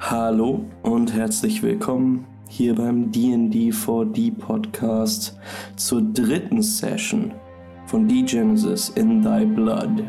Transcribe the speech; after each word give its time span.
Hallo 0.00 0.64
und 0.84 1.12
herzlich 1.12 1.60
willkommen 1.60 2.24
hier 2.48 2.76
beim 2.76 3.10
D&D 3.10 3.70
4D 3.70 4.32
Podcast 4.32 5.36
zur 5.74 6.02
dritten 6.02 6.62
Session 6.62 7.32
von 7.86 8.06
D-Genesis 8.06 8.90
in 8.90 9.20
Thy 9.22 9.44
Blood. 9.44 10.04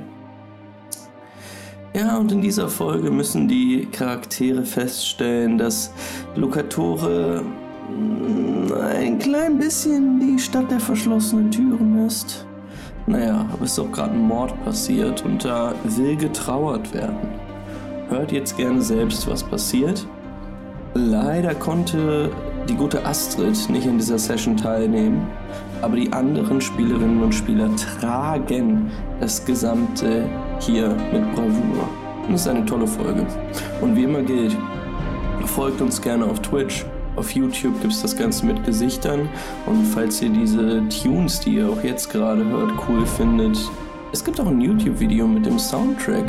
Ja, 1.96 2.18
und 2.18 2.32
in 2.32 2.40
dieser 2.40 2.70
Folge 2.70 3.10
müssen 3.10 3.48
die 3.48 3.88
Charaktere 3.92 4.64
feststellen, 4.64 5.58
dass 5.58 5.92
Lucatore 6.36 7.42
mm, 7.90 8.72
ein 8.94 9.18
klein 9.18 9.58
bisschen 9.58 10.20
die 10.20 10.38
Stadt 10.38 10.70
der 10.70 10.80
verschlossenen 10.80 11.50
Türen 11.50 12.06
ist. 12.06 12.46
Naja, 13.08 13.44
aber 13.52 13.66
es 13.66 13.72
ist 13.72 13.80
auch 13.80 13.92
gerade 13.92 14.14
ein 14.14 14.28
Mord 14.28 14.54
passiert 14.64 15.26
und 15.26 15.44
da 15.44 15.74
will 15.84 16.16
getrauert 16.16 16.94
werden. 16.94 17.49
Hört 18.10 18.32
jetzt 18.32 18.58
gerne 18.58 18.82
selbst, 18.82 19.28
was 19.30 19.44
passiert. 19.44 20.08
Leider 20.96 21.54
konnte 21.54 22.32
die 22.68 22.74
gute 22.74 23.06
Astrid 23.06 23.70
nicht 23.70 23.86
in 23.86 24.00
dieser 24.00 24.18
Session 24.18 24.58
teilnehmen, 24.58 25.28
aber 25.84 25.96
die 25.96 26.12
anderen 26.12 26.60
Spielerinnen 26.60 27.22
und 27.22 27.34
Spieler 27.34 27.70
tragen 27.76 28.90
das 29.20 29.46
Gesamte 29.46 30.28
hier 30.60 30.90
mit 31.14 31.36
Bravour. 31.36 31.88
Das 32.32 32.42
ist 32.42 32.48
eine 32.48 32.66
tolle 32.66 32.88
Folge. 32.88 33.28
Und 33.80 33.96
wie 33.96 34.04
immer 34.04 34.24
gilt, 34.24 34.58
folgt 35.46 35.80
uns 35.80 36.02
gerne 36.02 36.26
auf 36.26 36.40
Twitch. 36.42 36.86
Auf 37.16 37.32
YouTube 37.32 37.80
gibt 37.82 37.94
es 37.94 38.02
das 38.02 38.18
Ganze 38.18 38.46
mit 38.46 38.64
Gesichtern. 38.66 39.30
Und 39.68 39.86
falls 39.86 40.20
ihr 40.22 40.30
diese 40.30 40.82
Tunes, 40.90 41.40
die 41.42 41.58
ihr 41.58 41.70
auch 41.70 41.84
jetzt 41.84 42.10
gerade 42.12 42.44
hört, 42.46 42.72
cool 42.88 43.06
findet, 43.06 43.60
es 44.12 44.24
gibt 44.24 44.40
auch 44.40 44.48
ein 44.48 44.62
YouTube-Video 44.62 45.28
mit 45.28 45.46
dem 45.46 45.60
Soundtrack. 45.60 46.26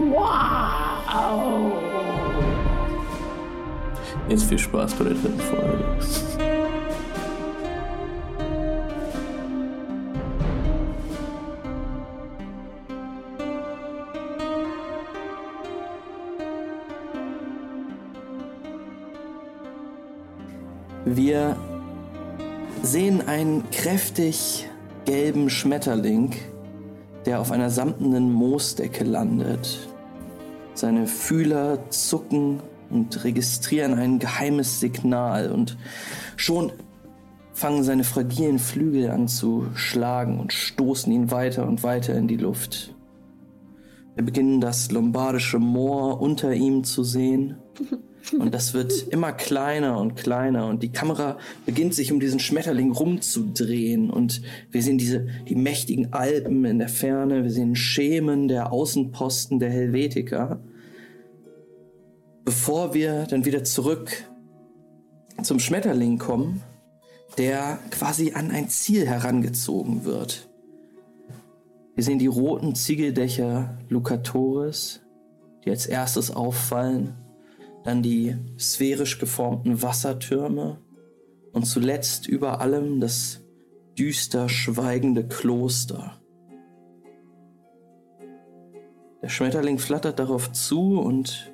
Wow! 0.00 1.72
Jetzt 4.30 4.44
viel 4.44 4.58
Spaß 4.58 4.94
bei 4.94 5.04
der 5.04 5.12
dritten 5.12 5.40
Folge. 5.40 5.84
Wir 21.04 21.56
sehen 22.82 23.28
einen 23.28 23.68
kräftig 23.70 24.66
gelben 25.04 25.50
Schmetterling, 25.50 26.36
der 27.26 27.40
auf 27.40 27.50
einer 27.50 27.68
samtenen 27.68 28.32
Moosdecke 28.32 29.04
landet. 29.04 29.89
Seine 30.80 31.06
Fühler 31.06 31.90
zucken 31.90 32.60
und 32.88 33.22
registrieren 33.22 33.92
ein 33.92 34.18
geheimes 34.18 34.80
Signal 34.80 35.52
und 35.52 35.76
schon 36.36 36.72
fangen 37.52 37.84
seine 37.84 38.02
fragilen 38.02 38.58
Flügel 38.58 39.10
an 39.10 39.28
zu 39.28 39.66
schlagen 39.74 40.40
und 40.40 40.54
stoßen 40.54 41.12
ihn 41.12 41.30
weiter 41.30 41.68
und 41.68 41.82
weiter 41.82 42.14
in 42.14 42.28
die 42.28 42.38
Luft. 42.38 42.94
Wir 44.14 44.24
beginnen 44.24 44.62
das 44.62 44.90
lombardische 44.90 45.58
Moor 45.58 46.18
unter 46.18 46.54
ihm 46.54 46.82
zu 46.82 47.04
sehen. 47.04 47.56
Und 48.38 48.54
das 48.54 48.74
wird 48.74 48.92
immer 49.08 49.32
kleiner 49.32 49.98
und 49.98 50.14
kleiner 50.14 50.66
und 50.66 50.82
die 50.82 50.92
Kamera 50.92 51.38
beginnt 51.64 51.94
sich 51.94 52.12
um 52.12 52.20
diesen 52.20 52.38
Schmetterling 52.38 52.92
rumzudrehen 52.92 54.10
und 54.10 54.42
wir 54.70 54.82
sehen 54.82 54.98
diese, 54.98 55.26
die 55.48 55.54
mächtigen 55.54 56.12
Alpen 56.12 56.66
in 56.66 56.78
der 56.78 56.90
Ferne, 56.90 57.42
wir 57.42 57.50
sehen 57.50 57.74
Schemen 57.74 58.46
der 58.46 58.72
Außenposten 58.72 59.58
der 59.58 59.70
Helvetica. 59.70 60.60
Bevor 62.44 62.94
wir 62.94 63.26
dann 63.26 63.44
wieder 63.44 63.64
zurück 63.64 64.24
zum 65.42 65.58
Schmetterling 65.58 66.18
kommen, 66.18 66.62
der 67.38 67.78
quasi 67.90 68.32
an 68.32 68.50
ein 68.50 68.68
Ziel 68.68 69.06
herangezogen 69.06 70.04
wird. 70.04 70.48
Wir 71.94 72.04
sehen 72.04 72.18
die 72.18 72.26
roten 72.26 72.74
Ziegeldächer 72.74 73.78
Lucatoris, 73.88 75.00
die 75.64 75.70
als 75.70 75.86
erstes 75.86 76.30
auffallen 76.30 77.14
dann 77.84 78.02
die 78.02 78.36
sphärisch 78.58 79.18
geformten 79.18 79.82
Wassertürme 79.82 80.78
und 81.52 81.64
zuletzt 81.64 82.26
über 82.28 82.60
allem 82.60 83.00
das 83.00 83.40
düster 83.98 84.48
schweigende 84.48 85.26
Kloster. 85.26 86.20
Der 89.22 89.28
Schmetterling 89.28 89.78
flattert 89.78 90.18
darauf 90.18 90.52
zu 90.52 91.00
und 91.00 91.52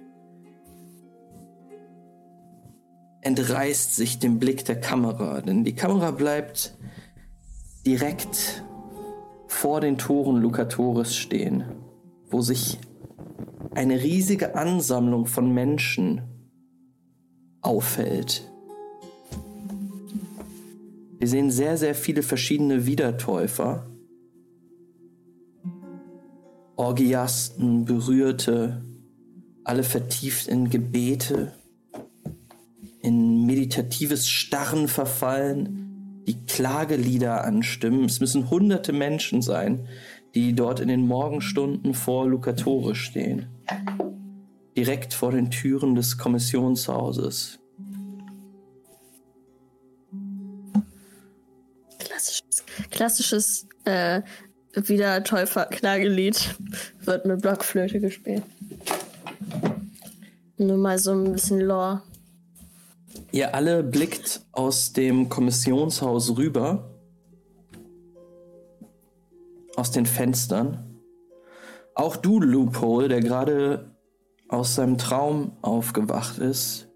entreißt 3.26 3.96
sich 3.96 4.20
dem 4.20 4.38
Blick 4.38 4.64
der 4.66 4.80
Kamera, 4.80 5.40
denn 5.40 5.64
die 5.64 5.74
Kamera 5.74 6.12
bleibt 6.12 6.76
direkt 7.84 8.62
vor 9.48 9.80
den 9.80 9.98
Toren 9.98 10.36
Lucatoris 10.36 11.16
stehen, 11.16 11.64
wo 12.30 12.40
sich 12.40 12.78
eine 13.74 14.00
riesige 14.00 14.54
Ansammlung 14.54 15.26
von 15.26 15.52
Menschen 15.52 16.22
auffällt. 17.62 18.48
Wir 21.18 21.26
sehen 21.26 21.50
sehr, 21.50 21.76
sehr 21.76 21.96
viele 21.96 22.22
verschiedene 22.22 22.86
Wiedertäufer. 22.86 23.90
Orgiasten, 26.76 27.86
Berührte, 27.86 28.84
alle 29.64 29.82
vertieft 29.82 30.46
in 30.46 30.70
Gebete, 30.70 31.55
in 33.06 33.46
meditatives 33.46 34.28
Starren 34.28 34.88
verfallen, 34.88 36.22
die 36.26 36.44
Klagelieder 36.44 37.44
anstimmen. 37.44 38.04
Es 38.04 38.20
müssen 38.20 38.50
hunderte 38.50 38.92
Menschen 38.92 39.42
sein, 39.42 39.86
die 40.34 40.54
dort 40.54 40.80
in 40.80 40.88
den 40.88 41.06
Morgenstunden 41.06 41.94
vor 41.94 42.28
Lucatore 42.28 42.94
stehen 42.94 43.46
direkt 44.76 45.14
vor 45.14 45.32
den 45.32 45.50
Türen 45.50 45.94
des 45.94 46.18
Kommissionshauses. 46.18 47.58
Klassisches, 51.98 52.64
klassisches 52.90 53.66
äh, 53.84 54.22
wieder 54.74 55.24
Täufer-Klagelied 55.24 56.56
wird 57.00 57.24
mit 57.24 57.40
Blockflöte 57.40 58.00
gespielt. 58.00 58.42
Nur 60.58 60.76
mal 60.76 60.98
so 60.98 61.12
ein 61.12 61.32
bisschen 61.32 61.60
Lore. 61.60 62.02
Ihr 63.36 63.54
alle 63.54 63.82
blickt 63.82 64.46
aus 64.52 64.94
dem 64.94 65.28
Kommissionshaus 65.28 66.38
rüber, 66.38 66.98
aus 69.76 69.90
den 69.90 70.06
Fenstern. 70.06 71.02
Auch 71.94 72.16
du, 72.16 72.40
Loophole, 72.40 73.08
der 73.08 73.20
gerade 73.20 73.94
aus 74.48 74.74
seinem 74.74 74.96
Traum 74.96 75.52
aufgewacht 75.60 76.38
ist, 76.38 76.88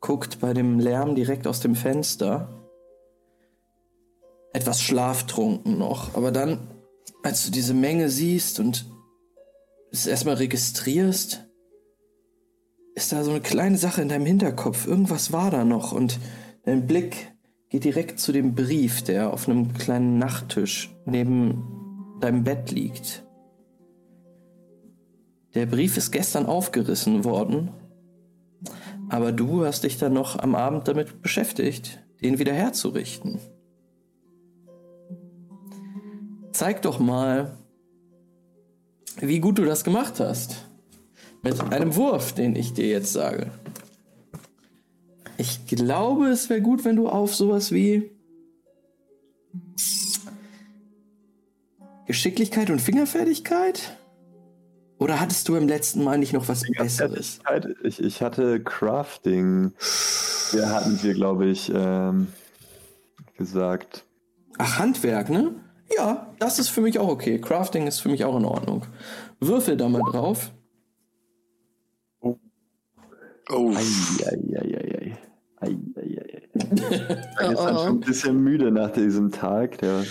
guckt 0.00 0.40
bei 0.40 0.54
dem 0.54 0.80
Lärm 0.80 1.14
direkt 1.14 1.46
aus 1.46 1.60
dem 1.60 1.76
Fenster. 1.76 2.68
Etwas 4.52 4.82
schlaftrunken 4.82 5.78
noch, 5.78 6.16
aber 6.16 6.32
dann, 6.32 6.68
als 7.22 7.44
du 7.44 7.52
diese 7.52 7.74
Menge 7.74 8.08
siehst 8.08 8.58
und 8.58 8.86
es 9.92 10.08
erstmal 10.08 10.34
registrierst, 10.34 11.45
ist 12.96 13.12
da 13.12 13.22
so 13.22 13.30
eine 13.30 13.42
kleine 13.42 13.76
Sache 13.76 14.00
in 14.00 14.08
deinem 14.08 14.24
Hinterkopf. 14.24 14.86
Irgendwas 14.86 15.30
war 15.30 15.50
da 15.50 15.64
noch 15.64 15.92
und 15.92 16.18
dein 16.64 16.86
Blick 16.86 17.30
geht 17.68 17.84
direkt 17.84 18.18
zu 18.18 18.32
dem 18.32 18.54
Brief, 18.54 19.02
der 19.02 19.32
auf 19.32 19.48
einem 19.48 19.74
kleinen 19.74 20.18
Nachttisch 20.18 20.96
neben 21.04 22.16
deinem 22.20 22.42
Bett 22.42 22.70
liegt. 22.70 23.22
Der 25.54 25.66
Brief 25.66 25.98
ist 25.98 26.10
gestern 26.10 26.46
aufgerissen 26.46 27.24
worden, 27.24 27.70
aber 29.10 29.30
du 29.30 29.64
hast 29.64 29.84
dich 29.84 29.98
dann 29.98 30.14
noch 30.14 30.38
am 30.38 30.54
Abend 30.54 30.88
damit 30.88 31.20
beschäftigt, 31.20 32.02
den 32.22 32.38
wieder 32.38 32.54
herzurichten. 32.54 33.40
Zeig 36.52 36.80
doch 36.80 36.98
mal, 36.98 37.58
wie 39.20 39.40
gut 39.40 39.58
du 39.58 39.66
das 39.66 39.84
gemacht 39.84 40.18
hast. 40.18 40.65
Mit 41.46 41.72
einem 41.72 41.94
Wurf, 41.94 42.32
den 42.32 42.56
ich 42.56 42.72
dir 42.72 42.88
jetzt 42.88 43.12
sage. 43.12 43.52
Ich 45.38 45.66
glaube, 45.68 46.26
es 46.26 46.50
wäre 46.50 46.60
gut, 46.60 46.84
wenn 46.84 46.96
du 46.96 47.08
auf 47.08 47.36
sowas 47.36 47.70
wie 47.70 48.10
Geschicklichkeit 52.06 52.68
und 52.70 52.80
Fingerfertigkeit 52.80 53.96
oder 54.98 55.20
hattest 55.20 55.48
du 55.48 55.54
im 55.54 55.68
letzten 55.68 56.02
Mal 56.02 56.18
nicht 56.18 56.32
noch 56.32 56.48
was 56.48 56.62
Besseres? 56.76 57.38
Ich, 57.84 58.02
ich 58.02 58.22
hatte 58.22 58.60
Crafting. 58.60 59.72
Wir 60.50 60.70
hatten 60.70 61.00
wir, 61.00 61.14
glaube 61.14 61.46
ich, 61.46 61.70
ähm, 61.72 62.26
gesagt. 63.36 64.04
Ach, 64.58 64.80
Handwerk, 64.80 65.30
ne? 65.30 65.54
Ja, 65.96 66.34
das 66.40 66.58
ist 66.58 66.70
für 66.70 66.80
mich 66.80 66.98
auch 66.98 67.08
okay. 67.08 67.40
Crafting 67.40 67.86
ist 67.86 68.00
für 68.00 68.08
mich 68.08 68.24
auch 68.24 68.36
in 68.36 68.44
Ordnung. 68.44 68.84
Würfel 69.38 69.76
da 69.76 69.88
mal 69.88 70.02
drauf. 70.10 70.50
Oh, 73.48 73.72
Eieieiei. 73.72 75.16
Eieiei. 75.60 76.42
Ich 76.42 76.50
bin 76.52 76.76
jetzt 76.76 77.28
dann 77.38 77.56
Oh, 77.56 77.66
schon 77.66 77.76
ein 77.76 77.88
oh. 77.88 78.06
bisschen 78.06 78.42
müde 78.42 78.70
nach 78.70 78.90
diesem 78.92 79.30
Tag. 79.30 79.78
Der 79.78 80.04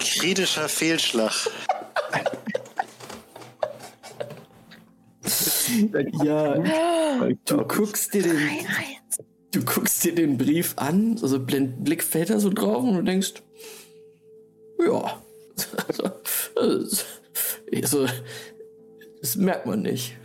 kritischer 0.00 0.68
Fehlschlag. 0.68 1.32
Ja, 6.22 6.54
du 7.46 7.56
guckst 7.64 8.12
dir 8.12 8.22
den, 8.22 8.36
du 9.52 9.64
guckst 9.64 10.04
dir 10.04 10.14
den 10.14 10.36
Brief 10.36 10.74
an, 10.76 11.18
also 11.22 11.38
Blind- 11.40 11.82
Blick 11.84 12.02
fällt 12.02 12.30
da 12.30 12.38
so 12.38 12.50
drauf 12.50 12.82
und 12.84 12.94
du 12.96 13.02
denkst, 13.02 13.34
ja, 14.84 15.22
also, 16.56 17.04
also, 17.72 18.06
das 19.20 19.36
merkt 19.36 19.66
man 19.66 19.82
nicht. 19.82 20.16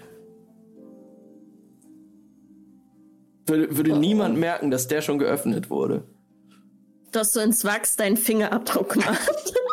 Würde, 3.47 3.75
würde 3.75 3.97
niemand 3.97 4.37
merken, 4.37 4.71
dass 4.71 4.87
der 4.87 5.01
schon 5.01 5.19
geöffnet 5.19 5.69
wurde. 5.69 6.03
Dass 7.11 7.31
du 7.31 7.39
ins 7.39 7.63
Wachs 7.63 7.95
deinen 7.95 8.17
Fingerabdruck 8.17 8.97
machst. 8.97 9.53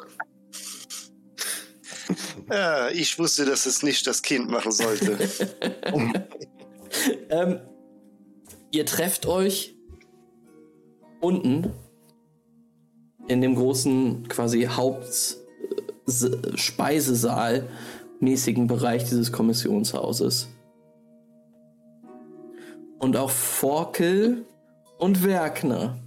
Ja, 2.50 2.91
ich 2.91 3.19
wusste, 3.19 3.47
dass 3.47 3.65
es 3.65 3.82
nicht 3.82 4.06
das 4.06 4.21
Kind 4.23 4.50
machen 4.50 4.73
sollte. 4.73 5.19
Ähm, 7.29 7.59
ihr 8.71 8.87
trefft 8.87 9.26
euch 9.26 9.75
unten 11.21 11.73
in 13.26 13.41
dem 13.41 13.56
großen 13.56 14.29
quasi 14.29 14.69
Hauptspeisesaal 14.71 17.69
mäßigen 18.21 18.69
Bereich 18.69 19.03
dieses 19.05 19.32
Kommissionshauses. 19.32 20.54
Und 23.05 23.19
auch 23.19 23.29
Forkel 23.29 24.47
und 24.97 25.25
Werkner 25.25 25.99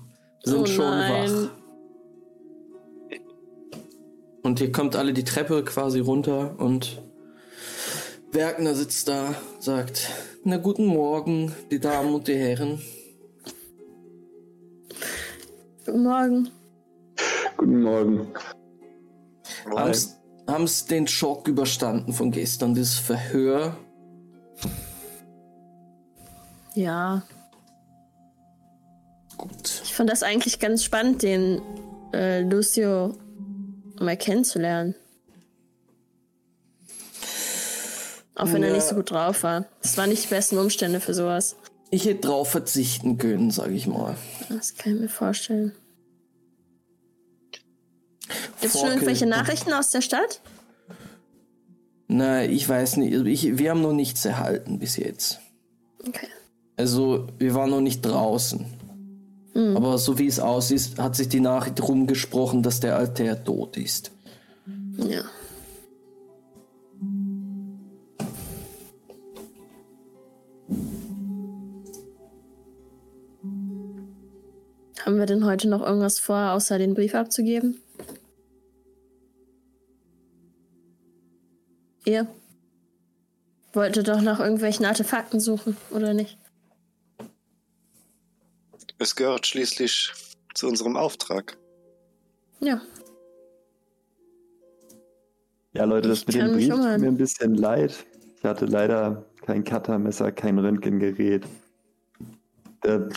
sind 0.44 0.62
Oh 0.62 0.66
schon 0.66 0.90
nein. 0.90 1.32
wach. 1.32 1.50
Und 4.42 4.60
ihr 4.60 4.72
kommt 4.72 4.96
alle 4.96 5.14
die 5.14 5.24
Treppe 5.24 5.64
quasi 5.64 6.00
runter 6.00 6.56
und 6.58 7.00
Werkner 8.32 8.74
sitzt 8.74 9.08
da, 9.10 9.36
sagt, 9.60 10.10
na 10.44 10.58
guten 10.58 10.88
Morgen, 10.88 11.54
die 11.70 11.80
Damen 11.80 12.16
und 12.16 12.28
die 12.28 12.34
Herren. 12.34 12.82
Guten 15.86 16.02
Morgen. 16.02 16.50
Guten 17.58 17.84
Morgen. 17.84 18.34
Haben's, 19.70 20.16
haben's 20.48 20.86
den 20.86 21.06
Schock 21.06 21.48
überstanden 21.48 22.12
von 22.12 22.32
gestern, 22.32 22.74
dieses 22.74 22.96
Verhör? 22.98 23.78
Ja, 26.78 27.24
Gut. 29.36 29.82
ich 29.84 29.96
fand 29.96 30.12
das 30.12 30.22
eigentlich 30.22 30.60
ganz 30.60 30.84
spannend, 30.84 31.24
den 31.24 31.60
äh, 32.14 32.42
Lucio 32.42 33.16
mal 34.00 34.16
kennenzulernen. 34.16 34.94
Auch 38.36 38.54
wenn 38.54 38.62
er 38.62 38.70
Ja. 38.70 38.76
nicht 38.76 38.86
so 38.88 38.94
gut 38.94 39.10
drauf 39.10 39.42
war. 39.42 39.66
Es 39.82 39.98
waren 39.98 40.10
nicht 40.12 40.26
die 40.26 40.28
besten 40.28 40.60
Umstände 40.60 41.00
für 41.00 41.16
sowas. 41.16 41.56
Ich 41.90 42.06
hätte 42.06 42.28
drauf 42.28 42.52
verzichten 42.52 43.18
können, 43.18 43.50
sag 43.50 43.72
ich 43.72 43.88
mal. 43.88 44.16
Das 44.50 44.76
kann 44.76 44.94
ich 44.94 45.02
mir 45.02 45.10
vorstellen. 45.10 45.72
Gibt 48.62 48.76
es 48.76 48.80
schon 48.80 48.90
irgendwelche 48.90 49.26
Nachrichten 49.26 49.74
aus 49.74 49.90
der 49.90 50.02
Stadt? 50.02 50.42
Na, 52.08 52.44
ich 52.44 52.70
weiß 52.70 52.98
nicht. 52.98 53.14
also 53.14 53.26
Ich, 53.26 53.58
wir 53.58 53.72
haben 53.72 53.82
noch 53.82 53.94
nichts 53.94 54.24
erhalten 54.26 54.78
bis 54.78 54.98
jetzt. 54.98 55.40
Okay. 56.08 56.28
Also, 56.78 57.28
wir 57.40 57.56
waren 57.56 57.72
noch 57.72 57.82
nicht 57.82 58.02
draußen. 58.02 58.66
Aber 59.76 59.98
so 59.98 60.20
wie 60.20 60.28
es 60.28 60.40
aussieht, 60.40 61.00
hat 61.00 61.16
sich 61.16 61.30
die 61.30 61.40
Nachricht 61.40 61.82
rumgesprochen, 61.82 62.62
dass 62.62 62.80
der 62.80 62.96
Altär 62.96 63.44
tot 63.44 63.76
ist. 63.76 64.12
Ja. 64.98 65.24
Haben 75.04 75.18
wir 75.18 75.26
denn 75.26 75.44
heute 75.44 75.68
noch 75.68 75.82
irgendwas 75.82 76.20
vor, 76.20 76.52
außer 76.52 76.78
den 76.78 76.94
Brief 76.94 77.16
abzugeben? 77.16 77.82
Ihr? 82.06 82.28
Wolltet 83.74 84.08
doch 84.08 84.22
nach 84.22 84.40
irgendwelchen 84.40 84.86
Artefakten 84.86 85.40
suchen, 85.40 85.78
oder 85.90 86.14
nicht? 86.14 86.38
Es 89.00 89.16
gehört 89.16 89.46
schließlich 89.46 90.12
zu 90.54 90.68
unserem 90.68 90.98
Auftrag. 90.98 91.58
Ja. 92.60 92.82
Ja, 95.74 95.84
Leute, 95.84 96.10
das 96.10 96.22
Ich 96.22 96.28
mit 96.28 96.36
dem 96.36 96.54
Brief 96.54 96.70
tut 96.70 96.80
mir 96.80 97.08
ein 97.08 97.18
bisschen 97.18 97.54
leid. 97.54 98.06
Ich 98.38 98.44
hatte 98.44 98.66
leider 98.66 99.24
kein 99.46 99.64
Cuttermesser, 99.64 100.32
kein 100.32 100.58
Röntgengerät. 100.58 101.46
Der 102.84 103.10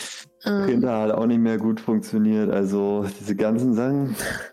Ähm, 0.43 0.65
Printer 0.65 1.01
hat 1.01 1.11
auch 1.11 1.25
nicht 1.25 1.39
mehr 1.39 1.57
gut 1.57 1.79
funktioniert. 1.79 2.51
Also 2.51 3.05
diese 3.19 3.35
ganzen 3.35 3.73
Sachen 3.73 4.15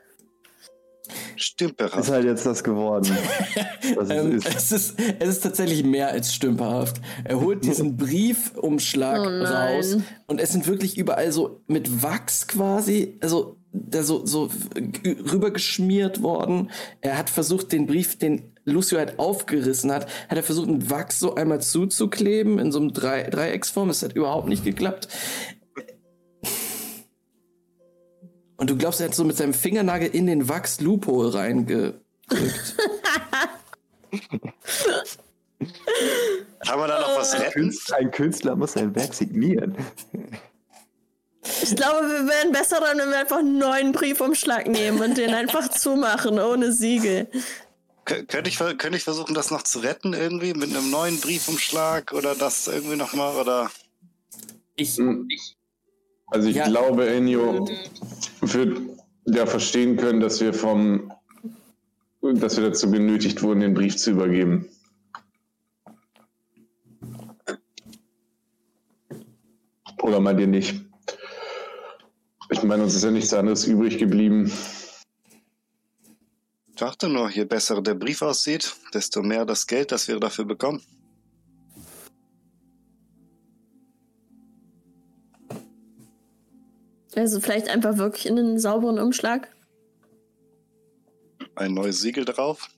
ist 1.39 1.45
Stümperhaft. 1.47 2.11
halt 2.11 2.25
jetzt 2.25 2.47
das 2.47 2.63
geworden. 2.65 3.17
Was 3.97 4.11
Ähm, 4.11 4.37
es 4.37 4.47
ist. 4.47 4.57
es, 4.57 4.73
ist, 4.73 5.01
es 5.19 5.29
ist 5.29 5.41
tatsächlich 5.43 5.85
mehr 5.85 6.09
als 6.09 6.35
stümperhaft. 6.35 7.01
Er 7.25 7.41
holt 7.41 7.65
diesen 7.65 7.97
Briefumschlag 7.97 9.19
Oh 9.21 9.45
raus 9.45 9.97
und 10.27 10.41
es 10.41 10.53
sind 10.53 10.67
wirklich 10.67 10.99
überall 10.99 11.33
so 11.33 11.61
mit 11.67 12.03
Wachs 12.03 12.47
quasi, 12.47 13.17
also 13.21 13.57
da 13.73 14.03
so, 14.03 14.25
so 14.25 14.49
rübergeschmiert 15.05 16.23
worden. 16.23 16.71
Er 17.01 17.19
hat 17.19 17.31
versucht, 17.31 17.73
den 17.73 17.87
Brief, 17.87 18.19
den 18.19 18.53
Lucio 18.65 18.99
halt 18.99 19.19
aufgerissen 19.19 19.93
hat, 19.93 20.07
hat 20.29 20.37
er 20.37 20.43
versucht, 20.43 20.69
mit 20.69 20.91
Wachs 20.91 21.19
so 21.19 21.35
einmal 21.35 21.61
zuzukleben 21.61 22.59
in 22.59 22.73
so 22.73 22.81
einem 22.81 22.93
Drei 22.93 23.25
Dreiecksform. 23.25 23.91
Es 23.91 24.03
hat 24.03 24.15
überhaupt 24.15 24.49
nicht 24.49 24.65
geklappt. 24.65 25.09
Und 28.59 28.69
du 28.71 28.77
glaubst, 28.77 29.01
er 29.01 29.07
hat 29.09 29.15
so 29.15 29.25
mit 29.25 29.37
seinem 29.37 29.55
Fingernagel 29.55 30.09
in 30.15 30.27
den 30.27 30.49
Wachs-Loophole 30.49 31.33
reingedrückt. 31.33 32.01
Kann 36.67 36.79
man 36.79 36.89
da 36.89 37.01
noch 37.01 37.17
was 37.17 37.35
retten? 37.35 37.53
Künstler, 37.53 37.97
ein 37.97 38.11
Künstler 38.11 38.57
muss 38.57 38.73
sein 38.73 38.95
Werk 38.95 39.15
signieren. 39.15 39.77
ich 41.63 41.75
glaube, 41.77 42.07
wir 42.09 42.27
wären 42.29 42.53
besser 42.53 42.81
dran, 42.81 42.99
wenn 42.99 43.11
wir 43.11 43.19
einfach 43.21 43.39
einen 43.39 43.59
neuen 43.59 43.93
Briefumschlag 43.93 44.67
nehmen 44.67 45.01
und 45.01 45.17
den 45.17 45.35
einfach 45.35 45.69
zumachen, 45.71 46.39
ohne 46.39 46.73
Siegel. 46.73 47.29
Kö- 48.07 48.27
Könnte 48.27 48.51
ich, 48.51 48.59
könnte 48.59 48.97
ich 48.97 49.05
versuchen, 49.05 49.35
das 49.35 49.51
noch 49.51 49.63
zu 49.63 49.79
retten 49.81 50.15
irgendwie 50.15 50.53
mit 50.55 50.71
einem 50.75 50.91
neuen 50.91 51.21
Briefumschlag 51.21 52.13
oder 52.13 52.35
das 52.35 52.67
irgendwie 52.67 52.97
nochmal 52.97 53.37
oder 53.37 53.71
Ich, 54.77 54.99
Also 56.31 56.49
ich 56.49 56.57
Ja. 56.57 56.67
glaube, 56.67 57.09
Ennio 57.09 57.67
wird 58.41 58.81
ja 59.27 59.47
verstehen 59.47 59.97
können, 59.97 60.21
dass 60.21 60.41
wir 60.41 60.53
vom, 60.53 61.13
dass 62.23 62.57
wir 62.57 62.65
dazu 62.65 62.91
genötigt 62.91 63.43
wurden, 63.43 63.61
den 63.61 63.75
Brief 63.75 63.97
zu 63.97 64.11
übergeben. 64.11 64.69
Oder 70.03 70.21
meint 70.21 70.41
ihr 70.41 70.47
nicht? 70.47 70.75
Ich 72.51 72.63
meine, 72.63 72.83
uns 72.85 72.95
ist 72.95 73.05
ja 73.05 73.11
nichts 73.11 73.35
anderes 73.35 73.67
übrig 73.67 73.99
geblieben. 73.99 74.51
ich 76.69 76.77
dachte 76.77 77.09
nur, 77.09 77.29
je 77.31 77.45
besser 77.45 77.83
der 77.83 77.95
Brief 77.95 78.23
aussieht, 78.23 78.75
desto 78.95 79.23
mehr 79.23 79.45
das 79.45 79.67
Geld, 79.67 79.91
das 79.93 80.07
wir 80.09 80.19
dafür 80.21 80.45
bekommen. 80.45 80.81
Also 87.15 87.41
vielleicht 87.41 87.69
einfach 87.69 87.97
wirklich 87.99 88.27
in 88.27 88.39
einen 88.39 88.59
sauberen 88.59 88.99
Umschlag. 88.99 89.49
Ein 91.55 91.75
neues 91.75 92.01
Siegel 92.01 92.25
drauf. 92.25 92.69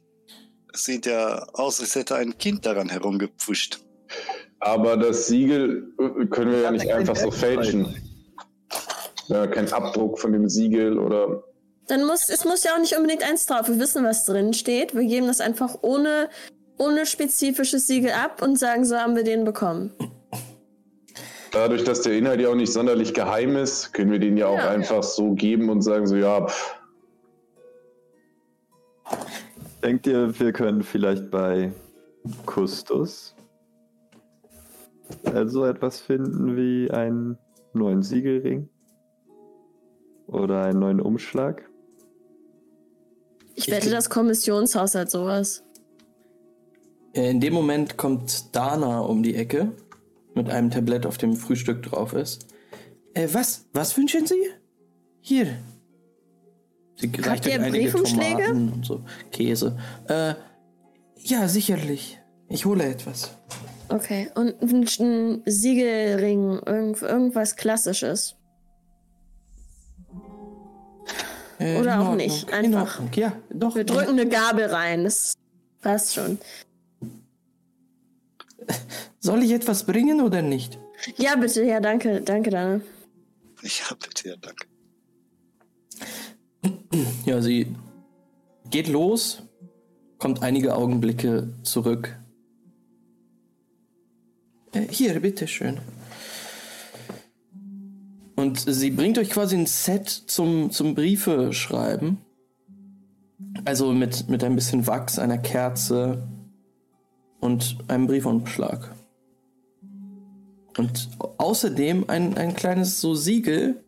Es 0.73 0.85
sieht 0.85 1.07
ja 1.07 1.47
aus, 1.53 1.81
als 1.81 1.95
hätte 1.95 2.15
ein 2.15 2.39
Kind 2.39 2.65
daran 2.65 2.89
herumgepfuscht. 2.89 3.81
Aber 4.61 4.97
das 4.97 5.27
Siegel 5.27 5.93
äh, 5.99 6.27
können 6.27 6.53
wir 6.53 6.61
ja 6.61 6.71
nicht 6.71 6.91
einfach 6.93 7.17
so 7.17 7.31
fälschen. 7.31 7.95
Ja, 9.29 9.47
kein 9.47 9.73
Abdruck 9.73 10.19
von 10.19 10.33
dem 10.33 10.49
Siegel 10.49 10.99
oder 10.99 11.43
Dann 11.87 12.05
muss, 12.05 12.29
es 12.29 12.45
muss 12.45 12.65
ja 12.65 12.75
auch 12.75 12.81
nicht 12.81 12.97
unbedingt 12.97 13.23
eins 13.23 13.47
drauf. 13.47 13.69
Wir 13.69 13.79
wissen, 13.79 14.05
was 14.05 14.25
drin 14.25 14.53
steht. 14.55 14.95
Wir 14.95 15.05
geben 15.05 15.27
das 15.27 15.41
einfach 15.41 15.79
ohne, 15.83 16.29
ohne 16.79 17.07
spezifisches 17.07 17.87
Siegel 17.87 18.13
ab 18.13 18.43
und 18.43 18.59
sagen, 18.59 18.85
so 18.85 18.97
haben 18.97 19.17
wir 19.17 19.25
den 19.25 19.45
bekommen. 19.45 19.93
Dadurch, 21.53 21.83
dass 21.85 22.03
der 22.03 22.17
Inhalt 22.17 22.41
ja 22.41 22.49
auch 22.49 22.55
nicht 22.55 22.73
sonderlich 22.73 23.13
geheim 23.13 23.57
ist, 23.57 23.93
können 23.93 24.13
wir 24.13 24.19
den 24.21 24.37
ja 24.37 24.47
auch 24.47 24.59
Ja. 24.59 24.71
einfach 24.71 25.03
so 25.03 25.33
geben 25.33 25.69
und 25.69 25.83
sagen 25.83 26.07
so, 26.07 26.17
ja, 26.17 26.47
pff, 26.47 26.77
Denkt 29.83 30.07
ihr, 30.07 30.39
wir 30.39 30.53
können 30.53 30.83
vielleicht 30.83 31.31
bei 31.31 31.73
Kustus 32.47 33.35
äh, 35.25 35.47
so 35.47 35.65
etwas 35.65 36.01
finden 36.01 36.55
wie 36.57 36.91
einen 36.91 37.39
neuen 37.73 38.03
Siegelring? 38.03 38.69
Oder 40.27 40.65
einen 40.65 40.79
neuen 40.81 41.01
Umschlag? 41.01 41.69
Ich 43.55 43.71
wette, 43.71 43.91
das 43.91 44.11
Kommissionshaus 44.11 44.95
hat 44.95 45.11
sowas. 45.11 45.65
Äh, 47.15 47.31
In 47.31 47.41
dem 47.41 47.55
Moment 47.55 47.97
kommt 47.97 48.55
Dana 48.55 49.01
um 49.01 49.23
die 49.23 49.35
Ecke 49.35 49.73
mit 50.35 50.49
einem 50.51 50.71
Tablett, 50.71 51.07
auf 51.07 51.19
dem 51.19 51.37
Frühstück 51.37 51.83
drauf 51.83 52.13
ist. 52.13 52.47
Äh, 53.15 53.29
was? 53.33 53.67
Was 53.73 53.97
wünschen 53.97 54.27
Sie? 54.27 54.51
Hier. 55.21 55.59
Sie 56.97 57.11
reicht 57.19 57.47
euch 57.47 57.55
einige 57.55 57.71
Briefumschläge? 57.71 58.45
Tomaten 58.45 58.73
und 58.73 58.87
so 58.87 59.05
Käse. 59.31 59.77
Äh, 60.09 60.35
ja, 61.17 61.49
sicherlich. 61.49 62.21
Ich 62.49 62.65
hole 62.67 62.85
etwas. 62.85 63.31
Okay. 63.89 64.31
Und 64.35 64.61
ein, 64.63 65.43
Siegelring, 65.47 66.61
irgend, 66.65 67.03
irgendwas 67.03 67.57
Klassisches. 67.57 68.37
Äh, 71.59 71.79
Oder 71.79 71.97
auch 71.97 72.09
Ordnung, 72.09 72.17
nicht, 72.17 72.49
In 72.49 72.75
einfach. 72.75 73.01
Ja, 73.15 73.33
doch. 73.51 73.75
Wir 73.75 73.85
drücken 73.85 74.19
eine 74.19 74.29
Gabel 74.29 74.67
rein. 74.67 75.05
Das 75.05 75.35
passt 75.83 76.15
schon. 76.15 76.39
Soll 79.19 79.43
ich 79.43 79.53
etwas 79.53 79.85
bringen 79.85 80.21
oder 80.21 80.43
nicht? 80.43 80.79
Ja, 81.17 81.37
bitte. 81.37 81.65
Ja, 81.65 81.81
danke. 81.81 82.21
Danke, 82.21 82.51
Dana. 82.51 82.81
Ja, 83.63 83.97
bitte, 83.99 84.29
ja, 84.29 84.37
danke. 84.37 84.67
Ja, 87.25 87.41
sie 87.41 87.75
geht 88.71 88.89
los, 88.89 89.43
kommt 90.19 90.43
einige 90.43 90.75
Augenblicke 90.75 91.55
zurück. 91.63 92.19
Äh, 94.73 94.87
hier, 94.91 95.19
bitteschön. 95.21 95.79
Und 98.37 98.59
sie 98.59 98.91
bringt 98.91 99.19
euch 99.19 99.31
quasi 99.31 99.57
ein 99.57 99.67
Set 99.67 100.09
zum, 100.09 100.71
zum 100.71 100.95
Briefe 100.95 101.53
schreiben. 101.53 102.19
Also 103.65 103.93
mit, 103.93 104.29
mit 104.29 104.43
ein 104.43 104.55
bisschen 104.55 104.87
Wachs, 104.87 105.19
einer 105.19 105.39
Kerze 105.39 106.27
und 107.41 107.79
einem 107.89 108.07
Briefumschlag. 108.07 108.95
Und 110.79 111.09
außerdem 111.39 112.05
ein, 112.09 112.37
ein 112.37 112.55
kleines 112.55 113.01
so 113.01 113.15
Siegel. 113.15 113.85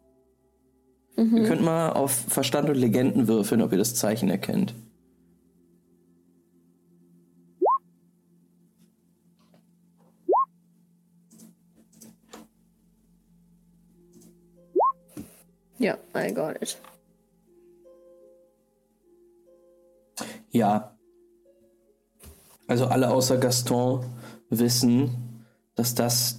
Ihr 1.17 1.45
könnt 1.45 1.63
mal 1.63 1.91
auf 1.91 2.13
Verstand 2.13 2.69
und 2.69 2.77
Legenden 2.77 3.29
würfeln, 3.29 3.63
ob 3.63 3.71
ihr 3.73 3.79
das 3.79 3.95
Zeichen 3.95 4.31
erkennt. 4.31 4.75
Ja, 15.79 15.99
I 16.17 16.33
got 16.33 16.63
it. 16.63 16.79
Ja. 20.53 20.92
Also 22.73 22.87
alle 22.87 23.11
außer 23.11 23.37
Gaston 23.37 24.02
wissen, 24.49 25.45
dass 25.75 25.95
das 25.95 26.38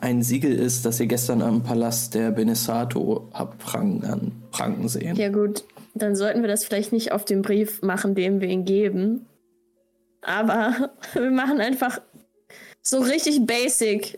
ein 0.00 0.22
Siegel 0.22 0.56
ist, 0.56 0.84
das 0.84 1.00
ihr 1.00 1.08
gestern 1.08 1.42
am 1.42 1.64
Palast 1.64 2.14
der 2.14 2.30
Benesato 2.30 3.28
habt 3.32 3.58
prangen, 3.58 4.40
prangen 4.52 4.88
sehen. 4.88 5.16
Ja, 5.16 5.30
gut. 5.30 5.64
Dann 5.94 6.14
sollten 6.14 6.42
wir 6.42 6.48
das 6.48 6.64
vielleicht 6.64 6.92
nicht 6.92 7.10
auf 7.10 7.24
dem 7.24 7.42
Brief 7.42 7.82
machen, 7.82 8.14
dem 8.14 8.40
wir 8.40 8.46
ihn 8.46 8.66
geben. 8.66 9.26
Aber 10.22 10.92
wir 11.14 11.32
machen 11.32 11.60
einfach 11.60 12.00
so 12.80 13.00
richtig 13.00 13.44
basic 13.44 14.16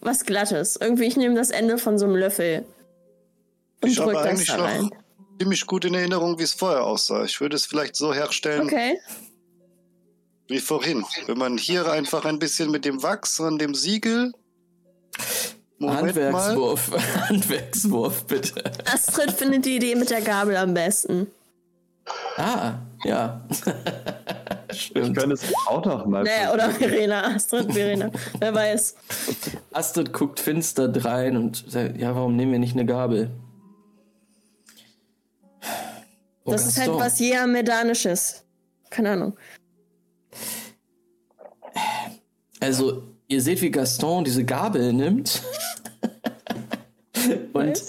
was 0.00 0.26
Glattes. 0.26 0.76
Irgendwie, 0.78 1.04
ich 1.06 1.16
nehme 1.16 1.34
das 1.34 1.48
Ende 1.48 1.78
von 1.78 1.98
so 1.98 2.04
einem 2.04 2.16
Löffel 2.16 2.66
und 3.82 3.88
Ich 3.88 3.98
habe 3.98 4.12
drück 4.12 4.22
das 4.22 4.44
da 4.44 4.56
noch 4.58 4.64
rein. 4.64 4.90
ziemlich 5.40 5.64
gut 5.64 5.86
in 5.86 5.94
Erinnerung, 5.94 6.38
wie 6.38 6.42
es 6.42 6.52
vorher 6.52 6.84
aussah. 6.84 7.24
Ich 7.24 7.40
würde 7.40 7.56
es 7.56 7.64
vielleicht 7.64 7.96
so 7.96 8.12
herstellen 8.12 8.64
Okay. 8.66 8.98
Wie 10.48 10.58
vorhin. 10.60 11.04
Wenn 11.26 11.38
man 11.38 11.56
hier 11.58 11.90
einfach 11.90 12.24
ein 12.24 12.38
bisschen 12.38 12.70
mit 12.70 12.84
dem 12.84 13.02
Wachs 13.02 13.40
an 13.40 13.58
dem 13.58 13.74
Siegel. 13.74 14.32
Moment 15.78 16.00
mal. 16.02 16.06
Handwerkswurf, 16.08 16.90
Handwerkswurf, 17.28 18.24
bitte. 18.26 18.64
Astrid 18.92 19.30
findet 19.32 19.64
die 19.64 19.76
Idee 19.76 19.94
mit 19.94 20.10
der 20.10 20.20
Gabel 20.22 20.56
am 20.56 20.74
besten. 20.74 21.28
Ah, 22.36 22.74
ja. 23.04 23.46
Ich 24.70 24.82
Stimmt. 24.82 25.16
könnte 25.16 25.32
es 25.34 25.42
auch 25.66 25.82
noch 25.86 26.04
mal. 26.04 26.24
Naja, 26.24 26.52
oder 26.52 26.68
Verena. 26.70 27.34
Astrid, 27.34 27.72
Verena. 27.72 28.10
Wer 28.38 28.54
weiß. 28.54 28.96
Astrid 29.72 30.12
guckt 30.12 30.40
finster 30.40 30.88
drein 30.88 31.38
und 31.38 31.64
sagt, 31.70 31.96
ja, 31.96 32.14
warum 32.14 32.36
nehmen 32.36 32.52
wir 32.52 32.58
nicht 32.58 32.74
eine 32.74 32.84
Gabel? 32.84 33.30
Oh, 36.44 36.52
Das 36.52 36.66
ist 36.66 36.76
halt 36.76 36.88
Gaston. 36.88 37.00
was 37.06 37.18
jeher 37.18 37.46
Medanisches. 37.46 38.44
Keine 38.90 39.12
Ahnung. 39.12 39.38
Also, 42.60 43.04
ihr 43.28 43.40
seht, 43.40 43.62
wie 43.62 43.70
Gaston 43.70 44.24
diese 44.24 44.44
Gabel 44.44 44.92
nimmt 44.92 45.42
und 47.52 47.84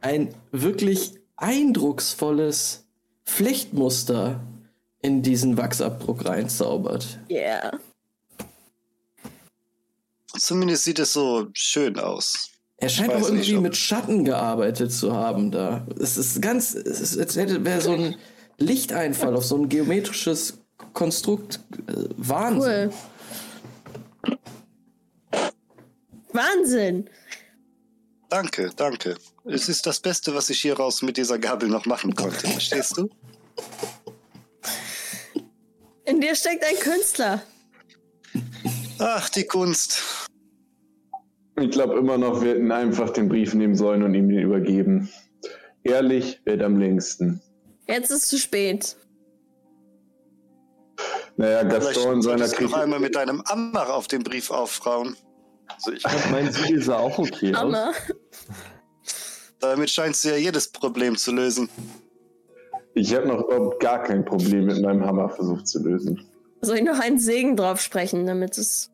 ein 0.00 0.34
wirklich 0.50 1.12
eindrucksvolles 1.36 2.84
Flechtmuster 3.24 4.40
in 5.02 5.22
diesen 5.22 5.56
Wachsabdruck 5.56 6.24
reinzaubert. 6.24 7.18
Yeah. 7.30 7.78
Zumindest 10.38 10.84
sieht 10.84 10.98
es 10.98 11.12
so 11.12 11.48
schön 11.52 11.98
aus. 11.98 12.50
Er 12.76 12.88
scheint 12.88 13.12
auch 13.12 13.22
irgendwie 13.22 13.52
nicht, 13.52 13.62
mit 13.62 13.76
Schatten 13.76 14.24
gearbeitet 14.24 14.92
zu 14.92 15.14
haben 15.14 15.50
da. 15.50 15.86
Es 16.00 16.16
ist 16.16 16.42
ganz, 16.42 16.74
es 16.74 17.00
ist, 17.00 17.18
als 17.18 17.36
hätte 17.36 17.64
wäre 17.64 17.80
so 17.80 17.92
ein 17.92 18.16
Lichteinfall 18.58 19.36
auf 19.36 19.44
so 19.44 19.56
ein 19.56 19.68
geometrisches 19.68 20.63
Konstrukt. 20.92 21.60
Äh, 21.86 21.92
Wahnsinn. 22.16 22.90
Cool. 22.90 24.38
Wahnsinn. 26.32 27.08
Danke, 28.28 28.70
danke. 28.74 29.16
Es 29.44 29.68
ist 29.68 29.86
das 29.86 30.00
Beste, 30.00 30.34
was 30.34 30.50
ich 30.50 30.60
hier 30.60 30.76
raus 30.76 31.02
mit 31.02 31.16
dieser 31.16 31.38
Gabel 31.38 31.68
noch 31.68 31.86
machen 31.86 32.14
konnte. 32.14 32.48
Verstehst 32.48 32.96
du? 32.96 33.08
In 36.04 36.20
dir 36.20 36.34
steckt 36.34 36.64
ein 36.64 36.76
Künstler. 36.80 37.42
Ach, 38.98 39.28
die 39.28 39.44
Kunst. 39.44 40.28
Ich 41.60 41.70
glaube 41.70 41.98
immer 41.98 42.18
noch, 42.18 42.42
wir 42.42 42.54
hätten 42.54 42.72
einfach 42.72 43.10
den 43.10 43.28
Brief 43.28 43.54
nehmen 43.54 43.76
sollen 43.76 44.02
und 44.02 44.14
ihm 44.14 44.28
den 44.28 44.40
übergeben. 44.40 45.08
Ehrlich 45.84 46.40
wird 46.44 46.62
am 46.62 46.78
längsten. 46.78 47.40
Jetzt 47.86 48.10
ist 48.10 48.28
zu 48.28 48.38
spät. 48.38 48.96
Naja, 51.36 51.62
Gaston 51.64 52.14
in 52.14 52.22
seiner 52.22 52.48
Küche. 52.48 52.76
einmal 52.76 53.00
mit 53.00 53.16
deinem 53.16 53.40
Ammer 53.42 53.92
auf 53.92 54.06
den 54.06 54.22
Brief 54.22 54.50
auffrauen. 54.50 55.16
Also 55.68 55.92
ich 55.92 56.04
mein 56.30 56.52
Siegel 56.52 56.82
sah 56.82 56.98
auch 56.98 57.18
okay 57.18 57.54
aus. 57.54 57.62
Anna. 57.62 57.92
Damit 59.60 59.90
scheinst 59.90 60.24
du 60.24 60.28
ja 60.28 60.36
jedes 60.36 60.70
Problem 60.70 61.16
zu 61.16 61.32
lösen. 61.32 61.68
Ich 62.94 63.14
habe 63.14 63.26
noch 63.26 63.40
überhaupt 63.44 63.80
gar 63.80 64.02
kein 64.02 64.24
Problem 64.24 64.66
mit 64.66 64.80
meinem 64.82 65.04
Hammer 65.04 65.28
versucht 65.30 65.66
zu 65.66 65.82
lösen. 65.82 66.28
Soll 66.60 66.76
ich 66.76 66.84
noch 66.84 67.00
einen 67.00 67.18
Segen 67.18 67.56
drauf 67.56 67.80
sprechen, 67.80 68.26
damit 68.26 68.56
es. 68.56 68.90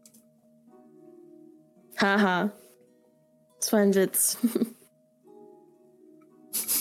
Haha. 2.01 2.51
Das 3.59 3.73
war 3.73 3.81
ein 3.81 3.95
Witz. 3.95 4.39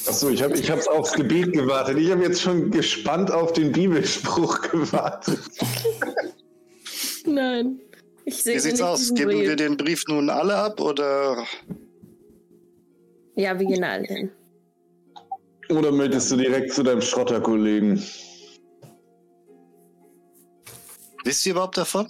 Achso, 0.10 0.30
ich 0.30 0.42
habe 0.42 0.58
ich 0.58 0.72
hab's 0.72 0.88
aufs 0.88 1.14
Gebet 1.14 1.54
gewartet. 1.54 2.00
Ich 2.00 2.10
habe 2.10 2.24
jetzt 2.24 2.42
schon 2.42 2.72
gespannt 2.72 3.30
auf 3.32 3.54
den 3.54 3.72
Bibelspruch 3.72 4.60
gewartet. 4.72 5.40
Nein. 7.26 7.80
Ich 8.26 8.42
sehe 8.42 8.56
Wie 8.56 8.60
sieht's 8.60 8.82
aus? 8.82 9.14
Geben 9.14 9.40
wir 9.40 9.56
den 9.56 9.78
Brief 9.78 10.04
nun 10.08 10.32
alle 10.32 10.56
ab 10.56 10.82
oder 10.82 11.46
Ja, 13.36 13.60
wie 13.60 13.68
gehen 13.68 13.84
alle 13.84 14.08
hin? 14.08 14.32
Oder 15.70 15.92
möchtest 15.92 16.32
du 16.32 16.38
direkt 16.38 16.74
zu 16.74 16.82
deinem 16.82 17.02
Schrotterkollegen? 17.02 18.04
wisst 21.24 21.46
ihr 21.46 21.52
überhaupt 21.52 21.78
davon? 21.78 22.08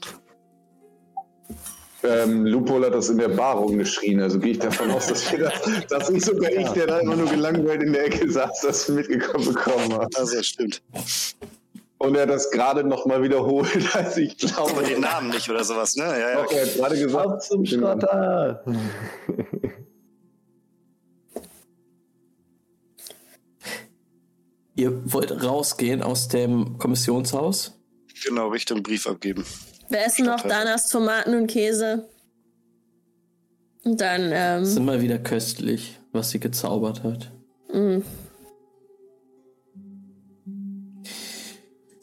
Ähm, 2.01 2.45
Lupol 2.45 2.85
hat 2.85 2.93
das 2.93 3.09
in 3.09 3.17
der 3.17 3.27
Bar 3.27 3.57
rumgeschrien, 3.57 4.21
also 4.21 4.39
gehe 4.39 4.51
ich 4.51 4.59
davon 4.59 4.89
aus, 4.91 5.07
dass, 5.07 5.29
wir 5.31 5.39
das, 5.39 5.87
dass 5.89 6.09
nicht 6.09 6.25
sogar 6.25 6.49
ich, 6.49 6.69
der 6.69 6.87
da 6.87 6.99
immer 6.99 7.17
nur 7.17 7.27
gelangweilt 7.27 7.83
in 7.83 7.91
der 7.91 8.05
Ecke 8.05 8.31
saß, 8.31 8.61
das 8.61 8.87
mitgekommen 8.87 9.53
bekommen 9.53 9.93
hat. 9.93 10.17
Also 10.17 10.41
stimmt. 10.41 10.81
Und 11.97 12.15
er 12.15 12.21
hat 12.21 12.29
das 12.29 12.49
gerade 12.51 12.85
nochmal 12.85 13.21
wiederholt, 13.21 13.67
als 13.95 14.15
ich 14.15 14.37
glaube. 14.37 14.71
Aber 14.71 14.83
den 14.83 15.01
Namen 15.01 15.29
nicht 15.29 15.49
oder 15.49 15.65
sowas, 15.65 15.97
ne? 15.97 16.05
Ja, 16.05 16.17
ja. 16.17 16.43
Doch, 16.43 16.51
er 16.51 16.65
hat 16.65 16.75
gerade 16.75 16.97
gesagt. 16.97 17.27
Auf 17.27 17.47
zum 17.47 17.65
Schrotter! 17.65 18.63
Ihr 24.75 25.13
wollt 25.13 25.43
rausgehen 25.43 26.01
aus 26.01 26.29
dem 26.29 26.77
Kommissionshaus? 26.77 27.77
Genau, 28.23 28.47
Richtung 28.47 28.81
Brief 28.81 29.05
abgeben. 29.07 29.43
Wer 29.89 30.05
essen 30.05 30.25
noch 30.25 30.41
Danas 30.41 30.89
Tomaten 30.89 31.33
und 31.35 31.47
Käse? 31.47 32.07
Und 33.83 33.99
dann, 33.99 34.29
ähm, 34.31 34.63
ist 34.63 34.77
immer 34.77 35.01
wieder 35.01 35.17
köstlich, 35.17 35.99
was 36.11 36.29
sie 36.29 36.39
gezaubert 36.39 37.03
hat. 37.03 37.31
mh, 37.73 38.01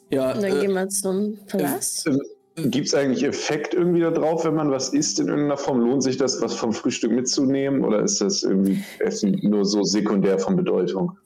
Ja, 0.09 0.33
und 0.33 0.41
dann 0.41 0.57
äh, 0.57 0.61
gehen 0.61 0.73
wir 0.73 0.87
zum 0.89 1.37
Palast. 1.47 2.09
Gibt 2.55 2.87
es 2.87 2.95
eigentlich 2.95 3.23
Effekt 3.23 3.75
irgendwie 3.75 4.01
da 4.01 4.09
drauf, 4.09 4.43
wenn 4.43 4.55
man 4.55 4.71
was 4.71 4.89
isst 4.89 5.19
in 5.19 5.27
irgendeiner 5.27 5.57
Form? 5.57 5.79
Lohnt 5.79 6.01
sich 6.01 6.17
das, 6.17 6.41
was 6.41 6.55
vom 6.55 6.73
Frühstück 6.73 7.11
mitzunehmen? 7.11 7.85
Oder 7.85 8.01
ist 8.01 8.19
das 8.19 8.41
irgendwie 8.41 8.83
Essen 8.99 9.37
nur 9.43 9.63
so 9.63 9.83
sekundär 9.83 10.39
von 10.39 10.55
Bedeutung? 10.55 11.17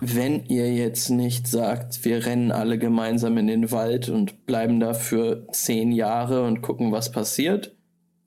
Wenn 0.00 0.44
ihr 0.46 0.72
jetzt 0.72 1.10
nicht 1.10 1.46
sagt, 1.46 2.04
wir 2.04 2.24
rennen 2.24 2.52
alle 2.52 2.78
gemeinsam 2.78 3.36
in 3.38 3.46
den 3.46 3.70
Wald 3.72 4.08
und 4.08 4.46
bleiben 4.46 4.80
da 4.80 4.94
für 4.94 5.46
zehn 5.52 5.92
Jahre 5.92 6.44
und 6.44 6.62
gucken, 6.62 6.92
was 6.92 7.10
passiert, 7.10 7.74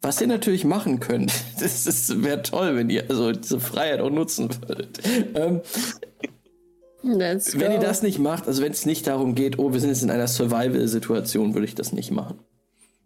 was 0.01 0.19
ihr 0.19 0.27
natürlich 0.27 0.65
machen 0.65 0.99
könnt, 0.99 1.31
das, 1.59 1.85
das 1.85 2.23
wäre 2.23 2.41
toll, 2.41 2.75
wenn 2.75 2.89
ihr 2.89 3.09
also 3.09 3.31
diese 3.31 3.59
Freiheit 3.59 4.01
auch 4.01 4.09
nutzen 4.09 4.49
würdet. 4.67 4.99
Ähm, 5.35 5.61
Let's 7.03 7.59
wenn 7.59 7.71
ihr 7.71 7.79
das 7.79 8.03
nicht 8.03 8.19
macht, 8.19 8.47
also 8.47 8.61
wenn 8.61 8.71
es 8.71 8.85
nicht 8.85 9.07
darum 9.07 9.33
geht, 9.33 9.57
oh, 9.57 9.73
wir 9.73 9.79
sind 9.79 9.89
jetzt 9.89 10.03
in 10.03 10.11
einer 10.11 10.27
Survival-Situation, 10.27 11.55
würde 11.55 11.65
ich 11.65 11.73
das 11.73 11.93
nicht 11.93 12.11
machen. 12.11 12.37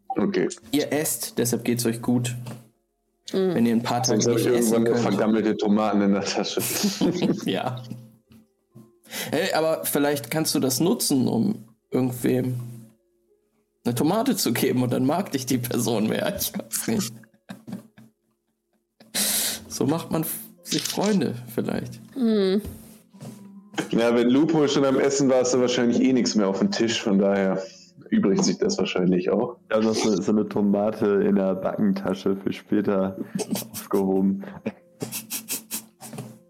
Okay. 0.10 0.50
Ihr 0.72 0.92
esst, 0.92 1.38
deshalb 1.38 1.64
geht 1.64 1.80
es 1.80 1.86
euch 1.86 2.02
gut. 2.02 2.36
Wenn 3.32 3.66
ihr 3.66 3.74
ein 3.74 3.84
paar 3.84 4.04
Tage 4.04 4.18
nicht 4.18 4.28
ich 4.28 4.48
essen 4.48 4.74
irgendwann 4.74 4.84
könnt. 4.86 5.00
vergammelte 5.00 5.58
Tomaten 5.58 6.02
in 6.02 6.14
der 6.14 6.24
Tasche. 6.24 6.62
Ja. 7.46 7.82
Hey, 9.32 9.54
aber 9.54 9.86
vielleicht 9.86 10.32
kannst 10.32 10.56
du 10.56 10.60
das 10.60 10.80
nutzen, 10.80 11.28
um 11.28 11.66
irgendwem 11.92 12.60
eine 13.84 13.96
Tomate 13.96 14.36
zu 14.36 14.52
geben 14.52 14.84
und 14.84 14.92
dann 14.92 15.06
mag 15.06 15.32
dich 15.32 15.46
die 15.46 15.58
Person 15.58 16.08
mehr. 16.08 16.36
Ich 16.70 16.88
weiß 16.88 16.88
nicht. 16.88 17.14
So 19.68 19.86
macht 19.86 20.12
man 20.12 20.26
sich 20.64 20.84
Freunde 20.84 21.36
vielleicht. 21.54 22.00
Ja, 23.92 24.16
wenn 24.16 24.30
Lupo 24.30 24.68
schon 24.68 24.86
am 24.86 25.00
Essen 25.00 25.30
war, 25.30 25.42
ist 25.42 25.54
da 25.54 25.60
wahrscheinlich 25.60 26.02
eh 26.02 26.14
nichts 26.14 26.36
mehr 26.36 26.48
auf 26.48 26.60
dem 26.60 26.72
Tisch. 26.72 27.02
Von 27.02 27.20
daher 27.20 27.62
übrigt 28.10 28.44
sich 28.44 28.58
das 28.58 28.78
wahrscheinlich 28.78 29.30
auch. 29.30 29.58
Ja, 29.70 29.80
noch 29.80 29.94
so, 29.94 30.20
so 30.22 30.32
eine 30.32 30.48
Tomate 30.48 31.06
in 31.28 31.36
der 31.36 31.56
Backentasche 31.56 32.36
für 32.38 32.54
später 32.54 33.18
aufgehoben. 33.74 34.44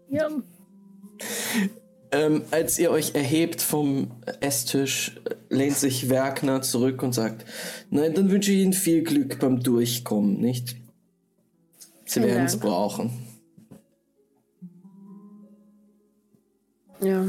Ja. 0.08 0.28
Ähm, 2.16 2.44
als 2.50 2.78
ihr 2.78 2.90
euch 2.90 3.14
erhebt 3.14 3.60
vom 3.60 4.10
Esstisch, 4.40 5.20
lehnt 5.50 5.76
sich 5.76 6.08
Werkner 6.08 6.62
zurück 6.62 7.02
und 7.02 7.12
sagt, 7.12 7.44
nein, 7.90 8.14
dann 8.14 8.30
wünsche 8.30 8.52
ich 8.52 8.60
Ihnen 8.60 8.72
viel 8.72 9.02
Glück 9.02 9.38
beim 9.38 9.62
Durchkommen, 9.62 10.40
nicht? 10.40 10.76
Sie 12.06 12.22
werden 12.22 12.46
es 12.46 12.58
brauchen. 12.58 13.10
Ja. 17.02 17.26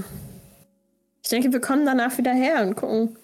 Ich 1.22 1.29
denke, 1.29 1.51
wir 1.51 1.60
kommen 1.60 1.86
danach 1.86 2.17
wieder 2.17 2.34
her 2.34 2.65
und 2.65 2.75
gucken, 2.75 3.17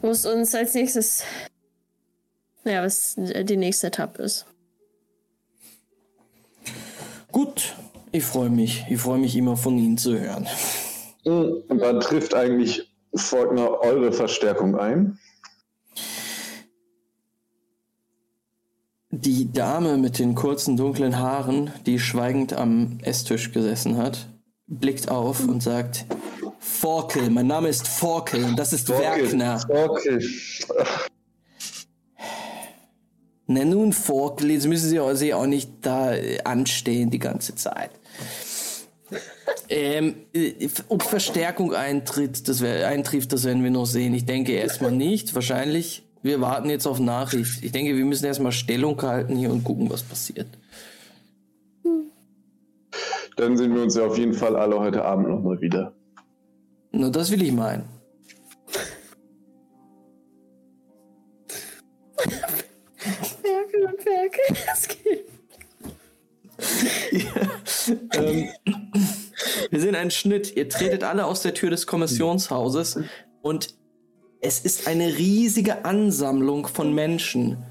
wo 0.00 0.08
es 0.08 0.24
uns 0.24 0.54
als 0.54 0.72
nächstes. 0.72 1.22
Ja, 2.64 2.82
was 2.82 3.16
die 3.16 3.58
nächste 3.58 3.88
Etappe 3.88 4.22
ist. 4.22 4.46
Gut, 7.30 7.74
ich 8.14 8.24
freue 8.24 8.48
mich. 8.48 8.84
Ich 8.88 9.00
freue 9.00 9.18
mich 9.18 9.34
immer 9.36 9.56
von 9.56 9.76
Ihnen 9.76 9.98
zu 9.98 10.16
hören. 10.18 10.46
Und 11.24 11.64
wann 11.80 11.98
trifft 12.00 12.32
eigentlich 12.34 12.94
Faulkner 13.14 13.80
eure 13.80 14.12
Verstärkung 14.12 14.76
ein? 14.78 15.18
Die 19.10 19.50
Dame 19.52 19.96
mit 19.96 20.18
den 20.18 20.34
kurzen 20.34 20.76
dunklen 20.76 21.18
Haaren, 21.18 21.72
die 21.86 21.98
schweigend 21.98 22.52
am 22.52 22.98
Esstisch 23.02 23.52
gesessen 23.52 23.96
hat, 23.96 24.28
blickt 24.66 25.08
auf 25.08 25.46
und 25.46 25.62
sagt: 25.62 26.06
Forkel, 26.60 27.30
mein 27.30 27.46
Name 27.48 27.68
ist 27.68 27.88
Forkel 27.88 28.44
und 28.44 28.56
das 28.58 28.72
ist 28.72 28.88
Werkner. 28.88 29.60
Okay. 29.68 30.24
Na 33.46 33.64
nun, 33.64 33.92
Forkel, 33.92 34.50
jetzt 34.52 34.66
müssen 34.66 34.88
Sie 34.88 34.98
auch- 35.00 35.14
sich 35.14 35.34
auch 35.34 35.46
nicht 35.46 35.70
da 35.82 36.12
anstehen 36.44 37.10
die 37.10 37.18
ganze 37.18 37.54
Zeit. 37.54 37.90
Ähm, 39.68 40.14
äh, 40.32 40.68
ob 40.88 41.02
Verstärkung 41.02 41.74
eintritt, 41.74 42.48
das 42.48 42.60
wär, 42.60 42.88
eintrifft, 42.88 43.32
das 43.32 43.44
werden 43.44 43.62
wir 43.62 43.70
noch 43.70 43.86
sehen. 43.86 44.14
Ich 44.14 44.26
denke 44.26 44.52
erstmal 44.52 44.92
nicht. 44.92 45.34
Wahrscheinlich, 45.34 46.04
wir 46.22 46.40
warten 46.40 46.70
jetzt 46.70 46.86
auf 46.86 47.00
Nachricht. 47.00 47.62
Ich 47.64 47.72
denke, 47.72 47.96
wir 47.96 48.04
müssen 48.04 48.26
erstmal 48.26 48.52
Stellung 48.52 49.00
halten 49.00 49.36
hier 49.36 49.50
und 49.50 49.64
gucken, 49.64 49.90
was 49.90 50.02
passiert. 50.02 50.48
Dann 53.36 53.56
sehen 53.56 53.74
wir 53.74 53.82
uns 53.82 53.96
ja 53.96 54.06
auf 54.06 54.16
jeden 54.16 54.34
Fall 54.34 54.54
alle 54.56 54.78
heute 54.78 55.04
Abend 55.04 55.28
nochmal 55.28 55.60
wieder. 55.60 55.92
Na, 56.92 57.10
das 57.10 57.30
will 57.30 57.42
ich 57.42 57.52
meinen. 57.52 57.84
Werkel 63.42 63.84
und 63.86 64.06
Werkel, 64.06 64.56
das 64.66 64.88
geht. 64.88 65.24
ähm, 68.14 68.48
wir 69.74 69.80
sehen 69.80 69.96
einen 69.96 70.12
Schnitt. 70.12 70.56
Ihr 70.56 70.68
tretet 70.68 71.02
alle 71.02 71.26
aus 71.26 71.42
der 71.42 71.52
Tür 71.52 71.68
des 71.70 71.88
Kommissionshauses 71.88 73.00
und 73.42 73.74
es 74.40 74.60
ist 74.60 74.86
eine 74.86 75.18
riesige 75.18 75.84
Ansammlung 75.84 76.68
von 76.68 76.94
Menschen, 76.94 77.64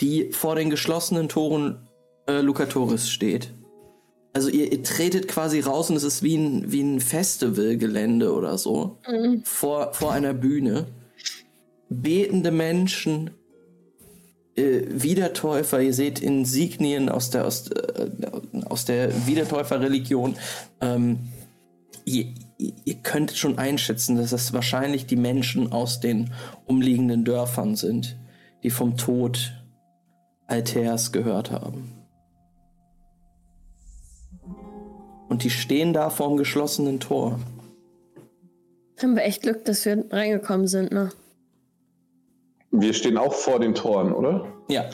die 0.00 0.32
vor 0.32 0.54
den 0.54 0.70
geschlossenen 0.70 1.28
Toren 1.28 1.86
äh, 2.26 2.40
Lucatoris 2.40 3.10
steht. 3.10 3.52
Also 4.32 4.48
ihr, 4.48 4.72
ihr 4.72 4.82
tretet 4.82 5.28
quasi 5.28 5.60
raus 5.60 5.90
und 5.90 5.96
es 5.96 6.02
ist 6.02 6.22
wie 6.22 6.36
ein, 6.36 6.72
wie 6.72 6.80
ein 6.80 7.00
Festivalgelände 7.00 8.32
oder 8.32 8.56
so. 8.56 8.96
Vor, 9.44 9.92
vor 9.92 10.12
einer 10.12 10.32
Bühne. 10.32 10.86
Betende 11.90 12.52
Menschen, 12.52 13.32
äh, 14.58 14.86
Wiedertäufer, 14.90 15.80
ihr 15.80 15.94
seht 15.94 16.20
Insignien 16.20 17.08
aus 17.08 17.30
der, 17.30 17.46
aus, 17.46 17.68
äh, 17.70 18.10
aus 18.66 18.84
der 18.84 19.26
Wiedertäuferreligion. 19.26 20.36
Ähm, 20.80 21.20
ihr, 22.04 22.26
ihr 22.58 22.94
könnt 22.96 23.32
schon 23.32 23.58
einschätzen, 23.58 24.16
dass 24.16 24.30
das 24.30 24.52
wahrscheinlich 24.52 25.06
die 25.06 25.16
Menschen 25.16 25.72
aus 25.72 26.00
den 26.00 26.32
umliegenden 26.66 27.24
Dörfern 27.24 27.76
sind, 27.76 28.18
die 28.62 28.70
vom 28.70 28.96
Tod 28.96 29.54
Altärs 30.46 31.12
gehört 31.12 31.50
haben. 31.50 31.92
Und 35.28 35.44
die 35.44 35.50
stehen 35.50 35.92
da 35.92 36.10
vorm 36.10 36.36
geschlossenen 36.36 37.00
Tor. 37.00 37.38
Haben 39.00 39.14
wir 39.14 39.24
echt 39.24 39.42
Glück, 39.42 39.64
dass 39.64 39.84
wir 39.84 40.04
reingekommen 40.10 40.66
sind, 40.66 40.90
ne? 40.90 41.10
Wir 42.70 42.92
stehen 42.92 43.16
auch 43.16 43.34
vor 43.34 43.60
den 43.60 43.74
Toren, 43.74 44.12
oder? 44.12 44.46
Ja, 44.68 44.88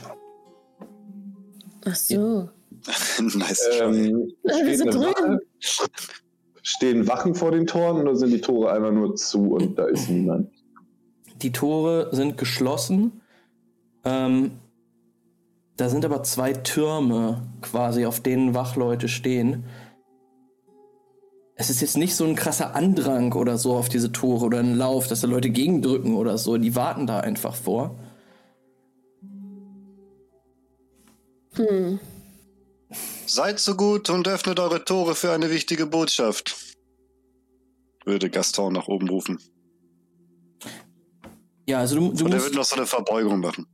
Ach 1.84 1.94
so. 1.94 2.48
nice. 3.36 3.68
Ähm, 3.80 4.32
wir 4.42 4.76
sind 4.76 4.94
drüben. 4.94 5.04
Wache? 5.04 5.38
Stehen 6.62 7.06
Wachen 7.06 7.34
vor 7.34 7.50
den 7.50 7.66
Toren 7.66 8.00
oder 8.00 8.16
sind 8.16 8.30
die 8.30 8.40
Tore 8.40 8.72
einfach 8.72 8.90
nur 8.90 9.16
zu 9.16 9.54
und 9.54 9.78
da 9.78 9.86
ist 9.86 10.08
niemand? 10.08 10.50
Die 11.42 11.52
Tore 11.52 12.08
sind 12.12 12.38
geschlossen. 12.38 13.20
Ähm, 14.04 14.52
da 15.76 15.88
sind 15.88 16.04
aber 16.04 16.22
zwei 16.22 16.52
Türme 16.54 17.42
quasi, 17.60 18.06
auf 18.06 18.20
denen 18.20 18.54
Wachleute 18.54 19.08
stehen. 19.08 19.64
Es 21.56 21.70
ist 21.70 21.80
jetzt 21.80 21.96
nicht 21.96 22.16
so 22.16 22.24
ein 22.24 22.34
krasser 22.34 22.74
Andrang 22.74 23.32
oder 23.32 23.58
so 23.58 23.74
auf 23.74 23.88
diese 23.88 24.10
Tore 24.10 24.44
oder 24.46 24.58
ein 24.58 24.76
Lauf, 24.76 25.06
dass 25.06 25.20
da 25.20 25.28
Leute 25.28 25.50
gegendrücken 25.50 26.16
oder 26.16 26.36
so. 26.36 26.56
Die 26.56 26.74
warten 26.74 27.06
da 27.06 27.20
einfach 27.20 27.54
vor. 27.54 27.96
Hm. 31.54 32.00
Seid 33.26 33.60
so 33.60 33.76
gut 33.76 34.10
und 34.10 34.26
öffnet 34.26 34.58
eure 34.58 34.84
Tore 34.84 35.14
für 35.14 35.32
eine 35.32 35.50
wichtige 35.50 35.86
Botschaft. 35.86 36.56
Würde 38.04 38.30
Gaston 38.30 38.72
nach 38.72 38.88
oben 38.88 39.08
rufen. 39.08 39.38
Ja, 41.66 41.78
also 41.78 41.96
du, 41.96 42.12
du 42.12 42.24
Und 42.24 42.32
er 42.32 42.36
musst. 42.36 42.46
wird 42.46 42.54
noch 42.56 42.64
so 42.64 42.76
eine 42.76 42.86
Verbeugung 42.86 43.40
machen. 43.40 43.66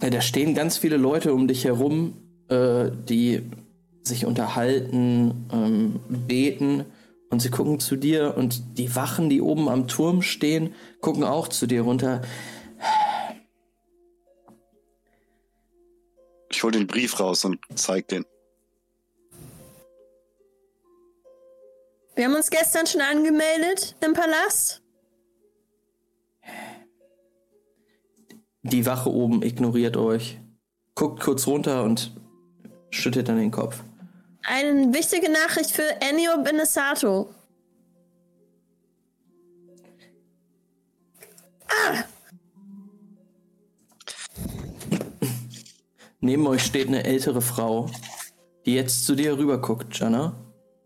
Ja, 0.00 0.10
da 0.10 0.20
stehen 0.22 0.54
ganz 0.54 0.78
viele 0.78 0.96
Leute 0.96 1.34
um 1.34 1.46
dich 1.46 1.64
herum, 1.64 2.16
äh, 2.48 2.90
die 2.90 3.42
sich 4.02 4.26
unterhalten, 4.26 5.48
ähm, 5.52 6.00
beten 6.08 6.86
und 7.30 7.40
sie 7.40 7.50
gucken 7.50 7.80
zu 7.80 7.96
dir 7.96 8.36
und 8.36 8.78
die 8.78 8.94
Wachen, 8.96 9.30
die 9.30 9.40
oben 9.40 9.68
am 9.68 9.88
Turm 9.88 10.22
stehen, 10.22 10.74
gucken 11.00 11.24
auch 11.24 11.48
zu 11.48 11.66
dir 11.66 11.82
runter. 11.82 12.22
Ich 16.50 16.62
hol 16.62 16.72
den 16.72 16.86
Brief 16.86 17.18
raus 17.20 17.44
und 17.44 17.58
zeig 17.74 18.08
den. 18.08 18.24
Wir 22.16 22.26
haben 22.26 22.34
uns 22.34 22.50
gestern 22.50 22.86
schon 22.86 23.00
angemeldet 23.00 23.96
im 24.04 24.12
Palast. 24.12 24.82
Die 28.62 28.84
Wache 28.84 29.10
oben 29.10 29.42
ignoriert 29.42 29.96
euch, 29.96 30.38
guckt 30.94 31.20
kurz 31.20 31.46
runter 31.46 31.82
und 31.82 32.14
schüttelt 32.90 33.28
dann 33.28 33.38
den 33.38 33.50
Kopf. 33.50 33.82
Eine 34.42 34.92
wichtige 34.92 35.30
Nachricht 35.30 35.70
für 35.70 36.00
Ennio 36.00 36.42
Benesato. 36.42 37.34
Neben 46.20 46.46
euch 46.46 46.62
steht 46.62 46.88
eine 46.88 47.04
ältere 47.04 47.40
Frau, 47.40 47.88
die 48.66 48.74
jetzt 48.74 49.06
zu 49.06 49.14
dir 49.14 49.38
rüber 49.38 49.60
guckt, 49.60 49.98
Jana. 49.98 50.34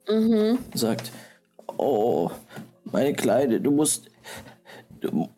Mhm. 0.08 0.58
Sagt, 0.74 1.10
oh, 1.76 2.30
meine 2.84 3.14
Kleine, 3.14 3.60
du 3.60 3.70
musst, 3.70 4.08
du, 5.00 5.28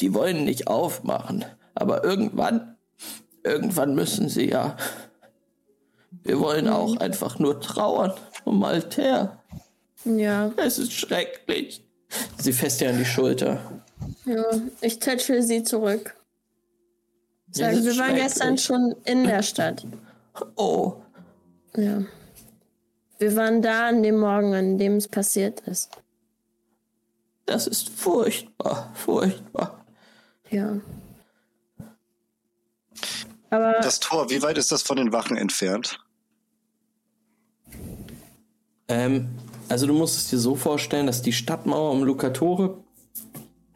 die 0.00 0.12
wollen 0.12 0.44
nicht 0.44 0.68
aufmachen, 0.68 1.44
aber 1.74 2.04
irgendwann, 2.04 2.76
irgendwann 3.44 3.94
müssen 3.94 4.28
sie 4.28 4.50
ja. 4.50 4.76
Wir 6.28 6.38
wollen 6.40 6.68
auch 6.68 6.98
einfach 6.98 7.38
nur 7.38 7.58
trauern 7.58 8.12
um 8.44 8.62
Alter. 8.62 9.42
Ja, 10.04 10.52
Es 10.58 10.78
ist 10.78 10.92
schrecklich. 10.92 11.82
Sie 12.36 12.52
fässt 12.52 12.82
dir 12.82 12.90
an 12.90 12.98
die 12.98 13.06
Schulter. 13.06 13.82
ja. 14.26 14.44
Ich 14.82 14.98
tätschel 14.98 15.42
sie 15.42 15.62
zurück. 15.62 16.14
Sagen, 17.50 17.82
wir 17.82 17.96
waren 17.96 18.14
gestern 18.14 18.58
schon 18.58 18.94
in 19.06 19.24
der 19.24 19.42
Stadt. 19.42 19.86
Oh, 20.56 20.96
Ja. 21.74 22.02
Wir 23.18 23.34
waren 23.34 23.62
da 23.62 23.88
an 23.88 24.02
dem 24.02 24.18
Morgen, 24.18 24.54
an 24.54 24.76
dem 24.76 24.96
es 24.96 25.08
passiert 25.08 25.60
ist. 25.60 25.90
das 27.46 27.66
ist 27.66 27.88
furchtbar, 27.88 28.92
furchtbar. 28.94 29.82
Ja. 30.50 30.78
Aber 33.48 33.72
Das 33.80 33.98
Tor, 33.98 34.28
wie 34.28 34.42
weit 34.42 34.58
ist 34.58 34.70
das 34.70 34.82
von 34.82 34.98
den 34.98 35.10
Wachen 35.10 35.38
entfernt? 35.38 35.98
Ähm, 38.88 39.28
also 39.68 39.86
du 39.86 39.92
musst 39.92 40.16
es 40.16 40.30
dir 40.30 40.38
so 40.38 40.54
vorstellen, 40.54 41.06
dass 41.06 41.22
die 41.22 41.32
Stadtmauer 41.32 41.92
um 41.92 42.02
Lucatore, 42.02 42.78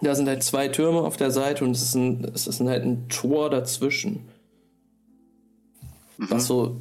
da 0.00 0.14
sind 0.14 0.26
halt 0.26 0.42
zwei 0.42 0.68
Türme 0.68 1.00
auf 1.00 1.16
der 1.16 1.30
Seite 1.30 1.64
und 1.64 1.72
es 1.72 1.82
ist, 1.82 1.94
ein, 1.94 2.24
es 2.34 2.46
ist 2.46 2.60
halt 2.60 2.84
ein 2.84 3.08
Tor 3.08 3.50
dazwischen. 3.50 4.28
Was 6.18 6.46
so 6.46 6.76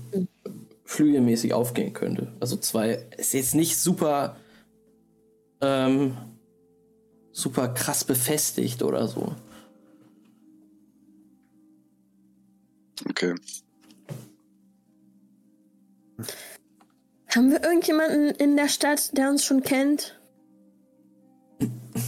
flügelmäßig 0.85 1.53
aufgehen 1.53 1.93
könnte. 1.93 2.31
Also 2.39 2.57
zwei, 2.57 3.05
ist 3.17 3.33
jetzt 3.33 3.55
nicht 3.55 3.77
super, 3.77 4.35
ähm, 5.61 6.17
super 7.31 7.69
krass 7.69 8.03
befestigt 8.03 8.83
oder 8.83 9.07
so. 9.07 9.35
Okay. 13.09 13.35
Haben 17.35 17.51
wir 17.51 17.63
irgendjemanden 17.63 18.31
in 18.31 18.57
der 18.57 18.67
Stadt, 18.67 19.17
der 19.17 19.29
uns 19.29 19.45
schon 19.45 19.61
kennt? 19.61 20.19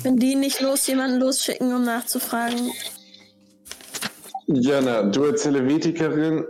Wenn 0.04 0.18
die 0.18 0.36
nicht 0.36 0.60
los 0.62 0.86
jemanden 0.88 1.20
losschicken, 1.20 1.74
um 1.74 1.84
nachzufragen. 1.84 2.72
Jana, 4.48 5.04
du 5.04 5.26
als 5.26 5.46
Helvetikerin. 5.46 6.46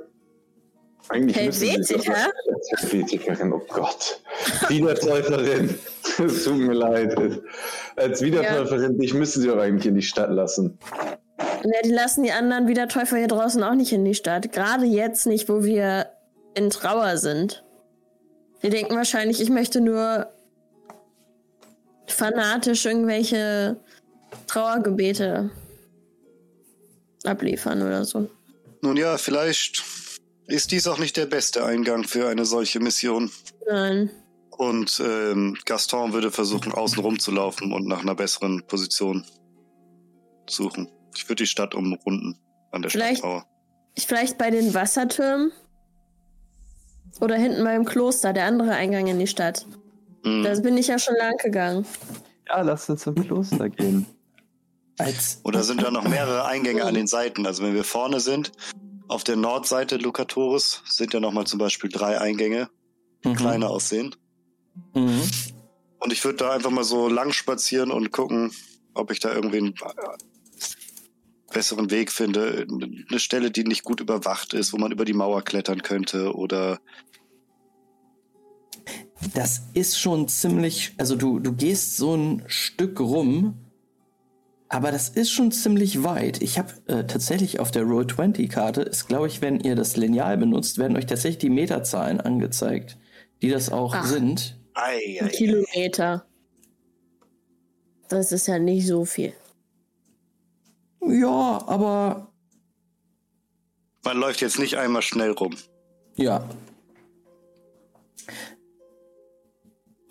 Eigentlich 1.09 1.37
Helvetiker? 1.37 2.15
Als 2.15 2.81
Helvetikerin, 2.81 3.53
oh 3.53 3.61
Gott. 3.67 4.21
Wiedertäuferin. 4.69 5.77
Es 6.19 6.43
tut 6.43 6.57
mir 6.57 6.73
leid. 6.73 7.17
Als 7.95 8.21
Wiedertäuferin, 8.21 8.99
dich 8.99 9.15
müssen 9.15 9.41
sie 9.41 9.49
auch 9.49 9.57
eigentlich 9.57 9.87
in 9.87 9.95
die 9.95 10.03
Stadt 10.03 10.29
lassen. 10.29 10.77
Ja, 11.39 11.81
die 11.83 11.91
lassen 11.91 12.23
die 12.23 12.31
anderen 12.31 12.67
Wiedertäufer 12.67 13.17
hier 13.17 13.27
draußen 13.27 13.63
auch 13.63 13.73
nicht 13.73 13.93
in 13.93 14.05
die 14.05 14.13
Stadt. 14.13 14.51
Gerade 14.51 14.85
jetzt 14.85 15.25
nicht, 15.25 15.49
wo 15.49 15.63
wir 15.63 16.07
in 16.53 16.69
Trauer 16.69 17.17
sind. 17.17 17.63
Die 18.63 18.69
denken 18.69 18.95
wahrscheinlich, 18.95 19.41
ich 19.41 19.49
möchte 19.49 19.81
nur 19.81 20.27
fanatisch 22.07 22.85
irgendwelche 22.85 23.77
Trauergebete 24.47 25.49
abliefern 27.23 27.81
oder 27.81 28.05
so. 28.05 28.29
Nun 28.81 28.97
ja, 28.97 29.17
vielleicht 29.17 29.83
ist 30.47 30.71
dies 30.71 30.87
auch 30.87 30.99
nicht 30.99 31.15
der 31.17 31.25
beste 31.25 31.63
Eingang 31.65 32.03
für 32.03 32.27
eine 32.27 32.45
solche 32.45 32.79
Mission. 32.79 33.31
Nein. 33.67 34.09
Und 34.51 35.01
ähm, 35.03 35.57
Gaston 35.65 36.13
würde 36.13 36.31
versuchen, 36.31 36.71
außen 36.73 36.99
rum 36.99 37.17
zu 37.19 37.31
laufen 37.31 37.71
und 37.73 37.87
nach 37.87 38.01
einer 38.01 38.15
besseren 38.15 38.65
Position 38.67 39.25
suchen. 40.49 40.89
Ich 41.15 41.23
würde 41.27 41.43
die 41.43 41.47
Stadt 41.47 41.73
umrunden 41.75 42.37
an 42.71 42.81
der 42.81 42.91
Vielleicht- 42.91 43.19
Stadtmauer. 43.19 43.45
Vielleicht 43.97 44.37
bei 44.37 44.49
den 44.49 44.73
Wassertürmen? 44.73 45.51
Oder 47.19 47.35
hinten 47.35 47.63
beim 47.63 47.85
Kloster, 47.85 48.33
der 48.33 48.45
andere 48.45 48.71
Eingang 48.71 49.07
in 49.07 49.19
die 49.19 49.27
Stadt. 49.27 49.65
Hm. 50.23 50.43
Da 50.43 50.59
bin 50.59 50.77
ich 50.77 50.87
ja 50.87 50.99
schon 50.99 51.15
lang 51.17 51.37
gegangen. 51.37 51.85
Ja, 52.47 52.61
lass 52.61 52.89
uns 52.89 53.03
zum 53.03 53.15
Kloster 53.15 53.69
gehen. 53.69 54.05
Als, 54.99 55.39
Oder 55.43 55.63
sind 55.63 55.81
da 55.81 55.89
noch 55.89 56.07
mehrere 56.07 56.45
Eingänge 56.45 56.83
an 56.85 56.93
den 56.93 57.07
Seiten? 57.07 57.45
Also 57.47 57.63
wenn 57.63 57.73
wir 57.73 57.83
vorne 57.83 58.19
sind, 58.19 58.51
auf 59.07 59.23
der 59.23 59.35
Nordseite 59.35 59.97
Lucatoris 59.97 60.81
sind 60.87 61.13
ja 61.13 61.19
nochmal 61.19 61.45
zum 61.45 61.59
Beispiel 61.59 61.89
drei 61.89 62.19
Eingänge, 62.19 62.69
Mhm. 63.25 63.35
kleiner 63.35 63.69
aussehen. 63.69 64.15
Mhm. 64.93 65.21
Und 65.99 66.11
ich 66.11 66.23
würde 66.25 66.37
da 66.39 66.51
einfach 66.51 66.69
mal 66.71 66.83
so 66.83 67.07
lang 67.07 67.31
spazieren 67.31 67.91
und 67.91 68.11
gucken, 68.11 68.51
ob 68.93 69.11
ich 69.11 69.19
da 69.19 69.33
irgendwie 69.33 69.57
einen 69.59 69.73
besseren 71.53 71.91
Weg 71.91 72.11
finde. 72.11 72.67
Eine 72.69 73.19
Stelle, 73.19 73.51
die 73.51 73.63
nicht 73.63 73.83
gut 73.83 74.01
überwacht 74.01 74.53
ist, 74.53 74.73
wo 74.73 74.77
man 74.77 74.91
über 74.91 75.05
die 75.05 75.13
Mauer 75.13 75.43
klettern 75.43 75.81
könnte 75.81 76.35
oder 76.35 76.79
Das 79.33 79.61
ist 79.73 79.99
schon 79.99 80.27
ziemlich, 80.27 80.93
also 80.97 81.15
du, 81.15 81.39
du 81.39 81.53
gehst 81.53 81.97
so 81.97 82.15
ein 82.15 82.43
Stück 82.47 82.99
rum, 82.99 83.55
aber 84.67 84.91
das 84.91 85.09
ist 85.09 85.31
schon 85.31 85.51
ziemlich 85.51 86.03
weit. 86.03 86.41
Ich 86.41 86.57
habe 86.57 86.73
äh, 86.87 87.05
tatsächlich 87.05 87.59
auf 87.59 87.71
der 87.71 87.83
Roll20-Karte, 87.83 88.81
ist 88.81 89.07
glaube 89.07 89.27
ich, 89.27 89.41
wenn 89.41 89.59
ihr 89.59 89.75
das 89.75 89.95
Lineal 89.95 90.37
benutzt, 90.37 90.77
werden 90.79 90.97
euch 90.97 91.05
tatsächlich 91.05 91.37
die 91.37 91.51
Meterzahlen 91.51 92.19
angezeigt, 92.19 92.97
die 93.41 93.49
das 93.49 93.71
auch 93.71 93.93
Ach. 93.95 94.05
sind. 94.05 94.59
Ei, 94.73 95.19
ei, 95.21 95.27
Kilometer. 95.27 96.25
Das 98.09 98.31
ist 98.31 98.47
ja 98.47 98.59
nicht 98.59 98.87
so 98.87 99.05
viel. 99.05 99.33
Ja, 101.07 101.61
aber 101.67 102.27
Man 104.05 104.17
läuft 104.17 104.41
jetzt 104.41 104.59
nicht 104.59 104.77
einmal 104.77 105.01
schnell 105.01 105.31
rum. 105.31 105.55
ja. 106.15 106.47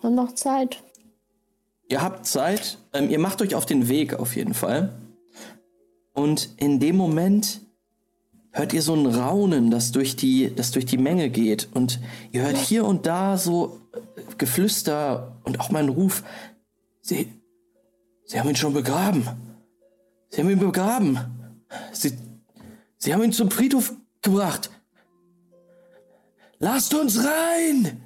Und 0.01 0.15
noch 0.15 0.33
Zeit. 0.35 0.83
Ihr 1.87 2.01
habt 2.01 2.25
Zeit, 2.25 2.77
ähm, 2.91 3.09
ihr 3.09 3.19
macht 3.19 3.41
euch 3.41 3.55
auf 3.55 3.65
den 3.65 3.87
Weg 3.87 4.13
auf 4.15 4.35
jeden 4.35 4.53
Fall. 4.53 4.93
Und 6.13 6.49
in 6.57 6.79
dem 6.81 6.97
Moment 6.97 7.61
hört 8.51 8.73
ihr 8.73 8.81
so 8.81 8.93
ein 8.95 9.05
Raunen, 9.05 9.71
das 9.71 9.91
durch 9.93 10.15
die, 10.17 10.53
das 10.53 10.71
durch 10.71 10.85
die 10.85 10.97
Menge 10.97 11.29
geht. 11.29 11.69
Und 11.73 11.99
ihr 12.31 12.41
hört 12.43 12.57
hier 12.57 12.85
und 12.85 13.05
da 13.05 13.37
so 13.37 13.79
äh, 13.93 14.21
Geflüster 14.37 15.39
und 15.45 15.59
auch 15.61 15.69
mal 15.71 15.79
einen 15.79 15.89
Ruf. 15.89 16.23
Sie, 17.01 17.31
sie 18.25 18.39
haben 18.39 18.49
ihn 18.49 18.55
schon 18.57 18.73
begraben. 18.73 19.25
Sie 20.33 20.41
haben 20.41 20.49
ihn 20.49 20.57
begraben. 20.59 21.19
Sie, 21.91 22.17
sie 22.97 23.13
haben 23.13 23.21
ihn 23.21 23.31
zum 23.31 23.51
Friedhof 23.51 23.93
gebracht. 24.23 24.71
Lasst 26.57 26.95
uns 26.95 27.23
rein! 27.23 28.01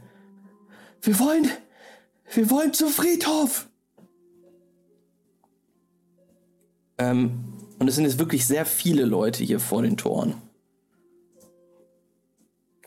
Wir 1.01 1.19
wollen, 1.19 1.49
wir 2.33 2.49
wollen 2.49 2.73
zum 2.73 2.89
Friedhof. 2.89 3.69
Ähm, 6.97 7.53
und 7.79 7.87
es 7.87 7.95
sind 7.95 8.03
jetzt 8.03 8.19
wirklich 8.19 8.45
sehr 8.45 8.65
viele 8.65 9.05
Leute 9.05 9.45
hier 9.45 9.61
vor 9.61 9.83
den 9.83 9.95
Toren. 9.95 10.33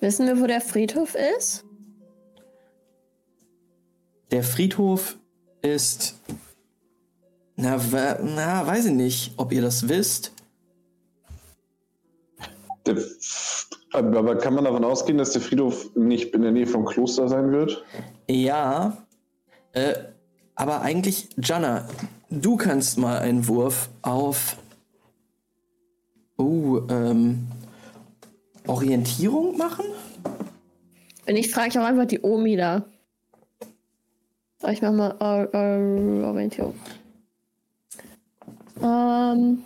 Wissen 0.00 0.26
wir, 0.26 0.38
wo 0.38 0.46
der 0.46 0.60
Friedhof 0.60 1.14
ist? 1.38 1.64
Der 4.32 4.44
Friedhof 4.44 5.16
ist. 5.62 6.20
Na, 7.60 7.78
na, 8.22 8.66
weiß 8.66 8.86
ich 8.86 8.92
nicht, 8.92 9.32
ob 9.36 9.52
ihr 9.52 9.62
das 9.62 9.88
wisst. 9.88 10.32
Der, 12.86 12.96
aber 13.92 14.36
kann 14.38 14.54
man 14.54 14.64
davon 14.64 14.84
ausgehen, 14.84 15.18
dass 15.18 15.32
der 15.32 15.42
Friedhof 15.42 15.94
nicht 15.94 16.34
in 16.34 16.42
der 16.42 16.52
Nähe 16.52 16.66
vom 16.66 16.84
Kloster 16.86 17.28
sein 17.28 17.52
wird? 17.52 17.84
Ja. 18.28 18.96
Äh, 19.72 19.94
aber 20.54 20.80
eigentlich, 20.80 21.28
Jana, 21.42 21.86
du 22.30 22.56
kannst 22.56 22.98
mal 22.98 23.18
einen 23.18 23.46
Wurf 23.48 23.90
auf. 24.02 24.56
Oh, 26.38 26.80
ähm. 26.88 27.46
Orientierung 28.66 29.56
machen? 29.56 29.84
Wenn 31.26 31.36
ich 31.36 31.50
frage 31.50 31.68
ich 31.70 31.78
auch 31.78 31.84
einfach 31.84 32.06
die 32.06 32.20
Omi 32.20 32.56
da. 32.56 32.84
Ich 34.68 34.80
mach 34.82 34.92
mal 34.92 35.12
Or- 35.18 35.48
Or- 35.54 36.28
Orientierung. 36.28 36.74
Ähm, 38.82 39.64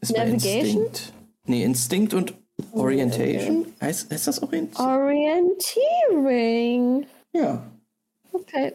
Ist 0.00 0.16
Navigation? 0.16 0.84
Instinct. 0.84 1.12
Nee, 1.44 1.64
Instinkt 1.64 2.14
und 2.14 2.34
Orientation. 2.72 3.66
Heißt, 3.80 4.10
heißt 4.10 4.26
das 4.26 4.42
Orientation? 4.42 4.86
Orienteering. 4.86 7.06
Ja. 7.32 7.62
Okay. 8.32 8.72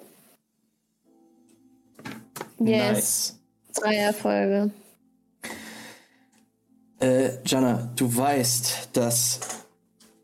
Yes. 2.60 3.38
Drei 3.76 3.96
Erfolge. 3.96 4.72
Äh, 7.00 7.32
Jana, 7.46 7.90
du 7.96 8.16
weißt, 8.16 8.90
dass, 8.94 9.40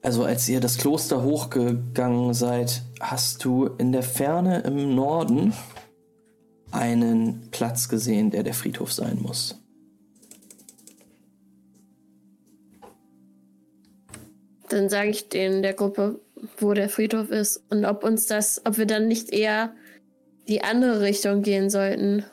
also 0.01 0.23
als 0.23 0.47
ihr 0.47 0.61
das 0.61 0.77
Kloster 0.77 1.23
hochgegangen 1.23 2.33
seid, 2.33 2.83
hast 3.01 3.43
du 3.43 3.65
in 3.77 3.91
der 3.91 4.03
Ferne 4.03 4.61
im 4.61 4.95
Norden 4.95 5.53
einen 6.71 7.49
Platz 7.51 7.89
gesehen, 7.89 8.31
der 8.31 8.43
der 8.43 8.53
Friedhof 8.53 8.91
sein 8.91 9.19
muss. 9.21 9.59
Dann 14.69 14.89
sage 14.89 15.09
ich 15.09 15.29
denen 15.29 15.63
der 15.63 15.73
Gruppe, 15.73 16.21
wo 16.57 16.73
der 16.73 16.89
Friedhof 16.89 17.31
ist 17.31 17.63
und 17.69 17.85
ob 17.85 18.03
uns 18.03 18.27
das, 18.27 18.61
ob 18.65 18.77
wir 18.77 18.85
dann 18.85 19.07
nicht 19.07 19.31
eher 19.31 19.73
die 20.47 20.63
andere 20.63 21.01
Richtung 21.01 21.41
gehen 21.41 21.69
sollten, 21.69 22.23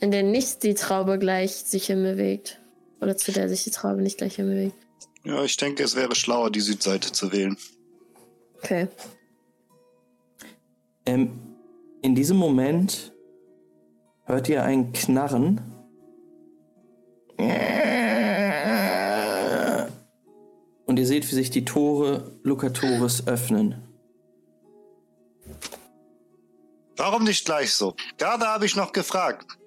in 0.00 0.10
der 0.10 0.22
nicht 0.22 0.62
die 0.62 0.74
Traube 0.74 1.18
gleich 1.18 1.52
sich 1.52 1.86
hinbewegt. 1.86 2.60
Oder 3.00 3.16
zu 3.16 3.32
der 3.32 3.48
sich 3.48 3.64
die 3.64 3.70
Traube 3.70 4.02
nicht 4.02 4.18
gleich 4.18 4.36
hinbewegt. 4.36 4.74
Ja, 5.24 5.42
ich 5.44 5.56
denke, 5.56 5.82
es 5.82 5.96
wäre 5.96 6.14
schlauer, 6.14 6.50
die 6.50 6.60
Südseite 6.60 7.12
zu 7.12 7.32
wählen. 7.32 7.56
Okay. 8.58 8.88
Ähm, 11.06 11.38
in 12.04 12.14
diesem 12.14 12.36
Moment 12.36 13.14
hört 14.24 14.50
ihr 14.50 14.62
ein 14.62 14.92
Knarren. 14.92 15.62
Und 20.84 20.98
ihr 20.98 21.06
seht, 21.06 21.26
wie 21.30 21.34
sich 21.34 21.48
die 21.48 21.64
Tore 21.64 22.38
Lukatoris 22.42 23.26
öffnen. 23.26 23.88
Warum 26.98 27.24
nicht 27.24 27.46
gleich 27.46 27.72
so? 27.72 27.94
Gerade 28.18 28.48
habe 28.48 28.66
ich 28.66 28.76
noch 28.76 28.92
gefragt. 28.92 29.58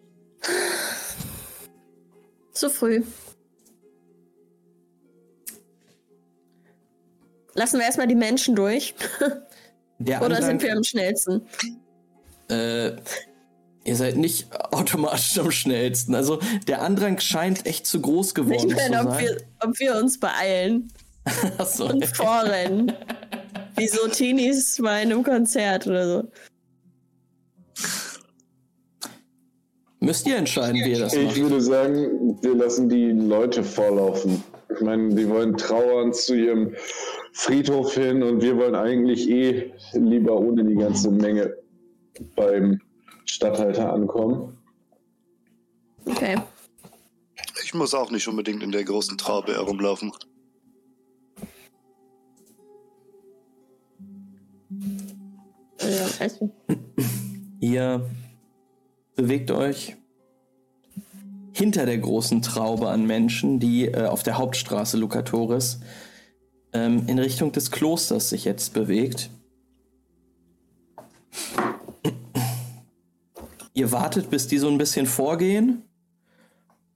Zu 2.52 2.70
früh. 2.70 3.04
Lassen 7.56 7.80
wir 7.80 7.86
erstmal 7.88 8.08
die 8.08 8.14
Menschen 8.14 8.56
durch. 8.56 8.94
Der 9.98 10.22
Oder 10.22 10.44
sind 10.44 10.62
wir 10.62 10.74
am 10.74 10.84
schnellsten? 10.84 11.42
Äh, 12.50 12.92
ihr 13.84 13.96
seid 13.96 14.18
nicht 14.18 14.48
automatisch 14.72 15.38
am 15.40 15.52
schnellsten. 15.52 16.16
Also 16.16 16.40
der 16.68 16.82
Andrang 16.82 17.20
scheint 17.20 17.66
echt 17.66 17.86
zu 17.86 18.02
groß 18.02 18.34
geworden 18.36 18.56
Ich 18.56 18.68
zu 18.68 18.76
meine, 18.76 19.02
ob 19.02 19.14
sein. 19.14 19.26
wir, 19.26 19.38
ob 19.62 19.80
wir 19.80 19.96
uns 19.98 20.20
beeilen 20.20 20.92
Achso, 21.58 21.90
und 21.90 22.06
vorrennen. 22.06 22.94
Wie 23.76 23.88
so 23.88 24.08
Teenies 24.08 24.80
bei 24.82 24.92
einem 24.92 25.24
Konzert 25.24 25.86
oder 25.88 26.08
so. 26.22 26.32
müsst 30.00 30.28
ihr 30.28 30.38
entscheiden, 30.38 30.76
wie 30.84 30.92
ihr 30.92 31.00
das 31.00 31.14
Ich 31.14 31.26
macht. 31.26 31.38
würde 31.38 31.62
sagen, 31.62 32.38
wir 32.42 32.56
lassen 32.56 32.90
die 32.90 33.12
Leute 33.12 33.64
vorlaufen. 33.64 34.44
Ich 34.74 34.82
meine, 34.82 35.14
die 35.14 35.28
wollen 35.30 35.56
trauern 35.58 36.14
zu 36.14 36.36
ihrem 36.36 36.74
Friedhof 37.34 37.94
hin 37.94 38.22
und 38.24 38.42
wir 38.42 38.58
wollen 38.58 38.76
eigentlich 38.76 39.30
eh 39.30 39.72
lieber 39.94 40.40
ohne 40.40 40.64
die 40.66 40.76
ganze 40.76 41.10
Menge 41.12 41.54
beim 42.36 42.82
Stadthalter 43.26 43.92
ankommen. 43.94 44.58
Okay. 46.06 46.38
Ich 47.64 47.74
muss 47.74 47.94
auch 47.94 48.12
nicht 48.12 48.28
unbedingt 48.28 48.64
in 48.64 48.72
der 48.72 48.84
großen 48.84 49.18
Traube 49.18 49.54
herumlaufen. 49.54 50.12
Ja, 55.82 56.08
also, 56.20 56.50
Ihr 57.60 58.10
bewegt 59.16 59.52
euch 59.52 59.96
hinter 61.52 61.86
der 61.86 61.98
großen 61.98 62.42
Traube 62.42 62.90
an 62.90 63.06
Menschen, 63.06 63.60
die 63.60 63.86
äh, 63.88 64.06
auf 64.06 64.24
der 64.24 64.38
Hauptstraße 64.38 64.96
Lucatoris 64.98 65.80
ähm, 66.74 67.04
in 67.08 67.18
Richtung 67.18 67.52
des 67.52 67.72
Klosters 67.72 68.30
sich 68.30 68.46
jetzt 68.46 68.74
bewegt. 68.74 69.32
Ihr 73.78 73.92
wartet, 73.92 74.32
bis 74.32 74.48
die 74.48 74.58
so 74.58 74.70
ein 74.70 74.80
bisschen 74.80 75.06
vorgehen 75.06 75.84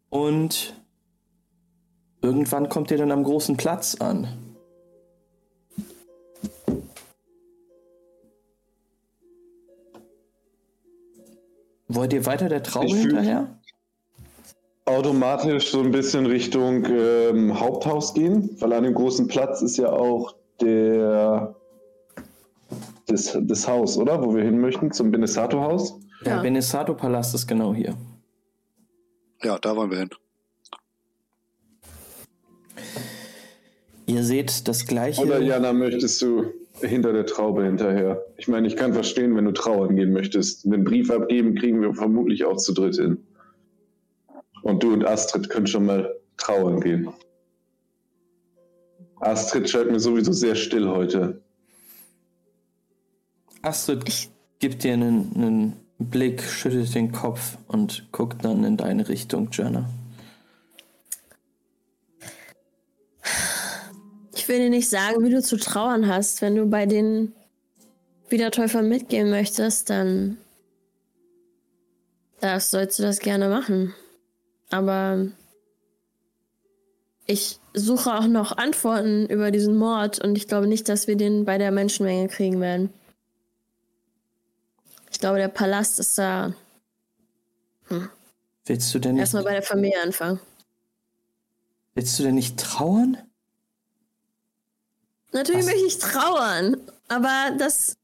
und 0.09 0.73
irgendwann 2.23 2.69
kommt 2.69 2.89
ihr 2.89 2.97
dann 2.97 3.11
am 3.11 3.23
großen 3.23 3.55
Platz 3.55 3.97
an. 3.99 4.27
Wollt 11.87 12.13
ihr 12.13 12.25
weiter 12.25 12.49
der 12.49 12.63
Traube 12.63 12.95
hinterher? 12.95 13.59
Automatisch 14.85 15.69
so 15.69 15.81
ein 15.81 15.91
bisschen 15.91 16.25
Richtung 16.25 16.85
ähm, 16.85 17.59
Haupthaus 17.59 18.15
gehen, 18.15 18.49
weil 18.59 18.73
an 18.73 18.85
dem 18.85 18.95
großen 18.95 19.27
Platz 19.27 19.61
ist 19.61 19.77
ja 19.77 19.91
auch 19.91 20.33
der 20.59 21.53
das, 23.05 23.37
das 23.39 23.67
Haus, 23.67 23.99
oder? 23.99 24.23
Wo 24.23 24.33
wir 24.33 24.43
hin 24.43 24.59
möchten, 24.59 24.91
zum 24.91 25.11
Benesato-Haus. 25.11 26.01
Der 26.25 26.35
Ja. 26.35 26.41
Benesato-Palast 26.41 27.33
ist 27.35 27.47
genau 27.47 27.73
hier. 27.73 27.97
Ja, 29.43 29.57
da 29.57 29.75
wollen 29.75 29.89
wir 29.91 29.99
hin. 29.99 30.09
Ihr 34.05 34.23
seht 34.23 34.67
das 34.67 34.85
gleiche. 34.85 35.21
Oder 35.21 35.39
Jana, 35.41 35.73
möchtest 35.73 36.21
du 36.21 36.51
hinter 36.81 37.13
der 37.13 37.25
Traube 37.25 37.63
hinterher? 37.63 38.23
Ich 38.37 38.47
meine, 38.47 38.67
ich 38.67 38.75
kann 38.75 38.93
verstehen, 38.93 39.35
wenn 39.35 39.45
du 39.45 39.51
trauern 39.51 39.95
gehen 39.95 40.11
möchtest. 40.11 40.65
Den 40.65 40.83
Brief 40.83 41.09
abgeben 41.09 41.55
kriegen 41.55 41.81
wir 41.81 41.93
vermutlich 41.93 42.43
auch 42.45 42.57
zu 42.57 42.73
dritt 42.73 42.95
hin. 42.95 43.25
Und 44.63 44.83
du 44.83 44.93
und 44.93 45.05
Astrid 45.05 45.49
können 45.49 45.67
schon 45.67 45.85
mal 45.85 46.15
trauern 46.37 46.81
gehen. 46.81 47.09
Astrid 49.21 49.69
scheint 49.69 49.91
mir 49.91 49.99
sowieso 49.99 50.33
sehr 50.33 50.55
still 50.55 50.87
heute. 50.87 51.41
Astrid 53.61 54.03
gibt 54.59 54.83
dir 54.83 54.93
einen, 54.93 55.31
einen 55.35 55.73
Blick, 56.09 56.41
schüttelt 56.41 56.93
den 56.95 57.11
Kopf 57.11 57.57
und 57.67 58.07
guckt 58.11 58.43
dann 58.43 58.63
in 58.63 58.77
deine 58.77 59.07
Richtung, 59.07 59.49
Jenna. 59.51 59.89
ich 64.41 64.47
will 64.47 64.57
dir 64.57 64.69
nicht 64.71 64.89
sagen, 64.89 65.23
wie 65.23 65.29
du 65.29 65.41
zu 65.43 65.55
trauern 65.55 66.07
hast. 66.07 66.41
Wenn 66.41 66.55
du 66.55 66.65
bei 66.65 66.87
den 66.87 67.31
Wiedertäufern 68.29 68.89
mitgehen 68.89 69.29
möchtest, 69.29 69.91
dann 69.91 70.37
das 72.39 72.71
sollst 72.71 72.97
du 72.97 73.03
das 73.03 73.19
gerne 73.19 73.49
machen. 73.49 73.93
Aber 74.71 75.27
ich 77.27 77.59
suche 77.75 78.15
auch 78.15 78.25
noch 78.25 78.57
Antworten 78.57 79.27
über 79.27 79.51
diesen 79.51 79.77
Mord 79.77 80.19
und 80.23 80.35
ich 80.35 80.47
glaube 80.47 80.65
nicht, 80.65 80.89
dass 80.89 81.05
wir 81.05 81.17
den 81.17 81.45
bei 81.45 81.59
der 81.59 81.71
Menschenmenge 81.71 82.27
kriegen 82.27 82.59
werden. 82.59 82.89
Ich 85.11 85.19
glaube, 85.19 85.37
der 85.37 85.49
Palast 85.49 85.99
ist 85.99 86.17
da. 86.17 86.53
Willst 88.65 88.93
du 88.93 88.99
denn 88.99 89.13
nicht, 89.15 89.21
Erstmal 89.21 89.43
bei 89.43 89.51
der 89.53 89.61
Familie 89.63 90.01
anfangen. 90.01 90.39
willst 91.93 92.17
du 92.17 92.23
denn 92.23 92.35
nicht 92.35 92.57
trauern? 92.59 93.17
Natürlich 95.33 95.65
Was? 95.65 95.71
möchte 95.73 95.85
ich 95.87 95.97
trauern, 95.99 96.77
aber 97.09 97.51
das 97.57 97.97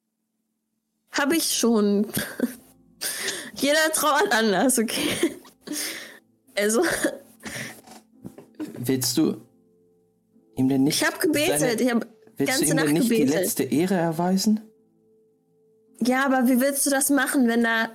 habe 1.11 1.35
ich 1.37 1.57
schon. 1.57 2.07
Jeder 3.55 3.91
trauert 3.93 4.31
anders, 4.31 4.77
okay? 4.77 5.35
Also, 6.55 6.83
Willst 8.79 9.17
du 9.17 9.41
ihm 10.55 10.69
denn 10.69 10.83
nicht. 10.83 11.01
ich 11.01 11.07
habe 11.07 11.17
gebetet. 11.19 11.59
seine- 11.59 11.81
Ich 11.81 11.89
habe 11.91 12.07
willst 12.35 12.39
du 12.39 12.45
ganze 12.45 12.63
ihm 12.65 12.67
denn 12.69 12.75
Nacht 12.77 12.93
nicht 12.93 13.03
die 13.11 13.17
gebetet. 13.19 13.35
letzte 13.41 13.63
Ehre 13.63 13.95
erweisen? 13.95 14.61
Ja, 15.99 16.25
aber 16.25 16.47
wie 16.47 16.61
willst 16.61 16.85
du 16.85 16.89
das 16.89 17.09
machen, 17.09 17.47
wenn 17.47 17.63
da 17.63 17.89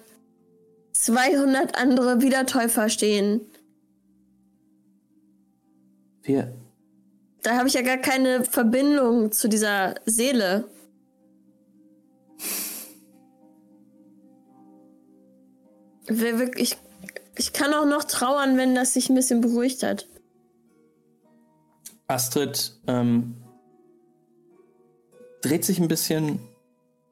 200 0.93 1.77
andere 1.77 2.21
Wiedertäufer 2.21 2.88
stehen? 2.88 3.41
Wir. 6.23 6.55
Da 7.43 7.57
habe 7.57 7.69
ich 7.69 7.75
ja 7.75 7.83
gar 7.83 7.97
keine 7.97 8.45
Verbindung 8.45 9.33
zu 9.33 9.49
dieser 9.49 9.97
Seele. 10.07 10.69
Ich, 16.57 16.77
ich 17.37 17.53
kann 17.53 17.73
auch 17.75 17.87
noch 17.87 18.05
trauern, 18.05 18.57
wenn 18.57 18.75
das 18.75 18.93
sich 18.93 19.09
ein 19.09 19.15
bisschen 19.15 19.41
beruhigt 19.41 19.83
hat. 19.83 20.07
Astrid 22.07 22.79
ähm, 22.87 23.43
dreht 25.41 25.65
sich 25.65 25.81
ein 25.81 25.88
bisschen, 25.88 26.41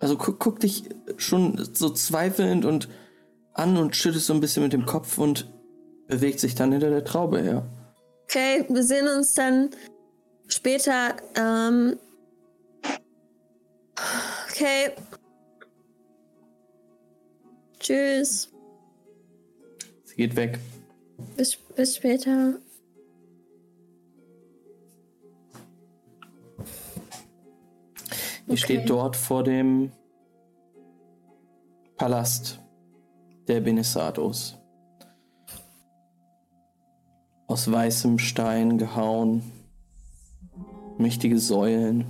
also 0.01 0.17
guck, 0.17 0.41
guck 0.41 0.61
dich 0.61 0.85
schon 1.19 1.63
so 1.75 1.91
zweifelnd 1.91 2.65
und 2.65 2.89
an 3.53 3.77
und 3.77 3.95
schüttelt 3.95 4.25
so 4.25 4.33
ein 4.33 4.41
bisschen 4.41 4.63
mit 4.63 4.73
dem 4.73 4.87
Kopf 4.87 5.19
und 5.19 5.53
bewegt 6.09 6.41
sich 6.41 6.55
dann 6.55 6.73
hinter 6.73 6.91
der 6.91 7.05
Traube 7.05 7.41
her. 7.41 7.71
Okay, 8.25 8.65
wir 8.69 8.83
sehen 8.83 9.07
uns 9.09 9.35
dann 9.35 9.71
später. 10.49 11.17
Ähm, 11.37 11.99
okay. 14.49 14.93
Tschüss. 17.79 18.51
Sie 20.05 20.17
geht 20.17 20.37
weg. 20.37 20.59
Bis, 21.37 21.57
bis 21.57 21.97
später. 21.97 22.55
Ihr 28.51 28.55
Okay. 28.55 28.63
steht 28.65 28.91
dort 28.91 29.15
vor 29.15 29.45
dem 29.45 29.93
Palast 31.97 32.59
der 33.47 33.61
Benesados. 33.61 34.59
Aus 37.47 37.71
weißem 37.71 38.19
Stein 38.19 38.77
gehauen. 38.77 39.43
Mächtige 40.99 41.39
Säulen. 41.39 42.05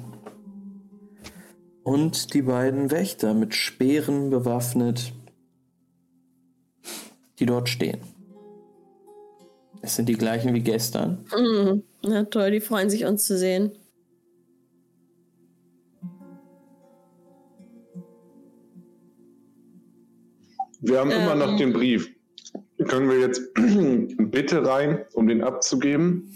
Und 1.83 2.33
die 2.33 2.43
beiden 2.43 2.91
Wächter 2.91 3.35
mit 3.35 3.55
Speeren 3.55 4.31
bewaffnet, 4.31 5.13
die 7.39 7.45
dort 7.45 7.69
stehen. 7.69 8.01
Es 9.83 9.97
sind 9.97 10.09
die 10.09 10.17
gleichen 10.17 10.55
wie 10.55 10.61
gestern. 10.63 11.27
Mhm. 11.37 11.83
Na 12.03 12.25
toll, 12.25 12.51
die 12.51 12.61
freuen 12.61 12.89
sich, 12.89 13.05
uns 13.05 13.27
zu 13.27 13.37
sehen. 13.37 13.73
Wir 20.81 20.99
haben 21.01 21.11
immer 21.11 21.33
Ähm. 21.33 21.39
noch 21.39 21.57
den 21.57 21.73
Brief. 21.73 22.11
Können 22.89 23.09
wir 23.11 23.21
jetzt 23.21 23.43
bitte 23.55 24.67
rein, 24.67 25.05
um 25.13 25.29
den 25.29 25.43
abzugeben? 25.43 26.35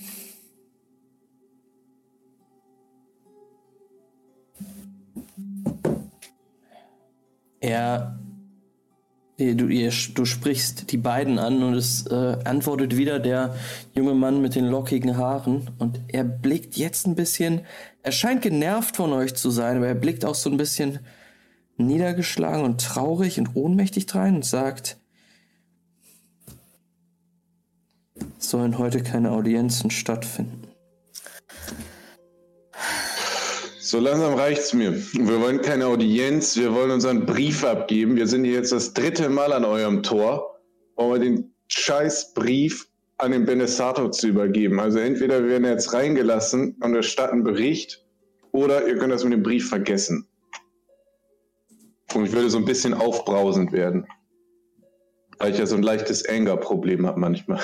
Er. 7.60 8.18
Du, 9.36 9.66
ihr, 9.66 9.90
du 10.14 10.24
sprichst 10.26 10.92
die 10.92 10.96
beiden 10.96 11.40
an 11.40 11.60
und 11.64 11.74
es 11.74 12.06
äh, 12.06 12.36
antwortet 12.44 12.96
wieder 12.96 13.18
der 13.18 13.56
junge 13.92 14.14
Mann 14.14 14.40
mit 14.40 14.54
den 14.54 14.66
lockigen 14.66 15.16
Haaren. 15.16 15.70
Und 15.80 15.98
er 16.06 16.22
blickt 16.22 16.76
jetzt 16.76 17.08
ein 17.08 17.16
bisschen. 17.16 17.62
Er 18.04 18.12
scheint 18.12 18.42
genervt 18.42 18.94
von 18.94 19.12
euch 19.12 19.34
zu 19.34 19.50
sein, 19.50 19.78
aber 19.78 19.88
er 19.88 19.96
blickt 19.96 20.24
auch 20.24 20.36
so 20.36 20.50
ein 20.50 20.56
bisschen 20.56 21.00
niedergeschlagen 21.76 22.64
und 22.64 22.80
traurig 22.80 23.38
und 23.38 23.54
ohnmächtig 23.54 24.06
drein 24.06 24.36
und 24.36 24.44
sagt: 24.44 24.98
Es 28.38 28.50
sollen 28.50 28.78
heute 28.78 29.02
keine 29.02 29.32
Audienzen 29.32 29.90
stattfinden. 29.90 30.68
So 33.80 34.00
langsam 34.00 34.34
reicht's 34.34 34.72
mir. 34.72 34.94
Wir 35.12 35.40
wollen 35.40 35.60
keine 35.60 35.86
Audienz, 35.86 36.56
wir 36.56 36.74
wollen 36.74 36.90
unseren 36.90 37.26
Brief 37.26 37.64
abgeben. 37.64 38.16
Wir 38.16 38.26
sind 38.26 38.44
hier 38.44 38.54
jetzt 38.54 38.72
das 38.72 38.94
dritte 38.94 39.28
Mal 39.28 39.52
an 39.52 39.64
eurem 39.64 40.02
Tor, 40.02 40.58
um 40.96 41.20
den 41.20 41.54
scheiß 41.68 42.34
Brief 42.34 42.88
an 43.18 43.32
den 43.32 43.44
Benesato 43.44 44.10
zu 44.10 44.28
übergeben. 44.28 44.80
Also 44.80 44.98
entweder 44.98 45.42
wir 45.42 45.50
werden 45.50 45.66
jetzt 45.66 45.92
reingelassen 45.92 46.76
und 46.80 46.94
erstatten 46.94 47.44
Bericht, 47.44 48.04
oder 48.52 48.86
ihr 48.88 48.96
könnt 48.96 49.12
das 49.12 49.24
mit 49.24 49.32
dem 49.32 49.42
Brief 49.42 49.68
vergessen. 49.68 50.26
Und 52.14 52.26
ich 52.26 52.32
würde 52.32 52.50
so 52.50 52.58
ein 52.58 52.64
bisschen 52.64 52.94
aufbrausend 52.94 53.72
werden. 53.72 54.06
Weil 55.38 55.52
ich 55.52 55.58
ja 55.58 55.66
so 55.66 55.76
ein 55.76 55.82
leichtes 55.82 56.28
Anger-Problem 56.28 57.06
habe 57.06 57.18
manchmal. 57.18 57.60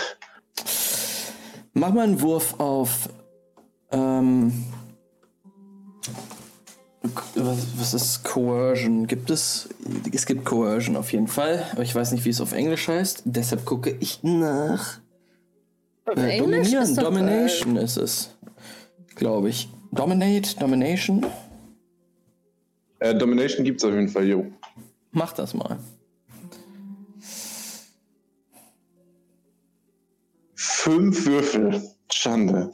Mach 1.73 1.93
mal 1.93 2.03
einen 2.03 2.21
Wurf 2.21 2.59
auf. 2.59 3.09
Ähm, 3.93 4.65
was, 7.35 7.67
was 7.77 7.95
ist 7.95 8.25
Coercion? 8.25 9.07
Gibt 9.07 9.31
es. 9.31 9.69
Es 10.13 10.27
gibt 10.27 10.45
Coercion 10.45 10.97
auf 10.97 11.13
jeden 11.13 11.29
Fall, 11.29 11.65
aber 11.73 11.83
ich 11.83 11.95
weiß 11.95 12.13
nicht, 12.13 12.25
wie 12.25 12.31
es 12.31 12.41
auf 12.41 12.53
Englisch 12.53 12.89
heißt. 12.89 13.23
Deshalb 13.25 13.65
gucke 13.65 13.97
ich 14.01 14.23
nach. 14.23 14.99
Auf 16.07 16.17
Äh, 16.17 16.39
Englisch 16.39 16.73
dominieren, 16.73 16.83
ist 16.83 16.97
doch, 16.99 17.03
Domination 17.05 17.77
ist 17.77 17.97
es. 17.97 18.37
Glaube 19.15 19.49
ich. 19.49 19.69
Dominate, 19.93 20.57
Domination. 20.59 21.25
Äh, 23.01 23.15
Domination 23.15 23.65
gibt's 23.65 23.85
auf 23.85 23.93
jeden 23.93 24.09
Fall, 24.09 24.27
jo. 24.27 24.47
Mach 25.11 25.33
das 25.33 25.55
mal. 25.55 25.79
Fünf 30.55 31.27
Würfel. 31.27 31.83
Schande. 32.13 32.71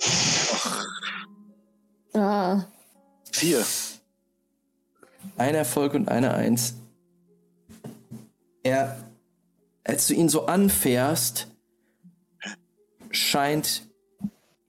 Ah, 2.12 2.64
Vier. 3.32 3.64
Ein 5.36 5.54
Erfolg 5.54 5.92
und 5.94 6.08
eine 6.08 6.32
Eins. 6.34 6.74
Er, 8.62 8.96
als 9.84 10.06
du 10.06 10.14
ihn 10.14 10.28
so 10.28 10.46
anfährst, 10.46 11.48
scheint 13.10 13.85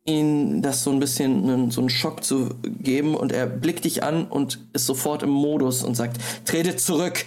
ihn 0.07 0.61
das 0.61 0.83
so 0.83 0.91
ein 0.91 0.99
bisschen 0.99 1.43
einen, 1.49 1.71
so 1.71 1.81
einen 1.81 1.89
Schock 1.89 2.23
zu 2.23 2.55
geben 2.63 3.15
und 3.15 3.31
er 3.31 3.45
blickt 3.45 3.83
dich 3.85 4.03
an 4.03 4.25
und 4.27 4.59
ist 4.73 4.85
sofort 4.85 5.21
im 5.21 5.29
Modus 5.29 5.83
und 5.83 5.95
sagt, 5.95 6.17
tretet 6.45 6.79
zurück. 6.79 7.25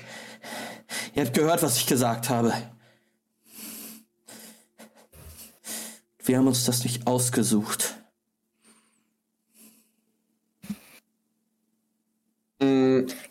Ihr 1.14 1.24
habt 1.24 1.34
gehört, 1.34 1.62
was 1.62 1.76
ich 1.76 1.86
gesagt 1.86 2.30
habe. 2.30 2.52
Wir 6.24 6.38
haben 6.38 6.46
uns 6.46 6.64
das 6.64 6.84
nicht 6.84 7.06
ausgesucht. 7.06 7.96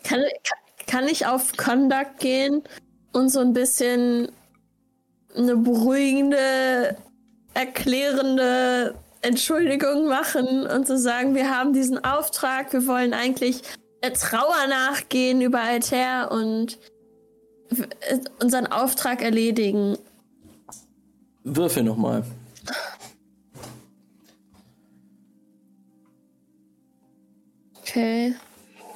Kann- 0.02 0.24
kann 0.86 1.06
ich 1.08 1.26
auf 1.26 1.56
Conduct 1.56 2.18
gehen 2.18 2.62
und 3.12 3.28
so 3.28 3.40
ein 3.40 3.52
bisschen 3.52 4.30
eine 5.36 5.56
beruhigende, 5.56 6.96
erklärende 7.54 8.96
Entschuldigung 9.22 10.06
machen 10.08 10.66
und 10.66 10.86
so 10.86 10.96
sagen, 10.96 11.34
wir 11.34 11.50
haben 11.50 11.72
diesen 11.72 12.02
Auftrag, 12.02 12.72
wir 12.72 12.86
wollen 12.86 13.12
eigentlich 13.12 13.62
der 14.02 14.14
Trauer 14.14 14.66
nachgehen 14.68 15.42
über 15.42 15.60
Altair 15.60 16.30
und 16.30 16.78
äh, 17.70 18.18
unseren 18.40 18.66
Auftrag 18.66 19.22
erledigen. 19.22 19.98
Würfel 21.44 21.82
nochmal. 21.82 22.24
Okay. 27.82 28.34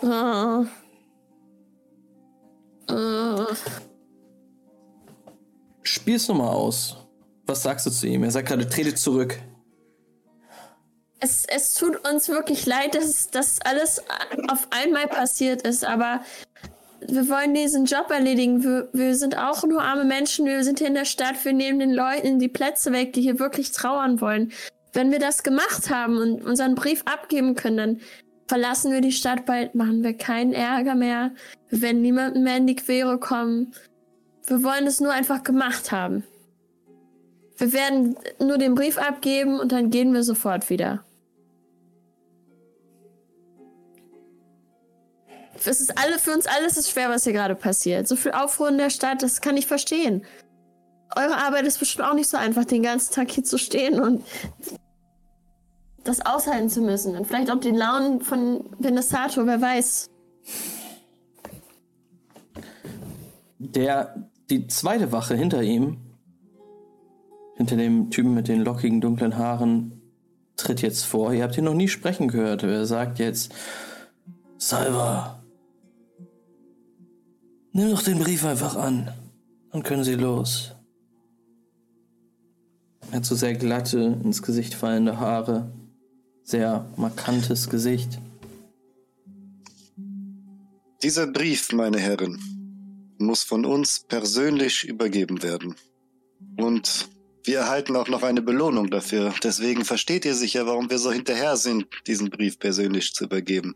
Ah. 0.02 0.64
Ah. 2.88 3.46
Spiel's 5.82 6.28
nochmal 6.28 6.48
aus. 6.48 6.96
Was 7.46 7.62
sagst 7.62 7.87
du 7.87 7.90
zu 7.90 8.06
ihm? 8.06 8.22
Er 8.22 8.30
sagt 8.30 8.48
gerade, 8.48 8.68
trete 8.68 8.94
zurück. 8.94 9.38
Es, 11.24 11.46
es 11.46 11.72
tut 11.72 12.06
uns 12.06 12.28
wirklich 12.28 12.66
leid, 12.66 12.94
dass 12.96 13.30
das 13.30 13.58
alles 13.62 14.02
auf 14.48 14.68
einmal 14.68 15.06
passiert 15.06 15.62
ist, 15.62 15.82
aber 15.82 16.20
wir 17.00 17.30
wollen 17.30 17.54
diesen 17.54 17.87
Job 17.87 18.10
erledigen. 18.10 18.62
Wir, 18.62 18.90
wir 18.92 19.14
sind 19.14 19.38
auch 19.38 19.64
nur 19.64 19.82
arme 19.82 20.04
Menschen. 20.04 20.44
Wir 20.44 20.62
sind 20.64 20.80
hier 20.80 20.88
in 20.88 20.94
der 20.94 21.06
Stadt. 21.06 21.42
Wir 21.42 21.54
nehmen 21.54 21.78
den 21.78 21.94
Leuten 21.94 22.38
die 22.38 22.50
Plätze 22.50 22.92
weg, 22.92 23.14
die 23.14 23.22
hier 23.22 23.38
wirklich 23.38 23.72
trauern 23.72 24.20
wollen. 24.20 24.52
Wenn 24.92 25.12
wir 25.12 25.18
das 25.18 25.42
gemacht 25.42 25.88
haben 25.88 26.18
und 26.18 26.44
unseren 26.44 26.74
Brief 26.74 27.00
abgeben 27.06 27.54
können, 27.54 27.76
dann 27.78 28.00
verlassen 28.46 28.92
wir 28.92 29.00
die 29.00 29.10
Stadt 29.10 29.46
bald, 29.46 29.74
machen 29.74 30.02
wir 30.02 30.12
keinen 30.12 30.52
Ärger 30.52 30.94
mehr. 30.94 31.32
Wir 31.70 31.81
werden 31.81 32.02
niemandem 32.02 32.42
mehr 32.42 32.58
in 32.58 32.66
die 32.66 32.77
Quere 32.77 33.18
kommen. 33.18 33.72
Wir 34.46 34.62
wollen 34.62 34.87
es 34.87 35.00
nur 35.00 35.12
einfach 35.12 35.42
gemacht 35.42 35.90
haben. 35.90 36.22
Wir 37.56 37.72
werden 37.72 38.14
nur 38.38 38.58
den 38.58 38.75
Brief 38.75 38.98
abgeben 38.98 39.58
und 39.58 39.72
dann 39.72 39.88
gehen 39.88 40.12
wir 40.12 40.22
sofort 40.22 40.68
wieder. 40.68 41.02
Es 45.67 45.81
ist 45.81 45.98
alle, 45.98 46.19
für 46.19 46.33
uns 46.33 46.46
alles 46.46 46.77
ist 46.77 46.90
schwer, 46.90 47.10
was 47.10 47.25
hier 47.25 47.33
gerade 47.33 47.54
passiert. 47.54 48.06
So 48.08 48.17
viel 48.17 48.33
Aufruhr 48.33 48.69
in 48.69 48.79
der 48.79 48.90
Stadt, 48.90 49.23
das 49.23 49.40
kann 49.40 49.56
ich 49.56 49.67
verstehen. 49.67 50.25
Eure 51.17 51.37
Arbeit 51.37 51.67
ist 51.67 51.79
bestimmt 51.79 52.08
auch 52.08 52.15
nicht 52.15 52.29
so 52.29 52.37
einfach, 52.37 52.65
den 52.65 52.83
ganzen 52.83 53.15
Tag 53.15 53.31
hier 53.31 53.44
zu 53.44 53.58
stehen 53.58 54.00
und 54.00 54.25
das 56.02 56.25
aushalten 56.25 56.69
zu 56.69 56.81
müssen. 56.81 57.17
Und 57.17 57.27
vielleicht 57.27 57.50
auch 57.50 57.60
die 57.60 57.71
Launen 57.71 58.21
von 58.21 58.65
Benesato, 58.79 59.46
wer 59.46 59.60
weiß. 59.60 60.10
Der, 63.58 64.31
die 64.50 64.67
zweite 64.67 65.12
Wache 65.12 65.35
hinter 65.35 65.62
ihm, 65.62 65.98
hinter 67.56 67.77
dem 67.77 68.10
Typen 68.10 68.35
mit 68.35 68.48
den 68.48 68.60
lockigen, 68.60 69.00
dunklen 69.00 69.38
Haaren, 69.38 70.02
tritt 70.56 70.83
jetzt 70.83 71.04
vor. 71.04 71.33
Ihr 71.33 71.44
habt 71.44 71.56
ihn 71.56 71.65
noch 71.65 71.75
nie 71.75 71.88
sprechen 71.88 72.29
gehört. 72.29 72.62
Er 72.65 72.87
sagt 72.87 73.19
jetzt, 73.19 73.54
Salva, 74.58 75.44
nimm 77.75 77.90
doch 77.90 78.02
den 78.02 78.18
Brief 78.18 78.44
einfach 78.44 78.77
an. 78.77 79.12
Dann 79.70 79.83
können 79.83 80.04
Sie 80.04 80.14
los. 80.14 80.72
Er 83.10 83.18
hat 83.18 83.27
so 83.27 83.35
sehr 83.35 83.54
glatte, 83.54 84.18
ins 84.25 84.42
Gesicht 84.42 84.75
fallende 84.75 85.20
Haare. 85.20 85.70
Sehr 86.44 86.87
markantes 86.96 87.68
Gesicht. 87.68 88.18
Dieser 91.02 91.27
Brief, 91.27 91.72
meine 91.72 91.98
Herren, 91.98 92.40
muss 93.18 93.42
von 93.42 93.66
uns 93.66 94.04
persönlich 94.08 94.85
übergeben 94.85 95.42
werden. 95.42 95.75
Und 96.56 97.08
wir 97.44 97.58
erhalten 97.58 97.96
auch 97.96 98.08
noch 98.08 98.22
eine 98.22 98.42
Belohnung 98.42 98.90
dafür. 98.90 99.35
Deswegen 99.42 99.85
versteht 99.85 100.25
ihr 100.25 100.35
sicher, 100.35 100.66
warum 100.66 100.88
wir 100.88 100.98
so 100.98 101.12
hinterher 101.12 101.56
sind, 101.56 101.87
diesen 102.06 102.31
Brief 102.31 102.58
persönlich 102.58 103.12
zu 103.12 103.25
übergeben. 103.25 103.75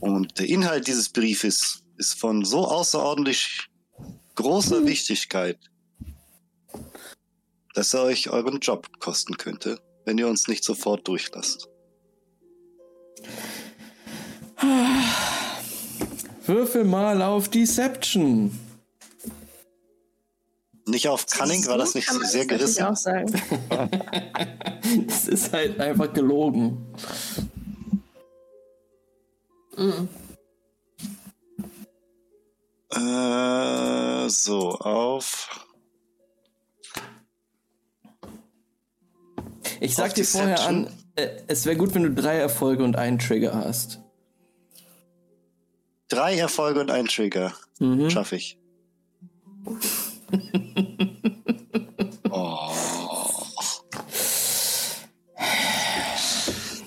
Und 0.00 0.38
der 0.38 0.48
Inhalt 0.48 0.86
dieses 0.86 1.10
Briefes 1.10 1.81
ist 1.96 2.18
von 2.18 2.44
so 2.44 2.66
außerordentlich 2.66 3.68
großer 4.34 4.84
Wichtigkeit, 4.86 5.58
dass 7.74 7.94
er 7.94 8.02
euch 8.04 8.30
euren 8.30 8.60
Job 8.60 8.88
kosten 9.00 9.36
könnte, 9.36 9.78
wenn 10.04 10.18
ihr 10.18 10.28
uns 10.28 10.48
nicht 10.48 10.64
sofort 10.64 11.06
durchlasst. 11.08 11.68
Würfel 16.46 16.84
mal 16.84 17.22
auf 17.22 17.48
Deception. 17.48 18.58
Nicht 20.86 21.08
auf 21.08 21.26
Cunning, 21.26 21.64
war 21.66 21.78
das 21.78 21.94
nicht 21.94 22.08
Kann 22.08 22.18
sehr 22.24 22.46
tatsächlich 22.46 22.58
gerissen? 22.58 22.82
auch 22.82 22.96
sagen. 22.96 23.32
Es 25.08 25.26
ist 25.26 25.52
halt 25.52 25.80
einfach 25.80 26.12
gelogen. 26.12 26.76
Mhm. 29.76 30.08
Äh, 33.02 34.28
so, 34.28 34.78
auf. 34.78 35.66
Ich 39.80 39.96
sag 39.96 40.08
Auf 40.08 40.14
dir 40.14 40.24
vorher 40.24 40.60
an, 40.60 40.88
äh, 41.16 41.28
es 41.48 41.66
wäre 41.66 41.76
gut, 41.76 41.94
wenn 41.94 42.04
du 42.04 42.12
drei 42.12 42.36
Erfolge 42.36 42.84
und 42.84 42.96
einen 42.96 43.18
Trigger 43.18 43.54
hast. 43.54 44.00
Drei 46.08 46.36
Erfolge 46.36 46.80
und 46.80 46.90
ein 46.90 47.06
Trigger. 47.06 47.52
Mhm. 47.80 48.10
Schaffe 48.10 48.36
ich. 48.36 48.58
oh. 52.30 52.72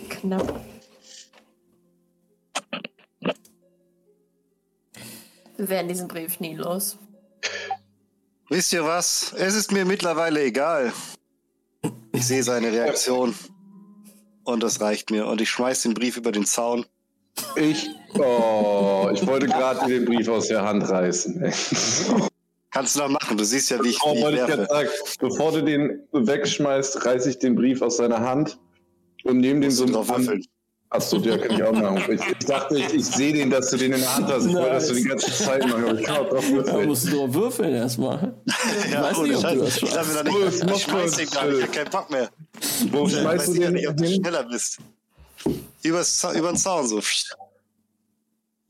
Knapp. 0.10 0.65
Wir 5.66 5.78
werden 5.78 5.88
diesen 5.88 6.08
Brief 6.08 6.40
nie 6.40 6.54
los. 6.56 6.96
Wisst 8.50 8.72
ihr 8.72 8.86
was? 8.86 9.34
Es 9.36 9.56
ist 9.56 9.72
mir 9.72 9.84
mittlerweile 9.84 10.44
egal. 10.44 10.94
Ich 12.12 12.28
sehe 12.28 12.44
seine 12.44 12.72
Reaktion. 12.72 13.34
Und 14.44 14.62
das 14.62 14.80
reicht 14.80 15.10
mir. 15.10 15.26
Und 15.26 15.42
ich 15.42 15.50
schmeiß 15.50 15.82
den 15.82 15.96
Brief 15.96 16.18
über 16.18 16.32
den 16.32 16.46
Zaun. 16.46 16.86
Ich, 17.56 17.90
oh, 18.14 19.10
ich 19.12 19.26
wollte 19.26 19.48
gerade 19.48 19.88
den 19.88 20.06
Brief 20.06 20.28
aus 20.28 20.50
der 20.50 20.62
Hand 20.62 20.88
reißen. 20.88 21.42
Kannst 22.70 22.96
du 22.96 23.00
noch 23.00 23.10
machen. 23.10 23.36
Du 23.36 23.44
siehst 23.44 23.72
ja, 23.72 23.84
wie 23.84 23.90
ich, 23.90 23.98
Oh, 24.04 24.14
wie 24.14 24.18
ich 24.20 24.24
wollte 24.24 24.38
ich 24.38 24.48
werfe. 24.48 24.68
gerade 24.68 24.88
sagen, 24.88 24.90
bevor 25.20 25.52
du 25.52 25.64
den 25.64 26.00
wegschmeißt, 26.12 27.04
reiße 27.04 27.32
ich 27.32 27.40
den 27.40 27.56
Brief 27.56 27.82
aus 27.82 27.98
seiner 27.98 28.20
Hand 28.20 28.60
und 29.24 29.40
nehme 29.40 29.62
den 29.62 29.72
so 29.72 29.86
du 29.88 29.94
drauf 29.94 30.12
an. 30.12 30.28
würfeln. 30.28 30.46
Achso, 30.96 31.18
der 31.20 31.38
kann 31.40 31.56
ich 31.58 31.64
auch 31.64 31.72
machen. 31.74 32.02
Ich, 32.12 32.22
ich 32.40 32.46
dachte, 32.48 32.78
ich, 32.78 32.94
ich 32.94 33.06
sehe 33.06 33.34
den, 33.34 33.50
dass 33.50 33.70
du 33.70 33.78
den 33.78 33.94
in 33.94 34.00
der 34.00 34.16
Hand 34.16 34.28
hast. 34.28 34.46
Ich 34.46 34.54
wollte 34.54 34.70
das 34.72 34.88
so 34.88 34.94
die 34.94 35.04
ganze 35.04 35.32
Zeit 35.32 35.68
machen, 35.68 35.84
aber 35.84 36.00
ich 36.00 36.06
kann 36.06 36.18
auch 36.18 36.30
drauf 36.30 36.46
Da 36.46 36.52
würfeln. 36.56 36.88
musst 36.88 37.08
du 37.08 37.16
drauf 37.18 37.34
würfeln 37.34 37.74
erstmal. 37.74 38.36
Ich 38.46 38.92
Ja, 38.92 39.04
weiß 39.04 39.18
ohne 39.18 39.28
nicht, 39.30 39.44
ob 39.46 39.52
du 39.54 39.60
das. 39.60 39.78
Ich 39.82 39.90
schaffst. 39.90 40.18
Oh, 40.20 40.24
nicht. 40.46 40.56
Ich 40.56 40.64
macht 40.66 40.80
schmeiß 40.82 41.12
den 41.18 41.30
gar 41.30 41.46
nicht. 41.46 41.58
Ich 41.58 41.64
hab 41.66 41.74
keinen 41.74 41.90
Bock 41.90 42.10
mehr. 42.12 42.30
Wo 42.92 43.06
Ich 43.08 43.14
schmeißt 43.14 43.48
du 43.48 43.52
weiß 43.52 43.58
ja 43.58 43.66
den 43.66 43.74
nicht, 43.74 43.90
ob 43.90 43.98
du 43.98 44.08
schneller 44.08 44.44
bist. 44.44 44.78
Übers, 45.84 46.24
über 46.36 46.48
den 46.52 46.58
Zaun 46.58 46.88
so. 46.88 47.02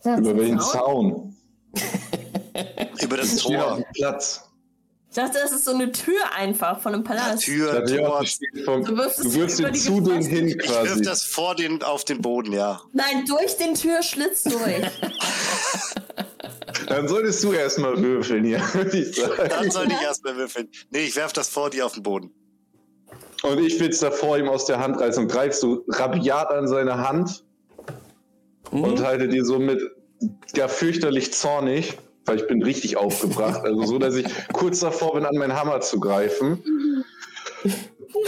Über 0.04 0.38
welchen 0.38 0.60
Zaun? 0.60 1.36
Über 3.02 3.18
das 3.18 3.34
Ich 3.34 3.44
Tor. 3.44 3.84
Platz. 3.94 4.42
Ich 5.18 5.22
dachte, 5.24 5.40
das 5.42 5.54
ist 5.54 5.64
so 5.64 5.72
eine 5.72 5.94
Tür 5.94 6.20
einfach 6.36 6.82
von 6.82 6.94
einem 6.94 7.06
Palast. 7.06 7.44
Tür, 7.46 7.86
Tor. 7.86 8.22
vom- 8.66 8.84
Du 8.84 8.98
wirfst 8.98 9.24
Du 9.24 9.34
wirfst 9.34 9.62
ihn 9.62 9.74
zu 9.74 10.02
denen 10.02 10.18
Geschosse. 10.18 10.30
hin 10.30 10.48
Ich 10.50 10.56
wirf 10.58 10.66
quasi. 10.84 11.02
das 11.04 11.24
vor 11.24 11.56
den, 11.56 11.82
auf 11.84 12.04
den 12.04 12.22
Boden, 12.22 12.52
ja. 12.52 12.82
Nein, 12.92 13.24
durch 13.26 13.56
den 13.56 13.76
Türschlitz 13.76 14.44
durch. 14.44 14.82
Dann 16.90 17.08
solltest 17.08 17.42
du 17.46 17.54
erstmal 17.54 17.98
würfeln 18.02 18.44
hier, 18.44 18.60
würde 18.74 18.98
ich 18.98 19.16
Dann 19.16 19.50
sagen. 19.50 19.72
soll 19.72 19.88
ich 19.90 20.02
erstmal 20.02 20.36
würfeln. 20.36 20.68
Nee, 20.90 21.06
ich 21.06 21.16
werf 21.16 21.32
das 21.32 21.48
vor 21.48 21.70
dir 21.70 21.86
auf 21.86 21.94
den 21.94 22.04
Boden. 22.04 22.32
Und 23.44 23.60
ich 23.60 23.80
will 23.80 23.92
es 23.92 24.00
davor 24.00 24.38
ihm 24.38 24.50
aus 24.50 24.66
der 24.66 24.80
Hand 24.80 25.00
reißen 25.00 25.24
und 25.24 25.32
greifst 25.32 25.64
du 25.64 25.86
rabiat 25.88 26.50
an 26.52 26.68
seine 26.68 27.08
Hand 27.08 27.46
und 28.70 29.00
Mhm. 29.00 29.06
halte 29.06 29.30
die 29.30 29.40
so 29.46 29.60
mit 29.60 29.82
ja 30.56 30.68
fürchterlich 30.68 31.32
zornig, 31.34 31.98
weil 32.26 32.38
ich 32.38 32.48
bin 32.48 32.64
richtig 32.64 32.98
aufgebracht, 32.98 33.62
also 33.64 33.84
so, 33.84 34.00
dass 34.00 34.16
ich 34.16 34.26
kurz 34.54 34.80
davor 34.80 35.14
bin, 35.14 35.26
an 35.26 35.36
meinen 35.36 35.54
Hammer 35.54 35.82
zu 35.82 36.00
greifen. 36.00 37.04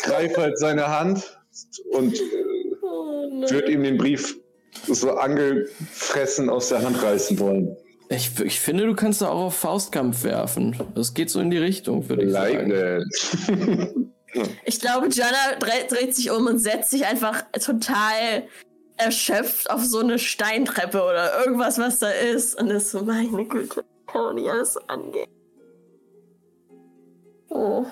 Greife 0.03 0.41
halt 0.41 0.57
seine 0.57 0.87
Hand 0.87 1.39
und 1.91 2.15
äh, 2.15 2.47
Oh, 2.81 3.41
würde 3.49 3.71
ihm 3.71 3.83
den 3.83 3.97
Brief 3.97 4.37
so 4.85 5.11
angefressen 5.11 6.49
aus 6.49 6.69
der 6.69 6.83
Hand 6.83 7.01
reißen 7.01 7.37
wollen. 7.39 7.75
Ich, 8.09 8.39
ich 8.39 8.59
finde, 8.59 8.85
du 8.85 8.95
kannst 8.95 9.21
da 9.21 9.29
auch 9.29 9.45
auf 9.45 9.55
Faustkampf 9.57 10.23
werfen. 10.23 10.79
Das 10.95 11.13
geht 11.13 11.29
so 11.29 11.41
in 11.41 11.49
die 11.49 11.57
Richtung, 11.57 12.07
würde 12.07 12.23
ich 12.23 12.31
sagen. 12.31 13.11
Ich 14.65 14.79
glaube, 14.79 15.07
Jana 15.11 15.55
dreht, 15.59 15.91
dreht 15.91 16.15
sich 16.15 16.29
um 16.31 16.47
und 16.47 16.59
setzt 16.59 16.91
sich 16.91 17.05
einfach 17.05 17.43
total 17.53 18.43
erschöpft 18.97 19.69
auf 19.69 19.83
so 19.85 19.99
eine 19.99 20.19
Steintreppe 20.19 21.01
oder 21.03 21.39
irgendwas, 21.39 21.77
was 21.77 21.99
da 21.99 22.09
ist. 22.09 22.59
Und 22.59 22.69
ist 22.69 22.91
so, 22.91 23.03
meine 23.03 23.45
Güte, 23.45 23.83
kann 24.07 24.21
doch 24.23 24.33
nicht 24.33 24.49
alles 24.49 24.73
so 24.73 24.79
angehen. 24.87 25.27
Oh. 27.49 27.85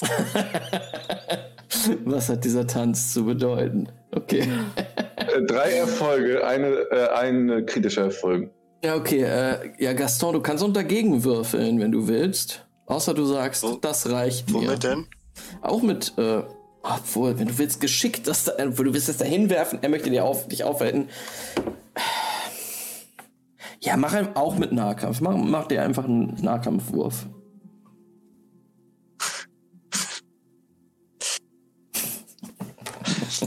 Was 2.04 2.28
hat 2.28 2.44
dieser 2.44 2.66
Tanz 2.66 3.12
zu 3.12 3.24
bedeuten? 3.24 3.88
Okay. 4.12 4.46
Äh, 5.16 5.42
Drei 5.46 5.72
Erfolge, 5.72 6.46
eine, 6.46 6.66
äh, 6.90 7.08
ein 7.10 7.66
kritischer 7.66 8.04
Erfolg. 8.04 8.50
Ja, 8.84 8.96
okay. 8.96 9.22
Äh, 9.22 9.72
ja, 9.78 9.92
Gaston, 9.92 10.34
du 10.34 10.40
kannst 10.40 10.62
auch 10.62 10.72
dagegen 10.72 11.24
würfeln, 11.24 11.80
wenn 11.80 11.92
du 11.92 12.06
willst. 12.06 12.66
Außer 12.86 13.14
du 13.14 13.24
sagst, 13.24 13.62
Wo- 13.62 13.76
das 13.76 14.10
reicht 14.10 14.50
mir. 14.50 14.68
Womit 14.68 14.84
denn? 14.84 15.06
Auch 15.62 15.82
mit, 15.82 16.12
äh, 16.18 16.42
obwohl, 16.84 17.38
wenn 17.38 17.48
du 17.48 17.58
willst, 17.58 17.80
geschickt, 17.80 18.26
das 18.28 18.44
da, 18.44 18.52
äh, 18.52 18.68
du 18.70 18.92
willst 18.92 19.08
das 19.08 19.16
da 19.16 19.24
hinwerfen, 19.24 19.78
er 19.82 19.88
möchte 19.88 20.10
dir 20.10 20.24
auf, 20.24 20.48
dich 20.48 20.64
aufhalten. 20.64 21.08
Ja, 23.80 23.96
mach 23.96 24.12
ein- 24.14 24.36
auch 24.36 24.56
mit 24.56 24.72
Nahkampf. 24.72 25.20
Mach, 25.20 25.36
mach 25.36 25.66
dir 25.66 25.82
einfach 25.82 26.04
einen 26.04 26.34
Nahkampfwurf. 26.40 27.26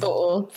Oh, 0.04 0.08
oh. 0.08 0.50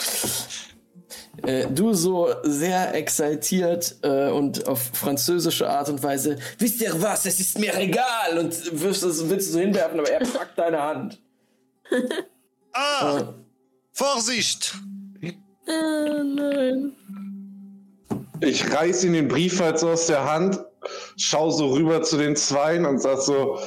Äh, 1.47 1.69
du 1.69 1.95
so 1.95 2.29
sehr 2.43 2.95
exaltiert 2.95 3.97
äh, 4.03 4.29
und 4.29 4.67
auf 4.69 4.91
französische 4.93 5.69
Art 5.71 5.89
und 5.89 6.03
Weise, 6.03 6.37
wisst 6.59 6.83
ihr 6.83 7.01
was, 7.01 7.25
es 7.25 7.41
ist 7.41 7.59
mir 7.59 7.75
egal 7.79 8.39
und 8.39 8.81
wirfst 8.81 9.03
es, 9.05 9.27
willst 9.31 9.49
du 9.49 9.53
so 9.55 9.61
hinwerfen, 9.61 10.01
aber 10.01 10.11
er 10.11 10.21
packt 10.21 10.59
deine 10.59 10.83
Hand. 10.83 11.21
Ah! 12.73 13.19
Äh, 13.19 13.25
Vorsicht! 13.93 14.75
Äh, 15.23 15.33
nein. 16.25 16.93
Ich 18.41 18.73
reiß 18.73 19.05
ihm 19.05 19.13
den 19.13 19.29
Brief 19.29 19.61
halt 19.61 19.79
so 19.79 19.91
aus 19.91 20.07
der 20.07 20.25
Hand, 20.25 20.59
schau 21.17 21.51
so 21.51 21.73
rüber 21.73 22.03
zu 22.03 22.17
den 22.17 22.37
Zweien 22.37 22.87
und 22.87 23.01
sag 23.01 23.21
so, 23.21 23.59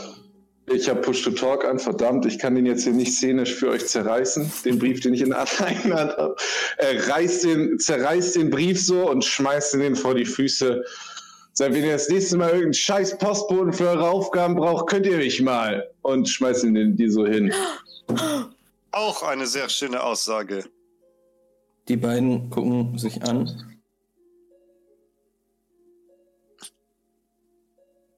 ich 0.72 0.90
hab 0.90 1.02
Push 1.02 1.24
to 1.24 1.32
Talk 1.32 1.66
an, 1.66 1.78
verdammt, 1.78 2.26
ich 2.26 2.40
kann 2.40 2.56
den 2.56 2.66
jetzt 2.66 2.84
hier 2.84 2.94
nicht 2.94 3.14
szenisch 3.14 3.54
für 3.54 3.70
euch 3.70 3.86
zerreißen, 3.86 4.52
den 4.66 4.80
Brief, 4.80 5.02
den 5.02 5.14
ich 5.14 5.22
in 5.22 5.30
der 5.30 5.46
einen 5.60 5.94
Hand 5.94 6.18
habe. 6.18 6.36
Er 6.78 7.08
reißt 7.08 7.44
den, 7.44 7.80
zerreißt 7.80 8.36
den 8.36 8.50
Brief 8.50 8.82
so 8.82 9.10
und 9.10 9.24
schmeißt 9.24 9.76
ihn 9.76 9.82
den 9.82 9.96
vor 9.96 10.16
die 10.16 10.26
Füße. 10.26 10.84
Sagt, 11.56 11.74
wenn 11.74 11.84
ihr 11.84 11.92
das 11.92 12.10
nächste 12.10 12.38
Mal 12.38 12.48
irgendeinen 12.48 12.74
scheiß 12.74 13.18
Postboten 13.20 13.74
für 13.74 13.90
eure 13.90 14.10
Aufgaben 14.10 14.56
braucht, 14.56 14.88
könnt 14.88 15.06
ihr 15.06 15.18
mich 15.18 15.40
mal. 15.42 15.88
Und 16.02 16.28
schmeißt 16.28 16.64
ihn 16.64 16.96
die 16.96 17.10
so 17.10 17.28
hin. 17.28 17.54
Auch 18.94 19.24
eine 19.24 19.48
sehr 19.48 19.70
schöne 19.70 20.04
Aussage. 20.04 20.66
die 21.90 21.98
beiden 21.98 22.50
gucken 22.50 22.98
sich 22.98 23.22
an. 23.24 23.50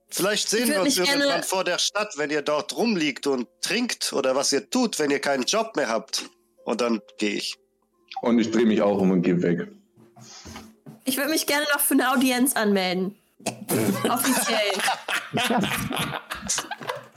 Vielleicht 0.10 0.50
sehen 0.50 0.70
wir 0.70 0.82
uns 0.82 0.98
irgendwann 0.98 1.44
vor 1.44 1.64
der 1.64 1.78
Stadt, 1.78 2.18
wenn 2.18 2.30
ihr 2.30 2.42
dort 2.42 2.76
rumliegt 2.78 3.26
und 3.28 3.48
trinkt 3.62 4.14
oder 4.14 4.36
was 4.36 4.52
ihr 4.54 4.70
tut, 4.70 5.00
wenn 5.00 5.12
ihr 5.12 5.20
keinen 5.20 5.44
Job 5.44 5.76
mehr 5.76 5.90
habt. 5.90 6.30
Und 6.64 6.80
dann 6.82 7.02
gehe 7.18 7.36
ich. 7.36 7.58
Und 8.22 8.40
ich 8.40 8.52
drehe 8.52 8.66
mich 8.66 8.82
auch 8.82 9.00
um 9.00 9.12
und 9.12 9.24
gehe 9.24 9.42
weg. 9.42 9.68
Ich 11.06 11.18
würde 11.18 11.32
mich 11.32 11.48
gerne 11.48 11.66
noch 11.74 11.82
für 11.82 11.96
eine 11.96 12.12
Audienz 12.12 12.56
anmelden. 12.56 13.16
Offiziell. 14.10 14.72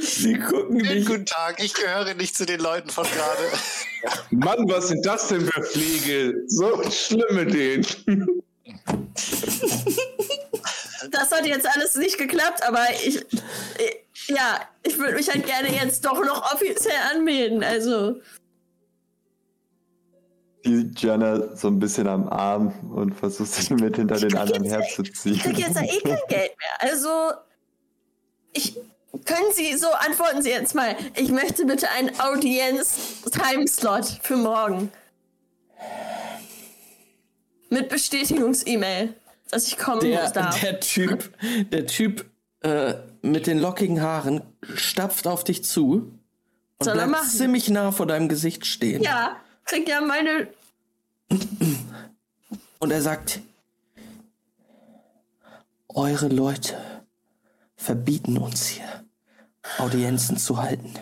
Sie 0.00 0.38
gucken 0.38 0.78
dich. 0.78 1.06
guten 1.06 1.26
Tag, 1.26 1.62
ich 1.62 1.74
gehöre 1.74 2.14
nicht 2.14 2.36
zu 2.36 2.46
den 2.46 2.60
Leuten 2.60 2.90
von 2.90 3.04
gerade. 3.04 3.42
Mann, 4.30 4.68
was 4.68 4.88
sind 4.88 5.04
das 5.04 5.28
denn 5.28 5.46
für 5.46 5.62
Pflege? 5.62 6.42
So 6.46 6.82
schlimm 6.90 7.24
mit 7.34 7.52
denen. 7.54 7.86
Das 11.10 11.30
hat 11.30 11.46
jetzt 11.46 11.66
alles 11.66 11.94
nicht 11.96 12.18
geklappt, 12.18 12.62
aber 12.66 12.84
ich. 13.04 13.16
ich 13.16 13.96
ja, 14.28 14.60
ich 14.82 14.98
würde 14.98 15.14
mich 15.14 15.28
halt 15.28 15.46
gerne 15.46 15.72
jetzt 15.72 16.04
doch 16.04 16.20
noch 16.24 16.52
offiziell 16.52 16.96
anmelden. 17.14 17.62
Also. 17.62 18.20
Die 20.64 20.90
Jana 20.96 21.54
so 21.56 21.68
ein 21.68 21.78
bisschen 21.78 22.08
am 22.08 22.28
Arm 22.28 22.72
und 22.92 23.14
versucht 23.14 23.52
sich 23.52 23.70
mit 23.70 23.96
hinter 23.96 24.16
den 24.16 24.36
anderen 24.36 24.64
Ich 24.64 24.72
herzuziehen. 24.72 25.38
krieg 25.38 25.58
jetzt 25.58 25.76
da 25.76 25.82
eh 25.82 26.00
kein 26.00 26.18
Geld 26.28 26.56
mehr. 26.58 26.90
Also. 26.90 27.08
Ich. 28.52 28.76
Können 29.24 29.52
Sie 29.52 29.76
so, 29.76 29.90
antworten 29.92 30.42
Sie 30.42 30.50
jetzt 30.50 30.74
mal. 30.74 30.96
Ich 31.14 31.30
möchte 31.30 31.64
bitte 31.64 31.88
einen 31.90 32.10
Audienz-Timeslot 32.20 34.20
für 34.22 34.36
morgen. 34.36 34.90
Mit 37.70 37.88
Bestätigungs-E-Mail, 37.88 39.14
dass 39.50 39.68
ich 39.68 39.78
kommen 39.78 40.00
Der, 40.00 40.22
muss 40.22 40.32
darf. 40.32 40.60
der 40.60 40.80
Typ, 40.80 41.32
der 41.70 41.86
Typ 41.86 42.24
äh, 42.60 42.94
mit 43.22 43.46
den 43.46 43.58
lockigen 43.58 44.00
Haaren 44.00 44.42
stapft 44.74 45.26
auf 45.26 45.44
dich 45.44 45.64
zu 45.64 46.12
und 46.78 46.84
Soll 46.84 46.94
bleibt 46.94 47.24
ziemlich 47.26 47.68
nah 47.68 47.92
vor 47.92 48.06
deinem 48.06 48.28
Gesicht 48.28 48.66
stehen. 48.66 49.02
Ja, 49.02 49.36
krieg 49.64 49.88
ja 49.88 50.00
meine. 50.00 50.48
Und 52.78 52.90
er 52.90 53.02
sagt, 53.02 53.40
eure 55.88 56.28
Leute 56.28 56.76
verbieten 57.76 58.38
uns 58.38 58.66
hier, 58.66 59.04
Audienzen 59.78 60.36
zu 60.36 60.60
halten. 60.62 60.92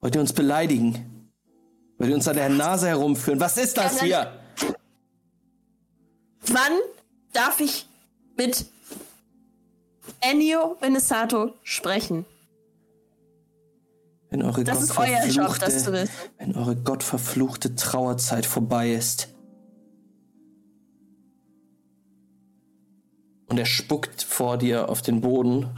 Wollt 0.00 0.14
ihr 0.14 0.20
uns 0.20 0.32
beleidigen? 0.32 1.30
Wollt 1.98 2.10
ihr 2.10 2.16
uns 2.16 2.26
an 2.28 2.36
der 2.36 2.48
Nase 2.48 2.88
herumführen? 2.88 3.40
Was 3.40 3.56
ist 3.56 3.76
das 3.76 4.00
hier? 4.00 4.32
Wann 6.46 6.72
darf 7.32 7.60
ich 7.60 7.86
mit 8.36 8.66
Ennio 10.20 10.76
Benesato 10.80 11.54
sprechen? 11.62 12.24
Wenn 14.30 14.42
eure, 14.42 14.64
Das 14.64 14.82
ist 14.82 14.96
euer 14.96 15.24
Job, 15.26 15.58
das 15.60 15.84
zu 15.84 15.92
wissen. 15.92 16.12
wenn 16.38 16.56
eure 16.56 16.74
gottverfluchte 16.74 17.74
Trauerzeit 17.76 18.46
vorbei 18.46 18.92
ist. 18.92 19.28
Und 23.52 23.58
er 23.58 23.66
spuckt 23.66 24.22
vor 24.22 24.56
dir 24.56 24.88
auf 24.88 25.02
den 25.02 25.20
Boden 25.20 25.68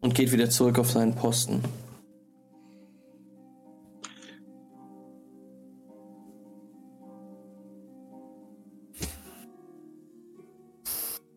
und 0.00 0.14
geht 0.14 0.30
wieder 0.30 0.48
zurück 0.48 0.78
auf 0.78 0.88
seinen 0.88 1.16
Posten. 1.16 1.64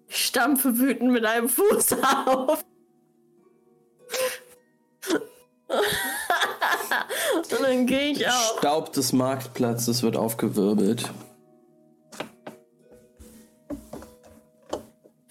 Ich 0.08 0.26
stampfe 0.28 0.78
wütend 0.78 1.12
mit 1.12 1.26
einem 1.26 1.50
Fuß 1.50 1.94
auf. 2.28 2.64
Und 7.38 7.62
dann 7.64 7.88
gehe 7.88 8.12
ich 8.12 8.28
auch. 8.28 8.60
Staub 8.60 8.94
des 8.94 9.14
Marktplatzes 9.14 10.04
wird 10.04 10.16
aufgewirbelt. 10.16 11.12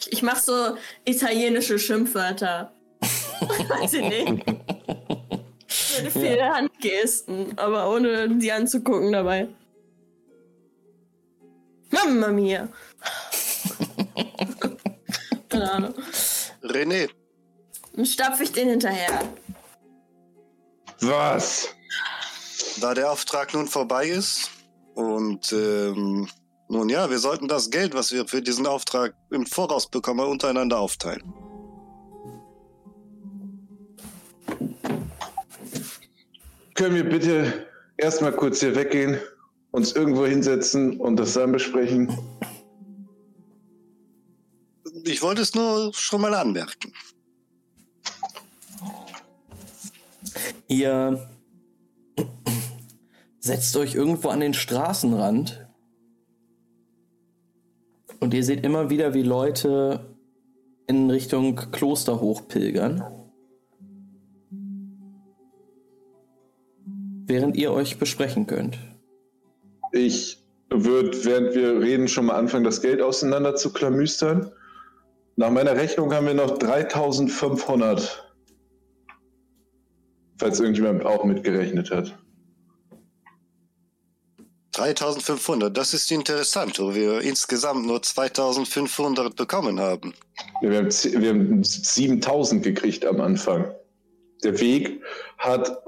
Ich, 0.09 0.23
mache 0.23 0.41
so 0.41 0.77
italienische 1.05 1.79
Schimpfwörter. 1.79 2.73
Weiß 3.01 3.95
ich 3.95 4.03
nicht. 4.03 4.47
Mit 4.47 6.13
viele 6.13 6.45
Handgesten, 6.49 7.59
aber 7.59 7.91
ohne 7.91 8.29
die 8.29 8.53
anzugucken 8.53 9.13
dabei. 9.13 9.49
Mamma 11.91 12.29
mia. 12.29 12.69
Keine 15.49 15.73
Ahnung. 15.73 15.95
René, 16.63 17.09
Dann 17.95 18.07
stapfe 18.07 18.43
ich 18.43 18.53
den 18.53 18.69
hinterher. 18.69 19.23
Was? 21.01 21.69
da 22.81 22.95
der 22.95 23.11
Auftrag 23.11 23.55
nun 23.55 23.69
vorbei 23.69 24.07
ist 24.07 24.51
und 24.95 25.53
ähm, 25.53 26.29
nun 26.69 26.89
ja, 26.89 27.09
wir 27.11 27.19
sollten 27.19 27.49
das 27.49 27.71
Geld, 27.71 27.95
was 27.95 28.13
wir 28.13 28.27
für 28.27 28.43
diesen 28.43 28.67
Auftrag 28.67 29.15
im 29.31 29.47
Voraus 29.47 29.89
bekommen, 29.89 30.27
untereinander 30.27 30.79
aufteilen. 30.79 31.23
Können 36.75 36.95
wir 36.95 37.09
bitte 37.09 37.67
erstmal 37.97 38.33
kurz 38.33 38.61
hier 38.61 38.75
weggehen, 38.75 39.19
uns 39.71 39.93
irgendwo 39.93 40.27
hinsetzen 40.27 41.01
und 41.01 41.17
das 41.17 41.33
dann 41.35 41.53
besprechen? 41.53 42.17
Ich 45.05 45.23
wollte 45.23 45.43
es 45.43 45.55
nur 45.55 45.95
schon 45.95 46.21
mal 46.21 46.35
anmerken. 46.35 46.93
Ihr 50.69 51.31
setzt 53.39 53.77
euch 53.77 53.95
irgendwo 53.95 54.29
an 54.31 54.41
den 54.41 54.53
Straßenrand 54.53 55.66
und 58.21 58.35
ihr 58.35 58.45
seht 58.45 58.65
immer 58.65 58.91
wieder, 58.91 59.15
wie 59.15 59.23
Leute 59.23 60.17
in 60.87 61.11
Richtung 61.11 61.57
Kloster 61.57 62.21
hochpilgern. 62.21 63.05
Während 67.27 67.57
ihr 67.57 67.73
euch 67.73 67.99
besprechen 67.99 68.47
könnt. 68.47 68.79
Ich 69.93 70.45
würde, 70.71 71.25
während 71.25 71.55
wir 71.55 71.81
reden, 71.81 72.09
schon 72.09 72.27
mal 72.27 72.37
anfangen, 72.37 72.65
das 72.65 72.83
Geld 72.83 73.03
auseinander 73.03 73.57
zu 73.57 73.73
klamüstern. 73.73 74.51
Nach 75.37 75.51
meiner 75.51 75.75
Rechnung 75.77 76.13
haben 76.15 76.27
wir 76.27 76.35
noch 76.35 76.59
3500. 76.59 78.23
Falls 80.39 80.61
irgendjemand 80.61 81.05
auch 81.05 81.25
mitgerechnet 81.25 81.91
hat. 81.91 82.17
3500, 84.77 85.77
das 85.77 85.95
ist 85.95 86.11
interessant, 86.13 86.79
wo 86.79 86.95
wir 86.95 87.21
insgesamt 87.23 87.87
nur 87.87 88.03
2500 88.03 89.35
bekommen 89.35 89.81
haben. 89.81 90.15
Wir 90.61 90.79
haben, 90.79 90.89
wir 90.89 91.29
haben 91.31 91.65
7000 91.65 92.63
gekriegt 92.63 93.05
am 93.07 93.21
Anfang. 93.21 93.75
Der 94.45 94.61
Weg 94.61 95.01
hat 95.39 95.83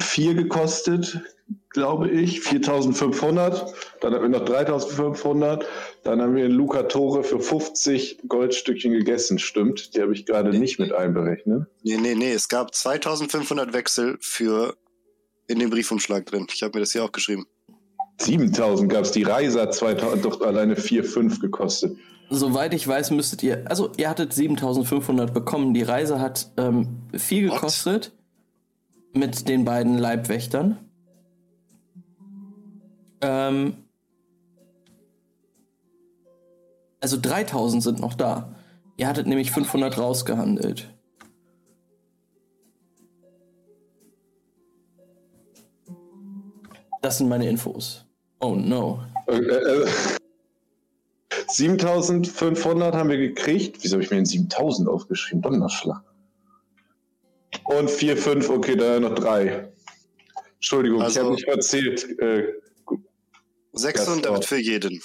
vier 0.00 0.34
gekostet, 0.34 1.20
glaube 1.68 2.08
ich, 2.08 2.40
4500. 2.40 3.74
Dann 4.00 4.14
haben 4.14 4.22
wir 4.22 4.28
noch 4.28 4.44
3500. 4.44 5.66
Dann 6.02 6.22
haben 6.22 6.34
wir 6.34 6.46
in 6.46 6.52
Lucatore 6.52 7.24
für 7.24 7.40
50 7.40 8.20
Goldstückchen 8.26 8.92
gegessen, 8.92 9.38
stimmt. 9.38 9.94
Die 9.94 10.00
habe 10.00 10.14
ich 10.14 10.24
gerade 10.24 10.50
nicht 10.50 10.78
mit 10.78 10.92
einberechnet. 10.92 11.66
Nee, 11.82 11.98
nee, 11.98 12.14
nee, 12.14 12.32
es 12.32 12.48
gab 12.48 12.74
2500 12.74 13.74
Wechsel 13.74 14.16
für 14.20 14.76
in 15.46 15.58
dem 15.58 15.70
Briefumschlag 15.70 16.26
drin. 16.26 16.46
Ich 16.52 16.62
habe 16.62 16.76
mir 16.76 16.80
das 16.80 16.92
hier 16.92 17.04
auch 17.04 17.12
geschrieben. 17.12 17.46
7000 18.20 18.90
gab 18.90 19.04
es. 19.04 19.10
Die 19.12 19.22
Reise 19.22 19.60
hat 19.60 19.74
2000 19.74 20.24
doch 20.24 20.40
alleine 20.40 20.76
4, 20.76 21.04
5 21.04 21.40
gekostet. 21.40 21.96
Soweit 22.30 22.72
ich 22.72 22.86
weiß, 22.86 23.10
müsstet 23.10 23.42
ihr, 23.42 23.64
also 23.68 23.92
ihr 23.96 24.08
hattet 24.08 24.32
7500 24.32 25.34
bekommen. 25.34 25.74
Die 25.74 25.82
Reise 25.82 26.20
hat 26.20 26.50
ähm, 26.56 27.02
viel 27.12 27.48
What? 27.48 27.56
gekostet 27.56 28.12
mit 29.12 29.48
den 29.48 29.64
beiden 29.64 29.98
Leibwächtern. 29.98 30.78
Ähm, 33.20 33.76
also 37.00 37.18
3000 37.20 37.82
sind 37.82 38.00
noch 38.00 38.14
da. 38.14 38.54
Ihr 38.96 39.08
hattet 39.08 39.26
nämlich 39.26 39.50
500 39.50 39.98
rausgehandelt. 39.98 40.93
Das 47.04 47.18
sind 47.18 47.28
meine 47.28 47.46
Infos. 47.46 48.02
Oh 48.40 48.54
no. 48.54 49.04
Äh, 49.26 49.34
äh, 49.36 49.86
7500 51.48 52.94
haben 52.94 53.10
wir 53.10 53.18
gekriegt. 53.18 53.76
Wieso 53.82 53.96
habe 53.96 54.04
ich 54.04 54.10
mir 54.10 54.16
den 54.16 54.24
7000 54.24 54.88
aufgeschrieben? 54.88 55.42
Donnerschlag. 55.42 56.02
Und 57.64 57.90
4, 57.90 58.16
5, 58.16 58.48
okay, 58.48 58.74
da 58.74 58.98
noch 59.00 59.14
drei. 59.16 59.70
Entschuldigung, 60.54 61.00
ich 61.00 61.04
Also- 61.04 61.20
habe 61.24 61.32
nicht 61.32 61.46
erzählt. 61.46 62.18
Äh, 62.20 62.54
600 63.74 64.24
Das 64.30 64.38
auch. 64.40 64.44
für 64.44 64.58
jeden. 64.58 65.02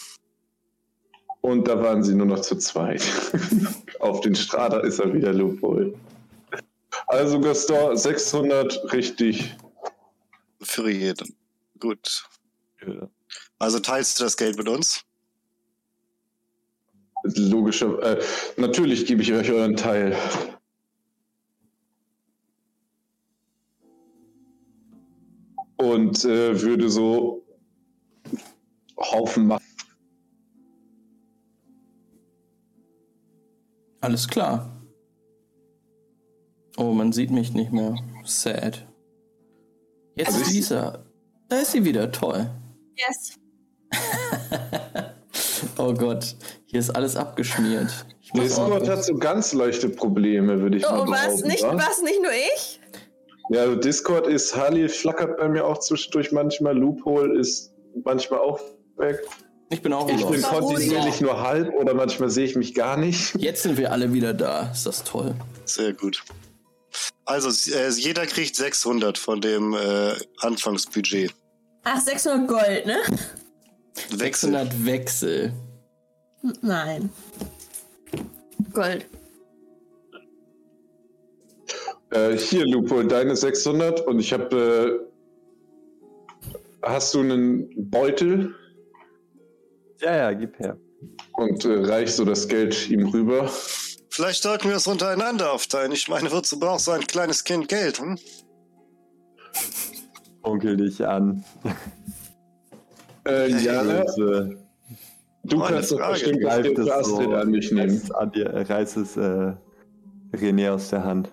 und 1.41 1.68
da 1.68 1.84
waren 1.84 2.02
sie 2.02 2.16
nur 2.16 2.28
noch 2.28 2.39
zu 2.39 2.56
zweit. 2.58 3.02
Auf 4.00 4.22
den 4.22 4.36
Strada 4.36 4.80
ist 4.80 5.00
er 5.00 5.14
wieder 5.14 5.34
Lupol. 5.34 5.95
Also 7.08 7.41
Gaston, 7.41 7.97
600 7.97 8.93
richtig. 8.93 9.54
Für 10.62 10.89
jeden. 10.89 11.36
Gut. 11.80 12.28
Ja. 12.86 13.10
Also 13.60 13.80
teilst 13.80 14.20
du 14.20 14.24
das 14.24 14.38
Geld 14.38 14.58
mit 14.58 14.68
uns? 14.68 15.04
Logischer, 17.36 18.02
äh, 18.02 18.24
natürlich 18.58 19.06
gebe 19.06 19.22
ich 19.22 19.34
euch 19.34 19.52
euren 19.52 19.76
Teil. 19.76 20.16
Und 25.78 26.26
äh, 26.26 26.62
würde 26.62 26.90
so 26.90 27.46
Haufen 28.98 29.48
machen. 29.48 29.64
Alles 34.02 34.28
klar. 34.28 34.82
Oh, 36.78 36.94
man 36.94 37.12
sieht 37.12 37.32
mich 37.32 37.54
nicht 37.54 37.72
mehr. 37.72 37.96
Sad. 38.24 38.88
Jetzt 40.16 40.28
Also 40.30 40.42
ist 40.42 40.48
ich- 40.50 40.54
Lisa. 40.56 41.06
Da 41.50 41.58
ist 41.58 41.72
sie 41.72 41.84
wieder. 41.84 42.12
Toll. 42.12 42.50
Yes. 42.95 43.34
Oh 45.78 45.93
Gott. 45.93 46.36
Hier 46.66 46.80
ist 46.80 46.89
alles 46.89 47.16
abgeschmiert. 47.16 48.06
Discord 48.36 48.88
hat 48.88 49.04
so 49.04 49.16
ganz 49.16 49.54
leichte 49.54 49.89
Probleme, 49.89 50.62
würde 50.62 50.78
ich 50.78 50.84
mal 50.84 51.02
Oh, 51.02 51.10
was? 51.10 51.41
Nicht, 51.43 51.64
wa? 51.64 51.76
was? 51.76 52.02
Nicht 52.02 52.22
nur 52.22 52.32
ich? 52.32 52.80
Ja, 53.50 53.62
also 53.62 53.76
Discord 53.76 54.28
ist, 54.28 54.56
Harley 54.56 54.88
flackert 54.89 55.38
bei 55.38 55.47
mir 55.50 55.66
auch 55.66 55.80
zwischendurch 55.80 56.32
manchmal, 56.32 56.78
Loophole 56.78 57.39
ist 57.39 57.72
manchmal 58.04 58.39
auch 58.41 58.60
weg. 58.97 59.20
Ich 59.70 59.82
bin 59.82 59.93
auch 59.93 60.10
Ich 60.10 60.26
bin 60.26 60.41
kontinuierlich 60.41 61.22
nur 61.22 61.41
halb 61.41 61.74
oder 61.74 61.93
manchmal 61.93 62.30
sehe 62.30 62.45
ich 62.45 62.56
mich 62.56 62.76
gar 62.76 62.97
nicht. 62.97 63.36
Jetzt 63.39 63.64
sind 63.64 63.78
wir 63.78 63.91
alle 63.91 64.14
wieder 64.14 64.34
da. 64.34 64.70
Ist 64.72 64.86
das 64.86 65.04
toll. 65.04 65.34
Sehr 65.66 65.93
gut. 65.93 66.24
Also, 67.26 67.50
äh, 67.72 67.89
jeder 67.89 68.26
kriegt 68.26 68.56
600 68.56 69.18
von 69.18 69.39
dem 69.41 69.74
äh, 69.76 70.14
Anfangsbudget. 70.39 71.34
Ach, 71.84 72.00
600 72.02 72.48
Gold, 72.48 72.86
ne? 72.86 72.98
Wechsel. 74.12 74.52
600 74.52 74.86
Wechsel. 74.86 75.54
Nein. 76.62 77.10
Gold. 78.74 79.06
Äh, 82.12 82.38
hier, 82.38 82.66
Lupo, 82.66 83.04
deine 83.04 83.36
600 83.36 84.06
und 84.08 84.20
ich 84.20 84.34
habe. 84.34 85.06
Äh, 86.84 86.88
hast 86.88 87.14
du 87.14 87.20
einen 87.20 87.70
Beutel 87.90 88.56
Ja, 90.00 90.16
ja, 90.16 90.32
gib 90.32 90.58
her. 90.60 90.78
und 91.34 91.66
äh, 91.66 91.74
reichst 91.86 92.16
so 92.18 92.26
das 92.26 92.48
Geld 92.48 92.90
ihm 92.90 93.08
rüber? 93.10 93.52
Vielleicht 94.10 94.44
sollten 94.44 94.70
wir 94.70 94.78
es 94.78 94.88
untereinander 94.88 95.52
aufteilen. 95.52 95.92
Ich 95.92 96.08
meine, 96.08 96.32
wozu 96.32 96.58
braucht 96.60 96.80
so 96.82 96.92
ein 96.92 97.06
kleines 97.06 97.44
Kind 97.44 97.68
Geld? 97.68 98.00
Hm? 98.00 98.18
Onkel 100.44 100.78
dich 100.78 101.06
an. 101.06 101.44
Äh, 103.28 103.52
ja, 103.64 103.84
du 105.44 105.60
kannst 105.60 105.92
doch 105.92 106.10
bestimmt 106.10 106.44
das 106.44 106.50
Greift 106.50 106.64
Geld 106.64 106.80
es 106.80 106.88
für 106.88 106.96
Astrid 106.96 107.30
so, 107.30 107.36
an 107.36 107.52
dich 107.52 107.72
nehmen. 107.72 107.90
reißt 107.90 108.16
an 108.16 108.32
dir, 108.32 108.70
reißt 108.70 108.98
es 108.98 109.18
äh, 109.18 109.54
René 110.34 110.72
aus 110.72 110.90
der 110.90 111.04
Hand. 111.04 111.30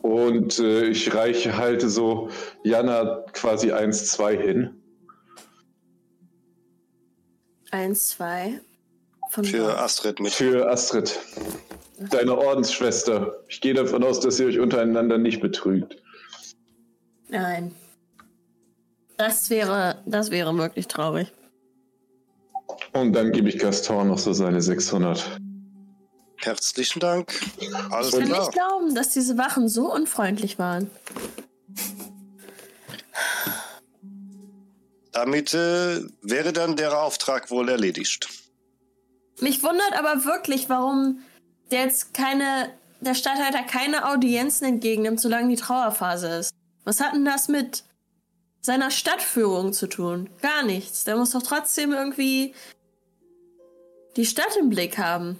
Und 0.00 0.58
äh, 0.58 0.86
ich 0.86 1.14
reiche 1.14 1.56
halte 1.56 1.88
so 1.88 2.28
Jana 2.64 3.24
quasi 3.32 3.72
1-2 3.72 4.30
hin. 4.36 4.82
Eins, 7.70 8.08
zwei. 8.08 8.60
Von 9.30 9.44
Für 9.44 9.64
Gold. 9.64 9.76
Astrid 9.78 10.20
mit. 10.20 10.32
Für 10.32 10.70
Astrid, 10.70 11.18
deine 12.10 12.36
Ordensschwester. 12.36 13.42
Ich 13.48 13.60
gehe 13.60 13.74
davon 13.74 14.02
aus, 14.04 14.20
dass 14.20 14.38
ihr 14.40 14.46
euch 14.46 14.58
untereinander 14.58 15.18
nicht 15.18 15.40
betrügt. 15.40 15.96
Nein. 17.28 17.74
Das 19.16 19.50
wäre, 19.50 20.02
das 20.06 20.30
wäre 20.30 20.56
wirklich 20.56 20.88
traurig. 20.88 21.32
Und 22.92 23.12
dann 23.12 23.32
gebe 23.32 23.48
ich 23.48 23.58
Gaston 23.58 24.08
noch 24.08 24.18
so 24.18 24.32
seine 24.32 24.60
600. 24.60 25.38
Herzlichen 26.36 27.00
Dank. 27.00 27.32
Alles 27.90 28.08
Ich 28.08 28.18
kann 28.18 28.28
klar. 28.28 28.40
nicht 28.40 28.52
glauben, 28.52 28.94
dass 28.94 29.10
diese 29.10 29.38
Wachen 29.38 29.68
so 29.68 29.92
unfreundlich 29.92 30.58
waren. 30.58 30.90
Damit 35.12 35.52
äh, 35.54 36.00
wäre 36.22 36.52
dann 36.52 36.74
der 36.76 37.00
Auftrag 37.00 37.50
wohl 37.50 37.68
erledigt. 37.68 38.28
Mich 39.40 39.62
wundert 39.62 39.92
aber 39.96 40.24
wirklich, 40.24 40.68
warum 40.68 41.20
der 41.72 41.80
jetzt 41.84 42.14
keine, 42.14 42.70
der 43.00 43.14
Stadthalter 43.14 43.62
keine 43.62 44.08
Audienzen 44.08 44.66
entgegennimmt, 44.66 45.20
solange 45.20 45.48
die 45.48 45.60
Trauerphase 45.60 46.28
ist. 46.28 46.54
Was 46.84 47.00
hat 47.00 47.14
denn 47.14 47.24
das 47.24 47.48
mit 47.48 47.84
seiner 48.60 48.90
Stadtführung 48.90 49.72
zu 49.72 49.88
tun? 49.88 50.28
Gar 50.40 50.64
nichts. 50.64 51.04
Der 51.04 51.16
muss 51.16 51.30
doch 51.30 51.42
trotzdem 51.42 51.92
irgendwie 51.92 52.54
die 54.16 54.26
Stadt 54.26 54.56
im 54.60 54.68
Blick 54.68 54.98
haben. 54.98 55.38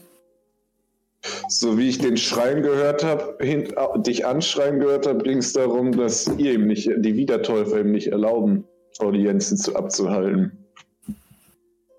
So 1.48 1.78
wie 1.78 1.88
ich 1.88 1.98
den 1.98 2.16
Schreien 2.16 2.62
gehört 2.62 3.04
habe, 3.04 3.38
dich 3.98 4.26
anschreien 4.26 4.80
gehört 4.80 5.06
habe, 5.06 5.22
ging 5.22 5.38
es 5.38 5.52
darum, 5.52 5.92
dass 5.92 6.26
ihr 6.36 6.54
ihm 6.54 6.66
nicht, 6.66 6.90
die 6.96 7.14
Wiedertäufer 7.14 7.80
ihm 7.80 7.92
nicht 7.92 8.08
erlauben, 8.08 8.64
Audienzen 8.98 9.56
zu, 9.56 9.76
abzuhalten. 9.76 10.61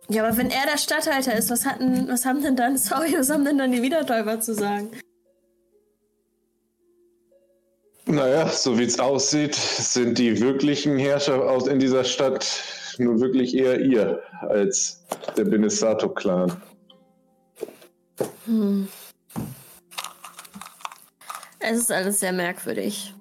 Ja, 0.10 0.26
aber 0.26 0.38
wenn 0.38 0.50
er 0.50 0.66
der 0.66 0.78
Stadthalter 0.78 1.36
ist, 1.36 1.50
was 1.50 1.66
hatten, 1.66 2.08
was 2.08 2.26
haben 2.26 2.42
denn 2.42 2.56
dann, 2.56 2.78
sorry, 2.78 3.16
was 3.18 3.30
haben 3.30 3.46
denn 3.46 3.58
dann 3.58 3.72
die 3.72 3.82
Wiedertäufer 3.82 4.40
zu 4.40 4.54
sagen? 4.54 4.92
Naja, 8.06 8.48
so 8.50 8.78
wie 8.78 8.84
es 8.84 9.00
aussieht, 9.00 9.56
sind 9.56 10.18
die 10.18 10.40
wirklichen 10.42 11.00
Herrscher 11.00 11.50
aus 11.50 11.68
in 11.68 11.80
dieser 11.80 12.04
Stadt 12.04 12.46
nur 12.98 13.20
wirklich 13.22 13.56
eher 13.56 13.80
ihr 13.80 14.22
als 14.42 15.04
der 15.38 15.46
Benesato-Clan. 15.46 16.62
Hm. 18.46 18.88
Es 21.60 21.78
ist 21.78 21.92
alles 21.92 22.20
sehr 22.20 22.34
merkwürdig. 22.34 23.13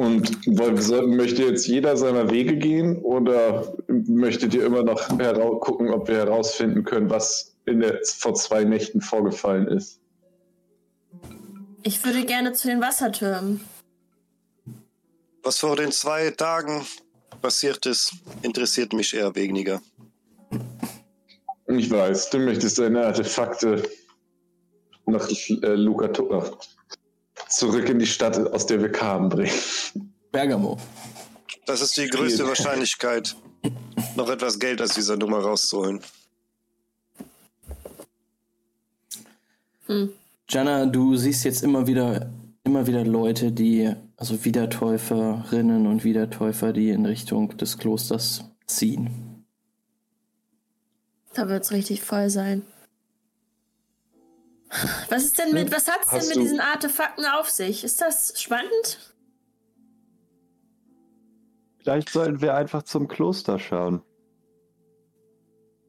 Und 0.00 0.46
möchte 0.46 1.42
jetzt 1.42 1.66
jeder 1.66 1.94
seiner 1.94 2.30
Wege 2.30 2.56
gehen 2.56 2.96
oder 3.02 3.76
möchtet 3.86 4.54
ihr 4.54 4.64
immer 4.64 4.82
noch 4.82 5.08
gucken, 5.60 5.90
ob 5.90 6.08
wir 6.08 6.16
herausfinden 6.16 6.84
können, 6.84 7.10
was 7.10 7.54
in 7.66 7.80
der, 7.80 8.00
vor 8.04 8.32
zwei 8.32 8.64
Nächten 8.64 9.02
vorgefallen 9.02 9.68
ist? 9.68 10.00
Ich 11.82 12.02
würde 12.02 12.24
gerne 12.24 12.54
zu 12.54 12.68
den 12.68 12.80
Wassertürmen. 12.80 13.60
Was 15.42 15.58
vor 15.58 15.76
den 15.76 15.92
zwei 15.92 16.30
Tagen 16.30 16.86
passiert 17.42 17.84
ist, 17.84 18.14
interessiert 18.40 18.94
mich 18.94 19.12
eher 19.12 19.34
weniger. 19.34 19.82
Ich 21.66 21.90
weiß, 21.90 22.30
du 22.30 22.38
möchtest 22.38 22.78
deine 22.78 23.04
Artefakte 23.04 23.82
nach 25.04 25.28
äh, 25.28 25.74
Lucato 25.74 26.24
zurück 27.50 27.88
in 27.88 27.98
die 27.98 28.06
Stadt, 28.06 28.38
aus 28.52 28.66
der 28.66 28.80
wir 28.80 28.90
kamen, 28.90 29.28
bringen. 29.28 29.52
Bergamo. 30.32 30.78
Das 31.66 31.82
ist 31.82 31.96
die 31.96 32.08
größte 32.08 32.46
Wahrscheinlichkeit, 32.46 33.36
noch 34.16 34.30
etwas 34.30 34.58
Geld 34.58 34.80
aus 34.80 34.94
dieser 34.94 35.16
Nummer 35.16 35.38
rauszuholen. 35.38 36.00
Hm. 39.86 40.12
Jana, 40.48 40.86
du 40.86 41.16
siehst 41.16 41.44
jetzt 41.44 41.62
immer 41.62 41.86
wieder, 41.86 42.32
immer 42.64 42.86
wieder 42.86 43.04
Leute, 43.04 43.52
die, 43.52 43.92
also 44.16 44.44
Wiedertäuferinnen 44.44 45.86
und 45.86 46.04
Wiedertäufer, 46.04 46.72
die 46.72 46.90
in 46.90 47.06
Richtung 47.06 47.56
des 47.56 47.78
Klosters 47.78 48.44
ziehen. 48.66 49.44
Da 51.34 51.48
wird 51.48 51.64
es 51.64 51.70
richtig 51.70 52.02
voll 52.02 52.30
sein. 52.30 52.62
Was 55.08 55.24
ist 55.24 55.38
denn 55.38 55.52
mit, 55.52 55.72
was 55.72 55.88
hat's 55.88 56.08
denn 56.10 56.20
Hast 56.20 56.28
mit 56.28 56.36
du- 56.36 56.40
diesen 56.42 56.60
Artefakten 56.60 57.24
auf 57.24 57.50
sich? 57.50 57.82
Ist 57.84 58.00
das 58.00 58.40
spannend? 58.40 59.14
Vielleicht 61.78 62.10
sollten 62.10 62.40
wir 62.40 62.54
einfach 62.54 62.82
zum 62.82 63.08
Kloster 63.08 63.58
schauen. 63.58 64.02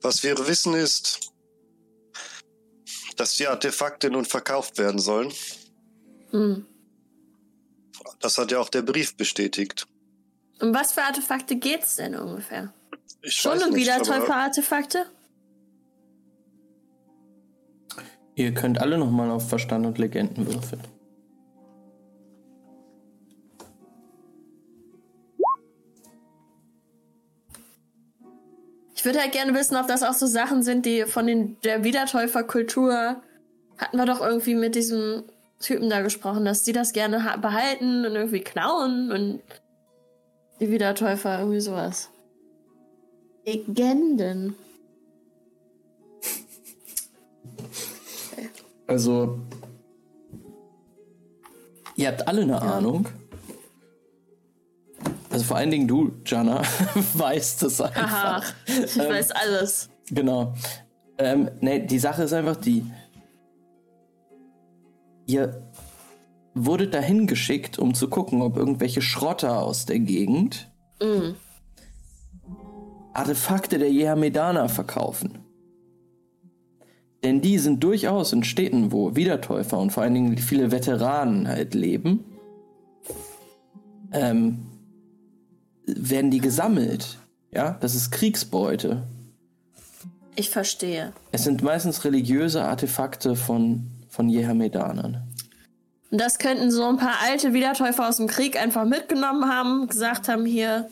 Was 0.01 0.23
wir 0.23 0.35
wissen 0.47 0.73
ist, 0.73 1.31
dass 3.17 3.35
die 3.35 3.47
Artefakte 3.47 4.09
nun 4.09 4.25
verkauft 4.25 4.77
werden 4.79 4.99
sollen. 4.99 5.31
Hm. 6.31 6.65
Das 8.19 8.37
hat 8.37 8.51
ja 8.51 8.59
auch 8.59 8.69
der 8.69 8.81
Brief 8.81 9.15
bestätigt. 9.15 9.85
Um 10.59 10.73
was 10.73 10.93
für 10.93 11.03
Artefakte 11.03 11.55
geht's 11.55 11.97
denn 11.97 12.15
ungefähr? 12.15 12.73
Ich 13.21 13.35
Schon 13.35 13.53
weiß 13.53 13.63
und 13.65 13.73
nicht, 13.73 13.81
wieder 13.83 13.95
aber 13.95 14.05
Täufer-Artefakte? 14.05 15.05
Ihr 18.35 18.53
könnt 18.53 18.79
alle 18.79 18.97
nochmal 18.97 19.29
auf 19.29 19.49
Verstand 19.49 19.85
und 19.85 19.97
Legenden 19.97 20.45
würfeln. 20.47 20.81
Ich 28.95 29.05
würde 29.05 29.19
halt 29.19 29.31
gerne 29.31 29.53
wissen, 29.55 29.75
ob 29.77 29.87
das 29.87 30.03
auch 30.03 30.13
so 30.13 30.27
Sachen 30.27 30.61
sind, 30.61 30.85
die 30.85 31.05
von 31.05 31.25
den, 31.25 31.57
der 31.63 31.83
Wiedertäuferkultur 31.83 33.15
hatten 33.77 33.97
wir 33.97 34.05
doch 34.05 34.21
irgendwie 34.21 34.53
mit 34.53 34.75
diesem 34.75 35.23
Typen 35.59 35.89
da 35.89 36.01
gesprochen, 36.01 36.45
dass 36.45 36.63
die 36.63 36.71
das 36.71 36.93
gerne 36.93 37.23
ha- 37.23 37.37
behalten 37.37 38.05
und 38.05 38.13
irgendwie 38.15 38.41
klauen 38.41 39.11
und 39.11 39.41
die 40.59 40.69
Wiedertäufer, 40.69 41.39
irgendwie 41.39 41.59
sowas. 41.61 42.09
Legenden. 43.45 44.55
Also, 48.91 49.39
ihr 51.95 52.09
habt 52.09 52.27
alle 52.27 52.41
eine 52.41 52.61
Ahnung. 52.61 53.07
Also 55.29 55.45
vor 55.45 55.55
allen 55.55 55.71
Dingen 55.71 55.87
du, 55.87 56.11
Jana, 56.25 56.61
weißt 57.13 57.63
Haha, 57.63 58.35
einfach. 58.35 58.53
ich 58.67 58.97
weiß 58.97 59.31
alles. 59.31 59.89
Genau. 60.09 60.53
Ähm, 61.17 61.49
nee, 61.61 61.79
die 61.79 61.99
Sache 61.99 62.23
ist 62.23 62.33
einfach 62.33 62.57
die. 62.57 62.85
Ihr 65.25 65.71
wurdet 66.53 66.93
dahin 66.93 67.27
geschickt, 67.27 67.79
um 67.79 67.93
zu 67.93 68.09
gucken, 68.09 68.41
ob 68.41 68.57
irgendwelche 68.57 69.01
Schrotter 69.01 69.61
aus 69.61 69.85
der 69.85 69.99
Gegend 69.99 70.67
Mm. 71.01 71.33
Artefakte 73.13 73.79
der 73.79 73.91
Jehamedana 73.91 74.67
verkaufen. 74.67 75.40
Denn 77.23 77.41
die 77.41 77.59
sind 77.59 77.83
durchaus 77.83 78.33
in 78.33 78.43
Städten, 78.43 78.91
wo 78.91 79.15
Wiedertäufer 79.15 79.77
und 79.77 79.91
vor 79.91 80.03
allen 80.03 80.13
Dingen 80.15 80.37
viele 80.37 80.71
Veteranen 80.71 81.47
halt 81.47 81.75
leben, 81.75 82.23
ähm, 84.11 84.65
werden 85.85 86.31
die 86.31 86.39
gesammelt. 86.39 87.17
Ja, 87.51 87.77
das 87.79 87.95
ist 87.95 88.11
Kriegsbeute. 88.11 89.03
Ich 90.35 90.49
verstehe. 90.49 91.13
Es 91.31 91.43
sind 91.43 91.61
meistens 91.61 92.03
religiöse 92.05 92.63
Artefakte 92.63 93.35
von, 93.35 93.85
von 94.09 94.29
Jehamedanern. 94.29 95.21
Und 96.09 96.19
das 96.19 96.39
könnten 96.39 96.71
so 96.71 96.85
ein 96.85 96.97
paar 96.97 97.15
alte 97.23 97.53
Wiedertäufer 97.53 98.07
aus 98.07 98.17
dem 98.17 98.27
Krieg 98.27 98.59
einfach 98.59 98.85
mitgenommen 98.85 99.45
haben, 99.49 99.87
gesagt 99.87 100.27
haben 100.27 100.45
hier, 100.45 100.89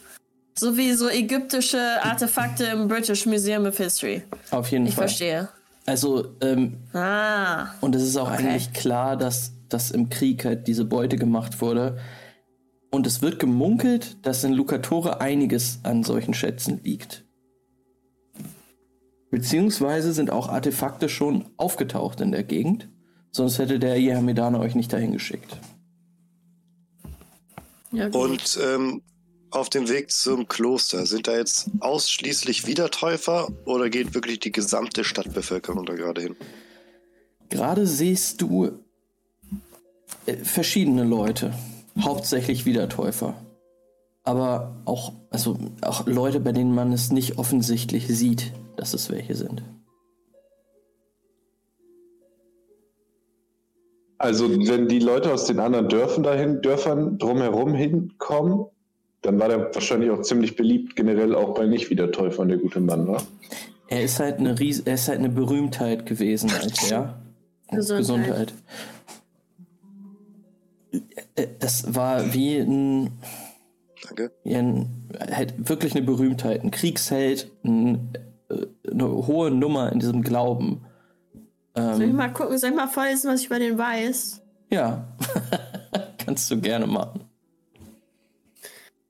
so 0.58 0.78
wie 0.78 0.94
so 0.94 1.10
ägyptische 1.10 2.04
Artefakte 2.04 2.66
im 2.66 2.88
British 2.88 3.26
Museum 3.26 3.66
of 3.66 3.78
History. 3.78 4.24
Auf 4.52 4.72
jeden 4.72 4.86
Ich 4.86 4.96
Fall. 4.96 5.08
verstehe. 5.08 5.50
Also, 5.90 6.36
ähm, 6.42 6.78
Ah, 6.94 7.70
und 7.82 7.96
es 7.96 8.04
ist 8.04 8.16
auch 8.16 8.32
Okay. 8.32 8.48
eigentlich 8.48 8.74
klar, 8.74 9.18
dass, 9.18 9.54
dass 9.70 9.90
im 9.92 10.10
Krieg 10.10 10.46
halt 10.46 10.68
diese 10.68 10.86
Beute 10.86 11.18
gemacht 11.18 11.62
wurde. 11.62 11.98
Und 12.92 13.08
es 13.08 13.22
wird 13.24 13.40
gemunkelt, 13.40 14.18
dass 14.26 14.44
in 14.44 14.54
Lucatore 14.54 15.20
einiges 15.20 15.80
an 15.84 16.04
solchen 16.04 16.34
Schätzen 16.36 16.80
liegt. 16.84 17.26
Beziehungsweise 19.32 20.14
sind 20.14 20.32
auch 20.32 20.50
Artefakte 20.50 21.10
schon 21.10 21.46
aufgetaucht 21.58 22.22
in 22.22 22.32
der 22.32 22.44
Gegend. 22.44 22.90
Sonst 23.32 23.58
hätte 23.60 23.80
der 23.80 24.00
Jehamedaner 24.00 24.60
euch 24.60 24.76
nicht 24.76 24.92
dahin 24.94 25.12
geschickt. 25.12 25.58
ja. 27.92 28.08
Und 28.10 28.60
ähm, 28.64 29.02
auf 29.52 29.70
dem 29.70 29.90
Weg 29.90 30.12
zum 30.12 30.48
Kloster, 30.48 31.06
sind 31.06 31.28
da 31.28 31.36
jetzt 31.36 31.70
ausschließlich 31.80 32.68
Wiedertäufer 32.68 33.50
oder 33.66 33.90
geht 33.90 34.14
wirklich 34.14 34.40
die 34.40 34.52
gesamte 34.52 35.04
Stadtbevölkerung 35.04 35.86
da 35.86 35.96
gerade 35.96 36.22
hin? 36.22 36.36
Gerade 37.50 37.88
siehst 37.88 38.42
du 38.42 38.80
äh, 40.26 40.38
verschiedene 40.38 41.04
Leute, 41.04 41.54
hauptsächlich 42.00 42.66
Wiedertäufer. 42.66 43.34
Aber 44.24 44.76
auch, 44.86 45.14
also 45.32 45.58
auch 45.82 46.06
Leute, 46.06 46.40
bei 46.40 46.52
denen 46.52 46.74
man 46.74 46.94
es 46.94 47.12
nicht 47.12 47.38
offensichtlich 47.38 48.08
sieht, 48.08 48.54
dass 48.76 48.94
es 48.94 49.10
welche 49.10 49.36
sind. 49.36 49.64
Also, 54.20 54.50
wenn 54.50 54.90
die 54.90 55.00
Leute 55.00 55.34
aus 55.34 55.46
den 55.46 55.62
anderen 55.62 55.88
Dörfern 55.88 56.24
dahin, 56.24 56.62
Dörfern 56.62 57.18
drumherum 57.18 57.74
hinkommen, 57.74 58.66
dann 59.22 59.40
war 59.40 59.50
der 59.50 59.74
wahrscheinlich 59.74 60.10
auch 60.12 60.22
ziemlich 60.22 60.56
beliebt, 60.56 60.96
generell 60.96 61.36
auch 61.36 61.54
bei 61.54 61.66
Nicht-Wiedertäufern, 61.66 62.48
der 62.50 62.58
gute 62.58 62.80
Mann, 62.80 63.08
war. 63.08 63.22
Er 63.88 64.04
ist 64.04 64.20
halt 64.20 64.38
eine 64.40 64.60
Ries 64.60 64.82
er 64.82 64.94
ist 64.94 65.08
halt 65.08 65.20
eine 65.20 65.30
Berühmtheit 65.30 66.06
gewesen 66.06 66.50
als 66.52 66.90
er. 66.92 67.22
Gesundheit. 67.72 68.54
Äh, 71.36 71.48
Das 71.60 71.96
war 71.96 72.34
wie 72.34 72.58
ein, 72.58 73.12
Danke. 74.08 74.32
wie 74.44 74.56
ein 74.56 75.10
halt 75.32 75.70
wirklich 75.70 75.96
eine 75.96 76.06
Berühmtheit, 76.06 76.64
ein 76.64 76.72
Kriegsheld, 76.72 77.52
ein, 77.64 78.14
äh, 78.50 78.66
eine 78.90 79.08
hohe 79.10 79.52
Nummer 79.52 79.92
in 79.92 80.00
diesem 80.00 80.22
Glauben. 80.22 80.82
Soll 81.76 82.02
ich 82.04 82.10
Ähm, 82.10 82.16
mal 82.16 82.34
gucken, 82.34 82.58
soll 82.58 82.72
ich 82.72 82.76
mal 82.76 82.88
vorlesen, 82.88 83.32
was 83.32 83.42
ich 83.42 83.46
über 83.48 83.60
den 83.60 83.78
weiß? 83.78 84.42
ja, 84.72 85.08
kannst 86.18 86.50
du 86.52 86.60
gerne 86.60 86.86
machen. 86.88 87.22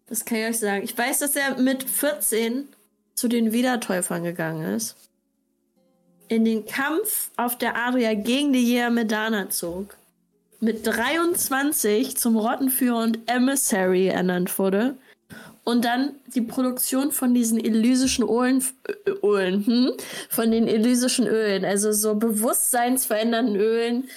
Das 0.10 0.26
kann 0.26 0.40
ich 0.40 0.46
euch 0.46 0.60
sagen. 0.60 0.84
Ich 0.84 0.98
weiß, 0.98 1.20
dass 1.20 1.36
er 1.36 1.60
mit 1.60 1.84
14 1.84 2.68
zu 3.14 3.28
den 3.28 3.54
Wiedertäufern 3.54 4.24
gegangen 4.24 4.76
ist. 4.76 4.96
In 6.28 6.46
den 6.46 6.66
Kampf 6.66 7.30
auf 7.38 7.58
der 7.58 7.76
Adria 7.76 8.16
gegen 8.16 8.52
die 8.52 8.64
Jehamedaner 8.64 9.50
zog. 9.50 9.96
Mit 10.60 10.86
23 10.86 12.18
zum 12.18 12.38
Rottenführer 12.38 13.04
und 13.04 13.20
Emissary 13.28 14.08
ernannt 14.08 14.58
wurde. 14.58 14.96
Und 15.64 15.86
dann 15.86 16.16
die 16.34 16.42
Produktion 16.42 17.12
von 17.12 17.36
diesen 17.36 17.64
elysischen 17.64 18.28
Ölen, 18.28 18.64
Ölen 19.24 19.66
hm? 19.66 19.92
von 20.30 20.50
den 20.50 20.68
elysischen 20.68 21.28
Ölen, 21.28 21.64
also 21.64 21.92
so 21.92 22.16
bewusstseinsverändernden 22.16 23.56
Ölen, 23.56 24.10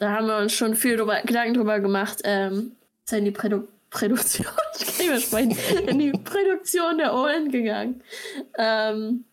da 0.00 0.10
haben 0.10 0.26
wir 0.26 0.38
uns 0.38 0.52
schon 0.52 0.74
viel 0.74 0.96
drüber, 0.96 1.20
Gedanken 1.24 1.54
drüber 1.54 1.78
gemacht, 1.78 2.22
ähm, 2.24 2.72
ist 3.04 3.14
die 3.14 3.30
Produ 3.30 3.68
Produktion, 3.90 4.46
ich 4.78 4.86
kann 4.86 4.96
nicht 4.98 5.08
mehr 5.08 5.20
sprechen, 5.20 5.88
in 5.88 5.98
die 5.98 6.12
Produktion 6.12 6.98
der 6.98 7.12
Ölen 7.12 7.50
gegangen. 7.50 8.02
Ähm, 8.58 9.24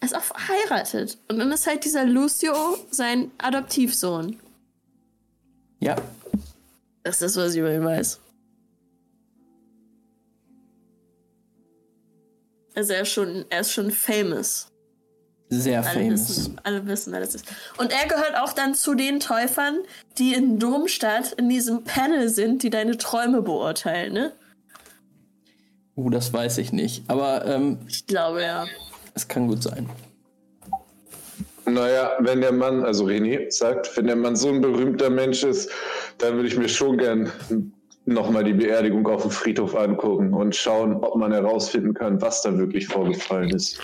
er 0.00 0.06
ist 0.06 0.16
auch 0.16 0.22
verheiratet. 0.22 1.18
Und 1.28 1.38
dann 1.38 1.52
ist 1.52 1.66
halt 1.66 1.84
dieser 1.84 2.04
Lucio 2.06 2.54
sein 2.90 3.30
Adoptivsohn. 3.38 4.38
Ja, 5.80 5.96
Das 7.02 7.22
ist, 7.22 7.36
was 7.36 7.52
ich 7.54 7.60
über 7.60 7.74
ihn 7.74 7.84
weiß. 7.84 8.20
Also 12.74 12.92
er 12.92 13.02
ist 13.02 13.08
schon, 13.10 13.44
er 13.50 13.60
ist 13.60 13.72
schon 13.72 13.90
famous. 13.90 14.69
Sehr 15.50 15.84
Alle 15.84 16.00
famous. 16.00 16.28
wissen, 16.28 16.60
alle 16.62 16.86
wissen, 16.86 17.12
wer 17.12 17.20
das 17.20 17.34
ist. 17.34 17.44
Und 17.76 17.92
er 17.92 18.08
gehört 18.08 18.36
auch 18.36 18.52
dann 18.52 18.74
zu 18.74 18.94
den 18.94 19.20
Täufern, 19.20 19.78
die 20.18 20.32
in 20.32 20.58
Domstadt 20.58 21.32
in 21.32 21.48
diesem 21.48 21.84
Panel 21.84 22.28
sind, 22.28 22.62
die 22.62 22.70
deine 22.70 22.96
Träume 22.96 23.42
beurteilen, 23.42 24.12
ne? 24.12 24.32
Uh, 25.96 26.08
das 26.08 26.32
weiß 26.32 26.58
ich 26.58 26.72
nicht. 26.72 27.02
Aber 27.08 27.44
ähm, 27.44 27.78
Ich 27.88 28.06
glaube 28.06 28.42
ja. 28.42 28.66
es 29.14 29.26
kann 29.28 29.48
gut 29.48 29.62
sein. 29.62 29.90
Naja, 31.66 32.12
wenn 32.20 32.40
der 32.40 32.52
Mann, 32.52 32.84
also 32.84 33.04
René 33.04 33.50
sagt, 33.50 33.96
wenn 33.96 34.06
der 34.06 34.16
Mann 34.16 34.34
so 34.34 34.48
ein 34.48 34.60
berühmter 34.60 35.10
Mensch 35.10 35.44
ist, 35.44 35.70
dann 36.18 36.34
würde 36.34 36.48
ich 36.48 36.56
mir 36.56 36.68
schon 36.68 36.96
gern 36.96 37.30
nochmal 38.10 38.44
die 38.44 38.52
Beerdigung 38.52 39.06
auf 39.06 39.22
dem 39.22 39.30
Friedhof 39.30 39.74
angucken 39.74 40.34
und 40.34 40.54
schauen, 40.54 40.96
ob 40.96 41.16
man 41.16 41.32
herausfinden 41.32 41.94
kann, 41.94 42.20
was 42.20 42.42
da 42.42 42.56
wirklich 42.58 42.88
vorgefallen 42.88 43.50
ist. 43.50 43.80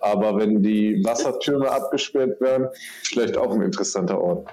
Aber 0.00 0.38
wenn 0.38 0.62
die 0.62 1.02
Wassertürme 1.04 1.70
abgesperrt 1.70 2.40
werden, 2.40 2.68
vielleicht 3.02 3.36
auch 3.36 3.54
ein 3.54 3.62
interessanter 3.62 4.20
Ort. 4.20 4.48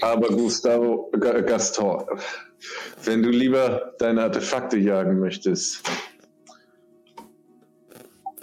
Aber 0.00 0.28
Gustavo 0.28 1.10
G 1.12 1.42
Gaston, 1.42 2.04
wenn 3.04 3.22
du 3.22 3.30
lieber 3.30 3.94
deine 3.98 4.22
Artefakte 4.22 4.76
jagen 4.76 5.18
möchtest, 5.18 5.82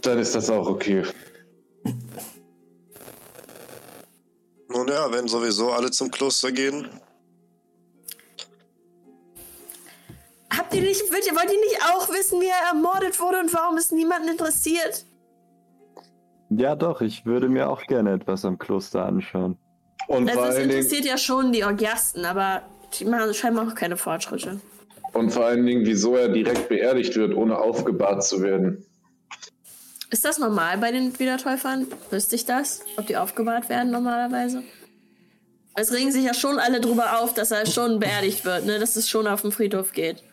dann 0.02 0.18
ist 0.20 0.36
das 0.36 0.50
auch 0.50 0.68
okay. 0.68 1.04
Ja, 4.92 5.12
wenn 5.12 5.28
sowieso 5.28 5.72
alle 5.72 5.92
zum 5.92 6.12
Kloster 6.12 6.52
gehen. 6.52 6.88
Habt 10.56 10.74
ihr 10.74 10.82
nicht, 10.82 11.02
wollt 11.12 11.26
ihr, 11.26 11.34
wollt 11.34 11.52
ihr 11.52 11.60
nicht 11.60 11.82
auch 11.94 12.10
wissen, 12.10 12.42
wie 12.42 12.48
er 12.48 12.68
ermordet 12.74 13.20
wurde 13.20 13.40
und 13.40 13.54
warum 13.54 13.78
es 13.78 13.92
niemanden 13.92 14.28
interessiert? 14.30 15.06
Ja, 16.50 16.76
doch, 16.76 17.00
ich 17.02 17.26
würde 17.26 17.48
mir 17.48 17.70
auch 17.70 17.84
gerne 17.84 18.12
etwas 18.14 18.44
am 18.44 18.58
Kloster 18.58 19.06
anschauen. 19.06 19.58
Und 20.08 20.28
Also 20.30 20.42
vor, 20.42 20.50
es 20.50 20.56
allen 20.56 20.68
Dingen, 20.70 20.80
interessiert 20.82 21.06
ja 21.06 21.18
schon 21.18 21.54
die 21.54 21.64
Orgiasten, 21.64 22.26
aber 22.26 22.64
die 23.00 23.06
machen 23.06 23.34
scheinbar 23.34 23.64
noch 23.66 23.76
keine 23.76 23.96
Fortschritte. 23.96 24.60
und 25.14 25.32
vor 25.32 25.46
allen 25.46 25.66
Dingen, 25.66 25.86
wieso 25.86 26.18
er 26.18 26.28
direkt 26.28 26.68
beerdigt 26.68 27.16
wird, 27.16 27.34
ohne 27.36 27.58
aufgebahrt 27.58 28.24
zu 28.26 28.42
werden. 28.42 28.86
Ist 30.10 30.26
das 30.26 30.40
normal 30.40 30.78
bei 30.80 30.92
den 30.92 31.18
Wiedertäufern? 31.18 31.88
Wüsste 32.10 32.36
ich 32.36 32.46
das? 32.46 32.82
Ob 32.98 33.08
die 33.08 33.16
aufgebahrt 33.16 33.70
werden 33.70 33.92
normalerweise? 33.92 34.64
Es 35.76 35.92
regen 35.94 36.12
sich 36.12 36.26
ja 36.26 36.34
schon 36.34 36.60
alle 36.60 36.82
drüber 36.82 37.20
auf, 37.20 37.34
dass 37.34 37.52
er 37.52 37.66
schon 37.66 38.00
beerdigt 38.00 38.44
wird, 38.46 38.66
ne? 38.66 38.80
Dass 38.80 38.96
es 38.96 39.10
schon 39.10 39.28
auf 39.28 39.42
den 39.42 39.52
Friedhof 39.52 39.94
geht. 39.94 40.24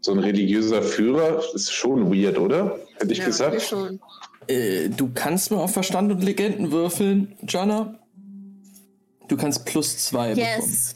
So 0.00 0.12
ein 0.12 0.18
religiöser 0.18 0.82
Führer 0.82 1.42
ist 1.54 1.72
schon 1.72 2.12
weird, 2.12 2.38
oder? 2.38 2.78
Hätte 2.98 3.12
ich 3.12 3.18
ja, 3.18 3.26
gesagt. 3.26 3.62
schon. 3.62 4.00
äh, 4.46 4.88
du 4.88 5.10
kannst 5.14 5.50
mal 5.50 5.58
auf 5.58 5.72
Verstand 5.72 6.12
und 6.12 6.22
Legenden 6.22 6.70
würfeln, 6.72 7.36
Jana. 7.46 7.98
Du 9.28 9.36
kannst 9.36 9.64
plus 9.66 9.98
zwei 9.98 10.34
bekommen. 10.34 10.46
Yes. 10.60 10.94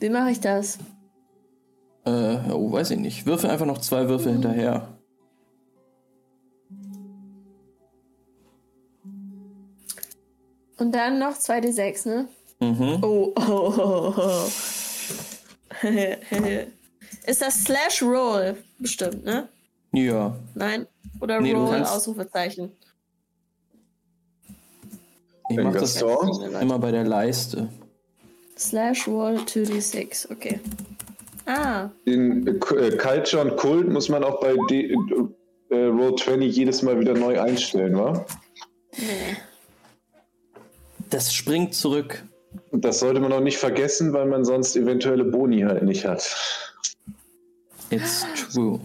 Wie 0.00 0.08
mache 0.08 0.30
ich 0.30 0.40
das? 0.40 0.78
Äh, 2.04 2.36
oh, 2.50 2.72
weiß 2.72 2.90
ich 2.90 2.98
nicht. 2.98 3.26
Würfel 3.26 3.50
einfach 3.50 3.66
noch 3.66 3.78
zwei 3.78 4.08
Würfel 4.08 4.32
hinterher. 4.32 4.93
Und 10.78 10.92
dann 10.92 11.18
noch 11.18 11.34
2d6, 11.34 12.08
ne? 12.08 12.28
Mhm. 12.60 12.98
Oh, 13.02 13.32
oh, 13.36 13.74
oh, 13.76 14.14
oh. 14.16 14.48
Ist 17.26 17.42
das 17.42 17.64
Slash 17.64 18.02
Roll? 18.02 18.56
Bestimmt, 18.78 19.24
ne? 19.24 19.48
Ja. 19.92 20.36
Nein? 20.54 20.86
Oder 21.20 21.40
Nee, 21.40 21.52
du 21.52 21.60
Roll, 21.60 21.70
kannst- 21.76 21.92
Ausrufezeichen. 21.92 22.72
Ich 25.50 25.56
mach 25.58 25.72
das 25.72 25.94
das 25.94 25.98
so- 25.98 26.42
immer 26.60 26.78
bei 26.78 26.90
der 26.90 27.04
Leiste. 27.04 27.68
Slash 28.58 29.06
Roll 29.06 29.36
2d6, 29.36 30.30
okay. 30.32 30.60
Ah, 31.46 31.90
In 32.06 32.46
äh, 32.46 32.54
Culture 32.96 33.42
und 33.42 33.56
Kult 33.56 33.88
muss 33.88 34.08
man 34.08 34.24
auch 34.24 34.40
bei 34.40 34.56
D 34.70 34.94
äh, 35.70 35.76
Roll 35.86 36.16
20 36.16 36.56
jedes 36.56 36.82
Mal 36.82 36.98
wieder 36.98 37.12
neu 37.14 37.38
einstellen, 37.40 37.96
wa? 37.98 38.24
nee. 38.96 39.36
Das 41.14 41.32
springt 41.32 41.74
zurück. 41.74 42.24
Und 42.72 42.84
das 42.84 42.98
sollte 42.98 43.20
man 43.20 43.32
auch 43.32 43.40
nicht 43.40 43.58
vergessen, 43.58 44.12
weil 44.12 44.26
man 44.26 44.44
sonst 44.44 44.74
eventuelle 44.76 45.22
Boni 45.24 45.60
halt 45.60 45.84
nicht 45.84 46.04
hat. 46.04 46.24
It's 47.90 48.26
true. 48.52 48.80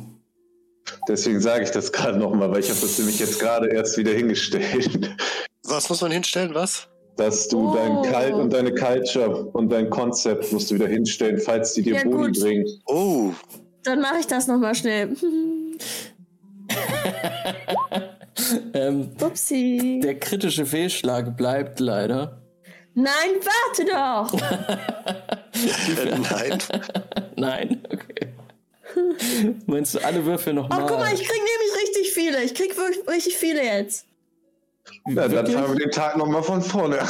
Deswegen 1.07 1.39
sage 1.41 1.63
ich 1.63 1.71
das 1.71 1.91
gerade 1.91 2.19
nochmal, 2.19 2.51
weil 2.51 2.59
ich 2.59 2.69
habe 2.69 2.79
das 2.81 2.99
nämlich 2.99 3.19
jetzt 3.19 3.39
gerade 3.39 3.69
erst 3.69 3.97
wieder 3.97 4.11
hingestellt, 4.11 5.15
Was 5.63 5.89
muss 5.89 6.01
man 6.01 6.11
hinstellen? 6.11 6.53
Was? 6.53 6.87
dass 7.17 7.47
du 7.49 7.71
Oh. 7.71 7.75
dein 7.75 8.13
Cult 8.13 8.33
und 8.35 8.53
deine 8.53 8.73
Culture 8.73 9.45
und 9.47 9.69
dein 9.69 9.89
Konzept 9.89 10.53
musst 10.53 10.69
du 10.71 10.75
wieder 10.75 10.87
hinstellen, 10.87 11.37
falls 11.39 11.73
die 11.73 11.81
dir 11.81 11.95
Ja, 11.95 12.03
Boni 12.03 12.27
gut. 12.27 12.39
bringen. 12.39 12.65
Oh, 12.85 13.31
Dann 13.83 13.99
mache 14.01 14.19
ich 14.21 14.27
das 14.27 14.45
nochmal 14.47 14.73
schnell. 14.75 15.15
Ähm, 18.73 19.11
Upsi. 19.21 19.99
der 20.03 20.19
kritische 20.19 20.65
Fehlschlag 20.65 21.35
bleibt 21.37 21.79
leider. 21.79 22.41
Nein, 22.93 23.35
warte 23.43 23.85
doch! 23.85 24.33
äh, 26.03 26.17
nein. 26.17 26.57
Nein, 27.35 27.83
okay. 27.91 28.33
Meinst 29.67 29.93
du 29.95 29.99
alle 29.99 30.25
Würfel 30.25 30.53
Oh, 30.53 30.61
nochmal? 30.63 30.85
guck 30.87 30.97
mal, 30.99 31.13
ich 31.13 31.21
krieg 31.23 31.37
nämlich 31.37 31.87
richtig 31.87 32.11
viele. 32.13 32.43
Ich 32.43 32.53
krieg 32.53 32.75
wirklich 32.75 33.07
richtig 33.07 33.37
viele 33.37 33.63
jetzt. 33.63 34.05
Ja, 35.07 35.27
dann 35.27 35.45
fangen 35.47 35.69
wir 35.73 35.79
den 35.85 35.91
Tag 35.91 36.17
nochmal 36.17 36.41
von 36.43 36.61
vorne 36.61 36.99
an. 36.99 37.07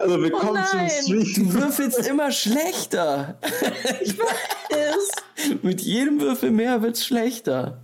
also 0.00 0.20
wir 0.22 0.34
Oh 0.34 0.38
kommen 0.38 0.64
zum 0.66 0.78
nein. 0.80 0.90
Stream. 0.90 1.34
Du 1.34 1.54
würfelst 1.54 2.06
immer 2.08 2.30
schlechter. 2.32 3.38
Ich 4.00 4.18
weiß. 4.18 5.58
Mit 5.62 5.80
jedem 5.80 6.20
Würfel 6.20 6.50
mehr 6.50 6.82
wird's 6.82 7.04
schlechter. 7.04 7.80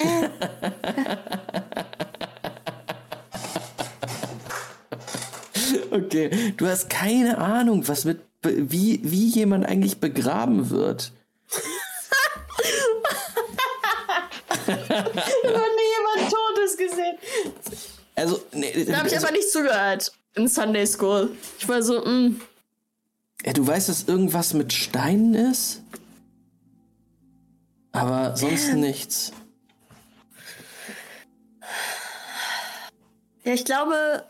okay, 5.90 6.54
du 6.56 6.66
hast 6.66 6.88
keine 6.88 7.38
Ahnung, 7.38 7.88
was 7.88 8.04
mit 8.04 8.20
wie, 8.42 9.00
wie 9.02 9.26
jemand 9.26 9.66
eigentlich 9.66 9.98
begraben 9.98 10.70
wird. 10.70 11.12
noch 14.68 14.68
nie 14.68 15.88
jemand 15.96 16.32
Totes 16.32 16.76
gesehen. 16.76 17.18
Also, 18.14 18.40
nee, 18.52 18.84
Da 18.84 18.98
habe 18.98 19.08
ich 19.08 19.14
also, 19.14 19.26
aber 19.26 19.36
nicht 19.36 19.50
zugehört. 19.50 20.12
In 20.34 20.46
Sunday 20.48 20.86
School. 20.86 21.30
Ich 21.58 21.68
war 21.68 21.82
so, 21.82 22.04
mm. 22.04 22.40
ja, 23.44 23.52
du 23.52 23.66
weißt, 23.66 23.88
dass 23.88 24.04
irgendwas 24.04 24.54
mit 24.54 24.72
Steinen 24.72 25.34
ist? 25.34 25.82
Aber 27.92 28.36
sonst 28.36 28.72
nichts. 28.74 29.32
Ja, 33.48 33.54
ich 33.54 33.64
glaube, 33.64 34.24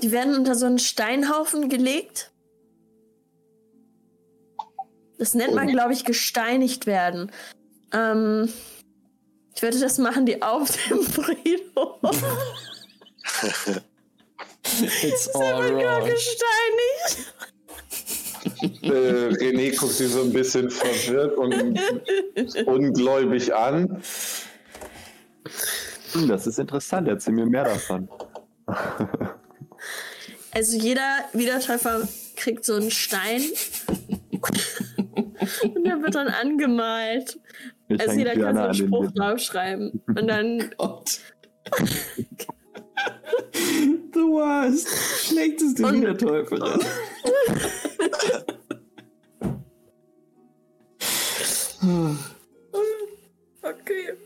die 0.00 0.10
werden 0.10 0.34
unter 0.34 0.54
so 0.54 0.64
einen 0.64 0.78
Steinhaufen 0.78 1.68
gelegt. 1.68 2.30
Das 5.18 5.34
nennt 5.34 5.54
man, 5.54 5.66
glaube 5.68 5.92
ich, 5.92 6.06
gesteinigt 6.06 6.86
werden. 6.86 7.30
Ähm, 7.92 8.50
ich 9.54 9.60
werde 9.60 9.78
das 9.78 9.98
machen, 9.98 10.24
die 10.24 10.40
auf 10.40 10.70
dem 10.88 11.02
Friedhof. 11.02 11.98
It's 15.02 15.28
Oh 15.34 15.42
all 15.42 15.74
wrong. 15.74 16.08
gesteinigt. 16.08 17.34
Äh, 18.82 19.28
René 19.34 19.76
guckt 19.78 19.92
sie 19.92 20.06
so 20.06 20.22
ein 20.22 20.32
bisschen 20.32 20.70
verwirrt 20.70 21.36
und 21.36 21.78
ungläubig 22.66 23.54
an. 23.54 24.02
Hm, 26.12 26.28
das 26.28 26.46
ist 26.46 26.58
interessant, 26.58 27.08
erzähl 27.08 27.34
mir 27.34 27.46
mehr 27.46 27.64
davon. 27.64 28.08
Also 30.54 30.76
jeder 30.76 31.24
Wiedertäufer 31.32 32.06
kriegt 32.36 32.66
so 32.66 32.74
einen 32.74 32.90
Stein. 32.90 33.40
Und 35.62 35.84
der 35.86 36.02
wird 36.02 36.14
dann 36.14 36.28
angemalt. 36.28 37.40
Ich 37.88 37.98
Also 37.98 38.18
jeder 38.18 38.34
kann 38.36 38.56
so 38.56 38.60
einen 38.62 38.74
Spruch 38.74 39.02
Lippen. 39.04 39.14
draufschreiben. 39.14 40.02
Und 40.08 40.26
dann 40.28 40.70
Gott. 40.76 41.20
The 44.12 44.20
worst. 44.20 44.88
Schlechteste 45.26 45.86
Und- 45.86 46.02
Wiedertäuferin. 46.02 46.80
Okay. 53.62 54.16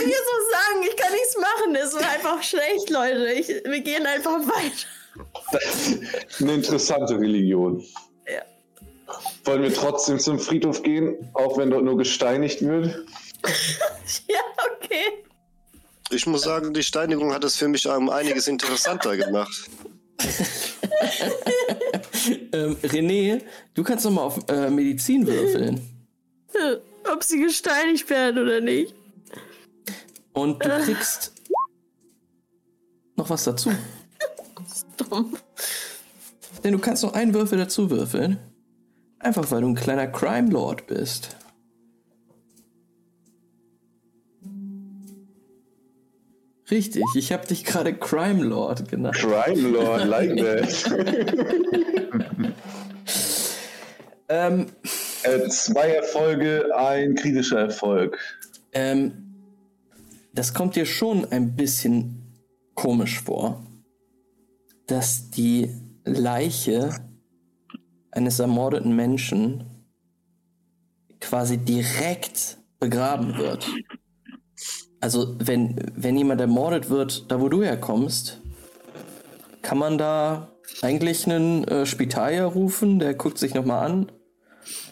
Ich 0.00 0.06
jetzt 0.06 0.26
noch 0.26 0.50
sagen? 0.50 0.82
Ich 0.88 0.96
kann 0.96 1.12
nichts 1.12 1.36
machen. 1.36 1.74
Es 1.74 1.94
ist 1.94 2.02
einfach 2.02 2.42
schlecht, 2.42 2.90
Leute. 2.90 3.32
Ich, 3.32 3.48
wir 3.48 3.80
gehen 3.80 4.06
einfach 4.06 4.38
weiter. 4.40 4.86
Eine 6.40 6.54
interessante 6.54 7.14
Religion. 7.14 7.84
Ja. 8.26 8.42
Wollen 9.44 9.62
wir 9.62 9.72
trotzdem 9.72 10.18
zum 10.18 10.38
Friedhof 10.38 10.82
gehen, 10.82 11.30
auch 11.34 11.56
wenn 11.56 11.70
dort 11.70 11.84
nur 11.84 11.96
gesteinigt 11.96 12.62
wird? 12.62 13.04
Ja, 14.28 14.38
okay. 14.72 15.24
Ich 16.10 16.26
muss 16.26 16.42
sagen, 16.42 16.72
die 16.72 16.84
Steinigung 16.84 17.34
hat 17.34 17.42
es 17.42 17.56
für 17.56 17.66
mich 17.66 17.88
um 17.88 18.08
einiges 18.08 18.46
interessanter 18.46 19.16
gemacht. 19.16 19.68
Ähm, 22.52 22.76
René, 22.82 23.40
du 23.74 23.84
kannst 23.84 24.04
doch 24.04 24.10
mal 24.10 24.22
auf 24.22 24.38
äh, 24.48 24.68
Medizin 24.70 25.26
würfeln. 25.26 25.80
Ob 27.12 27.22
sie 27.22 27.40
gesteinigt 27.40 28.08
werden 28.10 28.42
oder 28.42 28.60
nicht. 28.60 28.94
Und 30.36 30.62
du 30.62 30.68
kriegst 30.68 31.32
noch 33.16 33.30
was 33.30 33.44
dazu. 33.44 33.72
Dumm. 34.98 35.34
Denn 36.62 36.72
du 36.72 36.78
kannst 36.78 37.02
noch 37.02 37.14
einen 37.14 37.32
Würfel 37.32 37.56
dazu 37.56 37.90
würfeln. 37.90 38.38
Einfach 39.18 39.50
weil 39.50 39.62
du 39.62 39.68
ein 39.68 39.74
kleiner 39.74 40.06
Crime 40.06 40.50
Lord 40.50 40.86
bist. 40.86 41.36
Richtig, 46.70 47.04
ich 47.14 47.32
habe 47.32 47.46
dich 47.46 47.64
gerade 47.64 47.94
Crime 47.94 48.44
Lord 48.44 48.90
genannt. 48.90 49.16
Crime 49.16 49.68
Lord, 49.70 50.04
like 50.04 50.36
that. 50.36 50.84
Ähm, 54.28 54.66
äh, 55.22 55.48
zwei 55.50 55.88
Erfolge, 55.90 56.76
ein 56.76 57.14
kritischer 57.14 57.60
Erfolg. 57.60 58.18
ähm, 58.72 59.25
das 60.36 60.52
kommt 60.52 60.76
dir 60.76 60.86
schon 60.86 61.24
ein 61.32 61.56
bisschen 61.56 62.34
komisch 62.74 63.20
vor, 63.20 63.64
dass 64.86 65.30
die 65.30 65.70
Leiche 66.04 66.90
eines 68.12 68.38
ermordeten 68.38 68.94
Menschen 68.94 69.64
quasi 71.20 71.56
direkt 71.56 72.58
begraben 72.78 73.38
wird. 73.38 73.66
Also 75.00 75.36
wenn, 75.38 75.92
wenn 75.94 76.16
jemand 76.16 76.40
ermordet 76.40 76.90
wird, 76.90 77.30
da 77.30 77.40
wo 77.40 77.48
du 77.48 77.62
herkommst, 77.62 78.40
kann 79.62 79.78
man 79.78 79.98
da 79.98 80.52
eigentlich 80.82 81.26
einen 81.26 81.64
äh, 81.64 81.86
Spitalier 81.86 82.44
rufen, 82.44 82.98
der 82.98 83.14
guckt 83.14 83.38
sich 83.38 83.54
nochmal 83.54 83.90
an, 83.90 84.12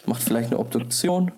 macht 0.05 0.23
vielleicht 0.23 0.49
eine 0.49 0.59
Obduktion. 0.59 1.31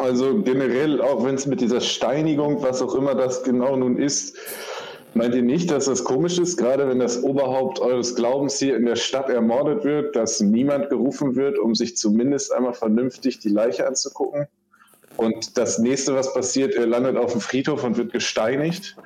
Also 0.00 0.42
generell, 0.42 1.00
auch 1.00 1.24
wenn 1.24 1.34
es 1.34 1.46
mit 1.46 1.60
dieser 1.60 1.80
Steinigung, 1.80 2.62
was 2.62 2.80
auch 2.82 2.94
immer 2.94 3.14
das 3.14 3.42
genau 3.42 3.76
nun 3.76 3.98
ist, 3.98 4.36
Meint 5.14 5.34
ihr 5.34 5.42
nicht, 5.42 5.70
dass 5.70 5.86
das 5.86 6.04
komisch 6.04 6.38
ist, 6.38 6.56
gerade 6.56 6.88
wenn 6.88 7.00
das 7.00 7.22
Oberhaupt 7.22 7.80
eures 7.80 8.14
Glaubens 8.14 8.58
hier 8.58 8.76
in 8.76 8.86
der 8.86 8.94
Stadt 8.96 9.28
ermordet 9.28 9.84
wird, 9.84 10.14
dass 10.14 10.40
niemand 10.40 10.88
gerufen 10.88 11.34
wird, 11.34 11.58
um 11.58 11.74
sich 11.74 11.96
zumindest 11.96 12.52
einmal 12.52 12.74
vernünftig 12.74 13.40
die 13.40 13.48
Leiche 13.48 13.86
anzugucken? 13.86 14.46
Und 15.16 15.58
das 15.58 15.78
nächste, 15.78 16.14
was 16.14 16.32
passiert, 16.32 16.74
er 16.74 16.86
landet 16.86 17.16
auf 17.16 17.32
dem 17.32 17.40
Friedhof 17.40 17.82
und 17.82 17.96
wird 17.96 18.12
gesteinigt? 18.12 18.96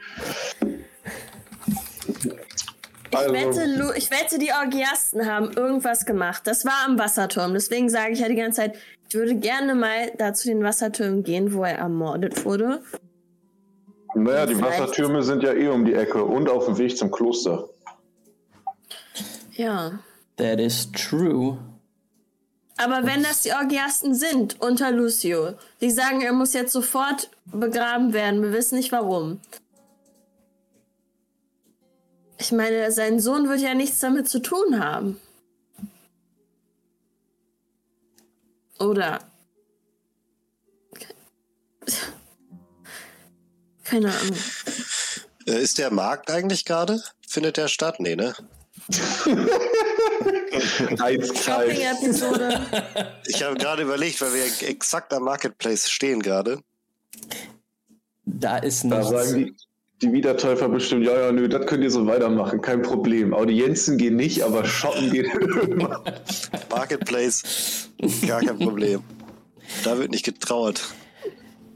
Ich, 3.10 3.16
Also- 3.16 3.32
wette, 3.32 3.94
ich 3.96 4.10
wette, 4.10 4.38
die 4.38 4.50
Orgiasten 4.52 5.26
haben 5.26 5.52
irgendwas 5.56 6.04
gemacht. 6.04 6.42
Das 6.46 6.66
war 6.66 6.84
am 6.86 6.98
Wasserturm. 6.98 7.54
Deswegen 7.54 7.88
sage 7.88 8.12
ich 8.12 8.18
ja 8.18 8.28
die 8.28 8.34
ganze 8.34 8.60
Zeit, 8.60 8.74
ich 9.14 9.20
würde 9.20 9.36
gerne 9.36 9.76
mal 9.76 10.10
da 10.18 10.34
zu 10.34 10.48
den 10.48 10.64
Wassertürmen 10.64 11.22
gehen, 11.22 11.54
wo 11.54 11.62
er 11.62 11.78
ermordet 11.78 12.44
wurde. 12.44 12.82
Naja, 14.16 14.44
die 14.44 14.56
Vielleicht- 14.56 14.80
Wassertürme 14.80 15.22
sind 15.22 15.44
ja 15.44 15.52
eh 15.52 15.68
um 15.68 15.84
die 15.84 15.94
Ecke 15.94 16.24
und 16.24 16.48
auf 16.48 16.64
dem 16.66 16.78
Weg 16.78 16.98
zum 16.98 17.12
Kloster. 17.12 17.68
Ja. 19.52 20.00
That 20.36 20.58
is 20.58 20.90
true. 20.90 21.58
Aber 22.76 23.06
wenn 23.06 23.22
das 23.22 23.42
die 23.42 23.52
Orgiasten 23.52 24.16
sind 24.16 24.60
unter 24.60 24.90
Lucio, 24.90 25.52
die 25.80 25.92
sagen, 25.92 26.20
er 26.22 26.32
muss 26.32 26.52
jetzt 26.52 26.72
sofort 26.72 27.30
begraben 27.44 28.12
werden, 28.14 28.42
wir 28.42 28.52
wissen 28.52 28.74
nicht 28.78 28.90
warum. 28.90 29.38
Ich 32.38 32.50
meine, 32.50 32.90
sein 32.90 33.20
Sohn 33.20 33.48
wird 33.48 33.60
ja 33.60 33.74
nichts 33.74 34.00
damit 34.00 34.28
zu 34.28 34.40
tun 34.42 34.84
haben. 34.84 35.20
Oder? 38.78 39.20
Keine 43.84 44.08
Ahnung. 44.14 44.36
Äh, 45.46 45.62
ist 45.62 45.78
der 45.78 45.90
Markt 45.90 46.30
eigentlich 46.30 46.64
gerade? 46.64 47.02
Findet 47.28 47.56
der 47.56 47.68
statt? 47.68 48.00
Nee, 48.00 48.16
ne? 48.16 48.34
Shopping-Episode. 51.34 52.66
Ich 53.26 53.42
habe 53.42 53.56
gerade 53.56 53.82
überlegt, 53.82 54.20
weil 54.20 54.32
wir 54.34 54.44
exakt 54.68 55.12
am 55.12 55.24
Marketplace 55.24 55.90
stehen 55.90 56.20
gerade. 56.22 56.60
Da 58.24 58.58
ist 58.58 58.84
Da 58.84 58.98
nichts. 58.98 59.10
sagen 59.10 59.34
die, 59.38 59.56
die 60.02 60.12
Wiedertäufer 60.12 60.68
bestimmt, 60.68 61.06
ja, 61.06 61.18
ja, 61.18 61.32
nö, 61.32 61.48
das 61.48 61.66
könnt 61.66 61.82
ihr 61.82 61.90
so 61.90 62.06
weitermachen, 62.06 62.60
kein 62.60 62.82
Problem. 62.82 63.32
Audienzen 63.32 63.96
gehen 63.96 64.16
nicht, 64.16 64.42
aber 64.42 64.64
shoppen 64.64 65.10
geht 65.10 65.26
immer. 65.68 66.02
Marketplace, 66.70 67.90
gar 68.26 68.40
kein 68.40 68.58
Problem. 68.58 69.00
Da 69.84 69.98
wird 69.98 70.10
nicht 70.10 70.24
getrauert. 70.24 70.94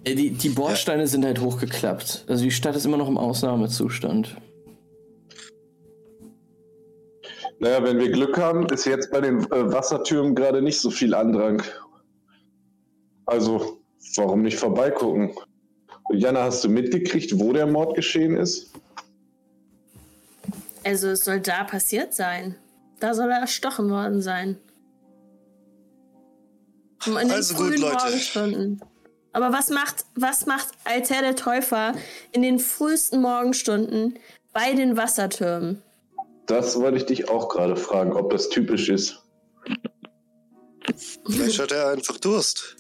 Äh, 0.05 0.15
Die, 0.15 0.31
die 0.31 0.51
Bordsteine 0.51 1.07
sind 1.07 1.25
halt 1.25 1.41
hochgeklappt. 1.41 2.25
Also 2.29 2.45
die 2.45 2.51
Stadt 2.51 2.77
ist 2.77 2.85
immer 2.85 2.97
noch 2.97 3.09
im 3.09 3.19
Ausnahmezustand. 3.19 4.37
Naja, 7.61 7.83
wenn 7.83 7.99
wir 7.99 8.11
Glück 8.11 8.39
haben, 8.39 8.67
ist 8.67 8.85
jetzt 8.85 9.11
bei 9.11 9.21
den 9.21 9.41
äh, 9.51 9.73
Wassertürmen 9.73 10.35
gerade 10.35 10.63
nicht 10.63 10.81
so 10.81 10.91
viel 10.91 11.13
Andrang. 11.15 11.63
Also, 13.27 13.79
warum 14.17 14.43
nicht 14.43 14.59
vorbeigucken? 14.59 15.33
Jana, 16.11 16.45
hast 16.45 16.65
du 16.65 16.69
mitgekriegt, 16.69 17.39
wo 17.39 17.53
der 17.53 17.67
Mord 17.67 17.95
geschehen 17.95 18.37
ist? 18.37 18.71
Also 20.85 21.09
es 21.09 21.21
soll 21.21 21.41
da 21.41 21.65
passiert 21.65 22.15
sein. 22.15 22.57
Da 23.01 23.15
soll 23.15 23.31
er 23.31 23.41
erstochen 23.41 23.91
worden 23.91 24.23
sein. 24.23 24.59
In 27.07 27.15
den 27.15 27.31
Also 27.31 27.55
gut, 27.55 27.69
frühen 27.69 27.81
Leute. 27.81 27.95
Morgenstunden. 27.95 28.81
Aber 29.33 29.53
was 29.53 29.71
macht, 29.71 30.05
was 30.15 30.47
macht 30.47 30.69
Alter 30.85 31.21
der 31.21 31.37
Täufer 31.37 31.93
in 32.33 32.43
den 32.43 32.59
frühesten 32.59 33.21
Morgenstunden 33.21 34.19
bei 34.53 34.73
den 34.75 34.97
Wassertürmen? 34.97 35.83
Das 36.47 36.81
wollte 36.81 36.97
ich 36.97 37.07
dich 37.07 37.29
auch 37.29 37.49
gerade 37.49 37.77
fragen, 37.77 38.15
ob 38.15 38.31
das 38.31 38.49
typisch 38.49 38.89
ist. 38.89 39.23
Vielleicht 41.27 41.61
hat 41.61 41.73
er 41.73 41.91
einfach 41.91 42.17
Durst. 42.19 42.77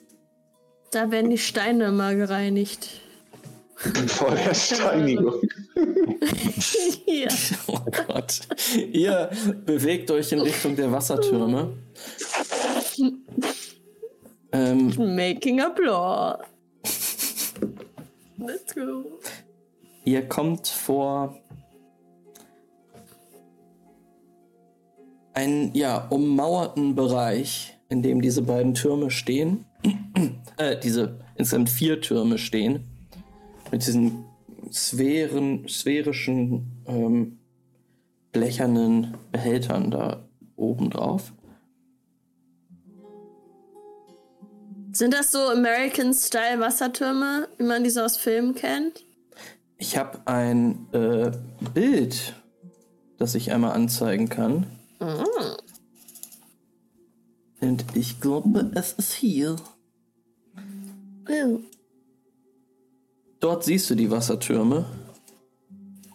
Da 0.90 1.10
werden 1.10 1.30
die 1.30 1.38
Steine 1.38 1.88
immer 1.88 2.14
gereinigt. 2.14 3.02
Vor 3.78 4.34
der 4.34 4.54
Steinigung. 4.54 5.40
ja. 7.06 7.28
Oh 7.68 7.78
Gott. 8.08 8.40
Ihr 8.92 9.30
bewegt 9.64 10.10
euch 10.10 10.32
in 10.32 10.40
Richtung 10.40 10.74
der 10.74 10.90
Wassertürme. 10.90 11.74
Ähm, 14.50 15.14
Making 15.14 15.60
a 15.60 15.72
Law. 15.78 16.38
Let's 18.38 18.74
go. 18.74 19.04
ihr 20.04 20.28
kommt 20.28 20.66
vor 20.66 21.38
einen 25.34 25.72
ja, 25.74 25.98
ummauerten 26.08 26.96
Bereich, 26.96 27.78
in 27.88 28.02
dem 28.02 28.22
diese 28.22 28.42
beiden 28.42 28.74
Türme 28.74 29.12
stehen. 29.12 29.66
äh, 30.56 30.76
diese 30.80 31.20
insgesamt 31.36 31.70
vier 31.70 32.00
Türme 32.00 32.38
stehen. 32.38 32.87
Mit 33.70 33.86
diesen 33.86 34.24
Sphären, 34.72 35.68
sphärischen, 35.68 36.84
ähm, 36.86 37.38
blechernen 38.32 39.16
Behältern 39.32 39.90
da 39.90 40.28
oben 40.56 40.90
drauf. 40.90 41.32
Sind 44.92 45.14
das 45.14 45.30
so 45.30 45.38
American-Style 45.38 46.60
Wassertürme, 46.60 47.48
wie 47.56 47.64
man 47.64 47.84
die 47.84 47.90
so 47.90 48.00
aus 48.00 48.16
Filmen 48.16 48.54
kennt? 48.54 49.04
Ich 49.76 49.96
habe 49.96 50.20
ein 50.26 50.88
äh, 50.92 51.30
Bild, 51.72 52.34
das 53.16 53.34
ich 53.34 53.52
einmal 53.52 53.72
anzeigen 53.72 54.28
kann. 54.28 54.66
Und 57.60 57.84
ich 57.94 58.20
glaube, 58.20 58.70
es 58.74 58.92
ist 58.94 59.12
hier. 59.12 59.56
Oh. 61.28 61.60
Dort 63.40 63.64
siehst 63.64 63.88
du 63.90 63.94
die 63.94 64.10
Wassertürme. 64.10 64.84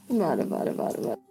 Warte, 0.10 0.50
warte, 0.50 0.78
warte, 0.78 1.04
warte. 1.04 1.22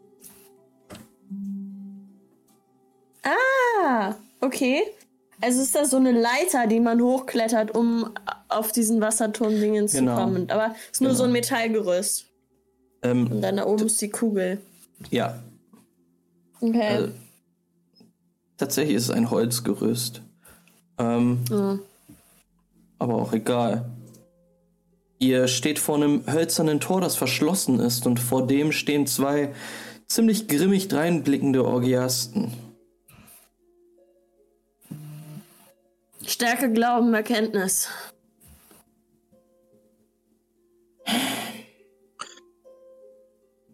Ah, 3.22 4.14
okay. 4.40 4.82
Also 5.40 5.60
ist 5.60 5.74
das 5.74 5.90
so 5.90 5.96
eine 5.96 6.12
Leiter, 6.12 6.66
die 6.66 6.80
man 6.80 7.00
hochklettert, 7.00 7.74
um 7.76 8.10
auf 8.48 8.72
diesen 8.72 9.00
Wasserturm-Dingen 9.00 9.88
zu 9.88 9.98
Genau. 9.98 10.16
kommen. 10.16 10.50
Aber 10.50 10.74
es 10.86 10.92
ist 10.92 11.00
nur 11.00 11.10
Genau. 11.10 11.18
so 11.18 11.24
ein 11.24 11.32
Metallgerüst. 11.32 12.26
Ähm, 13.02 13.30
Und 13.30 13.40
dann 13.42 13.56
da 13.56 13.66
oben 13.66 13.86
ist 13.86 14.00
die 14.00 14.10
Kugel. 14.10 14.60
ja, 15.10 15.42
Okay. 16.60 17.04
äh, 17.04 17.08
tatsächlich 18.56 18.94
ist 18.96 19.04
es 19.04 19.10
ein 19.10 19.30
Holzgerüst. 19.30 20.22
Ähm, 20.98 21.40
Ja. 21.50 21.78
aber 23.00 23.14
auch 23.16 23.32
egal. 23.32 23.90
Ihr 25.22 25.46
steht 25.46 25.78
vor 25.78 25.94
einem 25.94 26.24
hölzernen 26.26 26.80
Tor, 26.80 27.00
das 27.00 27.14
verschlossen 27.14 27.78
ist, 27.78 28.08
und 28.08 28.18
vor 28.18 28.44
dem 28.44 28.72
stehen 28.72 29.06
zwei 29.06 29.54
ziemlich 30.08 30.48
grimmig 30.48 30.88
dreinblickende 30.88 31.64
Orgiasten. 31.64 32.52
Stärke, 36.26 36.72
Glauben, 36.72 37.14
Erkenntnis. 37.14 37.88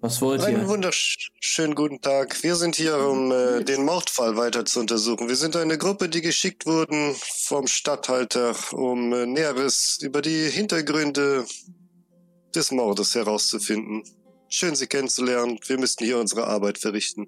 Was 0.01 0.21
wollt 0.21 0.43
Einen 0.43 0.63
ihr? 0.63 0.69
wunderschönen 0.69 1.75
guten 1.75 2.01
Tag. 2.01 2.41
Wir 2.45 2.55
sind 2.55 2.77
hier, 2.77 2.99
um 2.99 3.33
äh, 3.33 3.65
den 3.65 3.85
Mordfall 3.85 4.37
weiter 4.37 4.65
zu 4.65 4.79
untersuchen. 4.79 5.29
Wir 5.29 5.35
sind 5.35 5.57
eine 5.57 5.77
Gruppe, 5.77 6.09
die 6.09 6.21
geschickt 6.21 6.67
wurden 6.67 7.17
vom 7.17 7.67
Statthalter, 7.67 8.55
um 8.73 9.13
äh, 9.13 9.27
Näheres 9.27 9.99
über 10.01 10.23
die 10.23 10.49
Hintergründe 10.51 11.45
des 12.55 12.71
Mordes 12.71 13.17
herauszufinden. 13.17 14.05
Schön, 14.49 14.77
Sie 14.77 14.87
kennenzulernen. 14.87 15.59
Wir 15.67 15.79
müssten 15.79 16.05
hier 16.05 16.19
unsere 16.19 16.47
Arbeit 16.47 16.79
verrichten. 16.79 17.27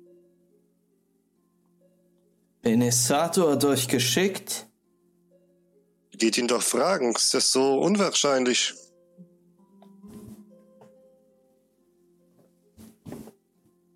Benesato 2.62 3.50
hat 3.50 3.64
euch 3.64 3.88
geschickt. 3.88 4.68
Geht 6.12 6.38
ihn 6.38 6.46
doch 6.46 6.62
fragen. 6.62 7.14
Ist 7.16 7.34
das 7.34 7.50
so 7.50 7.80
unwahrscheinlich? 7.80 8.74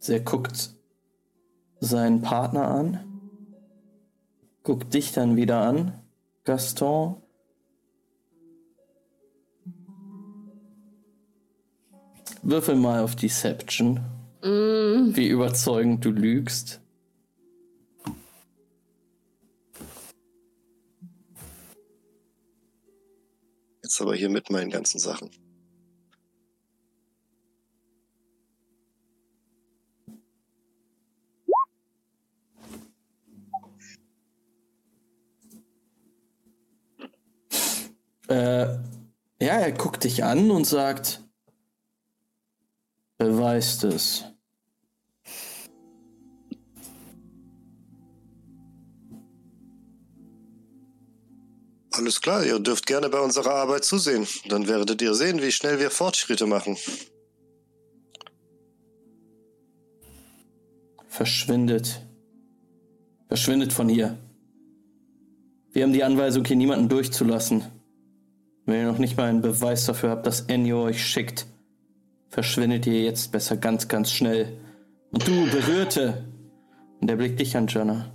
Er 0.09 0.21
guckt 0.21 0.75
seinen 1.81 2.23
Partner 2.23 2.69
an, 2.69 3.21
guckt 4.63 4.93
dich 4.95 5.13
dann 5.13 5.37
wieder 5.37 5.61
an, 5.61 6.01
Gaston. 6.45 7.23
Würfel 12.43 12.77
mal 12.77 13.03
auf 13.03 13.17
Deception, 13.17 14.01
Mm, 14.45 15.17
wie 15.17 15.29
überzeugend 15.29 16.05
du 16.05 16.11
lügst. 16.11 16.83
Jetzt 23.83 24.01
aber 24.03 24.15
hier 24.15 24.29
mit 24.29 24.51
meinen 24.51 24.71
ganzen 24.71 24.99
Sachen. 24.99 25.31
Äh, 38.29 38.67
ja, 39.41 39.59
er 39.59 39.73
guckt 39.73 40.05
dich 40.05 40.25
an 40.25 40.51
und 40.51 40.65
sagt, 40.65 41.21
beweist 43.19 43.85
es. 43.85 44.25
Alles 51.93 52.21
klar, 52.21 52.45
ihr 52.45 52.59
dürft 52.59 52.87
gerne 52.87 53.09
bei 53.09 53.21
unserer 53.21 53.55
Arbeit 53.55 53.85
zusehen. 53.85 54.27
Dann 54.49 54.67
werdet 54.67 55.01
ihr 55.01 55.15
sehen, 55.15 55.41
wie 55.41 55.53
schnell 55.53 55.79
wir 55.79 55.91
Fortschritte 55.91 56.47
machen. 56.47 56.77
Verschwindet. 61.07 62.03
Verschwindet 63.29 63.73
von 63.73 63.89
hier. 63.89 64.19
Wir 65.73 65.85
haben 65.85 65.93
die 65.93 66.03
Anweisung, 66.03 66.45
hier 66.45 66.57
niemanden 66.57 66.89
durchzulassen. 66.89 67.65
Wenn 68.67 68.81
ihr 68.81 68.87
noch 68.87 68.99
nicht 68.99 69.17
mal 69.17 69.29
einen 69.29 69.43
Beweis 69.43 69.85
dafür 69.85 70.11
habt, 70.11 70.27
dass 70.27 70.43
Enyo 70.43 70.85
euch 70.85 71.05
schickt, 71.05 71.47
verschwindet 72.29 72.87
ihr 72.87 73.03
jetzt 73.03 73.31
besser 73.31 73.57
ganz, 73.57 73.89
ganz 73.89 74.11
schnell. 74.11 74.59
Und 75.11 75.27
du, 75.27 75.51
Berührte! 75.51 76.25
Und 77.01 77.09
der 77.09 77.17
blickt 77.17 77.41
dich 77.41 77.57
an, 77.57 77.67
Jana. 77.69 78.11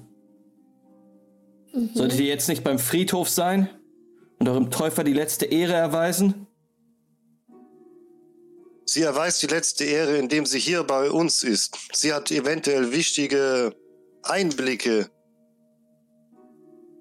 Solltet 1.94 2.20
ihr 2.20 2.26
jetzt 2.26 2.50
nicht 2.50 2.64
beim 2.64 2.80
Friedhof 2.80 3.30
sein 3.30 3.70
und 4.40 4.50
eurem 4.50 4.72
Täufer 4.72 5.04
die 5.04 5.14
letzte 5.14 5.46
Ehre 5.46 5.74
erweisen? 5.74 6.48
Sie 8.86 9.04
erweist 9.04 9.44
die 9.44 9.48
letzte 9.48 9.84
Ehre, 9.84 10.18
indem 10.18 10.48
sie 10.48 10.58
hier 10.58 10.84
bei 10.84 11.12
uns 11.12 11.44
ist. 11.44 11.78
Sie 11.94 12.12
hat 12.12 12.32
eventuell 12.32 12.92
wichtige 12.92 13.76
Einblicke, 14.24 15.12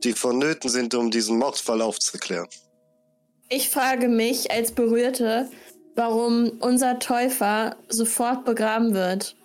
die 0.04 0.12
vonnöten 0.12 0.68
sind, 0.68 0.94
um 0.94 1.10
diesen 1.10 1.38
Mordfall 1.38 1.80
aufzuklären. 1.80 2.46
Ich 3.50 3.70
frage 3.70 4.08
mich 4.08 4.50
als 4.50 4.72
Berührte, 4.72 5.48
warum 5.94 6.52
unser 6.60 6.98
Täufer 6.98 7.76
sofort 7.88 8.44
begraben 8.44 8.94
wird. 8.94 9.36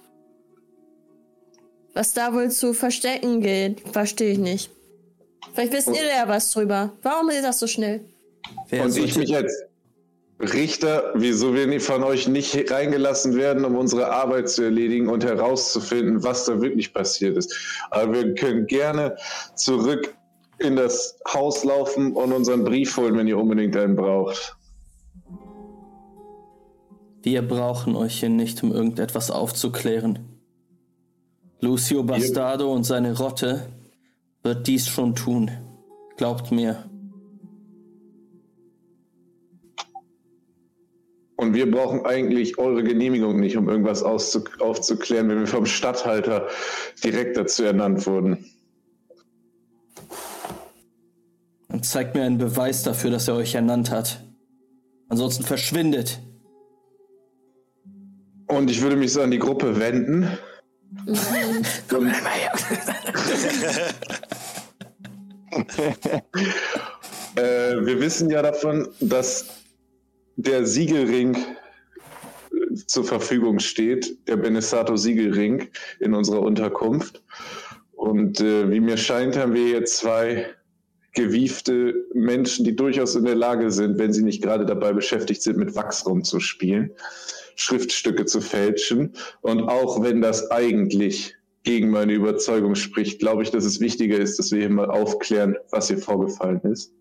Was 1.93 2.13
da 2.13 2.33
wohl 2.33 2.51
zu 2.51 2.73
verstecken 2.73 3.41
gilt, 3.41 3.79
verstehe 3.91 4.33
ich 4.33 4.39
nicht. 4.39 4.71
Vielleicht 5.53 5.73
wisst 5.73 5.87
ihr 5.87 6.05
ja 6.05 6.27
was 6.27 6.51
drüber. 6.51 6.91
Warum 7.01 7.29
ist 7.29 7.43
das 7.43 7.59
so 7.59 7.67
schnell? 7.67 8.01
Wer 8.69 8.83
Und 8.83 8.97
ich 8.97 9.15
mich 9.17 9.33
als 9.35 9.53
Richter, 10.39 11.11
wieso 11.15 11.53
wir 11.53 11.79
von 11.79 12.03
euch 12.03 12.27
nicht 12.27 12.71
reingelassen 12.71 13.35
werden, 13.35 13.63
um 13.63 13.77
unsere 13.77 14.11
Arbeit 14.11 14.49
zu 14.49 14.63
erledigen 14.63 15.07
und 15.07 15.23
herauszufinden, 15.23 16.23
was 16.23 16.45
da 16.45 16.61
wirklich 16.61 16.93
passiert 16.93 17.37
ist. 17.37 17.55
Aber 17.91 18.13
wir 18.13 18.35
können 18.35 18.67
gerne 18.67 19.15
zurück 19.55 20.13
in 20.63 20.75
das 20.75 21.19
Haus 21.27 21.63
laufen 21.63 22.13
und 22.13 22.31
unseren 22.31 22.63
Brief 22.63 22.95
holen, 22.97 23.17
wenn 23.17 23.27
ihr 23.27 23.37
unbedingt 23.37 23.75
einen 23.75 23.95
braucht. 23.95 24.55
Wir 27.21 27.41
brauchen 27.47 27.95
euch 27.95 28.19
hier 28.19 28.29
nicht, 28.29 28.63
um 28.63 28.71
irgendetwas 28.71 29.31
aufzuklären. 29.31 30.19
Lucio 31.61 32.03
Bastardo 32.03 32.71
und 32.71 32.83
seine 32.83 33.17
Rotte 33.17 33.69
wird 34.41 34.67
dies 34.67 34.87
schon 34.87 35.15
tun. 35.15 35.49
Glaubt 36.17 36.51
mir. 36.51 36.89
Und 41.37 41.53
wir 41.53 41.69
brauchen 41.69 42.05
eigentlich 42.05 42.57
eure 42.57 42.83
Genehmigung 42.83 43.39
nicht, 43.39 43.57
um 43.57 43.69
irgendwas 43.69 44.03
aufzuklären, 44.03 45.29
wenn 45.29 45.39
wir 45.39 45.47
vom 45.47 45.65
Statthalter 45.65 46.47
direkt 47.03 47.37
dazu 47.37 47.63
ernannt 47.63 48.05
wurden. 48.05 48.45
Und 51.73 51.85
zeigt 51.85 52.13
mir 52.13 52.21
einen 52.21 52.37
Beweis 52.37 52.83
dafür, 52.83 53.09
dass 53.09 53.27
er 53.27 53.33
euch 53.35 53.55
ernannt 53.55 53.89
hat. 53.89 54.23
Ansonsten 55.09 55.43
verschwindet. 55.43 56.19
Und 58.47 58.69
ich 58.69 58.79
würde 58.81 58.95
mich 58.95 59.11
so 59.11 59.23
an 59.23 59.31
die 59.31 59.39
Gruppe 59.39 59.79
wenden. 59.79 60.27
Komm 61.89 62.05
mal 62.05 62.13
her. 62.13 62.53
Äh, 67.35 67.83
wir 67.83 67.99
wissen 67.99 68.29
ja 68.29 68.43
davon, 68.43 68.87
dass 68.99 69.47
der 70.35 70.67
Siegelring 70.67 71.35
äh, 71.35 72.75
zur 72.85 73.03
Verfügung 73.05 73.57
steht, 73.57 74.27
der 74.27 74.35
Benesato 74.35 74.95
Siegelring 74.97 75.67
in 75.99 76.13
unserer 76.13 76.41
Unterkunft. 76.41 77.23
Und 77.93 78.39
äh, 78.39 78.69
wie 78.69 78.79
mir 78.79 78.97
scheint, 78.97 79.35
haben 79.35 79.55
wir 79.55 79.65
hier 79.65 79.85
zwei 79.85 80.53
gewiefte 81.13 82.05
Menschen, 82.13 82.65
die 82.65 82.75
durchaus 82.75 83.15
in 83.15 83.25
der 83.25 83.35
Lage 83.35 83.71
sind, 83.71 83.99
wenn 83.99 84.13
sie 84.13 84.23
nicht 84.23 84.41
gerade 84.41 84.65
dabei 84.65 84.93
beschäftigt 84.93 85.41
sind, 85.43 85.57
mit 85.57 85.75
Wachs 85.75 86.05
rumzuspielen, 86.05 86.91
Schriftstücke 87.55 88.25
zu 88.25 88.41
fälschen. 88.41 89.15
Und 89.41 89.61
auch 89.61 90.01
wenn 90.01 90.21
das 90.21 90.49
eigentlich 90.49 91.35
gegen 91.63 91.91
meine 91.91 92.13
Überzeugung 92.13 92.75
spricht, 92.75 93.19
glaube 93.19 93.43
ich, 93.43 93.51
dass 93.51 93.63
es 93.63 93.79
wichtiger 93.79 94.17
ist, 94.17 94.37
dass 94.39 94.51
wir 94.51 94.59
hier 94.59 94.69
mal 94.69 94.89
aufklären, 94.89 95.55
was 95.71 95.87
hier 95.87 95.99
vorgefallen 95.99 96.61
ist. 96.63 96.91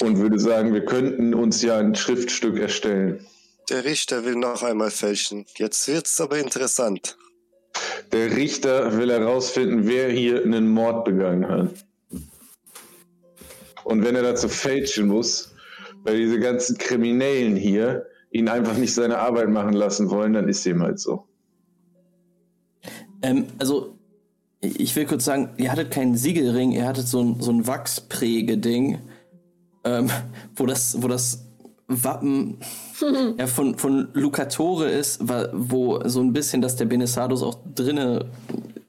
Und 0.00 0.18
würde 0.18 0.40
sagen, 0.40 0.74
wir 0.74 0.84
könnten 0.84 1.34
uns 1.34 1.62
ja 1.62 1.78
ein 1.78 1.94
Schriftstück 1.94 2.58
erstellen. 2.58 3.24
Der 3.70 3.84
Richter 3.84 4.24
will 4.24 4.34
noch 4.34 4.62
einmal 4.62 4.90
fälschen. 4.90 5.46
Jetzt 5.56 5.86
wird's 5.86 6.20
aber 6.20 6.38
interessant. 6.38 7.16
Der 8.12 8.36
Richter 8.36 8.96
will 8.96 9.10
herausfinden, 9.10 9.86
wer 9.86 10.10
hier 10.10 10.42
einen 10.42 10.68
Mord 10.68 11.04
begangen 11.04 11.48
hat. 11.48 11.70
Und 13.84 14.04
wenn 14.04 14.16
er 14.16 14.22
dazu 14.22 14.48
fälschen 14.48 15.08
muss, 15.08 15.54
weil 16.04 16.16
diese 16.16 16.38
ganzen 16.38 16.78
Kriminellen 16.78 17.56
hier 17.56 18.06
ihn 18.30 18.48
einfach 18.48 18.76
nicht 18.76 18.94
seine 18.94 19.18
Arbeit 19.18 19.48
machen 19.48 19.74
lassen 19.74 20.10
wollen, 20.10 20.32
dann 20.32 20.48
ist 20.48 20.64
dem 20.66 20.82
halt 20.82 20.98
so. 20.98 21.24
Ähm, 23.22 23.46
also, 23.58 23.96
ich 24.60 24.94
will 24.96 25.06
kurz 25.06 25.24
sagen, 25.24 25.50
ihr 25.56 25.70
hattet 25.70 25.90
keinen 25.90 26.16
Siegelring, 26.16 26.72
ihr 26.72 26.86
hattet 26.86 27.06
so 27.06 27.22
ein, 27.22 27.40
so 27.40 27.52
ein 27.52 27.66
Wachsprägeding, 27.66 28.98
ähm, 29.84 30.10
wo 30.56 30.66
das, 30.66 31.02
wo 31.02 31.08
das 31.08 31.46
Wappen 31.86 32.58
ja, 33.38 33.46
von, 33.46 33.76
von 33.76 34.08
Lucatore 34.14 34.88
ist, 34.88 35.20
wo 35.52 36.00
so 36.08 36.20
ein 36.20 36.32
bisschen, 36.32 36.62
dass 36.62 36.76
der 36.76 36.86
Benesados 36.86 37.42
auch 37.42 37.58
drinne 37.74 38.26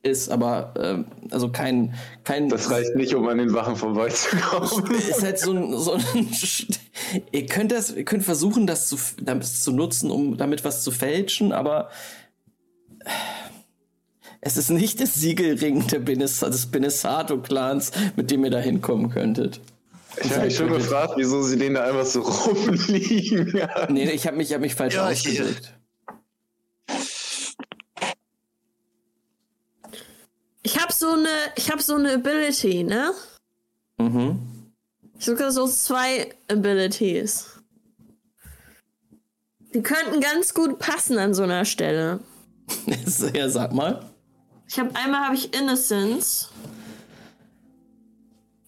ist, 0.02 0.30
aber 0.30 0.74
ähm, 0.80 1.06
also 1.32 1.50
kein, 1.50 1.96
kein 2.24 2.48
Das 2.48 2.70
reicht 2.70 2.96
nicht, 2.96 3.14
um 3.16 3.28
an 3.28 3.40
den 3.40 3.54
Wachen 3.54 3.76
vorbeizukommen. 3.76 4.92
ist 4.96 5.24
halt 5.24 5.40
so 5.40 5.52
ein, 5.52 5.78
so 5.78 5.94
ein 5.94 6.04
ihr 7.32 7.46
könnt 7.48 7.72
das, 7.72 7.92
ihr 7.92 8.06
könnt 8.06 8.24
versuchen, 8.24 8.68
das 8.68 8.88
zu, 8.88 8.98
damit 9.22 9.46
zu 9.46 9.72
nutzen, 9.72 10.12
um 10.12 10.38
damit 10.38 10.64
was 10.64 10.84
zu 10.84 10.92
fälschen, 10.92 11.52
aber 11.52 11.90
es 14.42 14.58
ist 14.58 14.70
nicht 14.70 15.02
das 15.02 15.16
Siegelring 15.16 15.88
der 15.88 16.00
Benes, 16.00 16.40
des 16.40 16.68
Benesato-Clans, 16.68 17.92
mit 18.16 18.30
dem 18.30 18.46
ihr 18.46 18.52
da 18.52 18.60
hinkommen 18.60 19.10
könntet. 19.10 19.60
Ich 20.24 20.32
habe 20.32 20.46
mich 20.46 20.56
schon 20.56 20.70
gefragt, 20.70 21.14
wieso 21.18 21.42
sie 21.44 21.58
den 21.58 21.74
da 21.74 21.84
einfach 21.84 22.06
so 22.06 22.22
rumliegen. 22.22 23.52
Nee, 23.90 24.06
nee, 24.06 24.12
ich 24.12 24.26
habe 24.26 24.38
mich, 24.38 24.50
ich 24.50 24.54
hab 24.54 24.62
mich 24.62 24.76
falsch 24.76 24.96
Ja, 24.96 25.08
ausgedrückt. 25.08 25.74
Ich 30.64 30.82
habe 30.82 30.92
so 30.92 31.12
eine, 31.12 31.30
ich 31.56 31.72
habe 31.72 31.82
so 31.82 31.96
eine 31.96 32.14
Ability, 32.14 32.84
ne? 32.84 33.14
Mhm. 33.98 34.40
Sogar 35.20 35.52
so 35.52 35.68
zwei 35.68 36.34
Abilities. 36.48 37.62
Die 39.74 39.84
könnten 39.84 40.22
ganz 40.22 40.54
gut 40.54 40.80
passen 40.80 41.18
an 41.20 41.34
so 41.34 41.44
einer 41.44 41.66
Stelle. 41.66 42.20
ja, 43.34 43.50
sag 43.50 43.74
mal. 43.74 44.10
Ich 44.68 44.80
habe 44.80 44.96
einmal 44.96 45.26
habe 45.26 45.36
ich 45.36 45.54
Innocence. 45.54 46.50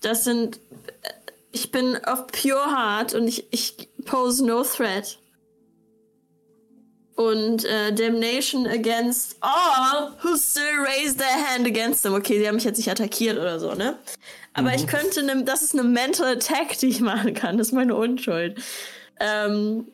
Das 0.01 0.23
sind 0.23 0.59
ich 1.51 1.71
bin 1.71 1.97
auf 2.05 2.27
Pure 2.27 2.71
Heart 2.71 3.13
und 3.13 3.27
ich, 3.27 3.47
ich 3.51 3.89
pose 4.05 4.45
no 4.45 4.63
threat. 4.63 5.17
Und 7.15 7.65
äh, 7.65 7.93
Damnation 7.93 8.67
against 8.67 9.37
all 9.41 10.13
who 10.21 10.37
still 10.37 10.85
raise 10.85 11.17
their 11.17 11.25
hand 11.27 11.65
against 11.65 12.03
them. 12.03 12.13
Okay, 12.13 12.37
sie 12.37 12.47
haben 12.47 12.55
mich 12.55 12.63
jetzt 12.63 12.77
nicht 12.77 12.91
attackiert 12.91 13.39
oder 13.39 13.59
so, 13.59 13.73
ne? 13.73 13.97
Aber 14.53 14.73
ich 14.73 14.87
könnte, 14.87 15.23
ne, 15.23 15.43
das 15.43 15.61
ist 15.61 15.73
eine 15.73 15.83
Mental 15.83 16.35
Attack, 16.35 16.77
die 16.79 16.87
ich 16.87 16.99
machen 16.99 17.33
kann. 17.33 17.57
Das 17.57 17.67
ist 17.67 17.73
meine 17.73 17.95
Unschuld. 17.95 18.59
Ähm, 19.19 19.87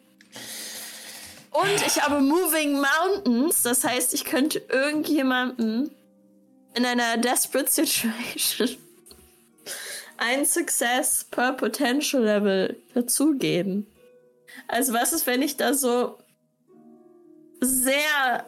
und 1.51 1.87
ich 1.87 2.01
habe 2.01 2.21
Moving 2.21 2.81
Mountains. 2.81 3.61
Das 3.63 3.83
heißt, 3.83 4.13
ich 4.13 4.25
könnte 4.25 4.61
irgendjemanden 4.69 5.91
in 6.75 6.85
einer 6.85 7.17
Desperate 7.17 7.69
Situation 7.69 8.13
ein 10.23 10.45
Success 10.45 11.25
per 11.29 11.51
Potential 11.53 12.23
Level 12.23 12.81
dazugeben. 12.93 13.85
Also 14.67 14.93
was 14.93 15.11
ist, 15.11 15.27
wenn 15.27 15.41
ich 15.41 15.57
da 15.57 15.73
so 15.73 16.17
sehr 17.59 18.45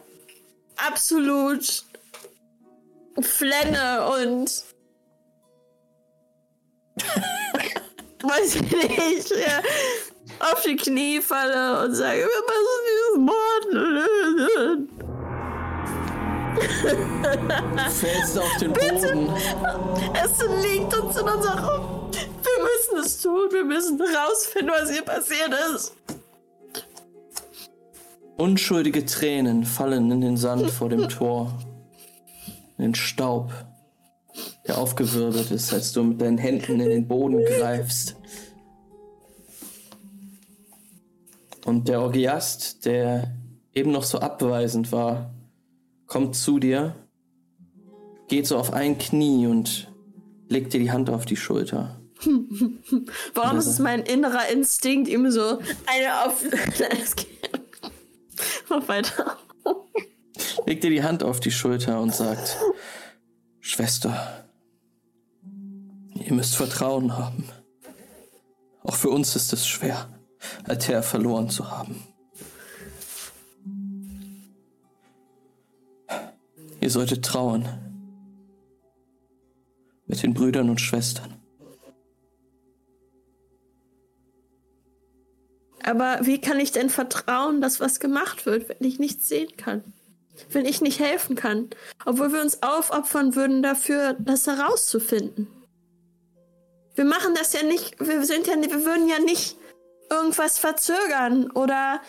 absolut 0.77 1.83
flenne 3.19 4.07
und 4.07 4.63
weiß 8.23 8.55
ich 8.55 8.71
nicht, 8.71 9.31
ja, 9.31 9.61
auf 10.51 10.61
die 10.63 10.77
Knie 10.77 11.21
falle 11.21 11.83
und 11.83 11.93
sage, 11.93 12.19
wir 12.19 12.41
müssen 12.47 12.85
dieses 12.87 13.17
Mord 13.17 13.65
lösen. 13.73 15.14
Fällst 17.89 18.37
auf 18.37 18.57
den 18.59 18.73
Boden. 18.73 19.29
Es 20.13 20.39
liegt 20.63 20.97
uns 20.97 21.17
in 21.17 21.27
unserer. 21.27 22.09
Wir 22.11 22.63
müssen 22.63 23.05
es 23.05 23.21
tun. 23.21 23.49
Wir 23.51 23.63
müssen 23.63 23.99
rausfinden, 23.99 24.71
was 24.71 24.91
hier 24.91 25.03
passiert 25.03 25.51
ist. 25.75 25.93
Unschuldige 28.37 29.05
Tränen 29.05 29.63
fallen 29.65 30.11
in 30.11 30.21
den 30.21 30.37
Sand 30.37 30.69
vor 30.69 30.89
dem 30.89 31.07
Tor. 31.07 31.57
In 32.77 32.83
den 32.83 32.95
Staub, 32.95 33.53
der 34.67 34.77
aufgewirbelt 34.77 35.51
ist, 35.51 35.73
als 35.73 35.93
du 35.93 36.03
mit 36.03 36.21
deinen 36.21 36.37
Händen 36.37 36.79
in 36.81 36.89
den 36.89 37.07
Boden 37.07 37.43
greifst. 37.45 38.17
Und 41.65 41.87
der 41.87 42.01
Orgiast, 42.01 42.85
der 42.85 43.31
eben 43.73 43.91
noch 43.91 44.03
so 44.03 44.19
abweisend 44.19 44.91
war, 44.91 45.34
kommt 46.07 46.35
zu 46.35 46.59
dir, 46.59 46.95
geht 48.27 48.47
so 48.47 48.57
auf 48.57 48.73
ein 48.73 48.97
Knie 48.97 49.47
und 49.47 49.91
legt 50.49 50.73
dir 50.73 50.79
die 50.79 50.91
Hand 50.91 51.09
auf 51.09 51.25
die 51.25 51.37
Schulter. 51.37 51.99
Warum 53.33 53.57
ist 53.57 53.65
es 53.67 53.79
mein 53.79 54.01
innerer 54.01 54.47
Instinkt, 54.49 55.07
ihm 55.09 55.29
so 55.31 55.59
eine 55.85 56.25
auf. 56.25 56.43
Mach 58.69 58.87
weiter. 58.87 59.37
legt 60.65 60.83
dir 60.83 60.89
die 60.89 61.03
Hand 61.03 61.23
auf 61.23 61.39
die 61.39 61.51
Schulter 61.51 62.01
und 62.01 62.13
sagt, 62.13 62.57
Schwester, 63.59 64.45
ihr 66.13 66.33
müsst 66.33 66.55
Vertrauen 66.55 67.17
haben. 67.17 67.49
Auch 68.83 68.95
für 68.95 69.09
uns 69.09 69.35
ist 69.35 69.51
es 69.53 69.67
schwer, 69.67 70.07
Altair 70.63 71.03
verloren 71.03 71.49
zu 71.49 71.71
haben. 71.71 72.03
Ihr 76.85 76.91
solltet 76.91 77.25
trauern. 77.25 77.67
Mit 80.05 80.21
den 80.21 80.35
Brüdern 80.35 80.69
und 80.69 80.79
Schwestern. 80.79 81.41
Aber 85.81 86.19
wie 86.21 86.39
kann 86.39 86.59
ich 86.59 86.71
denn 86.73 86.91
vertrauen, 86.91 87.59
dass 87.59 87.79
was 87.79 87.99
gemacht 87.99 88.45
wird, 88.45 88.69
wenn 88.69 88.87
ich 88.87 88.99
nichts 88.99 89.27
sehen 89.27 89.57
kann? 89.57 89.95
Wenn 90.51 90.67
ich 90.67 90.79
nicht 90.79 90.99
helfen 90.99 91.35
kann? 91.35 91.71
Obwohl 92.05 92.31
wir 92.33 92.41
uns 92.43 92.61
aufopfern 92.61 93.35
würden 93.35 93.63
dafür, 93.63 94.15
das 94.19 94.45
herauszufinden. 94.45 95.47
Wir 96.93 97.05
machen 97.05 97.33
das 97.33 97.53
ja 97.53 97.63
nicht, 97.63 97.99
wir 97.99 98.23
sind 98.25 98.45
ja, 98.45 98.61
wir 98.61 98.85
würden 98.85 99.07
ja 99.07 99.17
nicht 99.17 99.57
irgendwas 100.11 100.59
verzögern 100.59 101.49
oder 101.49 101.99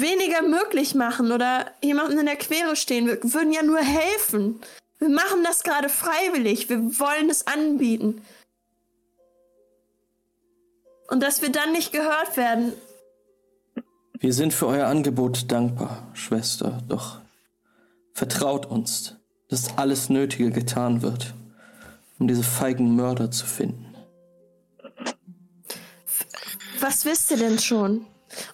weniger 0.00 0.42
möglich 0.42 0.94
machen 0.94 1.32
oder 1.32 1.70
jemanden 1.82 2.18
in 2.18 2.26
der 2.26 2.36
Quere 2.36 2.76
stehen. 2.76 3.06
Wir 3.06 3.18
würden 3.22 3.52
ja 3.52 3.62
nur 3.62 3.80
helfen. 3.80 4.60
Wir 4.98 5.08
machen 5.08 5.44
das 5.44 5.62
gerade 5.62 5.88
freiwillig. 5.88 6.68
Wir 6.68 6.78
wollen 6.98 7.30
es 7.30 7.46
anbieten. 7.46 8.22
Und 11.08 11.22
dass 11.22 11.42
wir 11.42 11.50
dann 11.50 11.72
nicht 11.72 11.92
gehört 11.92 12.36
werden, 12.36 12.72
Wir 14.18 14.32
sind 14.32 14.54
für 14.54 14.66
euer 14.66 14.86
Angebot 14.86 15.52
dankbar, 15.52 16.08
Schwester, 16.14 16.82
doch 16.88 17.20
vertraut 18.14 18.64
uns, 18.64 19.14
dass 19.48 19.76
alles 19.76 20.08
Nötige 20.08 20.50
getan 20.50 21.02
wird, 21.02 21.34
um 22.18 22.26
diese 22.26 22.42
feigen 22.42 22.96
Mörder 22.96 23.30
zu 23.30 23.44
finden. 23.44 23.94
Was 26.80 27.04
wisst 27.04 27.30
ihr 27.30 27.36
denn 27.36 27.58
schon? 27.58 28.06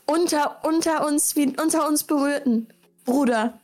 Unter, 0.06 0.64
unter 0.64 1.06
uns, 1.06 1.36
wie 1.36 1.56
unter 1.58 1.86
uns 1.88 2.04
Berührten. 2.04 2.72
Bruder. 3.04 3.60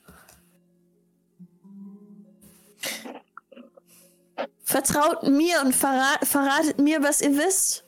Vertraut 4.64 5.22
mir 5.22 5.62
und 5.62 5.74
verrat, 5.74 6.26
verratet 6.26 6.78
mir, 6.78 7.02
was 7.02 7.20
ihr 7.20 7.36
wisst. 7.36 7.84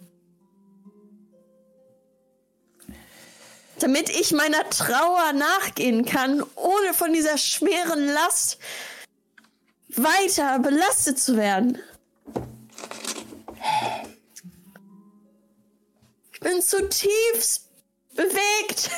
Damit 3.81 4.09
ich 4.11 4.33
meiner 4.33 4.69
Trauer 4.71 5.33
nachgehen 5.33 6.05
kann, 6.05 6.43
ohne 6.55 6.95
von 6.95 7.13
dieser 7.13 7.39
schweren 7.39 8.07
Last 8.07 8.59
weiter 9.89 10.59
belastet 10.59 11.19
zu 11.19 11.37
werden. 11.37 11.79
Ich 16.33 16.41
bin 16.41 16.63
zutiefst 16.63 17.70
bewegt. 18.15 18.91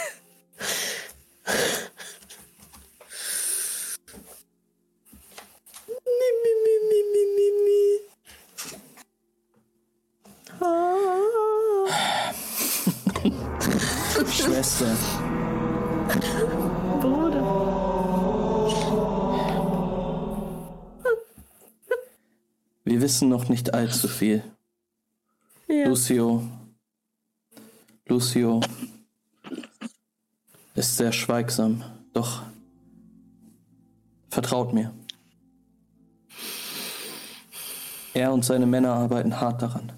Ah, 10.61 11.89
Schwester, 14.31 14.97
Bruder. 17.01 17.43
wir 22.85 23.01
wissen 23.01 23.29
noch 23.29 23.49
nicht 23.49 23.75
allzu 23.75 24.09
viel. 24.09 24.45
Ja. 25.67 25.89
Lucio. 25.89 26.43
Lucio 28.07 28.61
ist 30.75 30.97
sehr 30.97 31.13
schweigsam, 31.13 31.85
doch 32.13 32.43
vertraut 34.31 34.73
mir. 34.73 34.95
Er 38.15 38.33
und 38.33 38.45
seine 38.45 38.67
Männer 38.67 38.93
arbeiten 38.93 39.41
hart 39.41 39.63
daran. 39.63 39.93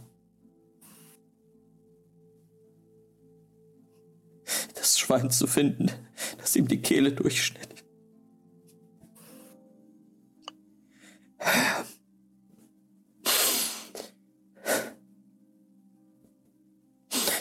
Das 4.74 4.98
Schwein 4.98 5.30
zu 5.30 5.46
finden, 5.46 5.90
das 6.38 6.54
ihm 6.54 6.68
die 6.68 6.80
Kehle 6.80 7.12
durchschnitt. 7.12 7.74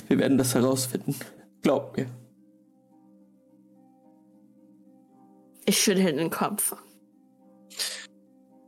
Wir 0.08 0.20
werden 0.20 0.38
das 0.38 0.54
herausfinden. 0.54 1.16
Glaubt 1.64 1.98
mir. 1.98 2.08
Ich 5.66 5.82
schüttel 5.82 6.14
den 6.14 6.30
Kopf. 6.30 6.76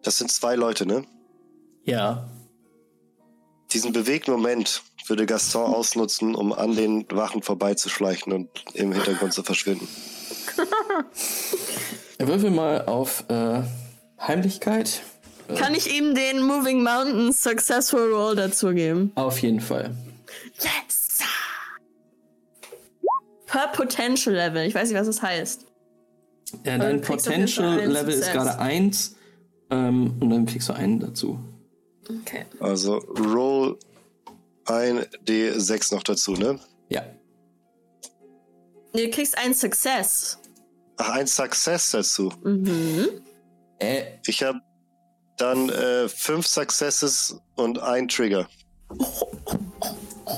Das 0.04 0.18
sind 0.18 0.32
zwei 0.32 0.56
Leute, 0.56 0.86
ne? 0.86 1.04
Ja. 1.84 2.30
Diesen 3.74 3.92
bewegten 3.92 4.32
Moment 4.32 4.84
würde 5.08 5.26
Gaston 5.26 5.74
ausnutzen, 5.74 6.36
um 6.36 6.54
an 6.54 6.76
den 6.76 7.06
Wachen 7.12 7.42
vorbeizuschleichen 7.44 8.32
und 8.34 8.50
im 8.74 8.92
Hintergrund 8.92 9.34
zu 9.34 9.44
verschwinden. 9.44 9.88
Würfel 12.20 12.50
mal 12.50 12.86
auf 12.86 13.24
äh, 13.30 13.62
Heimlichkeit. 14.20 15.02
Kann 15.56 15.76
ich 15.76 15.94
ihm 15.96 16.16
den 16.16 16.42
Moving 16.42 16.82
Mountains 16.82 17.44
Successful 17.44 18.12
Roll 18.12 18.36
dazugeben? 18.36 19.12
Auf 19.16 19.40
jeden 19.40 19.60
Fall. 19.60 19.96
Yes! 20.60 21.20
Per 23.46 23.68
Potential 23.68 24.34
Level. 24.36 24.66
Ich 24.66 24.74
weiß 24.74 24.90
nicht, 24.90 25.00
was 25.00 25.08
das 25.08 25.22
heißt. 25.22 25.65
Ja, 26.64 26.78
dein 26.78 27.02
Potential 27.02 27.80
Level 27.86 28.14
ist 28.14 28.32
gerade 28.32 28.58
1 28.60 29.16
ähm, 29.72 30.16
und 30.20 30.30
dann 30.30 30.46
kriegst 30.46 30.70
du 30.70 30.74
einen 30.74 31.00
dazu. 31.00 31.40
Okay. 32.22 32.46
Also 32.60 32.98
roll 32.98 33.78
ein 34.66 35.06
D6 35.28 35.94
noch 35.94 36.04
dazu, 36.04 36.34
ne? 36.34 36.60
Ja. 36.90 37.04
Du 38.94 39.10
kriegst 39.10 39.38
einen 39.38 39.54
Success. 39.54 40.40
Ach, 40.98 41.10
ein 41.10 41.28
Success 41.28 41.92
dazu. 41.92 42.32
Mhm. 42.44 43.08
Äh, 43.80 44.04
Ich 44.26 44.42
habe 44.44 44.60
dann 45.38 45.70
äh, 45.70 46.08
fünf 46.08 46.48
Successes 46.48 47.38
und 47.56 47.80
ein 47.80 48.08
Trigger. 48.08 48.48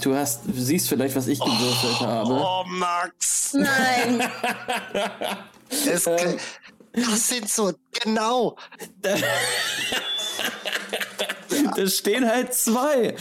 du 0.02 0.15
hast, 0.15 0.41
siehst 0.53 0.89
vielleicht, 0.89 1.15
was 1.15 1.27
ich 1.27 1.39
gewürfelt 1.39 1.99
habe. 1.99 2.34
Oh, 2.34 2.64
Max! 2.68 3.53
Nein. 3.53 4.23
Es, 5.69 6.03
das 6.03 7.27
sind 7.27 7.49
so, 7.49 7.73
genau. 8.03 8.57
Da 11.76 11.88
stehen 11.88 12.27
halt 12.27 12.53
zwei. 12.53 13.15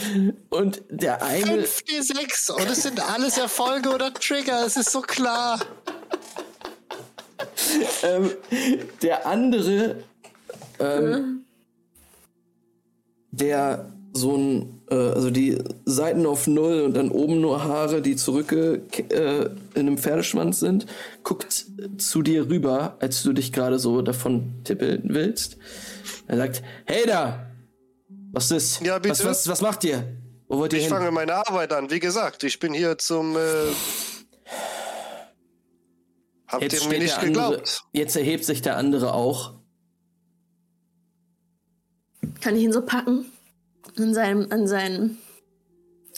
Und 0.49 0.83
der 0.89 1.21
eine. 1.21 1.63
5D6 1.63 2.51
und 2.51 2.69
es 2.69 2.83
sind 2.83 2.99
alles 2.99 3.37
Erfolge 3.37 3.89
oder 3.89 4.13
Trigger, 4.13 4.65
es 4.65 4.77
ist 4.77 4.91
so 4.91 5.01
klar. 5.01 5.59
Ähm, 8.03 8.31
der 9.01 9.25
andere, 9.25 10.03
ähm, 10.79 11.45
der 13.31 13.91
so 14.13 14.35
ein, 14.35 14.76
also 14.95 15.29
die 15.31 15.57
Seiten 15.85 16.25
auf 16.25 16.47
Null 16.47 16.81
und 16.81 16.93
dann 16.95 17.09
oben 17.11 17.41
nur 17.41 17.63
Haare, 17.63 18.01
die 18.01 18.15
zurückge 18.15 18.81
äh, 19.09 19.45
in 19.73 19.87
einem 19.87 19.97
Pferdeschwanz 19.97 20.59
sind, 20.59 20.85
guckt 21.23 21.65
zu 21.97 22.21
dir 22.21 22.49
rüber, 22.49 22.95
als 22.99 23.23
du 23.23 23.33
dich 23.33 23.51
gerade 23.51 23.79
so 23.79 24.01
davon 24.01 24.53
tippeln 24.63 25.03
willst. 25.05 25.57
Er 26.27 26.37
sagt, 26.37 26.63
hey 26.85 27.05
da! 27.05 27.51
Was 28.31 28.51
ist? 28.51 28.81
Ja, 28.81 28.99
bitte? 28.99 29.11
Was, 29.19 29.25
was, 29.25 29.47
was 29.47 29.61
macht 29.61 29.83
ihr? 29.83 30.03
Wo 30.47 30.57
wollt 30.59 30.71
ihr 30.73 30.79
Ich 30.79 30.85
hin? 30.85 30.93
fange 30.93 31.11
meine 31.11 31.33
Arbeit 31.35 31.73
an. 31.73 31.89
Wie 31.89 31.99
gesagt, 31.99 32.43
ich 32.43 32.59
bin 32.59 32.73
hier 32.73 32.97
zum. 32.97 33.35
Äh, 33.35 33.39
habt 36.47 36.63
Jetzt 36.63 36.83
ihr 36.83 36.89
mir 36.89 36.99
nicht 36.99 37.15
der 37.15 37.19
andere, 37.23 37.49
geglaubt? 37.51 37.83
jetzt 37.93 38.15
erhebt 38.15 38.45
sich 38.45 38.61
der 38.61 38.77
andere 38.77 39.13
auch. 39.13 39.55
Kann 42.41 42.55
ich 42.55 42.63
ihn 42.63 42.71
so 42.73 42.81
packen? 42.81 43.25
An 43.97 44.13
seinem, 44.13 44.51
an 44.51 44.67
seinem 44.67 45.17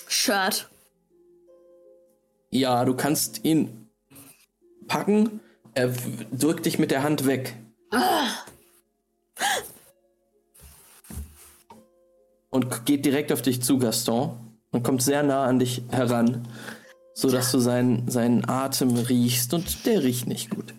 Shirt. 0.07 0.69
Ja, 2.51 2.83
du 2.83 2.95
kannst 2.95 3.45
ihn 3.45 3.89
packen. 4.87 5.39
Er 5.75 5.93
drückt 6.31 6.65
dich 6.65 6.79
mit 6.79 6.91
der 6.91 7.03
Hand 7.03 7.25
weg. 7.25 7.55
Und 12.49 12.85
geht 12.85 13.05
direkt 13.05 13.31
auf 13.31 13.41
dich 13.41 13.61
zu, 13.61 13.77
Gaston. 13.77 14.57
Und 14.71 14.83
kommt 14.83 15.01
sehr 15.01 15.23
nah 15.23 15.45
an 15.45 15.59
dich 15.59 15.83
heran. 15.89 16.47
So 17.13 17.29
dass 17.29 17.51
du 17.51 17.59
seinen, 17.59 18.09
seinen 18.09 18.47
Atem 18.49 18.95
riechst. 18.95 19.53
Und 19.53 19.85
der 19.85 20.03
riecht 20.03 20.27
nicht 20.27 20.49
gut. 20.49 20.73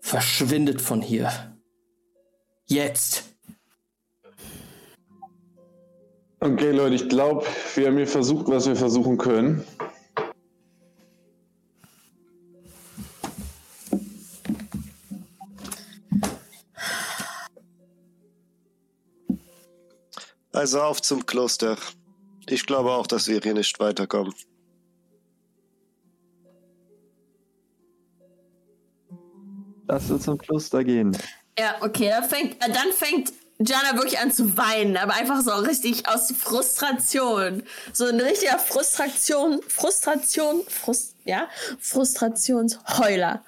Verschwindet 0.00 0.80
von 0.80 1.02
hier. 1.02 1.30
Jetzt. 2.66 3.35
Okay, 6.38 6.70
Leute, 6.70 6.94
ich 6.94 7.08
glaube, 7.08 7.46
wir 7.74 7.86
haben 7.86 7.96
hier 7.96 8.06
versucht, 8.06 8.46
was 8.48 8.66
wir 8.66 8.76
versuchen 8.76 9.16
können. 9.16 9.66
Also 20.52 20.80
auf 20.80 21.02
zum 21.02 21.26
Kloster. 21.26 21.76
Ich 22.48 22.66
glaube 22.66 22.90
auch, 22.92 23.06
dass 23.06 23.28
wir 23.28 23.40
hier 23.42 23.54
nicht 23.54 23.78
weiterkommen. 23.80 24.32
Lass 29.88 30.10
uns 30.10 30.24
zum 30.24 30.38
Kloster 30.38 30.82
gehen. 30.84 31.16
Ja, 31.58 31.76
okay, 31.80 32.08
dann 32.08 32.24
fängt, 32.24 32.62
dann 32.62 32.92
fängt 32.92 33.32
Jana 33.58 33.96
wirklich 33.96 34.18
an 34.18 34.32
zu 34.32 34.56
weinen, 34.56 34.96
aber 34.96 35.14
einfach 35.14 35.40
so 35.40 35.52
richtig 35.52 36.06
aus 36.08 36.30
Frustration. 36.32 37.62
So 37.92 38.04
ein 38.04 38.20
richtiger 38.20 38.58
Frustration, 38.58 39.62
Frustration, 39.66 40.62
Frust, 40.68 41.16
ja, 41.24 41.48
Frustrationsheuler. 41.80 43.44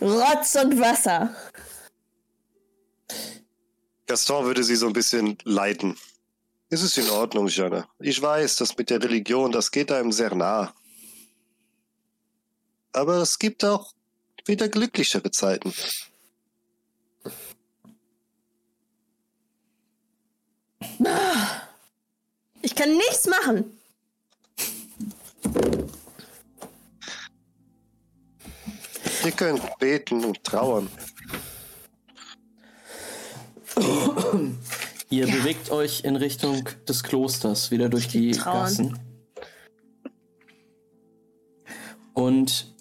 Rotz 0.00 0.54
und 0.54 0.80
Wasser. 0.80 1.34
Gaston 4.06 4.46
würde 4.46 4.64
sie 4.64 4.76
so 4.76 4.86
ein 4.86 4.94
bisschen 4.94 5.36
leiten. 5.44 5.96
Es 6.70 6.82
ist 6.82 6.96
in 6.96 7.10
Ordnung, 7.10 7.48
Jana. 7.48 7.88
Ich 7.98 8.20
weiß, 8.22 8.56
das 8.56 8.76
mit 8.78 8.88
der 8.88 9.02
Religion, 9.02 9.52
das 9.52 9.70
geht 9.70 9.92
einem 9.92 10.12
sehr 10.12 10.34
nah. 10.34 10.74
Aber 12.92 13.18
es 13.18 13.38
gibt 13.38 13.64
auch 13.64 13.92
wieder 14.46 14.68
glücklichere 14.68 15.30
Zeiten. 15.30 15.74
Ich 22.62 22.74
kann 22.74 22.90
nichts 22.96 23.26
machen. 23.26 23.78
Ihr 29.24 29.32
könnt 29.32 29.78
beten 29.78 30.24
und 30.24 30.42
trauern. 30.44 30.88
Ihr 35.10 35.26
bewegt 35.26 35.70
euch 35.70 36.04
in 36.04 36.16
Richtung 36.16 36.68
des 36.88 37.02
Klosters, 37.02 37.70
wieder 37.70 37.88
durch 37.88 38.08
die 38.08 38.30
Trauern. 38.30 38.62
Gassen. 38.62 38.98
Und 42.14 42.74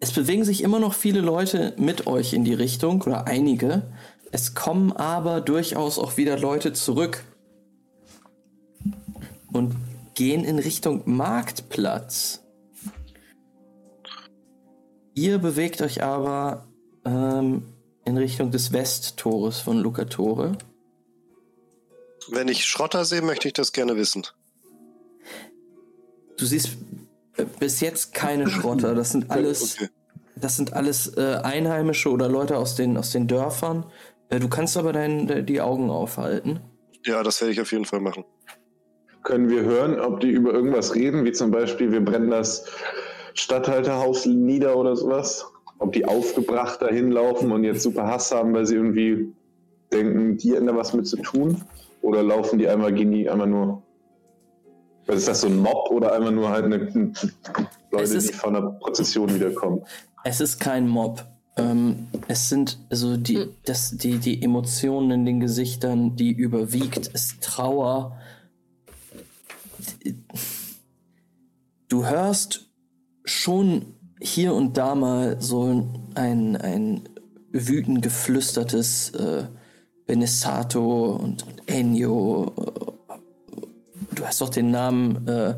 es 0.00 0.12
bewegen 0.12 0.44
sich 0.44 0.62
immer 0.62 0.78
noch 0.78 0.94
viele 0.94 1.20
Leute 1.20 1.74
mit 1.78 2.06
euch 2.06 2.32
in 2.32 2.44
die 2.44 2.54
Richtung, 2.54 3.02
oder 3.02 3.26
einige. 3.26 3.90
Es 4.30 4.54
kommen 4.54 4.92
aber 4.92 5.40
durchaus 5.40 5.98
auch 5.98 6.16
wieder 6.16 6.38
Leute 6.38 6.72
zurück 6.72 7.24
und 9.52 9.74
gehen 10.14 10.44
in 10.44 10.58
Richtung 10.58 11.02
Marktplatz. 11.06 12.42
Ihr 15.14 15.38
bewegt 15.38 15.80
euch 15.82 16.02
aber 16.02 16.66
ähm, 17.04 17.62
in 18.04 18.16
Richtung 18.16 18.50
des 18.50 18.72
Westtores 18.72 19.58
von 19.58 19.78
Lucatore. 19.78 20.56
Wenn 22.30 22.48
ich 22.48 22.66
Schrotter 22.66 23.04
sehe, 23.04 23.22
möchte 23.22 23.48
ich 23.48 23.54
das 23.54 23.72
gerne 23.72 23.96
wissen. 23.96 24.26
Du 26.36 26.46
siehst 26.46 26.70
äh, 27.36 27.44
bis 27.58 27.80
jetzt 27.80 28.14
keine 28.14 28.48
Schrotter. 28.48 28.94
Das 28.94 29.10
sind 29.10 29.30
alles, 29.30 29.76
Okay. 29.76 29.88
das 30.36 30.56
sind 30.56 30.72
alles 30.74 31.16
äh, 31.16 31.40
Einheimische 31.42 32.10
oder 32.10 32.28
Leute 32.28 32.56
aus 32.58 32.74
den, 32.76 32.96
aus 32.96 33.10
den 33.10 33.26
Dörfern. 33.26 33.86
Äh, 34.30 34.40
du 34.40 34.48
kannst 34.48 34.76
aber 34.76 34.92
dein, 34.92 35.46
die 35.46 35.60
Augen 35.60 35.90
aufhalten. 35.90 36.60
Ja, 37.04 37.22
das 37.22 37.40
werde 37.40 37.52
ich 37.52 37.60
auf 37.60 37.72
jeden 37.72 37.84
Fall 37.84 38.00
machen. 38.00 38.24
Können 39.22 39.48
wir 39.50 39.62
hören, 39.62 39.98
ob 40.00 40.20
die 40.20 40.30
über 40.30 40.52
irgendwas 40.52 40.94
reden, 40.94 41.24
wie 41.24 41.32
zum 41.32 41.50
Beispiel, 41.50 41.90
wir 41.92 42.04
brennen 42.04 42.30
das 42.30 42.64
Stadthalterhaus 43.34 44.26
nieder 44.26 44.76
oder 44.76 44.96
sowas? 44.96 45.46
Ob 45.80 45.92
die 45.92 46.04
aufgebracht 46.04 46.82
dahin 46.82 47.10
laufen 47.12 47.52
und 47.52 47.64
jetzt 47.64 47.82
super 47.82 48.06
Hass 48.06 48.32
haben, 48.32 48.52
weil 48.54 48.66
sie 48.66 48.74
irgendwie 48.76 49.32
denken, 49.92 50.36
die 50.36 50.54
hätten 50.54 50.66
da 50.66 50.74
was 50.76 50.92
mit 50.92 51.06
zu 51.06 51.16
tun? 51.18 51.62
Oder 52.02 52.22
laufen 52.22 52.58
die 52.58 52.68
einmal, 52.68 52.92
gehen 52.92 53.12
die 53.12 53.28
einmal 53.28 53.46
nur. 53.46 53.82
Was 55.06 55.16
ist 55.18 55.28
das 55.28 55.40
so 55.40 55.46
ein 55.46 55.56
Mob 55.58 55.90
oder 55.90 56.12
einmal 56.12 56.32
nur 56.32 56.48
halt 56.50 56.64
eine, 56.66 56.78
Leute, 57.90 58.14
ist- 58.14 58.28
die 58.28 58.34
von 58.34 58.54
der 58.54 58.60
Prozession 58.80 59.32
wiederkommen? 59.34 59.82
Es 60.24 60.40
ist 60.40 60.58
kein 60.58 60.86
Mob. 60.88 61.24
Ähm, 61.58 62.06
es 62.28 62.48
sind 62.48 62.78
also 62.88 63.16
die, 63.16 63.48
das, 63.64 63.96
die, 63.96 64.18
die 64.18 64.42
Emotionen 64.42 65.10
in 65.10 65.24
den 65.26 65.40
Gesichtern, 65.40 66.16
die 66.16 66.30
überwiegt, 66.30 67.08
ist 67.08 67.42
Trauer. 67.42 68.16
Du 71.88 72.06
hörst 72.06 72.70
schon 73.24 73.94
hier 74.20 74.54
und 74.54 74.76
da 74.76 74.94
mal 74.94 75.40
so 75.40 75.86
ein, 76.14 76.56
ein 76.56 77.08
wütend 77.50 78.02
geflüstertes 78.02 79.10
äh, 79.10 79.44
Benissato 80.06 81.12
und, 81.12 81.42
und 81.42 81.68
Ennio. 81.68 82.52
Du 84.14 84.24
hast 84.24 84.40
doch 84.40 84.48
den 84.48 84.70
Namen 84.70 85.26
äh, 85.26 85.54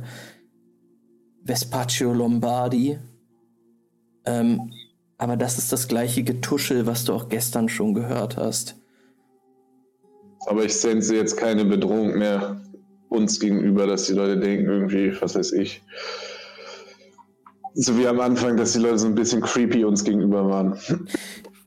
Vespaccio 1.42 2.12
Lombardi. 2.12 2.98
Ähm, 4.24 4.72
aber 5.20 5.36
das 5.36 5.58
ist 5.58 5.70
das 5.70 5.86
gleiche 5.86 6.22
Getuschel, 6.22 6.86
was 6.86 7.04
du 7.04 7.12
auch 7.12 7.28
gestern 7.28 7.68
schon 7.68 7.92
gehört 7.92 8.38
hast. 8.38 8.76
Aber 10.46 10.64
ich 10.64 10.74
sense 10.74 11.14
jetzt 11.14 11.36
keine 11.36 11.66
Bedrohung 11.66 12.16
mehr 12.16 12.58
uns 13.10 13.38
gegenüber, 13.38 13.86
dass 13.86 14.06
die 14.06 14.14
Leute 14.14 14.40
denken, 14.40 14.64
irgendwie, 14.64 15.12
was 15.20 15.34
weiß 15.34 15.52
ich. 15.52 15.82
So 17.74 17.98
wie 17.98 18.06
am 18.06 18.18
Anfang, 18.18 18.56
dass 18.56 18.72
die 18.72 18.78
Leute 18.78 18.98
so 18.98 19.08
ein 19.08 19.14
bisschen 19.14 19.42
creepy 19.42 19.84
uns 19.84 20.02
gegenüber 20.04 20.48
waren. 20.48 20.78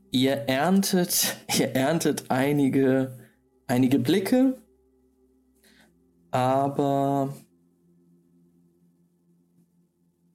Ihr 0.10 0.34
erntet, 0.48 1.38
ihr 1.56 1.76
erntet 1.76 2.26
einige, 2.30 3.20
einige 3.68 4.00
Blicke, 4.00 4.58
aber 6.32 7.36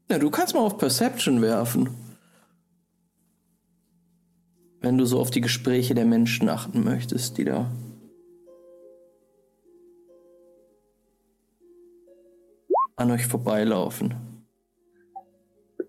ja, 0.09 0.19
du 0.19 0.31
kannst 0.31 0.55
mal 0.55 0.61
auf 0.61 0.79
Perception 0.79 1.43
werfen, 1.43 2.08
wenn 4.81 4.99
du 4.99 5.05
so 5.05 5.21
auf 5.21 5.31
die 5.31 5.41
Gespräche 5.41 5.95
der 5.95 6.05
Menschen 6.05 6.49
achten 6.49 6.85
möchtest, 6.85 7.39
die 7.39 7.45
da. 7.45 7.71
an 12.99 13.13
euch 13.13 13.27
vorbeilaufen. 13.27 14.15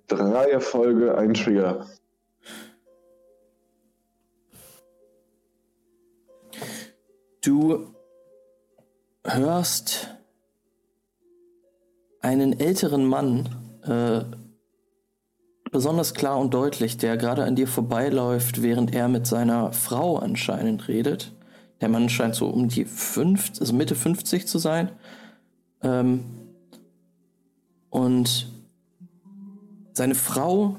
Drei 0.08 0.52
Erfolge, 0.52 1.18
ein 1.18 1.34
Trigger. 1.34 1.88
Du 7.42 7.94
hörst 9.24 10.16
einen 12.22 12.60
älteren 12.60 13.06
Mann 13.06 13.50
äh, 13.84 14.22
besonders 15.72 16.14
klar 16.14 16.40
und 16.40 16.54
deutlich, 16.54 16.98
der 16.98 17.18
gerade 17.18 17.44
an 17.44 17.56
dir 17.56 17.68
vorbeiläuft, 17.68 18.62
während 18.62 18.94
er 18.94 19.08
mit 19.08 19.28
seiner 19.28 19.72
Frau 19.74 20.18
anscheinend 20.18 20.88
redet. 20.88 21.34
Der 21.82 21.90
Mann 21.90 22.10
scheint 22.10 22.36
so 22.36 22.48
um 22.48 22.68
die 22.68 22.86
fünf, 22.86 23.52
also 23.60 23.74
Mitte 23.74 23.96
50 23.96 24.48
zu 24.48 24.58
sein. 24.58 24.92
Ähm, 25.82 26.26
und 27.90 28.52
seine 29.94 30.16
Frau 30.16 30.78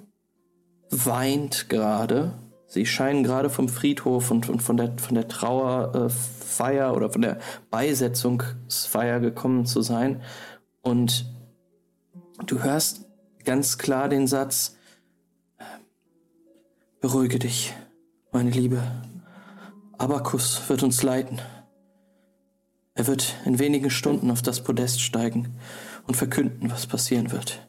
weint 0.91 1.69
gerade. 1.69 2.33
Sie 2.67 2.87
scheinen 2.87 3.25
gerade 3.25 3.51
vom 3.51 3.69
Friedhof 3.69 4.31
und, 4.31 4.49
und 4.49 4.63
von 4.63 4.77
der, 4.77 4.97
von 4.99 5.15
der 5.15 5.29
Trauerfeier 5.29 6.93
äh, 6.93 6.97
oder 6.97 7.11
von 7.11 7.23
der 7.23 7.39
Beisetzungsfeier 7.71 9.21
gekommen 9.21 9.67
zu 9.67 9.83
sein. 9.83 10.23
Und 10.83 11.27
du 12.47 12.63
hörst 12.63 13.07
ganz 13.45 13.79
klar 13.79 14.09
den 14.09 14.27
Satz, 14.27 14.77
beruhige 17.01 17.39
dich, 17.39 17.75
meine 18.31 18.51
Liebe. 18.51 18.83
Abakus 19.99 20.69
wird 20.69 20.83
uns 20.83 21.03
leiten. 21.03 21.41
Er 22.95 23.07
wird 23.07 23.37
in 23.47 23.59
wenigen 23.59 23.91
Stunden 23.91 24.31
auf 24.31 24.43
das 24.43 24.63
Podest 24.63 25.01
steigen 25.01 25.57
und 26.07 26.17
verkünden, 26.17 26.71
was 26.71 26.87
passieren 26.87 27.33
wird. 27.33 27.67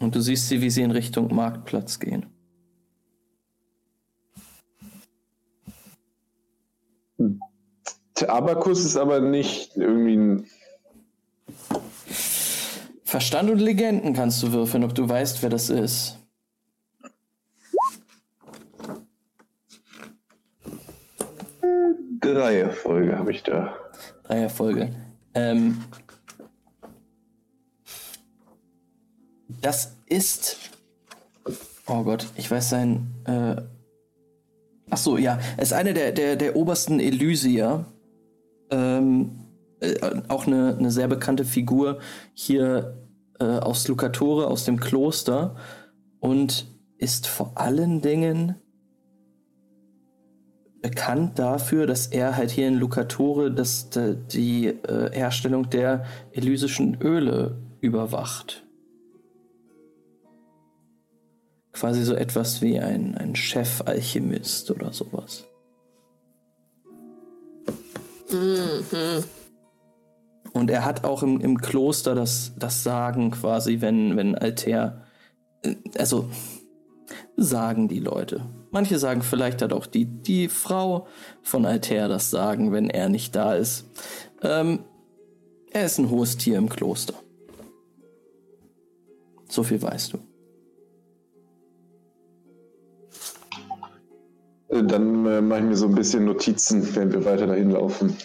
Und 0.00 0.14
du 0.14 0.20
siehst 0.20 0.48
sie, 0.48 0.60
wie 0.62 0.70
sie 0.70 0.82
in 0.82 0.90
Richtung 0.90 1.34
Marktplatz 1.34 2.00
gehen. 2.00 2.26
Der 7.18 8.30
Abakus 8.30 8.84
ist 8.84 8.96
aber 8.96 9.20
nicht 9.20 9.76
irgendwie 9.76 10.16
ein. 10.16 10.46
Verstand 13.12 13.50
und 13.50 13.58
Legenden 13.58 14.14
kannst 14.14 14.42
du 14.42 14.52
würfeln, 14.52 14.84
ob 14.84 14.94
du 14.94 15.06
weißt, 15.06 15.42
wer 15.42 15.50
das 15.50 15.68
ist. 15.68 16.16
Drei 22.22 22.60
Erfolge 22.60 23.18
habe 23.18 23.32
ich 23.32 23.42
da. 23.42 23.76
Drei 24.22 24.38
Erfolge. 24.38 24.94
Ähm, 25.34 25.84
das 29.60 29.94
ist. 30.06 30.70
Oh 31.86 32.04
Gott, 32.04 32.26
ich 32.36 32.50
weiß 32.50 32.70
sein. 32.70 33.08
Äh, 33.26 33.56
ach 34.88 34.96
so, 34.96 35.18
ja. 35.18 35.38
Es 35.58 35.68
ist 35.68 35.74
eine 35.74 35.92
der, 35.92 36.12
der, 36.12 36.36
der 36.36 36.56
obersten 36.56 36.98
Elysier. 36.98 37.84
Ähm, 38.70 39.32
äh, 39.80 40.22
auch 40.28 40.46
eine, 40.46 40.78
eine 40.78 40.90
sehr 40.90 41.08
bekannte 41.08 41.44
Figur 41.44 41.98
hier 42.32 43.01
äh, 43.42 43.58
aus 43.58 43.88
Lucatore, 43.88 44.46
aus 44.46 44.64
dem 44.64 44.78
Kloster. 44.78 45.56
Und 46.20 46.66
ist 46.98 47.26
vor 47.26 47.52
allen 47.56 48.00
Dingen 48.00 48.54
bekannt 50.80 51.38
dafür, 51.38 51.86
dass 51.86 52.06
er 52.06 52.36
halt 52.36 52.52
hier 52.52 52.68
in 52.68 52.74
Lucatore 52.74 53.52
das, 53.52 53.90
die 53.90 54.66
äh, 54.66 55.10
Herstellung 55.12 55.68
der 55.68 56.04
elysischen 56.32 57.00
Öle 57.00 57.60
überwacht. 57.80 58.64
Quasi 61.72 62.04
so 62.04 62.14
etwas 62.14 62.62
wie 62.62 62.78
ein, 62.78 63.16
ein 63.16 63.34
Chef-Alchemist 63.34 64.70
oder 64.70 64.92
sowas. 64.92 65.44
Mhm. 68.30 69.24
Und 70.52 70.70
er 70.70 70.84
hat 70.84 71.04
auch 71.04 71.22
im, 71.22 71.40
im 71.40 71.58
Kloster 71.58 72.14
das, 72.14 72.52
das 72.58 72.82
Sagen 72.82 73.30
quasi, 73.30 73.80
wenn, 73.80 74.16
wenn 74.16 74.34
Alter. 74.34 75.02
Äh, 75.62 75.76
also 75.98 76.28
sagen 77.36 77.88
die 77.88 78.00
Leute. 78.00 78.46
Manche 78.70 78.98
sagen 78.98 79.22
vielleicht 79.22 79.62
hat 79.62 79.72
auch 79.72 79.86
die, 79.86 80.04
die 80.04 80.48
Frau 80.48 81.06
von 81.42 81.66
Altair 81.66 82.08
das 82.08 82.30
Sagen, 82.30 82.72
wenn 82.72 82.88
er 82.88 83.08
nicht 83.08 83.34
da 83.34 83.54
ist. 83.54 83.90
Ähm, 84.42 84.80
er 85.70 85.86
ist 85.86 85.98
ein 85.98 86.10
hohes 86.10 86.36
Tier 86.36 86.58
im 86.58 86.68
Kloster. 86.68 87.14
So 89.48 89.62
viel 89.62 89.80
weißt 89.80 90.14
du. 90.14 90.18
Dann 94.68 95.26
äh, 95.26 95.42
mache 95.42 95.60
ich 95.60 95.66
mir 95.66 95.76
so 95.76 95.86
ein 95.86 95.94
bisschen 95.94 96.24
Notizen, 96.24 96.94
während 96.94 97.12
wir 97.12 97.24
weiter 97.26 97.46
dahin 97.46 97.70
laufen. 97.70 98.16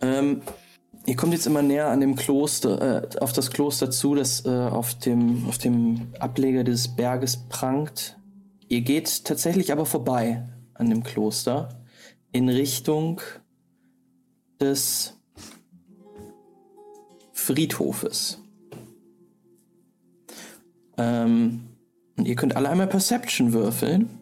Ähm, 0.00 0.42
Ihr 1.06 1.16
kommt 1.16 1.32
jetzt 1.32 1.46
immer 1.46 1.62
näher 1.62 1.88
an 1.88 2.00
dem 2.00 2.14
Kloster, 2.14 3.02
äh, 3.02 3.18
auf 3.20 3.32
das 3.32 3.50
Kloster 3.50 3.90
zu, 3.90 4.14
das 4.14 4.44
äh, 4.44 4.48
auf, 4.48 4.94
dem, 4.94 5.46
auf 5.48 5.58
dem 5.58 6.08
Ableger 6.18 6.62
des 6.62 6.88
Berges 6.94 7.48
prangt. 7.48 8.18
Ihr 8.68 8.82
geht 8.82 9.24
tatsächlich 9.24 9.72
aber 9.72 9.86
vorbei 9.86 10.46
an 10.74 10.90
dem 10.90 11.02
Kloster 11.02 11.80
in 12.32 12.48
Richtung 12.48 13.20
des 14.60 15.18
Friedhofes. 17.32 18.38
Ähm, 20.98 21.70
und 22.16 22.28
ihr 22.28 22.36
könnt 22.36 22.56
alle 22.56 22.68
einmal 22.68 22.86
Perception 22.86 23.54
würfeln. 23.54 24.19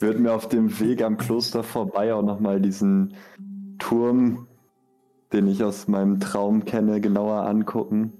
Würde 0.00 0.18
mir 0.18 0.32
auf 0.32 0.48
dem 0.48 0.80
Weg 0.80 1.02
am 1.02 1.16
Kloster 1.16 1.62
vorbei 1.62 2.14
auch 2.14 2.22
nochmal 2.22 2.60
diesen 2.60 3.14
Turm, 3.78 4.48
den 5.32 5.46
ich 5.46 5.62
aus 5.62 5.88
meinem 5.88 6.20
Traum 6.20 6.64
kenne, 6.64 7.00
genauer 7.00 7.46
angucken. 7.46 8.12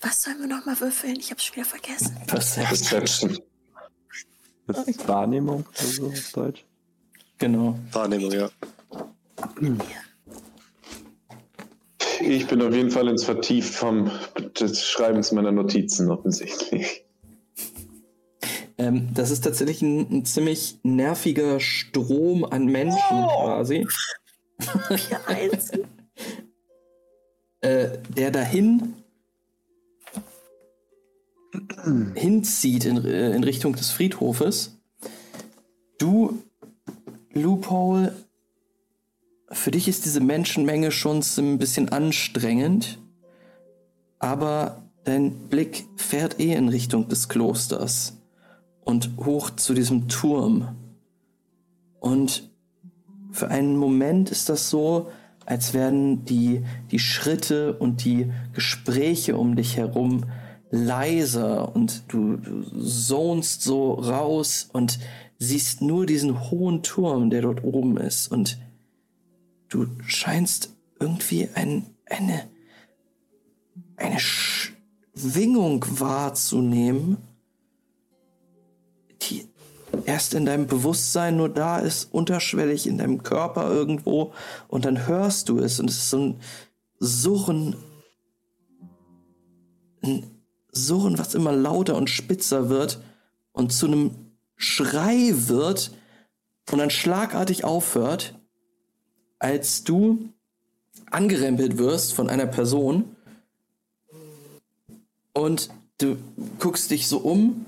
Was 0.00 0.22
sollen 0.22 0.40
wir 0.40 0.46
nochmal 0.46 0.78
würfeln? 0.80 1.16
Ich 1.18 1.30
hab's 1.30 1.44
schon 1.44 1.56
wieder 1.56 1.66
vergessen. 1.66 2.16
Perception. 2.26 3.38
Das 4.66 4.86
ist 4.88 5.06
Wahrnehmung 5.06 5.64
oder 5.66 5.86
so 5.86 6.06
auf 6.06 6.32
Deutsch. 6.32 6.64
Genau. 7.38 7.78
Wahrnehmung, 7.92 8.32
ja. 8.32 8.48
Ich 12.20 12.46
bin 12.46 12.62
auf 12.62 12.74
jeden 12.74 12.90
Fall 12.90 13.08
ins 13.08 13.24
Vertieft 13.24 13.74
vom 13.74 14.10
des 14.58 14.86
Schreibens 14.86 15.32
meiner 15.32 15.52
Notizen 15.52 16.10
offensichtlich. 16.10 17.04
Ähm, 18.76 19.10
das 19.14 19.30
ist 19.30 19.42
tatsächlich 19.42 19.82
ein, 19.82 20.10
ein, 20.10 20.24
ziemlich 20.24 20.78
nerviger 20.82 21.60
Strom 21.60 22.44
an 22.44 22.66
Menschen 22.66 22.98
oh. 23.10 23.44
quasi. 23.44 23.86
äh, 27.60 27.98
der 28.16 28.30
dahin 28.30 28.94
hinzieht 32.14 32.84
in, 32.84 33.04
äh, 33.04 33.30
in 33.34 33.44
Richtung 33.44 33.74
des 33.74 33.90
Friedhofes. 33.90 34.78
Du, 35.98 36.42
Loophole, 37.32 38.14
für 39.54 39.70
dich 39.70 39.88
ist 39.88 40.04
diese 40.04 40.20
Menschenmenge 40.20 40.90
schon 40.90 41.22
ein 41.38 41.58
bisschen 41.58 41.88
anstrengend, 41.88 42.98
aber 44.18 44.82
dein 45.04 45.48
Blick 45.48 45.86
fährt 45.96 46.40
eh 46.40 46.52
in 46.52 46.68
Richtung 46.68 47.08
des 47.08 47.28
Klosters 47.28 48.18
und 48.84 49.10
hoch 49.24 49.50
zu 49.50 49.74
diesem 49.74 50.08
Turm. 50.08 50.76
Und 52.00 52.50
für 53.30 53.48
einen 53.48 53.76
Moment 53.76 54.30
ist 54.30 54.48
das 54.48 54.70
so, 54.70 55.08
als 55.46 55.74
werden 55.74 56.24
die, 56.24 56.64
die 56.90 56.98
Schritte 56.98 57.74
und 57.74 58.04
die 58.04 58.30
Gespräche 58.52 59.36
um 59.36 59.56
dich 59.56 59.76
herum 59.76 60.24
leiser 60.70 61.74
und 61.74 62.02
du, 62.08 62.36
du 62.36 62.62
zonst 62.82 63.62
so 63.62 63.92
raus 63.92 64.68
und 64.72 64.98
siehst 65.38 65.82
nur 65.82 66.06
diesen 66.06 66.50
hohen 66.50 66.82
Turm, 66.82 67.30
der 67.30 67.42
dort 67.42 67.62
oben 67.62 67.96
ist 67.96 68.28
und 68.28 68.58
Du 69.74 69.88
scheinst 70.06 70.72
irgendwie 71.00 71.48
ein, 71.52 71.84
eine, 72.06 72.48
eine 73.96 74.20
Schwingung 74.20 75.84
wahrzunehmen, 75.98 77.16
die 79.22 79.48
erst 80.06 80.34
in 80.34 80.46
deinem 80.46 80.68
Bewusstsein 80.68 81.36
nur 81.36 81.48
da 81.48 81.80
ist, 81.80 82.14
unterschwellig 82.14 82.86
in 82.86 82.98
deinem 82.98 83.24
Körper 83.24 83.68
irgendwo, 83.68 84.32
und 84.68 84.84
dann 84.84 85.08
hörst 85.08 85.48
du 85.48 85.58
es 85.58 85.80
und 85.80 85.90
es 85.90 85.96
ist 85.96 86.10
so 86.10 86.18
ein 86.18 86.40
Surren, 87.00 87.74
ein 90.04 90.40
Surren, 90.70 91.18
was 91.18 91.34
immer 91.34 91.50
lauter 91.50 91.96
und 91.96 92.10
spitzer 92.10 92.68
wird 92.68 93.02
und 93.50 93.72
zu 93.72 93.86
einem 93.86 94.12
Schrei 94.54 95.32
wird 95.34 95.90
und 96.70 96.78
dann 96.78 96.90
schlagartig 96.90 97.64
aufhört 97.64 98.38
als 99.44 99.84
du 99.84 100.30
angerempelt 101.10 101.76
wirst 101.76 102.14
von 102.14 102.30
einer 102.30 102.46
Person 102.46 103.14
und 105.34 105.68
du 105.98 106.16
guckst 106.58 106.90
dich 106.90 107.08
so 107.08 107.18
um 107.18 107.66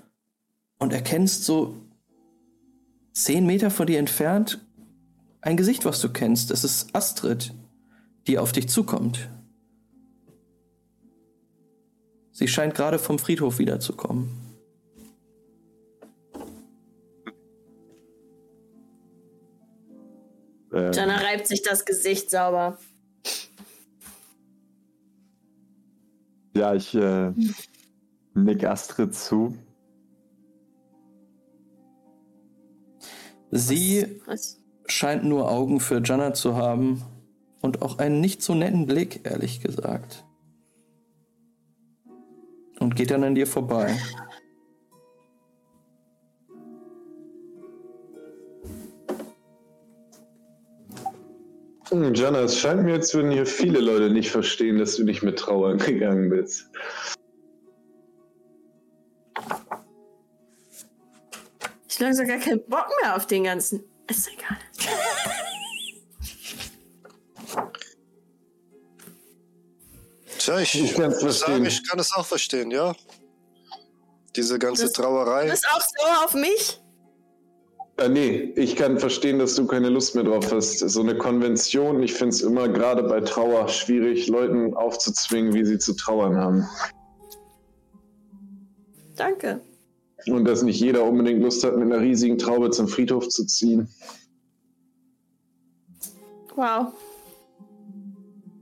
und 0.78 0.94
erkennst 0.94 1.44
so 1.44 1.74
zehn 3.12 3.44
Meter 3.44 3.70
von 3.70 3.86
dir 3.86 3.98
entfernt 3.98 4.59
ein 5.43 5.59
Gesicht, 5.59 5.85
was 5.85 6.01
du 6.01 6.09
kennst. 6.09 6.51
Es 6.51 6.65
ist 6.65 6.97
Astrid, 6.97 7.53
die 8.27 8.39
auf 8.39 8.53
dich 8.53 8.70
zukommt. 8.70 9.28
Sie 12.32 12.48
scheint 12.48 12.74
gerade 12.74 12.98
vom 12.98 13.19
Friedhof 13.19 13.59
wiederzukommen. 13.59 14.45
Ähm, 20.77 20.93
Jana 20.93 21.16
reibt 21.16 21.47
sich 21.47 21.62
das 21.62 21.85
Gesicht 21.85 22.31
sauber. 22.31 22.78
ja, 26.57 26.74
ich 26.74 26.94
äh, 26.94 27.32
nick 28.35 28.65
Astrid 28.65 29.15
zu. 29.15 29.57
Sie 33.51 34.20
Was? 34.27 34.59
scheint 34.86 35.24
nur 35.24 35.51
Augen 35.51 35.81
für 35.81 36.03
Jana 36.03 36.35
zu 36.35 36.57
haben 36.57 37.03
und 37.61 37.82
auch 37.82 37.98
einen 37.98 38.20
nicht 38.20 38.43
so 38.43 38.55
netten 38.55 38.86
Blick, 38.86 39.20
ehrlich 39.24 39.61
gesagt. 39.61 40.24
Und 42.81 42.97
geht 42.97 43.11
dann 43.11 43.24
an 43.24 43.35
dir 43.35 43.47
vorbei. 43.47 43.97
Hm, 51.90 52.14
Jana, 52.14 52.40
es 52.40 52.58
scheint 52.58 52.82
mir, 52.84 52.94
als 52.94 53.14
würden 53.14 53.30
hier 53.30 53.46
viele 53.46 53.80
Leute 53.80 54.10
nicht 54.10 54.30
verstehen, 54.30 54.78
dass 54.78 54.96
du 54.96 55.04
nicht 55.04 55.22
mit 55.22 55.38
Trauern 55.38 55.78
gegangen 55.86 56.30
bist. 56.30 56.68
Ich 61.88 61.94
habe 61.96 62.04
langsam 62.04 62.26
gar 62.28 62.38
keinen 62.38 62.64
Bock 62.66 62.88
mehr 63.02 63.16
auf 63.16 63.26
den 63.26 63.44
ganzen. 63.44 63.84
Ist 64.08 64.28
egal. 64.28 64.58
Tja, 70.38 70.58
ich, 70.60 70.74
Ich 70.74 70.94
sagen, 70.96 71.12
verstehen. 71.18 71.64
ich 71.66 71.88
kann 71.88 71.98
es 71.98 72.12
auch 72.14 72.26
verstehen, 72.26 72.70
ja. 72.70 72.94
Diese 74.34 74.58
ganze 74.58 74.84
Das- 74.84 74.92
Trauerei. 74.92 75.44
Du 75.44 75.50
bist 75.50 75.66
auch 75.72 75.80
sauer 75.80 76.24
auf 76.24 76.34
mich? 76.34 76.80
Äh, 77.98 78.09
nee, 78.10 78.52
ich 78.56 78.77
kann 78.77 78.98
verstehen, 78.98 79.39
dass 79.39 79.55
du 79.55 79.66
keine 79.66 79.89
Lust 79.89 80.14
mehr 80.14 80.24
drauf 80.24 80.52
hast. 80.52 80.81
So 80.81 81.01
eine 81.01 81.16
Konvention, 81.16 82.02
ich 82.02 82.12
finde 82.12 82.35
es 82.35 82.43
immer 82.43 82.68
gerade 82.68 83.02
bei 83.02 83.20
Trauer 83.20 83.68
schwierig, 83.68 84.28
Leuten 84.28 84.74
aufzuzwingen, 84.74 85.55
wie 85.55 85.64
sie 85.64 85.78
zu 85.78 85.94
trauern 85.94 86.36
haben. 86.36 86.66
Danke. 89.16 89.60
Und 90.27 90.44
dass 90.44 90.62
nicht 90.62 90.81
jeder 90.81 91.05
unbedingt 91.05 91.40
Lust 91.43 91.64
hat, 91.64 91.77
mit 91.77 91.85
einer 91.90 92.02
riesigen 92.02 92.36
Traube 92.36 92.70
zum 92.70 92.86
Friedhof 92.89 93.28
zu 93.28 93.47
ziehen. 93.47 93.89
Wow. 96.55 96.93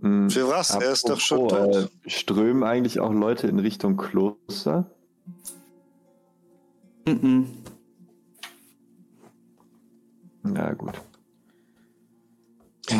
Hm, 0.00 0.30
Für 0.30 0.48
was? 0.48 0.70
Er 0.70 0.92
ist 0.92 1.08
doch 1.08 1.18
schon 1.18 1.46
apropos, 1.46 1.76
tot. 1.76 1.90
äh, 2.04 2.10
Strömen 2.10 2.62
eigentlich 2.62 3.00
auch 3.00 3.12
Leute 3.12 3.48
in 3.48 3.58
Richtung 3.58 3.96
Kloster? 3.96 4.90
Mhm. 7.06 7.48
Na 10.44 10.72
gut. 10.74 10.94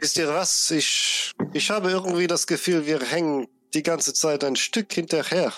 Wisst 0.00 0.18
ihr 0.18 0.28
was? 0.28 0.70
Ich, 0.72 1.32
ich 1.52 1.70
habe 1.70 1.90
irgendwie 1.90 2.26
das 2.26 2.46
Gefühl, 2.46 2.86
wir 2.86 3.00
hängen 3.00 3.46
die 3.72 3.82
ganze 3.82 4.12
Zeit 4.12 4.42
ein 4.44 4.56
Stück 4.56 4.92
hinterher. 4.92 5.52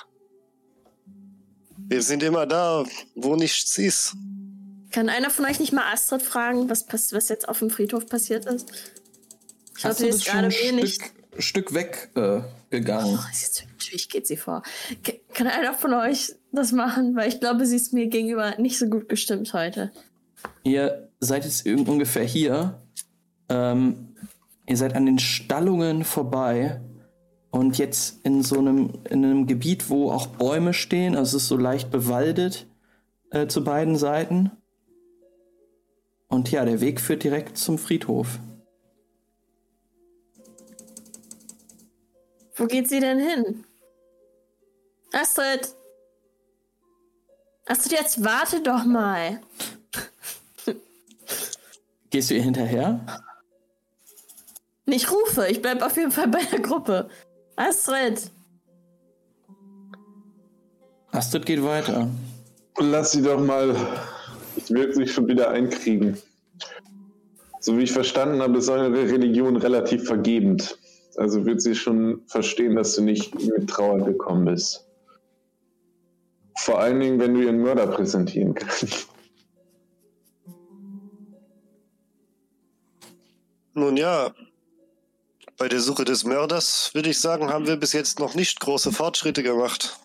Wir 1.76 2.02
sind 2.02 2.22
immer 2.22 2.46
da, 2.46 2.84
wo 3.14 3.36
nichts 3.36 3.76
ist. 3.78 4.14
Kann 4.90 5.08
einer 5.08 5.30
von 5.30 5.44
euch 5.46 5.58
nicht 5.60 5.72
mal 5.72 5.92
Astrid 5.92 6.22
fragen, 6.22 6.68
was, 6.70 6.86
pass 6.86 7.12
was 7.12 7.28
jetzt 7.28 7.48
auf 7.48 7.58
dem 7.58 7.70
Friedhof 7.70 8.06
passiert 8.06 8.46
ist? 8.46 8.70
Ich 9.76 9.82
glaube, 9.82 9.96
sie 9.96 10.08
ist 10.08 10.24
gerade 10.24 10.46
ein 10.46 10.52
wenig. 10.52 10.94
Stück, 10.94 11.12
Stück 11.38 11.74
weg 11.74 12.10
äh, 12.14 12.42
gegangen? 12.70 13.18
Oh, 13.18 13.26
jetzt, 13.32 13.66
natürlich 13.72 14.08
geht 14.08 14.26
sie 14.26 14.36
vor. 14.36 14.62
K- 15.02 15.20
Kann 15.32 15.48
einer 15.48 15.74
von 15.74 15.94
euch 15.94 16.34
das 16.52 16.70
machen? 16.70 17.16
Weil 17.16 17.28
ich 17.28 17.40
glaube, 17.40 17.66
sie 17.66 17.76
ist 17.76 17.92
mir 17.92 18.06
gegenüber 18.06 18.56
nicht 18.58 18.78
so 18.78 18.86
gut 18.86 19.08
gestimmt 19.08 19.52
heute. 19.52 19.90
Ihr 20.62 21.10
seid 21.24 21.44
jetzt 21.44 21.66
ungefähr 21.66 22.24
hier. 22.24 22.82
Ähm, 23.48 24.14
ihr 24.66 24.76
seid 24.76 24.94
an 24.94 25.06
den 25.06 25.18
Stallungen 25.18 26.04
vorbei 26.04 26.80
und 27.50 27.78
jetzt 27.78 28.24
in 28.24 28.42
so 28.42 28.58
einem, 28.58 28.90
in 29.08 29.24
einem 29.24 29.46
Gebiet, 29.46 29.90
wo 29.90 30.10
auch 30.10 30.26
Bäume 30.26 30.74
stehen. 30.74 31.14
Also 31.14 31.36
es 31.36 31.44
ist 31.44 31.48
so 31.48 31.56
leicht 31.56 31.90
bewaldet 31.90 32.66
äh, 33.30 33.46
zu 33.46 33.62
beiden 33.62 33.96
Seiten. 33.96 34.50
Und 36.28 36.50
ja, 36.50 36.64
der 36.64 36.80
Weg 36.80 37.00
führt 37.00 37.22
direkt 37.22 37.56
zum 37.56 37.78
Friedhof. 37.78 38.40
Wo 42.56 42.66
geht 42.66 42.88
sie 42.88 43.00
denn 43.00 43.18
hin? 43.18 43.64
Astrid! 45.12 45.74
Astrid, 47.66 47.92
jetzt 47.92 48.24
warte 48.24 48.62
doch 48.62 48.84
mal. 48.84 49.40
Gehst 52.10 52.30
du 52.30 52.34
ihr 52.34 52.42
hinterher? 52.42 53.04
Ich 54.86 55.10
rufe, 55.10 55.46
ich 55.48 55.62
bleib 55.62 55.82
auf 55.82 55.96
jeden 55.96 56.10
Fall 56.10 56.28
bei 56.28 56.42
der 56.44 56.60
Gruppe. 56.60 57.08
Astrid! 57.56 58.30
Astrid 61.10 61.46
geht 61.46 61.62
weiter. 61.62 62.08
Lass 62.78 63.12
sie 63.12 63.22
doch 63.22 63.40
mal. 63.40 63.74
Ich 64.56 64.70
will 64.70 64.92
sich 64.92 65.12
schon 65.12 65.28
wieder 65.28 65.50
einkriegen. 65.50 66.18
So 67.60 67.78
wie 67.78 67.82
ich 67.84 67.92
verstanden 67.92 68.42
habe, 68.42 68.58
ist 68.58 68.68
eure 68.68 68.92
Religion 68.92 69.56
relativ 69.56 70.04
vergebend. 70.04 70.78
Also 71.16 71.46
wird 71.46 71.62
sie 71.62 71.74
schon 71.74 72.22
verstehen, 72.26 72.76
dass 72.76 72.96
du 72.96 73.02
nicht 73.02 73.34
mit 73.34 73.70
Trauer 73.70 74.04
gekommen 74.04 74.44
bist. 74.44 74.86
Vor 76.58 76.80
allen 76.80 77.00
Dingen, 77.00 77.20
wenn 77.20 77.34
du 77.34 77.40
ihren 77.40 77.62
Mörder 77.62 77.86
präsentieren 77.86 78.54
kannst. 78.54 79.08
Nun 83.74 83.96
ja, 83.96 84.32
bei 85.56 85.68
der 85.68 85.80
Suche 85.80 86.04
des 86.04 86.24
Mörders 86.24 86.90
würde 86.94 87.10
ich 87.10 87.20
sagen, 87.20 87.48
haben 87.48 87.66
wir 87.66 87.76
bis 87.76 87.92
jetzt 87.92 88.18
noch 88.18 88.34
nicht 88.34 88.60
große 88.60 88.92
Fortschritte 88.92 89.42
gemacht. 89.42 89.98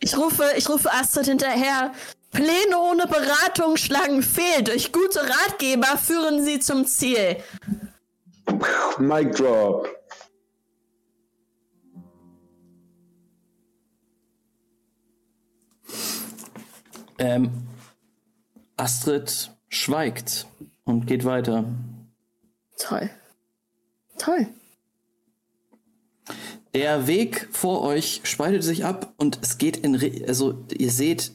Ich 0.00 0.16
rufe, 0.16 0.44
ich 0.56 0.68
rufe 0.68 0.92
Astrid 0.92 1.26
hinterher. 1.26 1.92
Pläne 2.30 2.78
ohne 2.78 3.06
Beratung 3.06 3.76
schlagen 3.76 4.22
fehl. 4.22 4.62
Durch 4.62 4.92
gute 4.92 5.20
Ratgeber 5.20 5.98
führen 5.98 6.44
sie 6.44 6.60
zum 6.60 6.86
Ziel. 6.86 7.36
Mic 8.98 9.34
drop. 9.34 9.88
Ähm, 17.18 17.50
Astrid 18.76 19.50
schweigt 19.68 20.46
und 20.84 21.06
geht 21.06 21.24
weiter. 21.24 21.64
Toll. 22.78 23.10
Toll. 24.18 24.46
Der 26.74 27.06
Weg 27.06 27.48
vor 27.52 27.82
euch 27.82 28.20
spaltet 28.24 28.62
sich 28.62 28.84
ab 28.84 29.12
und 29.16 29.38
es 29.42 29.58
geht 29.58 29.78
in, 29.78 29.94
Re- 29.94 30.24
also 30.28 30.64
ihr 30.76 30.90
seht 30.90 31.32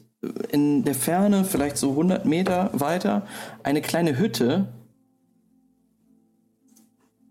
in 0.52 0.84
der 0.84 0.94
Ferne, 0.94 1.44
vielleicht 1.44 1.76
so 1.76 1.90
100 1.90 2.24
Meter 2.24 2.70
weiter, 2.72 3.26
eine 3.62 3.82
kleine 3.82 4.18
Hütte 4.18 4.72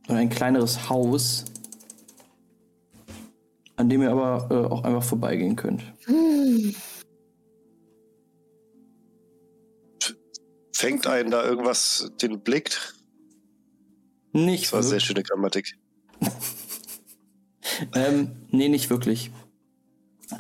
oder 0.07 0.17
ein 0.17 0.29
kleineres 0.29 0.89
Haus, 0.89 1.45
an 3.77 3.89
dem 3.89 4.01
ihr 4.03 4.11
aber 4.11 4.47
äh, 4.51 4.71
auch 4.71 4.83
einfach 4.83 5.03
vorbeigehen 5.03 5.55
könnt. 5.55 5.81
Fängt 10.73 11.07
einen 11.07 11.31
da 11.31 11.43
irgendwas 11.45 12.11
den 12.21 12.41
Blick? 12.41 12.77
Nicht 14.33 14.65
Das 14.65 14.73
war 14.73 14.83
sehr 14.83 14.91
wirklich. 14.93 15.05
schöne 15.05 15.23
Grammatik. 15.23 15.77
Ähm, 17.95 18.31
nee, 18.49 18.69
nicht 18.69 18.89
wirklich. 18.89 19.31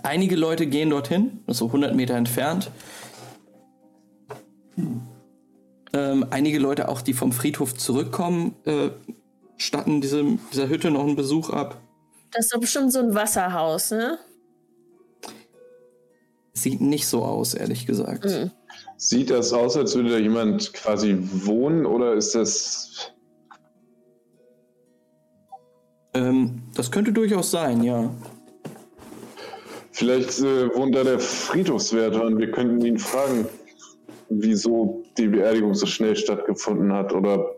Einige 0.03 0.35
Leute 0.35 0.67
gehen 0.67 0.89
dorthin, 0.89 1.39
so 1.47 1.67
100 1.67 1.95
Meter 1.95 2.15
entfernt. 2.15 2.69
Ähm, 5.93 6.25
einige 6.29 6.59
Leute 6.59 6.89
auch, 6.89 7.01
die 7.01 7.13
vom 7.13 7.31
Friedhof 7.31 7.75
zurückkommen, 7.75 8.55
äh, 8.65 8.89
statten 9.57 10.01
diesem, 10.01 10.39
dieser 10.51 10.67
Hütte 10.67 10.91
noch 10.91 11.03
einen 11.03 11.15
Besuch 11.15 11.49
ab. 11.49 11.81
Das 12.31 12.45
ist 12.45 12.53
doch 12.53 12.59
bestimmt 12.59 12.91
so 12.91 12.99
ein 12.99 13.13
Wasserhaus, 13.13 13.91
ne? 13.91 14.17
Sieht 16.53 16.81
nicht 16.81 17.07
so 17.07 17.23
aus, 17.23 17.53
ehrlich 17.53 17.85
gesagt. 17.85 18.25
Mhm. 18.25 18.51
Sieht 18.97 19.29
das 19.29 19.53
aus, 19.53 19.75
als 19.77 19.95
würde 19.95 20.09
da 20.11 20.17
jemand 20.17 20.73
quasi 20.73 21.17
wohnen 21.19 21.85
oder 21.85 22.13
ist 22.13 22.35
das. 22.35 23.12
Ähm, 26.13 26.61
das 26.75 26.91
könnte 26.91 27.11
durchaus 27.11 27.51
sein, 27.51 27.83
ja. 27.83 28.09
Vielleicht 29.91 30.39
äh, 30.39 30.73
wohnt 30.75 30.95
da 30.95 31.03
der 31.03 31.19
Friedhofswärter 31.19 32.23
und 32.23 32.37
wir 32.39 32.51
könnten 32.51 32.83
ihn 32.85 32.97
fragen, 32.97 33.47
wieso 34.29 35.03
die 35.17 35.27
Beerdigung 35.27 35.73
so 35.75 35.85
schnell 35.85 36.15
stattgefunden 36.15 36.91
hat 36.91 37.13
oder 37.13 37.55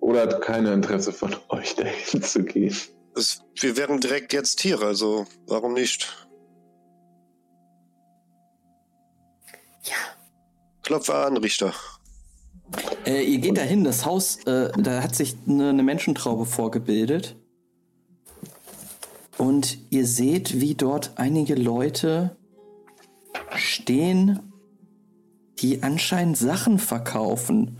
oder 0.00 0.22
hat 0.22 0.42
keiner 0.42 0.74
Interesse 0.74 1.12
von 1.12 1.34
euch 1.48 1.74
dahin 1.74 2.22
zu 2.22 2.44
gehen. 2.44 2.76
Es, 3.14 3.42
wir 3.54 3.76
wären 3.76 4.00
direkt 4.00 4.32
jetzt 4.32 4.60
hier, 4.60 4.80
also 4.80 5.26
warum 5.46 5.72
nicht? 5.72 6.28
Ja. 9.84 10.21
Klopfe 10.82 11.14
an, 11.14 11.36
Richter. 11.36 11.72
Äh, 13.06 13.22
ihr 13.24 13.38
geht 13.38 13.56
dahin, 13.56 13.84
das 13.84 14.04
Haus, 14.04 14.36
äh, 14.46 14.70
da 14.78 15.02
hat 15.02 15.14
sich 15.14 15.36
eine, 15.46 15.70
eine 15.70 15.82
Menschentraube 15.82 16.46
vorgebildet. 16.46 17.36
Und 19.38 19.78
ihr 19.90 20.06
seht, 20.06 20.60
wie 20.60 20.74
dort 20.74 21.12
einige 21.16 21.54
Leute 21.54 22.36
stehen, 23.54 24.40
die 25.58 25.82
anscheinend 25.82 26.36
Sachen 26.36 26.78
verkaufen. 26.78 27.78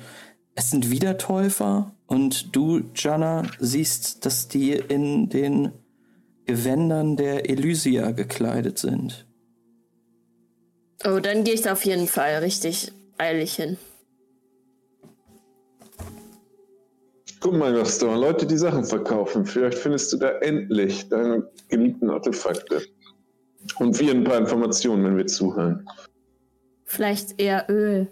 Es 0.54 0.70
sind 0.70 0.90
Wiedertäufer 0.90 1.94
und 2.06 2.54
du, 2.54 2.82
Jana, 2.94 3.44
siehst, 3.58 4.24
dass 4.24 4.48
die 4.48 4.72
in 4.72 5.28
den 5.28 5.72
Gewändern 6.46 7.16
der 7.16 7.48
Elysia 7.48 8.10
gekleidet 8.10 8.78
sind. 8.78 9.26
Oh, 11.04 11.18
dann 11.18 11.44
gehe 11.44 11.54
ich 11.54 11.62
da 11.62 11.72
auf 11.72 11.84
jeden 11.84 12.06
Fall 12.06 12.36
richtig 12.36 12.92
eilig 13.18 13.54
hin. 13.54 13.76
Guck 17.40 17.54
mal, 17.54 17.76
was 17.76 17.98
da 17.98 18.14
Leute, 18.14 18.46
die 18.46 18.56
Sachen 18.56 18.84
verkaufen. 18.84 19.44
Vielleicht 19.44 19.78
findest 19.78 20.12
du 20.12 20.16
da 20.18 20.38
endlich 20.38 21.08
deine 21.08 21.50
geliebten 21.68 22.08
Artefakte. 22.08 22.86
Und 23.78 23.98
wir 23.98 24.12
ein 24.12 24.22
paar 24.22 24.38
Informationen, 24.38 25.04
wenn 25.04 25.16
wir 25.16 25.26
zuhören. 25.26 25.88
Vielleicht 26.84 27.40
eher 27.40 27.66
Öl. 27.68 28.06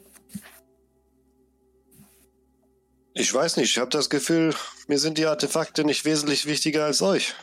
Ich 3.14 3.32
weiß 3.32 3.56
nicht, 3.56 3.70
ich 3.70 3.78
habe 3.78 3.90
das 3.90 4.10
Gefühl, 4.10 4.54
mir 4.88 4.98
sind 4.98 5.18
die 5.18 5.26
Artefakte 5.26 5.84
nicht 5.84 6.04
wesentlich 6.04 6.46
wichtiger 6.46 6.86
als 6.86 7.02
euch. 7.02 7.34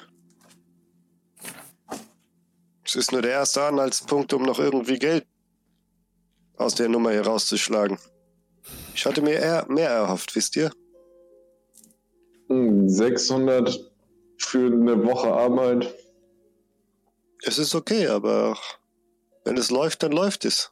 Es 2.83 2.95
ist 2.95 3.11
nur 3.11 3.21
der 3.21 3.31
erste 3.31 3.63
Anhaltspunkt, 3.63 4.33
um 4.33 4.43
noch 4.43 4.59
irgendwie 4.59 4.97
Geld 4.97 5.25
aus 6.57 6.75
der 6.75 6.89
Nummer 6.89 7.11
hier 7.11 7.25
rauszuschlagen. 7.25 7.97
Ich 8.93 9.05
hatte 9.05 9.21
mir 9.21 9.39
eher 9.39 9.65
mehr 9.69 9.89
erhofft, 9.89 10.35
wisst 10.35 10.55
ihr? 10.55 10.71
Hm, 12.49 12.89
600 12.89 13.91
für 14.37 14.67
eine 14.67 15.03
Woche 15.05 15.31
Arbeit. 15.31 15.93
Es 17.43 17.57
ist 17.57 17.75
okay, 17.75 18.07
aber 18.07 18.57
wenn 19.45 19.57
es 19.57 19.69
läuft, 19.69 20.03
dann 20.03 20.11
läuft 20.11 20.45
es. 20.45 20.71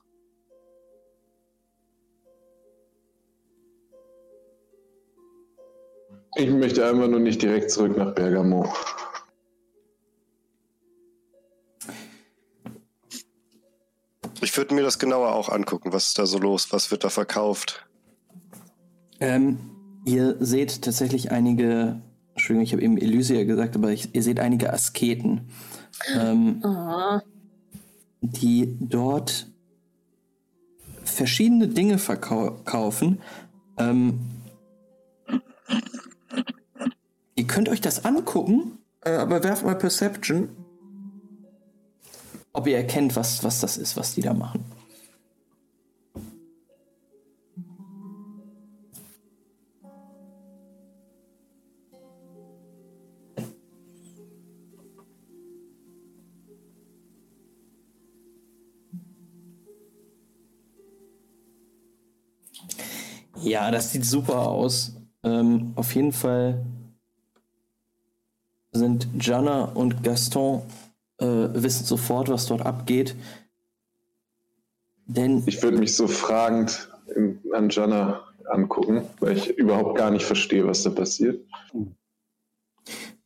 Ich 6.38 6.50
möchte 6.50 6.86
einfach 6.86 7.08
nur 7.08 7.22
nicht 7.22 7.42
direkt 7.42 7.72
zurück 7.72 7.96
nach 7.96 8.14
Bergamo. 8.14 8.74
Ich 14.42 14.56
würde 14.58 14.74
mir 14.76 14.84
das 14.84 15.00
genauer 15.00 15.34
auch 15.34 15.50
angucken. 15.50 15.94
Was 15.94 16.08
ist 16.08 16.20
da 16.20 16.26
so 16.26 16.38
los? 16.38 16.72
Was 16.72 16.92
wird 16.92 17.04
da 17.04 17.10
verkauft? 17.10 17.86
Ähm, 19.20 19.60
ihr 20.06 20.36
seht 20.40 20.82
tatsächlich 20.82 21.32
einige, 21.32 22.02
Entschuldigung, 22.34 22.64
ich 22.64 22.74
habe 22.74 22.84
eben 22.84 22.98
Elysia 22.98 23.44
gesagt, 23.46 23.76
aber 23.76 23.92
ich, 23.92 24.14
ihr 24.14 24.24
seht 24.24 24.40
einige 24.40 24.72
Asketen, 24.74 25.50
ähm, 26.14 26.62
Oh. 26.64 27.20
die 28.22 28.78
dort 28.80 29.48
verschiedene 31.04 31.68
Dinge 31.68 31.98
verkaufen. 31.98 33.22
Ähm, 33.78 34.20
ihr 37.36 37.48
könnt 37.48 37.70
euch 37.70 37.82
das 37.82 38.04
angucken, 38.06 38.80
äh, 39.02 39.12
aber 39.12 39.44
werft 39.44 39.64
mal 39.66 39.76
Perception, 39.76 40.50
ob 42.56 42.68
ihr 42.68 42.78
erkennt, 42.78 43.16
was, 43.16 43.44
was 43.44 43.60
das 43.60 43.78
ist, 43.78 43.98
was 43.98 44.16
die 44.16 44.22
da 44.22 44.34
machen. 44.34 44.64
Ja, 63.42 63.70
das 63.70 63.92
sieht 63.92 64.06
super 64.06 64.48
aus. 64.48 64.96
Ähm, 65.24 65.74
auf 65.76 65.94
jeden 65.94 66.14
Fall 66.14 66.66
sind 68.72 69.08
Jana 69.20 69.66
und 69.66 70.04
Gaston 70.04 70.64
äh, 71.20 71.26
wissen 71.26 71.86
sofort, 71.86 72.30
was 72.30 72.46
dort 72.48 72.62
abgeht. 72.66 73.16
Denn 75.08 75.44
Ich 75.46 75.62
würde 75.62 75.78
mich 75.78 75.96
so 75.96 76.08
fragend 76.08 76.90
in- 77.16 77.40
an 77.54 77.70
Jana 77.70 78.22
angucken, 78.50 79.04
weil 79.20 79.38
ich 79.38 79.50
überhaupt 79.58 79.98
gar 79.98 80.12
nicht 80.12 80.26
verstehe, 80.26 80.66
was 80.66 80.84
da 80.84 80.90
passiert. 80.90 81.40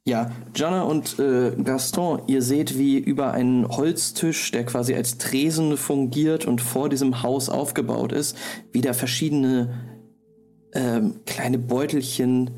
Ja, 0.05 0.31
Jana 0.55 0.83
und 0.83 1.19
äh, 1.19 1.51
Gaston, 1.63 2.21
ihr 2.27 2.41
seht, 2.41 2.77
wie 2.77 2.97
über 2.97 3.31
einen 3.31 3.67
Holztisch, 3.67 4.51
der 4.51 4.65
quasi 4.65 4.95
als 4.95 5.17
Tresen 5.17 5.77
fungiert 5.77 6.45
und 6.45 6.61
vor 6.61 6.89
diesem 6.89 7.21
Haus 7.21 7.47
aufgebaut 7.49 8.11
ist, 8.11 8.35
wieder 8.71 8.93
verschiedene 8.93 9.87
ähm, 10.73 11.19
kleine 11.25 11.59
Beutelchen 11.59 12.51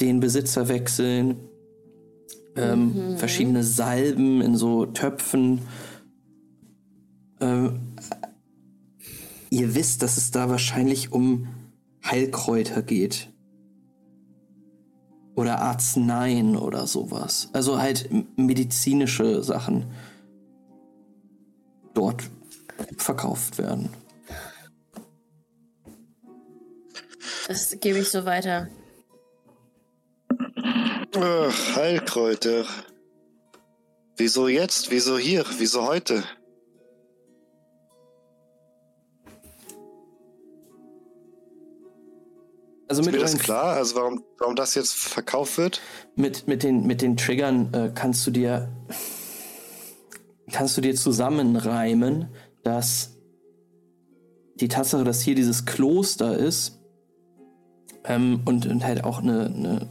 den 0.00 0.20
Besitzer 0.20 0.68
wechseln, 0.68 1.36
ähm, 2.56 3.16
verschiedene 3.16 3.64
Salben 3.64 4.40
in 4.40 4.56
so 4.56 4.86
Töpfen. 4.86 5.60
Ähm, 7.40 7.80
ihr 9.50 9.74
wisst, 9.74 10.02
dass 10.02 10.16
es 10.16 10.30
da 10.30 10.48
wahrscheinlich 10.48 11.12
um 11.12 11.48
Heilkräuter 12.04 12.82
geht 12.82 13.32
oder 15.34 15.60
Arzneien 15.60 16.56
oder 16.56 16.86
sowas. 16.86 17.50
Also 17.52 17.78
halt 17.78 18.08
medizinische 18.36 19.42
Sachen 19.42 19.86
dort 21.94 22.24
verkauft 22.96 23.58
werden. 23.58 23.88
Das 27.48 27.76
gebe 27.80 27.98
ich 27.98 28.10
so 28.10 28.24
weiter. 28.24 28.68
Ach, 31.16 31.76
Heilkräuter. 31.76 32.64
Wieso 34.16 34.48
jetzt? 34.48 34.90
Wieso 34.90 35.16
hier? 35.18 35.44
Wieso 35.58 35.86
heute? 35.86 36.24
Also 42.88 43.00
Ist 43.00 43.06
mit, 43.06 43.14
mir 43.14 43.20
das 43.20 43.38
klar? 43.38 43.74
Also 43.74 43.96
warum, 43.96 44.24
warum 44.38 44.56
das 44.56 44.74
jetzt 44.74 44.94
verkauft 44.94 45.58
wird? 45.58 45.80
mit, 46.16 46.46
mit, 46.46 46.62
den, 46.62 46.86
mit 46.86 47.02
den 47.02 47.16
Triggern 47.16 47.72
äh, 47.72 47.90
kannst 47.94 48.26
du 48.26 48.30
dir 48.30 48.68
kannst 50.52 50.76
du 50.76 50.80
dir 50.80 50.94
zusammenreimen, 50.94 52.28
dass 52.62 53.16
die 54.56 54.68
Tatsache, 54.68 55.04
dass 55.04 55.20
hier 55.20 55.34
dieses 55.34 55.64
Kloster 55.64 56.36
ist 56.36 56.80
ähm, 58.04 58.42
und, 58.44 58.66
und 58.66 58.84
halt 58.84 59.02
auch 59.04 59.18
eine, 59.18 59.46
eine 59.46 59.88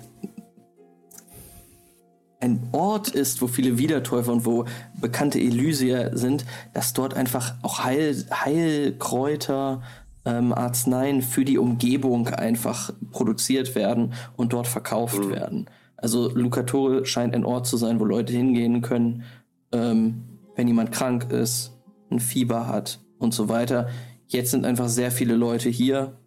ein 2.44 2.68
Ort 2.74 3.08
ist, 3.08 3.42
wo 3.42 3.48
viele 3.48 3.78
Wiedertäufer 3.78 4.34
und 4.34 4.46
wo 4.46 4.66
bekannte 5.00 5.40
Elysier 5.40 6.12
sind, 6.14 6.44
dass 6.74 6.92
dort 6.92 7.14
einfach 7.14 7.56
auch 7.62 7.86
Heil, 7.86 8.26
Heilkräuter, 8.32 9.82
ähm, 10.26 10.52
Arzneien 10.52 11.22
für 11.22 11.46
die 11.46 11.58
Umgebung 11.58 12.28
einfach 12.28 12.94
produziert 13.12 13.76
werden 13.76 14.14
und 14.36 14.52
dort 14.52 14.68
verkauft 14.68 15.30
werden. 15.30 15.70
Also 15.96 16.30
Lucatore 16.36 17.06
scheint 17.06 17.34
ein 17.34 17.46
Ort 17.46 17.66
zu 17.66 17.78
sein, 17.78 18.02
wo 18.02 18.04
Leute 18.04 18.34
hingehen 18.34 18.82
können, 18.82 19.24
ähm, 19.72 20.24
wenn 20.58 20.68
jemand 20.68 20.92
krank 20.92 21.32
ist, 21.32 21.72
ein 22.12 22.20
Fieber 22.20 22.68
hat 22.68 23.00
und 23.20 23.34
so 23.34 23.48
weiter. 23.48 23.88
Jetzt 24.28 24.52
sind 24.52 24.66
einfach 24.66 24.90
sehr 24.90 25.12
viele 25.12 25.36
Leute 25.36 25.70
hier 25.70 26.18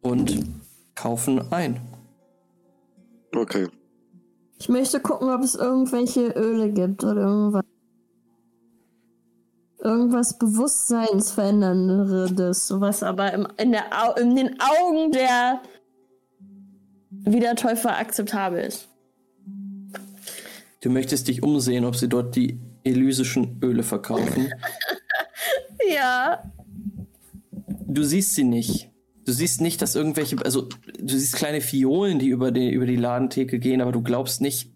und 0.00 0.46
kaufen 0.94 1.52
ein. 1.52 1.78
Okay. 3.36 3.68
Ich 4.60 4.68
möchte 4.68 4.98
gucken, 5.00 5.30
ob 5.30 5.42
es 5.42 5.54
irgendwelche 5.54 6.26
Öle 6.32 6.70
gibt 6.72 7.04
oder 7.04 7.22
irgendwas. 7.22 7.62
irgendwas 9.80 10.36
Bewusstseinsveränderndes, 10.38 12.66
sowas 12.66 13.02
aber 13.04 13.32
im, 13.32 13.46
in, 13.58 13.70
der, 13.72 13.84
Au- 13.92 14.14
in 14.14 14.34
den 14.34 14.58
Augen 14.60 15.12
der 15.12 15.60
Wiedertäufer 17.10 17.96
akzeptabel 17.96 18.64
ist. 18.64 18.88
Du 20.80 20.90
möchtest 20.90 21.28
dich 21.28 21.42
umsehen, 21.42 21.84
ob 21.84 21.96
sie 21.96 22.08
dort 22.08 22.34
die 22.36 22.58
elysischen 22.84 23.58
Öle 23.62 23.82
verkaufen. 23.82 24.52
Ja, 25.90 26.42
Du 27.86 28.02
siehst 28.02 28.34
sie 28.34 28.44
nicht. 28.44 28.90
Du 29.28 29.34
siehst 29.34 29.60
nicht, 29.60 29.82
dass 29.82 29.94
irgendwelche, 29.94 30.42
also 30.42 30.62
du 30.62 31.18
siehst 31.18 31.36
kleine 31.36 31.60
Fiolen, 31.60 32.18
die 32.18 32.28
über 32.28 32.50
die, 32.50 32.70
über 32.70 32.86
die 32.86 32.96
Ladentheke 32.96 33.58
gehen, 33.58 33.82
aber 33.82 33.92
du 33.92 34.00
glaubst 34.00 34.40
nicht. 34.40 34.70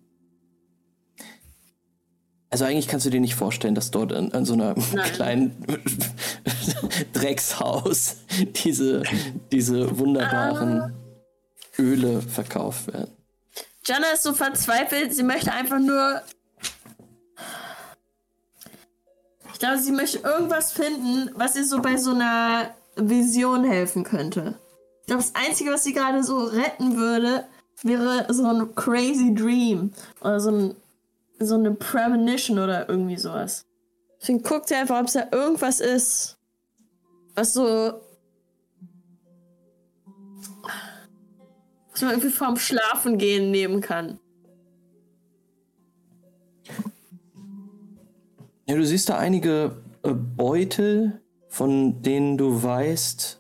Also 2.51 2.67
eigentlich 2.67 2.87
kannst 2.87 3.07
du 3.07 3.11
dir 3.11 3.23
nicht 3.23 3.35
vorstellen, 3.35 3.75
dass 3.75 3.91
dort 3.91 4.13
an, 4.13 4.31
an 4.33 4.45
so 4.45 4.53
einer 4.53 4.75
Nein. 4.75 5.13
kleinen 5.15 5.65
Dreckshaus 7.15 8.17
diese, 8.63 9.05
diese 9.53 9.99
wunderbaren 9.99 10.97
Öle 11.79 12.21
verkauft 12.21 12.93
werden. 12.93 13.11
Jana 13.87 14.09
ist 14.13 14.23
so 14.23 14.35
verzweifelt, 14.35 15.15
sie 15.15 15.23
möchte 15.23 15.51
einfach 15.51 15.79
nur. 15.79 16.21
Ich 19.55 19.59
glaube, 19.59 19.79
sie 19.79 19.93
möchte 19.93 20.19
irgendwas 20.19 20.73
finden, 20.73 21.31
was 21.37 21.57
ihr 21.57 21.65
so 21.65 21.81
bei 21.81 21.97
so 21.97 22.11
einer 22.11 22.75
Vision 22.97 23.65
helfen 23.65 24.05
könnte. 24.05 24.59
Ich 25.01 25.07
glaube, 25.07 25.23
das 25.23 25.35
Einzige, 25.35 25.71
was 25.71 25.85
sie 25.85 25.93
gerade 25.93 26.23
so 26.23 26.45
retten 26.45 26.97
würde, 26.97 27.45
wäre 27.83 28.27
so 28.33 28.45
ein 28.45 28.75
crazy 28.75 29.35
dream. 29.35 29.93
Oder 30.21 30.41
so, 30.41 30.51
ein, 30.51 30.77
so 31.39 31.55
eine 31.55 31.73
premonition 31.73 32.59
oder 32.59 32.89
irgendwie 32.89 33.17
sowas. 33.17 33.65
Deswegen 34.21 34.43
guckt 34.43 34.69
sie 34.69 34.75
einfach, 34.75 35.01
ob 35.01 35.07
es 35.07 35.15
da 35.15 35.27
irgendwas 35.33 35.81
ist, 35.81 36.39
was 37.35 37.53
so. 37.53 38.01
was 41.93 42.03
man 42.03 42.11
irgendwie 42.13 42.31
vorm 42.31 42.57
Schlafen 42.57 43.19
gehen 43.19 43.51
nehmen 43.51 43.81
kann. 43.81 44.19
Ja, 48.67 48.77
du 48.77 48.87
siehst 48.87 49.09
da 49.09 49.19
einige 49.19 49.77
äh, 50.03 50.13
Beutel, 50.13 51.22
von 51.53 52.01
denen 52.01 52.39
du 52.39 52.63
weißt, 52.63 53.39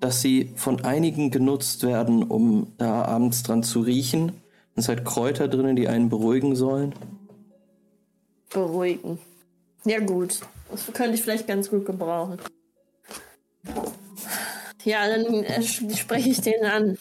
dass 0.00 0.22
sie 0.22 0.50
von 0.56 0.82
einigen 0.82 1.30
genutzt 1.30 1.82
werden, 1.84 2.22
um 2.22 2.72
da 2.78 3.04
abends 3.04 3.42
dran 3.42 3.62
zu 3.62 3.82
riechen. 3.82 4.40
Es 4.74 4.86
sind 4.86 4.96
halt 4.96 5.06
Kräuter 5.06 5.46
drinnen, 5.46 5.76
die 5.76 5.88
einen 5.88 6.08
beruhigen 6.08 6.56
sollen. 6.56 6.94
Beruhigen. 8.48 9.18
Ja, 9.84 10.00
gut. 10.00 10.40
Das 10.70 10.86
könnte 10.86 11.12
ich 11.12 11.22
vielleicht 11.22 11.46
ganz 11.46 11.68
gut 11.68 11.84
gebrauchen. 11.84 12.38
Ja, 14.82 15.06
dann 15.06 15.44
äh, 15.44 15.62
spreche 15.62 16.30
ich 16.30 16.40
den 16.40 16.64
an. 16.64 16.96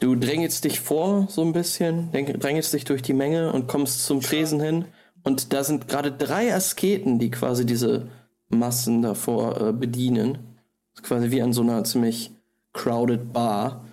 Du 0.00 0.14
drängelst 0.14 0.64
dich 0.64 0.80
vor 0.80 1.28
so 1.28 1.42
ein 1.42 1.52
bisschen, 1.52 2.10
drängelst 2.10 2.72
dich 2.72 2.86
durch 2.86 3.02
die 3.02 3.12
Menge 3.12 3.52
und 3.52 3.68
kommst 3.68 4.06
zum 4.06 4.22
Tresen 4.22 4.62
hin. 4.62 4.86
Und 5.28 5.52
da 5.52 5.62
sind 5.62 5.88
gerade 5.88 6.10
drei 6.10 6.54
Asketen, 6.54 7.18
die 7.18 7.30
quasi 7.30 7.66
diese 7.66 8.08
Massen 8.48 9.02
davor 9.02 9.60
äh, 9.60 9.72
bedienen. 9.74 10.56
Quasi 11.02 11.30
wie 11.30 11.42
an 11.42 11.52
so 11.52 11.60
einer 11.60 11.84
ziemlich 11.84 12.32
crowded 12.72 13.30
Bar. 13.34 13.84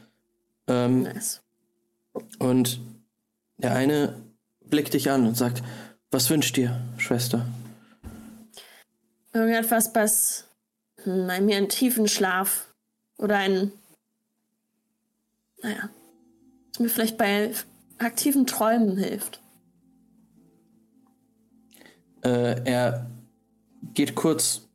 Ähm, 0.68 1.02
Nice. 1.02 1.42
Und 2.40 2.80
der 3.58 3.76
eine 3.76 4.24
blickt 4.62 4.94
dich 4.94 5.12
an 5.12 5.28
und 5.28 5.36
sagt, 5.36 5.62
was 6.10 6.30
wünscht 6.30 6.56
dir, 6.56 6.80
Schwester? 6.98 7.46
Irgendetwas, 9.34 9.94
was 9.94 10.46
hm, 11.04 11.26
mir 11.26 11.58
einen 11.58 11.68
tiefen 11.68 12.08
Schlaf 12.08 12.74
oder 13.18 13.36
einen. 13.36 13.74
Naja. 15.62 15.90
Was 16.70 16.80
mir 16.80 16.90
vielleicht 16.90 17.18
bei 17.18 17.52
aktiven 17.98 18.48
Träumen 18.48 18.96
hilft. 18.96 19.42
Äh, 22.26 22.64
er 22.66 23.10
geht 23.94 24.16
kurz 24.16 24.68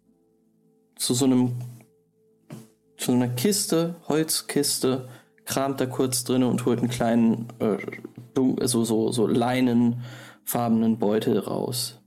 zu 0.97 1.14
so 1.14 1.24
einem 1.24 1.52
zu 2.97 3.06
so 3.06 3.12
einer 3.12 3.28
Kiste, 3.28 3.97
Holzkiste, 4.09 5.09
kramt 5.47 5.81
da 5.81 5.86
kurz 5.86 6.22
drin 6.22 6.44
und 6.44 6.66
holt 6.66 6.81
einen 6.81 6.90
kleinen, 6.90 7.48
äh, 7.59 7.78
dun- 8.35 8.60
also 8.60 8.85
so, 8.85 9.10
so 9.10 9.27
leinenfarbenen 9.27 10.98
Beutel 10.98 11.39
raus. 11.39 11.98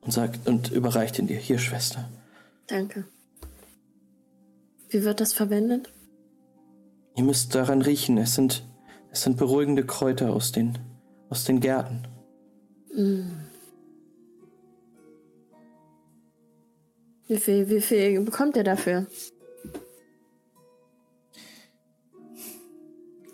Und 0.00 0.12
sagt, 0.12 0.48
und 0.48 0.70
überreicht 0.72 1.18
ihn 1.18 1.26
dir. 1.26 1.36
Hier, 1.36 1.58
Schwester. 1.58 2.08
Danke. 2.68 3.04
Wie 4.88 5.04
wird 5.04 5.20
das 5.20 5.34
verwendet? 5.34 5.92
Ihr 7.16 7.24
müsst 7.24 7.54
daran 7.54 7.82
riechen. 7.82 8.16
Es 8.16 8.34
sind, 8.34 8.64
es 9.10 9.22
sind 9.22 9.36
beruhigende 9.36 9.84
Kräuter 9.84 10.32
aus 10.32 10.52
den, 10.52 10.78
aus 11.28 11.44
den 11.44 11.60
Gärten. 11.60 12.08
Wie 17.30 17.36
viel, 17.38 17.68
wie 17.70 17.80
viel 17.80 18.20
bekommt 18.22 18.56
ihr 18.56 18.64
dafür? 18.64 19.06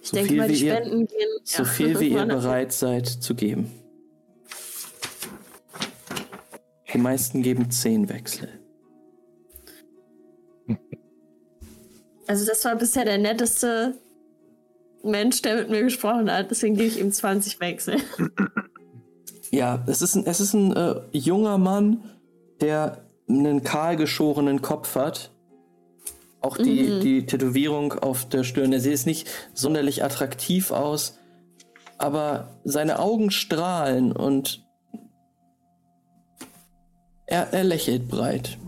Ich 0.02 0.08
So 0.10 0.16
denke 0.16 0.28
viel 0.28 0.36
mal, 0.38 0.48
die 0.48 0.60
wie 0.60 0.66
ihr- 0.66 0.76
Spenden 0.76 1.06
gehen. 1.06 1.28
So 1.44 1.62
ja, 1.62 1.64
viel 1.68 1.98
wie 2.00 2.08
ihr 2.10 2.26
bereit 2.26 2.72
seid 2.74 3.06
zu 3.08 3.34
geben. 3.34 3.72
Die 6.92 6.98
meisten 6.98 7.42
geben 7.42 7.70
zehn 7.70 8.10
Wechsel. 8.10 8.50
Also 12.26 12.44
das 12.44 12.62
war 12.66 12.76
bisher 12.76 13.06
der 13.06 13.16
netteste 13.18 13.94
Mensch, 15.02 15.40
der 15.40 15.56
mit 15.56 15.70
mir 15.70 15.82
gesprochen 15.84 16.30
hat. 16.30 16.50
Deswegen 16.50 16.74
gebe 16.76 16.88
ich 16.88 17.00
ihm 17.00 17.12
20 17.12 17.60
Wechsel. 17.60 17.96
Ja, 19.50 19.82
es 19.86 20.02
ist 20.02 20.16
ein, 20.16 20.26
es 20.26 20.40
ist 20.40 20.52
ein 20.52 20.76
äh, 20.76 21.00
junger 21.12 21.56
Mann, 21.56 22.04
der 22.60 23.05
einen 23.28 23.62
kahlgeschorenen 23.62 24.62
Kopf 24.62 24.94
hat. 24.94 25.30
Auch 26.40 26.56
die, 26.56 27.00
die 27.00 27.26
Tätowierung 27.26 27.92
auf 27.94 28.28
der 28.28 28.44
Stirn. 28.44 28.72
Er 28.72 28.80
sieht 28.80 29.06
nicht 29.06 29.28
sonderlich 29.52 30.04
attraktiv 30.04 30.70
aus, 30.70 31.18
aber 31.98 32.60
seine 32.62 32.98
Augen 33.00 33.30
strahlen 33.30 34.12
und 34.12 34.64
er, 37.26 37.52
er 37.52 37.64
lächelt 37.64 38.08
breit. 38.08 38.58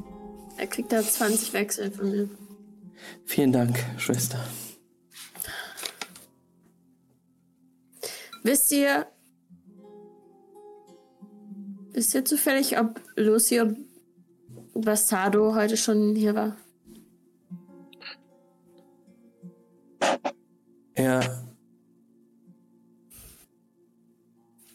Er 0.57 0.67
kriegt 0.67 0.91
da 0.91 1.01
20 1.03 1.53
Wechsel 1.53 1.93
von 1.93 2.11
mir. 2.11 2.29
Vielen 3.25 3.53
Dank, 3.53 3.79
Schwester. 3.97 4.45
Wisst 8.43 8.73
ihr, 8.73 9.07
wisst 11.93 12.15
ihr 12.15 12.25
zufällig, 12.25 12.79
ob 12.79 13.01
Lucio 14.79 14.81
Bastardo 14.81 15.55
heute 15.55 15.77
schon 15.77 16.15
hier 16.15 16.35
war? 16.35 16.57
Er. 20.95 21.45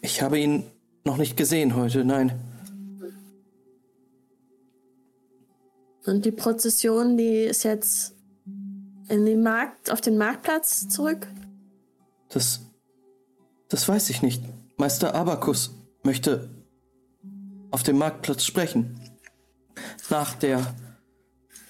Ich 0.02 0.22
habe 0.22 0.40
ihn 0.40 0.64
noch 1.06 1.18
nicht 1.18 1.38
gesehen 1.38 1.76
heute, 1.76 2.04
nein. 2.04 2.40
Und 6.06 6.26
die 6.26 6.32
Prozession, 6.32 7.18
die 7.18 7.44
ist 7.44 7.64
jetzt 7.64 8.16
in 9.08 9.26
den 9.26 9.42
Markt, 9.42 9.90
auf 9.90 10.02
den 10.02 10.18
Marktplatz 10.18 10.90
zurück? 10.90 11.28
Das. 12.30 12.62
Das 13.70 13.88
weiß 13.88 14.10
ich 14.10 14.22
nicht. 14.22 14.44
Meister 14.78 15.16
Abakus 15.16 15.72
möchte 16.04 16.50
auf 17.72 17.84
dem 17.84 17.98
Marktplatz 17.98 18.44
sprechen. 18.44 19.00
Nach 20.10 20.36
der. 20.36 20.76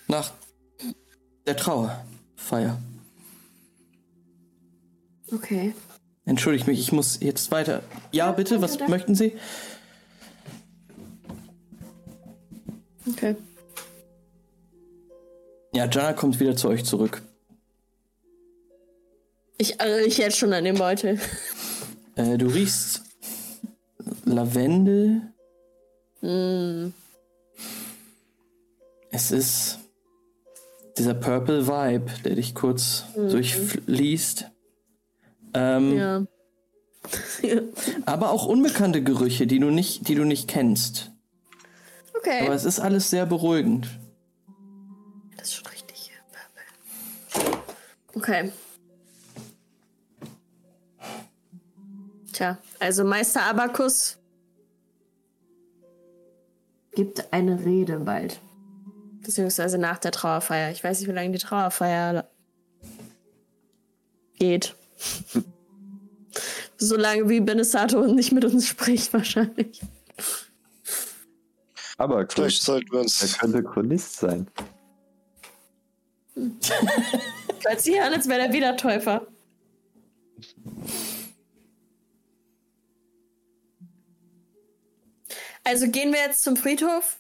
Nach 0.07 0.31
der 1.45 1.57
Trauerfeier. 1.57 2.77
Okay. 5.31 5.73
Entschuldigt 6.25 6.67
mich, 6.67 6.79
ich 6.79 6.91
muss 6.91 7.19
jetzt 7.19 7.51
weiter. 7.51 7.83
Ja, 8.11 8.31
bitte, 8.31 8.61
was 8.61 8.77
danke. 8.77 8.91
möchten 8.91 9.15
Sie? 9.15 9.33
Okay. 13.09 13.35
Ja, 15.75 15.89
Jana 15.89 16.13
kommt 16.13 16.39
wieder 16.39 16.55
zu 16.55 16.69
euch 16.69 16.85
zurück. 16.85 17.21
Ich 19.57 19.81
rieche 19.81 20.21
jetzt 20.21 20.37
schon 20.37 20.53
an 20.53 20.63
dem 20.63 20.77
Beutel. 20.77 21.19
Äh, 22.15 22.37
du 22.37 22.47
riechst 22.47 23.01
Lavendel. 24.25 25.21
Mm, 26.21 26.93
Es 29.13 29.31
ist 29.31 29.77
dieser 30.97 31.13
Purple 31.13 31.67
Vibe, 31.67 32.11
der 32.25 32.35
dich 32.35 32.55
kurz 32.55 33.05
durchfließt. 33.15 34.49
Ähm, 35.53 35.97
ja. 35.97 36.25
Aber 38.07 38.31
auch 38.31 38.47
unbekannte 38.47 39.03
Gerüche, 39.03 39.45
die 39.45 39.59
du 39.59 39.69
nicht, 39.69 40.07
die 40.07 40.15
du 40.15 40.23
nicht 40.25 40.47
kennst. 40.47 41.11
Okay. 42.17 42.41
Aber 42.41 42.55
es 42.55 42.65
ist 42.65 42.79
alles 42.79 43.11
sehr 43.11 43.27
beruhigend. 43.27 43.87
Das 45.37 45.49
ist 45.49 45.53
schon 45.53 45.67
richtig. 45.67 46.11
Okay. 48.15 48.51
Tja, 52.31 52.57
also 52.79 53.03
Meister 53.03 53.43
Abakus 53.43 54.17
gibt 56.95 57.31
eine 57.31 57.63
Rede 57.63 57.99
bald. 57.99 58.39
Beziehungsweise 59.23 59.77
nach 59.77 59.97
der 59.99 60.11
Trauerfeier. 60.11 60.71
Ich 60.71 60.83
weiß 60.83 60.99
nicht, 60.99 61.07
wie 61.09 61.13
lange 61.13 61.31
die 61.31 61.39
Trauerfeier 61.39 62.29
geht. 64.37 64.75
so 66.77 66.97
lange 66.97 67.29
wie 67.29 67.39
Benesato 67.39 68.05
nicht 68.07 68.31
mit 68.33 68.45
uns 68.45 68.67
spricht, 68.67 69.13
wahrscheinlich. 69.13 69.81
Aber. 71.97 72.27
Vielleicht 72.27 72.61
sollten 72.61 72.91
wir 72.91 72.99
Er 72.99 73.03
uns. 73.03 73.37
könnte 73.37 73.63
Chronist 73.63 74.17
sein. 74.17 74.47
Hört 76.35 77.81
sich 77.81 78.01
an, 78.01 78.13
als 78.13 78.27
wäre 78.27 78.41
der 78.41 78.53
Wiedertäufer. 78.53 79.27
Also 85.63 85.89
gehen 85.89 86.11
wir 86.11 86.19
jetzt 86.19 86.43
zum 86.43 86.57
Friedhof? 86.57 87.19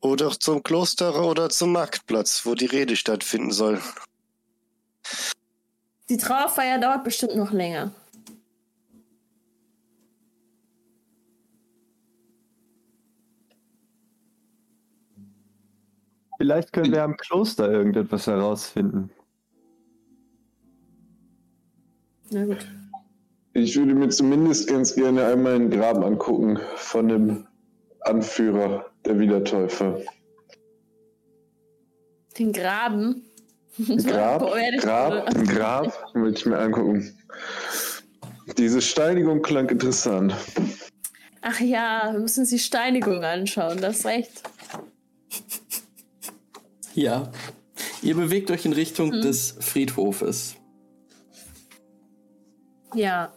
Oder 0.00 0.30
zum 0.30 0.62
Kloster 0.62 1.22
oder 1.22 1.50
zum 1.50 1.72
Marktplatz, 1.72 2.46
wo 2.46 2.54
die 2.54 2.66
Rede 2.66 2.96
stattfinden 2.96 3.52
soll. 3.52 3.80
Die 6.08 6.16
Trauerfeier 6.16 6.78
dauert 6.78 7.04
bestimmt 7.04 7.36
noch 7.36 7.52
länger. 7.52 7.92
Vielleicht 16.38 16.72
können 16.72 16.90
wir 16.90 17.02
am 17.02 17.18
Kloster 17.18 17.70
irgendetwas 17.70 18.26
herausfinden. 18.26 19.10
Na 22.30 22.46
gut. 22.46 22.66
Ich 23.52 23.76
würde 23.76 23.94
mir 23.94 24.08
zumindest 24.08 24.66
ganz 24.66 24.94
gerne 24.94 25.26
einmal 25.26 25.56
ein 25.56 25.70
Grab 25.70 26.02
angucken 26.02 26.58
von 26.76 27.08
dem 27.08 27.46
Anführer 28.00 28.89
der 29.04 29.18
Wiedertäufer. 29.18 30.00
Den 32.38 32.52
Graben. 32.52 33.24
Grab, 34.06 34.40
Grab, 34.80 35.28
ein 35.34 35.46
Grab, 35.46 36.14
will 36.14 36.34
ich 36.34 36.44
mir 36.44 36.58
angucken. 36.58 37.16
Diese 38.58 38.82
Steinigung 38.82 39.42
klang 39.42 39.68
interessant. 39.68 40.34
Ach 41.40 41.60
ja, 41.60 42.10
wir 42.12 42.20
müssen 42.20 42.40
uns 42.40 42.50
die 42.50 42.58
Steinigung 42.58 43.24
anschauen, 43.24 43.80
das 43.80 44.00
ist 44.00 44.06
recht. 44.06 44.42
Ja. 46.94 47.30
Ihr 48.02 48.16
bewegt 48.16 48.50
euch 48.50 48.66
in 48.66 48.72
Richtung 48.72 49.10
des 49.12 49.56
Friedhofes. 49.60 50.56
Ja. 52.94 53.32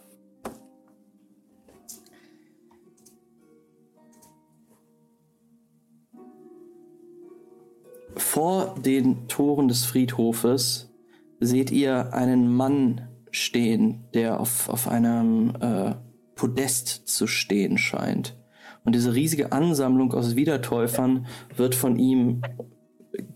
Vor 8.34 8.74
den 8.84 9.28
Toren 9.28 9.68
des 9.68 9.84
Friedhofes 9.84 10.92
seht 11.38 11.70
ihr 11.70 12.12
einen 12.14 12.52
Mann 12.52 13.06
stehen, 13.30 14.08
der 14.12 14.40
auf, 14.40 14.68
auf 14.68 14.88
einem 14.88 15.54
äh, 15.60 15.94
Podest 16.34 17.06
zu 17.06 17.28
stehen 17.28 17.78
scheint. 17.78 18.36
Und 18.82 18.96
diese 18.96 19.14
riesige 19.14 19.52
Ansammlung 19.52 20.12
aus 20.14 20.34
Wiedertäufern 20.34 21.28
wird 21.54 21.76
von 21.76 21.96
ihm 21.96 22.42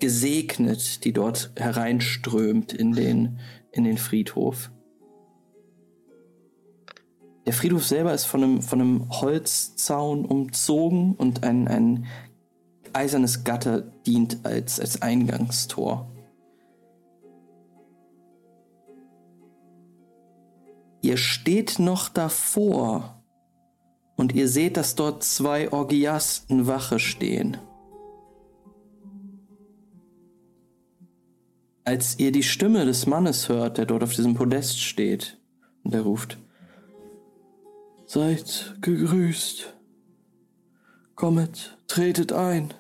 gesegnet, 0.00 1.04
die 1.04 1.12
dort 1.12 1.52
hereinströmt 1.54 2.72
in 2.72 2.90
den, 2.90 3.38
in 3.70 3.84
den 3.84 3.98
Friedhof. 3.98 4.72
Der 7.46 7.52
Friedhof 7.52 7.86
selber 7.86 8.12
ist 8.12 8.24
von 8.24 8.42
einem, 8.42 8.62
von 8.62 8.80
einem 8.80 9.08
Holzzaun 9.10 10.24
umzogen 10.24 11.14
und 11.14 11.44
ein, 11.44 11.68
ein 11.68 12.06
eisernes 12.94 13.44
Gatter 13.44 13.82
dient 14.06 14.44
als, 14.44 14.80
als 14.80 15.02
Eingangstor. 15.02 16.10
Ihr 21.00 21.16
steht 21.16 21.78
noch 21.78 22.08
davor 22.08 23.22
und 24.16 24.34
ihr 24.34 24.48
seht, 24.48 24.76
dass 24.76 24.94
dort 24.94 25.22
zwei 25.22 25.72
Orgiasten 25.72 26.66
Wache 26.66 26.98
stehen. 26.98 27.56
Als 31.84 32.18
ihr 32.18 32.32
die 32.32 32.42
Stimme 32.42 32.84
des 32.84 33.06
Mannes 33.06 33.48
hört, 33.48 33.78
der 33.78 33.86
dort 33.86 34.02
auf 34.02 34.14
diesem 34.14 34.34
Podest 34.34 34.80
steht, 34.80 35.38
und 35.84 35.94
er 35.94 36.02
ruft, 36.02 36.38
Seid 38.10 38.76
gegrüßt. 38.80 39.74
Kommet, 41.14 41.77
tretet 41.88 42.32
ein. 42.32 42.74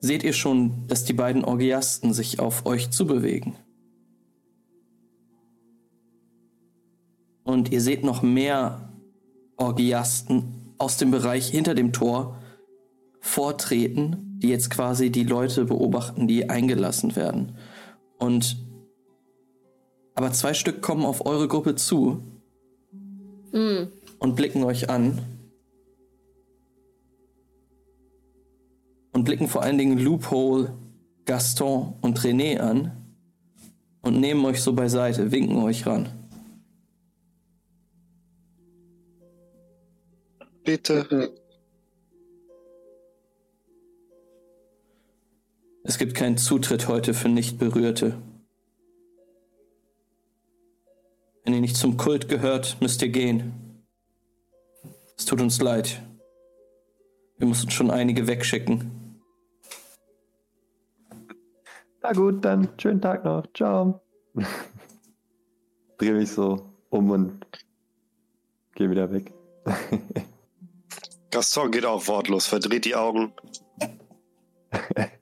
Seht 0.00 0.22
ihr 0.24 0.32
schon, 0.32 0.86
dass 0.88 1.04
die 1.04 1.12
beiden 1.12 1.44
Orgiasten 1.44 2.12
sich 2.12 2.40
auf 2.40 2.66
euch 2.66 2.90
zubewegen? 2.90 3.54
Und 7.44 7.72
ihr 7.72 7.80
seht 7.80 8.04
noch 8.04 8.22
mehr 8.22 8.92
Orgiasten 9.56 10.74
aus 10.78 10.96
dem 10.96 11.10
Bereich 11.10 11.48
hinter 11.48 11.74
dem 11.74 11.92
Tor 11.92 12.38
vortreten, 13.20 14.38
die 14.38 14.48
jetzt 14.48 14.70
quasi 14.70 15.10
die 15.10 15.24
Leute 15.24 15.64
beobachten, 15.64 16.26
die 16.26 16.50
eingelassen 16.50 17.14
werden. 17.14 17.56
Und 18.18 18.56
aber 20.14 20.32
zwei 20.32 20.52
Stück 20.52 20.82
kommen 20.82 21.04
auf 21.04 21.24
eure 21.24 21.48
Gruppe 21.48 21.74
zu 21.76 22.22
Hm. 23.52 23.88
und 24.18 24.34
blicken 24.34 24.64
euch 24.64 24.90
an. 24.90 25.20
Und 29.12 29.24
blicken 29.24 29.48
vor 29.48 29.62
allen 29.62 29.78
Dingen 29.78 29.98
Loophole, 29.98 30.74
Gaston 31.24 31.94
und 32.00 32.18
René 32.20 32.58
an 32.58 32.92
und 34.02 34.18
nehmen 34.20 34.44
euch 34.44 34.60
so 34.62 34.72
beiseite, 34.72 35.30
winken 35.30 35.58
euch 35.58 35.86
ran. 35.86 36.08
Bitte. 40.64 41.34
Es 45.84 45.98
gibt 45.98 46.14
keinen 46.14 46.36
Zutritt 46.36 46.88
heute 46.88 47.14
für 47.14 47.28
Nichtberührte. 47.28 48.22
Wenn 51.44 51.54
ihr 51.54 51.60
nicht 51.60 51.76
zum 51.76 51.96
Kult 51.96 52.28
gehört, 52.28 52.76
müsst 52.80 53.02
ihr 53.02 53.08
gehen. 53.08 53.82
Es 55.18 55.24
tut 55.24 55.40
uns 55.40 55.60
leid. 55.60 56.00
Wir 57.38 57.48
mussten 57.48 57.70
schon 57.70 57.90
einige 57.90 58.28
wegschicken. 58.28 59.01
Na 62.02 62.12
gut, 62.12 62.44
dann 62.44 62.68
schönen 62.78 63.00
Tag 63.00 63.24
noch. 63.24 63.46
Ciao. 63.54 64.00
Dreh 65.98 66.12
mich 66.12 66.32
so 66.32 66.72
um 66.90 67.10
und 67.10 67.46
geh 68.74 68.90
wieder 68.90 69.10
weg. 69.12 69.32
Gaston 71.30 71.70
geht 71.70 71.86
auch 71.86 72.06
wortlos, 72.08 72.46
verdreht 72.46 72.84
die 72.84 72.96
Augen. 72.96 73.32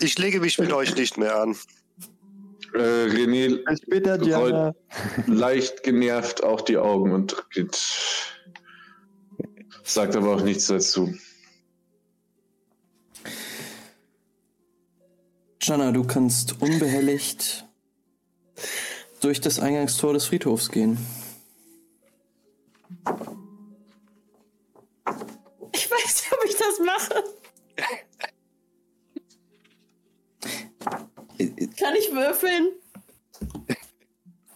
Ich 0.00 0.18
lege 0.18 0.38
mich 0.40 0.58
mit 0.58 0.70
euch 0.70 0.94
nicht 0.94 1.16
mehr 1.16 1.40
an. 1.40 1.56
Äh, 2.74 3.06
René 3.06 3.64
Bis 3.64 3.80
später, 3.80 4.18
Diana. 4.18 4.74
leicht 5.26 5.82
genervt 5.82 6.44
auch 6.44 6.60
die 6.60 6.76
Augen 6.76 7.12
und 7.12 7.34
geht. 7.50 7.74
Sagt 9.82 10.14
aber 10.14 10.36
auch 10.36 10.42
nichts 10.42 10.66
dazu. 10.66 11.12
Jana, 15.60 15.90
du 15.92 16.04
kannst 16.04 16.60
unbehelligt 16.62 17.64
durch 19.20 19.40
das 19.40 19.58
Eingangstor 19.58 20.12
des 20.12 20.26
Friedhofs 20.26 20.70
gehen. 20.70 20.98
Ich 25.72 25.90
weiß 25.90 26.22
nicht, 26.22 26.32
ob 26.32 26.44
ich 26.44 26.56
das 26.56 26.78
mache. 26.84 27.24
Kann 31.78 31.94
ich 31.96 32.12
würfeln? 32.12 32.70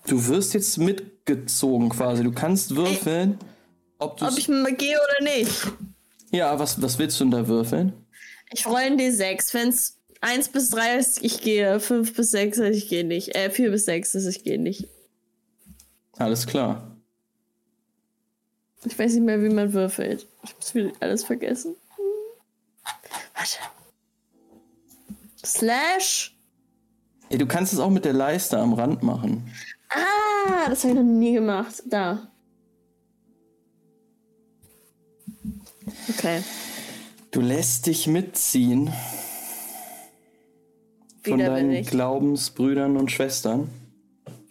Du 0.07 0.27
wirst 0.29 0.55
jetzt 0.55 0.79
mitgezogen 0.79 1.89
quasi. 1.89 2.23
Du 2.23 2.33
kannst 2.33 2.75
würfeln, 2.75 3.39
ob 3.99 4.17
du. 4.17 4.27
Ob 4.27 4.37
ich 4.37 4.49
mal 4.49 4.75
gehe 4.75 4.97
oder 4.97 5.25
nicht? 5.25 5.67
Ja, 6.31 6.59
was, 6.59 6.81
was 6.81 6.99
willst 6.99 7.21
du 7.21 7.25
denn 7.25 7.31
da 7.31 7.49
würfeln? 7.49 7.93
Ich 8.53 8.67
rolle 8.67 8.79
einen 8.79 8.99
D6. 8.99 9.55
Wenn 9.55 9.69
es 9.69 9.99
Eins 10.23 10.49
bis 10.49 10.71
drei 10.71 10.99
ist, 10.99 11.21
ich 11.25 11.41
gehe. 11.41 11.81
Fünf 11.81 12.15
bis 12.15 12.31
sechs 12.31 12.57
ist, 12.57 12.77
ich 12.77 12.89
gehe 12.89 13.05
nicht. 13.05 13.35
Äh, 13.35 13.51
vier 13.51 13.73
bis 13.73 13.87
sechs 13.87 14.15
ist, 14.15 14.25
ich 14.27 14.45
gehe 14.45 14.59
nicht. 14.59 14.87
Alles 16.17 16.47
klar. 16.47 16.97
Ich 18.85 18.97
weiß 18.97 19.15
nicht 19.15 19.25
mehr, 19.25 19.43
wie 19.43 19.49
man 19.49 19.73
würfelt. 19.73 20.29
Ich 20.45 20.55
muss 20.55 20.75
wieder 20.77 20.93
alles 21.01 21.25
vergessen. 21.25 21.75
Warte. 23.35 23.59
Slash. 25.45 26.37
Ey, 27.29 27.39
du 27.39 27.47
kannst 27.47 27.73
es 27.73 27.81
auch 27.81 27.91
mit 27.91 28.05
der 28.05 28.13
Leiste 28.13 28.59
am 28.59 28.75
Rand 28.75 29.03
machen. 29.03 29.53
Ah, 29.89 30.69
das 30.69 30.85
habe 30.85 30.93
ich 30.95 31.01
noch 31.01 31.05
nie 31.05 31.33
gemacht. 31.33 31.83
Da. 31.87 32.31
Okay. 36.09 36.45
Du 37.33 37.41
lässt 37.41 37.87
dich 37.87 38.07
mitziehen 38.07 38.93
Wieder 41.25 41.37
bin 41.37 41.47
deinen. 41.71 41.85
Glaubensbrüdern 41.85 42.97
und 42.97 43.11
Schwestern. 43.11 43.71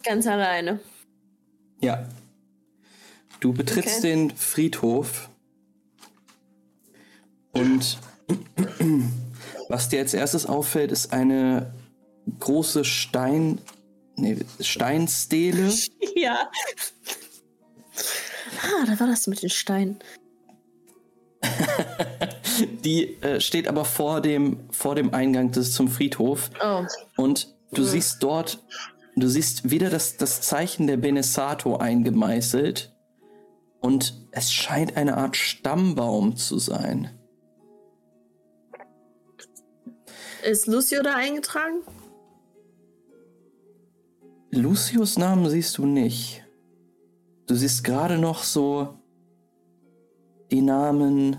Ganz 0.04 0.26
alleine. 0.28 0.80
Ja. 1.82 2.08
Du 3.40 3.54
betrittst 3.54 4.00
Okay. 4.00 4.10
den 4.10 4.30
Friedhof 4.32 5.30
und 7.54 7.98
was 9.68 9.90
dir 9.90 10.00
als 10.00 10.14
erstes 10.14 10.46
auffällt, 10.46 10.92
ist 10.92 11.12
eine 11.12 11.74
große 12.40 12.86
Stein, 12.86 13.60
nee, 14.16 14.38
Steinstele. 14.60 15.72
Ja. 16.16 16.52
Ah, 18.64 18.86
da 18.86 19.00
war 19.00 19.08
das 19.08 19.26
mit 19.28 19.42
den 19.42 19.50
Steinen. 19.50 19.98
Die 22.84 23.22
äh, 23.22 23.40
steht 23.40 23.68
aber 23.68 23.86
vor 23.86 24.22
dem, 24.22 24.60
vor 24.72 24.96
dem 24.96 25.14
Eingang 25.14 25.52
des, 25.52 25.74
zum 25.74 25.88
Friedhof. 25.88 26.50
Oh. 26.64 26.84
Und 27.18 27.56
du 27.72 27.84
siehst 27.84 28.22
dort, 28.22 28.64
du 29.16 29.28
siehst 29.28 29.70
wieder 29.70 29.90
das, 29.90 30.18
das 30.18 30.42
Zeichen 30.42 30.88
der 30.88 30.98
Benesato 30.98 31.78
eingemeißelt. 31.78 32.96
Und 33.80 34.28
es 34.32 34.52
scheint 34.52 34.96
eine 34.96 35.18
Art 35.18 35.36
Stammbaum 35.36 36.36
zu 36.36 36.60
sein. 36.60 37.10
Ist 40.44 40.68
Lucio 40.68 41.02
da 41.02 41.16
eingetragen? 41.16 41.82
Lucius 44.52 45.18
Namen 45.18 45.50
siehst 45.50 45.78
du 45.78 45.86
nicht. 45.86 46.44
Du 47.48 47.56
siehst 47.56 47.84
gerade 47.84 48.18
noch 48.18 48.44
so 48.44 49.01
die 50.52 50.62
Namen 50.62 51.38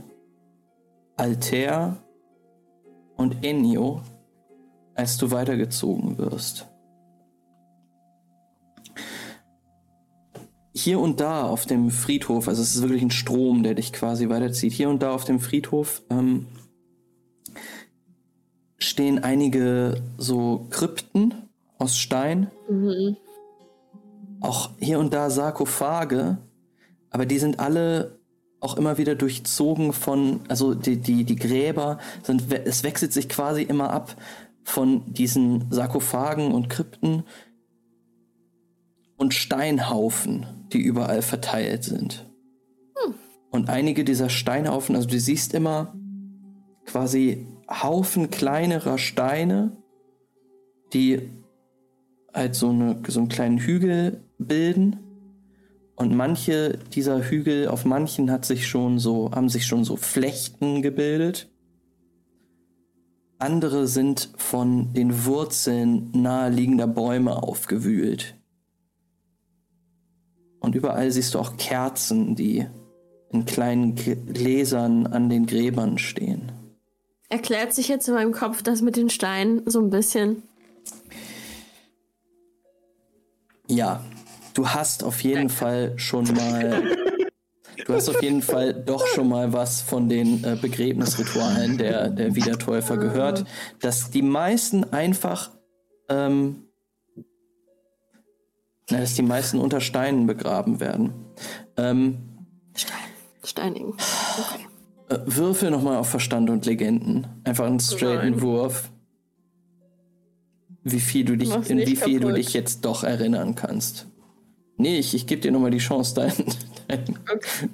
Alter 1.17 1.99
und 3.17 3.45
Ennio, 3.45 4.01
als 4.95 5.19
du 5.19 5.31
weitergezogen 5.31 6.19
wirst. 6.19 6.67
Hier 10.75 10.99
und 10.99 11.21
da 11.21 11.47
auf 11.47 11.67
dem 11.67 11.91
Friedhof, 11.91 12.49
also 12.49 12.63
es 12.63 12.75
ist 12.75 12.83
wirklich 12.83 13.03
ein 13.03 13.11
Strom, 13.11 13.63
der 13.63 13.75
dich 13.75 13.93
quasi 13.93 14.31
weiterzieht, 14.31 14.73
hier 14.73 14.89
und 14.89 15.03
da 15.03 15.15
auf 15.15 15.25
dem 15.25 15.39
Friedhof 15.39 16.03
ähm, 16.09 16.47
stehen 18.79 19.23
einige 19.23 20.03
so 20.17 20.67
Krypten 20.71 21.35
aus 21.79 21.99
Stein. 21.99 22.51
Auch 24.41 24.71
hier 24.79 24.99
und 24.99 25.13
da 25.13 25.29
Sarkophage, 25.29 26.39
aber 27.11 27.27
die 27.27 27.39
sind 27.39 27.61
alle 27.61 28.22
auch 28.63 28.77
immer 28.77 28.97
wieder 28.97 29.17
durchzogen 29.17 29.93
von, 29.93 30.41
also 30.49 30.75
die, 30.75 30.97
die, 30.97 31.25
die 31.25 31.37
Gräber 31.37 31.99
sind, 32.23 32.45
es 32.53 32.85
wechselt 32.85 33.13
sich 33.13 33.29
quasi 33.29 33.63
immer 33.63 33.91
ab 33.91 34.17
von 34.63 35.13
diesen 35.13 35.71
Sarkophagen 35.71 36.53
und 36.53 36.71
Krypten 36.71 37.25
und 39.17 39.35
Steinhaufen, 39.35 40.47
die 40.73 40.81
überall 40.81 41.23
verteilt 41.23 41.83
sind. 41.83 42.31
Und 43.51 43.69
einige 43.69 44.05
dieser 44.05 44.31
Steinhaufen, 44.31 44.97
also 44.97 45.09
du 45.09 45.19
siehst 45.19 45.55
immer 45.55 45.95
quasi 46.87 47.47
Haufen 47.69 48.31
kleinerer 48.31 48.97
Steine, 48.97 49.77
die 50.93 51.31
halt 52.33 52.55
so, 52.55 52.71
eine, 52.71 53.03
so 53.09 53.21
einen 53.21 53.29
kleinen 53.29 53.59
Hügel 53.59 54.25
bilden. 54.39 55.12
Und 56.03 56.17
manche 56.17 56.81
dieser 56.93 57.23
Hügel, 57.31 57.69
auf 57.69 57.85
manchen 57.85 58.33
hat 58.33 58.45
sich 58.45 58.67
schon 58.67 58.99
so, 58.99 59.31
haben 59.33 59.49
sich 59.49 59.67
schon 59.67 59.85
so 59.85 59.95
Flechten 59.95 60.83
gebildet. 60.83 61.49
Andere 63.39 63.87
sind 63.87 64.31
von 64.37 64.93
den 64.95 65.25
Wurzeln 65.27 66.11
naheliegender 66.11 66.89
Bäume 66.89 67.41
aufgewühlt. 67.41 68.37
Und 70.59 70.75
überall 70.75 71.09
siehst 71.13 71.35
du 71.35 71.39
auch 71.39 71.57
Kerzen, 71.57 72.35
die 72.35 72.67
in 73.31 73.45
kleinen 73.45 73.95
Gläsern 73.95 75.07
an 75.07 75.29
den 75.29 75.47
Gräbern 75.47 75.99
stehen. 75.99 76.51
Erklärt 77.29 77.75
sich 77.75 77.87
jetzt 77.87 78.09
in 78.09 78.15
meinem 78.15 78.33
Kopf 78.33 78.65
das 78.65 78.83
mit 78.83 78.97
den 78.97 79.09
Steinen 79.09 79.63
so 79.71 79.81
ein 79.81 79.91
bisschen. 79.91 80.43
Ja, 83.69 84.03
du 84.55 84.69
hast 84.69 85.05
auf 85.05 85.23
jeden 85.23 85.49
Fall 85.49 85.93
schon 85.97 86.25
mal. 86.35 86.83
Du 87.87 87.95
hast 87.95 88.09
auf 88.09 88.23
jeden 88.23 88.43
Fall 88.43 88.75
doch 88.75 89.07
schon 89.09 89.29
mal 89.29 89.53
was 89.53 89.81
von 89.81 90.09
den 90.09 90.45
äh, 90.45 90.57
Begräbnisritualen 90.61 91.79
der, 91.79 92.11
der 92.11 92.37
Wiedertäufer 92.37 92.97
gehört, 92.97 93.45
dass 93.81 94.11
die 94.11 94.23
meisten 94.23 94.85
einfach. 94.93 95.51
Ähm, 96.09 96.65
na, 98.91 98.99
dass 99.01 99.15
die 99.15 99.23
meisten 99.23 99.59
unter 99.59 99.81
Steinen 99.81 100.27
begraben 100.27 100.79
werden. 100.79 101.13
Ähm, 101.77 102.19
Steinigen. 103.45 103.95
Okay. 103.95 104.67
äh, 105.09 105.19
würfel 105.27 105.71
nochmal 105.71 105.97
auf 105.97 106.09
Verstand 106.09 106.51
und 106.51 106.67
Legenden. 106.67 107.27
Einfach 107.45 107.67
einen 107.67 107.81
straighten 107.81 108.31
Nein. 108.33 108.43
Wurf. 108.43 108.91
Wie 110.85 111.01
viel 111.01 111.25
du 111.25 111.37
dich, 111.37 111.51
in 111.71 111.79
wie 111.79 111.97
viel 111.97 112.19
du 112.19 112.27
kaputt. 112.27 112.39
dich 112.39 112.53
jetzt 112.55 112.85
doch 112.85 113.05
erinnern 113.05 113.55
kannst. 113.55 114.09
Nee, 114.77 114.99
ich, 114.99 115.15
ich 115.15 115.27
gebe 115.27 115.41
dir 115.41 115.53
nochmal 115.53 115.71
die 115.71 115.79
Chance, 115.79 116.15
deinen 116.15 116.47
dein 116.89 117.19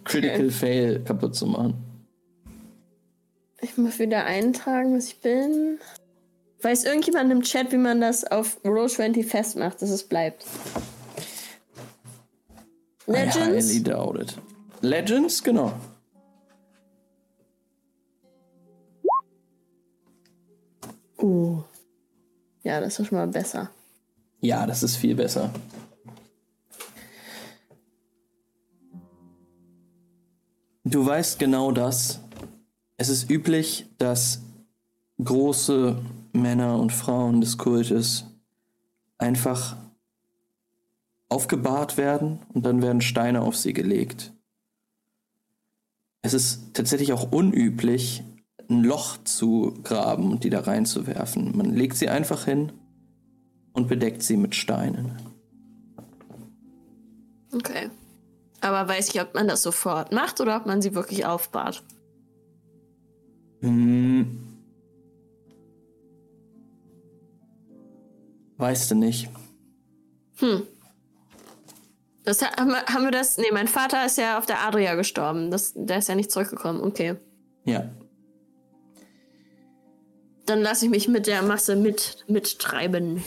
Critical 0.04 0.50
Fail 0.50 1.00
kaputt 1.04 1.34
zu 1.34 1.46
machen. 1.46 1.74
Ich 3.60 3.76
muss 3.76 3.98
wieder 3.98 4.24
eintragen, 4.24 4.96
was 4.96 5.08
ich 5.08 5.20
bin. 5.20 5.78
Weiß 6.62 6.84
irgendjemand 6.84 7.30
im 7.30 7.42
Chat, 7.42 7.72
wie 7.72 7.76
man 7.76 8.00
das 8.00 8.24
auf 8.24 8.60
Roll20 8.64 9.24
festmacht, 9.24 9.80
dass 9.80 9.90
es 9.90 10.04
bleibt? 10.04 10.44
I 13.08 13.12
highly 13.12 13.54
Legends? 13.54 13.82
doubt 13.82 14.20
it. 14.20 14.36
Legends, 14.80 15.42
genau. 15.42 15.72
Uh. 21.20 21.62
Ja, 22.62 22.80
das 22.80 22.98
ist 22.98 23.08
schon 23.08 23.18
mal 23.18 23.26
besser. 23.26 23.70
Ja, 24.40 24.66
das 24.66 24.82
ist 24.82 24.96
viel 24.96 25.14
besser. 25.14 25.50
Du 30.90 31.05
weißt 31.05 31.39
genau 31.39 31.70
das. 31.70 32.19
Es 32.97 33.10
ist 33.10 33.28
üblich, 33.28 33.85
dass 33.98 34.40
große 35.23 35.98
Männer 36.32 36.78
und 36.78 36.94
Frauen 36.94 37.43
des 37.43 37.59
Kultes 37.59 38.24
einfach 39.19 39.77
aufgebahrt 41.28 41.98
werden 41.98 42.39
und 42.55 42.65
dann 42.65 42.81
werden 42.81 43.02
Steine 43.02 43.43
auf 43.43 43.55
sie 43.55 43.74
gelegt. 43.74 44.32
Es 46.23 46.32
ist 46.32 46.73
tatsächlich 46.73 47.12
auch 47.12 47.32
unüblich, 47.32 48.24
ein 48.70 48.82
Loch 48.82 49.19
zu 49.24 49.74
graben 49.85 50.32
und 50.32 50.43
die 50.43 50.51
da 50.51 50.60
reinzuwerfen. 50.60 51.55
Man 51.55 51.74
legt 51.74 51.98
sie 51.98 52.09
einfach 52.09 52.47
hin 52.47 52.73
und 53.74 53.89
bedeckt 53.89 54.23
sie 54.23 54.39
mit 54.39 54.55
Steinen. 54.55 55.12
Okay. 57.52 57.90
Aber 58.60 58.89
weiß 58.89 59.09
ich, 59.10 59.20
ob 59.20 59.35
man 59.35 59.47
das 59.48 59.62
sofort 59.62 60.12
macht 60.12 60.40
oder 60.40 60.56
ob 60.56 60.66
man 60.66 60.82
sie 60.82 60.94
wirklich 60.94 61.24
aufbahrt. 61.26 61.82
Hm. 63.60 64.44
Weißt 68.56 68.90
du 68.90 68.94
nicht. 68.97 69.28
Hm. 70.39 70.62
Das 72.24 72.43
ha- 72.43 72.56
haben 72.56 72.68
wir, 72.70 72.85
haben 72.86 73.05
wir 73.05 73.10
das. 73.12 73.39
Nee, 73.39 73.52
mein 73.52 73.68
Vater 73.68 74.05
ist 74.05 74.18
ja 74.18 74.39
auf 74.39 74.47
der 74.47 74.60
Adria 74.60 74.94
gestorben. 74.97 75.51
Das, 75.51 75.72
der 75.74 75.98
ist 75.98 76.09
ja 76.09 76.14
nicht 76.14 76.30
zurückgekommen. 76.30 76.80
Okay. 76.80 77.16
Ja. 77.64 77.89
Dann 80.47 80.60
lasse 80.60 80.86
ich 80.86 80.90
mich 80.90 81.09
mit 81.09 81.26
der 81.26 81.43
Masse 81.43 81.76
mit, 81.76 82.24
mittreiben. 82.26 83.22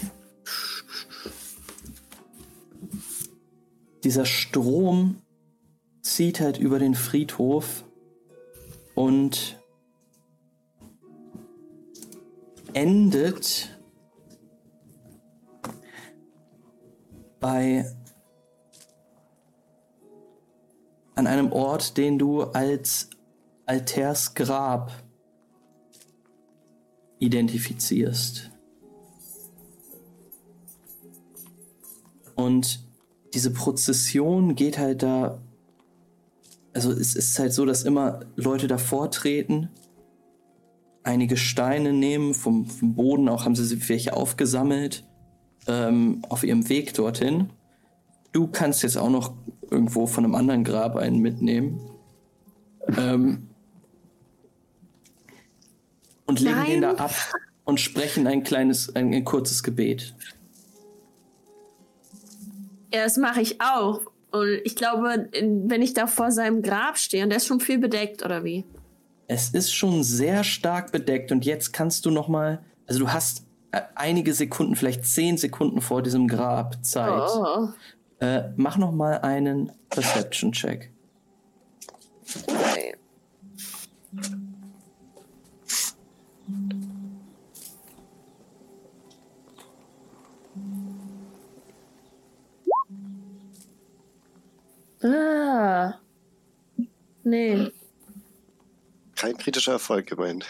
Dieser 4.03 4.26
Strom 4.26 5.22
zieht 6.02 6.40
halt 6.40 6.57
über 6.57 6.80
den 6.80 6.95
Friedhof 6.95 7.84
und 8.95 9.60
endet 12.73 13.69
bei 17.40 17.86
an 21.15 21.28
einem 21.28 21.52
Ort, 21.52 21.98
den 21.98 22.18
du 22.18 22.41
als 22.41 23.10
Alters 23.65 24.34
Grab 24.34 24.91
identifizierst. 27.19 28.49
Und 32.36 32.90
diese 33.34 33.52
Prozession 33.52 34.56
geht 34.56 34.78
halt 34.78 35.03
da. 35.03 35.40
Also 36.74 36.91
es 36.91 37.16
ist 37.16 37.38
halt 37.38 37.53
so, 37.53 37.66
dass 37.66 37.84
immer 37.84 38.22
Leute 38.36 38.68
davor 38.68 39.12
treten, 39.12 39.70
einige 41.03 41.38
Steine 41.38 41.94
nehmen, 41.94 42.34
vom, 42.34 42.66
vom 42.66 42.95
Boden 42.95 43.28
auch 43.30 43.45
haben 43.45 43.56
sie 43.56 43.90
welche 43.90 44.16
aufgesammelt, 44.16 45.06
ähm, 45.68 46.24
auf 46.30 46.44
ihrem 46.44 46.70
Weg 46.70 46.94
dorthin. 46.94 47.49
Du 48.32 48.48
kannst 48.48 48.84
jetzt 48.84 48.98
auch 48.98 49.10
noch 49.10 49.34
irgendwo 49.70 50.08
von 50.08 50.24
einem 50.24 50.36
anderen 50.36 50.64
Grab 50.64 50.95
einen 50.95 51.20
mitnehmen. 51.20 51.82
Ähm, 52.98 53.48
und 56.26 56.40
legen 56.40 56.56
Nein. 56.56 56.72
den 56.72 56.82
da 56.82 56.94
ab 56.94 57.14
und 57.66 57.80
sprechen 57.80 58.28
ein 58.28 58.44
kleines, 58.44 58.95
ein, 58.95 59.14
ein 59.14 59.26
kurzes 59.26 59.64
Gebet. 59.64 60.16
Ja, 62.93 63.03
das 63.03 63.18
mache 63.18 63.41
ich 63.41 63.61
auch. 63.61 64.01
Und 64.31 64.59
ich 64.63 64.76
glaube, 64.76 65.30
wenn 65.34 65.81
ich 65.81 65.93
da 65.93 66.07
vor 66.07 66.31
seinem 66.31 66.61
Grab 66.61 66.97
stehe, 66.97 67.23
und 67.23 67.30
der 67.30 67.38
ist 67.38 67.47
schon 67.47 67.59
viel 67.59 67.77
bedeckt, 67.77 68.23
oder 68.23 68.43
wie? 68.43 68.65
Es 69.27 69.49
ist 69.49 69.73
schon 69.73 70.03
sehr 70.03 70.43
stark 70.43 70.91
bedeckt 70.91 71.31
und 71.31 71.45
jetzt 71.45 71.73
kannst 71.73 72.05
du 72.05 72.11
noch 72.11 72.27
mal, 72.27 72.63
also 72.88 72.99
du 72.99 73.09
hast 73.09 73.45
äh, 73.72 73.81
einige 73.95 74.34
Sekunden, 74.34 74.76
vielleicht 74.76 75.05
zehn 75.05 75.38
Sekunden 75.38 75.81
vor 75.81 76.01
diesem 76.01 76.27
Grab 76.27 76.84
Zeit. 76.84 77.30
Oh. 77.34 77.69
Äh, 78.19 78.49
mach 78.55 78.77
noch 78.77 78.91
mal 78.91 79.19
einen 79.19 79.72
Perception-Check. 79.89 80.91
Okay. 82.47 82.95
Ah. 95.03 95.95
Nee. 97.23 97.72
Kein 99.15 99.38
kritischer 99.38 99.73
Erfolg 99.73 100.11
immerhin. 100.11 100.44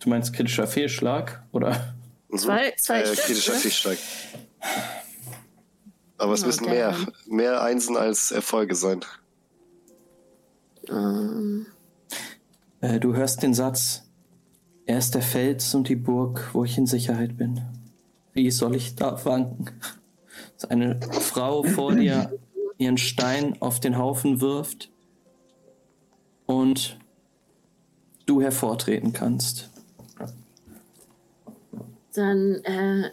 Du 0.00 0.08
meinst 0.10 0.32
kritischer 0.34 0.66
Fehlschlag 0.66 1.42
oder? 1.52 1.94
Mhm. 2.28 2.38
Zwei- 2.38 2.74
zwei 2.78 3.00
äh, 3.00 3.06
Stück, 3.06 3.24
kritischer 3.24 3.52
ne? 3.52 3.58
Fehlschlag. 3.58 3.98
Aber 6.18 6.32
es 6.34 6.42
Oh, 6.42 6.46
müssen 6.46 6.66
mehr, 6.66 6.96
mehr 7.26 7.62
Einsen 7.62 7.96
als 7.96 8.30
Erfolge 8.30 8.74
sein. 8.74 9.00
Ähm, 10.88 11.66
Äh, 12.80 13.00
du 13.00 13.14
hörst 13.14 13.42
den 13.42 13.54
Satz: 13.54 14.02
Er 14.86 14.98
ist 14.98 15.14
der 15.14 15.22
Fels 15.22 15.74
und 15.74 15.88
die 15.88 15.96
Burg, 15.96 16.50
wo 16.52 16.64
ich 16.64 16.76
in 16.76 16.86
Sicherheit 16.86 17.36
bin. 17.36 17.62
Wie 18.34 18.50
soll 18.50 18.74
ich 18.76 18.94
da 18.94 19.22
wanken? 19.24 19.70
Dass 20.54 20.70
eine 20.70 21.00
Frau 21.10 21.62
vor 21.62 21.94
dir 21.94 22.32
ihren 22.78 22.98
Stein 22.98 23.60
auf 23.60 23.80
den 23.80 23.98
Haufen 23.98 24.40
wirft 24.40 24.90
und 26.46 26.98
du 28.26 28.40
hervortreten 28.40 29.12
kannst. 29.12 29.70
dann 32.14 32.62
äh, 32.64 33.10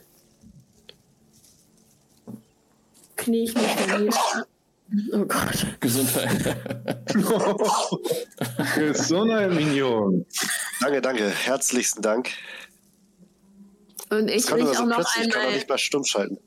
knie 3.15 3.43
ich 3.45 3.55
mich 3.55 3.63
dann 3.87 4.03
nieder. 4.05 4.47
Oh 5.13 5.25
Gott. 5.25 5.65
Gesundheit. 5.79 6.57
Gesundheit, 8.75 9.51
Minion. 9.53 10.25
Danke, 10.81 11.01
danke. 11.01 11.29
Herzlichsten 11.29 12.01
Dank. 12.01 12.31
Und 14.09 14.27
ich 14.27 14.35
Ich 14.35 14.47
kann 14.47 14.57
riech 14.57 14.65
nur 14.65 14.75
so 14.75 14.83
auch 14.83 14.87
noch 14.87 14.95
plötzlich 14.97 15.29
kann 15.29 15.29
man 15.29 15.41
einmal, 15.41 15.55
nicht 15.55 15.69
mal 15.69 15.77
stumm 15.77 16.03
schalten. 16.03 16.37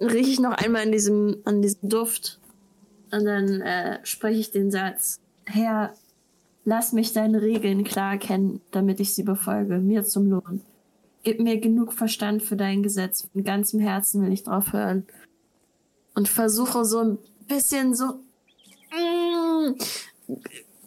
Riech 0.00 0.28
ich 0.28 0.40
noch 0.40 0.52
einmal 0.52 0.84
in 0.84 0.92
diesem, 0.92 1.42
an 1.44 1.62
diesem 1.62 1.88
Duft. 1.88 2.40
Und 3.12 3.24
dann 3.24 3.60
äh, 3.60 3.98
spreche 4.04 4.40
ich 4.40 4.50
den 4.50 4.70
Satz. 4.70 5.18
Herr, 5.44 5.94
lass 6.64 6.92
mich 6.92 7.12
deine 7.12 7.42
Regeln 7.42 7.84
klar 7.84 8.18
kennen, 8.18 8.60
damit 8.70 9.00
ich 9.00 9.14
sie 9.14 9.24
befolge, 9.24 9.78
mir 9.78 10.04
zum 10.04 10.30
Lohn. 10.30 10.62
Gib 11.22 11.40
mir 11.40 11.60
genug 11.60 11.92
Verstand 11.92 12.42
für 12.42 12.56
dein 12.56 12.82
Gesetz. 12.82 13.28
Von 13.32 13.44
ganzem 13.44 13.80
Herzen 13.80 14.24
will 14.24 14.32
ich 14.32 14.44
drauf 14.44 14.72
hören. 14.72 15.06
Und 16.14 16.28
versuche 16.28 16.84
so 16.84 17.00
ein 17.00 17.18
bisschen 17.46 17.94
so. 17.94 18.20
Mm, 18.90 19.74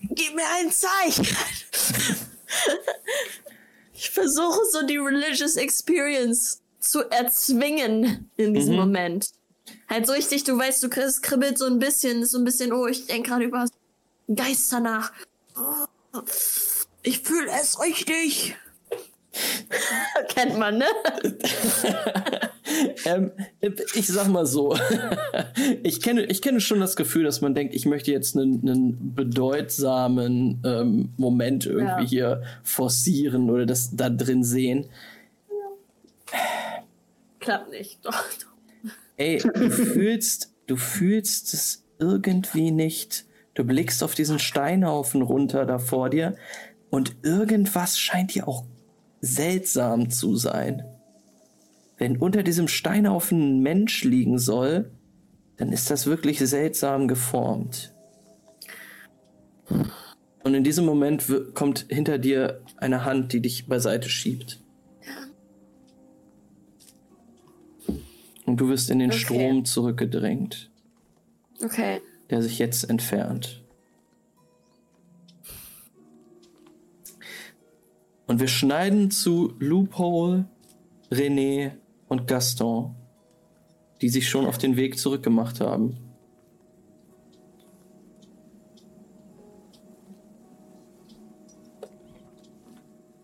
gib 0.02 0.36
mir 0.36 0.48
ein 0.60 0.72
Zeichen. 0.72 1.26
ich 3.94 4.10
versuche 4.10 4.60
so 4.72 4.86
die 4.86 4.98
religious 4.98 5.56
experience 5.56 6.63
zu 6.84 7.10
erzwingen 7.10 8.30
in 8.38 8.54
diesem 8.54 8.74
Mhm. 8.74 8.80
Moment. 8.80 9.30
Halt 9.90 10.06
so 10.08 10.14
richtig, 10.14 10.44
du 10.44 10.58
weißt, 10.58 10.84
du 10.84 10.90
kriegst, 10.90 11.24
kribbelt 11.24 11.58
so 11.58 11.66
ein 11.66 11.80
bisschen, 11.80 12.26
so 12.26 12.38
ein 12.38 12.44
bisschen, 12.44 12.74
oh, 12.74 12.86
ich 12.88 13.08
denke 13.08 13.30
gerade 13.30 13.46
über 13.46 13.66
Geister 14.34 14.80
nach. 14.80 15.12
Oh, 15.56 16.20
ich 17.02 17.20
fühle 17.20 17.50
es 17.62 17.80
richtig. 17.80 18.56
Kennt 20.30 20.60
man, 20.60 20.78
ne? 20.78 20.86
ähm, 23.06 23.32
ich 23.96 24.08
sag 24.08 24.28
mal 24.28 24.46
so, 24.46 24.76
ich 25.84 26.02
kenne, 26.02 26.26
ich 26.26 26.42
kenne 26.42 26.60
schon 26.62 26.80
das 26.80 26.96
Gefühl, 26.96 27.24
dass 27.24 27.42
man 27.42 27.56
denkt, 27.56 27.74
ich 27.74 27.86
möchte 27.86 28.12
jetzt 28.12 28.36
einen, 28.36 28.68
einen 28.68 29.16
bedeutsamen 29.16 30.62
ähm, 30.66 31.10
Moment 31.18 31.66
irgendwie 31.66 32.04
Ja. 32.04 32.08
hier 32.10 32.44
forcieren 32.64 33.50
oder 33.50 33.66
das 33.66 33.96
da 33.96 34.10
drin 34.10 34.44
sehen. 34.44 34.88
Klappt 37.44 37.72
nicht. 37.72 38.00
Doch, 38.06 38.14
doch. 38.14 38.92
Ey, 39.18 39.40
du 39.40 39.70
fühlst, 39.70 40.54
du 40.68 40.78
fühlst 40.78 41.54
es 41.54 41.84
irgendwie 42.00 42.72
nicht. 42.72 43.26
Du 43.54 43.66
blickst 43.66 44.02
auf 44.02 44.16
diesen 44.16 44.40
Steinhaufen 44.40 45.22
runter 45.22 45.66
da 45.66 45.78
vor 45.78 46.10
dir 46.10 46.38
und 46.90 47.18
irgendwas 47.22 48.00
scheint 48.00 48.34
dir 48.34 48.48
auch 48.48 48.64
seltsam 49.20 50.10
zu 50.10 50.38
sein. 50.38 50.86
Wenn 51.98 52.18
unter 52.18 52.44
diesem 52.44 52.70
Steinhaufen 52.70 53.58
ein 53.58 53.62
Mensch 53.62 54.06
liegen 54.06 54.40
soll, 54.40 54.92
dann 55.58 55.74
ist 55.74 55.92
das 55.92 56.08
wirklich 56.08 56.40
seltsam 56.40 57.10
geformt. 57.10 57.94
Und 60.44 60.54
in 60.56 60.64
diesem 60.64 60.86
Moment 60.86 61.26
kommt 61.54 61.86
hinter 61.90 62.18
dir 62.18 62.62
eine 62.78 63.04
Hand, 63.04 63.34
die 63.34 63.42
dich 63.42 63.68
beiseite 63.68 64.10
schiebt. 64.10 64.63
Und 68.46 68.58
du 68.58 68.68
wirst 68.68 68.90
in 68.90 69.00
den 69.00 69.12
Okay. 69.12 69.20
Strom 69.20 69.66
zurückgedrängt, 69.66 70.70
Okay. 71.64 72.02
der 72.30 72.42
sich 72.42 72.60
jetzt 72.60 72.90
entfernt. 72.90 73.64
Und 78.28 78.40
wir 78.40 78.48
schneiden 78.48 79.12
zu 79.12 79.54
Loophole, 79.60 80.46
René 81.12 81.72
und 82.08 82.28
Gaston, 82.28 82.96
die 84.02 84.10
sich 84.10 84.30
schon 84.30 84.46
auf 84.46 84.58
den 84.58 84.76
Weg 84.76 84.98
zurückgemacht 84.98 85.60
haben. 85.62 85.98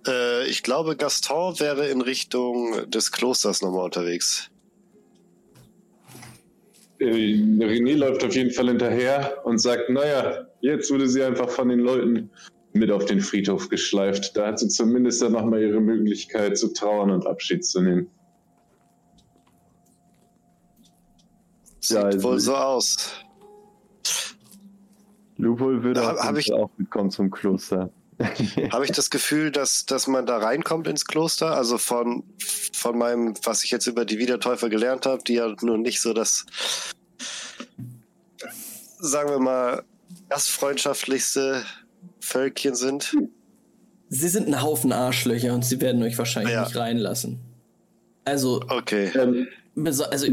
Äh, 0.08 0.48
ich 0.48 0.64
glaube, 0.64 0.96
Gaston 0.96 1.60
wäre 1.60 1.88
in 1.90 2.02
Richtung 2.02 2.90
des 2.90 3.12
Klosters 3.12 3.62
nochmal 3.62 3.86
unterwegs. 3.86 4.49
Äh, 7.00 7.06
René 7.06 7.96
läuft 7.96 8.24
auf 8.24 8.36
jeden 8.36 8.52
Fall 8.52 8.68
hinterher 8.70 9.38
und 9.46 9.58
sagt, 9.60 9.90
naja, 9.90 10.46
jetzt 10.62 10.92
wurde 10.92 11.08
sie 11.08 11.24
einfach 11.24 11.50
von 11.50 11.70
den 11.70 11.80
Leuten 11.80 12.30
mit 12.74 12.92
auf 12.92 13.06
den 13.06 13.22
Friedhof 13.22 13.70
geschleift. 13.70 14.36
Da 14.36 14.48
hat 14.48 14.60
sie 14.60 14.68
zumindest 14.68 15.22
dann 15.22 15.32
nochmal 15.32 15.62
ihre 15.62 15.80
Möglichkeit 15.80 16.58
zu 16.58 16.74
trauern 16.74 17.10
und 17.12 17.26
Abschied 17.26 17.66
zu 17.66 17.82
nehmen. 17.82 18.08
Sieht 21.80 21.98
Ja, 21.98 22.04
also 22.04 22.24
wohl 22.24 22.40
so 22.40 22.56
aus. 22.56 23.12
Lupol 25.38 25.82
würde 25.84 26.06
Hab- 26.06 26.18
hab 26.20 26.38
ich- 26.38 26.52
auch 26.52 26.70
mitkommen 26.78 27.10
zum 27.12 27.32
Kloster. 27.32 27.90
Habe 28.72 28.86
ich 28.86 28.92
das 28.92 29.10
Gefühl, 29.10 29.52
dass, 29.52 29.86
dass 29.86 30.08
man 30.08 30.26
da 30.26 30.38
reinkommt 30.38 30.88
ins 30.88 31.06
Kloster? 31.06 31.56
Also 31.56 31.78
von, 31.78 32.24
von 32.74 32.98
meinem, 32.98 33.34
was 33.44 33.64
ich 33.64 33.72
jetzt 33.72 33.88
über 33.88 34.04
die 34.06 34.18
Wiedertäufer 34.20 34.70
gelernt 34.70 35.06
habe, 35.06 35.24
die 35.26 35.36
ja 35.36 35.56
nun 35.62 35.82
nicht 35.82 36.02
so 36.02 36.14
das, 36.14 36.46
sagen 39.00 39.30
wir 39.30 39.40
mal, 39.40 39.84
gastfreundschaftlichste 40.30 41.64
Völkchen 42.20 42.76
sind. 42.76 43.16
Sie 44.10 44.28
sind 44.28 44.48
ein 44.48 44.62
Haufen 44.62 44.92
Arschlöcher 44.92 45.54
und 45.54 45.64
sie 45.64 45.80
werden 45.82 46.02
euch 46.04 46.18
wahrscheinlich 46.18 46.54
Ja. 46.54 46.64
nicht 46.66 46.76
reinlassen. 46.76 47.40
Also, 48.26 48.62
Okay. 48.68 49.12
Ähm, 49.16 49.48
also 50.12 50.26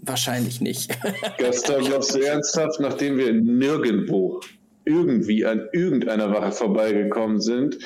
wahrscheinlich 0.00 0.60
nicht. 0.60 0.90
Gaston, 1.38 1.84
glaubst 1.84 2.14
du 2.14 2.20
ernsthaft, 2.20 2.80
nachdem 2.80 3.16
wir 3.16 3.32
nirgendwo 3.32 4.40
irgendwie 4.84 5.44
an 5.44 5.68
irgendeiner 5.72 6.30
Wache 6.32 6.52
vorbeigekommen 6.52 7.40
sind, 7.40 7.78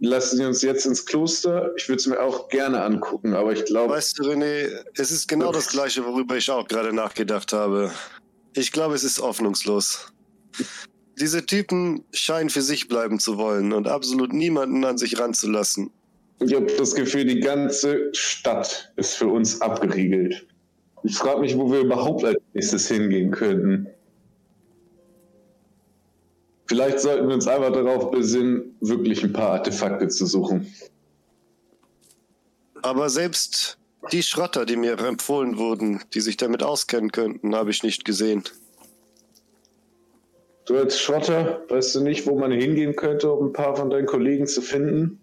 lassen 0.00 0.36
sie 0.36 0.44
uns 0.44 0.62
jetzt 0.62 0.84
ins 0.84 1.06
Kloster? 1.06 1.70
Ich 1.76 1.88
würde 1.88 2.00
es 2.00 2.06
mir 2.06 2.20
auch 2.20 2.48
gerne 2.48 2.82
angucken, 2.82 3.34
aber 3.34 3.52
ich 3.52 3.64
glaube, 3.64 3.94
Weißt 3.94 4.18
du, 4.18 4.24
René, 4.24 4.68
es 4.96 5.10
ist 5.10 5.28
genau 5.28 5.52
das 5.52 5.68
Gleiche, 5.68 6.04
worüber 6.04 6.36
ich 6.36 6.50
auch 6.50 6.66
gerade 6.66 6.92
nachgedacht 6.92 7.52
habe. 7.52 7.90
Ich 8.54 8.72
glaube, 8.72 8.94
es 8.94 9.04
ist 9.04 9.20
hoffnungslos. 9.20 10.12
Diese 11.18 11.46
Typen 11.46 12.04
scheinen 12.12 12.50
für 12.50 12.62
sich 12.62 12.88
bleiben 12.88 13.18
zu 13.20 13.38
wollen 13.38 13.72
und 13.72 13.86
absolut 13.86 14.32
niemanden 14.32 14.84
an 14.84 14.98
sich 14.98 15.18
ranzulassen. 15.18 15.90
ich 16.40 16.54
habe 16.54 16.66
das 16.76 16.94
Gefühl, 16.94 17.24
die 17.24 17.40
ganze 17.40 18.12
Stadt 18.12 18.92
ist 18.96 19.14
für 19.14 19.28
uns 19.28 19.60
abgeriegelt. 19.60 20.46
Ich 21.04 21.16
frage 21.16 21.40
mich, 21.40 21.56
wo 21.56 21.70
wir 21.70 21.80
überhaupt 21.80 22.24
als 22.24 22.38
nächstes 22.54 22.88
hingehen 22.88 23.30
könnten. 23.30 23.86
Vielleicht 26.72 27.00
sollten 27.00 27.28
wir 27.28 27.34
uns 27.34 27.46
einfach 27.46 27.70
darauf 27.70 28.10
besinnen, 28.10 28.74
wirklich 28.80 29.22
ein 29.22 29.34
paar 29.34 29.50
Artefakte 29.50 30.08
zu 30.08 30.24
suchen. 30.24 30.74
Aber 32.80 33.10
selbst 33.10 33.76
die 34.10 34.22
Schrotter, 34.22 34.64
die 34.64 34.76
mir 34.76 34.98
empfohlen 34.98 35.58
wurden, 35.58 36.02
die 36.14 36.22
sich 36.22 36.38
damit 36.38 36.62
auskennen 36.62 37.12
könnten, 37.12 37.54
habe 37.54 37.70
ich 37.70 37.82
nicht 37.82 38.06
gesehen. 38.06 38.44
Du 40.64 40.78
als 40.78 40.98
Schrotter, 40.98 41.62
weißt 41.68 41.96
du 41.96 42.00
nicht, 42.04 42.26
wo 42.26 42.38
man 42.38 42.52
hingehen 42.52 42.96
könnte, 42.96 43.30
um 43.30 43.48
ein 43.48 43.52
paar 43.52 43.76
von 43.76 43.90
deinen 43.90 44.06
Kollegen 44.06 44.46
zu 44.46 44.62
finden? 44.62 45.20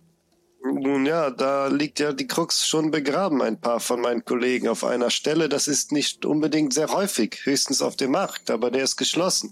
Nun 0.62 1.08
ja, 1.08 1.32
da 1.32 1.66
liegt 1.66 2.00
ja 2.00 2.14
die 2.14 2.28
Krux 2.28 2.68
schon 2.68 2.92
begraben, 2.92 3.42
ein 3.42 3.60
paar 3.60 3.80
von 3.80 4.02
meinen 4.02 4.24
Kollegen 4.24 4.68
auf 4.68 4.84
einer 4.84 5.10
Stelle. 5.10 5.50
Das 5.50 5.68
ist 5.68 5.92
nicht 5.94 6.28
unbedingt 6.28 6.76
sehr 6.76 6.94
häufig, 6.94 7.40
höchstens 7.44 7.82
auf 7.82 7.96
dem 7.96 8.12
Markt, 8.12 8.52
aber 8.52 8.70
der 8.70 8.84
ist 8.84 8.98
geschlossen. 8.98 9.52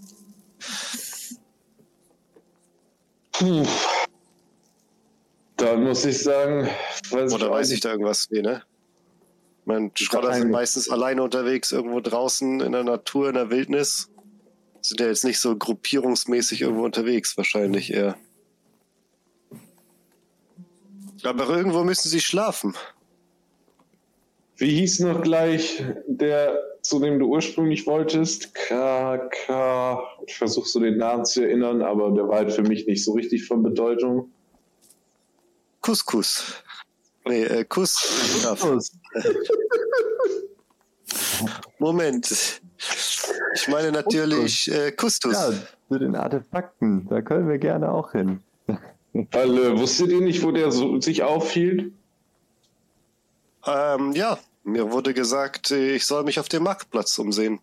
Puh. 3.38 3.66
Dann 5.58 5.84
muss 5.84 6.06
ich 6.06 6.24
sagen, 6.24 6.70
weiß 7.10 7.34
Oder 7.34 7.48
ich 7.48 7.52
weiß 7.52 7.72
ich 7.72 7.80
da 7.80 7.92
irgendwas? 7.92 8.28
Nee, 8.30 8.42
ne? 8.42 8.64
Mein 9.66 9.92
Schrotter 9.96 10.34
sind 10.34 10.52
meistens 10.52 10.90
alleine 10.90 11.22
unterwegs, 11.24 11.72
irgendwo 11.72 12.00
draußen 12.00 12.62
in 12.62 12.72
der 12.72 12.84
Natur, 12.84 13.28
in 13.30 13.36
der 13.36 13.50
Wildnis. 13.50 14.10
Sind 14.82 15.00
ja 15.02 15.08
jetzt 15.08 15.26
nicht 15.26 15.40
so 15.40 15.58
gruppierungsmäßig 15.58 16.62
irgendwo 16.62 16.86
unterwegs, 16.86 17.36
wahrscheinlich 17.36 17.92
eher. 17.94 18.18
Aber 21.24 21.50
irgendwo 21.50 21.84
müssen 21.84 22.08
sie 22.08 22.22
schlafen. 22.22 22.76
Wie 24.56 24.70
hieß 24.80 25.02
noch 25.02 25.22
gleich 25.22 25.84
der, 26.08 26.58
zu 26.88 27.00
dem 27.00 27.20
du 27.20 27.26
ursprünglich 27.26 27.86
wolltest? 27.86 28.54
K, 28.56 29.18
K. 29.18 30.02
Ich 30.26 30.38
versuche 30.38 30.70
so 30.70 30.80
den 30.80 30.98
Namen 30.98 31.26
zu 31.26 31.42
erinnern, 31.42 31.82
aber 31.82 32.12
der 32.12 32.30
war 32.30 32.38
halt 32.38 32.54
für 32.54 32.62
mich 32.62 32.88
nicht 32.88 33.04
so 33.04 33.12
richtig 33.12 33.46
von 33.46 33.62
Bedeutung. 33.62 34.32
Couscous. 35.82 36.64
Nee, 37.26 37.44
äh, 37.44 37.66
Kuss. 37.66 38.46
Moment. 41.80 42.62
Ich 43.56 43.68
meine 43.68 43.92
natürlich 43.92 44.72
äh, 44.72 44.94
Kustus. 44.94 45.34
Ja, 45.34 45.52
zu 45.90 46.00
den 46.00 46.16
Artefakten, 46.16 47.06
da 47.10 47.22
können 47.22 47.50
wir 47.50 47.58
gerne 47.58 47.92
auch 47.92 48.14
hin. 48.14 48.40
Weil, 49.14 49.58
äh, 49.58 49.78
wusstet 49.78 50.10
ihr 50.10 50.22
nicht, 50.22 50.42
wo 50.42 50.52
der 50.52 50.72
so, 50.72 51.02
sich 51.02 51.24
aufhielt? 51.24 51.92
Ähm, 53.66 54.14
ja, 54.14 54.40
mir 54.68 54.92
wurde 54.92 55.14
gesagt, 55.14 55.72
ich 55.72 56.06
soll 56.06 56.24
mich 56.24 56.40
auf 56.40 56.50
dem 56.50 56.64
Marktplatz 56.64 57.18
umsehen. 57.18 57.60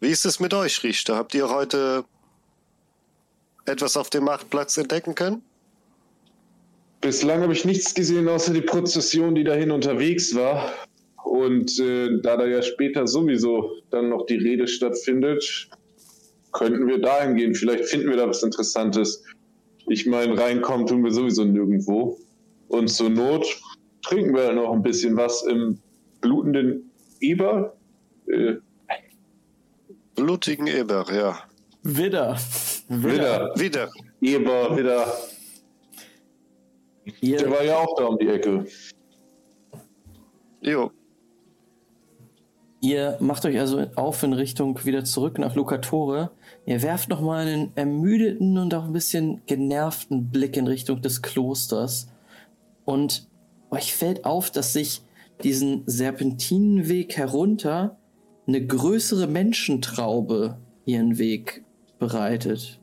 Wie 0.00 0.08
ist 0.08 0.26
es 0.26 0.40
mit 0.40 0.52
euch, 0.52 0.82
Richter? 0.82 1.16
Habt 1.16 1.32
ihr 1.34 1.48
heute 1.48 2.04
etwas 3.64 3.96
auf 3.96 4.10
dem 4.10 4.24
Marktplatz 4.24 4.76
entdecken 4.76 5.14
können? 5.14 5.42
Bislang 7.00 7.42
habe 7.42 7.52
ich 7.52 7.64
nichts 7.64 7.94
gesehen, 7.94 8.28
außer 8.28 8.52
die 8.52 8.62
Prozession, 8.62 9.34
die 9.34 9.44
dahin 9.44 9.70
unterwegs 9.70 10.34
war. 10.34 10.72
Und 11.24 11.78
äh, 11.78 12.20
da 12.20 12.36
da 12.36 12.46
ja 12.46 12.62
später 12.62 13.06
sowieso 13.06 13.70
dann 13.90 14.08
noch 14.08 14.26
die 14.26 14.36
Rede 14.36 14.66
stattfindet, 14.66 15.68
könnten 16.52 16.86
wir 16.88 17.00
dahin 17.00 17.36
gehen. 17.36 17.54
Vielleicht 17.54 17.84
finden 17.84 18.08
wir 18.08 18.16
da 18.16 18.28
was 18.28 18.42
Interessantes. 18.42 19.22
Ich 19.88 20.06
meine, 20.06 20.36
reinkommen 20.36 20.86
tun 20.86 21.04
wir 21.04 21.12
sowieso 21.12 21.44
nirgendwo. 21.44 22.18
Und 22.68 22.88
zur 22.88 23.10
Not 23.10 23.46
trinken 24.06 24.34
wir 24.34 24.52
noch 24.52 24.72
ein 24.72 24.82
bisschen 24.82 25.16
was 25.16 25.42
im 25.42 25.78
blutenden 26.20 26.90
Eber. 27.20 27.76
Äh, 28.28 28.54
Blutigen 30.14 30.66
Eber, 30.66 31.04
ja. 31.12 31.38
Widder. 31.82 32.36
wieder, 32.88 33.52
Wieder. 33.56 33.90
Eber, 34.20 34.76
wieder. 34.76 35.06
Der 37.04 37.14
Ihr, 37.20 37.50
war 37.50 37.62
ja 37.62 37.76
auch 37.76 37.94
da 37.96 38.06
um 38.06 38.18
die 38.18 38.28
Ecke. 38.28 38.66
Jo. 40.60 40.90
ihr 42.80 43.16
macht 43.20 43.44
euch 43.44 43.60
also 43.60 43.86
auf 43.94 44.22
in 44.24 44.32
Richtung 44.32 44.84
wieder 44.84 45.04
zurück 45.04 45.38
nach 45.38 45.54
Lucatore. 45.54 46.30
Ihr 46.64 46.82
werft 46.82 47.08
nochmal 47.08 47.46
einen 47.46 47.72
ermüdeten 47.76 48.58
und 48.58 48.74
auch 48.74 48.84
ein 48.84 48.92
bisschen 48.92 49.42
genervten 49.46 50.30
Blick 50.30 50.56
in 50.56 50.66
Richtung 50.66 51.00
des 51.02 51.22
Klosters. 51.22 52.08
Und 52.84 53.28
euch 53.70 53.94
fällt 53.94 54.24
auf, 54.24 54.50
dass 54.50 54.72
sich 54.72 55.02
diesen 55.42 55.82
Serpentinenweg 55.86 57.16
herunter 57.16 57.98
eine 58.46 58.64
größere 58.64 59.26
Menschentraube 59.26 60.58
ihren 60.84 61.18
Weg 61.18 61.64
bereitet. 61.98 62.78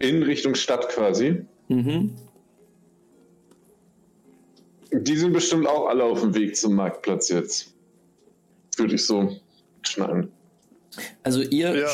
In 0.00 0.22
Richtung 0.22 0.54
Stadt 0.54 0.88
quasi. 0.88 1.44
Mhm. 1.68 2.14
Die 4.92 5.16
sind 5.16 5.32
bestimmt 5.32 5.66
auch 5.66 5.86
alle 5.86 6.04
auf 6.04 6.20
dem 6.20 6.34
Weg 6.34 6.56
zum 6.56 6.74
Marktplatz 6.74 7.28
jetzt. 7.28 7.74
Würde 8.76 8.94
ich 8.94 9.06
so 9.06 9.36
schneiden. 9.82 10.30
Also 11.22 11.42
ihr, 11.42 11.76
Ja. 11.76 11.88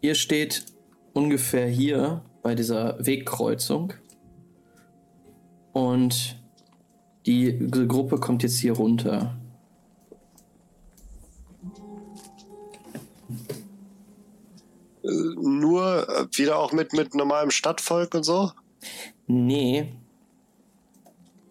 ihr 0.00 0.14
steht 0.14 0.64
ungefähr 1.12 1.66
hier 1.66 2.22
bei 2.42 2.54
dieser 2.54 3.04
Wegkreuzung 3.04 3.92
und 5.78 6.36
die 7.26 7.56
Gruppe 7.70 8.18
kommt 8.18 8.42
jetzt 8.42 8.58
hier 8.58 8.72
runter. 8.72 9.38
Nur 15.02 16.06
wieder 16.32 16.58
auch 16.58 16.72
mit, 16.72 16.92
mit 16.92 17.14
normalem 17.14 17.50
Stadtvolk 17.50 18.14
und 18.14 18.24
so? 18.24 18.50
Nee, 19.26 19.92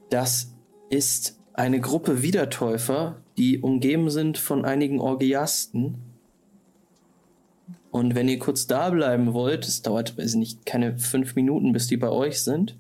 das 0.10 0.52
ist 0.90 1.40
eine 1.54 1.80
Gruppe 1.80 2.22
Wiedertäufer, 2.22 3.22
die 3.38 3.60
umgeben 3.60 4.10
sind 4.10 4.38
von 4.38 4.66
einigen 4.66 5.00
Orgiasten. 5.00 5.96
Und 7.92 8.14
wenn 8.14 8.28
ihr 8.28 8.40
kurz 8.40 8.68
da 8.68 8.90
bleiben 8.90 9.34
wollt, 9.34 9.66
es 9.66 9.82
dauert, 9.82 10.18
weiß 10.18 10.32
ich 10.32 10.38
nicht, 10.38 10.66
keine 10.66 11.00
fünf 11.00 11.36
Minuten, 11.36 11.72
bis 11.72 11.88
die 11.88 11.98
bei 11.98 12.10
euch 12.10 12.44
sind, 12.44 12.78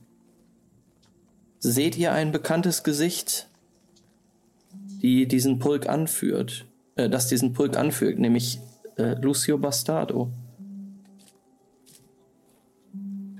seht 1.59 1.97
ihr 1.97 2.11
ein 2.11 2.31
bekanntes 2.31 2.83
Gesicht, 2.83 3.47
die 5.01 5.27
diesen 5.27 5.59
Pulk 5.59 5.87
anführt, 5.87 6.65
äh, 6.95 7.09
das 7.09 7.27
diesen 7.27 7.53
Pulk 7.53 7.77
anführt, 7.77 8.19
nämlich 8.19 8.59
äh, 8.97 9.13
Lucio 9.21 9.57
Bastardo. 9.57 10.31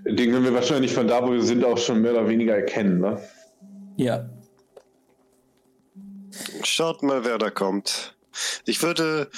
Den 0.03 0.31
können 0.31 0.45
wir 0.45 0.53
wahrscheinlich 0.53 0.93
von 0.93 1.07
da, 1.07 1.21
wo 1.21 1.31
wir 1.31 1.43
sind, 1.43 1.65
auch 1.65 1.77
schon 1.77 2.01
mehr 2.01 2.11
oder 2.11 2.29
weniger 2.29 2.55
erkennen, 2.55 2.99
ne? 2.99 3.19
Ja, 3.97 4.29
Schaut 6.63 7.03
mal, 7.03 7.25
wer 7.25 7.37
da 7.37 7.49
kommt. 7.49 8.15
Ich 8.65 8.81
würde 8.83 9.29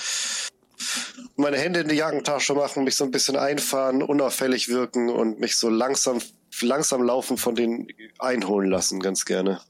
meine 1.36 1.58
Hände 1.58 1.82
in 1.82 1.88
die 1.88 1.96
Jackentasche 1.96 2.54
machen, 2.54 2.84
mich 2.84 2.96
so 2.96 3.06
ein 3.06 3.12
bisschen 3.12 3.38
einfahren, 3.38 4.04
unauffällig 4.04 4.68
wirken 4.70 5.10
und 5.10 5.40
mich 5.40 5.58
so 5.58 5.70
langsam, 5.70 6.20
langsam 6.62 7.04
laufen 7.04 7.38
von 7.38 7.56
denen 7.56 7.88
einholen 8.20 8.70
lassen, 8.70 9.00
ganz 9.00 9.26
gerne. 9.26 9.62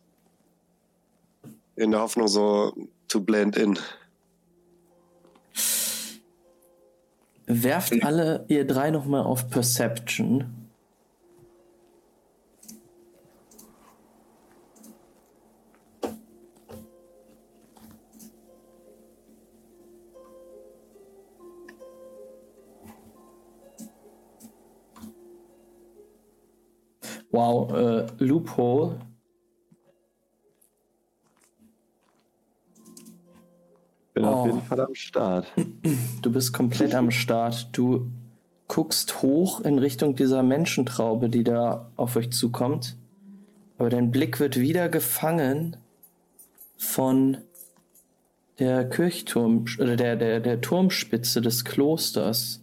In 1.76 1.91
der 1.91 2.02
Hoffnung, 2.02 2.28
so 2.28 2.74
to 3.07 3.22
blend 3.22 3.56
in. 3.56 3.80
Werft 7.45 8.03
alle 8.03 8.45
ihr 8.48 8.68
drei 8.68 8.91
nochmal 8.91 9.24
auf 9.24 9.49
Perception. 9.49 10.59
Wow, 27.31 27.72
äh, 27.73 28.07
Loophole. 28.18 28.99
Bin 34.14 34.26
Oh. 34.26 34.27
auf 34.27 34.45
jeden 34.47 34.61
Fall 34.61 34.80
am 34.81 34.95
Start. 34.95 35.47
Du 36.22 36.31
bist 36.31 36.53
komplett 36.53 36.95
am 36.95 37.11
Start. 37.11 37.69
Du 37.72 38.07
guckst 38.68 39.22
hoch 39.22 39.61
in 39.61 39.80
Richtung 39.80 40.15
dieser 40.15 40.43
Menschentraube, 40.43 41.30
die 41.30 41.43
da 41.43 41.89
auf 41.95 42.15
euch 42.15 42.31
zukommt. 42.31 42.95
Aber 43.77 43.89
dein 43.89 44.11
Blick 44.11 44.39
wird 44.39 44.60
wieder 44.60 44.89
gefangen 44.89 45.77
von 46.77 47.38
der 48.60 48.89
Kirchturm 48.89 49.65
oder 49.80 49.95
der, 49.95 50.15
der, 50.18 50.39
der 50.41 50.60
Turmspitze 50.60 51.39
des 51.41 51.64
Klosters. 51.64 52.61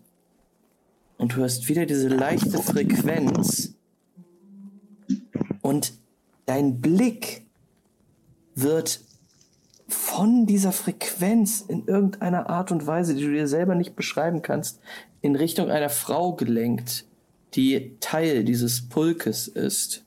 Und 1.17 1.33
du 1.33 1.37
hörst 1.39 1.69
wieder 1.69 1.87
diese 1.87 2.09
leichte 2.09 2.59
Frequenz. 2.59 3.76
Und 5.67 5.95
dein 6.45 6.81
Blick 6.81 7.45
wird 8.55 9.01
von 9.89 10.47
dieser 10.47 10.71
Frequenz 10.71 11.61
in 11.61 11.89
irgendeiner 11.89 12.49
Art 12.49 12.71
und 12.71 12.87
Weise, 12.87 13.17
die 13.17 13.25
du 13.25 13.33
dir 13.33 13.49
selber 13.49 13.75
nicht 13.75 13.97
beschreiben 13.97 14.43
kannst, 14.43 14.79
in 15.23 15.35
Richtung 15.35 15.69
einer 15.69 15.89
Frau 15.89 16.35
gelenkt, 16.35 17.05
die 17.55 17.97
Teil 17.99 18.45
dieses 18.45 18.89
Pulkes 18.89 19.49
ist. 19.49 20.05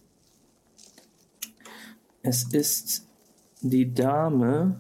Es 2.22 2.46
ist 2.54 3.06
die 3.60 3.94
Dame, 3.94 4.80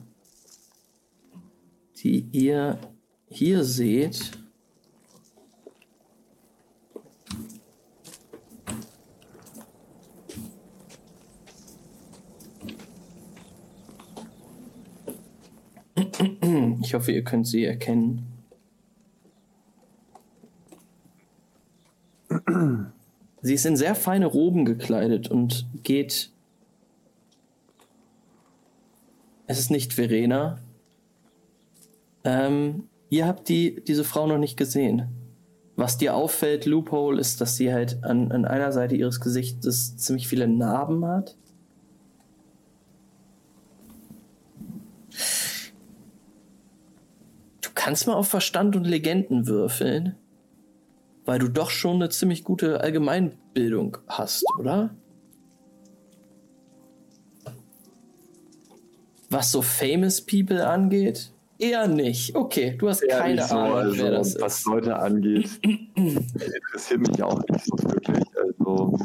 die 1.98 2.22
ihr 2.32 2.80
hier 3.28 3.66
seht. 3.66 4.39
Ich 16.82 16.94
hoffe, 16.94 17.12
ihr 17.12 17.24
könnt 17.24 17.48
sie 17.48 17.66
erkennen. 17.66 18.28
Sie 23.42 23.54
ist 23.54 23.66
in 23.66 23.78
sehr 23.78 23.96
feine 23.96 24.26
Roben 24.26 24.66
gekleidet 24.66 25.30
und 25.30 25.66
geht. 25.84 26.32
Es 29.48 29.60
ist 29.60 29.72
nicht 29.72 29.94
Verena. 29.94 30.60
Ähm, 32.24 32.90
ihr 33.10 33.26
habt 33.26 33.50
die, 33.50 33.84
diese 33.84 34.04
Frau 34.04 34.28
noch 34.28 34.38
nicht 34.38 34.58
gesehen. 34.58 35.08
Was 35.76 35.98
dir 35.98 36.16
auffällt, 36.16 36.66
Loophole, 36.66 37.22
ist, 37.22 37.40
dass 37.40 37.56
sie 37.56 37.74
halt 37.74 38.04
an, 38.04 38.32
an 38.32 38.46
einer 38.46 38.74
Seite 38.74 38.96
ihres 38.96 39.22
Gesichtes 39.22 39.96
ziemlich 39.96 40.28
viele 40.28 40.48
Narben 40.48 41.06
hat. 41.06 41.38
Kannst 47.80 48.08
mal 48.08 48.14
auf 48.16 48.28
Verstand 48.28 48.76
und 48.76 48.84
Legenden 48.84 49.48
würfeln, 49.48 50.18
weil 51.24 51.40
du 51.40 51.48
doch 51.48 51.70
schon 51.70 51.96
eine 51.96 52.10
ziemlich 52.10 52.44
gute 52.44 52.82
Allgemeinbildung 52.82 53.98
hast, 54.06 54.44
oder? 54.60 54.94
Was 59.30 59.54
so 59.54 59.62
famous 59.62 60.20
people 60.20 60.68
angeht? 60.68 61.32
Eher 61.58 61.88
nicht. 61.88 62.36
Okay, 62.36 62.76
du 62.78 62.90
hast 62.90 63.08
keine 63.08 63.36
Ehrlich 63.36 63.46
so, 63.46 63.56
Ahnung, 63.56 63.78
also, 63.78 63.98
wer 64.04 64.12
das 64.12 64.42
was 64.42 64.58
ist. 64.58 64.66
Leute 64.66 65.00
angeht, 65.00 65.50
interessiert 65.64 67.00
mich 67.00 67.24
auch 67.24 67.42
nicht 67.48 67.66
so 67.66 67.78
wirklich. 67.90 68.26
Also, 68.44 69.00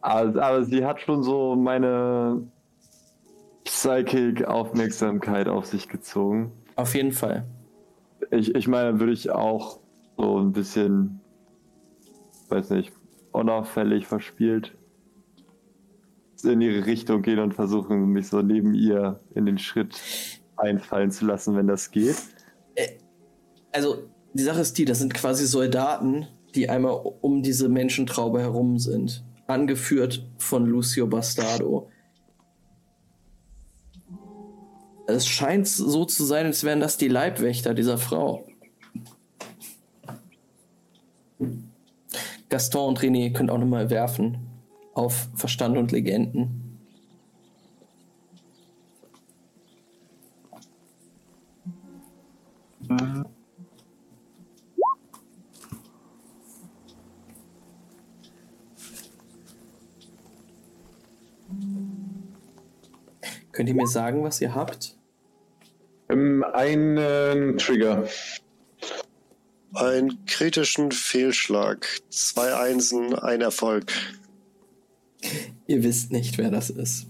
aber, 0.00 0.42
aber 0.42 0.64
sie 0.64 0.82
hat 0.82 0.98
schon 1.02 1.22
so 1.22 1.54
meine 1.54 2.42
Psychic-Aufmerksamkeit 3.76 5.48
auf 5.48 5.66
sich 5.66 5.88
gezogen. 5.88 6.50
Auf 6.76 6.94
jeden 6.94 7.12
Fall. 7.12 7.44
Ich, 8.30 8.54
ich 8.54 8.68
meine, 8.68 8.92
dann 8.92 9.00
würde 9.00 9.12
ich 9.12 9.30
auch 9.30 9.80
so 10.16 10.38
ein 10.38 10.52
bisschen, 10.52 11.20
weiß 12.48 12.70
nicht, 12.70 12.92
unauffällig 13.32 14.06
verspielt 14.06 14.72
in 16.42 16.60
ihre 16.62 16.86
Richtung 16.86 17.20
gehen 17.22 17.38
und 17.38 17.52
versuchen, 17.52 18.12
mich 18.12 18.28
so 18.28 18.40
neben 18.40 18.74
ihr 18.74 19.20
in 19.34 19.44
den 19.44 19.58
Schritt 19.58 19.94
einfallen 20.56 21.10
zu 21.10 21.26
lassen, 21.26 21.54
wenn 21.56 21.66
das 21.66 21.90
geht. 21.90 22.16
Also, 23.72 24.04
die 24.32 24.42
Sache 24.42 24.60
ist 24.60 24.78
die, 24.78 24.86
das 24.86 25.00
sind 25.00 25.12
quasi 25.12 25.44
Soldaten, 25.46 26.26
die 26.54 26.70
einmal 26.70 26.98
um 27.20 27.42
diese 27.42 27.68
Menschentraube 27.68 28.40
herum 28.40 28.78
sind. 28.78 29.22
Angeführt 29.46 30.26
von 30.38 30.66
Lucio 30.66 31.06
Bastardo. 31.06 31.90
Es 35.08 35.26
scheint 35.28 35.68
so 35.68 36.04
zu 36.04 36.24
sein, 36.24 36.46
als 36.46 36.64
wären 36.64 36.80
das 36.80 36.96
die 36.96 37.08
Leibwächter 37.08 37.74
dieser 37.74 37.96
Frau. 37.96 38.44
Gaston 42.48 42.88
und 42.88 43.00
René 43.00 43.32
könnt 43.32 43.50
auch 43.50 43.58
nochmal 43.58 43.90
werfen 43.90 44.38
auf 44.94 45.28
Verstand 45.34 45.76
und 45.76 45.92
Legenden. 45.92 46.62
Könnt 63.52 63.68
ihr 63.68 63.74
mir 63.74 63.86
sagen, 63.86 64.22
was 64.22 64.40
ihr 64.40 64.54
habt? 64.54 64.95
Ähm, 66.08 66.44
einen 66.44 67.58
Trigger. 67.58 68.08
Einen 69.74 70.24
kritischen 70.26 70.92
Fehlschlag. 70.92 71.86
Zwei 72.08 72.54
Einsen, 72.54 73.14
ein 73.14 73.40
Erfolg. 73.40 73.92
Ihr 75.66 75.82
wisst 75.82 76.12
nicht, 76.12 76.38
wer 76.38 76.50
das 76.50 76.70
ist. 76.70 77.06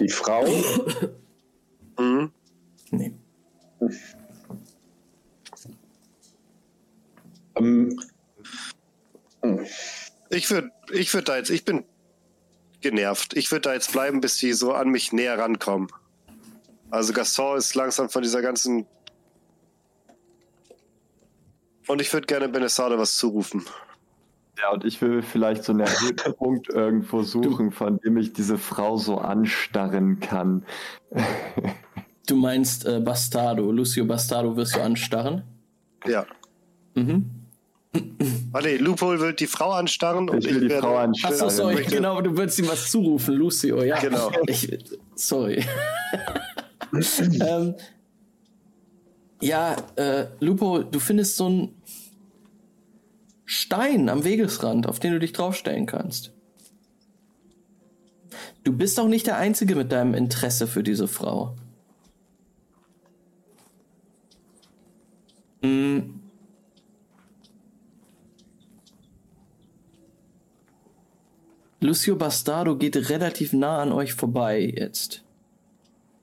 Die 0.00 0.08
Frau. 0.08 0.46
Mhm. 1.98 2.30
Nee. 2.90 3.12
Ähm, 7.56 8.00
Ich 10.30 10.50
würde 10.50 10.70
ich 10.92 11.12
würd 11.12 11.28
da 11.28 11.36
jetzt, 11.36 11.50
ich 11.50 11.64
bin 11.64 11.84
genervt. 12.80 13.36
Ich 13.36 13.50
würde 13.50 13.62
da 13.62 13.74
jetzt 13.74 13.92
bleiben, 13.92 14.20
bis 14.20 14.36
die 14.36 14.52
so 14.52 14.72
an 14.72 14.88
mich 14.88 15.12
näher 15.12 15.38
rankommen. 15.38 15.88
Also 16.90 17.12
Gaston 17.12 17.58
ist 17.58 17.74
langsam 17.74 18.08
von 18.08 18.22
dieser 18.22 18.42
ganzen. 18.42 18.86
Und 21.86 22.00
ich 22.00 22.12
würde 22.12 22.26
gerne 22.26 22.48
Benesade 22.48 22.98
was 22.98 23.16
zurufen. 23.16 23.64
Ja, 24.58 24.70
und 24.72 24.84
ich 24.84 25.00
will 25.00 25.22
vielleicht 25.22 25.64
so 25.64 25.72
einen 25.72 25.86
Punkt 26.38 26.68
irgendwo 26.68 27.22
suchen, 27.22 27.70
von 27.70 27.98
dem 28.00 28.16
ich 28.16 28.32
diese 28.32 28.58
Frau 28.58 28.96
so 28.96 29.18
anstarren 29.18 30.20
kann. 30.20 30.64
Du 32.26 32.36
meinst 32.36 32.84
äh, 32.84 33.00
Bastardo, 33.00 33.72
Lucio 33.72 34.04
Bastardo 34.04 34.54
wirst 34.54 34.76
du 34.76 34.82
anstarren? 34.82 35.44
Ja. 36.06 36.26
Mhm. 36.94 37.37
Ah 38.52 38.60
nee, 38.62 38.76
Loophole 38.76 39.18
wird 39.20 39.40
die 39.40 39.46
Frau 39.46 39.70
anstarren 39.72 40.28
und 40.28 40.44
Ich 40.44 40.50
ich, 40.50 40.54
will 40.54 40.60
die 40.62 40.68
werde. 40.68 40.82
Frau 40.82 40.96
Achso, 40.96 41.04
anstarren. 41.26 41.50
sorry, 41.50 41.74
möchte- 41.76 41.96
genau, 41.96 42.20
du 42.20 42.36
würdest 42.36 42.58
ihm 42.58 42.68
was 42.68 42.90
zurufen, 42.90 43.34
Lucio, 43.34 43.82
ja. 43.82 43.98
Genau. 44.00 44.30
Ich, 44.46 44.78
sorry. 45.14 45.64
ähm, 47.40 47.74
ja, 49.40 49.76
äh, 49.96 50.26
Lupo, 50.40 50.82
du 50.82 50.98
findest 51.00 51.36
so 51.36 51.46
einen 51.46 51.74
Stein 53.44 54.08
am 54.08 54.24
Wegesrand, 54.24 54.86
auf 54.86 54.98
den 55.00 55.12
du 55.12 55.18
dich 55.18 55.32
draufstellen 55.32 55.86
kannst. 55.86 56.32
Du 58.64 58.72
bist 58.76 59.00
auch 59.00 59.08
nicht 59.08 59.26
der 59.26 59.38
Einzige 59.38 59.74
mit 59.76 59.92
deinem 59.92 60.12
Interesse 60.14 60.66
für 60.66 60.82
diese 60.82 61.08
Frau. 61.08 61.56
Mm. 65.62 66.17
Lucio 71.80 72.16
Bastardo 72.16 72.76
geht 72.76 72.96
relativ 73.08 73.52
nah 73.52 73.80
an 73.80 73.92
euch 73.92 74.14
vorbei 74.14 74.72
jetzt. 74.76 75.22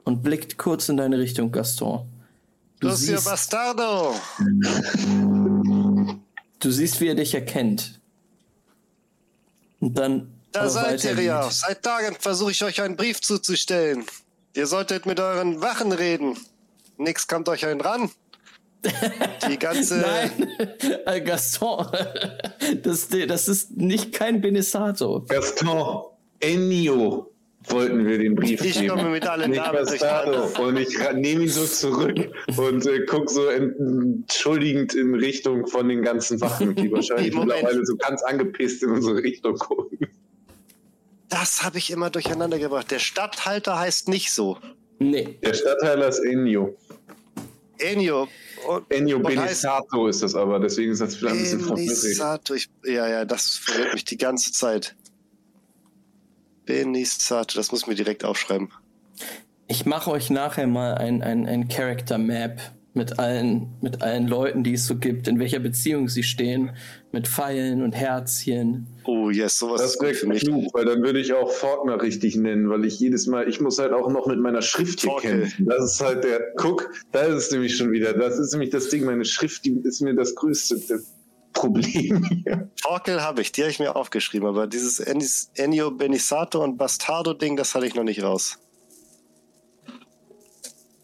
Und 0.04 0.22
blickt 0.22 0.58
kurz 0.58 0.90
in 0.90 0.98
deine 0.98 1.18
Richtung, 1.18 1.52
Gaston. 1.52 2.08
Du 2.80 2.90
Lucio 2.90 3.16
siehst, 3.16 3.26
Bastardo! 3.26 4.14
du 6.60 6.72
siehst, 6.72 7.00
wie 7.00 7.08
er 7.08 7.16
dich 7.16 7.34
erkennt. 7.34 8.00
Und 9.80 9.98
dann. 9.98 10.32
Da 10.52 10.70
seid 10.70 11.04
ihr 11.04 11.22
ja. 11.22 11.50
Seit 11.50 11.84
Tagen 11.84 12.16
versuche 12.20 12.52
ich 12.52 12.64
euch 12.64 12.82
einen 12.82 12.96
Brief 12.96 13.22
zuzustellen. 13.22 14.06
Ihr 14.54 14.68
solltet 14.68 15.06
mit 15.06 15.20
euren 15.20 15.62
Wachen 15.62 15.92
reden. 15.92 16.38
Nix 16.98 17.28
kommt 17.28 17.50
euch 17.50 17.66
ein 17.66 17.82
ran. 17.82 18.10
Die 19.50 19.58
ganze. 19.60 19.98
Nein, 19.98 20.48
äh, 21.06 21.22
Gaston, 21.22 21.88
das, 22.84 23.10
das 23.28 23.48
ist 23.48 23.76
nicht 23.78 24.14
kein 24.14 24.42
Benesato. 24.42 25.26
Gaston, 25.28 26.04
Ennio 26.40 27.32
wollten 27.68 28.06
wir 28.06 28.20
den 28.20 28.36
Brief 28.36 28.64
Ich 28.64 28.76
geben. 28.80 28.90
komme 28.90 29.10
mit 29.10 29.26
allen 29.28 29.50
Nicht 29.50 29.60
Namen 29.60 29.74
Bastardo. 29.86 30.50
Und 30.64 30.78
ich 30.78 30.96
nehme 31.14 31.44
ihn 31.44 31.50
so 31.50 31.66
zurück 31.66 32.16
und 32.58 32.86
äh, 32.86 33.06
gucke 33.06 33.32
so 33.32 33.48
entschuldigend 33.48 34.94
in 34.94 35.16
Richtung 35.16 35.66
von 35.68 35.88
den 35.90 36.04
ganzen 36.04 36.40
Wachen, 36.42 36.76
die 36.76 36.92
wahrscheinlich 36.92 37.34
Moment. 37.34 37.54
mittlerweile 37.54 37.86
so 37.86 37.96
ganz 37.96 38.22
angepisst 38.24 38.84
in 38.84 38.92
unsere 38.92 39.24
Richtung 39.24 39.56
gucken. 39.56 39.98
Das 41.30 41.64
habe 41.64 41.80
ich 41.80 41.90
immer 41.92 42.12
durcheinander 42.12 42.60
gebracht. 42.60 42.92
Der 42.92 43.00
Stadthalter 43.00 43.80
heißt 43.80 44.10
nicht 44.10 44.32
so. 44.32 44.58
Nee, 45.00 45.40
Der 45.44 45.54
Stadtteiler 45.56 46.08
ist 46.08 46.20
Ennio. 46.20 46.78
Ennio. 47.80 48.28
Und, 48.68 48.92
Ennio 48.92 49.20
Benisato 49.20 50.08
ist 50.08 50.24
das 50.24 50.36
aber, 50.36 50.60
deswegen 50.60 50.92
ist 50.92 51.02
das 51.02 51.16
vielleicht 51.16 51.36
ein 51.36 51.42
bisschen 51.42 51.60
verwirrend. 51.60 52.02
Benisato. 52.02 52.54
Ich, 52.54 52.70
ja, 52.84 53.08
ja, 53.08 53.26
das 53.26 53.58
verwirrt 53.58 53.94
mich 53.94 54.06
die 54.06 54.18
ganze 54.18 54.52
Zeit. 54.52 54.96
Benisato, 56.66 57.58
das 57.58 57.72
muss 57.72 57.82
ich 57.82 57.88
mir 57.88 57.96
direkt 57.96 58.26
aufschreiben. 58.26 58.72
ich 59.68 59.86
mache 59.86 60.12
euch 60.12 60.30
nachher 60.30 60.68
mal 60.68 60.96
ein, 60.96 61.22
ein, 61.22 61.48
ein 61.48 61.68
Character 61.68 62.18
Map 62.18 62.60
mit 62.96 63.20
allen, 63.20 63.74
mit 63.82 64.02
allen 64.02 64.28
Leuten, 64.28 64.64
die 64.64 64.74
es 64.74 64.88
so 64.88 64.96
gibt, 64.96 65.28
in 65.28 65.38
welcher 65.38 65.60
Beziehung 65.60 66.08
sie 66.08 66.24
stehen, 66.24 66.72
mit 67.12 67.28
Pfeilen 67.28 67.84
und 67.84 67.92
Herzchen. 67.94 68.88
Oh, 69.04 69.30
yes, 69.30 69.60
sowas 69.60 69.82
Das 69.82 69.92
ist 69.92 70.00
gut 70.00 70.16
für 70.16 70.28
mich. 70.28 70.44
klug, 70.46 70.74
weil 70.74 70.86
dann 70.86 71.04
würde 71.04 71.20
ich 71.20 71.34
auch 71.34 71.52
Faulkner 71.52 72.02
richtig 72.02 72.38
nennen, 72.38 72.70
weil 72.70 72.86
ich 72.86 73.00
jedes 73.00 73.28
Mal, 73.28 73.48
ich 73.50 73.60
muss 73.62 73.78
halt 73.80 73.92
auch 73.92 74.10
noch 74.10 74.28
mit 74.28 74.40
meiner 74.40 74.62
Schrift 74.62 75.02
hier 75.02 75.12
Forkel. 75.12 75.42
kämpfen. 75.42 75.66
Das 75.68 75.94
ist 75.94 76.02
halt 76.02 76.24
der, 76.24 76.40
guck, 76.56 76.90
da 77.12 77.22
ist 77.22 77.36
es 77.36 77.52
nämlich 77.52 77.76
schon 77.76 77.92
wieder, 77.92 78.14
das 78.14 78.40
ist 78.40 78.54
nämlich 78.54 78.70
das 78.70 78.90
Ding, 78.90 79.04
meine 79.04 79.26
Schrift, 79.26 79.66
die 79.66 79.78
ist 79.84 80.02
mir 80.02 80.16
das 80.16 80.34
größte 80.34 81.04
Problem 81.54 82.24
hier. 82.46 82.70
Forkel 82.82 83.22
habe 83.22 83.42
ich, 83.42 83.52
die 83.52 83.62
habe 83.62 83.72
ich 83.72 83.80
mir 83.80 83.96
aufgeschrieben, 83.96 84.48
aber 84.48 84.68
dieses 84.68 85.00
Ennio 85.00 85.92
Benisato 85.92 86.64
und 86.64 86.78
Bastardo-Ding, 86.78 87.56
das 87.58 87.76
hatte 87.76 87.86
ich 87.88 87.96
noch 87.96 88.04
nicht 88.04 88.24
raus. 88.24 88.58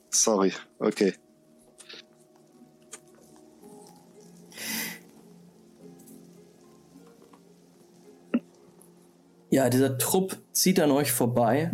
Sorry, 0.10 0.54
okay. 0.80 1.14
Ja, 9.52 9.70
dieser 9.70 9.98
Trupp 9.98 10.38
zieht 10.54 10.80
an 10.80 10.92
euch 10.92 11.12
vorbei. 11.12 11.72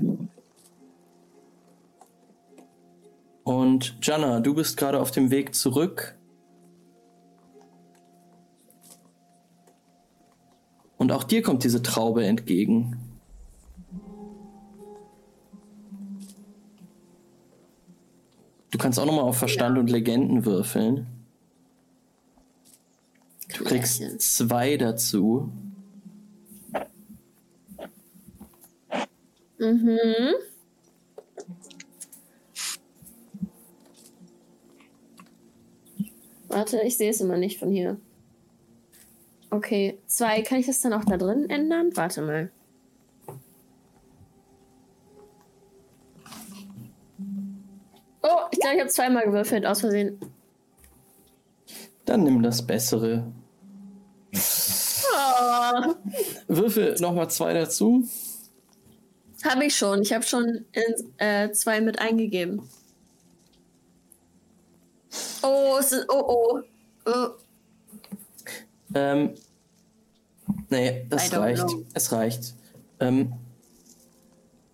Und 3.44 3.99
Jana, 4.02 4.40
du 4.40 4.56
bist 4.56 4.78
gerade 4.78 4.99
auf 4.99 5.12
dem 5.12 5.30
Weg 5.30 5.54
zurück. 5.54 6.18
Und 10.98 11.12
auch 11.12 11.24
dir 11.24 11.44
kommt 11.44 11.64
diese 11.64 11.84
Traube 11.84 12.26
entgegen. 12.26 12.98
Du 18.72 18.80
kannst 18.80 18.99
auch 18.99 19.06
nochmal 19.06 19.26
auf 19.26 19.38
Verstand 19.38 19.78
und 19.78 19.91
Legenden 19.91 20.45
würfeln. 20.45 21.06
Du 23.56 23.64
kriegst 23.64 24.02
zwei 24.20 24.78
dazu. 24.78 25.52
Mhm. 29.60 30.34
Warte, 36.48 36.82
ich 36.82 36.98
sehe 36.98 37.10
es 37.10 37.22
immer 37.22 37.38
nicht 37.38 37.60
von 37.60 37.72
hier. 37.72 38.00
Okay, 39.50 39.98
zwei. 40.08 40.42
Kann 40.42 40.60
ich 40.60 40.66
das 40.66 40.82
dann 40.82 40.94
auch 40.94 41.06
da 41.06 41.18
drin 41.18 41.50
ändern? 41.50 41.92
Warte 41.96 42.22
mal. 42.22 42.52
Oh, 48.22 48.48
ich 48.52 48.60
glaube, 48.60 48.76
ich 48.76 48.82
habe 48.82 48.90
zweimal 48.90 49.26
gewürfelt, 49.26 49.66
aus 49.66 49.82
Versehen. 49.82 50.20
Dann 52.06 52.24
nimm 52.24 52.42
das 52.42 52.66
Bessere. 52.66 53.32
Oh, 54.34 55.94
Würfel 56.48 56.96
nochmal 57.00 57.30
zwei 57.30 57.54
dazu. 57.54 58.04
Habe 59.49 59.65
ich 59.65 59.76
schon. 59.76 60.02
Ich 60.02 60.14
habe 60.14 60.24
schon 60.24 60.65
in, 60.72 61.14
äh, 61.18 61.52
zwei 61.52 61.82
mit 61.82 61.99
eingegeben. 61.99 62.61
Oh, 65.41 65.78
es 65.80 65.91
ist, 65.91 66.06
oh, 66.10 66.24
oh. 66.28 66.61
oh. 67.06 67.28
Ähm, 68.94 69.36
nee, 70.69 71.06
das 71.10 71.32
reicht. 71.34 71.68
know. 71.68 71.86
Es 71.94 72.11
reicht. 72.11 72.53
Ähm, 72.99 73.34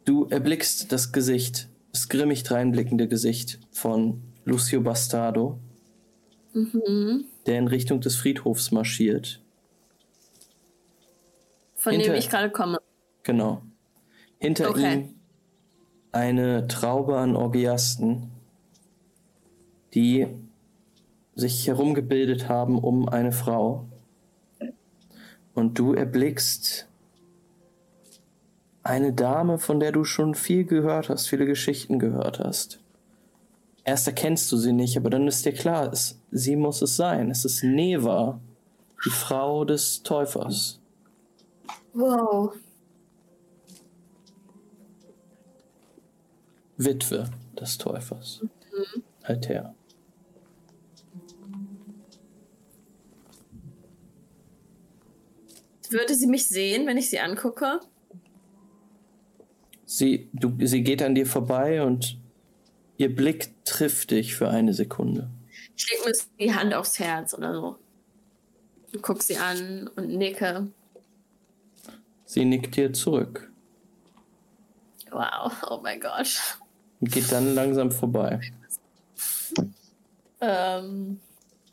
du 0.06 0.26
erblickst 0.26 0.92
das 0.92 1.12
Gesicht, 1.12 1.68
das 1.92 2.10
grimmig 2.10 2.44
dreinblickende 2.44 3.08
Gesicht 3.08 3.60
von 3.72 4.22
Lucio 4.46 4.82
Bastardo, 4.82 5.60
Mhm. 6.54 7.26
der 7.48 7.58
in 7.58 7.68
Richtung 7.68 8.00
des 8.02 8.16
Friedhofs 8.16 8.72
marschiert. 8.72 9.42
Von 11.76 11.94
Hinter- 11.94 12.12
dem 12.14 12.16
ich 12.20 12.30
gerade 12.30 12.52
komme. 12.52 12.80
Genau. 13.24 13.64
Hinter 14.44 14.72
Okay. 14.72 14.94
ihm 14.94 15.16
eine 16.12 16.68
Traube 16.68 17.18
an 17.18 17.38
Orgiasten, 17.38 18.30
die 19.94 20.28
sich 21.34 21.66
herumgebildet 21.66 22.50
haben 22.50 22.78
um 22.78 23.08
eine 23.08 23.32
Frau. 23.32 23.86
Und 25.54 25.80
du 25.80 25.94
erblickst 25.94 26.90
eine 28.84 29.14
Dame, 29.14 29.60
von 29.60 29.80
der 29.80 29.94
du 29.94 30.04
schon 30.04 30.36
viel 30.36 30.66
gehört 30.66 31.08
hast, 31.08 31.28
viele 31.28 31.46
Geschichten 31.46 31.98
gehört 31.98 32.40
hast. 32.40 32.80
Erst 33.86 34.08
erkennst 34.08 34.52
du 34.52 34.58
sie 34.58 34.74
nicht, 34.74 34.98
aber 34.98 35.10
dann 35.10 35.26
ist 35.26 35.46
dir 35.46 35.54
klar, 35.54 35.90
es, 35.94 36.20
sie 36.32 36.58
muss 36.58 36.82
es 36.82 36.98
sein. 36.98 37.32
Es 37.32 37.46
ist 37.46 37.64
Neva, 37.64 38.42
die 39.06 39.10
Frau 39.10 39.64
des 39.64 40.04
Täufers. 40.04 40.82
Wow. 41.94 42.54
Witwe 46.78 47.30
des 47.60 47.78
Täufers. 47.78 48.42
Alter. 49.22 49.76
Würde 55.90 56.16
sie 56.16 56.28
mich 56.28 56.48
sehen, 56.48 56.88
wenn 56.88 56.98
ich 56.98 57.10
sie 57.10 57.20
angucke? 57.20 57.80
Sie, 59.86 60.30
du, 60.34 60.54
sie 60.66 60.84
geht 60.84 61.04
an 61.04 61.14
dir 61.14 61.28
vorbei 61.28 61.84
und 61.84 62.18
ihr 62.98 63.16
Blick 63.16 63.54
trifft 63.64 64.10
dich 64.10 64.34
für 64.34 64.50
eine 64.50 64.74
Sekunde. 64.74 65.30
Ich 65.76 65.92
leg 65.92 66.06
mir 66.06 66.14
die 66.40 66.54
Hand 66.54 66.74
aufs 66.74 66.98
Herz 66.98 67.36
oder 67.36 67.54
so. 67.54 67.78
Und 68.92 69.02
guck 69.04 69.22
sie 69.22 69.38
an 69.38 69.88
und 69.96 70.10
nicke. 70.10 70.72
Sie 72.26 72.46
nickt 72.46 72.76
dir 72.76 72.92
zurück 72.94 73.54
Wow, 75.14 75.54
oh 75.70 75.80
mein 75.84 76.00
Gott. 76.00 76.58
Und 77.04 77.12
geht 77.12 77.34
dann 77.34 77.54
langsam 77.54 77.92
vorbei. 77.92 78.40
Ähm, 80.40 81.20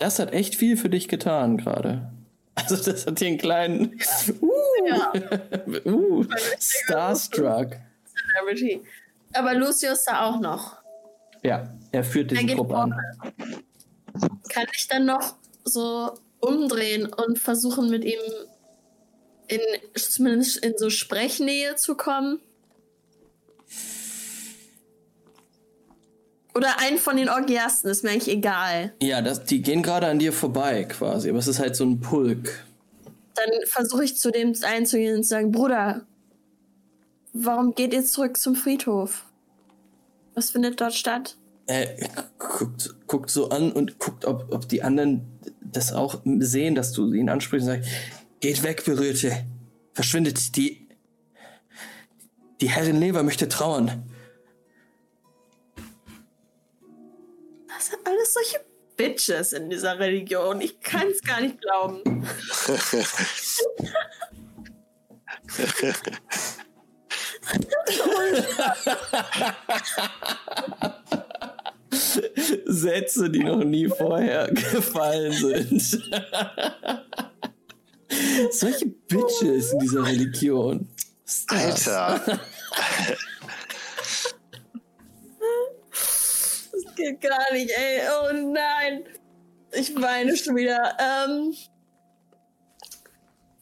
Das 0.00 0.18
hat 0.18 0.32
echt 0.32 0.56
viel 0.56 0.76
für 0.76 0.90
dich 0.90 1.06
getan 1.06 1.56
gerade. 1.56 2.10
Also 2.56 2.74
das 2.74 3.06
hat 3.06 3.20
hier 3.20 3.28
einen 3.28 3.38
kleinen 3.38 4.00
uh, 4.40 4.50
ja, 4.88 5.12
uh, 5.92 6.24
Starstruck. 6.58 7.76
Celebrity. 8.34 8.82
Aber 9.34 9.54
Lucio 9.54 9.92
ist 9.92 10.04
da 10.04 10.26
auch 10.26 10.40
noch. 10.40 10.78
Ja, 11.44 11.72
er 11.92 12.02
führt 12.02 12.32
diesen 12.32 12.48
geht 12.48 12.56
Trupp 12.56 12.72
an. 12.72 12.92
Kann 14.48 14.66
ich 14.74 14.88
dann 14.88 15.06
noch 15.06 15.36
so 15.62 16.10
umdrehen 16.40 17.06
und 17.06 17.38
versuchen, 17.38 17.88
mit 17.88 18.04
ihm 18.04 18.18
in 19.46 19.60
zumindest 19.94 20.56
in 20.56 20.76
so 20.76 20.90
Sprechnähe 20.90 21.76
zu 21.76 21.94
kommen? 21.94 22.40
Oder 26.54 26.80
einen 26.80 26.98
von 26.98 27.16
den 27.16 27.28
Orgiasten, 27.28 27.90
ist 27.90 28.02
mir 28.02 28.10
eigentlich 28.10 28.34
egal. 28.34 28.92
Ja, 29.02 29.22
das, 29.22 29.44
die 29.44 29.62
gehen 29.62 29.82
gerade 29.82 30.08
an 30.08 30.18
dir 30.18 30.32
vorbei 30.32 30.84
quasi, 30.84 31.30
aber 31.30 31.38
es 31.38 31.46
ist 31.46 31.60
halt 31.60 31.76
so 31.76 31.84
ein 31.84 32.00
Pulk. 32.00 32.64
Dann 33.34 33.50
versuche 33.66 34.04
ich 34.04 34.16
zu 34.16 34.30
dem 34.30 34.54
einzugehen 34.62 35.16
und 35.16 35.22
zu 35.22 35.28
sagen, 35.30 35.52
Bruder, 35.52 36.02
warum 37.32 37.74
geht 37.74 37.94
ihr 37.94 38.04
zurück 38.04 38.36
zum 38.36 38.56
Friedhof? 38.56 39.24
Was 40.34 40.50
findet 40.50 40.80
dort 40.80 40.94
statt? 40.94 41.36
Er 41.66 41.96
guckt, 42.38 42.94
guckt 43.06 43.30
so 43.30 43.50
an 43.50 43.70
und 43.70 43.98
guckt, 43.98 44.24
ob, 44.24 44.52
ob 44.52 44.68
die 44.68 44.82
anderen 44.82 45.26
das 45.60 45.92
auch 45.92 46.20
sehen, 46.24 46.74
dass 46.74 46.92
du 46.92 47.12
ihn 47.12 47.28
ansprichst 47.28 47.68
und 47.68 47.74
sagst, 47.74 47.90
geht 48.40 48.62
weg, 48.62 48.84
Berührte. 48.84 49.44
Verschwindet, 49.92 50.56
die, 50.56 50.88
die 52.60 52.70
Herrin 52.70 52.98
Lever 52.98 53.22
möchte 53.22 53.48
trauern. 53.48 54.10
Das 57.80 57.88
sind 57.88 58.06
alles 58.06 58.34
solche 58.34 58.60
Bitches 58.94 59.54
in 59.54 59.70
dieser 59.70 59.98
Religion. 59.98 60.60
Ich 60.60 60.78
kann 60.80 61.06
es 61.08 61.22
gar 61.22 61.40
nicht 61.40 61.58
glauben. 61.62 62.02
Sätze, 72.66 73.30
die 73.30 73.44
noch 73.44 73.64
nie 73.64 73.88
vorher 73.88 74.48
gefallen 74.48 75.32
sind. 75.32 76.02
Solche 78.50 78.86
Bitches 79.08 79.72
in 79.72 79.78
dieser 79.78 80.04
Religion. 80.04 80.86
Stars. 81.26 81.88
Alter. 81.88 82.40
Geht 87.00 87.20
gar 87.20 87.52
nicht, 87.52 87.70
ey. 87.70 88.00
Oh 88.08 88.32
nein. 88.32 89.04
Ich 89.72 89.94
weine 90.00 90.36
schon 90.36 90.56
wieder. 90.56 90.96
Ähm. 90.98 91.54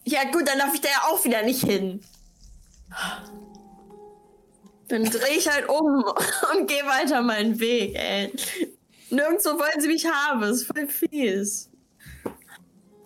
Ja, 0.05 0.25
gut, 0.31 0.49
dann 0.49 0.59
darf 0.59 0.75
ich 0.75 0.81
da 0.81 0.89
ja 0.89 1.03
auch 1.11 1.25
wieder 1.25 1.43
nicht 1.43 1.63
hin. 1.65 2.01
Dann 4.89 5.05
drehe 5.05 5.37
ich 5.37 5.49
halt 5.51 5.69
um 5.69 6.05
und 6.57 6.67
gehe 6.67 6.85
weiter 6.85 7.21
meinen 7.21 7.61
Weg, 7.61 7.95
ey. 7.95 8.33
Nirgendwo 9.11 9.51
wollen 9.51 9.81
sie 9.81 9.89
mich 9.89 10.07
haben. 10.07 10.41
Das 10.41 10.63
ist 10.63 10.67
voll 10.67 10.87
fies. 10.87 11.69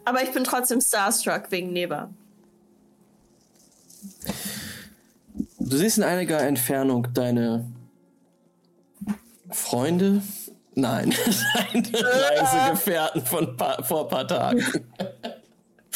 Aber 0.05 0.23
ich 0.23 0.31
bin 0.33 0.45
trotzdem 0.45 0.81
starstruck 0.81 1.51
wegen 1.51 1.73
Neba. 1.73 2.13
Du 5.59 5.77
siehst 5.77 5.99
in 5.99 6.05
einiger 6.05 6.41
Entfernung 6.41 7.09
deine 7.15 7.72
Freunde. 9.53 10.23
Nein, 10.75 11.11
deine 11.73 11.89
Reisegefährten 11.93 13.25
von 13.25 13.57
pa 13.57 13.83
vor 13.83 14.05
ein 14.05 14.09
paar 14.09 14.27
Tagen. 14.27 14.65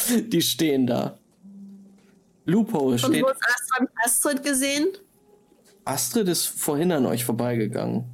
Die 0.29 0.41
stehen 0.41 0.85
da. 0.87 1.17
Lupo 2.45 2.79
Und 2.79 2.99
steht. 2.99 3.23
wo 3.23 3.27
ist 3.27 3.41
Astrid? 3.43 3.89
Astrid 4.05 4.43
gesehen? 4.43 4.87
Astrid 5.85 6.27
ist 6.27 6.45
vorhin 6.45 6.91
an 6.91 7.05
euch 7.05 7.25
vorbeigegangen. 7.25 8.05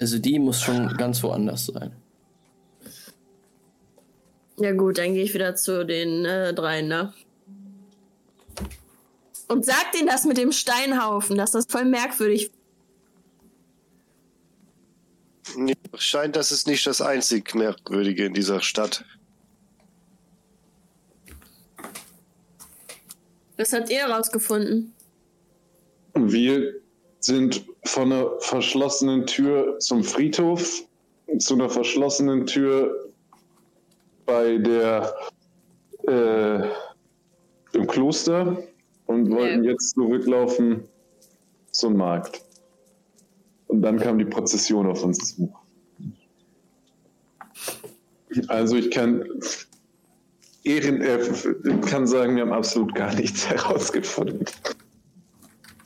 Also 0.00 0.18
die 0.18 0.38
muss 0.38 0.60
schon 0.60 0.96
ganz 0.96 1.22
woanders 1.22 1.66
sein. 1.66 1.92
Ja 4.58 4.72
gut, 4.72 4.98
dann 4.98 5.14
gehe 5.14 5.24
ich 5.24 5.34
wieder 5.34 5.54
zu 5.54 5.86
den 5.86 6.24
äh, 6.24 6.52
dreien, 6.52 6.88
ne? 6.88 7.12
Und 9.46 9.64
sag 9.64 9.92
denen 9.92 10.08
das 10.08 10.24
mit 10.24 10.36
dem 10.36 10.52
Steinhaufen, 10.52 11.36
dass 11.38 11.52
das 11.52 11.66
voll 11.68 11.84
merkwürdig 11.84 12.50
Mir 15.56 15.74
scheint, 15.96 16.36
das 16.36 16.52
ist 16.52 16.66
nicht 16.66 16.86
das 16.86 17.00
einzig 17.00 17.54
Merkwürdige 17.54 18.24
in 18.24 18.34
dieser 18.34 18.60
Stadt. 18.60 19.04
Was 23.56 23.72
habt 23.72 23.90
ihr 23.90 23.98
herausgefunden? 23.98 24.94
Wir 26.14 26.74
sind 27.20 27.64
von 27.84 28.12
einer 28.12 28.30
verschlossenen 28.40 29.26
Tür 29.26 29.78
zum 29.78 30.04
Friedhof 30.04 30.84
zu 31.38 31.54
einer 31.54 31.68
verschlossenen 31.68 32.46
Tür 32.46 33.10
bei 34.24 34.56
der 34.58 35.14
äh, 36.06 36.68
im 37.72 37.86
Kloster 37.86 38.62
und 39.06 39.30
wollten 39.30 39.64
jetzt 39.64 39.94
zurücklaufen 39.94 40.84
zum 41.70 41.96
Markt. 41.96 42.42
Und 43.68 43.82
dann 43.82 43.98
kam 43.98 44.18
die 44.18 44.24
Prozession 44.24 44.86
auf 44.86 45.04
uns 45.04 45.36
zu. 45.36 45.54
Also 48.48 48.76
ich 48.76 48.90
kann 48.90 49.24
Ehren, 50.64 51.00
äh, 51.00 51.18
kann 51.88 52.06
sagen, 52.06 52.36
wir 52.36 52.42
haben 52.42 52.52
absolut 52.52 52.94
gar 52.94 53.14
nichts 53.14 53.46
herausgefunden. 53.48 54.44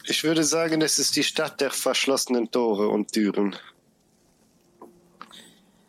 Ich 0.04 0.24
würde 0.24 0.42
sagen, 0.42 0.82
es 0.82 0.98
ist 0.98 1.14
die 1.16 1.22
Stadt 1.22 1.60
der 1.60 1.70
verschlossenen 1.70 2.50
Tore 2.50 2.88
und 2.88 3.12
Türen. 3.12 3.54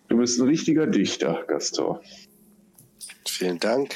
Du 0.07 0.17
bist 0.17 0.39
ein 0.39 0.47
richtiger 0.47 0.85
Dichter, 0.85 1.43
Gaston. 1.47 1.99
Vielen 3.27 3.57
Dank. 3.57 3.95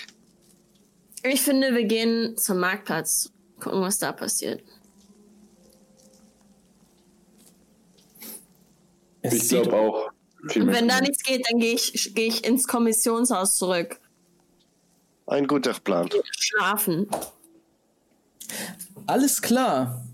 Ich 1.23 1.41
finde, 1.41 1.75
wir 1.75 1.85
gehen 1.85 2.35
zum 2.37 2.59
Marktplatz. 2.59 3.31
Gucken, 3.59 3.81
was 3.81 3.99
da 3.99 4.11
passiert. 4.11 4.61
Es 9.27 9.43
Ich 9.43 9.49
glaube 9.49 9.73
auch. 9.73 10.11
Und 10.55 10.67
wenn 10.67 10.87
da 10.87 11.01
nichts 11.01 11.23
geht, 11.23 11.45
dann 11.49 11.59
gehe 11.59 11.73
ich, 11.73 12.13
geh 12.15 12.27
ich 12.27 12.45
ins 12.45 12.67
Kommissionshaus 12.67 13.55
zurück. 13.55 13.99
Ein 15.25 15.47
guter 15.47 15.73
Plan. 15.73 16.09
Schlafen. 16.31 17.07
alles 19.05 19.41
klar. 19.41 20.05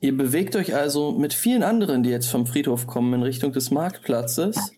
Ihr 0.00 0.16
bewegt 0.16 0.56
euch 0.56 0.74
also 0.74 1.12
mit 1.12 1.32
vielen 1.32 1.62
anderen, 1.62 2.02
die 2.02 2.10
jetzt 2.10 2.28
vom 2.28 2.46
Friedhof 2.46 2.86
kommen, 2.86 3.14
in 3.14 3.22
Richtung 3.22 3.52
des 3.52 3.70
Marktplatzes. 3.70 4.72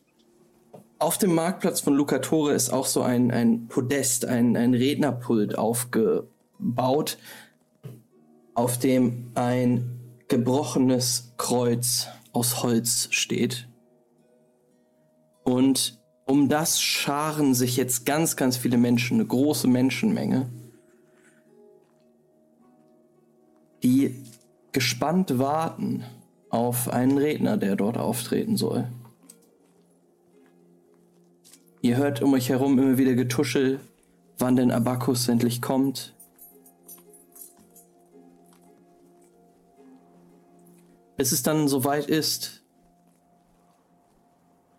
Auf 0.98 1.16
dem 1.18 1.35
Marktplatz 1.35 1.80
von 1.80 1.94
Lucatore 1.94 2.52
ist 2.52 2.70
auch 2.70 2.86
so 2.86 3.02
ein, 3.02 3.30
ein 3.30 3.68
Podest, 3.68 4.24
ein, 4.24 4.56
ein 4.56 4.74
Rednerpult 4.74 5.56
aufgebaut, 5.56 7.18
auf 8.55 8.78
dem 8.78 9.30
ein 9.35 9.98
gebrochenes 10.28 11.32
Kreuz 11.36 12.09
aus 12.33 12.63
Holz 12.63 13.09
steht. 13.11 13.69
Und 15.45 15.99
um 16.27 16.49
das 16.49 16.81
scharen 16.81 17.55
sich 17.55 17.77
jetzt 17.77 18.05
ganz, 18.05 18.37
ganz 18.37 18.57
viele 18.57 18.77
Menschen, 18.77 19.15
eine 19.15 19.27
große 19.27 19.67
Menschenmenge, 19.67 20.51
die 23.83 24.25
gespannt 24.73 25.39
warten 25.39 26.05
auf 26.51 26.89
einen 26.89 27.17
Redner, 27.17 27.57
der 27.57 27.77
dort 27.77 27.97
auftreten 27.97 28.57
soll. 28.57 28.89
Ihr 31.81 31.97
hört 31.97 32.23
um 32.23 32.35
euch 32.35 32.49
herum 32.49 32.79
immer 32.79 32.99
wieder 32.99 33.15
Getuschel, 33.15 33.81
wann 34.37 34.57
denn 34.57 34.71
Abakus 34.71 35.29
endlich 35.29 35.63
kommt. 35.63 36.15
Bis 41.19 41.32
es 41.32 41.43
dann 41.43 41.69
soweit 41.69 42.07
ist. 42.07 42.62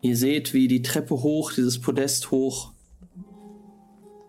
Ihr 0.02 0.16
seht, 0.16 0.54
wie 0.54 0.70
die 0.70 0.82
Treppe 0.82 1.22
hoch, 1.22 1.52
dieses 1.52 1.80
Podest 1.80 2.32
hoch, 2.32 2.72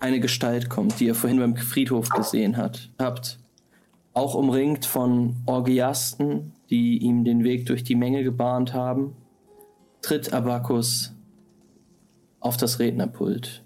eine 0.01 0.19
Gestalt 0.19 0.69
kommt, 0.69 0.99
die 0.99 1.07
ihr 1.07 1.15
vorhin 1.15 1.39
beim 1.39 1.57
Friedhof 1.57 2.09
gesehen 2.09 2.57
hat, 2.57 2.91
habt. 2.99 3.39
Auch 4.12 4.35
umringt 4.35 4.87
von 4.87 5.37
Orgiasten, 5.47 6.53
die 6.69 6.99
ihm 6.99 7.24
den 7.24 7.45
Weg 7.45 7.66
durch 7.66 7.85
die 7.85 7.95
Menge 7.95 8.24
gebahnt 8.24 8.74
haben, 8.74 9.15
tritt 10.03 10.32
Abakus 10.32 11.12
auf 12.41 12.57
das 12.57 12.81
Rednerpult. 12.81 13.62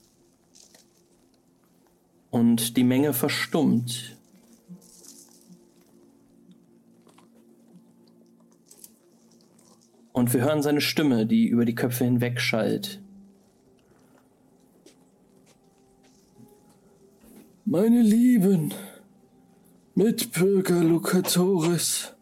Und 2.30 2.76
die 2.76 2.84
Menge 2.84 3.14
verstummt. 3.14 4.13
Und 10.14 10.32
wir 10.32 10.42
hören 10.42 10.62
seine 10.62 10.80
Stimme, 10.80 11.26
die 11.26 11.48
über 11.48 11.64
die 11.64 11.74
Köpfe 11.74 12.04
hinweg 12.04 12.40
schallt. 12.40 13.00
Meine 17.64 18.00
Lieben, 18.00 18.72
Mitbürger 19.96 20.84
Lucatoris, 20.84 22.14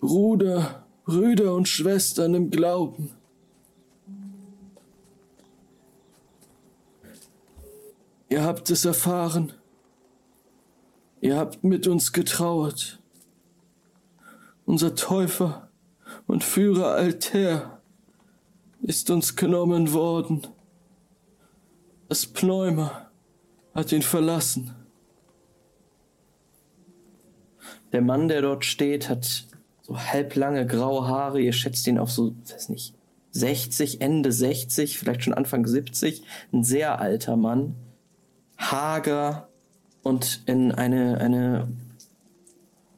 Bruder, 0.00 0.86
Brüder 1.04 1.54
und 1.54 1.68
Schwestern 1.68 2.34
im 2.34 2.48
Glauben. 2.48 3.10
Ihr 8.30 8.42
habt 8.42 8.70
es 8.70 8.86
erfahren. 8.86 9.52
Ihr 11.20 11.36
habt 11.36 11.62
mit 11.62 11.86
uns 11.86 12.14
getrauert. 12.14 13.02
Unser 14.64 14.94
Täufer 14.94 15.65
und 16.26 16.44
Führer 16.44 16.92
Alter 16.92 17.80
ist 18.82 19.10
uns 19.10 19.36
genommen 19.36 19.92
worden. 19.92 20.46
Das 22.08 22.26
Pneuma 22.26 23.10
hat 23.74 23.92
ihn 23.92 24.02
verlassen. 24.02 24.74
Der 27.92 28.02
Mann, 28.02 28.28
der 28.28 28.42
dort 28.42 28.64
steht, 28.64 29.08
hat 29.08 29.46
so 29.82 29.98
halblange 29.98 30.66
graue 30.66 31.06
Haare. 31.06 31.40
Ihr 31.40 31.52
schätzt 31.52 31.86
ihn 31.86 31.98
auf 31.98 32.10
so, 32.10 32.34
weiß 32.50 32.68
nicht, 32.70 32.94
60, 33.32 34.00
Ende 34.00 34.32
60, 34.32 34.98
vielleicht 34.98 35.24
schon 35.24 35.34
Anfang 35.34 35.66
70. 35.66 36.22
Ein 36.52 36.64
sehr 36.64 37.00
alter 37.00 37.36
Mann. 37.36 37.74
Hager 38.56 39.48
und 40.02 40.42
in 40.46 40.72
eine, 40.72 41.18
eine 41.18 41.68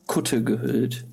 Kutte 0.06 0.44
gehüllt. 0.44 1.07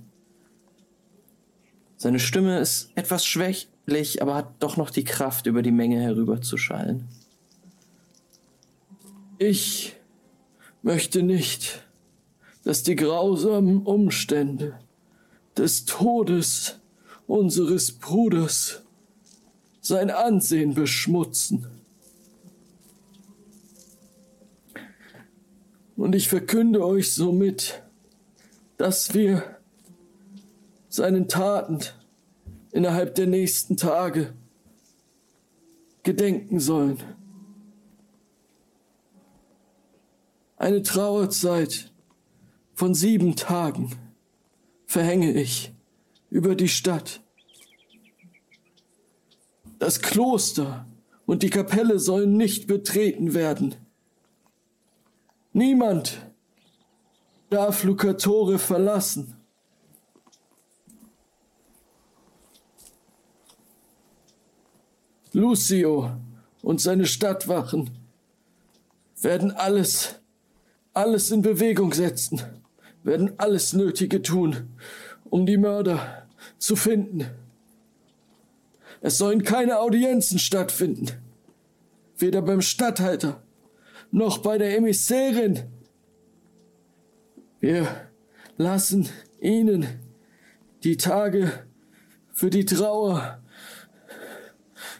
Seine 2.05 2.19
Stimme 2.19 2.59
ist 2.59 2.91
etwas 2.93 3.25
schwäch, 3.25 3.67
unbeweglich, 3.85 4.21
aber 4.21 4.35
hat 4.35 4.53
doch 4.59 4.77
noch 4.77 4.89
die 4.89 5.03
Kraft, 5.03 5.45
über 5.47 5.61
die 5.61 5.71
Menge 5.71 6.01
herüberzuschallen. 6.01 7.07
Ich 9.37 9.95
möchte 10.81 11.23
nicht, 11.23 11.83
dass 12.63 12.83
die 12.83 12.95
grausamen 12.95 13.83
Umstände 13.83 14.79
des 15.57 15.85
Todes 15.85 16.79
unseres 17.27 17.91
Bruders 17.91 18.81
sein 19.81 20.09
Ansehen 20.09 20.73
beschmutzen. 20.73 21.67
Und 25.95 26.13
ich 26.13 26.27
verkünde 26.27 26.85
euch 26.85 27.13
somit, 27.13 27.81
dass 28.77 29.13
wir 29.13 29.54
seinen 30.95 31.27
Taten 31.27 31.79
innerhalb 32.71 33.15
der 33.15 33.27
nächsten 33.27 33.77
Tage 33.77 34.33
gedenken 36.03 36.59
sollen. 36.59 37.01
Eine 40.57 40.83
Trauerzeit 40.83 41.91
von 42.73 42.93
sieben 42.93 43.35
Tagen 43.35 43.95
verhänge 44.85 45.33
ich 45.33 45.73
über 46.29 46.55
die 46.55 46.69
Stadt. 46.69 47.21
Das 49.79 50.01
Kloster 50.01 50.85
und 51.25 51.43
die 51.43 51.49
Kapelle 51.49 51.99
sollen 51.99 52.37
nicht 52.37 52.67
betreten 52.67 53.33
werden. 53.33 53.75
Niemand 55.51 56.25
darf 57.49 57.83
Lucatore 57.83 58.59
verlassen. 58.59 59.34
Lucio 65.35 66.11
und 66.61 66.79
seine 66.79 67.05
Stadtwachen 67.05 67.89
werden 69.21 69.51
alles, 69.51 70.15
alles 70.93 71.29
in 71.29 71.41
Bewegung 71.41 71.91
setzen, 71.91 72.41
werden 73.03 73.33
alles 73.35 73.73
Nötige 73.73 74.21
tun, 74.21 74.69
um 75.25 75.45
die 75.45 75.57
Mörder 75.57 76.25
zu 76.57 76.77
finden. 76.77 77.27
Es 79.01 79.17
sollen 79.17 79.43
keine 79.43 79.79
Audienzen 79.79 80.39
stattfinden, 80.39 81.11
weder 82.17 82.41
beim 82.41 82.61
Statthalter 82.61 83.43
noch 84.11 84.37
bei 84.37 84.57
der 84.57 84.77
Emissärin. 84.77 85.63
Wir 87.59 88.09
lassen 88.55 89.09
ihnen 89.41 89.85
die 90.85 90.95
Tage 90.95 91.51
für 92.31 92.49
die 92.49 92.63
Trauer. 92.63 93.41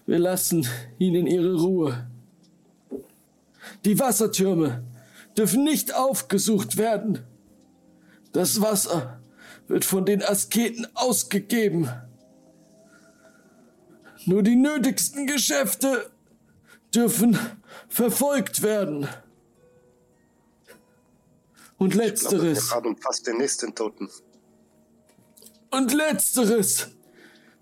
Wir 0.06 0.20
lassen 0.20 0.68
ihnen 1.00 1.26
ihre 1.26 1.56
Ruhe. 1.56 2.08
Die 3.86 4.00
Wassertürme 4.00 4.84
dürfen 5.38 5.64
nicht 5.64 5.94
aufgesucht 5.96 6.78
werden. 6.78 7.24
Das 8.32 8.62
Wasser 8.62 9.20
wird 9.68 9.86
von 9.86 10.06
den 10.06 10.22
Asketen 10.22 10.88
ausgegeben. 10.94 11.90
Nur 14.26 14.44
die 14.44 14.56
nötigsten 14.56 15.28
Geschäfte 15.28 16.10
dürfen 16.94 17.38
verfolgt 17.88 18.62
werden. 18.62 19.08
Und 21.78 21.94
letzteres. 21.94 22.70
Wir 22.70 22.76
haben 22.76 22.98
fast 22.98 23.28
den 23.28 23.38
nächsten 23.38 23.74
Toten. 23.76 24.10
Und 25.72 25.94
letzteres 25.94 26.90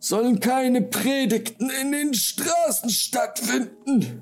sollen 0.03 0.41
keine 0.41 0.82
Predigten 0.82 1.69
in 1.69 1.93
den 1.93 2.14
Straßen 2.14 2.90
stattfinden. 2.90 4.22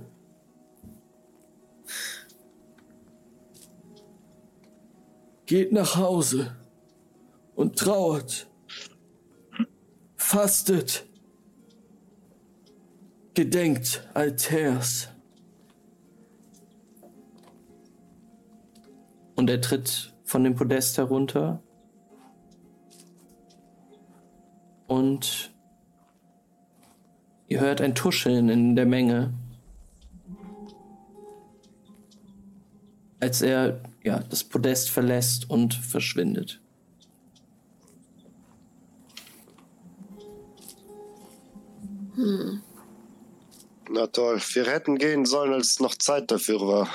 Geht 5.48 5.72
nach 5.72 5.96
Hause 5.96 6.56
und 7.56 7.80
trauert, 7.80 8.46
fastet, 10.18 11.08
gedenkt 13.34 14.08
Alters. 14.14 15.08
Und 19.36 19.50
er 19.50 19.60
tritt 19.60 20.14
von 20.26 20.44
dem 20.44 20.54
Podest 20.54 21.00
herunter 21.00 21.64
und 24.86 25.52
ihr 27.52 27.60
hört 27.60 27.82
ein 27.82 27.96
Tuscheln 27.96 28.48
in 28.48 28.78
der 28.78 28.86
Menge, 28.86 29.34
als 33.20 33.42
er 33.42 33.82
ja, 34.04 34.20
das 34.20 34.46
Podest 34.46 34.90
verlässt 34.90 35.50
und 35.50 35.74
verschwindet. 35.74 36.62
Na 43.90 44.08
toll, 44.08 44.42
wir 44.54 44.66
hätten 44.66 44.98
gehen 44.98 45.26
sollen, 45.26 45.52
als 45.52 45.82
noch 45.82 45.96
Zeit 45.96 46.32
dafür 46.32 46.62
war. 46.62 46.90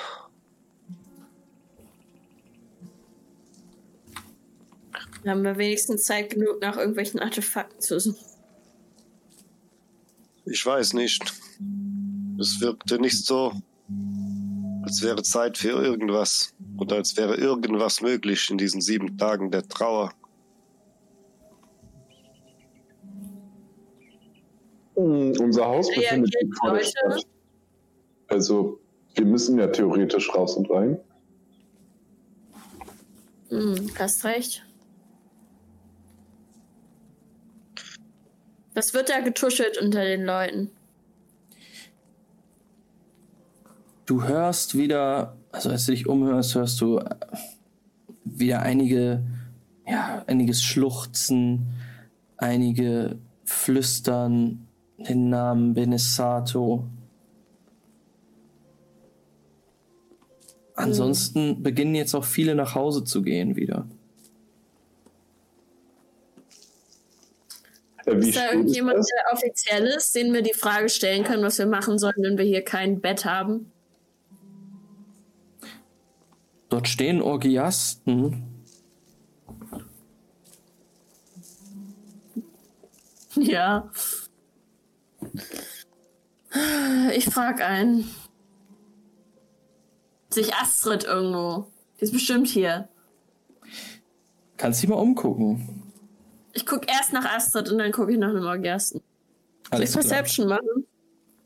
Dann 5.23 5.33
haben 5.33 5.45
wir 5.45 5.59
wenigstens 5.59 6.05
Zeit 6.05 6.31
genug, 6.31 6.63
nach 6.63 6.79
irgendwelchen 6.79 7.21
Artefakten 7.21 7.79
zu 7.83 8.01
suchen. 8.01 8.26
Ich 10.47 10.65
weiß 10.65 10.95
nicht. 10.95 11.23
Es 12.39 12.61
wirkte 12.61 13.01
nicht 13.01 13.25
so, 13.25 13.53
als 14.83 15.03
wäre 15.03 15.23
Zeit 15.23 15.59
für 15.59 15.83
irgendwas 15.83 16.55
oder 16.79 16.97
als 16.97 17.17
wäre 17.17 17.37
irgendwas 17.37 18.01
möglich 18.01 18.51
in 18.51 18.59
diesen 18.59 18.81
sieben 18.81 19.17
Tagen 19.19 19.51
der 19.51 19.67
Trauer. 19.67 20.13
Mm, 24.97 25.33
Unser 25.41 25.67
Haus 25.67 25.89
befindet 25.95 26.33
sich 26.33 26.49
vor 26.61 26.75
der? 26.75 26.85
Stadt. 26.85 27.27
Also, 28.29 28.81
wir 29.15 29.25
müssen 29.25 29.59
ja 29.59 29.67
theoretisch 29.69 30.33
raus 30.35 30.57
und 30.57 30.71
rein. 30.71 30.99
Hm, 33.49 33.91
hast 33.99 34.25
recht. 34.25 34.66
Was 38.77 38.93
wird 38.93 39.09
da 39.09 39.21
getuschelt 39.21 39.79
unter 39.81 40.05
den 40.05 40.27
Leuten? 40.27 40.71
Du 44.05 44.25
hörst 44.25 44.77
wieder, 44.77 45.35
also 45.51 45.71
als 45.71 45.87
du 45.87 45.93
dich 45.93 46.07
umhörst, 46.07 46.55
hörst 46.55 46.83
du 46.83 46.99
äh, 46.99 47.15
wieder 48.27 48.61
einige, 48.61 49.25
ja, 49.89 50.23
einiges 50.27 50.63
Schluchzen, 50.63 51.69
einige 52.37 53.17
Flüstern, 53.47 54.69
den 54.99 55.31
Namen 55.31 55.73
Benesato. 55.73 56.87
Ansonsten 60.75 61.63
beginnen 61.63 61.95
jetzt 61.95 62.15
auch 62.15 62.25
viele 62.25 62.55
nach 62.55 62.75
Hause 62.75 63.05
zu 63.05 63.23
gehen 63.23 63.57
wieder. 63.57 63.87
Wie 68.07 68.29
Ist 68.29 68.37
da 68.37 68.53
irgendjemand, 68.53 68.99
ist 68.99 69.13
der 69.13 69.33
offiziell 69.33 69.87
ist, 69.87 70.15
den 70.15 70.33
wir 70.33 70.43
die 70.43 70.55
Frage 70.55 70.89
stellen 70.89 71.25
können, 71.25 71.43
was 71.43 71.59
wir 71.59 71.67
machen 71.67 71.99
sollen, 71.99 72.15
wenn 72.19 72.39
wir 72.39 72.45
hier 72.45 72.63
kein 72.63 73.01
Bett 73.01 73.25
haben? 73.25 73.73
Dort 76.69 76.89
stehen 76.89 77.23
Orgiasten. 77.23 78.45
Ja. 83.39 83.91
Ich 87.15 87.27
frag 87.27 87.61
einen. 87.61 88.11
Sich 90.31 90.55
Astrid 90.55 91.05
irgendwo. 91.05 91.67
Die 92.01 92.05
ist 92.05 92.13
bestimmt 92.13 92.49
hier. 92.49 92.89
Kannst 94.57 94.83
dich 94.83 94.89
mal 94.89 94.97
umgucken. 94.97 95.86
Ich 96.57 96.65
guck 96.65 96.91
erst 96.91 97.13
nach 97.13 97.27
Astrid 97.27 97.71
und 97.71 97.77
dann 97.77 97.93
gucke 97.93 98.13
ich 98.13 98.19
nach 98.19 98.31
einem 98.31 98.47
Orgiasten. 98.47 99.03
Soll 99.71 99.83
ich 99.83 99.91
Alles 99.91 99.93
klar. 99.93 100.05
Perception 100.05 100.49
machen? 100.49 100.87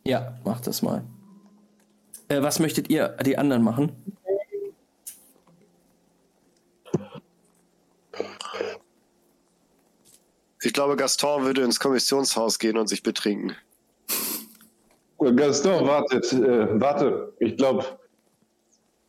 Ja, 0.04 0.38
mach 0.44 0.60
das 0.60 0.82
mal. 0.82 1.02
Äh, 2.28 2.42
was 2.42 2.60
möchtet 2.60 2.88
ihr, 2.90 3.08
die 3.26 3.36
anderen 3.36 3.64
machen? 3.64 3.90
Ich 10.62 10.72
glaube, 10.72 10.94
Gaston 10.94 11.44
würde 11.44 11.62
ins 11.62 11.80
Kommissionshaus 11.80 12.60
gehen 12.60 12.76
und 12.76 12.86
sich 12.86 13.02
betrinken. 13.02 13.56
Gaston, 15.18 15.88
wartet, 15.88 16.32
äh, 16.32 16.80
warte. 16.80 17.32
Ich 17.40 17.56
glaube, 17.56 17.84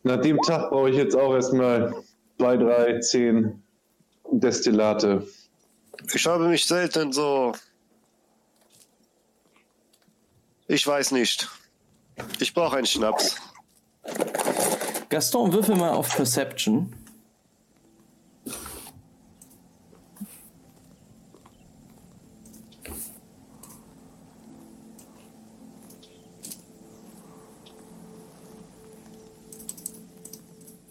nach 0.01 0.19
dem 0.19 0.39
Tag 0.41 0.71
brauche 0.71 0.89
ich 0.89 0.95
jetzt 0.95 1.15
auch 1.15 1.35
erstmal 1.35 1.93
zwei, 2.39 2.57
drei, 2.57 2.99
zehn 3.01 3.61
Destillate. 4.31 5.27
Ich 6.13 6.25
habe 6.25 6.47
mich 6.47 6.65
selten 6.65 7.11
so 7.11 7.53
Ich 10.73 10.87
weiß 10.87 11.11
nicht. 11.11 11.49
Ich 12.39 12.53
brauche 12.53 12.77
einen 12.77 12.85
Schnaps. 12.85 13.35
Gaston, 15.09 15.51
würfel 15.51 15.75
mal 15.75 15.89
auf 15.89 16.15
Perception. 16.15 16.95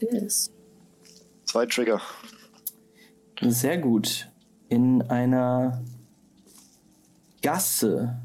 Ist. 0.00 0.52
Zwei 1.46 1.64
Trigger. 1.64 2.02
Sehr 3.40 3.78
gut. 3.78 4.29
In 4.70 5.02
einer 5.02 5.82
Gasse, 7.42 8.18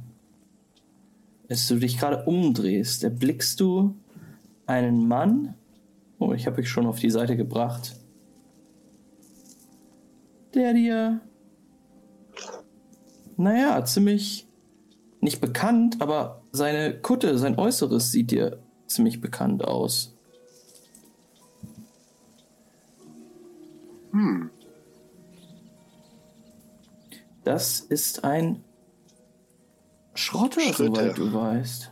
als 1.50 1.68
du 1.68 1.78
dich 1.78 1.98
gerade 1.98 2.24
umdrehst, 2.26 3.04
erblickst 3.04 3.60
du 3.60 3.96
einen 4.68 5.08
Mann. 5.08 5.56
Oh, 6.20 6.34
ich 6.34 6.46
habe 6.46 6.58
dich 6.58 6.70
schon 6.70 6.86
auf 6.86 7.00
die 7.00 7.10
Seite 7.10 7.36
gebracht. 7.36 7.96
Der 10.54 10.74
dir, 10.74 11.20
naja, 13.38 13.84
ziemlich 13.84 14.48
nicht 15.22 15.42
bekannt, 15.42 16.02
aber 16.02 16.44
seine 16.52 16.98
Kutte, 17.02 17.38
sein 17.38 17.58
Äußeres 17.58 18.12
sieht 18.12 18.32
dir 18.32 18.60
ziemlich 18.88 19.20
bekannt 19.20 19.66
aus. 19.66 20.16
Das 27.46 27.80
ist 27.80 28.24
ein 28.24 28.64
Schrotter, 30.16 30.62
Schritte. 30.62 30.86
soweit 30.86 31.18
du 31.18 31.32
weißt. 31.32 31.92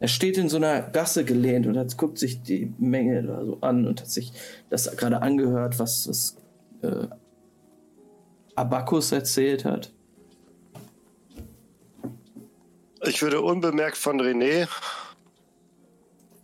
Er 0.00 0.08
steht 0.08 0.38
in 0.38 0.48
so 0.48 0.56
einer 0.56 0.82
Gasse 0.82 1.24
gelehnt 1.24 1.66
und 1.66 1.76
hat, 1.76 1.96
guckt 1.98 2.18
sich 2.18 2.42
die 2.42 2.72
Menge 2.78 3.22
da 3.22 3.44
so 3.44 3.58
an 3.60 3.86
und 3.86 4.00
hat 4.00 4.08
sich 4.08 4.32
das 4.70 4.96
gerade 4.96 5.22
angehört, 5.22 5.78
was, 5.78 6.08
was 6.08 6.36
äh, 6.82 7.06
Abakus 8.54 9.12
erzählt 9.12 9.64
hat. 9.64 9.92
Ich 13.06 13.20
würde 13.20 13.42
unbemerkt 13.42 13.98
von 13.98 14.20
René 14.20 14.66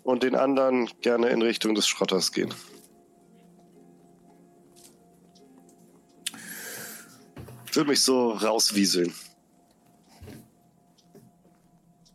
und 0.03 0.23
den 0.23 0.35
anderen 0.35 0.91
gerne 1.01 1.29
in 1.29 1.41
Richtung 1.41 1.75
des 1.75 1.89
Schrotters 1.89 2.33
gehen. 2.33 2.53
Würde 7.77 7.91
mich 7.91 8.03
so 8.03 8.31
rauswieseln. 8.31 9.13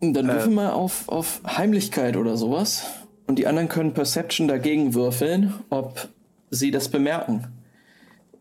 Dann 0.01 0.27
würfel 0.27 0.51
mal 0.51 0.71
auf, 0.71 1.07
auf 1.09 1.41
Heimlichkeit 1.45 2.17
oder 2.17 2.37
sowas. 2.37 2.85
Und 3.27 3.39
die 3.39 3.47
anderen 3.47 3.69
können 3.69 3.93
Perception 3.93 4.47
dagegen 4.47 4.93
würfeln, 4.93 5.53
ob 5.69 6.09
sie 6.51 6.69
das 6.69 6.89
bemerken. 6.89 7.47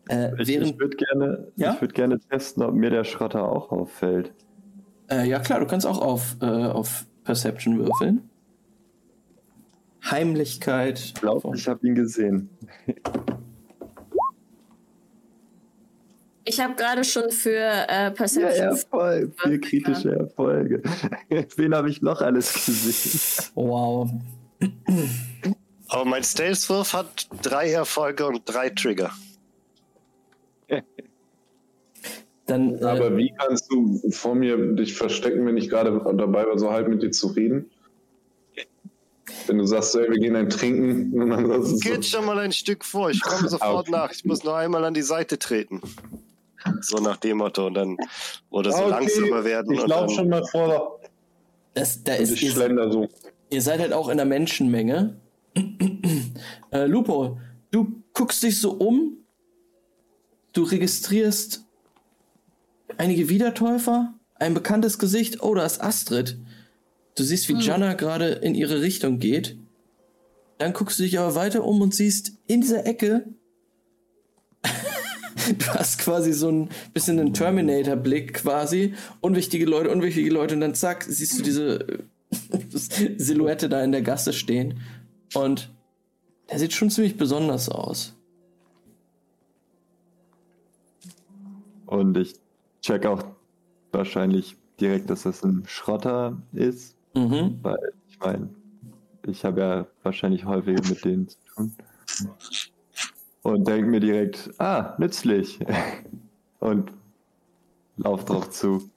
Äh, 0.09 0.31
Ich, 0.41 0.49
ich 0.55 0.77
würde 0.77 0.95
gerne, 0.97 1.47
Ja? 1.55 1.73
ich 1.73 1.81
würd 1.81 1.93
gerne 1.95 2.19
testen, 2.19 2.61
ob 2.61 2.75
mir 2.75 2.91
der 2.91 3.03
Schrotter 3.03 3.49
auch 3.51 3.71
auffällt. 3.71 4.31
äh, 5.09 5.27
ja 5.27 5.39
klar, 5.39 5.59
du 5.59 5.65
kannst 5.65 5.87
auch 5.87 5.99
auf, 5.99 6.35
äh, 6.41 6.45
auf 6.45 7.07
Perception 7.23 7.79
würfeln. 7.79 8.29
Heimlichkeit. 10.03 10.99
Ich 10.99 11.13
glaube, 11.15 11.51
ich 11.55 11.67
habe 11.67 11.87
ihn 11.87 11.95
gesehen. 11.95 12.49
Ich 16.47 16.59
habe 16.59 16.75
gerade 16.75 17.03
schon 17.03 17.31
für 17.31 17.57
äh, 17.89 18.11
Perception. 18.11 18.67
Erfolg. 18.67 19.33
Vier 19.41 19.59
kritische 19.59 20.11
Erfolge. 20.15 20.83
Wen 21.55 21.75
habe 21.75 21.89
ich 21.89 22.01
noch 22.03 22.21
alles 22.21 22.53
gesehen? 22.53 23.51
Wow. 23.55 24.09
Aber 25.87 26.05
mein 26.05 26.23
Stealth-Wurf 26.23 26.93
hat 26.93 27.27
drei 27.41 27.71
Erfolge 27.71 28.27
und 28.27 28.43
drei 28.45 28.69
Trigger. 28.69 29.11
Dann, 32.45 32.77
äh, 32.77 32.83
Aber 32.83 33.17
wie 33.17 33.33
kannst 33.39 33.71
du 33.71 33.99
vor 34.11 34.35
mir 34.35 34.55
dich 34.75 34.95
verstecken, 34.95 35.45
wenn 35.47 35.57
ich 35.57 35.69
gerade 35.69 35.91
dabei 36.15 36.45
war, 36.45 36.59
so 36.59 36.71
halb 36.71 36.87
mit 36.87 37.01
dir 37.01 37.11
zu 37.11 37.27
reden? 37.27 37.71
Wenn 39.47 39.57
du 39.57 39.65
sagst, 39.65 39.95
ey, 39.95 40.09
wir 40.09 40.19
gehen 40.19 40.35
ein 40.35 40.49
Trinken 40.49 41.19
und 41.19 41.29
dann 41.31 41.79
Geht 41.79 42.03
so, 42.03 42.17
schon 42.17 42.25
mal 42.25 42.37
ein 42.37 42.51
Stück 42.51 42.85
vor. 42.85 43.09
Ich 43.09 43.21
komme 43.21 43.49
sofort 43.49 43.87
Okay. 43.87 43.91
nach. 43.91 44.11
Ich 44.11 44.25
muss 44.25 44.43
nur 44.43 44.55
einmal 44.55 44.85
an 44.85 44.93
die 44.93 45.01
Seite 45.01 45.39
treten. 45.39 45.81
So 46.81 46.97
nach 46.97 47.17
dem 47.17 47.37
Motto. 47.37 47.67
Und 47.67 47.75
dann 47.75 47.97
oder 48.49 48.71
so 48.71 48.77
"Ah, 48.77 48.81
okay, 48.81 48.89
langsamer 48.91 49.43
werden. 49.43 49.73
Ich 49.73 49.81
und 49.81 49.87
lauf 49.87 50.07
dann, 50.07 50.15
schon 50.15 50.29
mal 50.29 50.45
vor. 50.45 50.99
das, 51.73 52.03
da 52.03 52.13
ist, 52.15 52.31
ich 52.31 52.43
ihr, 52.43 52.51
schlender 52.51 52.91
so. 52.91 53.07
ihr 53.49 53.61
seid 53.61 53.79
halt 53.79 53.93
auch 53.93 54.09
in 54.09 54.17
der 54.17 54.25
Menschenmenge. 54.25 55.19
äh, 56.71 56.85
Lupo, 56.85 57.39
du 57.71 58.03
guckst 58.13 58.43
dich 58.43 58.59
so 58.59 58.71
um. 58.71 59.17
Du 60.53 60.63
registrierst 60.63 61.65
einige 62.97 63.29
Wiedertäufer, 63.29 64.13
ein 64.35 64.53
bekanntes 64.53 64.99
Gesicht. 64.99 65.43
Oh, 65.43 65.53
da 65.53 65.65
ist 65.65 65.83
Astrid. 65.83 66.37
Du 67.15 67.23
siehst, 67.23 67.47
wie 67.49 67.53
Jana 67.53 67.93
gerade 67.93 68.27
in 68.27 68.55
ihre 68.55 68.81
Richtung 68.81 69.19
geht. 69.19 69.57
Dann 70.57 70.73
guckst 70.73 70.99
du 70.99 71.03
dich 71.03 71.19
aber 71.19 71.35
weiter 71.35 71.63
um 71.65 71.81
und 71.81 71.93
siehst 71.93 72.33
in 72.47 72.61
dieser 72.61 72.85
Ecke. 72.85 73.25
du 75.57 75.65
hast 75.67 75.99
quasi 75.99 76.33
so 76.33 76.49
ein 76.51 76.69
bisschen 76.93 77.19
einen 77.19 77.33
Terminator-Blick 77.33 78.33
quasi. 78.35 78.93
Unwichtige 79.21 79.65
Leute, 79.65 79.89
unwichtige 79.91 80.29
Leute. 80.29 80.55
Und 80.55 80.61
dann 80.61 80.75
zack, 80.75 81.03
siehst 81.03 81.39
du 81.39 81.43
diese 81.43 81.79
äh, 81.87 81.97
Silhouette 83.17 83.69
da 83.69 83.83
in 83.83 83.91
der 83.91 84.01
Gasse 84.01 84.33
stehen. 84.33 84.79
Und 85.33 85.69
der 86.49 86.59
sieht 86.59 86.73
schon 86.73 86.89
ziemlich 86.89 87.17
besonders 87.17 87.69
aus. 87.69 88.13
Und 91.85 92.17
ich 92.17 92.35
check 92.81 93.05
auch 93.05 93.23
wahrscheinlich 93.91 94.57
direkt, 94.79 95.09
dass 95.09 95.23
das 95.23 95.43
ein 95.43 95.63
Schrotter 95.67 96.37
ist, 96.53 96.95
Mhm. 97.13 97.59
weil 97.61 97.93
ich 98.09 98.19
meine, 98.19 98.49
ich 99.25 99.45
habe 99.45 99.61
ja 99.61 99.87
wahrscheinlich 100.03 100.45
häufiger 100.45 100.81
mit 100.89 101.05
denen 101.05 101.27
zu 101.29 101.37
tun. 101.55 101.73
Und 103.45 103.67
denke 103.67 103.87
mir 103.87 103.99
direkt, 103.99 104.49
ah, 104.59 104.95
nützlich. 104.97 105.59
Und 106.59 106.91
lauf 107.95 108.25
drauf 108.25 108.49
zu. 108.49 108.89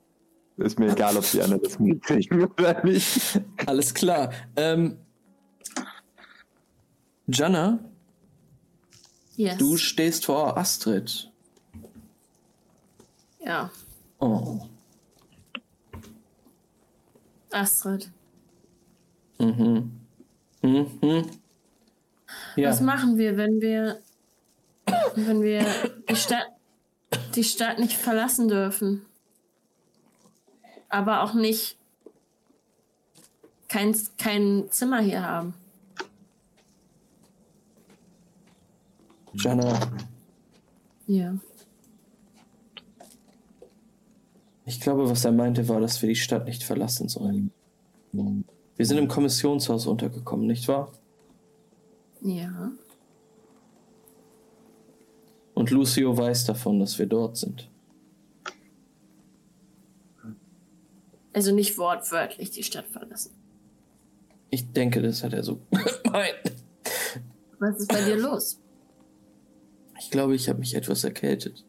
Ist 0.57 0.79
mir 0.79 0.91
egal, 0.93 1.19
ob 1.19 1.31
die 1.31 1.43
anderen 1.43 1.63
das 1.63 1.79
mitkriegen 1.79 2.47
oder 2.47 2.83
nicht. 2.83 3.43
Alles 3.67 3.93
klar. 3.93 4.33
Ähm, 4.57 4.97
Jana, 7.27 7.79
Yes. 9.37 9.59
du 9.59 9.77
stehst 9.77 10.25
vor 10.25 10.57
Astrid. 10.57 11.31
Ja. 13.45 13.71
Oh. 14.19 14.61
Astrid. 17.53 18.11
Mhm. 19.39 19.93
Mhm. 20.63 21.27
Ja. 22.57 22.71
Was 22.71 22.81
machen 22.81 23.19
wir, 23.19 23.37
wenn 23.37 23.61
wir, 23.61 24.01
wenn 25.17 25.43
wir 25.43 25.65
die 26.09 26.17
Stadt, 26.17 26.47
die 27.35 27.45
Stadt 27.45 27.79
nicht 27.79 27.97
verlassen 27.97 28.49
dürfen? 28.49 29.05
Aber 30.89 31.23
auch 31.23 31.35
nicht 31.35 31.77
kein, 33.69 33.95
kein 34.17 34.67
Zimmer 34.71 35.01
hier 35.01 35.23
haben. 35.23 35.55
Jana, 39.35 39.79
Ja. 41.07 41.35
ich 44.65 44.81
glaube, 44.81 45.09
was 45.09 45.25
er 45.25 45.33
meinte, 45.33 45.69
war, 45.69 45.81
dass 45.81 46.03
wir 46.03 46.09
die 46.09 46.17
Stadt 46.17 46.47
nicht 46.47 46.63
verlassen 46.65 47.09
sollen. 47.09 47.53
Wir 48.13 48.87
sind 48.87 48.99
im 48.99 49.09
Kommissionshaus 49.09 49.87
untergekommen, 49.87 50.47
nicht 50.47 50.67
wahr? 50.69 50.91
Ja. 52.21 52.71
Und 55.59 55.73
Lucio 55.73 56.17
weiß 56.17 56.45
davon, 56.45 56.79
dass 56.79 57.01
wir 57.01 57.07
dort 57.07 57.37
sind. 57.37 57.69
Also 61.33 61.53
nicht 61.53 61.77
wortwörtlich 61.77 62.53
die 62.53 62.63
Stadt 62.63 62.87
verlassen. 62.87 63.33
Ich 64.51 64.71
denke, 64.71 65.03
das 65.03 65.25
hat 65.25 65.33
er 65.33 65.43
so 65.43 65.59
gemeint. 66.05 66.37
Was 67.59 67.77
ist 67.81 67.89
bei 67.89 68.05
dir 68.05 68.17
los? 68.19 68.61
Ich 69.99 70.13
glaube, 70.13 70.37
ich 70.37 70.49
habe 70.49 70.61
mich 70.61 70.77
etwas 70.77 71.03
erkältet. 71.03 71.65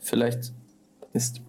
Vielleicht 0.00 0.52
ist 1.12 1.40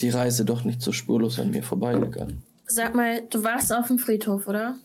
die 0.00 0.10
Reise 0.10 0.44
doch 0.44 0.62
nicht 0.62 0.82
so 0.82 0.92
spurlos 0.92 1.40
an 1.40 1.50
mir 1.50 1.64
vorbeigegangen. 1.64 2.44
Sag 2.66 2.94
mal, 2.94 3.22
du 3.28 3.42
warst 3.42 3.72
auf 3.72 3.88
dem 3.88 3.98
Friedhof, 3.98 4.46
oder? 4.46 4.76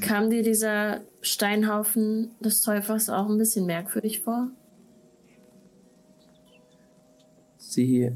Kam 0.00 0.30
dir 0.30 0.42
dieser 0.42 1.00
Steinhaufen 1.20 2.30
des 2.40 2.62
Täufers 2.62 3.08
auch 3.08 3.28
ein 3.28 3.38
bisschen 3.38 3.66
merkwürdig 3.66 4.20
vor? 4.20 4.50
Sie 7.58 8.12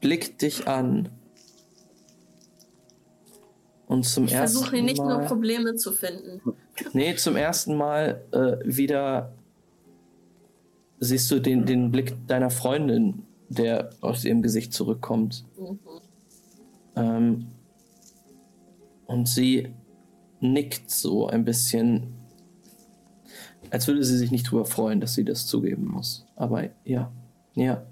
blickt 0.00 0.42
dich 0.42 0.66
an. 0.66 1.08
Und 3.86 4.04
zum 4.04 4.24
Ich 4.24 4.32
ersten 4.32 4.58
versuche 4.58 4.82
nicht 4.82 4.98
Mal, 4.98 5.18
nur 5.18 5.26
Probleme 5.26 5.74
zu 5.74 5.92
finden. 5.92 6.40
Nee, 6.92 7.14
zum 7.16 7.36
ersten 7.36 7.76
Mal 7.76 8.22
äh, 8.32 8.56
wieder 8.64 9.32
siehst 10.98 11.30
du 11.30 11.40
den, 11.40 11.66
den 11.66 11.90
Blick 11.90 12.14
deiner 12.26 12.48
Freundin, 12.48 13.24
der 13.48 13.90
aus 14.00 14.24
ihrem 14.24 14.40
Gesicht 14.40 14.72
zurückkommt. 14.72 15.44
Mhm. 15.58 15.78
Ähm, 16.96 17.46
und 19.12 19.28
sie 19.28 19.74
nickt 20.40 20.90
so 20.90 21.26
ein 21.26 21.44
bisschen, 21.44 22.14
als 23.70 23.86
würde 23.86 24.02
sie 24.02 24.16
sich 24.16 24.30
nicht 24.30 24.50
drüber 24.50 24.64
freuen, 24.64 25.00
dass 25.00 25.14
sie 25.14 25.24
das 25.24 25.46
zugeben 25.46 25.86
muss. 25.86 26.26
Aber 26.34 26.70
ja, 26.84 27.12
ja. 27.54 27.86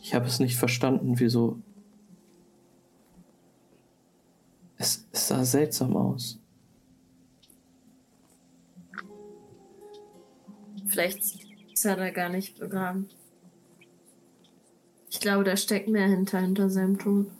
Ich 0.00 0.14
habe 0.14 0.26
es 0.26 0.40
nicht 0.40 0.56
verstanden, 0.56 1.20
wieso. 1.20 1.60
Es, 4.76 5.06
es 5.12 5.28
sah 5.28 5.44
seltsam 5.44 5.96
aus. 5.96 6.40
Vielleicht 10.86 11.22
ist 11.72 11.84
er 11.84 11.96
da 11.96 12.10
gar 12.10 12.28
nicht 12.30 12.58
begraben. 12.58 13.08
Ich 15.10 15.20
glaube, 15.20 15.44
da 15.44 15.56
steckt 15.56 15.88
mehr 15.88 16.08
hinter, 16.08 16.40
hinter 16.40 16.70
seinem 16.70 16.98
Tod. 16.98 17.30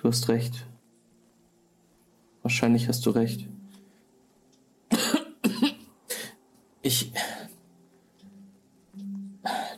Du 0.00 0.08
hast 0.08 0.28
recht. 0.28 0.66
Wahrscheinlich 2.42 2.88
hast 2.88 3.04
du 3.04 3.10
recht. 3.10 3.46
Ich. 6.80 7.12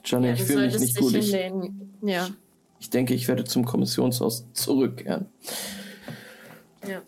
Johnny, 0.04 0.28
Ja, 0.28 0.34
ich 0.34 0.42
fühle 0.44 0.66
mich 0.66 0.78
nicht 0.78 0.96
gut. 0.96 1.14
Ich. 1.14 1.32
Ja, 2.02 2.28
ich 2.78 2.90
denke, 2.90 3.14
ich 3.14 3.26
werde 3.26 3.42
zum 3.44 3.64
Kommissionshaus 3.64 4.46
zurückkehren. 4.52 5.26
ja. 6.86 7.02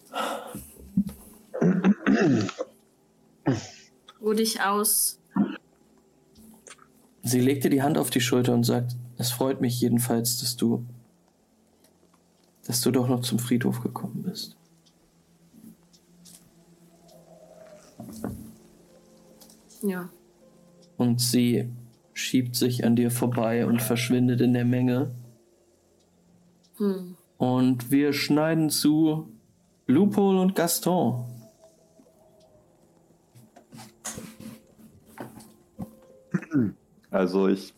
Ruh 4.20 4.32
dich 4.32 4.60
aus. 4.60 5.20
Sie 7.22 7.40
legte 7.40 7.70
die 7.70 7.82
Hand 7.82 7.96
auf 7.96 8.10
die 8.10 8.20
Schulter 8.20 8.54
und 8.54 8.64
sagt: 8.64 8.96
Es 9.18 9.30
freut 9.30 9.60
mich 9.60 9.80
jedenfalls, 9.80 10.40
dass 10.40 10.56
du. 10.56 10.84
Dass 12.66 12.80
du 12.80 12.90
doch 12.90 13.08
noch 13.08 13.20
zum 13.20 13.38
Friedhof 13.38 13.82
gekommen 13.82 14.22
bist. 14.22 14.56
Ja. 19.82 20.08
Und 20.96 21.20
sie 21.20 21.68
schiebt 22.14 22.56
sich 22.56 22.84
an 22.84 22.96
dir 22.96 23.10
vorbei 23.10 23.66
und 23.66 23.82
verschwindet 23.82 24.40
in 24.40 24.54
der 24.54 24.64
Menge. 24.64 25.10
Hm. 26.78 27.16
Und 27.36 27.90
wir 27.90 28.12
schneiden 28.12 28.70
zu 28.70 29.28
Lupol 29.86 30.38
und 30.38 30.54
Gaston. 30.54 31.26
Also 37.10 37.48
ich 37.48 37.74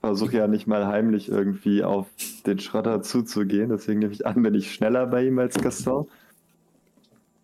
versuche 0.00 0.36
ja 0.36 0.48
nicht 0.48 0.66
mal 0.66 0.86
heimlich 0.86 1.28
irgendwie 1.28 1.82
auf 1.82 2.08
den 2.46 2.58
Schrotter 2.58 3.02
zuzugehen, 3.02 3.70
deswegen 3.70 4.00
nehme 4.00 4.12
ich 4.12 4.26
an, 4.26 4.42
bin 4.42 4.54
ich 4.54 4.72
schneller 4.72 5.06
bei 5.06 5.26
ihm 5.26 5.38
als 5.38 5.56
Gaston. 5.56 6.06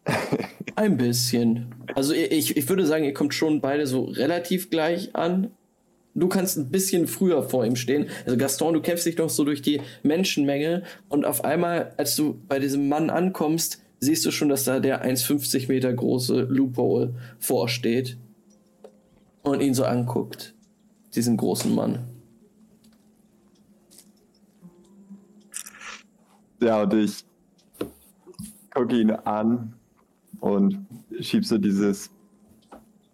Ein 0.77 0.97
bisschen. 0.97 1.75
Also 1.95 2.15
ich, 2.15 2.57
ich 2.57 2.69
würde 2.69 2.87
sagen, 2.87 3.05
ihr 3.05 3.15
kommt 3.15 3.35
schon 3.35 3.61
beide 3.61 3.87
so 3.87 4.05
relativ 4.05 4.71
gleich 4.71 5.15
an. 5.15 5.51
Du 6.15 6.29
kannst 6.29 6.59
ein 6.59 6.71
bisschen 6.71 7.07
früher 7.07 7.43
vor 7.43 7.65
ihm 7.65 7.77
stehen. 7.77 8.07
Also 8.27 8.37
Gaston, 8.37 8.75
du 8.75 8.81
kämpfst 8.81 9.07
dich 9.07 9.17
noch 9.17 9.31
so 9.31 9.45
durch 9.45 9.63
die 9.63 9.81
Menschenmenge 10.03 10.83
und 11.09 11.25
auf 11.25 11.45
einmal, 11.45 11.95
als 11.99 12.17
du 12.17 12.41
bei 12.49 12.59
diesem 12.59 12.89
Mann 12.89 13.11
ankommst, 13.11 13.81
siehst 14.01 14.27
du 14.27 14.33
schon, 14.33 14.49
dass 14.49 14.65
da 14.65 14.81
der 14.81 15.05
1,50 15.05 15.69
Meter 15.69 15.93
große 15.93 16.47
Loophole 16.49 17.15
vorsteht 17.39 18.17
und 19.43 19.61
ihn 19.61 19.75
so 19.75 19.85
anguckt. 19.85 20.55
Diesen 21.15 21.37
großen 21.37 21.73
Mann. 21.75 22.10
Ja, 26.61 26.83
und 26.83 26.95
ich 26.95 27.25
gucke 28.73 28.99
ihn 29.01 29.11
an 29.11 29.75
und 30.41 30.87
schieb 31.21 31.45
so 31.45 31.59
dieses 31.59 32.11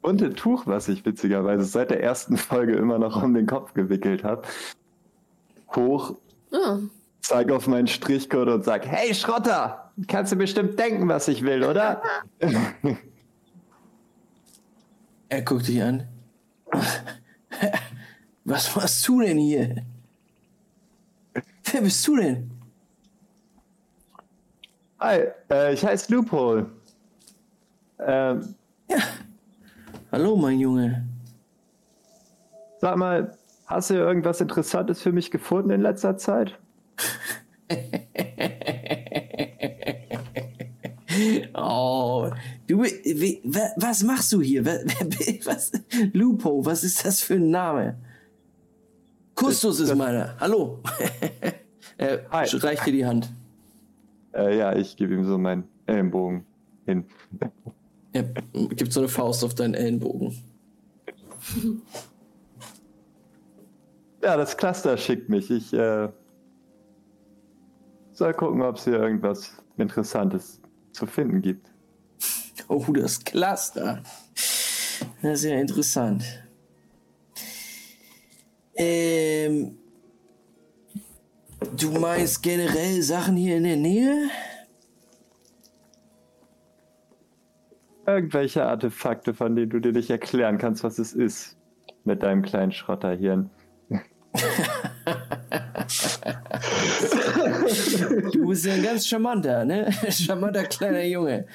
bunte 0.02 0.34
Tuch, 0.34 0.66
was 0.66 0.88
ich 0.88 1.04
witzigerweise 1.04 1.64
seit 1.64 1.90
der 1.90 2.02
ersten 2.02 2.36
Folge 2.48 2.74
immer 2.74 2.98
noch 2.98 3.22
um 3.22 3.34
den 3.34 3.46
Kopf 3.46 3.74
gewickelt 3.74 4.24
habe, 4.24 4.42
hoch, 5.74 6.16
Oh, 6.52 6.78
zeig 7.20 7.50
auf 7.50 7.66
meinen 7.66 7.88
Strichcode 7.88 8.48
und 8.48 8.64
sag, 8.64 8.86
hey 8.86 9.12
Schrotter, 9.14 9.92
kannst 10.06 10.30
du 10.32 10.36
bestimmt 10.36 10.78
denken, 10.78 11.08
was 11.08 11.26
ich 11.28 11.42
will, 11.42 11.64
oder? 11.64 12.02
Er 15.28 15.42
guckt 15.42 15.66
dich 15.66 15.82
an. 15.82 16.06
Was 18.44 18.76
machst 18.76 19.08
du 19.08 19.20
denn 19.20 19.38
hier? 19.38 19.84
Wer 21.64 21.80
bist 21.80 22.06
du 22.06 22.14
denn? 22.14 22.55
Hi, 25.00 25.24
äh, 25.50 25.74
ich 25.74 25.84
heiße 25.84 26.12
Loophole. 26.12 26.66
Ähm, 27.98 28.54
Hallo, 30.12 30.36
mein 30.36 30.60
Junge. 30.60 31.06
sag 32.80 32.96
mal, 32.96 33.36
hast 33.66 33.90
du 33.90 33.94
irgendwas 33.94 34.40
Interessantes 34.40 35.02
für 35.02 35.12
mich 35.12 35.30
gefunden 35.30 35.70
in 35.70 35.80
letzter 35.82 36.16
Zeit? 36.16 36.58
Oh, 41.54 42.30
du, 42.66 42.82
wie, 42.82 43.40
wa- 43.44 43.70
was 43.76 44.02
machst 44.02 44.32
du 44.32 44.40
hier? 44.42 44.64
Wa- 44.64 44.76
Was, 45.44 45.72
Lupo, 46.12 46.64
was 46.64 46.84
ist 46.84 47.04
das 47.04 47.22
für 47.22 47.34
ein 47.34 47.50
Name? 47.50 47.96
Kustus 49.34 49.80
ist 49.80 49.94
meiner. 49.94 50.34
Hallo. 50.40 50.80
er 51.96 52.20
Hi. 52.30 52.46
reicht 52.56 52.86
dir 52.86 52.92
die 52.92 53.06
Hand. 53.06 53.30
Äh, 54.36 54.58
ja, 54.58 54.76
ich 54.76 54.96
gebe 54.96 55.14
ihm 55.14 55.24
so 55.24 55.38
meinen 55.38 55.64
Ellenbogen 55.86 56.44
hin. 56.84 57.04
Er 58.12 58.22
gibt 58.22 58.92
so 58.92 59.00
eine 59.00 59.08
Faust 59.08 59.42
auf 59.44 59.54
deinen 59.54 59.74
Ellenbogen. 59.74 60.36
Ja, 64.22 64.36
das 64.36 64.56
Cluster 64.56 64.96
schickt 64.96 65.28
mich. 65.28 65.50
Ich 65.50 65.72
äh, 65.72 66.08
soll 68.12 68.34
gucken, 68.34 68.62
ob 68.62 68.76
es 68.76 68.84
hier 68.84 69.00
irgendwas 69.00 69.56
Interessantes 69.76 70.60
zu 70.92 71.06
finden 71.06 71.40
gibt. 71.40 71.70
Oh, 72.68 72.84
das 72.92 73.22
Cluster. 73.22 74.02
Das 75.22 75.40
ist 75.40 75.44
ja 75.44 75.56
interessant. 75.56 76.24
Ähm, 78.74 79.78
du 81.76 81.90
meinst 81.92 82.42
generell 82.42 83.02
Sachen 83.02 83.36
hier 83.36 83.56
in 83.56 83.64
der 83.64 83.76
Nähe? 83.76 84.28
Irgendwelche 88.06 88.64
Artefakte, 88.64 89.34
von 89.34 89.56
denen 89.56 89.70
du 89.70 89.80
dir 89.80 89.92
nicht 89.92 90.10
erklären 90.10 90.58
kannst, 90.58 90.84
was 90.84 90.98
es 90.98 91.12
ist. 91.12 91.56
Mit 92.04 92.22
deinem 92.22 92.42
kleinen 92.42 92.70
Schrotterhirn. 92.70 93.50
Du 98.32 98.48
bist 98.48 98.66
ja 98.66 98.74
ein 98.74 98.82
ganz 98.82 99.06
charmanter, 99.06 99.64
ne? 99.64 99.90
Charmanter 100.10 100.64
kleiner 100.64 101.04
Junge. 101.04 101.46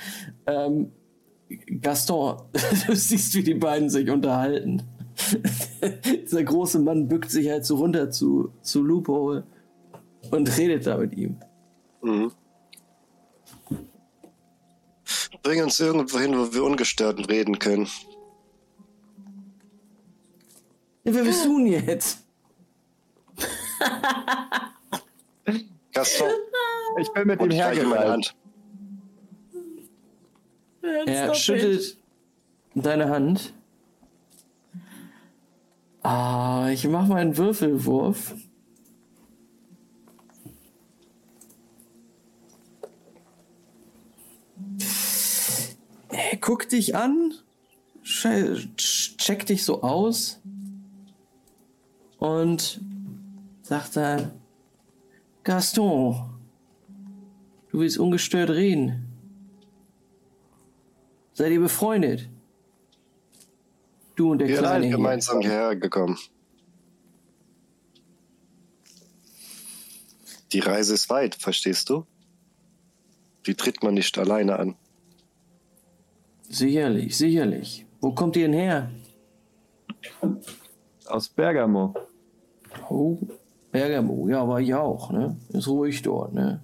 Ähm, 0.45 0.91
Gaston, 1.81 2.41
du 2.88 2.95
siehst, 2.95 3.33
wie 3.35 3.43
die 3.43 3.53
beiden 3.53 3.89
sich 3.89 4.09
unterhalten. 4.09 4.83
Dieser 6.23 6.43
große 6.43 6.80
Mann 6.80 7.07
bückt 7.07 7.31
sich 7.31 7.49
halt 7.49 7.65
so 7.65 7.77
runter 7.77 8.09
zu, 8.09 8.53
zu 8.61 8.83
Lupo 8.83 9.43
und 10.30 10.58
redet 10.58 10.85
da 10.85 10.98
mit 10.98 11.14
ihm. 11.14 11.40
Mhm. 12.01 12.32
Bring 15.43 15.64
uns 15.64 15.80
irgendwo 15.80 16.19
hin, 16.19 16.38
wo 16.38 16.53
wir 16.53 16.64
ungestört 16.64 17.27
reden 17.30 17.58
können. 17.58 17.88
Ja, 21.03 21.16
wer 21.16 21.24
bist 21.24 21.45
du 21.45 21.58
denn 21.58 21.67
jetzt? 21.67 22.24
Gaston, 25.93 26.30
Ich 27.00 27.11
bin 27.11 27.27
mit 27.27 27.40
ihm 27.40 27.43
und 27.43 27.51
hergereist. 27.51 28.08
Hand. 28.08 28.35
Er 31.08 31.33
schüttelt 31.33 31.98
deine 32.75 33.09
Hand. 33.09 33.53
Ah, 36.03 36.69
ich 36.72 36.88
mach 36.88 37.08
mal 37.08 37.17
einen 37.17 37.38
Würfelwurf. 37.38 38.35
Er 46.11 46.38
guckt 46.38 46.72
dich 46.72 46.95
an, 46.95 47.33
checkt 48.03 49.49
dich 49.49 49.64
so 49.64 49.81
aus 49.81 50.40
und 52.17 52.81
sagt 53.64 53.95
dann, 53.95 54.31
Gaston, 55.43 56.30
du 57.69 57.80
willst 57.80 57.98
ungestört 57.98 58.49
reden. 58.49 59.07
Seid 61.33 61.51
ihr 61.53 61.61
befreundet? 61.61 62.30
Du 64.15 64.31
und 64.31 64.40
der 64.40 64.49
Wir 64.49 64.56
sind 64.56 64.64
Kleine 64.64 64.75
alle 64.75 64.85
hier. 64.88 64.98
gemeinsam 64.98 65.40
hierher 65.41 65.75
gekommen. 65.75 66.17
Die 70.51 70.59
Reise 70.59 70.93
ist 70.93 71.09
weit, 71.09 71.35
verstehst 71.35 71.90
du? 71.90 72.06
Die 73.45 73.56
tritt 73.56 73.81
man 73.81 73.93
nicht 73.93 74.17
alleine 74.17 74.59
an. 74.59 74.75
Sicherlich, 76.51 77.17
sicherlich. 77.17 77.85
Wo 78.01 78.11
kommt 78.11 78.35
ihr 78.35 78.43
denn 78.43 78.53
her? 78.53 78.91
Aus 81.05 81.30
Bergamo. 81.30 81.95
Oh, 82.89 83.17
Bergamo, 83.71 84.27
ja, 84.27 84.45
war 84.45 84.59
ich 84.59 84.73
auch, 84.73 85.11
ne? 85.11 85.38
Ist 85.53 85.67
ruhig 85.69 86.01
dort, 86.01 86.33
ne? 86.33 86.61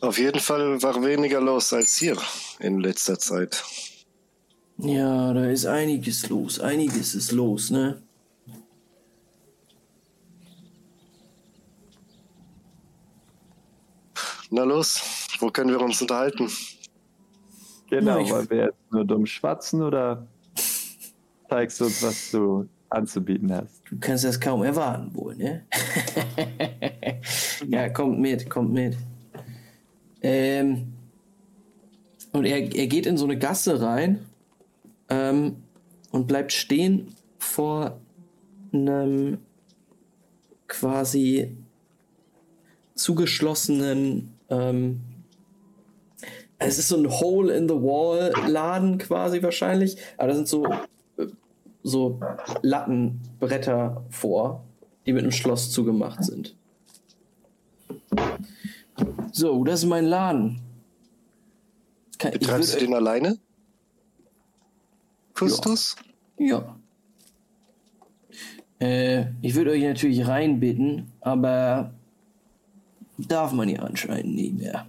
Auf 0.00 0.18
jeden 0.18 0.40
Fall 0.40 0.82
war 0.82 1.02
weniger 1.04 1.40
los 1.40 1.72
als 1.72 1.96
hier 1.98 2.16
in 2.58 2.80
letzter 2.80 3.18
Zeit. 3.18 3.64
Ja, 4.78 5.32
da 5.32 5.46
ist 5.46 5.66
einiges 5.66 6.28
los, 6.28 6.58
einiges 6.58 7.14
ist 7.14 7.30
los, 7.30 7.70
ne? 7.70 8.02
Na 14.50 14.64
los, 14.64 15.23
wo 15.40 15.50
können 15.50 15.70
wir 15.70 15.80
uns 15.80 16.00
unterhalten? 16.00 16.48
Genau, 17.90 18.18
Ja, 18.20 18.30
wollen 18.30 18.50
wir 18.50 18.64
jetzt 18.64 18.92
nur 18.92 19.04
dumm 19.04 19.26
schwatzen 19.26 19.82
oder 19.82 20.26
zeigst 21.48 21.80
du 21.80 21.84
uns, 21.84 22.02
was 22.02 22.30
du 22.30 22.68
anzubieten 22.88 23.52
hast? 23.52 23.82
Du 23.90 23.96
kannst 24.00 24.24
das 24.24 24.40
kaum 24.40 24.62
erwarten 24.62 25.14
wohl, 25.14 25.36
ne? 25.36 25.66
ja, 27.68 27.88
kommt 27.88 28.18
mit, 28.18 28.48
kommt 28.48 28.72
mit. 28.72 28.96
Ähm, 30.22 30.94
und 32.32 32.46
er, 32.46 32.74
er 32.74 32.86
geht 32.86 33.06
in 33.06 33.16
so 33.16 33.24
eine 33.24 33.38
Gasse 33.38 33.80
rein 33.80 34.26
ähm, 35.08 35.56
und 36.10 36.26
bleibt 36.26 36.52
stehen 36.52 37.14
vor 37.38 38.00
einem 38.72 39.38
quasi 40.66 41.56
zugeschlossenen 42.94 44.34
ähm, 44.48 45.00
es 46.58 46.78
ist 46.78 46.88
so 46.88 46.96
ein 46.96 47.10
Hole-in-the-Wall-Laden 47.10 48.98
quasi 48.98 49.42
wahrscheinlich, 49.42 49.96
aber 50.16 50.28
da 50.28 50.34
sind 50.34 50.48
so 50.48 50.66
äh, 50.66 51.26
so 51.82 52.20
Lattenbretter 52.62 54.04
vor, 54.08 54.64
die 55.06 55.12
mit 55.12 55.22
einem 55.22 55.32
Schloss 55.32 55.70
zugemacht 55.70 56.24
sind. 56.24 56.56
So, 59.32 59.64
das 59.64 59.80
ist 59.80 59.88
mein 59.88 60.06
Laden. 60.06 60.60
Kann, 62.18 62.32
Betreibst 62.32 62.74
du 62.74 62.78
den 62.78 62.94
alleine? 62.94 63.38
Kustus? 65.34 65.96
Ja. 66.38 66.76
Äh, 68.80 69.26
ich 69.42 69.54
würde 69.54 69.72
euch 69.72 69.82
natürlich 69.82 70.26
reinbitten, 70.26 71.12
aber 71.20 71.92
darf 73.18 73.52
man 73.52 73.68
ja 73.68 73.80
anscheinend 73.80 74.34
nicht 74.34 74.54
mehr. 74.54 74.86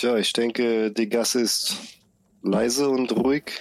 Tja, 0.00 0.16
ich 0.16 0.32
denke, 0.32 0.90
die 0.90 1.10
Gasse 1.10 1.42
ist 1.42 1.76
leise 2.40 2.88
und 2.88 3.12
ruhig 3.12 3.60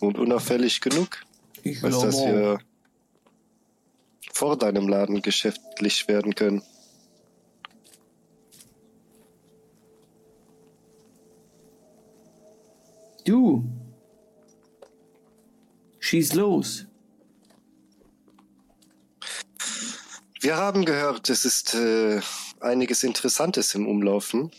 und 0.00 0.18
unauffällig 0.18 0.80
genug, 0.80 1.22
Ich 1.62 1.84
als 1.84 1.98
dass 1.98 2.16
wir 2.24 2.58
vor 4.32 4.56
deinem 4.56 4.88
Laden 4.88 5.20
geschäftlich 5.20 6.08
werden 6.08 6.34
können. 6.34 6.62
Du. 13.26 13.62
Schieß 15.98 16.32
los. 16.32 16.86
Wir 20.40 20.56
haben 20.56 20.86
gehört, 20.86 21.28
es 21.28 21.44
ist 21.44 21.74
äh, 21.74 22.22
einiges 22.60 23.02
Interessantes 23.02 23.74
im 23.74 23.86
Umlaufen. 23.86 24.50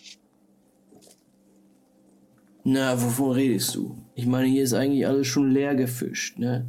Na, 2.71 3.01
wovon 3.01 3.31
redest 3.31 3.73
du? 3.73 3.97
Ich 4.13 4.27
meine, 4.27 4.45
hier 4.45 4.61
ist 4.61 4.73
eigentlich 4.73 5.07
alles 5.07 5.25
schon 5.25 5.49
leer 5.49 5.73
gefischt, 5.73 6.37
ne? 6.37 6.67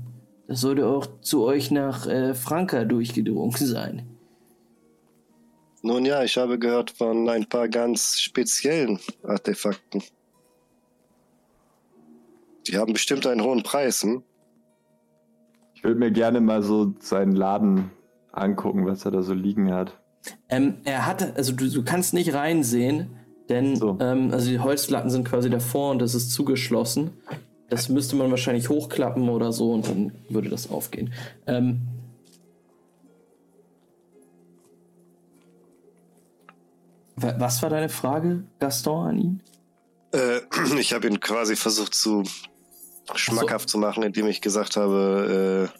Das 0.48 0.62
sollte 0.62 0.86
auch 0.86 1.06
zu 1.20 1.44
euch 1.44 1.70
nach 1.70 2.06
äh, 2.06 2.32
Franka 2.32 2.86
durchgedrungen 2.86 3.54
sein. 3.54 4.08
Nun 5.82 6.06
ja, 6.06 6.24
ich 6.24 6.38
habe 6.38 6.58
gehört 6.58 6.90
von 6.90 7.28
ein 7.28 7.46
paar 7.46 7.68
ganz 7.68 8.18
speziellen 8.18 8.98
Artefakten. 9.24 10.02
Die 12.66 12.78
haben 12.78 12.94
bestimmt 12.94 13.26
einen 13.26 13.42
hohen 13.42 13.62
Preis, 13.62 14.02
hm? 14.02 14.22
Ich 15.74 15.84
würde 15.84 16.00
mir 16.00 16.12
gerne 16.12 16.40
mal 16.40 16.62
so 16.62 16.94
seinen 17.00 17.32
Laden 17.32 17.90
angucken, 18.32 18.86
was 18.86 19.04
er 19.04 19.10
da 19.10 19.20
so 19.20 19.34
liegen 19.34 19.70
hat. 19.70 20.00
Ähm, 20.48 20.78
er 20.84 21.04
hatte, 21.04 21.34
also 21.36 21.52
du, 21.52 21.68
du 21.68 21.84
kannst 21.84 22.14
nicht 22.14 22.32
reinsehen, 22.32 23.19
denn 23.50 23.76
So. 23.76 23.98
ähm, 24.00 24.30
also 24.32 24.48
die 24.50 24.58
Holzlatten 24.60 25.10
sind 25.10 25.24
quasi 25.28 25.50
davor 25.50 25.90
und 25.90 25.98
das 26.00 26.14
ist 26.14 26.30
zugeschlossen. 26.32 27.10
Das 27.68 27.88
müsste 27.88 28.16
man 28.16 28.30
wahrscheinlich 28.30 28.68
hochklappen 28.68 29.28
oder 29.28 29.52
so 29.52 29.72
und 29.72 29.86
dann 29.86 30.12
würde 30.28 30.48
das 30.48 30.70
aufgehen. 30.70 31.12
Ähm, 31.46 31.82
wa- 37.16 37.34
was 37.38 37.62
war 37.62 37.70
deine 37.70 37.88
Frage, 37.88 38.44
Gaston, 38.58 39.06
an 39.08 39.18
ihn? 39.18 39.42
Äh, 40.12 40.40
ich 40.80 40.92
habe 40.92 41.06
ihn 41.08 41.20
quasi 41.20 41.56
versucht 41.56 41.94
zu 41.94 42.24
schmackhaft 43.14 43.68
zu 43.68 43.78
machen, 43.78 44.02
indem 44.04 44.26
ich 44.28 44.40
gesagt 44.40 44.76
habe, 44.76 45.70
äh, 45.74 45.79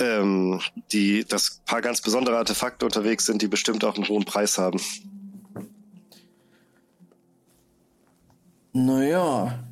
ähm, 0.00 0.60
die, 0.92 1.24
dass 1.24 1.60
ein 1.60 1.64
paar 1.64 1.80
ganz 1.82 2.00
besondere 2.00 2.36
Artefakte 2.36 2.84
unterwegs 2.84 3.26
sind, 3.26 3.42
die 3.42 3.48
bestimmt 3.48 3.84
auch 3.84 3.96
einen 3.96 4.08
hohen 4.08 4.24
Preis 4.24 4.58
haben. 4.58 4.80
Naja, 8.72 9.64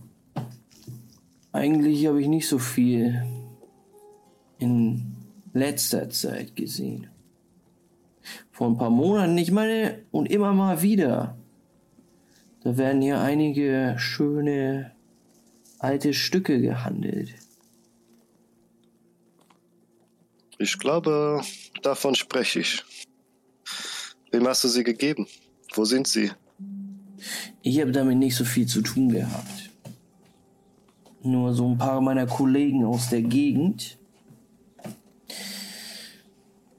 eigentlich 1.53 2.07
habe 2.07 2.21
ich 2.21 2.29
nicht 2.29 2.49
so 2.49 2.59
viel 2.59 3.23
in 4.59 5.17
letzter 5.53 6.11
Zeit 6.11 6.57
gesehen. 6.57 7.09
Vor 8.51 8.69
ein 8.69 8.77
paar 8.77 8.91
Monaten, 8.91 9.39
ich 9.39 9.51
meine, 9.51 10.01
und 10.11 10.31
immer 10.31 10.53
mal 10.53 10.83
wieder. 10.83 11.37
Da 12.65 12.77
werden 12.77 13.01
hier 13.01 13.21
einige 13.21 13.95
schöne 13.99 14.91
alte 15.79 16.13
Stücke 16.13 16.61
gehandelt. 16.61 17.33
Ich 20.59 20.77
glaube, 20.79 21.41
davon 21.83 22.17
spreche 22.17 22.61
ich. 22.61 22.85
Wem 24.33 24.47
hast 24.49 24.65
du 24.65 24.69
sie 24.69 24.83
gegeben? 24.83 25.27
Wo 25.75 25.85
sind 25.85 26.09
sie? 26.09 26.33
Ich 27.63 27.81
habe 27.81 27.93
damit 27.93 28.19
nicht 28.19 28.35
so 28.35 28.45
viel 28.45 28.67
zu 28.67 28.83
tun 28.83 29.09
gehabt. 29.09 29.71
Nur 31.23 31.55
so 31.55 31.69
ein 31.69 31.79
paar 31.79 32.01
meiner 32.01 32.27
Kollegen 32.27 32.85
aus 32.85 33.09
der 33.09 33.23
Gegend. 33.23 33.99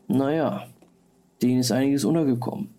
Naja, 0.07 0.67
denen 1.41 1.59
ist 1.59 1.71
einiges 1.71 2.03
untergekommen. 2.03 2.73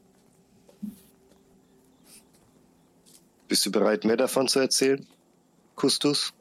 Bist 3.49 3.65
du 3.65 3.73
bereit, 3.73 4.05
mehr 4.05 4.17
davon 4.17 4.49
zu 4.49 4.61
erzählen? 4.61 5.07
Kustus? 5.77 6.33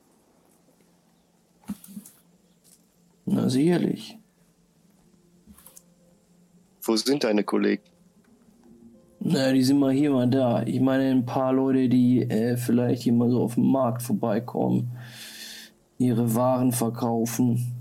Na 3.26 3.50
sicherlich. 3.50 4.19
Wo 6.82 6.96
sind 6.96 7.24
deine 7.24 7.44
Kollegen? 7.44 7.84
Na, 9.20 9.52
die 9.52 9.64
sind 9.64 9.80
mal 9.80 9.92
hier, 9.92 10.12
mal 10.12 10.30
da. 10.30 10.64
Ich 10.64 10.80
meine, 10.80 11.12
ein 11.12 11.26
paar 11.26 11.52
Leute, 11.52 11.90
die 11.90 12.22
äh, 12.22 12.56
vielleicht 12.56 13.04
hier 13.04 13.14
mal 13.14 13.30
so 13.30 13.44
auf 13.44 13.56
dem 13.56 13.70
Markt 13.70 14.02
vorbeikommen, 14.02 14.92
ihre 15.98 16.34
Waren 16.36 16.72
verkaufen. 16.72 17.76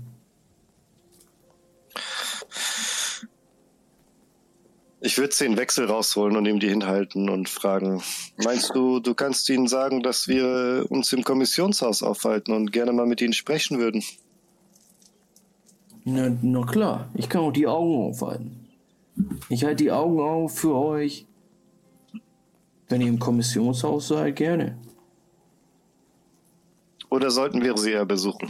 Ich 5.01 5.17
würde 5.17 5.33
den 5.33 5.55
Wechsel 5.55 5.85
rausholen 5.85 6.35
und 6.35 6.45
ihm 6.45 6.59
die 6.59 6.67
hinhalten 6.67 7.29
und 7.29 7.47
fragen, 7.47 8.03
meinst 8.43 8.75
du, 8.75 8.99
du 8.99 9.13
kannst 9.15 9.49
ihnen 9.49 9.67
sagen, 9.67 10.03
dass 10.03 10.27
wir 10.27 10.85
uns 10.89 11.13
im 11.13 11.23
Kommissionshaus 11.23 12.03
aufhalten 12.03 12.51
und 12.51 12.73
gerne 12.73 12.91
mal 12.91 13.05
mit 13.05 13.21
ihnen 13.21 13.31
sprechen 13.31 13.79
würden? 13.79 14.03
Na, 16.03 16.29
na 16.41 16.65
klar, 16.65 17.09
ich 17.13 17.29
kann 17.29 17.41
auch 17.41 17.53
die 17.53 17.65
Augen 17.65 18.09
aufhalten. 18.09 18.58
Ich 19.49 19.63
halte 19.63 19.83
die 19.83 19.91
Augen 19.91 20.19
auf 20.19 20.59
für 20.59 20.75
euch 20.75 21.25
Wenn 22.87 23.01
ihr 23.01 23.07
im 23.07 23.19
Kommissionshaus 23.19 24.07
seid, 24.07 24.35
gerne. 24.35 24.77
Oder 27.09 27.31
sollten 27.31 27.61
wir 27.61 27.77
sie 27.77 27.91
eher 27.91 28.05
besuchen? 28.05 28.49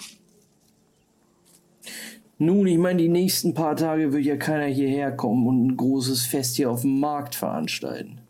Nun, 2.38 2.67
ich 2.67 2.77
meine, 2.77 3.01
die 3.01 3.09
nächsten 3.09 3.53
paar 3.53 3.75
Tage 3.75 4.14
wird 4.14 4.23
ja 4.23 4.38
keiner 4.38 4.65
hierher 4.65 5.11
kommen 5.11 5.45
und 5.45 5.67
ein 5.67 5.77
großes 5.77 6.25
Fest 6.25 6.56
hier 6.56 6.72
auf 6.72 6.81
dem 6.81 6.99
Markt 7.01 7.35
veranstalten. 7.35 8.22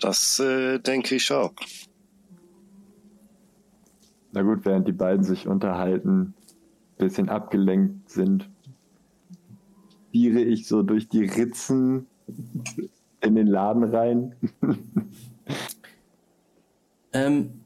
Das 0.00 0.40
äh, 0.40 0.80
denke 0.80 1.14
ich 1.14 1.30
auch. 1.30 1.52
Na 4.32 4.42
gut, 4.42 4.64
während 4.64 4.88
die 4.88 4.92
beiden 4.92 5.22
sich 5.22 5.46
unterhalten, 5.46 6.34
bisschen 6.98 7.28
abgelenkt 7.28 8.10
sind, 8.10 8.50
biere 10.10 10.40
ich 10.40 10.66
so 10.66 10.82
durch 10.82 11.08
die 11.08 11.24
Ritzen 11.24 12.06
in 13.20 13.34
den 13.34 13.46
Laden 13.46 13.84
rein. 13.84 14.34
Ähm, 17.12 17.62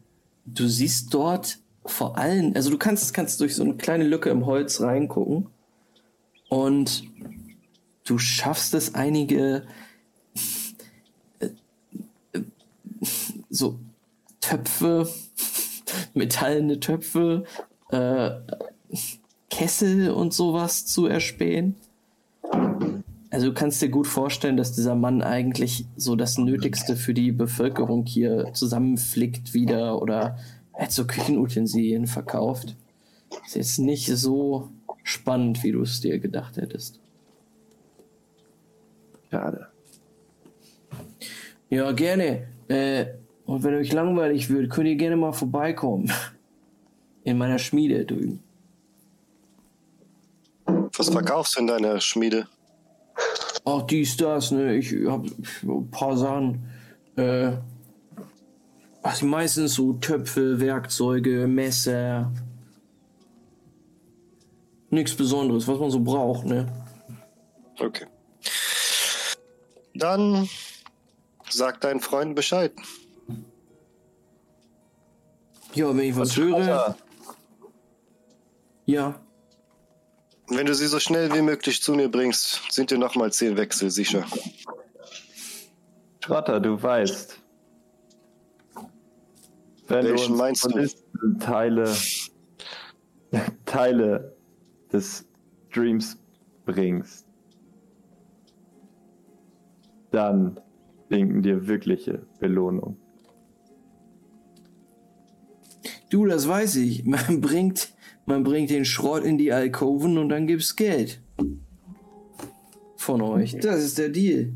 du 0.46 0.66
siehst 0.66 1.12
dort 1.12 1.58
vor 1.84 2.16
allem, 2.16 2.52
also 2.54 2.70
du 2.70 2.78
kannst, 2.78 3.12
kannst 3.12 3.40
durch 3.40 3.54
so 3.54 3.62
eine 3.62 3.74
kleine 3.74 4.04
Lücke 4.04 4.30
im 4.30 4.46
Holz 4.46 4.80
reingucken 4.80 5.48
und 6.48 7.04
du 8.04 8.18
schaffst 8.18 8.74
es 8.74 8.94
einige 8.94 9.66
äh, 11.40 11.48
äh, 12.32 12.42
so 13.50 13.78
Töpfe, 14.40 15.08
metallene 16.14 16.80
Töpfe, 16.80 17.44
äh, 17.90 18.30
Kessel 19.50 20.10
und 20.10 20.32
sowas 20.32 20.86
zu 20.86 21.06
erspähen. 21.06 21.76
Also 23.34 23.48
du 23.48 23.54
kannst 23.54 23.82
dir 23.82 23.88
gut 23.88 24.06
vorstellen, 24.06 24.56
dass 24.56 24.74
dieser 24.74 24.94
Mann 24.94 25.20
eigentlich 25.20 25.86
so 25.96 26.14
das 26.14 26.38
Nötigste 26.38 26.94
für 26.94 27.14
die 27.14 27.32
Bevölkerung 27.32 28.06
hier 28.06 28.52
zusammenflickt 28.52 29.54
wieder 29.54 30.00
oder 30.00 30.38
er 30.72 30.84
hat 30.84 30.92
so 30.92 31.04
Küchenutensilien 31.04 32.06
verkauft. 32.06 32.76
Ist 33.44 33.56
jetzt 33.56 33.78
nicht 33.80 34.06
so 34.06 34.68
spannend, 35.02 35.64
wie 35.64 35.72
du 35.72 35.82
es 35.82 36.00
dir 36.00 36.20
gedacht 36.20 36.58
hättest. 36.58 37.00
Schade. 39.32 39.66
Ja, 41.70 41.90
gerne. 41.90 42.46
Äh, 42.68 43.06
und 43.46 43.64
wenn 43.64 43.74
euch 43.74 43.92
langweilig 43.92 44.48
wird, 44.48 44.70
könnt 44.70 44.86
ihr 44.86 44.94
gerne 44.94 45.16
mal 45.16 45.32
vorbeikommen. 45.32 46.12
In 47.24 47.36
meiner 47.36 47.58
Schmiede 47.58 48.04
drüben. 48.04 48.43
Was 50.96 51.08
verkaufst 51.08 51.56
du 51.56 51.60
in 51.60 51.66
deiner 51.66 52.00
Schmiede? 52.00 52.46
Ach, 53.64 53.82
dies, 53.82 54.16
das, 54.16 54.50
ne? 54.50 54.76
Ich 54.76 54.92
hab 55.06 55.24
ein 55.62 55.90
paar 55.90 56.16
Sachen. 56.16 56.68
Äh, 57.16 57.52
ach, 59.02 59.22
meistens 59.22 59.74
so 59.74 59.94
Töpfe, 59.94 60.60
Werkzeuge, 60.60 61.46
Messer. 61.46 62.30
Nichts 64.90 65.14
Besonderes, 65.14 65.66
was 65.66 65.78
man 65.78 65.90
so 65.90 66.00
braucht, 66.00 66.44
ne? 66.44 66.70
Okay. 67.80 68.06
Dann 69.94 70.48
sag 71.48 71.80
deinen 71.80 72.00
Freunden 72.00 72.34
Bescheid. 72.34 72.72
Ja, 75.74 75.88
wenn 75.88 76.10
ich 76.10 76.16
was 76.16 76.36
höre. 76.36 76.96
Ja. 78.86 79.20
Wenn 80.48 80.66
du 80.66 80.74
sie 80.74 80.86
so 80.86 81.00
schnell 81.00 81.32
wie 81.32 81.42
möglich 81.42 81.82
zu 81.82 81.94
mir 81.94 82.10
bringst, 82.10 82.60
sind 82.70 82.90
dir 82.90 82.98
nochmal 82.98 83.32
zehn 83.32 83.56
Wechsel 83.56 83.90
sicher. 83.90 84.24
Schrotter, 86.22 86.60
du 86.60 86.82
weißt. 86.82 87.40
Wenn 89.88 90.06
Welchen 90.06 90.16
du 90.16 90.32
uns 90.32 90.38
meinst 90.38 90.64
du? 90.64 91.38
Teile, 91.38 91.94
Teile 93.64 94.36
des 94.92 95.26
Dreams 95.72 96.18
bringst, 96.64 97.26
dann 100.10 100.60
winken 101.08 101.42
dir 101.42 101.66
wirkliche 101.66 102.26
Belohnung. 102.38 102.96
Du, 106.10 106.26
das 106.26 106.46
weiß 106.46 106.76
ich. 106.76 107.04
Man 107.04 107.40
bringt, 107.40 107.93
man 108.26 108.44
bringt 108.44 108.70
den 108.70 108.84
Schrott 108.84 109.24
in 109.24 109.38
die 109.38 109.52
Alkoven 109.52 110.18
und 110.18 110.28
dann 110.28 110.46
gibt's 110.46 110.76
Geld. 110.76 111.20
Von 112.96 113.20
euch. 113.20 113.56
Das 113.60 113.82
ist 113.82 113.98
der 113.98 114.08
Deal. 114.08 114.52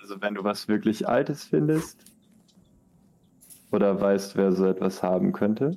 Also 0.00 0.20
wenn 0.20 0.34
du 0.34 0.44
was 0.44 0.66
wirklich 0.68 1.06
Altes 1.06 1.44
findest 1.44 1.98
oder 3.70 4.00
weißt, 4.00 4.36
wer 4.36 4.52
so 4.52 4.64
etwas 4.66 5.02
haben 5.02 5.32
könnte, 5.32 5.76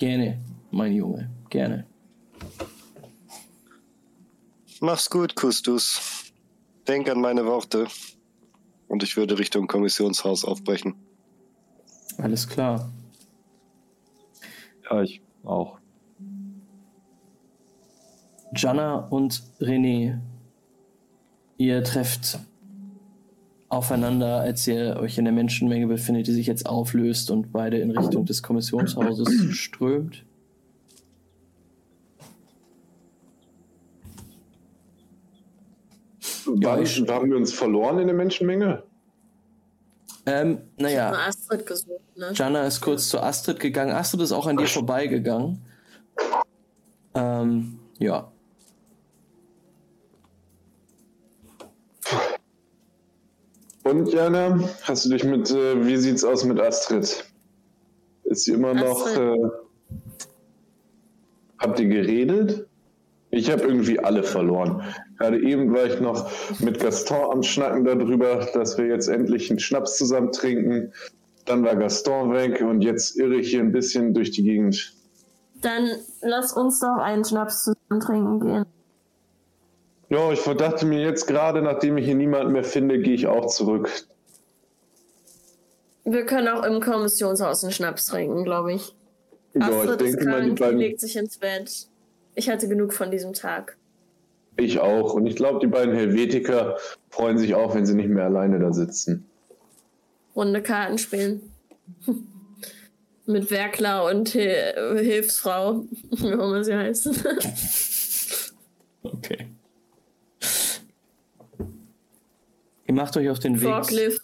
Gerne, 0.00 0.40
mein 0.70 0.94
Junge. 0.94 1.30
Gerne. 1.50 1.86
Mach's 4.80 5.10
gut, 5.10 5.36
Kustus. 5.36 6.32
Denk 6.88 7.10
an 7.10 7.20
meine 7.20 7.44
Worte. 7.44 7.86
Und 8.90 9.04
ich 9.04 9.16
würde 9.16 9.38
Richtung 9.38 9.68
Kommissionshaus 9.68 10.44
aufbrechen. 10.44 10.96
Alles 12.18 12.48
klar. 12.48 12.90
ja, 14.90 15.02
ich 15.02 15.22
auch. 15.44 15.78
Jana 18.52 18.96
und 18.96 19.44
René, 19.60 20.18
ihr 21.56 21.84
trefft 21.84 22.40
aufeinander, 23.68 24.40
als 24.40 24.66
ihr 24.66 24.96
euch 24.96 25.18
in 25.18 25.24
der 25.24 25.34
Menschenmenge 25.34 25.86
befindet, 25.86 26.26
die 26.26 26.32
sich 26.32 26.48
jetzt 26.48 26.66
auflöst 26.66 27.30
und 27.30 27.52
beide 27.52 27.78
in 27.78 27.92
Richtung 27.92 28.24
des 28.24 28.42
Kommissionshauses 28.42 29.54
strömt. 29.54 30.24
Ja, 36.60 36.72
Wann, 36.72 36.82
ich- 36.82 37.00
haben 37.08 37.30
wir 37.30 37.36
uns 37.36 37.52
verloren 37.52 37.98
in 37.98 38.06
der 38.06 38.16
Menschenmenge? 38.16 38.82
Ähm, 40.26 40.58
naja, 40.76 41.10
Astrid 41.12 41.64
gesucht, 41.64 42.16
ne? 42.16 42.32
Jana 42.34 42.64
ist 42.64 42.80
kurz 42.82 43.08
zu 43.08 43.18
Astrid 43.20 43.58
gegangen. 43.58 43.92
Astrid 43.92 44.20
ist 44.20 44.32
auch 44.32 44.46
an 44.46 44.56
dir 44.58 44.66
vorbeigegangen. 44.66 45.62
Ähm, 47.14 47.78
ja. 47.98 48.30
Und 53.82 54.12
Jana, 54.12 54.60
hast 54.82 55.04
du 55.06 55.08
dich 55.10 55.24
mit, 55.24 55.50
äh, 55.50 55.86
wie 55.86 55.96
sieht's 55.96 56.22
aus 56.24 56.44
mit 56.44 56.60
Astrid? 56.60 57.24
Ist 58.24 58.44
sie 58.44 58.52
immer 58.52 58.74
noch, 58.74 59.06
äh, 59.16 59.38
habt 61.58 61.80
ihr 61.80 61.88
geredet? 61.88 62.66
Ich 63.30 63.50
habe 63.50 63.62
irgendwie 63.62 64.00
alle 64.00 64.22
verloren. 64.22 64.82
Gerade 65.18 65.40
eben 65.40 65.72
war 65.72 65.84
ich 65.84 66.00
noch 66.00 66.30
mit 66.60 66.80
Gaston 66.80 67.30
am 67.30 67.42
Schnacken 67.42 67.84
darüber, 67.84 68.46
dass 68.54 68.76
wir 68.76 68.86
jetzt 68.86 69.08
endlich 69.08 69.50
einen 69.50 69.60
Schnaps 69.60 69.96
zusammen 69.96 70.32
trinken. 70.32 70.92
Dann 71.44 71.64
war 71.64 71.76
Gaston 71.76 72.32
weg 72.32 72.60
und 72.60 72.82
jetzt 72.82 73.16
irre 73.16 73.36
ich 73.36 73.50
hier 73.50 73.60
ein 73.60 73.72
bisschen 73.72 74.14
durch 74.14 74.32
die 74.32 74.42
Gegend. 74.42 74.94
Dann 75.62 75.90
lass 76.22 76.52
uns 76.52 76.80
doch 76.80 76.96
einen 76.96 77.24
Schnaps 77.24 77.64
zusammen 77.64 78.00
trinken 78.00 78.40
gehen. 78.40 78.66
Ja, 80.08 80.32
ich 80.32 80.42
dachte 80.42 80.86
mir 80.86 81.00
jetzt 81.00 81.26
gerade, 81.26 81.62
nachdem 81.62 81.96
ich 81.98 82.06
hier 82.06 82.16
niemanden 82.16 82.52
mehr 82.52 82.64
finde, 82.64 82.98
gehe 82.98 83.14
ich 83.14 83.28
auch 83.28 83.46
zurück. 83.46 83.90
Wir 86.04 86.26
können 86.26 86.48
auch 86.48 86.64
im 86.64 86.80
Kommissionshaus 86.80 87.62
einen 87.62 87.72
Schnaps 87.72 88.06
trinken, 88.06 88.44
glaube 88.44 88.72
ich. 88.72 88.94
Ja, 89.54 89.68
ich 89.68 89.74
Astrid 89.74 90.02
ist 90.02 90.16
denke 90.16 90.30
mal, 90.30 90.42
die 90.42 90.50
beiden, 90.52 90.78
legt 90.78 91.00
sich 91.00 91.16
ins 91.16 91.38
Bett. 91.38 91.86
Ich 92.34 92.48
hatte 92.48 92.68
genug 92.68 92.92
von 92.92 93.10
diesem 93.10 93.32
Tag. 93.32 93.76
ich 94.56 94.78
auch. 94.78 95.14
Und 95.14 95.26
ich 95.26 95.36
glaube, 95.36 95.58
die 95.60 95.66
beiden 95.66 95.94
Helvetiker 95.94 96.76
freuen 97.10 97.38
sich 97.38 97.54
auch, 97.54 97.74
wenn 97.74 97.86
sie 97.86 97.94
nicht 97.94 98.08
mehr 98.08 98.24
alleine 98.24 98.58
da 98.58 98.72
sitzen. 98.72 99.26
Runde 100.36 100.62
Karten 100.62 100.98
spielen. 100.98 101.52
Mit 103.26 103.50
Werkler 103.50 104.04
und 104.06 104.30
Hil 104.30 104.98
Hilfsfrau, 104.98 105.84
wie 106.10 106.34
auch 106.34 106.48
immer 106.48 106.64
sie 106.64 106.74
heißt. 106.74 107.08
Okay. 109.02 109.46
Ihr 112.86 112.94
macht 112.94 113.16
euch 113.16 113.30
auf 113.30 113.38
den 113.38 113.58
Weg. 113.60 113.68
Forklift. 113.68 114.22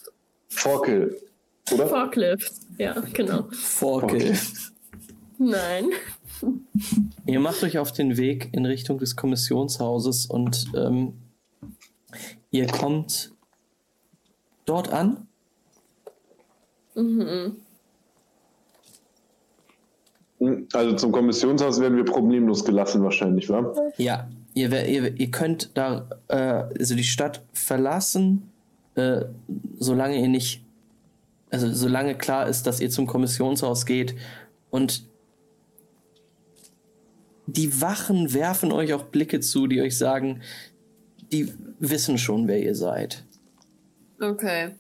Forkel, 0.49 1.19
oder? 1.73 1.87
Forklift. 1.89 2.53
Ja, 2.77 3.01
genau. 3.15 3.49
Forkel. 3.53 4.37
Nein. 5.39 5.87
Ihr 7.27 7.41
macht 7.41 7.63
euch 7.63 7.79
auf 7.79 7.93
den 7.93 8.17
Weg 8.17 8.51
in 8.53 8.67
Richtung 8.67 8.99
des 8.99 9.17
Kommissionshauses 9.17 10.27
und 10.27 10.67
ähm, 10.77 11.15
ihr 12.51 12.67
kommt 12.67 13.33
dort 14.65 14.93
an. 14.93 15.27
Mhm. 16.95 17.57
Hm, 20.39 20.69
Also 20.73 20.97
zum 20.97 21.13
Kommissionshaus 21.13 21.81
werden 21.81 21.97
wir 21.97 22.05
problemlos 22.05 22.65
gelassen 22.65 23.03
wahrscheinlich, 23.03 23.49
wa? 23.49 23.75
Ja, 23.97 24.29
ihr, 24.55 24.71
ihr, 24.87 25.19
ihr 25.19 25.31
könnt 25.31 25.71
da 25.75 26.09
äh, 26.29 26.37
also 26.79 26.95
die 26.95 27.05
Stadt 27.05 27.43
verlassen, 27.53 28.51
äh, 28.95 29.25
solange 29.79 30.21
ihr 30.21 30.29
nicht, 30.29 30.63
also 31.51 31.73
solange 31.73 32.15
klar 32.17 32.49
ist, 32.49 32.67
dass 32.67 32.81
ihr 32.81 32.91
zum 32.91 33.07
Kommissionshaus 33.07 33.87
geht 33.87 34.15
und 34.71 35.05
die 37.47 37.81
Wachen 37.81 38.35
werfen 38.35 38.73
euch 38.73 38.93
auch 38.93 39.05
Blicke 39.05 39.41
zu, 39.41 39.67
die 39.67 39.81
euch 39.81 39.97
sagen, 39.97 40.43
die 41.33 41.53
wissen 41.79 42.19
schon, 42.19 42.49
wer 42.49 42.61
ihr 42.61 42.75
seid. 42.75 43.25
Okay. 44.21 44.71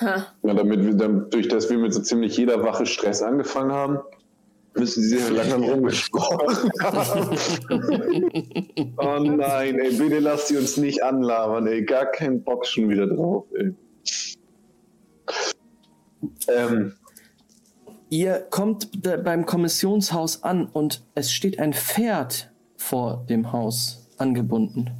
Ha. 0.00 0.26
Ja, 0.42 0.54
damit 0.54 0.84
wir, 0.84 0.94
dann, 0.94 1.28
durch 1.30 1.48
das 1.48 1.68
wir 1.68 1.78
mit 1.78 1.92
so 1.92 2.00
ziemlich 2.00 2.36
jeder 2.36 2.62
Wache 2.62 2.86
Stress 2.86 3.22
angefangen 3.22 3.72
haben, 3.72 3.98
müssen 4.74 5.02
sie 5.02 5.18
sehr 5.18 5.30
lange 5.30 5.56
rumgesprochen 5.70 6.70
haben. 6.80 7.36
oh 8.96 9.18
nein, 9.18 9.78
ey, 9.78 9.92
bitte 9.92 10.20
lasst 10.20 10.48
sie 10.48 10.56
uns 10.56 10.76
nicht 10.76 11.02
anlabern, 11.02 11.66
ey. 11.66 11.84
Gar 11.84 12.06
keinen 12.06 12.42
Bock 12.42 12.66
schon 12.66 12.88
wieder 12.88 13.06
drauf, 13.06 13.44
ey. 13.54 13.74
Ähm, 16.48 16.94
Ihr 18.10 18.40
kommt 18.50 18.88
beim 19.02 19.46
Kommissionshaus 19.46 20.42
an 20.42 20.66
und 20.66 21.04
es 21.14 21.30
steht 21.32 21.60
ein 21.60 21.72
Pferd 21.72 22.50
vor 22.76 23.24
dem 23.28 23.52
Haus 23.52 24.08
angebunden. 24.18 24.90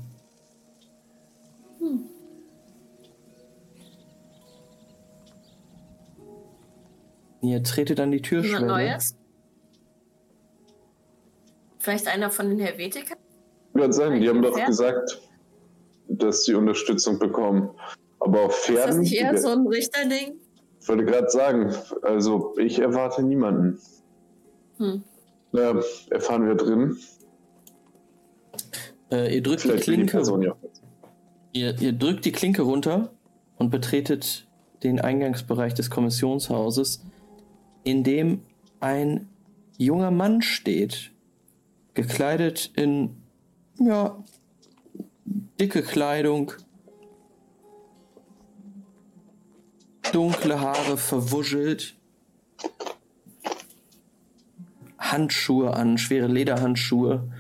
Ihr 7.42 7.62
tretet 7.64 7.98
an 7.98 8.12
die 8.12 8.18
Jemand 8.18 8.28
Türschwelle. 8.28 8.66
Neues? 8.66 9.16
Vielleicht 11.80 12.06
einer 12.06 12.30
von 12.30 12.48
den 12.48 12.60
Helvetikern? 12.60 13.18
ich 13.70 13.74
würde 13.74 13.92
sagen, 13.92 14.20
die 14.20 14.28
haben 14.28 14.42
doch 14.42 14.54
Pferd? 14.54 14.68
gesagt, 14.68 15.20
dass 16.06 16.44
sie 16.44 16.54
Unterstützung 16.54 17.18
bekommen. 17.18 17.70
Aber 18.20 18.42
auf 18.42 18.68
Ist 18.68 18.68
das 18.68 18.84
Pferden, 18.84 19.00
nicht 19.00 19.14
eher 19.14 19.36
so 19.36 19.48
ein 19.48 19.66
Richterding? 19.66 20.39
Ich 20.80 20.88
wollte 20.88 21.04
gerade 21.04 21.28
sagen, 21.30 21.74
also 22.02 22.54
ich 22.58 22.78
erwarte 22.78 23.22
niemanden. 23.22 23.78
Hm. 24.78 25.02
Na, 25.52 25.80
erfahren 26.10 26.46
wir 26.46 26.54
drin. 26.54 26.96
Äh, 29.10 29.34
ihr 29.34 29.42
drückt 29.42 29.64
die 29.64 29.68
Vielleicht 29.68 29.86
die 29.86 29.92
Klinke. 29.92 30.12
Person 30.12 30.42
ja. 30.42 30.56
Ihr, 31.52 31.80
ihr 31.80 31.92
drückt 31.92 32.24
die 32.24 32.32
Klinke 32.32 32.62
runter 32.62 33.10
und 33.56 33.70
betretet 33.70 34.46
den 34.82 35.00
Eingangsbereich 35.00 35.74
des 35.74 35.90
Kommissionshauses, 35.90 37.04
in 37.84 38.04
dem 38.04 38.42
ein 38.78 39.28
junger 39.76 40.10
Mann 40.10 40.40
steht, 40.42 41.12
gekleidet 41.94 42.70
in, 42.76 43.16
ja, 43.78 44.22
dicke 45.60 45.82
Kleidung, 45.82 46.52
dunkle 50.12 50.60
Haare 50.60 50.96
verwuschelt, 50.96 51.94
Handschuhe 54.98 55.74
an, 55.74 55.98
schwere 55.98 56.26
Lederhandschuhe. 56.26 57.32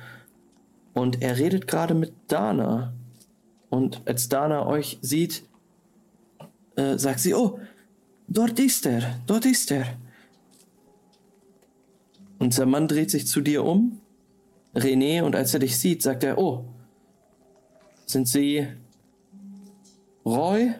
Und 0.92 1.22
er 1.22 1.38
redet 1.38 1.66
gerade 1.66 1.94
mit 1.94 2.12
Dana. 2.28 2.92
Und 3.68 4.02
als 4.06 4.28
Dana 4.28 4.66
euch 4.66 4.98
sieht, 5.02 5.44
äh, 6.76 6.98
sagt 6.98 7.20
sie, 7.20 7.34
oh, 7.34 7.60
dort 8.26 8.58
ist 8.58 8.86
er, 8.86 9.20
dort 9.26 9.44
ist 9.44 9.70
er. 9.70 9.86
Und 12.38 12.56
der 12.56 12.66
Mann 12.66 12.88
dreht 12.88 13.10
sich 13.10 13.26
zu 13.26 13.40
dir 13.40 13.64
um, 13.64 14.00
René, 14.74 15.22
und 15.22 15.36
als 15.36 15.52
er 15.52 15.60
dich 15.60 15.78
sieht, 15.78 16.02
sagt 16.02 16.24
er, 16.24 16.38
oh, 16.38 16.64
sind 18.06 18.26
Sie 18.26 18.66
Roy? 20.24 20.74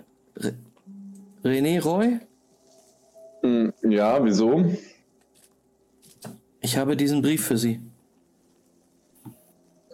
René 1.45 1.81
Roy? 1.83 2.19
Hm, 3.43 3.73
Ja, 3.89 4.23
wieso? 4.25 4.65
Ich 6.61 6.77
habe 6.77 6.97
diesen 6.97 7.23
Brief 7.23 7.45
für 7.47 7.57
Sie. 7.57 7.81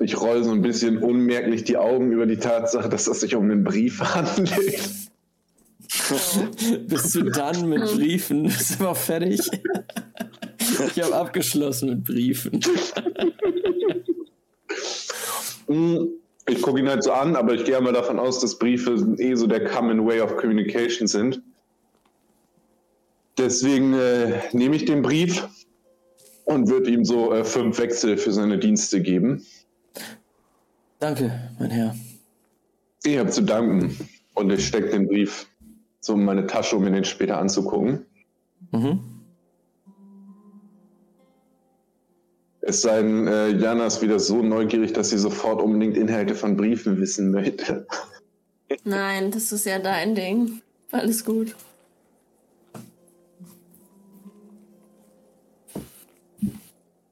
Ich 0.01 0.21
roll 0.21 0.45
so 0.45 0.51
ein 0.51 0.63
bisschen 0.63 1.03
unmerklich 1.03 1.65
die 1.65 1.77
Augen 1.77 2.13
über 2.13 2.27
die 2.27 2.37
Tatsache, 2.37 2.89
dass 2.89 3.07
es 3.07 3.21
sich 3.21 3.35
um 3.35 3.45
einen 3.45 3.65
Brief 3.65 4.01
handelt. 4.01 4.51
Bist 6.89 7.15
du 7.15 7.25
dann 7.31 7.69
mit 7.69 7.83
Briefen? 7.83 8.45
Bist 8.45 8.79
du 8.79 8.85
mal 8.85 8.95
fertig? 8.95 9.41
Ich 10.95 11.03
habe 11.03 11.15
abgeschlossen 11.15 11.89
mit 11.91 12.05
Briefen. 12.05 12.61
Ich 16.49 16.63
gucke 16.63 16.79
ihn 16.79 16.89
halt 16.89 17.03
so 17.03 17.13
an, 17.13 17.35
aber 17.35 17.55
ich 17.55 17.65
gehe 17.65 17.81
mal 17.81 17.93
davon 17.93 18.19
aus, 18.19 18.41
dass 18.41 18.59
Briefe 18.59 18.95
eh 19.19 19.35
so 19.35 19.47
der 19.47 19.65
Common 19.65 20.07
Way 20.07 20.21
of 20.21 20.37
Communication 20.37 21.09
sind. 21.09 21.43
Deswegen 23.37 23.93
äh, 23.95 24.41
nehme 24.53 24.77
ich 24.77 24.85
den 24.85 25.03
Brief 25.03 25.47
und 26.45 26.69
würde 26.69 26.91
ihm 26.91 27.05
so 27.05 27.33
äh, 27.33 27.45
fünf 27.45 27.79
Wechsel 27.79 28.17
für 28.17 28.33
seine 28.33 28.59
Dienste 28.59 29.03
geben. 29.03 29.45
Danke, 31.01 31.51
mein 31.59 31.71
Herr. 31.71 31.95
Ich 33.05 33.19
habe 33.19 33.31
zu 33.31 33.43
danken 33.43 33.97
und 34.35 34.51
ich 34.51 34.67
stecke 34.67 34.91
den 34.91 35.09
Brief 35.09 35.47
so 36.01 36.15
in 36.15 36.25
meine 36.25 36.47
Tasche, 36.47 36.77
um 36.77 36.85
den 36.85 37.05
später 37.05 37.39
anzugucken. 37.39 38.07
Mhm. 38.73 39.16
Es 42.69 42.83
sei 42.83 43.01
denn, 43.01 43.29
äh, 43.29 43.51
Jana 43.51 43.87
ist 43.87 44.03
wieder 44.03 44.19
so 44.19 44.43
neugierig, 44.43 44.93
dass 44.93 45.11
sie 45.11 45.19
sofort 45.19 45.63
unbedingt 45.63 45.97
Inhalte 45.97 46.35
von 46.35 46.57
Briefen 46.57 47.01
wissen 47.01 47.31
möchte. 47.31 47.87
Nein, 48.83 49.31
das 49.31 49.53
ist 49.53 49.67
ja 49.67 49.79
dein 49.79 50.17
Ding. 50.17 50.63
Alles 50.91 51.25
gut. 51.25 51.55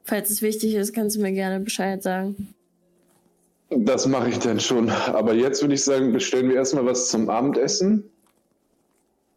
Falls 0.03 0.31
es 0.31 0.43
wichtig 0.43 0.75
ist, 0.75 0.93
kannst 0.93 1.15
du 1.15 1.21
mir 1.21 1.33
gerne 1.33 1.61
Bescheid 1.61 2.03
sagen. 2.03 2.53
Das 3.71 4.09
mache 4.09 4.31
ich 4.31 4.41
dann 4.41 4.59
schon. 4.59 4.91
Aber 4.91 5.35
jetzt 5.35 5.63
würde 5.63 5.75
ich 5.75 5.85
sagen, 5.85 6.13
bestellen 6.13 6.49
wir 6.49 6.57
erstmal 6.57 6.85
was 6.85 7.09
zum 7.11 7.31
Abendessen 7.31 8.03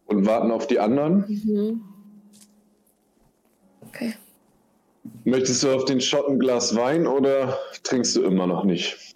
und 0.06 0.26
warten 0.26 0.50
auf 0.50 0.66
die 0.66 0.80
anderen. 0.80 1.24
Mhm. 1.28 1.82
Okay. 3.86 4.14
Möchtest 5.28 5.62
du 5.62 5.70
auf 5.70 5.84
den 5.84 6.00
Shot 6.00 6.26
ein 6.26 6.38
Glas 6.38 6.74
Wein 6.74 7.06
oder 7.06 7.58
trinkst 7.82 8.16
du 8.16 8.22
immer 8.22 8.46
noch 8.46 8.64
nicht? 8.64 9.14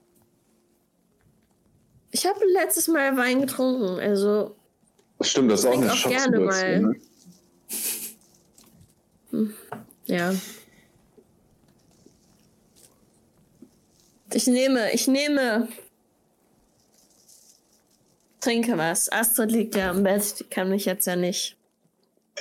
Ich 2.11 2.27
habe 2.27 2.39
letztes 2.53 2.87
Mal 2.87 3.17
Wein 3.17 3.41
getrunken, 3.41 3.99
also 3.99 4.55
Das 5.17 5.31
stimmt, 5.31 5.51
das 5.51 5.61
ist 5.61 5.67
auch 5.67 5.73
trink 5.73 5.85
eine 5.85 5.93
auch 5.93 6.09
gerne 6.09 6.41
mal. 6.41 6.81
Ne? 9.31 9.55
ja. 10.05 10.35
Ich 14.35 14.47
nehme, 14.47 14.93
ich 14.93 15.09
nehme. 15.09 15.69
Trinke 18.41 18.77
was. 18.77 19.11
Astrid 19.11 19.51
liegt 19.51 19.77
ja 19.77 19.93
im 19.93 20.03
Bett, 20.03 20.41
die 20.41 20.45
kann 20.45 20.69
mich 20.69 20.85
jetzt 20.85 21.07
ja 21.07 21.17
nicht 21.17 21.57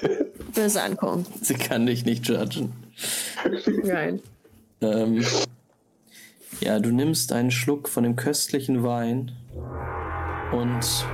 böse 0.53 0.81
angucken. 0.81 1.25
Sie 1.41 1.53
kann 1.53 1.85
dich 1.85 2.03
nicht 2.03 2.27
judgen. 2.27 2.73
Nein. 3.83 4.21
Ähm, 4.81 5.23
ja, 6.59 6.79
du 6.79 6.91
nimmst 6.91 7.31
einen 7.33 7.51
Schluck 7.51 7.87
von 7.89 8.03
dem 8.03 8.15
köstlichen 8.15 8.83
Wein 8.83 9.31
und 10.51 11.05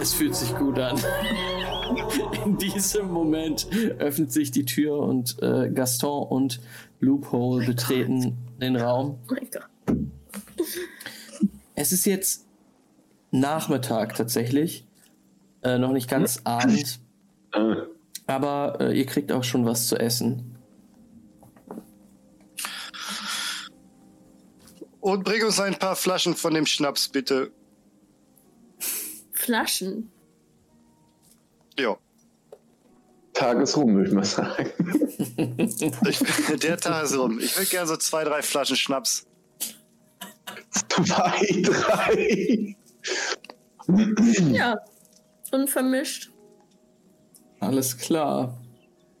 es 0.00 0.14
fühlt 0.14 0.34
sich 0.34 0.54
gut 0.56 0.78
an. 0.78 0.98
In 2.44 2.56
diesem 2.56 3.10
Moment 3.10 3.68
öffnet 3.98 4.32
sich 4.32 4.50
die 4.50 4.64
Tür 4.64 4.98
und 4.98 5.36
äh, 5.42 5.70
Gaston 5.70 6.26
und 6.28 6.60
Loophole 7.00 7.66
betreten 7.66 8.36
den 8.60 8.76
Raum. 8.76 9.18
Oh 9.28 9.34
mein 9.34 9.48
Gott. 9.50 9.96
Es 11.74 11.92
ist 11.92 12.06
jetzt 12.06 12.46
Nachmittag 13.30 14.14
tatsächlich, 14.14 14.86
äh, 15.62 15.78
noch 15.78 15.92
nicht 15.92 16.08
ganz 16.08 16.40
Abend, 16.44 17.00
Äh, 17.52 17.74
aber 18.30 18.78
äh, 18.80 18.98
ihr 18.98 19.06
kriegt 19.06 19.32
auch 19.32 19.44
schon 19.44 19.66
was 19.66 19.88
zu 19.88 19.96
essen. 19.96 20.56
Und 25.00 25.24
bring 25.24 25.44
uns 25.44 25.58
ein 25.58 25.78
paar 25.78 25.96
Flaschen 25.96 26.34
von 26.34 26.54
dem 26.54 26.66
Schnaps, 26.66 27.08
bitte. 27.08 27.50
Flaschen. 29.32 30.10
Ja. 31.78 31.96
Tag 33.32 33.58
ist 33.60 33.76
rum, 33.76 33.94
würde 33.94 34.08
ich 34.08 34.14
mal 34.14 34.24
sagen. 34.24 34.70
Ich, 36.06 36.18
der 36.60 36.76
Tag 36.76 37.04
ist 37.04 37.16
rum. 37.16 37.38
Ich 37.40 37.56
will 37.58 37.64
gerne 37.66 37.86
so 37.86 37.96
zwei, 37.96 38.24
drei 38.24 38.42
Flaschen 38.42 38.76
Schnaps. 38.76 39.26
Zwei, 40.70 41.62
drei. 41.62 42.76
Ja. 44.50 44.78
Unvermischt. 45.52 46.29
Alles 47.60 47.96
klar. 47.96 48.58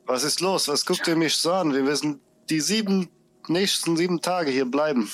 Was 0.06 0.24
ist 0.24 0.40
los? 0.40 0.66
Was 0.68 0.84
guckt 0.84 1.06
ihr 1.06 1.16
mich 1.16 1.36
so 1.36 1.52
an? 1.52 1.72
Wir 1.72 1.82
müssen 1.82 2.20
die 2.48 2.60
sieben, 2.60 3.08
nächsten 3.48 3.96
sieben 3.96 4.20
Tage 4.20 4.50
hier 4.50 4.64
bleiben. 4.68 5.08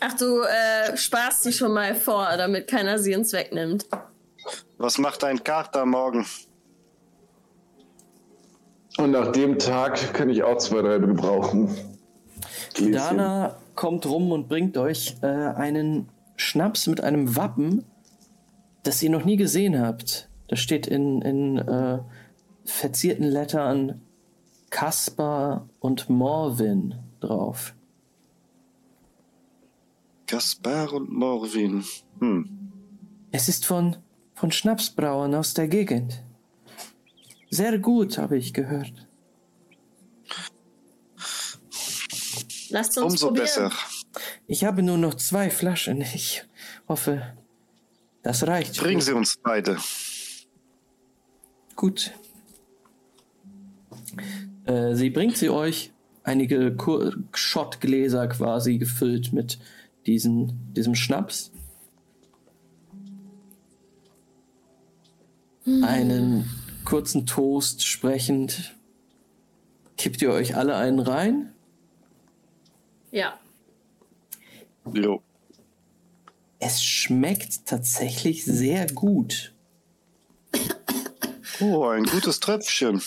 Ach, 0.00 0.14
du 0.14 0.40
äh, 0.40 0.96
sparst 0.96 1.44
sie 1.44 1.52
schon 1.52 1.72
mal 1.72 1.94
vor, 1.94 2.28
damit 2.36 2.68
keiner 2.68 2.98
sie 2.98 3.14
uns 3.14 3.32
wegnimmt. 3.32 3.86
Was 4.78 4.98
macht 4.98 5.24
ein 5.24 5.42
Kater 5.42 5.86
morgen? 5.86 6.26
Und 8.98 9.10
nach 9.10 9.32
dem 9.32 9.58
Tag 9.58 10.14
kann 10.14 10.30
ich 10.30 10.42
auch 10.42 10.58
zwei, 10.58 10.82
drei 10.82 10.98
gebrauchen. 10.98 11.74
Gläschen. 12.74 12.92
Dana 12.92 13.56
kommt 13.74 14.06
rum 14.06 14.32
und 14.32 14.48
bringt 14.48 14.76
euch 14.76 15.16
äh, 15.22 15.26
einen 15.26 16.08
Schnaps 16.36 16.86
mit 16.86 17.00
einem 17.00 17.36
Wappen, 17.36 17.84
das 18.82 19.02
ihr 19.02 19.10
noch 19.10 19.24
nie 19.24 19.36
gesehen 19.36 19.80
habt. 19.80 20.25
Da 20.48 20.56
steht 20.56 20.86
in, 20.86 21.22
in 21.22 21.58
äh, 21.58 21.98
verzierten 22.64 23.24
Lettern 23.26 24.00
Kaspar 24.70 25.68
und 25.80 26.08
Morvin 26.08 26.94
drauf. 27.20 27.74
Kaspar 30.26 30.92
und 30.92 31.10
Morwin. 31.10 31.84
Hm. 32.20 32.72
Es 33.30 33.48
ist 33.48 33.64
von, 33.64 33.96
von 34.34 34.50
Schnapsbrauern 34.50 35.34
aus 35.34 35.54
der 35.54 35.68
Gegend. 35.68 36.22
Sehr 37.50 37.78
gut, 37.78 38.18
habe 38.18 38.36
ich 38.36 38.52
gehört. 38.52 38.92
Lasst 42.70 42.98
uns 42.98 43.12
Umso 43.12 43.28
probieren. 43.28 43.44
besser. 43.44 43.72
Ich 44.46 44.64
habe 44.64 44.82
nur 44.82 44.98
noch 44.98 45.14
zwei 45.14 45.50
Flaschen. 45.50 46.00
Ich 46.00 46.44
hoffe, 46.88 47.34
das 48.22 48.46
reicht. 48.46 48.78
Bringen 48.80 49.00
Sie 49.00 49.12
uns 49.12 49.36
beide. 49.42 49.78
Gut. 51.76 52.12
Äh, 54.64 54.94
sie 54.94 55.10
bringt 55.10 55.36
sie 55.36 55.50
euch 55.50 55.92
einige 56.24 56.74
Kur- 56.74 57.14
Schottgläser 57.32 58.26
quasi 58.28 58.78
gefüllt 58.78 59.32
mit 59.32 59.58
diesen, 60.06 60.72
diesem 60.72 60.94
Schnaps. 60.94 61.52
Einen 65.82 66.48
kurzen 66.84 67.26
Toast 67.26 67.84
sprechend. 67.84 68.74
Kippt 69.96 70.22
ihr 70.22 70.30
euch 70.30 70.56
alle 70.56 70.76
einen 70.76 71.00
rein? 71.00 71.52
Ja. 73.10 73.38
Jo. 74.92 75.22
Es 76.60 76.82
schmeckt 76.82 77.66
tatsächlich 77.66 78.44
sehr 78.44 78.86
gut. 78.86 79.52
Oh, 81.60 81.86
ein 81.86 82.04
gutes 82.04 82.40
Tröpfchen. 82.40 83.00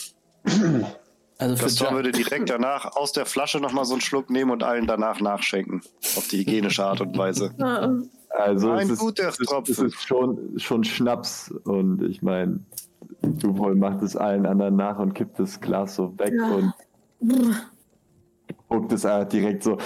Also 1.37 1.55
für 1.55 1.63
Gaston 1.63 1.95
würde 1.95 2.11
direkt 2.11 2.49
danach 2.49 2.95
aus 2.95 3.11
der 3.13 3.25
Flasche 3.25 3.59
nochmal 3.59 3.85
so 3.85 3.93
einen 3.93 4.01
Schluck 4.01 4.29
nehmen 4.29 4.51
und 4.51 4.63
allen 4.63 4.87
danach 4.87 5.21
nachschenken. 5.21 5.81
Auf 6.17 6.27
die 6.27 6.39
hygienische 6.39 6.83
Art 6.85 7.01
und 7.01 7.17
Weise. 7.17 7.53
Also 8.31 8.69
Ein 8.71 8.85
es 8.85 8.91
ist, 8.93 8.99
guter 8.99 9.27
es 9.29 9.39
ist, 9.39 9.41
es 9.41 9.47
Tropfen. 9.47 9.85
ist 9.87 10.03
schon, 10.03 10.59
schon 10.59 10.83
Schnaps 10.83 11.51
und 11.63 12.03
ich 12.03 12.21
meine, 12.21 12.59
Duvol 13.23 13.73
macht 13.73 14.03
es 14.03 14.15
allen 14.15 14.45
anderen 14.45 14.75
nach 14.75 14.99
und 14.99 15.15
kippt 15.15 15.39
das 15.39 15.59
Glas 15.59 15.95
so 15.95 16.17
weg 16.19 16.33
Ja. 16.37 16.47
und 16.51 16.73
spuckt 18.51 18.91
es 18.93 19.03
einfach 19.03 19.27
direkt 19.29 19.63
so 19.63 19.79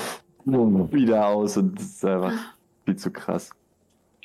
wieder 0.46 1.26
aus 1.28 1.56
und 1.56 1.80
das 1.80 1.86
ist 1.86 2.06
einfach 2.06 2.34
viel 2.86 2.98
zu 2.98 3.12
krass. 3.12 3.50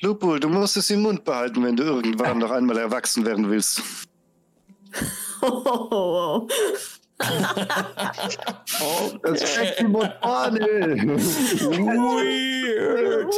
Lupul, 0.01 0.41
du 0.41 0.49
musst 0.49 0.77
es 0.77 0.91
im 0.91 1.03
Mund 1.03 1.25
behalten, 1.25 1.63
wenn 1.63 1.77
du 1.77 1.85
irgendwann 1.85 2.39
noch 2.39 2.51
einmal 2.51 2.77
erwachsen 2.79 3.25
werden 3.25 3.49
willst. 3.49 3.81
Oh, 5.41 6.49
Das 9.23 9.55
schmeckt 9.55 9.81
wie 9.81 9.85
Mutane! 9.85 10.61
Weird. 11.79 13.35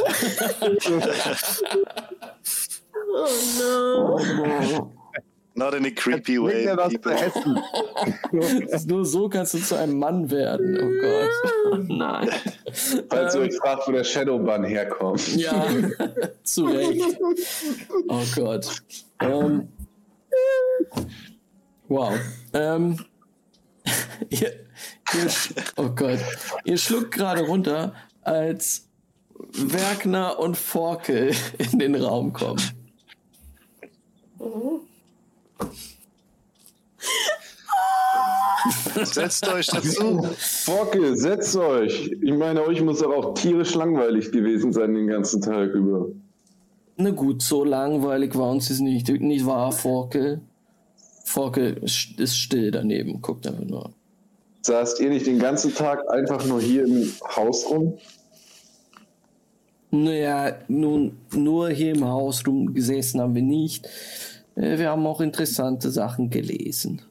oh 3.13 4.19
no. 4.39 4.91
Not 5.53 5.73
in 5.75 5.85
a 5.85 5.91
creepy 5.91 6.37
way. 6.39 6.65
mir 6.65 6.77
was 6.77 6.93
zu 6.93 6.99
people. 6.99 7.11
essen! 7.11 7.59
Nur 8.87 9.05
so 9.05 9.27
kannst 9.27 9.53
du 9.53 9.59
zu 9.59 9.75
einem 9.75 9.99
Mann 9.99 10.31
werden. 10.31 10.77
Oh 10.81 10.89
Gott. 11.01 11.29
Oh 11.73 11.93
nein. 11.93 12.29
Falls 13.09 13.35
ihr 13.35 13.41
euch 13.41 13.57
fragt, 13.57 13.87
wo 13.87 13.91
der 13.91 14.03
Shadowban 14.05 14.63
herkommt. 14.63 15.35
Ja, 15.35 15.65
zu 16.43 16.65
Recht. 16.65 17.17
Oh 18.07 18.23
Gott. 18.35 18.81
Ähm, 19.19 19.67
wow. 21.91 22.13
Ähm, 22.53 22.97
ihr, 24.29 24.51
ihr, 25.13 25.29
oh 25.75 25.89
Gott. 25.89 26.19
Ihr 26.63 26.77
schluckt 26.77 27.11
gerade 27.11 27.41
runter, 27.45 27.93
als 28.21 28.87
Werkner 29.53 30.39
und 30.39 30.57
Forkel 30.57 31.33
in 31.57 31.79
den 31.79 31.95
Raum 31.95 32.33
kommen. 32.33 32.61
Setzt 39.03 39.47
euch 39.47 39.67
dazu. 39.67 40.21
Forke, 40.37 41.15
setzt 41.15 41.55
euch! 41.55 42.11
Ich 42.21 42.33
meine, 42.33 42.63
euch 42.63 42.81
muss 42.81 42.99
doch 42.99 43.11
auch 43.11 43.33
tierisch 43.33 43.73
langweilig 43.73 44.31
gewesen 44.31 44.71
sein 44.71 44.93
den 44.93 45.07
ganzen 45.07 45.41
Tag 45.41 45.71
über. 45.71 46.07
Na 46.97 47.09
gut, 47.09 47.41
so 47.41 47.63
langweilig 47.63 48.37
war 48.37 48.51
uns 48.51 48.69
es 48.69 48.79
nicht. 48.79 49.09
Nicht 49.09 49.45
wahr, 49.45 49.71
Forkel? 49.71 50.41
Forkel 51.31 51.77
ist 51.83 52.37
still 52.37 52.71
daneben, 52.71 53.21
guckt 53.21 53.47
einfach 53.47 53.63
nur. 53.63 53.93
Saßt 54.63 54.99
ihr 54.99 55.09
nicht 55.09 55.25
den 55.25 55.39
ganzen 55.39 55.73
Tag 55.73 56.07
einfach 56.09 56.45
nur 56.45 56.61
hier 56.61 56.83
im 56.85 57.11
Haus 57.35 57.65
rum? 57.69 57.97
Naja, 59.89 60.57
nun, 60.67 61.17
nur 61.33 61.69
hier 61.69 61.95
im 61.95 62.05
Haus 62.05 62.45
rumgesessen 62.45 63.19
haben 63.21 63.33
wir 63.35 63.41
nicht. 63.41 63.87
Äh, 64.55 64.77
Wir 64.77 64.89
haben 64.89 65.05
auch 65.07 65.19
interessante 65.21 65.89
Sachen 65.89 66.29
gelesen. 66.29 67.01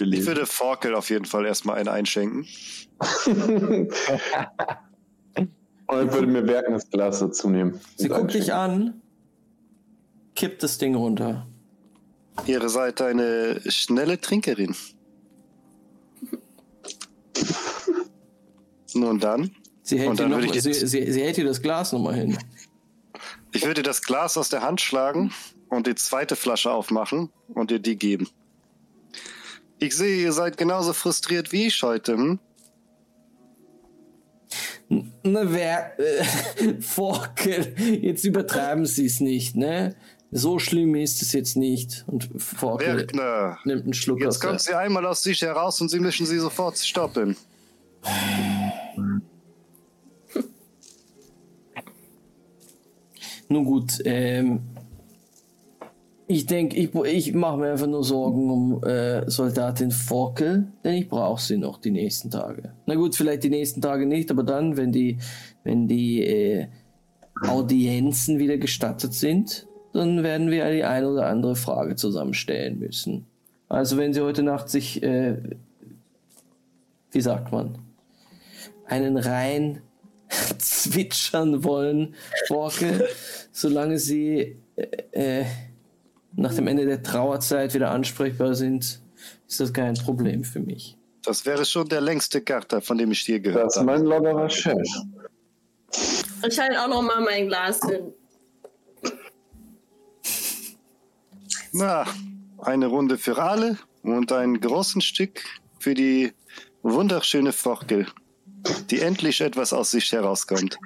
Ich 0.00 0.26
würde 0.26 0.46
Forkel 0.46 0.94
auf 0.94 1.10
jeden 1.10 1.24
Fall 1.24 1.46
erstmal 1.46 1.76
einen 1.76 1.88
einschenken. 1.88 2.46
Und 5.86 6.06
ich 6.06 6.12
würde 6.12 6.26
mir 6.26 6.46
Werkners 6.46 6.88
Glas 6.90 7.20
dazu 7.20 7.48
nehmen. 7.50 7.80
Sie 7.96 8.08
guckt 8.08 8.34
dich 8.34 8.52
an, 8.52 9.00
kippt 10.34 10.62
das 10.62 10.78
Ding 10.78 10.94
runter. 10.94 11.46
Ihr 12.46 12.68
seid 12.68 13.00
eine 13.00 13.60
schnelle 13.68 14.20
Trinkerin. 14.20 14.74
Nun 18.94 19.18
dann, 19.18 19.50
Sie 19.82 19.98
hält, 19.98 20.18
dann 20.18 20.30
noch 20.30 20.40
sie, 20.54 20.72
sie, 20.72 21.12
sie 21.12 21.22
hält 21.22 21.36
dir 21.36 21.44
das 21.44 21.60
Glas 21.60 21.92
nochmal 21.92 22.14
hin. 22.14 22.38
ich 23.52 23.66
würde 23.66 23.82
das 23.82 24.02
Glas 24.02 24.38
aus 24.38 24.48
der 24.48 24.62
Hand 24.62 24.80
schlagen 24.80 25.30
und 25.68 25.86
die 25.86 25.94
zweite 25.94 26.36
Flasche 26.36 26.70
aufmachen 26.70 27.30
und 27.48 27.70
dir 27.70 27.80
die 27.80 27.96
geben. 27.96 28.28
Ich 29.78 29.94
sehe, 29.94 30.22
ihr 30.22 30.32
seid 30.32 30.56
genauso 30.56 30.94
frustriert 30.94 31.52
wie 31.52 31.66
ich 31.66 31.82
heute. 31.82 32.14
Hm? 32.14 32.38
Na, 35.22 35.52
wer. 35.52 35.98
Äh, 35.98 36.74
Forkel, 36.80 37.74
jetzt 38.00 38.24
übertreiben 38.24 38.86
Sie 38.86 39.06
es 39.06 39.20
nicht, 39.20 39.56
ne? 39.56 39.96
So 40.36 40.58
schlimm 40.58 40.96
ist 40.96 41.22
es 41.22 41.32
jetzt 41.32 41.56
nicht. 41.56 42.04
Und 42.08 42.28
Werkner, 42.60 43.56
nimmt 43.64 43.84
einen 43.84 43.94
Schluck 43.94 44.20
jetzt 44.20 44.40
kommt 44.40 44.60
sie 44.60 44.74
einmal 44.76 45.06
aus 45.06 45.22
sich 45.22 45.40
heraus 45.42 45.80
und 45.80 45.90
sie 45.90 46.00
müssen 46.00 46.26
sie 46.26 46.40
sofort 46.40 46.76
stoppen. 46.76 47.36
Nun 53.48 53.64
gut, 53.64 54.00
ähm, 54.04 54.58
ich 56.26 56.46
denke, 56.46 56.78
ich, 56.78 56.92
ich 56.92 57.32
mache 57.32 57.58
mir 57.58 57.70
einfach 57.70 57.86
nur 57.86 58.02
Sorgen 58.02 58.50
um 58.50 58.82
äh, 58.82 59.30
Soldatin 59.30 59.92
Forkel, 59.92 60.66
denn 60.82 60.94
ich 60.94 61.08
brauche 61.08 61.40
sie 61.40 61.58
noch 61.58 61.78
die 61.78 61.92
nächsten 61.92 62.28
Tage. 62.32 62.72
Na 62.86 62.96
gut, 62.96 63.14
vielleicht 63.14 63.44
die 63.44 63.50
nächsten 63.50 63.80
Tage 63.80 64.04
nicht, 64.04 64.32
aber 64.32 64.42
dann, 64.42 64.76
wenn 64.76 64.90
die, 64.90 65.18
wenn 65.62 65.86
die 65.86 66.24
äh, 66.24 66.66
Audienzen 67.40 68.40
wieder 68.40 68.58
gestattet 68.58 69.14
sind, 69.14 69.68
dann 69.94 70.22
werden 70.22 70.50
wir 70.50 70.70
die 70.70 70.84
ein 70.84 71.04
oder 71.04 71.26
andere 71.26 71.56
Frage 71.56 71.96
zusammenstellen 71.96 72.78
müssen. 72.78 73.26
Also 73.68 73.96
wenn 73.96 74.12
sie 74.12 74.20
heute 74.20 74.42
Nacht 74.42 74.68
sich, 74.68 75.02
äh, 75.02 75.36
wie 77.12 77.20
sagt 77.20 77.52
man, 77.52 77.78
einen 78.86 79.16
rein 79.16 79.80
zwitschern 80.58 81.64
wollen, 81.64 82.14
Forkel, 82.48 83.08
solange 83.52 83.98
sie 83.98 84.56
äh, 84.76 85.40
äh, 85.40 85.44
nach 86.36 86.54
dem 86.54 86.66
Ende 86.66 86.84
der 86.86 87.02
Trauerzeit 87.02 87.74
wieder 87.74 87.90
ansprechbar 87.92 88.54
sind, 88.54 89.00
ist 89.48 89.60
das 89.60 89.72
kein 89.72 89.94
Problem 89.94 90.42
für 90.44 90.60
mich. 90.60 90.96
Das 91.24 91.46
wäre 91.46 91.64
schon 91.64 91.88
der 91.88 92.00
längste 92.00 92.40
Kater, 92.42 92.82
von 92.82 92.98
dem 92.98 93.12
ich 93.12 93.24
dir 93.24 93.40
gehört 93.40 93.66
Das 93.66 93.76
ist 93.76 93.80
habe. 93.80 93.92
mein 93.92 94.04
lockerer 94.04 94.50
Chef. 94.50 94.76
Ich 96.46 96.58
halte 96.58 96.82
auch 96.82 96.88
noch 96.88 97.02
mal 97.02 97.20
mein 97.22 97.46
Glas 97.46 97.80
hin. 97.88 98.12
Na, 101.76 102.06
eine 102.58 102.86
Runde 102.86 103.18
für 103.18 103.36
alle 103.36 103.76
und 104.04 104.30
ein 104.30 104.60
großes 104.60 105.02
Stück 105.02 105.42
für 105.80 105.94
die 105.94 106.32
wunderschöne 106.84 107.52
Forkel, 107.52 108.06
die 108.90 109.00
endlich 109.00 109.40
etwas 109.40 109.72
aus 109.72 109.90
sich 109.90 110.12
herauskommt. 110.12 110.78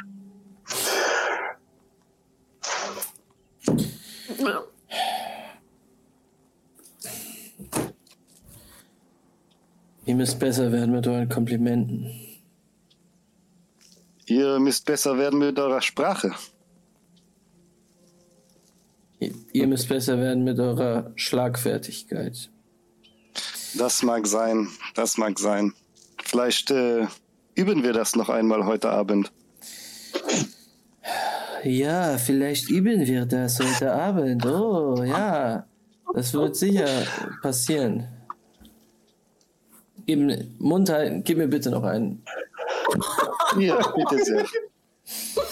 Ihr 10.06 10.14
müsst 10.14 10.38
besser 10.38 10.72
werden 10.72 10.92
mit 10.92 11.06
euren 11.06 11.28
Komplimenten. 11.28 12.10
Ihr 14.24 14.58
müsst 14.58 14.86
besser 14.86 15.18
werden 15.18 15.38
mit 15.38 15.58
eurer 15.58 15.82
Sprache. 15.82 16.32
Ihr, 19.20 19.66
müsst 19.66 19.88
besser 19.88 20.18
werden 20.18 20.44
mit 20.44 20.60
eurer 20.60 21.12
Schlagfertigkeit. 21.16 22.50
Das 23.76 24.02
mag 24.02 24.26
sein, 24.26 24.68
das 24.94 25.18
mag 25.18 25.38
sein. 25.38 25.72
Vielleicht 26.22 26.70
äh, 26.70 27.06
üben 27.54 27.82
wir 27.82 27.92
das 27.92 28.14
noch 28.14 28.28
einmal 28.28 28.64
heute 28.66 28.90
Abend. 28.90 29.32
Ja, 31.64 32.16
vielleicht 32.18 32.70
üben 32.70 33.06
wir 33.06 33.26
das 33.26 33.58
heute 33.58 33.92
Abend. 33.92 34.46
Oh, 34.46 35.02
ja. 35.02 35.66
Das 36.14 36.32
wird 36.32 36.56
sicher 36.56 36.88
passieren. 37.42 38.06
Gib, 40.06 40.20
mir- 40.20 40.46
Mund 40.58 40.88
halten, 40.88 41.22
gib 41.24 41.38
mir 41.38 41.48
bitte 41.48 41.70
noch 41.70 41.82
einen. 41.82 42.22
Hier, 43.56 43.76
bitte 43.96 44.24
sehr. 44.24 44.46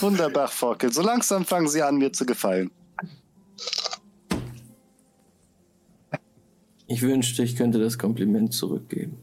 Wunderbar, 0.00 0.48
Forkel. 0.48 0.92
So 0.92 1.02
langsam 1.02 1.44
fangen 1.44 1.68
sie 1.68 1.82
an, 1.82 1.96
mir 1.96 2.12
zu 2.12 2.24
gefallen. 2.24 2.70
Ich 6.88 7.02
wünschte, 7.02 7.42
ich 7.42 7.56
könnte 7.56 7.78
das 7.78 7.98
Kompliment 7.98 8.54
zurückgeben. 8.54 9.18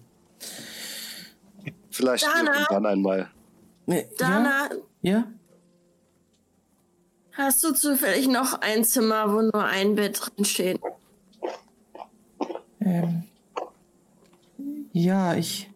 Vielleicht 1.89 2.25
Dana. 2.25 2.53
irgendwann 2.53 2.85
einmal. 2.85 3.31
Nee, 3.85 4.07
Dana, 4.17 4.69
Ja? 5.01 5.11
ja? 5.11 5.27
hast 7.31 7.63
du 7.63 7.73
zufällig 7.73 8.27
noch 8.27 8.61
ein 8.61 8.83
Zimmer, 8.83 9.31
wo 9.31 9.41
nur 9.41 9.63
ein 9.63 9.95
Bett 9.95 10.19
drin 10.35 10.45
steht? 10.45 10.79
Ähm, 12.79 13.23
ja, 14.91 15.33
ich. 15.35 15.69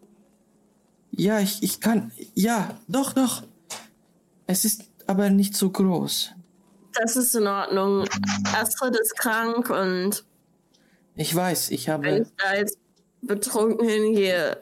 Ja, 1.10 1.40
ich, 1.40 1.62
ich 1.62 1.80
kann. 1.80 2.12
Ja, 2.34 2.78
doch, 2.86 3.12
doch. 3.12 3.42
Es 4.46 4.64
ist 4.64 4.84
aber 5.06 5.30
nicht 5.30 5.56
so 5.56 5.70
groß. 5.70 6.32
Das 6.94 7.16
ist 7.16 7.34
in 7.34 7.46
Ordnung. 7.46 8.04
Astrid 8.54 8.96
ist 8.98 9.16
krank 9.16 9.70
und 9.70 10.24
Ich 11.16 11.34
weiß, 11.34 11.70
ich 11.70 11.88
wenn 11.88 11.94
habe, 11.94 12.18
ich 12.20 12.28
da 12.36 12.54
jetzt 12.54 12.78
betrunken 13.22 13.88
hingehe, 13.88 14.58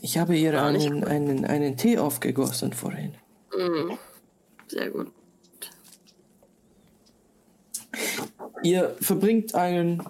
ich 0.00 0.18
habe 0.18 0.36
ihr 0.36 0.62
einen, 0.62 1.04
einen, 1.04 1.44
einen 1.44 1.76
Tee 1.76 1.98
aufgegossen 1.98 2.72
vorhin. 2.72 3.14
mh, 3.56 3.96
sehr 4.68 4.90
gut. 4.90 5.10
Ihr 8.62 8.96
verbringt 9.00 9.54
einen 9.54 10.02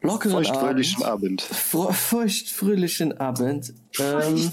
lockeren 0.00 0.32
Feuchtfröhlichen 0.44 1.02
Abend. 1.02 1.42
Abend. 1.42 1.94
Feuchtfröhlichen 1.96 3.18
Abend. 3.18 3.74
Ähm, 3.98 4.50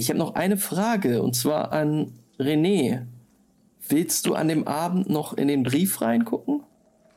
ich 0.00 0.08
habe 0.08 0.18
noch 0.18 0.34
eine 0.34 0.56
Frage 0.56 1.22
und 1.22 1.36
zwar 1.36 1.72
an 1.72 2.12
René. 2.38 3.02
Willst 3.86 4.24
du 4.26 4.34
an 4.34 4.48
dem 4.48 4.66
Abend 4.66 5.10
noch 5.10 5.36
in 5.36 5.46
den 5.46 5.62
Brief 5.62 6.00
reingucken? 6.00 6.62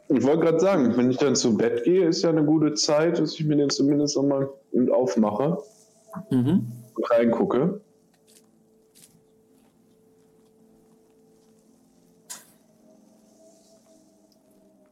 Ich 0.09 0.21
wollte 0.23 0.41
gerade 0.41 0.59
sagen, 0.59 0.97
wenn 0.97 1.09
ich 1.09 1.17
dann 1.17 1.35
zu 1.35 1.55
Bett 1.57 1.85
gehe, 1.85 2.05
ist 2.05 2.23
ja 2.23 2.29
eine 2.29 2.43
gute 2.43 2.73
Zeit, 2.73 3.19
dass 3.19 3.35
ich 3.35 3.45
mir 3.45 3.55
den 3.55 3.69
zumindest 3.69 4.17
nochmal 4.17 4.49
aufmache 4.91 5.59
Mhm. 6.29 6.67
und 6.95 7.11
reingucke. 7.11 7.79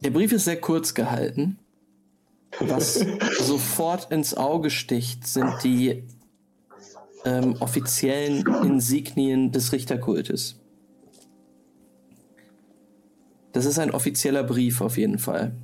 Der 0.00 0.10
Brief 0.10 0.32
ist 0.32 0.44
sehr 0.44 0.60
kurz 0.60 0.94
gehalten. 0.94 1.58
Was 2.60 3.04
sofort 3.40 4.10
ins 4.12 4.34
Auge 4.34 4.70
sticht, 4.70 5.26
sind 5.26 5.52
die 5.64 6.04
ähm, 7.24 7.56
offiziellen 7.60 8.46
Insignien 8.64 9.52
des 9.52 9.72
Richterkultes. 9.72 10.60
Das 13.52 13.66
ist 13.66 13.78
ein 13.78 13.90
offizieller 13.90 14.44
Brief 14.44 14.80
auf 14.80 14.96
jeden 14.96 15.18
Fall. 15.18 15.54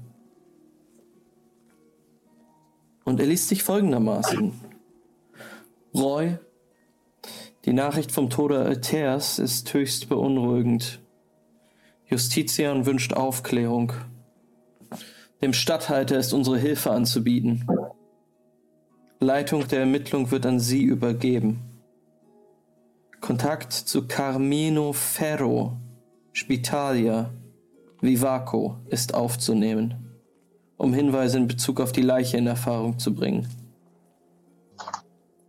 Und 3.05 3.21
er 3.21 3.27
liest 3.27 3.49
sich 3.49 3.63
folgendermaßen. 3.63 4.53
Roy, 5.95 6.39
die 7.65 7.73
Nachricht 7.73 8.13
vom 8.13 8.29
Tode 8.29 8.61
Alters 8.61 9.39
ist 9.39 9.73
höchst 9.73 10.09
beunruhigend. 10.09 11.01
Justitian 12.07 12.87
wünscht 12.87 13.15
Aufklärung. 13.15 13.93
Dem 15.41 15.53
Statthalter 15.53 16.19
ist 16.19 16.33
unsere 16.33 16.59
Hilfe 16.59 16.91
anzubieten. 16.91 17.67
Leitung 19.21 19.67
der 19.67 19.81
Ermittlung 19.81 20.31
wird 20.31 20.47
an 20.47 20.61
Sie 20.61 20.83
übergeben. 20.83 21.59
Kontakt 23.21 23.73
zu 23.73 24.07
Carmino 24.07 24.93
Ferro, 24.93 25.77
Spitalia, 26.33 27.31
Vivaco 28.01 28.77
ist 28.87 29.15
aufzunehmen, 29.15 30.21
um 30.77 30.95
Hinweise 30.95 31.39
in 31.39 31.49
Bezug 31.49 31.81
auf 31.81 31.91
die 31.91 32.03
Leiche 32.03 32.37
in 32.37 32.47
Erfahrung 32.47 33.01
zu 33.01 33.13
bringen. 33.13 33.49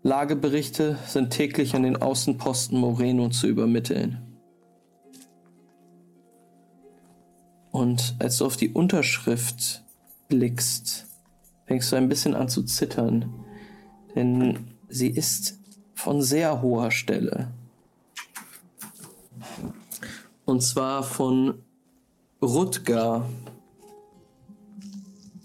Lageberichte 0.02 0.98
sind 1.06 1.30
täglich 1.30 1.76
an 1.76 1.84
den 1.84 1.98
Außenposten 1.98 2.80
Moreno 2.80 3.30
zu 3.30 3.46
übermitteln. 3.46 4.18
Und 7.70 8.16
als 8.18 8.38
du 8.38 8.48
auf 8.48 8.58
die 8.58 8.70
Unterschrift 8.70 9.84
blickst, 10.28 11.06
fängst 11.68 11.92
du 11.92 11.98
ein 11.98 12.10
bisschen 12.10 12.34
an 12.34 12.50
zu 12.50 12.64
zittern, 12.64 13.46
denn 14.20 14.68
sie 14.90 15.08
ist 15.08 15.58
von 15.96 16.22
sehr 16.22 16.62
hoher 16.62 16.92
Stelle. 16.92 17.52
Und 20.44 20.62
zwar 20.62 21.04
von 21.04 21.64
Rutger, 22.42 23.30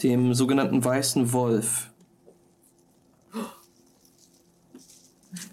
dem 0.03 0.35
sogenannten 0.35 0.85
Weißen 0.85 1.33
Wolf. 1.33 1.93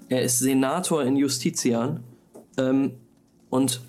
Er 0.10 0.24
ist 0.24 0.40
Senator 0.40 1.04
in 1.04 1.16
Justitian 1.16 2.04
ähm, 2.58 2.94
und 3.52 3.82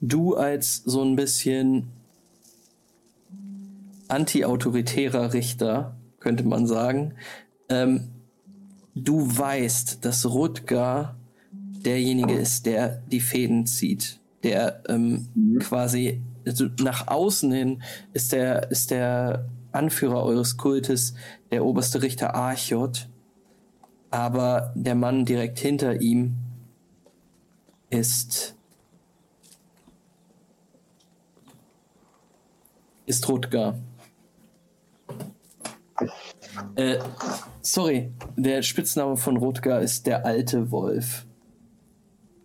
du 0.00 0.36
als 0.36 0.78
so 0.86 1.02
ein 1.02 1.16
bisschen 1.16 1.90
anti-autoritärer 4.08 5.34
Richter, 5.34 5.97
könnte 6.28 6.44
man 6.44 6.66
sagen, 6.66 7.14
ähm, 7.70 8.10
du 8.94 9.26
weißt, 9.38 10.04
dass 10.04 10.26
Rutger 10.26 11.16
derjenige 11.50 12.34
ist, 12.34 12.66
der 12.66 12.98
die 13.10 13.20
Fäden 13.20 13.64
zieht, 13.64 14.20
der 14.42 14.82
ähm, 14.90 15.28
quasi 15.58 16.20
also 16.46 16.66
nach 16.80 17.08
außen 17.08 17.50
hin 17.50 17.82
ist 18.12 18.32
der, 18.32 18.70
ist 18.70 18.90
der 18.90 19.48
Anführer 19.72 20.22
eures 20.22 20.58
Kultes 20.58 21.14
der 21.50 21.64
oberste 21.64 22.02
Richter 22.02 22.34
Archot, 22.34 23.08
aber 24.10 24.74
der 24.74 24.96
Mann 24.96 25.24
direkt 25.24 25.58
hinter 25.58 26.02
ihm 26.02 26.36
ist 27.88 28.54
ist 33.06 33.26
Rutger. 33.30 33.78
Äh, 36.76 36.98
sorry, 37.62 38.12
der 38.36 38.62
Spitzname 38.62 39.16
von 39.16 39.36
Rutger 39.36 39.80
ist 39.80 40.06
der 40.06 40.24
alte 40.24 40.70
Wolf. 40.70 41.24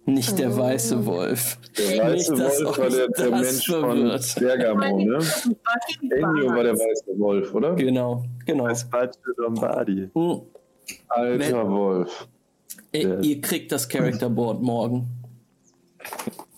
Nicht 0.05 0.37
der 0.37 0.55
weiße 0.57 1.05
Wolf. 1.05 1.57
Der 1.77 2.03
weiße 2.03 2.33
Nicht, 2.33 2.43
Wolf 2.43 2.77
war 2.77 2.89
der, 2.89 3.07
der 3.07 3.29
Mensch 3.31 3.65
verwirrt. 3.65 4.25
von 4.25 4.43
Bergamo, 4.43 4.97
ne? 4.97 5.19
Ennio 6.09 6.49
war 6.49 6.63
der 6.63 6.73
weiße 6.73 7.17
Wolf, 7.19 7.53
oder? 7.53 7.73
Genau, 7.75 8.25
genau. 8.45 8.67
Das 8.67 8.83
Bacio 8.89 9.21
Lombardi. 9.37 10.09
Hm, 10.13 10.41
Alter 11.07 11.69
Wolf. 11.69 12.27
ihr, 12.91 13.19
ihr 13.21 13.39
kriegt 13.39 13.71
das 13.71 13.87
Characterboard 13.87 14.61
morgen. 14.61 15.07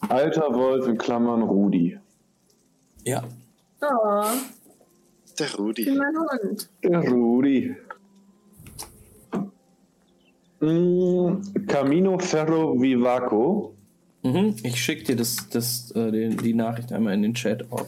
Alter 0.09 0.51
Wolf 0.51 0.87
in 0.87 0.97
Klammern 0.97 1.43
Rudi. 1.43 1.99
Ja. 3.03 3.23
Oh, 3.81 4.23
Der 5.39 5.53
Rudi. 5.55 5.91
mein 5.91 6.15
Hund. 6.17 6.69
Der 6.83 6.99
Rudi. 7.09 7.75
Mm, 10.61 11.41
Camino 11.67 12.17
Ferro 12.19 12.81
Vivaco. 12.81 13.75
Mhm. 14.23 14.55
Ich 14.63 14.81
schicke 14.81 15.03
dir 15.03 15.15
das, 15.15 15.49
das, 15.49 15.91
äh, 15.91 16.11
die, 16.11 16.35
die 16.37 16.53
Nachricht 16.53 16.91
einmal 16.91 17.13
in 17.13 17.21
den 17.21 17.33
Chat 17.33 17.71
auf. 17.71 17.87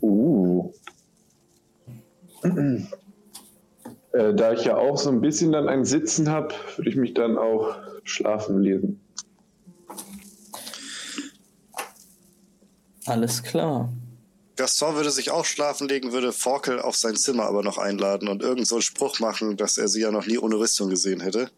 Uh. 0.00 0.72
Äh, 4.12 4.34
da 4.34 4.54
ich 4.54 4.64
ja 4.64 4.74
auch 4.78 4.96
so 4.96 5.10
ein 5.10 5.20
bisschen 5.20 5.52
dann 5.52 5.68
ein 5.68 5.84
Sitzen 5.84 6.30
habe, 6.30 6.54
würde 6.76 6.88
ich 6.88 6.96
mich 6.96 7.12
dann 7.12 7.36
auch 7.36 7.76
schlafen 8.04 8.62
lesen. 8.62 9.00
Alles 13.04 13.42
klar. 13.42 13.92
Gaston 14.58 14.96
würde 14.96 15.12
sich 15.12 15.30
auch 15.30 15.44
schlafen 15.44 15.88
legen, 15.88 16.12
würde 16.12 16.32
Forkel 16.32 16.80
auf 16.80 16.96
sein 16.96 17.14
Zimmer 17.14 17.44
aber 17.44 17.62
noch 17.62 17.78
einladen 17.78 18.26
und 18.26 18.42
irgend 18.42 18.66
so 18.66 18.74
einen 18.74 18.82
Spruch 18.82 19.20
machen, 19.20 19.56
dass 19.56 19.78
er 19.78 19.86
sie 19.86 20.00
ja 20.00 20.10
noch 20.10 20.26
nie 20.26 20.36
ohne 20.36 20.56
Rüstung 20.56 20.90
gesehen 20.90 21.20
hätte. 21.20 21.52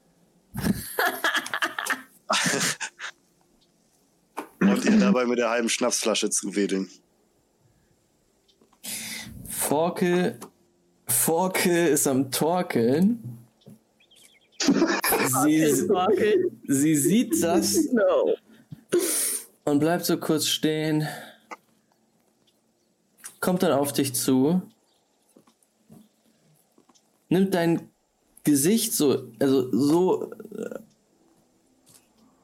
und 4.60 4.84
ihr 4.84 4.98
dabei 4.98 5.24
mit 5.24 5.38
der 5.38 5.48
halben 5.48 5.70
Schnapsflasche 5.70 6.28
zuwedeln. 6.28 6.90
Forke, 9.48 10.38
Forke 11.06 11.88
ist 11.88 12.06
am 12.06 12.30
Torkeln. 12.30 13.38
Sie, 15.42 15.88
sie 16.68 16.96
sieht 16.96 17.42
das 17.42 17.78
No. 17.92 18.34
und 19.64 19.78
bleibt 19.78 20.04
so 20.04 20.18
kurz 20.18 20.46
stehen. 20.46 21.08
Kommt 23.40 23.62
dann 23.62 23.72
auf 23.72 23.92
dich 23.92 24.14
zu. 24.14 24.62
Nimmt 27.28 27.54
dein 27.54 27.90
Gesicht 28.44 28.92
so, 28.92 29.28
also 29.38 29.70
so 29.72 30.30
äh, 30.56 30.80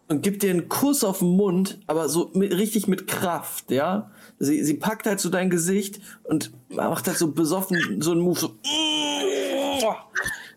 und 0.09 0.23
gibt 0.23 0.43
dir 0.43 0.51
einen 0.51 0.69
Kuss 0.69 1.03
auf 1.03 1.19
den 1.19 1.37
Mund, 1.37 1.81
aber 1.87 2.09
so 2.09 2.31
mit, 2.35 2.53
richtig 2.53 2.87
mit 2.87 3.07
Kraft, 3.09 3.71
ja. 3.71 4.11
Sie, 4.39 4.63
sie 4.63 4.75
packt 4.75 5.07
halt 5.07 5.19
so 5.19 5.31
dein 5.31 5.51
Gesicht 5.51 6.01
und 6.25 6.53
macht 6.69 7.09
halt 7.09 7.19
so 7.19 7.33
besoffen 7.33 8.01
so 8.01 8.13
einen 8.13 8.21
Move, 8.21 8.39
so. 8.39 8.57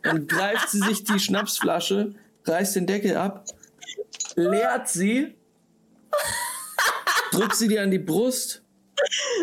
Dann 0.03 0.27
greift 0.27 0.69
sie 0.69 0.79
sich 0.79 1.03
die 1.03 1.19
Schnapsflasche, 1.19 2.13
reißt 2.45 2.75
den 2.75 2.87
Deckel 2.87 3.17
ab, 3.17 3.45
leert 4.35 4.87
sie, 4.87 5.35
drückt 7.31 7.55
sie 7.55 7.67
dir 7.67 7.81
an 7.81 7.91
die 7.91 7.99
Brust, 7.99 8.61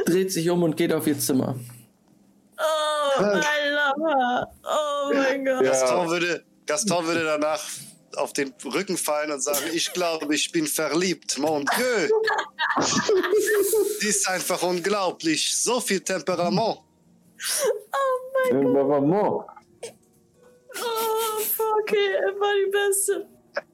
dreht 0.04 0.32
sich 0.32 0.48
um 0.50 0.62
und 0.62 0.76
geht 0.76 0.92
auf 0.92 1.06
ihr 1.06 1.18
Zimmer. 1.18 1.58
Oh, 2.58 3.22
I 3.22 3.70
love 3.70 4.08
her. 4.08 4.48
Oh 4.64 5.12
mein 5.12 5.44
Gott. 5.44 5.64
Gaston, 5.64 6.08
würde, 6.08 6.44
Gaston 6.66 7.06
würde 7.06 7.24
danach 7.24 7.62
auf 8.16 8.32
den 8.32 8.54
Rücken 8.64 8.96
fallen 8.96 9.30
und 9.30 9.42
sagen, 9.42 9.66
ich 9.72 9.92
glaube, 9.92 10.34
ich 10.34 10.50
bin 10.50 10.66
verliebt. 10.66 11.38
Mon 11.38 11.66
Dieu. 11.76 12.08
Die 14.00 14.06
ist 14.06 14.28
einfach 14.28 14.62
unglaublich. 14.62 15.54
So 15.54 15.80
viel 15.80 16.00
Temperament. 16.00 16.78
Äh, 18.50 18.54
Maman. 18.54 19.12
Oh, 19.12 19.44
fuck, 21.56 21.76
okay, 21.82 22.14
er 22.14 22.40
war 22.40 22.52
die 22.64 22.70
Beste. 22.70 23.28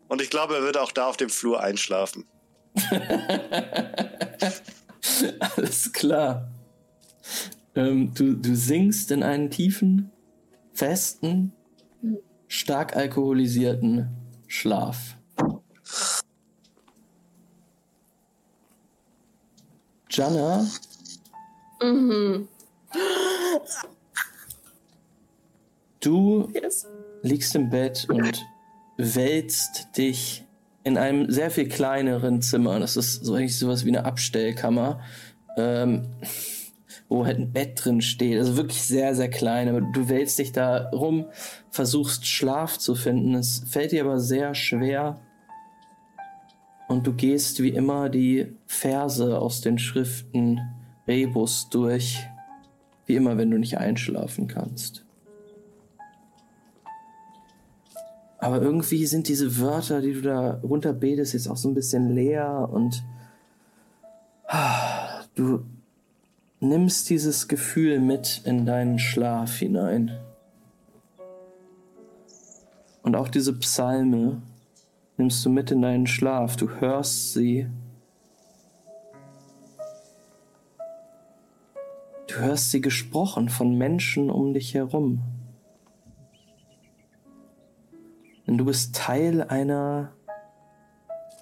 Und 0.09 0.21
ich 0.21 0.31
glaube, 0.31 0.57
er 0.57 0.63
würde 0.63 0.83
auch 0.83 0.93
da 0.93 1.07
auf 1.07 1.17
dem 1.17 1.31
Flur 1.31 1.61
einschlafen. 1.61 2.27
Alles 5.57 5.93
klar. 5.93 6.49
Ähm, 7.75 8.13
du, 8.15 8.35
du 8.35 8.55
sinkst 8.55 9.11
in 9.11 9.23
einen 9.23 9.51
tiefen, 9.51 10.11
festen, 10.75 11.53
stark 12.49 12.97
alkoholisierten 12.97 14.09
Schlaf. 14.47 15.17
Jana, 20.11 20.67
Mhm. 21.83 22.47
du 26.01 26.49
Yes. 26.55 26.87
liegst 27.23 27.55
im 27.55 27.71
Bett 27.71 28.07
und 28.09 28.45
wälzt 28.99 29.89
dich 29.97 30.45
in 30.85 30.99
einem 30.99 31.31
sehr 31.31 31.51
viel 31.51 31.69
kleineren 31.69 32.43
Zimmer. 32.43 32.79
Das 32.81 32.97
ist 32.97 33.25
so 33.25 33.35
eigentlich 33.35 33.59
sowas 33.59 33.85
wie 33.85 33.91
eine 33.91 34.05
Abstellkammer, 34.05 35.01
ähm, 35.57 36.09
wo 37.09 37.25
halt 37.25 37.39
ein 37.39 37.53
Bett 37.53 37.85
drin 37.85 38.01
steht. 38.01 38.39
Also 38.39 38.57
wirklich 38.57 38.83
sehr, 38.83 39.15
sehr 39.15 39.31
klein. 39.31 39.69
Aber 39.69 39.81
du 39.81 40.09
wälzt 40.09 40.39
dich 40.39 40.53
da 40.53 40.89
rum, 40.91 41.27
versuchst 41.71 42.27
Schlaf 42.27 42.79
zu 42.79 42.95
finden. 42.95 43.35
Es 43.35 43.65
fällt 43.69 43.93
dir 43.93 44.05
aber 44.05 44.19
sehr 44.19 44.55
schwer. 44.55 45.21
Und 46.89 47.07
du 47.07 47.13
gehst 47.13 47.63
wie 47.63 47.71
immer 47.71 48.09
die 48.09 48.55
Verse 48.67 49.39
aus 49.39 49.61
den 49.61 49.79
Schriften 49.79 50.61
Rebus 51.07 51.69
durch. 51.71 52.19
Wie 53.07 53.17
immer, 53.17 53.37
wenn 53.37 53.51
du 53.51 53.59
nicht 53.59 53.79
einschlafen 53.79 54.47
kannst. 54.47 55.05
Aber 58.43 58.61
irgendwie 58.61 59.07
sind 59.07 59.29
diese 59.29 59.61
Wörter, 59.61 60.01
die 60.01 60.15
du 60.15 60.23
da 60.23 60.55
runterbetest, 60.65 61.33
jetzt 61.33 61.47
auch 61.47 61.57
so 61.57 61.69
ein 61.69 61.75
bisschen 61.75 62.13
leer 62.13 62.69
und 62.73 63.05
ah, 64.49 65.23
du 65.37 65.65
nimmst 66.59 67.09
dieses 67.09 67.47
Gefühl 67.47 68.01
mit 68.01 68.43
in 68.45 68.67
deinen 68.67 68.99
Schlaf 68.99 69.59
hinein. 69.59 70.19
Und 73.05 73.15
auch 73.15 73.29
diese 73.29 73.57
Psalme 73.61 74.43
nimmst 75.19 75.47
du 75.47 75.49
mit 75.49 75.71
in 75.71 75.81
deinen 75.81 76.09
Schlaf. 76.09 76.57
Du 76.57 76.69
hörst 76.69 77.35
sie. 77.35 77.69
Du 82.27 82.35
hörst 82.41 82.73
sie 82.73 82.81
gesprochen 82.81 83.49
von 83.49 83.79
Menschen 83.79 84.31
um 84.31 84.53
dich 84.53 84.75
herum. 84.75 85.32
Denn 88.53 88.59
du 88.59 88.67
bist 88.67 88.95
Teil 88.95 89.41
einer 89.41 90.13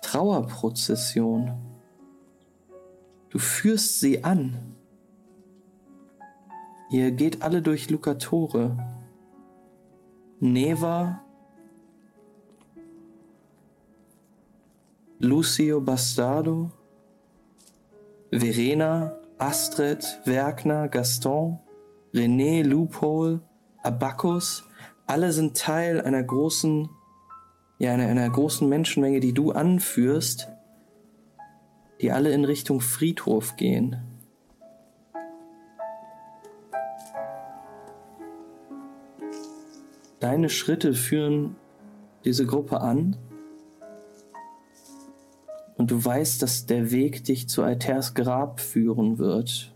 Trauerprozession. 0.01 1.51
Du 3.31 3.41
führst 3.41 3.99
sie 3.99 4.23
an. 4.23 4.77
Ihr 6.89 7.11
geht 7.11 7.43
alle 7.43 7.63
durch 7.63 7.91
Lucatore. 7.91 8.79
Neva, 10.39 11.21
Lucio 15.19 15.81
Bastardo, 15.81 16.71
Verena, 18.31 19.19
Astrid, 19.37 20.21
Werkner, 20.27 20.87
Gaston, 20.87 21.59
René, 22.15 22.63
Loophole, 22.63 23.41
Abacus, 23.83 24.63
alle 25.09 25.33
sind 25.33 25.57
Teil 25.57 26.01
einer 26.01 26.23
großen, 26.23 26.89
ja, 27.81 27.95
einer, 27.95 28.09
einer 28.09 28.29
großen 28.29 28.69
Menschenmenge, 28.69 29.21
die 29.21 29.33
du 29.33 29.53
anführst, 29.53 30.49
die 32.03 32.13
alle 32.13 32.31
in 32.31 32.45
Richtung 32.45 32.83
Friedhof 32.83 33.57
gehen. 33.57 33.97
Deine 40.21 40.51
Schritte 40.51 40.93
führen 40.93 41.57
diese 42.27 42.45
Gruppe 42.45 42.83
an 42.83 43.17
und 45.79 45.91
du 45.91 46.05
weißt, 46.05 46.43
dass 46.43 46.67
der 46.67 46.91
Weg 46.91 47.25
dich 47.25 47.49
zu 47.49 47.63
Alters 47.63 48.13
Grab 48.13 48.61
führen 48.61 49.17
wird. 49.17 49.75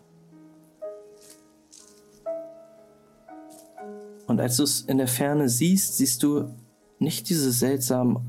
Und 4.26 4.38
als 4.42 4.58
du 4.58 4.64
es 4.64 4.82
in 4.82 4.98
der 4.98 5.08
Ferne 5.08 5.48
siehst, 5.48 5.96
siehst 5.96 6.22
du 6.22 6.50
nicht 7.04 7.28
diese 7.28 7.52
seltsam, 7.52 8.20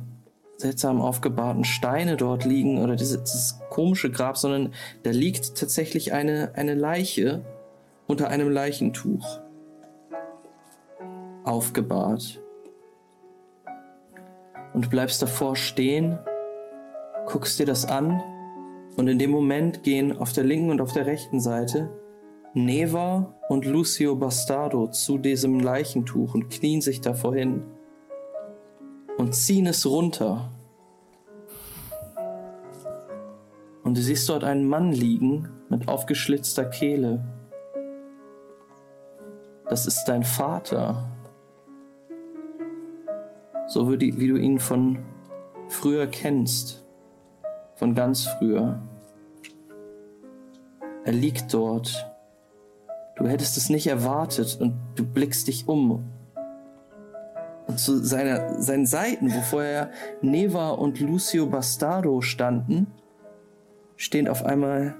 seltsam 0.57 1.01
aufgebahrten 1.01 1.63
Steine 1.63 2.17
dort 2.17 2.45
liegen 2.45 2.81
oder 2.83 2.95
diese, 2.95 3.21
dieses 3.21 3.59
komische 3.69 4.11
Grab, 4.11 4.37
sondern 4.37 4.73
da 5.03 5.11
liegt 5.11 5.55
tatsächlich 5.55 6.13
eine, 6.13 6.51
eine 6.55 6.75
Leiche 6.75 7.43
unter 8.07 8.29
einem 8.29 8.49
Leichentuch. 8.49 9.39
Aufgebahrt. 11.43 12.41
Und 14.73 14.85
du 14.85 14.89
bleibst 14.89 15.21
davor 15.21 15.55
stehen, 15.55 16.17
guckst 17.27 17.59
dir 17.59 17.65
das 17.65 17.85
an 17.85 18.21
und 18.97 19.07
in 19.07 19.19
dem 19.19 19.29
Moment 19.29 19.83
gehen 19.83 20.17
auf 20.17 20.33
der 20.33 20.43
linken 20.43 20.71
und 20.71 20.81
auf 20.81 20.93
der 20.93 21.05
rechten 21.05 21.39
Seite 21.39 21.89
Neva 22.53 23.35
und 23.49 23.65
Lucio 23.65 24.15
Bastardo 24.15 24.87
zu 24.87 25.17
diesem 25.17 25.59
Leichentuch 25.59 26.33
und 26.33 26.49
knien 26.49 26.81
sich 26.81 27.01
davor 27.01 27.35
hin 27.35 27.63
und 29.25 29.33
ziehen 29.33 29.65
es 29.65 29.87
runter. 29.87 30.51
Und 33.83 33.97
du 33.97 34.01
siehst 34.01 34.29
dort 34.29 34.43
einen 34.43 34.67
Mann 34.67 34.91
liegen 34.91 35.49
mit 35.67 35.87
aufgeschlitzter 35.87 36.65
Kehle. 36.65 37.25
Das 39.67 39.87
ist 39.87 40.05
dein 40.05 40.21
Vater. 40.21 41.09
So 43.67 43.91
wie, 43.91 43.97
du 43.97 44.37
ihn 44.37 44.59
von 44.59 44.99
früher 45.69 46.05
kennst. 46.05 46.85
Von 47.77 47.95
ganz 47.95 48.27
früher. 48.27 48.79
Er 51.03 51.13
liegt 51.13 51.51
dort. 51.51 52.11
Du 53.15 53.27
hättest 53.27 53.57
es 53.57 53.71
nicht 53.71 53.87
erwartet 53.87 54.55
und 54.61 54.75
du 54.93 55.03
blickst 55.03 55.47
dich 55.47 55.67
um. 55.67 56.14
Und 57.67 57.79
zu 57.79 58.03
seiner, 58.03 58.61
seinen 58.61 58.85
Seiten, 58.85 59.33
wo 59.33 59.41
vorher 59.41 59.91
Neva 60.21 60.69
und 60.69 60.99
Lucio 60.99 61.47
Bastardo 61.47 62.21
standen, 62.21 62.87
stehen 63.95 64.27
auf 64.27 64.45
einmal 64.45 64.95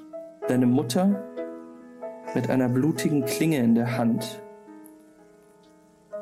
deine 0.47 0.65
Mutter 0.65 1.23
mit 2.33 2.49
einer 2.49 2.69
blutigen 2.69 3.25
Klinge 3.25 3.59
in 3.59 3.75
der 3.75 3.97
Hand. 3.97 4.41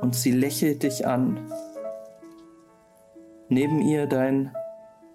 Und 0.02 0.16
sie 0.16 0.32
lächelt 0.32 0.84
dich 0.84 1.08
an. 1.08 1.40
Neben 3.48 3.82
ihr 3.82 4.06
dein 4.08 4.52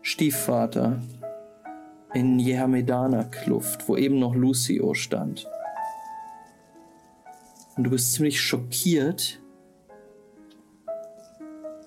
Stiefvater 0.01 0.99
in 2.15 2.39
Jehamedana-Kluft, 2.39 3.89
wo 3.89 3.97
eben 3.97 4.19
noch 4.19 4.35
Lucio 4.35 4.95
stand. 4.95 5.47
Und 7.77 7.85
du 7.85 7.91
bist 7.91 8.15
ziemlich 8.15 8.41
schockiert 8.41 9.41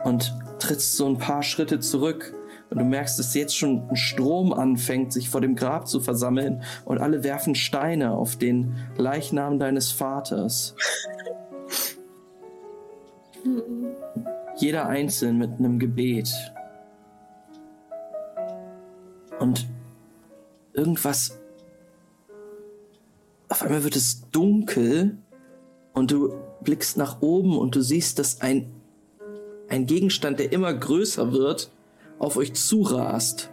und 0.03 0.33
trittst 0.59 0.95
so 0.95 1.07
ein 1.07 1.17
paar 1.17 1.43
Schritte 1.43 1.79
zurück 1.79 2.33
und 2.69 2.79
du 2.79 2.85
merkst, 2.85 3.19
dass 3.19 3.33
jetzt 3.33 3.55
schon 3.57 3.89
ein 3.89 3.95
Strom 3.95 4.53
anfängt, 4.53 5.11
sich 5.11 5.29
vor 5.29 5.41
dem 5.41 5.55
Grab 5.55 5.87
zu 5.87 5.99
versammeln 5.99 6.63
und 6.85 6.99
alle 6.99 7.23
werfen 7.23 7.55
Steine 7.55 8.11
auf 8.11 8.37
den 8.37 8.75
Leichnam 8.97 9.59
deines 9.59 9.91
Vaters. 9.91 10.75
Jeder 14.57 14.87
einzeln 14.87 15.37
mit 15.37 15.59
einem 15.59 15.79
Gebet. 15.79 16.31
Und 19.39 19.67
irgendwas. 20.73 21.39
Auf 23.49 23.63
einmal 23.63 23.83
wird 23.83 23.95
es 23.95 24.29
dunkel 24.29 25.17
und 25.93 26.11
du 26.11 26.33
blickst 26.63 26.95
nach 26.95 27.21
oben 27.21 27.57
und 27.57 27.75
du 27.75 27.81
siehst, 27.81 28.19
dass 28.19 28.39
ein, 28.39 28.71
ein 29.71 29.85
Gegenstand, 29.85 30.39
der 30.39 30.51
immer 30.51 30.73
größer 30.73 31.31
wird, 31.31 31.71
auf 32.19 32.35
euch 32.35 32.53
zurast. 32.53 33.49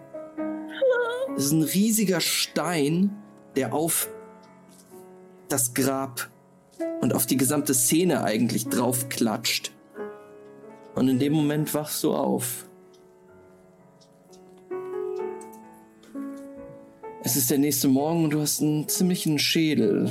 Es 1.37 1.47
ist 1.47 1.53
ein 1.53 1.63
riesiger 1.63 2.21
Stein, 2.21 3.17
der 3.55 3.73
auf 3.73 4.09
das 5.49 5.75
Grab 5.75 6.29
und 7.01 7.15
auf 7.15 7.27
die 7.27 7.37
gesamte 7.37 7.73
Szene 7.73 8.25
eigentlich 8.25 8.67
draufklatscht. 8.67 9.73
Und 10.97 11.09
in 11.09 11.21
dem 11.21 11.33
Moment 11.33 11.73
wachst 11.73 12.03
du 12.03 12.13
auf. 12.13 12.67
Es 17.23 17.37
ist 17.37 17.51
der 17.51 17.59
nächste 17.59 17.87
Morgen 17.87 18.25
und 18.25 18.31
du 18.31 18.41
hast 18.41 18.61
einen 18.61 18.89
ziemlichen 18.89 19.39
Schädel. 19.39 20.11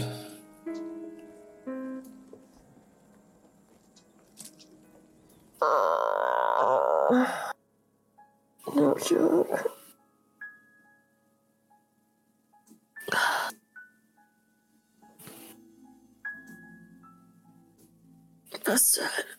Was 18.66 18.92
zur 18.92 19.04
Hölle? 19.06 19.38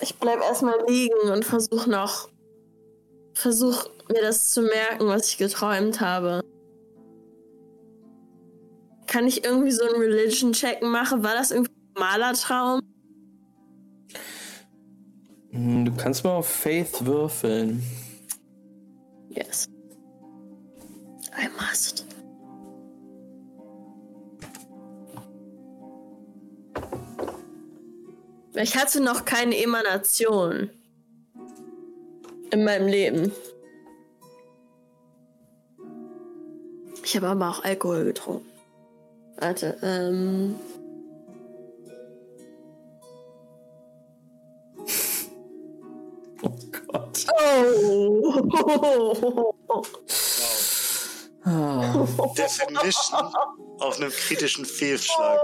Ich 0.00 0.18
bleib 0.18 0.40
erstmal 0.40 0.84
liegen 0.88 1.30
und 1.32 1.44
versuch 1.44 1.86
noch. 1.86 2.28
Versuch 3.34 3.84
mir 4.08 4.22
das 4.22 4.50
zu 4.50 4.62
merken, 4.62 5.06
was 5.06 5.28
ich 5.28 5.38
geträumt 5.38 6.00
habe. 6.00 6.40
Kann 9.06 9.28
ich 9.28 9.44
irgendwie 9.44 9.70
so 9.70 9.84
einen 9.84 10.00
Religion-Check 10.02 10.82
machen? 10.82 11.22
War 11.22 11.34
das 11.34 11.52
irgendwie 11.52 11.70
ein 11.70 11.92
normaler 11.94 12.32
Traum? 12.32 12.91
Hm, 15.50 15.84
Du 15.84 15.92
kannst 15.96 16.24
mal 16.24 16.36
auf 16.36 16.48
Faith 16.48 17.04
würfeln. 17.04 17.82
Yes. 19.28 19.68
I 21.38 21.48
must. 21.58 22.06
Ich 28.54 28.76
hatte 28.76 29.00
noch 29.00 29.24
keine 29.24 29.56
Emanation 29.56 30.70
in 32.50 32.64
meinem 32.64 32.86
Leben. 32.86 33.32
Ich 37.04 37.16
habe 37.16 37.28
aber 37.28 37.48
auch 37.50 37.64
Alkohol 37.64 38.04
getrunken. 38.04 38.46
Warte, 39.38 39.76
ähm. 39.82 40.54
Gott. 47.26 48.42
Oh! 48.64 49.54
Ah, 51.44 52.06
Definition 52.36 53.34
auf 53.80 53.96
einem 53.96 54.10
kritischen 54.10 54.64
Fehlschlag. 54.64 55.40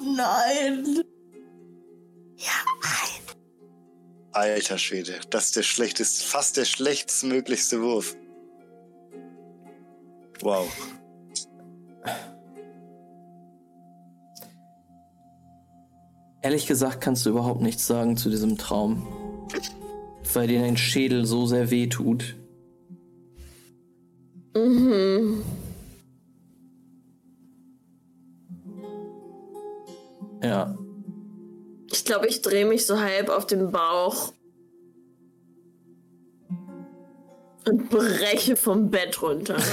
Nein! 0.00 1.04
Ja, 2.36 2.52
nein. 2.82 3.36
Alter 4.32 4.78
Schwede, 4.78 5.20
das 5.30 5.46
ist 5.46 5.56
der 5.56 5.62
schlechteste, 5.62 6.26
fast 6.26 6.56
der 6.56 6.64
schlechtestmöglichste 6.64 7.80
Wurf. 7.80 8.16
Wow. 10.40 10.66
Ehrlich 16.42 16.66
gesagt 16.66 17.00
kannst 17.00 17.24
du 17.24 17.30
überhaupt 17.30 17.60
nichts 17.62 17.86
sagen 17.86 18.16
zu 18.16 18.28
diesem 18.28 18.58
Traum. 18.58 19.06
Weil 20.32 20.48
dir 20.48 20.60
dein 20.60 20.76
Schädel 20.76 21.26
so 21.26 21.46
sehr 21.46 21.70
weh 21.70 21.86
tut. 21.86 22.36
Mhm. 24.56 25.42
Ja. 30.42 30.76
Ich 31.90 32.04
glaube, 32.04 32.26
ich 32.26 32.42
drehe 32.42 32.64
mich 32.66 32.86
so 32.86 32.98
halb 32.98 33.28
auf 33.28 33.46
den 33.46 33.70
Bauch 33.70 34.32
und 37.66 37.88
breche 37.88 38.56
vom 38.56 38.90
Bett 38.90 39.20
runter. 39.22 39.56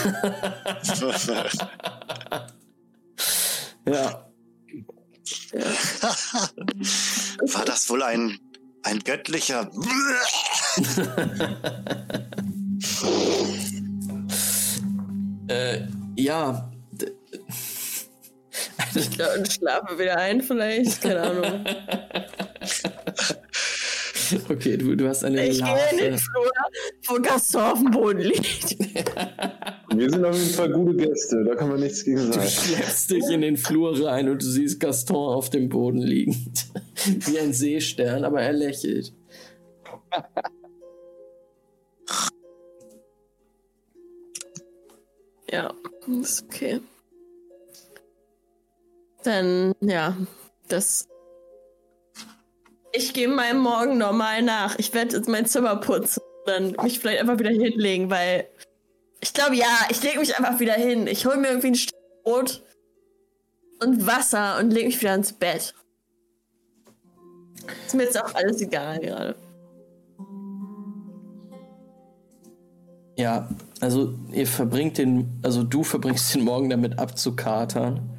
Ja. 3.86 4.28
War 7.54 7.66
das 7.66 7.90
wohl 7.90 8.04
ein, 8.04 8.40
ein 8.84 9.00
göttlicher. 9.00 9.70
Äh, 15.48 15.82
ja. 16.16 16.72
Ich 18.96 19.12
glaub, 19.12 19.36
und 19.38 19.52
schlafe 19.52 20.00
wieder 20.00 20.18
ein, 20.18 20.42
vielleicht. 20.42 21.02
Keine 21.02 21.22
Ahnung. 21.22 21.66
Okay, 24.50 24.78
du, 24.78 24.96
du 24.96 25.08
hast 25.08 25.24
eine 25.24 25.48
Ich 25.48 25.60
gehe 25.64 25.78
in 25.92 25.98
den 25.98 26.12
Larve. 26.12 26.18
Flur, 26.24 26.52
wo 27.08 27.22
Gaston 27.22 27.62
auf 27.62 27.80
dem 27.80 27.92
Boden 27.92 28.20
liegt. 28.20 28.78
Wir 29.94 30.10
sind 30.10 30.24
auf 30.26 30.36
jeden 30.38 30.50
Fall 30.54 30.72
gute 30.72 30.96
Gäste, 30.96 31.44
da 31.44 31.56
kann 31.56 31.70
man 31.70 31.80
nichts 31.80 32.04
gegen 32.04 32.18
Du 32.18 32.34
sagen. 32.34 32.48
schleppst 32.48 33.12
dich 33.12 33.24
in 33.30 33.42
den 33.42 33.58
Flur 33.58 34.06
rein 34.06 34.30
und 34.30 34.42
du 34.42 34.46
siehst 34.46 34.80
Gaston 34.80 35.34
auf 35.36 35.50
dem 35.50 35.70
Boden 35.70 36.02
liegend. 36.02 36.68
Wie 37.28 37.40
ein 37.40 37.54
Seestern, 37.54 38.24
aber 38.24 38.42
er 38.42 38.54
lächelt. 38.54 39.14
Ja, 45.52 45.74
ist 46.22 46.44
okay. 46.44 46.80
Dann, 49.24 49.74
ja, 49.82 50.16
das. 50.68 51.08
Ich 52.94 53.14
gehe 53.14 53.28
meinem 53.28 53.62
Morgen 53.62 53.98
normal 53.98 54.42
nach. 54.42 54.78
Ich 54.78 54.94
werde 54.94 55.16
jetzt 55.16 55.30
mein 55.30 55.46
Zimmer 55.46 55.78
putzen. 55.78 56.22
Dann 56.46 56.76
mich 56.84 57.00
vielleicht 57.00 57.22
einfach 57.22 57.40
wieder 57.40 57.50
hinlegen, 57.50 58.10
weil. 58.10 58.48
Ich 59.22 59.34
glaube, 59.34 59.56
ja, 59.56 59.88
ich 59.90 60.02
lege 60.02 60.20
mich 60.20 60.38
einfach 60.38 60.60
wieder 60.60 60.74
hin. 60.74 61.08
Ich 61.08 61.26
hole 61.26 61.38
mir 61.38 61.50
irgendwie 61.50 61.68
ein 61.68 61.76
Stück 61.76 61.96
Brot 62.24 62.64
und 63.82 64.06
Wasser 64.06 64.58
und 64.60 64.72
lege 64.72 64.88
mich 64.88 65.02
wieder 65.02 65.16
ins 65.16 65.34
Bett. 65.34 65.74
Ist 67.86 67.96
mir 67.96 68.04
jetzt 68.04 68.22
auch 68.22 68.34
alles 68.34 68.62
egal 68.62 69.00
gerade. 69.00 69.36
Ja, 73.18 73.50
also 73.80 74.14
ihr 74.32 74.48
verbringt 74.48 74.98
den, 74.98 75.40
also 75.44 75.64
du 75.64 75.84
verbringst 75.84 76.34
den 76.34 76.44
Morgen 76.44 76.70
damit 76.70 76.98
abzukatern. 76.98 78.10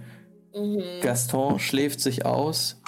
Gaston 1.01 1.59
schläft 1.59 2.01
sich 2.01 2.27
aus 2.27 2.81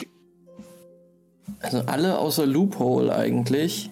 Also 1.65 1.81
alle 1.87 2.19
außer 2.19 2.45
Loophole 2.45 3.15
eigentlich 3.15 3.91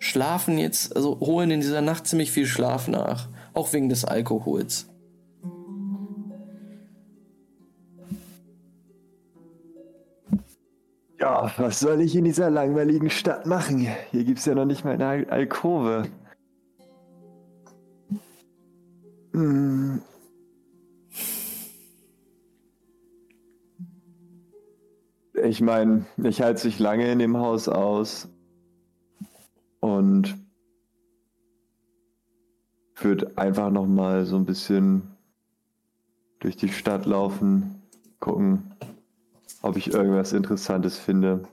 schlafen 0.00 0.58
jetzt, 0.58 0.96
also 0.96 1.20
holen 1.20 1.52
in 1.52 1.60
dieser 1.60 1.80
Nacht 1.80 2.08
ziemlich 2.08 2.32
viel 2.32 2.46
Schlaf 2.46 2.88
nach. 2.88 3.28
Auch 3.54 3.72
wegen 3.72 3.88
des 3.88 4.04
Alkohols. 4.04 4.88
Ja, 11.20 11.52
was 11.56 11.80
soll 11.80 12.00
ich 12.00 12.16
in 12.16 12.24
dieser 12.24 12.50
langweiligen 12.50 13.10
Stadt 13.10 13.46
machen? 13.46 13.88
Hier 14.10 14.24
gibt's 14.24 14.44
ja 14.44 14.54
noch 14.54 14.64
nicht 14.64 14.84
mal 14.84 14.94
eine 14.94 15.06
Al 15.06 15.26
Alkove. 15.30 16.04
Hm. 19.32 20.02
Ich 25.48 25.62
meine, 25.62 26.04
ich 26.22 26.42
halte 26.42 26.60
sich 26.60 26.78
lange 26.78 27.10
in 27.10 27.18
dem 27.20 27.38
Haus 27.38 27.68
aus 27.68 28.28
und 29.80 30.36
würde 32.96 33.32
einfach 33.36 33.70
noch 33.70 33.86
mal 33.86 34.26
so 34.26 34.36
ein 34.36 34.44
bisschen 34.44 35.04
durch 36.40 36.58
die 36.58 36.68
Stadt 36.68 37.06
laufen, 37.06 37.80
gucken, 38.20 38.74
ob 39.62 39.78
ich 39.78 39.90
irgendwas 39.90 40.34
Interessantes 40.34 40.98
finde. 40.98 41.48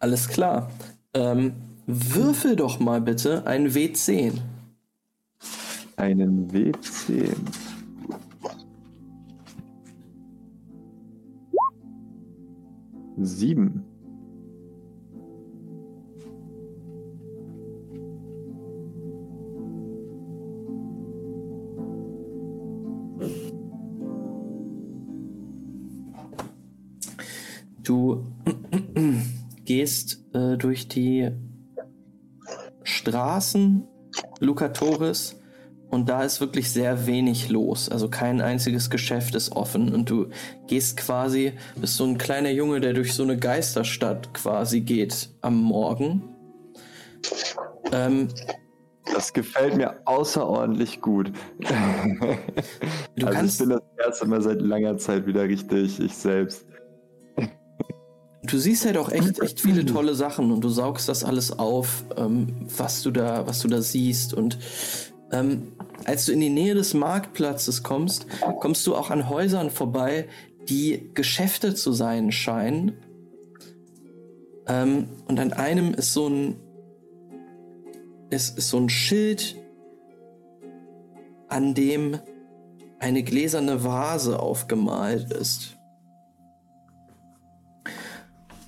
Alles 0.00 0.28
klar. 0.28 0.70
Ähm, 1.14 1.54
würfel 1.86 2.56
doch 2.56 2.78
mal 2.78 3.00
bitte 3.00 3.46
einen 3.46 3.70
W10. 3.70 4.34
Einen 5.96 6.50
W10. 6.50 7.34
Sieben. 13.16 13.84
Du 27.82 28.24
gehst 29.64 30.24
äh, 30.34 30.56
durch 30.56 30.88
die 30.88 31.30
Straßen 32.82 33.86
Lucatoris 34.40 35.40
und 35.94 36.08
da 36.08 36.22
ist 36.22 36.40
wirklich 36.40 36.70
sehr 36.70 37.06
wenig 37.06 37.48
los. 37.48 37.88
Also 37.88 38.08
kein 38.08 38.40
einziges 38.40 38.90
Geschäft 38.90 39.34
ist 39.34 39.52
offen 39.52 39.94
und 39.94 40.10
du 40.10 40.26
gehst 40.66 40.96
quasi, 40.96 41.52
bist 41.76 41.96
so 41.96 42.04
ein 42.04 42.18
kleiner 42.18 42.50
Junge, 42.50 42.80
der 42.80 42.92
durch 42.92 43.14
so 43.14 43.22
eine 43.22 43.36
Geisterstadt 43.38 44.34
quasi 44.34 44.80
geht 44.80 45.30
am 45.40 45.60
Morgen. 45.60 46.22
Ähm, 47.92 48.28
Das 49.14 49.32
gefällt 49.32 49.76
mir 49.76 49.94
außerordentlich 50.06 51.00
gut. 51.00 51.30
Du 53.16 53.26
also 53.26 53.38
kannst- 53.38 53.60
ich 53.60 53.66
bin 53.68 53.78
das 53.78 53.82
erste 54.06 54.26
Mal 54.26 54.42
seit 54.42 54.60
langer 54.60 54.96
Zeit 54.98 55.26
wieder 55.26 55.44
richtig 55.44 56.00
ich 56.00 56.14
selbst. 56.14 56.66
Du 58.46 58.58
siehst 58.58 58.84
halt 58.84 58.98
auch 58.98 59.10
echt, 59.10 59.40
echt 59.40 59.60
viele 59.60 59.86
tolle 59.94 60.14
Sachen 60.14 60.50
und 60.52 60.62
du 60.62 60.68
saugst 60.68 61.08
das 61.08 61.24
alles 61.24 61.58
auf, 61.58 62.04
ähm, 62.16 62.66
was 62.76 63.02
du 63.02 63.10
da, 63.10 63.46
was 63.46 63.60
du 63.60 63.68
da 63.68 63.80
siehst. 63.80 64.34
Und 64.34 64.58
ähm, 65.32 65.72
als 66.04 66.26
du 66.26 66.32
in 66.32 66.40
die 66.40 66.50
Nähe 66.50 66.74
des 66.74 66.94
Marktplatzes 66.94 67.82
kommst, 67.82 68.26
kommst 68.60 68.86
du 68.86 68.94
auch 68.94 69.10
an 69.10 69.28
Häusern 69.28 69.70
vorbei, 69.70 70.28
die 70.68 71.10
Geschäfte 71.14 71.74
zu 71.74 71.92
sein 71.92 72.32
scheinen. 72.32 72.96
Ähm, 74.66 75.08
und 75.26 75.38
an 75.38 75.52
einem 75.52 75.94
ist 75.94 76.12
so 76.12 76.28
ein 76.28 76.56
ist, 78.30 78.58
ist 78.58 78.70
so 78.70 78.78
ein 78.78 78.88
Schild, 78.88 79.56
an 81.48 81.74
dem 81.74 82.18
eine 82.98 83.22
gläserne 83.22 83.84
Vase 83.84 84.40
aufgemalt 84.40 85.32
ist. 85.32 85.76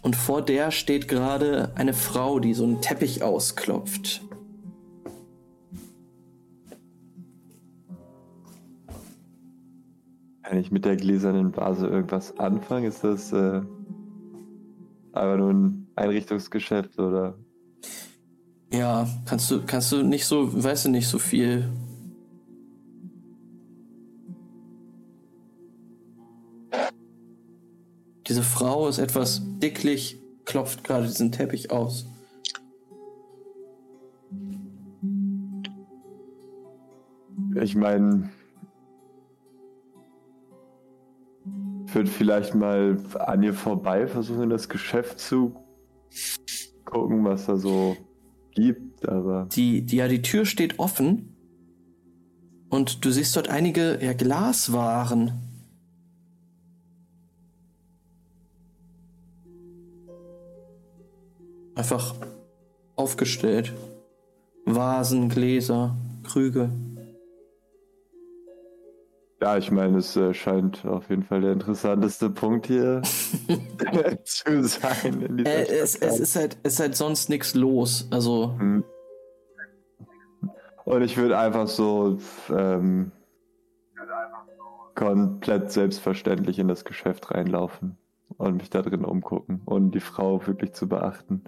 Und 0.03 0.15
vor 0.15 0.43
der 0.43 0.71
steht 0.71 1.09
gerade 1.09 1.73
eine 1.75 1.95
Frau, 1.95 2.39
die 2.39 2.55
so 2.55 2.63
einen 2.63 2.81
Teppich 2.81 3.23
ausklopft. 3.23 4.21
Kann 10.47 10.59
ich 10.59 10.71
mit 10.71 10.85
der 10.85 10.95
gläsernen 10.95 11.57
Vase 11.57 11.89
irgendwas 11.89 12.39
anfangen? 12.39 12.85
Ist 12.85 13.03
das 13.03 13.33
äh, 13.33 13.63
einfach 15.13 15.39
nur 15.39 15.53
ein 15.53 15.89
Einrichtungsgeschäft 15.97 17.01
oder? 17.01 17.37
Ja, 18.73 19.09
kannst 19.25 19.51
du, 19.51 19.63
kannst 19.67 19.91
du 19.91 20.05
nicht 20.05 20.25
so, 20.25 20.63
weißt 20.63 20.85
du 20.85 20.91
nicht 20.91 21.09
so 21.09 21.19
viel. 21.19 21.69
Diese 28.29 28.45
Frau 28.45 28.87
ist 28.87 28.99
etwas 28.99 29.43
dicklich, 29.59 30.21
klopft 30.45 30.85
gerade 30.85 31.09
diesen 31.09 31.33
Teppich 31.33 31.73
aus. 31.73 32.07
Ich 37.61 37.75
meine, 37.75 38.31
würde 41.97 42.11
vielleicht 42.11 42.55
mal 42.55 42.99
an 43.19 43.43
ihr 43.43 43.55
vorbei 43.55 44.07
versuchen, 44.07 44.45
in 44.45 44.51
das 44.51 44.69
Geschäft 44.69 45.19
zu 45.19 45.57
gucken, 46.85 47.25
was 47.25 47.47
da 47.47 47.57
so 47.57 47.97
gibt, 48.53 49.09
aber 49.09 49.49
Die, 49.53 49.81
die, 49.81 49.97
ja, 49.97 50.07
die 50.07 50.23
Tür 50.23 50.45
steht 50.45 50.79
offen. 50.79 51.33
Und 52.69 53.05
du 53.05 53.11
siehst 53.11 53.35
dort 53.35 53.49
einige 53.49 53.99
ja, 54.05 54.13
Glaswaren. 54.13 55.33
Einfach 61.75 62.15
aufgestellt. 62.95 63.73
Vasen, 64.67 65.29
Gläser, 65.31 65.97
Krüge. 66.25 66.71
Ja, 69.41 69.57
ich 69.59 69.71
meine, 69.71 69.99
es 69.99 70.17
äh, 70.17 70.33
scheint 70.33 70.85
auf 70.87 71.11
jeden 71.11 71.23
Fall 71.23 71.43
der 71.43 71.53
interessanteste 71.53 72.31
Punkt 72.31 72.67
hier 72.67 73.03
zu 74.25 74.65
sein. 74.65 75.45
Äh, 75.45 75.65
es, 75.65 75.97
es, 75.97 76.21
ist 76.21 76.37
halt, 76.37 76.57
ist 76.63 76.81
halt 76.81 76.97
sonst 76.97 77.29
nichts 77.29 77.55
los. 77.55 78.09
Also, 78.11 78.55
Hm. 78.59 78.85
Und 80.87 81.03
ich 81.03 81.17
würde 81.17 81.37
einfach 81.37 81.67
so 81.67 82.17
ähm, 82.49 83.11
komplett 84.95 85.73
selbstverständlich 85.73 86.61
in 86.61 86.69
das 86.69 86.85
Geschäft 86.85 87.33
reinlaufen 87.33 87.99
und 88.39 88.59
mich 88.59 88.71
da 88.71 88.83
drin 88.83 89.05
umgucken 89.05 89.63
und 89.65 89.91
die 89.97 90.01
Frau 90.01 90.47
wirklich 90.47 90.75
zu 90.75 90.89
beachten. 90.89 91.43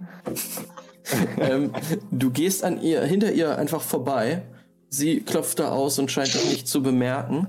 ähm, 1.39 1.71
du 2.11 2.31
gehst 2.31 2.65
an 2.65 2.83
ihr, 2.83 3.03
hinter 3.03 3.33
ihr 3.33 3.57
einfach 3.57 3.81
vorbei. 3.81 4.43
Sie 4.89 5.21
klopft 5.21 5.61
da 5.61 5.71
aus 5.71 6.01
und 6.01 6.11
scheint 6.11 6.35
dich 6.35 6.51
nicht 6.51 6.67
zu 6.67 6.83
bemerken. 6.83 7.47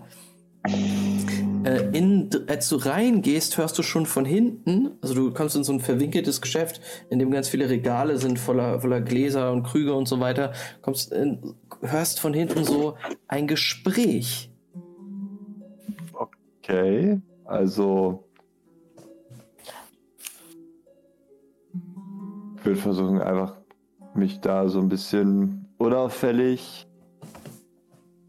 Äh, 0.64 1.90
in, 1.98 2.30
als 2.48 2.70
du 2.70 2.78
reingehst, 2.78 3.58
hörst 3.58 3.78
du 3.78 3.84
schon 3.84 4.06
von 4.06 4.26
hinten, 4.26 4.92
also 5.02 5.14
du 5.14 5.34
kommst 5.34 5.56
in 5.56 5.64
so 5.64 5.74
ein 5.74 5.80
verwinkeltes 5.80 6.42
Geschäft, 6.42 6.82
in 7.10 7.20
dem 7.20 7.32
ganz 7.32 7.50
viele 7.50 7.70
Regale 7.70 8.18
sind 8.18 8.40
voller, 8.40 8.80
voller 8.80 9.02
Gläser 9.02 9.52
und 9.52 9.64
Krüge 9.64 9.94
und 9.94 10.08
so 10.08 10.20
weiter, 10.20 10.54
kommst 10.82 11.12
in, 11.12 11.56
hörst 11.82 12.20
von 12.20 12.34
hinten 12.34 12.64
so 12.64 12.96
ein 13.28 13.48
Gespräch. 13.48 14.52
Okay, 16.14 17.22
also 17.46 18.24
ich 22.58 22.66
würde 22.66 22.80
versuchen, 22.80 23.22
einfach 23.22 23.56
mich 24.14 24.40
da 24.40 24.68
so 24.70 24.80
ein 24.80 24.90
bisschen 24.90 25.68
unauffällig 25.78 26.88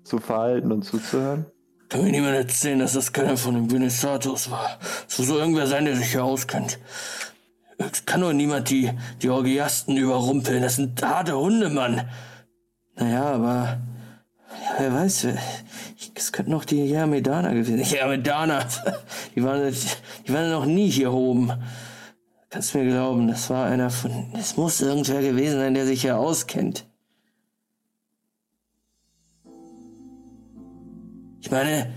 zu 0.02 0.18
verhalten 0.18 0.72
und 0.72 0.82
zuzuhören. 0.82 1.46
Kann 1.90 2.04
mir 2.04 2.12
niemand 2.12 2.36
erzählen, 2.36 2.78
dass 2.78 2.92
das 2.92 3.12
keiner 3.12 3.36
von 3.36 3.54
den 3.54 3.66
Benestatos 3.66 4.48
war. 4.48 4.78
Es 5.08 5.18
muss 5.18 5.26
so 5.26 5.36
irgendwer 5.36 5.66
sein, 5.66 5.84
der 5.84 5.96
sich 5.96 6.12
hier 6.12 6.22
auskennt. 6.22 6.78
Es 7.78 8.06
kann 8.06 8.20
doch 8.20 8.32
niemand 8.32 8.70
die, 8.70 8.92
die 9.20 9.28
Orgiasten 9.28 9.96
überrumpeln. 9.96 10.62
Das 10.62 10.76
sind 10.76 11.02
harte 11.02 11.36
Hunde, 11.36 11.68
Mann. 11.68 12.08
Naja, 12.94 13.24
aber 13.24 13.80
wer 14.78 14.94
weiß, 14.94 15.28
es 16.14 16.32
könnten 16.32 16.52
noch 16.52 16.64
die 16.64 16.84
Jermedaner 16.84 17.54
gewesen 17.54 17.78
sein. 17.78 17.86
Jermedaner, 17.92 18.68
die 19.34 19.42
waren, 19.42 19.74
die 20.26 20.32
waren 20.32 20.50
noch 20.50 20.66
nie 20.66 20.88
hier 20.88 21.12
oben. 21.12 21.52
Kannst 22.50 22.74
mir 22.76 22.88
glauben, 22.88 23.26
das 23.26 23.50
war 23.50 23.66
einer 23.66 23.90
von. 23.90 24.32
Es 24.38 24.56
muss 24.56 24.80
irgendwer 24.80 25.22
gewesen 25.22 25.58
sein, 25.58 25.74
der 25.74 25.86
sich 25.86 26.02
hier 26.02 26.18
auskennt. 26.18 26.86
Ich 31.40 31.50
meine, 31.50 31.92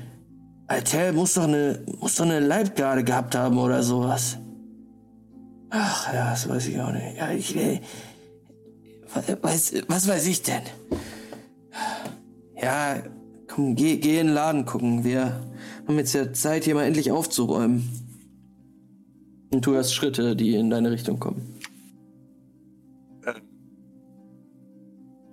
Altel 0.68 1.14
muss 1.14 1.34
doch 1.34 1.44
eine, 1.44 1.84
muss 2.00 2.16
doch 2.16 2.26
eine 2.26 2.40
Leibgarde 2.40 3.04
gehabt 3.04 3.36
haben 3.36 3.58
oder 3.58 3.84
sowas. 3.84 4.38
Ach 5.70 6.14
ja, 6.14 6.32
das 6.32 6.48
weiß 6.48 6.68
ich 6.68 6.80
auch 6.80 6.92
nicht. 6.92 7.18
Ja, 7.18 7.32
ich, 7.32 7.56
äh, 7.56 7.82
was, 9.42 9.74
was 9.88 10.08
weiß 10.08 10.28
ich 10.28 10.42
denn? 10.44 10.62
Ja, 12.62 13.02
komm, 13.48 13.76
geh, 13.76 13.98
geh 13.98 14.20
in 14.20 14.28
den 14.28 14.36
Laden 14.36 14.66
gucken. 14.66 15.04
Wir 15.04 15.42
haben 15.88 15.98
jetzt 15.98 16.14
ja 16.14 16.32
Zeit, 16.32 16.64
hier 16.64 16.76
mal 16.76 16.86
endlich 16.86 17.12
aufzuräumen. 17.12 17.90
Und 19.52 19.66
du 19.66 19.74
hörst 19.74 19.94
Schritte, 19.94 20.36
die 20.36 20.56
in 20.56 20.70
deine 20.70 20.92
Richtung 20.92 21.20
kommen. 21.20 21.60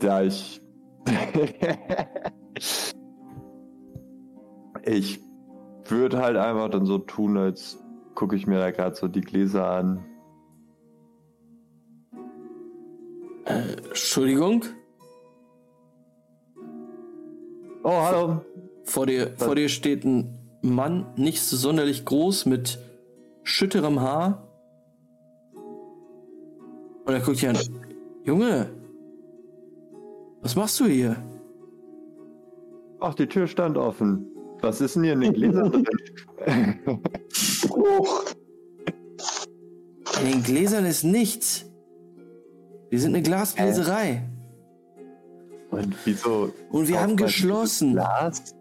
Ja, 0.03 0.23
ich. 0.23 0.61
ich 4.91 5.21
würde 5.87 6.19
halt 6.19 6.37
einfach 6.37 6.69
dann 6.69 6.85
so 6.85 6.99
tun, 6.99 7.37
als 7.37 7.83
gucke 8.15 8.37
ich 8.37 8.47
mir 8.47 8.59
da 8.59 8.71
gerade 8.71 8.95
so 8.95 9.09
die 9.09 9.21
Gläser 9.21 9.67
an. 9.67 10.05
Äh, 13.45 13.73
Entschuldigung? 13.89 14.65
Oh, 17.83 18.03
hallo. 18.03 18.45
Vor 18.85 19.07
dir, 19.07 19.33
vor 19.37 19.55
dir 19.55 19.69
steht 19.69 20.05
ein 20.05 20.39
Mann, 20.63 21.07
nicht 21.17 21.41
so 21.43 21.57
sonderlich 21.57 22.05
groß, 22.05 22.47
mit 22.47 22.79
schütterem 23.43 24.01
Haar. 24.01 24.47
Und 27.05 27.15
er 27.15 27.21
guckt 27.21 27.41
dich 27.41 27.49
an. 27.49 27.57
Junge, 28.25 28.71
was 30.43 30.57
machst 30.57 30.79
du 30.81 30.85
hier? 30.85 31.17
Ach, 33.01 33.15
die 33.15 33.27
Tür 33.27 33.47
stand 33.47 33.79
offen. 33.79 34.27
Was 34.61 34.81
ist 34.81 34.97
denn 34.97 35.05
hier 35.05 35.13
in 35.15 35.21
den 35.21 35.33
Gläsern 35.33 35.71
drin? 35.71 35.87
In 40.21 40.27
den 40.27 40.43
Gläsern 40.43 40.85
ist 40.85 41.03
nichts. 41.03 41.65
Wir 42.91 43.01
sind 43.01 43.15
eine 43.15 43.23
Glasbläserei. 43.23 44.23
Und 45.71 45.95
wieso? 46.05 46.53
Und 46.71 46.89
wir 46.89 47.01
haben 47.01 47.17
geschlossen. 47.17 47.93
Glas? 47.93 48.55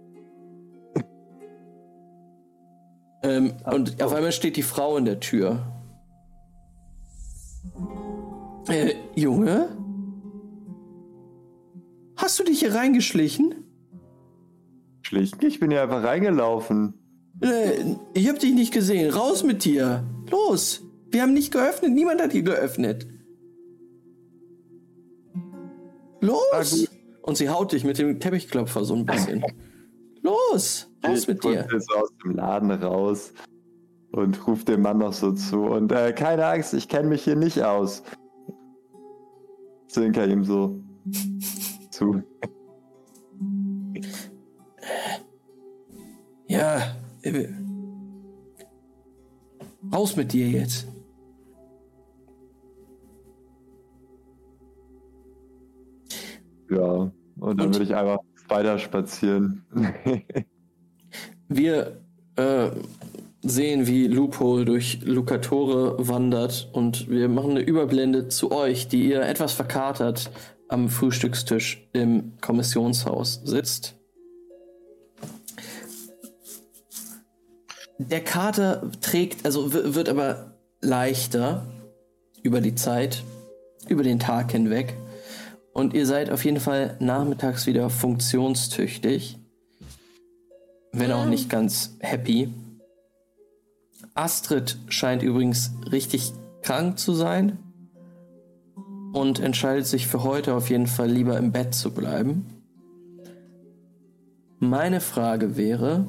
Ähm, 3.21 3.53
und 3.65 4.01
auf 4.01 4.13
einmal 4.13 4.31
steht 4.31 4.55
die 4.55 4.63
Frau 4.63 4.95
in 4.95 5.05
der 5.05 5.19
Tür. 5.19 5.61
Äh, 8.69 8.93
Junge? 9.15 9.75
Hast 12.15 12.39
du 12.39 12.43
dich 12.43 12.59
hier 12.59 12.73
reingeschlichen? 12.73 13.68
Schlicht. 15.09 15.43
Ich 15.43 15.59
bin 15.59 15.71
hier 15.71 15.81
einfach 15.81 16.03
reingelaufen. 16.03 16.93
Äh, 17.41 17.95
ich 18.13 18.29
hab 18.29 18.37
dich 18.37 18.53
nicht 18.53 18.71
gesehen. 18.71 19.11
Raus 19.11 19.43
mit 19.43 19.65
dir. 19.65 20.03
Los. 20.29 20.83
Wir 21.09 21.23
haben 21.23 21.33
nicht 21.33 21.51
geöffnet. 21.51 21.93
Niemand 21.93 22.21
hat 22.21 22.31
hier 22.31 22.43
geöffnet. 22.43 23.07
Los. 26.21 26.87
Und 27.23 27.37
sie 27.37 27.49
haut 27.49 27.71
dich 27.71 27.83
mit 27.83 27.97
dem 27.97 28.19
Teppichklopfer 28.19 28.85
so 28.85 28.93
ein 28.93 29.07
bisschen. 29.07 29.43
Los. 30.21 30.91
Raus 31.03 31.21
ich 31.21 31.27
mit 31.27 31.43
dir. 31.43 31.67
so 31.71 31.95
aus 31.95 32.09
dem 32.23 32.35
Laden 32.35 32.69
raus 32.69 33.33
und 34.11 34.45
ruft 34.45 34.67
dem 34.67 34.83
Mann 34.83 34.99
noch 34.99 35.13
so 35.13 35.31
zu. 35.31 35.63
Und 35.63 35.91
äh, 35.91 36.13
keine 36.13 36.45
Angst, 36.45 36.75
ich 36.75 36.87
kenne 36.87 37.09
mich 37.09 37.23
hier 37.23 37.35
nicht 37.35 37.63
aus. 37.63 38.03
Zwinker 39.87 40.27
ihm 40.27 40.43
so 40.43 40.79
zu. 41.89 42.21
Ja. 46.47 46.95
Raus 49.93 50.15
mit 50.15 50.33
dir 50.33 50.47
jetzt. 50.49 50.87
Ja, 56.69 56.81
und 56.83 57.13
dann 57.39 57.67
Und- 57.67 57.75
würde 57.75 57.83
ich 57.83 57.95
einfach 57.95 58.19
weiter 58.47 58.79
spazieren. 58.79 59.63
Wir 61.47 62.01
äh, 62.35 62.69
sehen, 63.41 63.87
wie 63.87 64.07
Loophole 64.07 64.65
durch 64.65 65.01
Lucatore 65.03 65.95
wandert 66.07 66.69
und 66.73 67.09
wir 67.09 67.27
machen 67.27 67.51
eine 67.51 67.61
Überblende 67.61 68.27
zu 68.27 68.51
euch, 68.51 68.87
die 68.87 69.07
ihr 69.09 69.21
etwas 69.23 69.53
verkatert 69.53 70.29
am 70.67 70.89
Frühstückstisch 70.89 71.89
im 71.93 72.33
Kommissionshaus 72.41 73.41
sitzt. 73.45 73.98
Der 77.99 78.23
Kater 78.23 78.89
trägt, 79.01 79.45
also 79.45 79.71
wird 79.71 80.09
aber 80.09 80.55
leichter 80.81 81.67
über 82.41 82.61
die 82.61 82.73
Zeit, 82.73 83.23
über 83.87 84.01
den 84.01 84.17
Tag 84.17 84.51
hinweg. 84.51 84.95
Und 85.73 85.93
ihr 85.93 86.07
seid 86.07 86.31
auf 86.31 86.43
jeden 86.43 86.59
Fall 86.59 86.97
nachmittags 86.99 87.67
wieder 87.67 87.91
funktionstüchtig 87.91 89.39
wenn 90.91 91.11
auch 91.11 91.25
nicht 91.25 91.49
ganz 91.49 91.97
happy. 91.99 92.53
Astrid 94.13 94.77
scheint 94.89 95.23
übrigens 95.23 95.71
richtig 95.91 96.33
krank 96.61 96.99
zu 96.99 97.13
sein 97.13 97.57
und 99.13 99.39
entscheidet 99.39 99.87
sich 99.87 100.07
für 100.07 100.23
heute 100.23 100.53
auf 100.55 100.69
jeden 100.69 100.87
Fall 100.87 101.09
lieber 101.09 101.37
im 101.37 101.51
Bett 101.51 101.73
zu 101.73 101.93
bleiben. 101.93 102.45
Meine 104.59 104.99
Frage 104.99 105.55
wäre, 105.55 106.05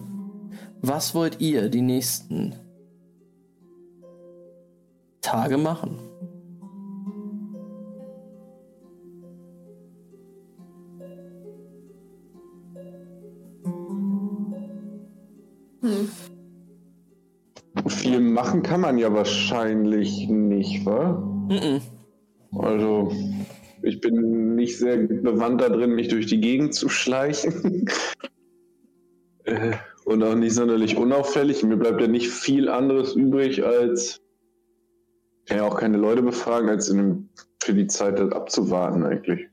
was 0.83 1.15
wollt 1.15 1.41
ihr 1.41 1.68
die 1.68 1.83
nächsten 1.83 2.55
Tage 5.20 5.59
machen? 5.59 5.99
Viel 17.86 18.20
machen 18.20 18.62
kann 18.62 18.81
man 18.81 18.99
ja 18.99 19.12
wahrscheinlich 19.12 20.28
nicht, 20.28 20.84
wa? 20.86 21.12
Mhm. 21.49 21.81
Also, 22.59 23.12
ich 23.83 24.00
bin 24.00 24.55
nicht 24.57 24.78
sehr 24.78 24.97
bewandt 24.99 25.60
da 25.60 25.68
drin, 25.68 25.94
mich 25.94 26.09
durch 26.09 26.26
die 26.26 26.41
Gegend 26.41 26.75
zu 26.75 26.89
schleichen. 26.89 27.86
Äh, 29.44 29.73
Und 30.10 30.24
auch 30.24 30.34
nicht 30.34 30.55
sonderlich 30.55 30.97
unauffällig. 30.97 31.62
Mir 31.62 31.76
bleibt 31.76 32.00
ja 32.00 32.08
nicht 32.08 32.30
viel 32.30 32.68
anderes 32.68 33.14
übrig, 33.14 33.64
als. 33.64 34.20
Kann 35.47 35.58
ja 35.58 35.64
auch 35.64 35.78
keine 35.78 35.98
Leute 35.98 36.20
befragen, 36.20 36.68
als 36.68 36.89
in 36.89 36.97
dem, 36.97 37.28
für 37.62 37.74
die 37.74 37.86
Zeit 37.86 38.18
das 38.18 38.32
abzuwarten, 38.32 39.05
eigentlich. 39.05 39.48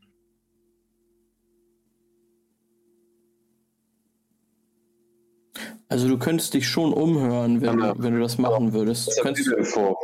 Also 5.89 6.07
du 6.07 6.17
könntest 6.17 6.55
dich 6.55 6.67
schon 6.67 6.91
umhören, 6.91 7.61
wenn, 7.61 7.79
Ja. 7.79 7.93
wenn 7.95 8.15
du 8.15 8.19
das 8.19 8.39
machen 8.39 8.73
würdest. 8.73 9.09
Du 9.09 9.11
habt 9.11 9.21
könntest, 9.21 9.51
denn 9.51 9.63
vor? 9.63 9.95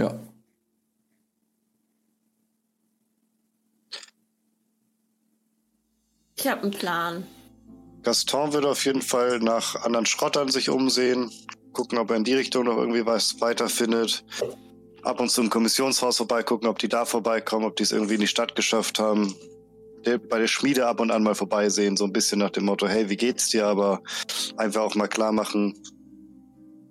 ja. 0.00 0.18
Ich 6.38 6.48
habe 6.48 6.62
einen 6.62 6.70
Plan. 6.70 7.24
Gaston 8.02 8.52
würde 8.52 8.70
auf 8.70 8.84
jeden 8.84 9.02
Fall 9.02 9.40
nach 9.40 9.76
anderen 9.84 10.06
Schrottern 10.06 10.48
sich 10.48 10.70
umsehen, 10.70 11.30
gucken, 11.72 11.98
ob 11.98 12.10
er 12.10 12.16
in 12.16 12.24
die 12.24 12.34
Richtung 12.34 12.64
noch 12.64 12.78
irgendwie 12.78 13.04
was 13.04 13.40
weiterfindet. 13.40 14.24
Ab 15.02 15.20
und 15.20 15.30
zu 15.30 15.40
im 15.40 15.50
Kommissionshaus 15.50 16.18
vorbeigucken, 16.18 16.68
ob 16.68 16.78
die 16.78 16.88
da 16.88 17.04
vorbeikommen, 17.04 17.64
ob 17.64 17.76
die 17.76 17.82
es 17.82 17.92
irgendwie 17.92 18.14
in 18.14 18.20
die 18.20 18.26
Stadt 18.26 18.54
geschafft 18.54 18.98
haben. 18.98 19.34
Bei 20.28 20.38
der 20.38 20.46
Schmiede 20.46 20.86
ab 20.86 21.00
und 21.00 21.10
an 21.10 21.22
mal 21.22 21.34
vorbeisehen, 21.34 21.96
so 21.96 22.04
ein 22.04 22.12
bisschen 22.12 22.38
nach 22.38 22.50
dem 22.50 22.64
Motto, 22.64 22.88
hey, 22.88 23.10
wie 23.10 23.16
geht's 23.16 23.48
dir? 23.48 23.66
Aber 23.66 24.02
einfach 24.56 24.82
auch 24.82 24.94
mal 24.94 25.08
klar 25.08 25.32
machen, 25.32 25.74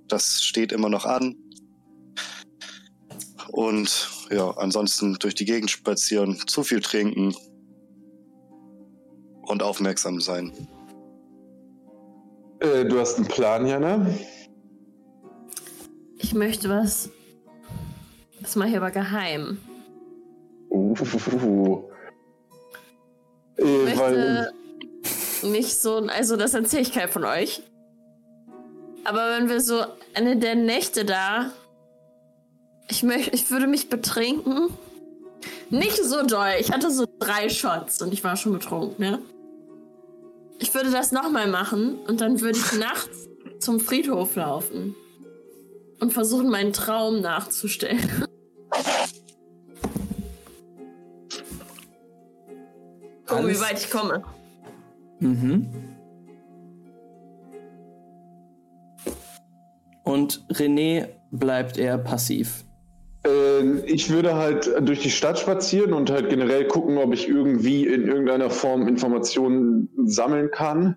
das 0.07 0.43
steht 0.43 0.71
immer 0.71 0.89
noch 0.89 1.05
an. 1.05 1.35
Und 3.51 4.09
ja, 4.29 4.51
ansonsten 4.57 5.15
durch 5.15 5.33
die 5.33 5.45
Gegend 5.45 5.71
spazieren, 5.71 6.39
zu 6.47 6.63
viel 6.63 6.81
trinken 6.81 7.35
und 9.41 9.63
aufmerksam 9.63 10.21
sein. 10.21 10.51
Äh, 12.59 12.85
du 12.85 12.99
hast 12.99 13.17
einen 13.17 13.27
Plan, 13.27 13.65
Jana? 13.65 14.05
Ich 16.17 16.33
möchte 16.33 16.69
was. 16.69 17.09
Das 18.41 18.55
mache 18.55 18.69
ich 18.69 18.77
aber 18.77 18.91
geheim. 18.91 19.57
Uh, 20.69 20.93
Ich 23.57 23.65
äh, 23.65 23.97
weil, 23.97 24.13
möchte 24.13 24.53
nicht 25.47 25.81
so. 25.81 25.97
Also, 26.07 26.37
das 26.37 26.53
erzähle 26.53 26.81
ich 26.81 26.93
keinem 26.93 27.09
von 27.09 27.25
euch. 27.25 27.61
Aber 29.03 29.37
wenn 29.37 29.49
wir 29.49 29.59
so 29.61 29.83
eine 30.13 30.37
der 30.37 30.55
Nächte 30.55 31.05
da. 31.05 31.51
Ich, 32.89 33.03
möchte, 33.03 33.31
ich 33.35 33.51
würde 33.51 33.67
mich 33.67 33.89
betrinken. 33.89 34.69
Nicht 35.69 36.03
so 36.03 36.25
doll. 36.25 36.53
Ich 36.59 36.71
hatte 36.71 36.89
so 36.91 37.05
drei 37.19 37.49
Shots 37.49 38.01
und 38.01 38.13
ich 38.13 38.23
war 38.23 38.35
schon 38.35 38.53
betrunken, 38.53 38.95
ne? 38.97 39.19
Ich 40.59 40.73
würde 40.73 40.91
das 40.91 41.11
nochmal 41.11 41.47
machen 41.47 41.95
und 42.07 42.21
dann 42.21 42.41
würde 42.41 42.59
ich 42.59 42.73
nachts 42.77 43.29
zum 43.59 43.79
Friedhof 43.79 44.35
laufen 44.35 44.95
und 45.99 46.13
versuchen, 46.13 46.49
meinen 46.49 46.73
Traum 46.73 47.21
nachzustellen. 47.21 48.25
Gucken, 53.25 53.47
wie 53.47 53.59
weit 53.59 53.79
ich 53.79 53.89
komme. 53.89 54.23
Mhm. 55.19 55.67
Und 60.03 60.45
René 60.49 61.09
bleibt 61.31 61.77
eher 61.77 61.97
passiv. 61.97 62.65
Äh, 63.25 63.79
ich 63.85 64.09
würde 64.09 64.35
halt 64.35 64.71
durch 64.81 65.01
die 65.01 65.11
Stadt 65.11 65.39
spazieren 65.39 65.93
und 65.93 66.09
halt 66.11 66.29
generell 66.29 66.65
gucken, 66.67 66.97
ob 66.97 67.13
ich 67.13 67.27
irgendwie 67.27 67.85
in 67.85 68.07
irgendeiner 68.07 68.49
Form 68.49 68.87
Informationen 68.87 69.89
sammeln 70.05 70.51
kann. 70.51 70.95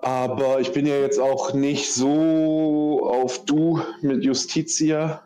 Aber 0.00 0.60
ich 0.60 0.72
bin 0.72 0.86
ja 0.86 0.98
jetzt 0.98 1.20
auch 1.20 1.54
nicht 1.54 1.92
so 1.92 3.00
auf 3.04 3.44
Du 3.44 3.80
mit 4.00 4.24
Justitia, 4.24 5.22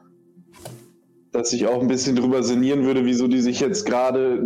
dass 1.31 1.53
ich 1.53 1.67
auch 1.67 1.81
ein 1.81 1.89
bisschen 1.89 2.17
drüber 2.17 2.43
sinnieren 2.43 2.85
würde, 2.85 3.05
wieso 3.05 3.29
die 3.29 3.41
sich 3.41 3.61
jetzt 3.61 3.85
gerade, 3.85 4.43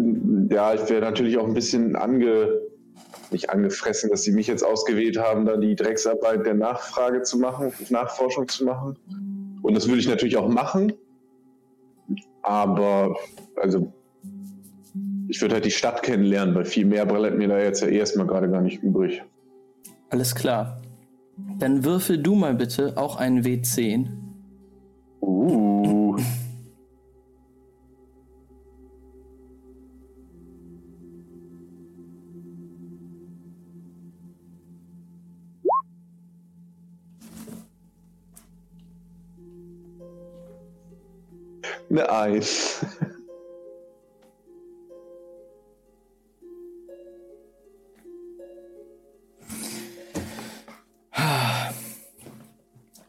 ja, 0.51 0.75
ich 0.75 0.89
wäre 0.89 1.01
natürlich 1.01 1.39
auch 1.39 1.47
ein 1.47 1.55
bisschen 1.55 1.95
ange, 1.95 2.61
nicht 3.31 3.51
angefressen, 3.51 4.11
dass 4.11 4.23
sie 4.23 4.33
mich 4.33 4.47
jetzt 4.47 4.65
ausgewählt 4.65 5.19
haben, 5.19 5.47
da 5.47 5.57
die 5.57 5.77
Drecksarbeit 5.77 6.45
der 6.45 6.55
Nachfrage 6.55 7.23
zu 7.23 7.39
machen, 7.39 7.73
Nachforschung 7.89 8.49
zu 8.49 8.65
machen. 8.65 8.97
Und 9.67 9.75
das 9.75 9.89
würde 9.89 9.99
ich 9.99 10.07
natürlich 10.07 10.37
auch 10.37 10.49
machen. 10.49 10.93
Aber, 12.43 13.17
also, 13.57 13.93
ich 15.27 15.43
würde 15.43 15.57
halt 15.57 15.65
die 15.65 15.73
Stadt 15.73 16.05
kennenlernen, 16.05 16.55
weil 16.55 16.65
viel 16.65 16.85
mehr 16.85 17.05
bleibt 17.05 17.37
mir 17.37 17.49
da 17.49 17.59
jetzt 17.59 17.83
ja 17.83 17.89
erstmal 17.89 18.29
gerade 18.29 18.49
gar 18.49 18.61
nicht 18.61 18.81
übrig. 18.85 19.25
Alles 20.11 20.37
klar. 20.37 20.81
Dann 21.59 21.85
würfel 21.85 22.17
du 22.17 22.37
mal 22.37 22.55
bitte 22.55 22.93
auch 22.97 23.17
einen 23.17 23.43
W10. 23.43 24.07
Uh. 25.21 25.66
Eine 41.97 42.11
Eins. 42.11 42.85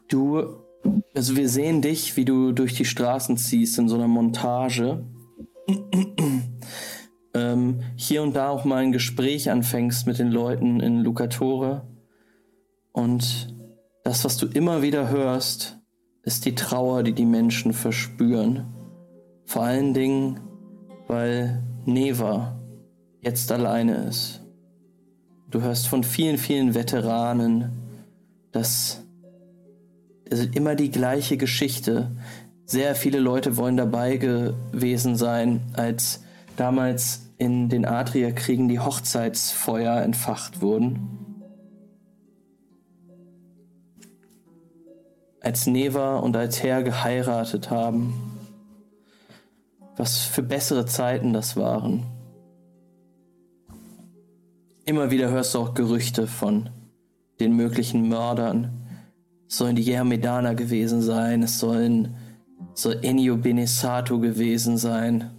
Du, 0.08 0.42
also 1.14 1.36
wir 1.36 1.50
sehen 1.50 1.82
dich, 1.82 2.16
wie 2.16 2.24
du 2.24 2.54
durch 2.54 2.76
die 2.76 2.86
Straßen 2.86 3.36
ziehst 3.36 3.78
in 3.78 3.90
so 3.90 3.96
einer 3.96 4.08
Montage. 4.08 5.04
ähm, 7.34 7.82
hier 7.98 8.24
und 8.24 8.38
da 8.38 8.48
auch 8.48 8.64
mal 8.64 8.84
ein 8.84 8.94
Gespräch 8.94 9.52
anfängst 9.52 10.08
mit 10.08 10.18
den 10.18 10.32
Leuten 10.32 10.80
in 10.80 11.02
Lucatore. 11.02 11.86
Und 12.94 13.54
das, 14.06 14.24
was 14.24 14.38
du 14.38 14.46
immer 14.48 14.82
wieder 14.82 15.10
hörst, 15.10 15.78
ist 16.24 16.46
die 16.46 16.56
Trauer, 16.56 17.04
die 17.04 17.12
die 17.12 17.26
Menschen 17.26 17.74
verspüren. 17.74 18.77
Vor 19.48 19.64
allen 19.64 19.94
Dingen, 19.94 20.42
weil 21.08 21.64
Neva 21.86 22.60
jetzt 23.22 23.50
alleine 23.50 23.96
ist. 23.96 24.42
Du 25.50 25.62
hörst 25.62 25.88
von 25.88 26.04
vielen, 26.04 26.38
vielen 26.38 26.76
Veteranen, 26.76 27.72
dass 28.52 29.06
es 30.26 30.48
immer 30.48 30.76
die 30.76 30.92
gleiche 30.92 31.38
Geschichte. 31.38 32.12
Sehr 32.66 32.94
viele 32.94 33.20
Leute 33.20 33.56
wollen 33.56 33.78
dabei 33.78 34.18
gewesen 34.18 35.16
sein, 35.16 35.62
als 35.72 36.24
damals 36.58 37.32
in 37.38 37.70
den 37.70 37.86
Adria-Kriegen 37.86 38.68
die 38.68 38.82
Hochzeitsfeuer 38.82 40.02
entfacht 40.02 40.60
wurden. 40.60 41.08
Als 45.40 45.68
Neva 45.68 46.18
und 46.18 46.36
Altair 46.36 46.84
geheiratet 46.84 47.72
haben. 47.72 48.27
Was 49.98 50.20
für 50.20 50.44
bessere 50.44 50.86
Zeiten 50.86 51.34
das 51.34 51.58
waren. 51.58 52.06
Immer 54.86 55.12
wieder 55.12 55.30
hörst 55.30 55.54
du 55.54 55.60
auch 55.60 55.74
Gerüchte 55.74 56.28
von 56.28 56.70
den 57.40 57.56
möglichen 57.56 58.08
Mördern. 58.08 58.88
Es 59.50 59.58
sollen 59.58 59.76
die 59.76 59.82
Jermedaner 59.82 60.56
gewesen 60.56 61.02
sein, 61.02 61.44
es 61.44 61.60
sollen 61.60 62.16
soll 62.74 63.00
Ennio 63.02 63.38
Benesato 63.38 64.20
gewesen 64.20 64.78
sein. 64.78 65.32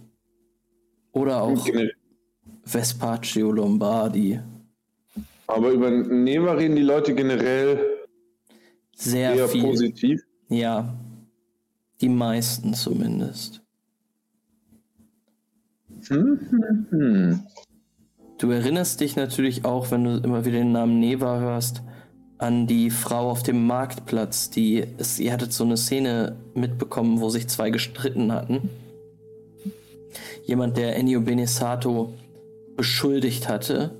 Oder 1.11 1.41
auch 1.41 1.67
Vespaccio 2.63 3.51
Lombardi. 3.51 4.39
Aber 5.47 5.71
über 5.71 5.89
Neva 5.89 6.53
reden 6.53 6.75
die 6.75 6.83
Leute 6.83 7.15
generell 7.15 7.79
Sehr 8.93 9.47
viel. 9.47 9.63
positiv. 9.63 10.21
Ja. 10.49 10.95
Die 12.01 12.09
meisten 12.09 12.73
zumindest. 12.73 13.63
Du 18.39 18.51
erinnerst 18.51 19.01
dich 19.01 19.15
natürlich 19.15 19.65
auch, 19.65 19.91
wenn 19.91 20.03
du 20.03 20.17
immer 20.17 20.45
wieder 20.45 20.59
den 20.59 20.71
Namen 20.71 20.99
Neva 20.99 21.39
hörst, 21.39 21.83
an 22.37 22.67
die 22.67 22.89
Frau 22.89 23.29
auf 23.29 23.43
dem 23.43 23.67
Marktplatz, 23.67 24.49
die 24.49 24.85
es, 24.97 25.19
ihr 25.19 25.33
hattet 25.33 25.51
so 25.51 25.65
eine 25.65 25.77
Szene 25.77 26.37
mitbekommen, 26.55 27.19
wo 27.19 27.29
sich 27.29 27.49
zwei 27.49 27.69
gestritten 27.69 28.31
hatten. 28.31 28.69
Jemand, 30.45 30.77
der 30.77 30.95
Ennio 30.95 31.21
Benesato 31.21 32.13
beschuldigt 32.77 33.49
hatte, 33.49 33.91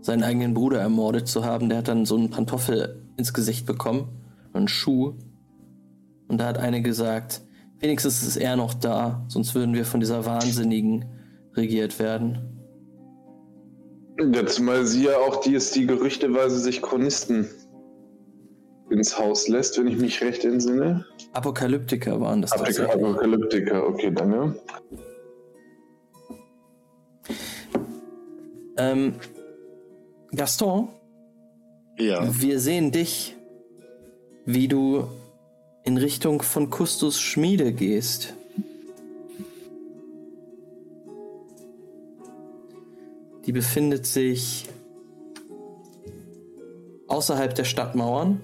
seinen 0.00 0.22
eigenen 0.22 0.54
Bruder 0.54 0.80
ermordet 0.80 1.26
zu 1.26 1.44
haben, 1.44 1.68
der 1.68 1.78
hat 1.78 1.88
dann 1.88 2.06
so 2.06 2.16
einen 2.16 2.30
Pantoffel 2.30 3.02
ins 3.16 3.34
Gesicht 3.34 3.66
bekommen, 3.66 4.08
einen 4.52 4.68
Schuh. 4.68 5.14
Und 6.28 6.38
da 6.38 6.46
hat 6.46 6.58
eine 6.58 6.82
gesagt, 6.82 7.42
wenigstens 7.80 8.22
ist 8.22 8.36
er 8.36 8.56
noch 8.56 8.74
da, 8.74 9.24
sonst 9.28 9.54
würden 9.54 9.74
wir 9.74 9.84
von 9.84 10.00
dieser 10.00 10.24
Wahnsinnigen 10.24 11.04
regiert 11.54 11.98
werden. 11.98 12.38
Ja, 14.32 14.46
zumal 14.46 14.84
sie 14.86 15.04
ja 15.04 15.16
auch 15.16 15.40
die 15.40 15.54
ist, 15.54 15.74
die 15.74 15.86
gerüchteweise 15.86 16.58
sich 16.58 16.82
Chronisten 16.82 17.48
ins 18.90 19.18
Haus 19.18 19.48
lässt, 19.48 19.78
wenn 19.78 19.86
ich 19.86 19.96
mich 19.98 20.20
recht 20.20 20.44
entsinne. 20.44 21.04
Apokalyptiker 21.32 22.20
waren 22.20 22.42
das 22.42 22.52
Apokalyptiker, 22.52 22.86
tatsächlich. 22.88 23.06
Apokalyptiker, 23.08 23.86
okay, 23.86 24.10
danke. 24.14 24.56
Ähm, 28.76 29.14
Gaston, 30.34 30.88
Ja. 31.98 32.26
wir 32.40 32.60
sehen 32.60 32.90
dich, 32.92 33.36
wie 34.44 34.68
du 34.68 35.04
in 35.84 35.96
Richtung 35.96 36.42
von 36.42 36.70
Kustus 36.70 37.20
Schmiede 37.20 37.72
gehst. 37.72 38.34
Die 43.46 43.52
befindet 43.52 44.06
sich 44.06 44.68
außerhalb 47.08 47.54
der 47.54 47.64
Stadtmauern, 47.64 48.40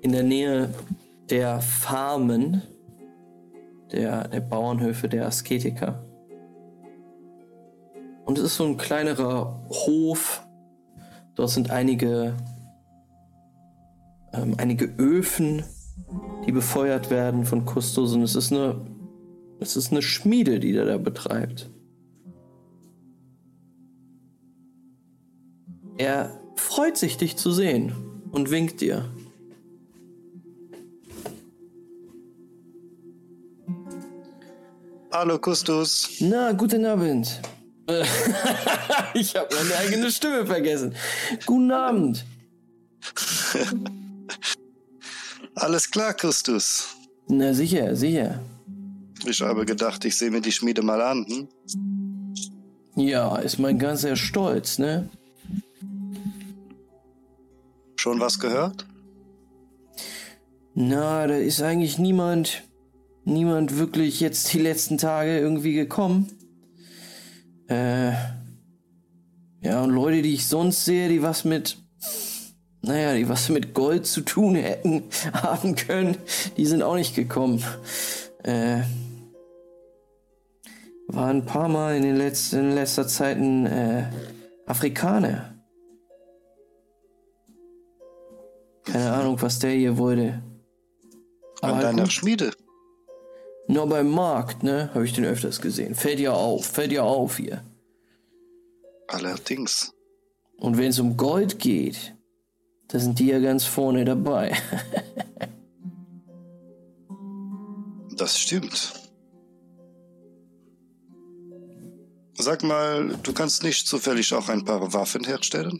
in 0.00 0.12
der 0.12 0.22
Nähe 0.22 0.72
der 1.28 1.60
Farmen, 1.60 2.62
der, 3.92 4.28
der 4.28 4.40
Bauernhöfe 4.40 5.08
der 5.08 5.26
Asketiker. 5.26 6.04
Und 8.24 8.38
es 8.38 8.44
ist 8.44 8.56
so 8.56 8.64
ein 8.64 8.76
kleinerer 8.76 9.58
Hof. 9.70 10.46
Dort 11.34 11.50
sind 11.50 11.70
einige, 11.70 12.34
ähm, 14.32 14.54
einige 14.58 14.86
Öfen, 14.98 15.64
die 16.46 16.52
befeuert 16.52 17.10
werden 17.10 17.44
von 17.44 17.64
Kustos. 17.64 18.14
Und 18.14 18.22
es 18.22 18.34
ist 18.34 18.52
eine, 18.52 18.80
es 19.60 19.76
ist 19.76 19.92
eine 19.92 20.02
Schmiede, 20.02 20.60
die 20.60 20.72
der 20.72 20.84
da 20.84 20.98
betreibt. 20.98 21.70
Er 25.96 26.40
freut 26.56 26.96
sich, 26.96 27.16
dich 27.16 27.36
zu 27.36 27.50
sehen 27.52 27.92
und 28.30 28.50
winkt 28.50 28.80
dir. 28.80 29.04
Hallo 35.10 35.38
Kustus. 35.38 36.18
Na, 36.20 36.52
guten 36.52 36.84
Abend. 36.84 37.40
Ich 39.14 39.34
habe 39.34 39.48
meine 39.54 39.74
eigene 39.76 40.10
Stimme 40.10 40.46
vergessen. 40.46 40.94
Guten 41.46 41.72
Abend. 41.72 42.24
Alles 45.54 45.90
klar, 45.90 46.14
Kustus. 46.14 46.96
Na 47.28 47.52
sicher, 47.52 47.96
sicher. 47.96 48.40
Ich 49.26 49.40
habe 49.42 49.66
gedacht, 49.66 50.04
ich 50.04 50.16
sehe 50.16 50.30
mir 50.30 50.40
die 50.40 50.52
Schmiede 50.52 50.82
mal 50.82 51.00
an. 51.02 51.26
Hm? 51.26 51.48
Ja, 52.96 53.36
ist 53.36 53.58
mein 53.58 53.78
ganzer 53.78 54.16
Stolz, 54.16 54.78
ne? 54.78 55.08
Schon 57.96 58.20
was 58.20 58.38
gehört? 58.38 58.86
Na, 60.74 61.26
da 61.26 61.34
ist 61.34 61.60
eigentlich 61.60 61.98
niemand, 61.98 62.62
niemand 63.24 63.76
wirklich 63.76 64.20
jetzt 64.20 64.52
die 64.52 64.60
letzten 64.60 64.96
Tage 64.96 65.38
irgendwie 65.38 65.74
gekommen. 65.74 66.28
Äh, 67.68 68.12
ja, 69.60 69.82
und 69.82 69.90
Leute, 69.90 70.22
die 70.22 70.34
ich 70.34 70.46
sonst 70.46 70.84
sehe, 70.84 71.08
die 71.08 71.22
was 71.22 71.44
mit, 71.44 71.78
naja, 72.82 73.14
die 73.14 73.28
was 73.28 73.48
mit 73.48 73.74
Gold 73.74 74.06
zu 74.06 74.20
tun 74.22 74.54
hätten, 74.54 75.04
haben 75.32 75.74
können, 75.74 76.16
die 76.56 76.66
sind 76.66 76.82
auch 76.82 76.94
nicht 76.94 77.14
gekommen. 77.14 77.62
Äh, 78.42 78.80
war 81.08 81.28
ein 81.28 81.44
paar 81.44 81.68
Mal 81.68 81.96
in, 81.96 82.02
den 82.02 82.16
letzten, 82.16 82.58
in 82.58 82.74
letzter 82.74 83.08
Zeit 83.08 83.38
ein 83.38 83.66
äh, 83.66 84.10
Afrikaner. 84.66 85.54
Keine 88.84 89.12
Ahnung, 89.12 89.40
was 89.40 89.58
der 89.58 89.72
hier 89.72 89.98
wollte. 89.98 90.42
An 91.60 91.74
halt 91.74 91.84
deiner 91.84 92.02
gut. 92.04 92.12
Schmiede. 92.12 92.52
Nur 93.66 93.86
beim 93.86 94.10
Markt, 94.10 94.62
ne? 94.62 94.90
Habe 94.94 95.04
ich 95.04 95.12
den 95.12 95.24
öfters 95.26 95.60
gesehen. 95.60 95.94
Fällt 95.94 96.20
ja 96.20 96.32
auf, 96.32 96.64
fällt 96.66 96.92
ja 96.92 97.02
auf 97.02 97.36
hier. 97.36 97.62
Allerdings. 99.08 99.94
Und 100.56 100.78
wenn 100.78 100.88
es 100.88 100.98
um 100.98 101.16
Gold 101.16 101.58
geht, 101.58 102.14
da 102.88 102.98
sind 102.98 103.18
die 103.18 103.26
ja 103.26 103.38
ganz 103.38 103.64
vorne 103.64 104.04
dabei. 104.04 104.56
Das 108.16 108.36
stimmt. 108.36 108.94
Sag 112.34 112.64
mal, 112.64 113.16
du 113.22 113.32
kannst 113.32 113.62
nicht 113.62 113.86
zufällig 113.86 114.34
auch 114.34 114.48
ein 114.48 114.64
paar 114.64 114.92
Waffen 114.92 115.24
herstellen? 115.24 115.78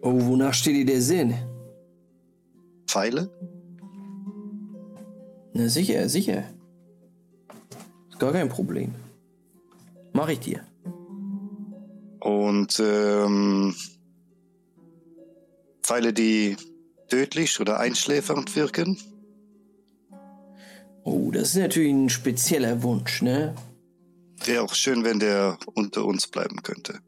oh, 0.00 0.26
wonach 0.26 0.54
steht 0.54 0.76
dir 0.76 0.86
der 0.86 1.02
Sinn? 1.02 1.34
Pfeile? 2.86 3.30
Na 5.52 5.68
sicher, 5.68 6.08
sicher. 6.08 6.44
Ist 8.10 8.18
gar 8.18 8.32
kein 8.32 8.48
Problem. 8.48 8.94
Mach 10.12 10.28
ich 10.28 10.40
dir. 10.40 10.60
Und 12.20 12.80
ähm, 12.80 13.74
Pfeile, 15.86 16.12
die 16.12 16.56
tödlich 17.08 17.60
oder 17.60 17.78
einschläfernd 17.78 18.56
wirken? 18.56 18.98
Oh, 21.04 21.30
das 21.30 21.50
ist 21.50 21.56
natürlich 21.56 21.92
ein 21.92 22.10
spezieller 22.10 22.82
Wunsch, 22.82 23.22
ne? 23.22 23.54
Wäre 24.44 24.62
auch 24.64 24.74
schön, 24.74 25.04
wenn 25.04 25.20
der 25.20 25.56
unter 25.74 26.04
uns 26.04 26.26
bleiben 26.26 26.60
könnte. 26.62 26.98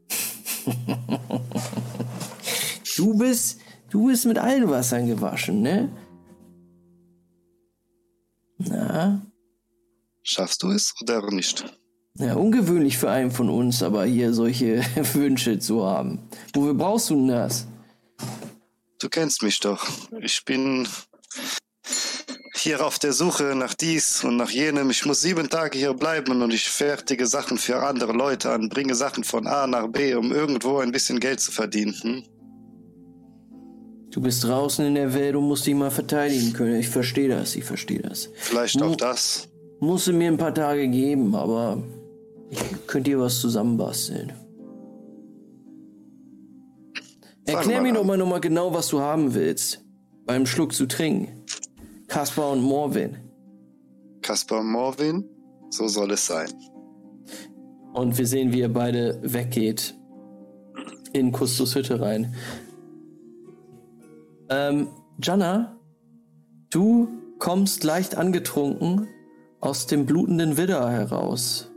Du 2.97 3.17
bist, 3.17 3.61
du 3.91 4.09
bist 4.09 4.27
mit 4.27 4.39
allen 4.39 4.69
Wassern 4.69 5.07
gewaschen, 5.07 5.63
ne? 5.63 5.89
Na, 8.59 9.23
Schaffst 10.25 10.65
du 10.65 10.71
es 10.73 10.93
oder 11.01 11.31
nicht? 11.31 11.65
ja, 12.17 12.35
ungewöhnlich 12.35 12.99
für 12.99 13.09
einen 13.09 13.31
von 13.31 13.51
uns, 13.51 13.85
aber 13.85 14.05
hier 14.05 14.33
solche 14.35 14.83
Wünsche 15.15 15.61
zu 15.61 15.87
haben. 15.87 16.29
Wofür 16.55 16.75
brauchst 16.75 17.11
du 17.11 17.15
denn 17.15 17.29
das? 17.29 17.69
Du 19.01 19.09
kennst 19.09 19.43
mich 19.43 19.61
doch. 19.61 19.87
Ich 20.21 20.45
bin 20.45 20.89
hier 22.57 22.85
auf 22.85 22.99
der 22.99 23.13
Suche 23.13 23.55
nach 23.55 23.75
dies 23.75 24.25
und 24.25 24.37
nach 24.37 24.51
jenem. 24.51 24.91
Ich 24.91 25.07
muss 25.07 25.21
sieben 25.21 25.49
Tage 25.49 25.79
hier 25.79 25.95
bleiben 25.95 26.43
und 26.43 26.53
ich 26.53 26.69
fertige 26.69 27.27
Sachen 27.27 27.59
für 27.59 27.81
andere 27.81 28.13
Leute 28.13 28.51
an, 28.51 28.69
bringe 28.69 28.97
Sachen 28.97 29.23
von 29.23 29.47
A 29.47 29.69
nach 29.69 29.87
B, 29.87 30.15
um 30.15 30.33
irgendwo 30.33 30.79
ein 30.79 30.91
bisschen 30.91 31.21
Geld 31.21 31.39
zu 31.39 31.53
verdienen. 31.53 31.95
Hm? 32.03 32.25
Du 34.11 34.21
bist 34.21 34.43
draußen 34.43 34.85
in 34.85 34.97
der 34.97 35.15
Welt 35.15 35.37
und 35.37 35.45
musst 35.45 35.67
dich 35.67 35.75
mal 35.75 35.93
verteidigen 35.93 36.53
können. 36.53 36.81
Ich 36.81 36.89
verstehe 36.89 37.29
das, 37.29 37.55
ich 37.55 37.65
verstehe 37.65 38.01
das. 38.01 38.29
Vielleicht 38.35 38.83
auch 38.83 38.97
das. 38.97 39.49
Musst 39.79 40.09
du 40.09 40.13
mir 40.13 40.29
ein 40.29 40.39
paar 40.39 40.55
Tage 40.55 40.89
geben, 40.89 41.37
aber 41.37 41.81
ich 42.51 42.59
könnte 42.89 43.11
dir 43.11 43.21
was 43.21 43.41
zusammenbasteln. 43.41 44.33
Erklär 47.49 47.81
mir 47.81 47.95
doch 47.95 48.05
mal 48.05 48.19
nochmal 48.19 48.41
genau, 48.41 48.75
was 48.75 48.89
du 48.89 49.01
haben 49.01 49.35
willst. 49.35 49.83
Beim 50.27 50.45
Schluck 50.45 50.75
zu 50.75 50.87
trinken. 50.87 51.45
Kaspar 52.07 52.53
und 52.53 52.61
Morwin. 52.61 53.17
Kaspar 54.21 54.63
Morwin, 54.63 55.25
so 55.71 55.89
soll 55.89 56.13
es 56.13 56.27
sein. 56.27 56.49
Und 57.95 58.19
wir 58.19 58.27
sehen, 58.27 58.53
wie 58.53 58.61
ihr 58.61 58.73
beide 58.73 59.21
weggeht. 59.23 59.95
In 61.13 61.33
Kustos 61.33 61.75
Hütte 61.75 62.01
rein. 62.01 62.35
Ähm, 64.51 64.89
Jana, 65.23 65.79
du 66.71 67.09
kommst 67.39 67.83
leicht 67.83 68.17
angetrunken 68.17 69.09
aus 69.61 69.87
dem 69.87 70.05
blutenden 70.05 70.57
Widder 70.59 70.91
heraus. 70.91 71.71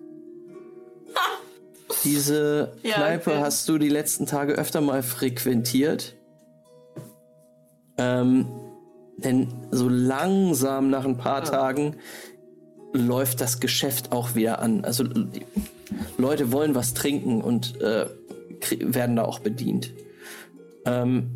Diese 2.04 2.74
Ja, 2.84 2.96
Kneipe 2.96 3.32
okay. 3.32 3.40
hast 3.42 3.68
du 3.70 3.78
die 3.78 3.90
letzten 3.90 4.26
Tage 4.26 4.54
öfter 4.54 4.82
mal 4.82 5.04
frequentiert. 5.04 6.16
Ähm, 7.98 8.48
denn 9.18 9.48
so 9.70 9.88
langsam 9.88 10.90
nach 10.90 11.06
ein 11.06 11.18
paar 11.18 11.44
Tagen 11.44 11.98
läuft 12.94 13.42
das 13.42 13.60
Geschäft 13.60 14.12
auch 14.12 14.36
wieder 14.36 14.60
an. 14.60 14.84
Also 14.84 15.04
Leute 16.18 16.52
wollen 16.52 16.76
was 16.76 16.94
trinken 16.94 17.42
und 17.42 17.80
äh, 17.82 18.08
werden 18.80 19.16
da 19.16 19.24
auch 19.24 19.40
bedient. 19.40 19.92
Ähm, 20.86 21.30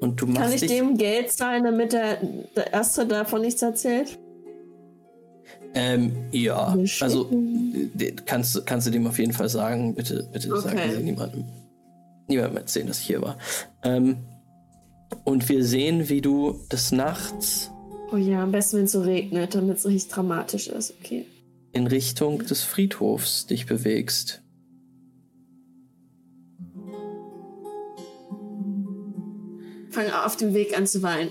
und 0.00 0.20
du 0.20 0.26
machst 0.26 0.42
Kann 0.42 0.52
ich 0.52 0.66
dem 0.66 0.96
Geld 0.96 1.30
zahlen, 1.30 1.64
damit 1.64 1.92
der, 1.92 2.18
der 2.56 2.72
Erste 2.72 3.06
davon 3.06 3.42
nichts 3.42 3.62
erzählt? 3.62 4.18
Ähm, 5.74 6.12
ja, 6.32 6.76
also 7.00 7.30
kannst, 8.26 8.66
kannst 8.66 8.86
du 8.86 8.90
dem 8.90 9.06
auf 9.06 9.18
jeden 9.18 9.32
Fall 9.32 9.48
sagen. 9.48 9.94
Bitte, 9.94 10.28
bitte 10.32 10.50
Okay. 10.52 10.60
sagen 10.62 10.78
Sie 10.96 11.02
niemandem, 11.02 11.44
niemandem 12.28 12.56
erzählen, 12.56 12.86
dass 12.88 13.00
ich 13.00 13.06
hier 13.06 13.22
war. 13.22 13.38
Ähm, 13.84 14.16
und 15.24 15.48
wir 15.48 15.64
sehen, 15.64 16.08
wie 16.08 16.20
du 16.20 16.60
des 16.70 16.92
Nachts 16.92 17.70
Oh 18.12 18.16
ja, 18.16 18.42
am 18.42 18.50
besten, 18.50 18.78
wenn 18.78 18.84
es 18.86 18.92
so 18.92 19.02
regnet, 19.02 19.54
damit 19.54 19.76
es 19.78 19.86
richtig 19.86 20.12
dramatisch 20.12 20.66
ist. 20.66 20.94
Okay. 21.00 21.26
in 21.72 21.86
Richtung 21.86 22.44
des 22.44 22.62
Friedhofs 22.64 23.46
dich 23.46 23.66
bewegst. 23.66 24.42
Fange 29.90 30.24
auf 30.24 30.36
dem 30.36 30.54
Weg 30.54 30.76
an 30.76 30.86
zu 30.86 31.02
weinen. 31.02 31.30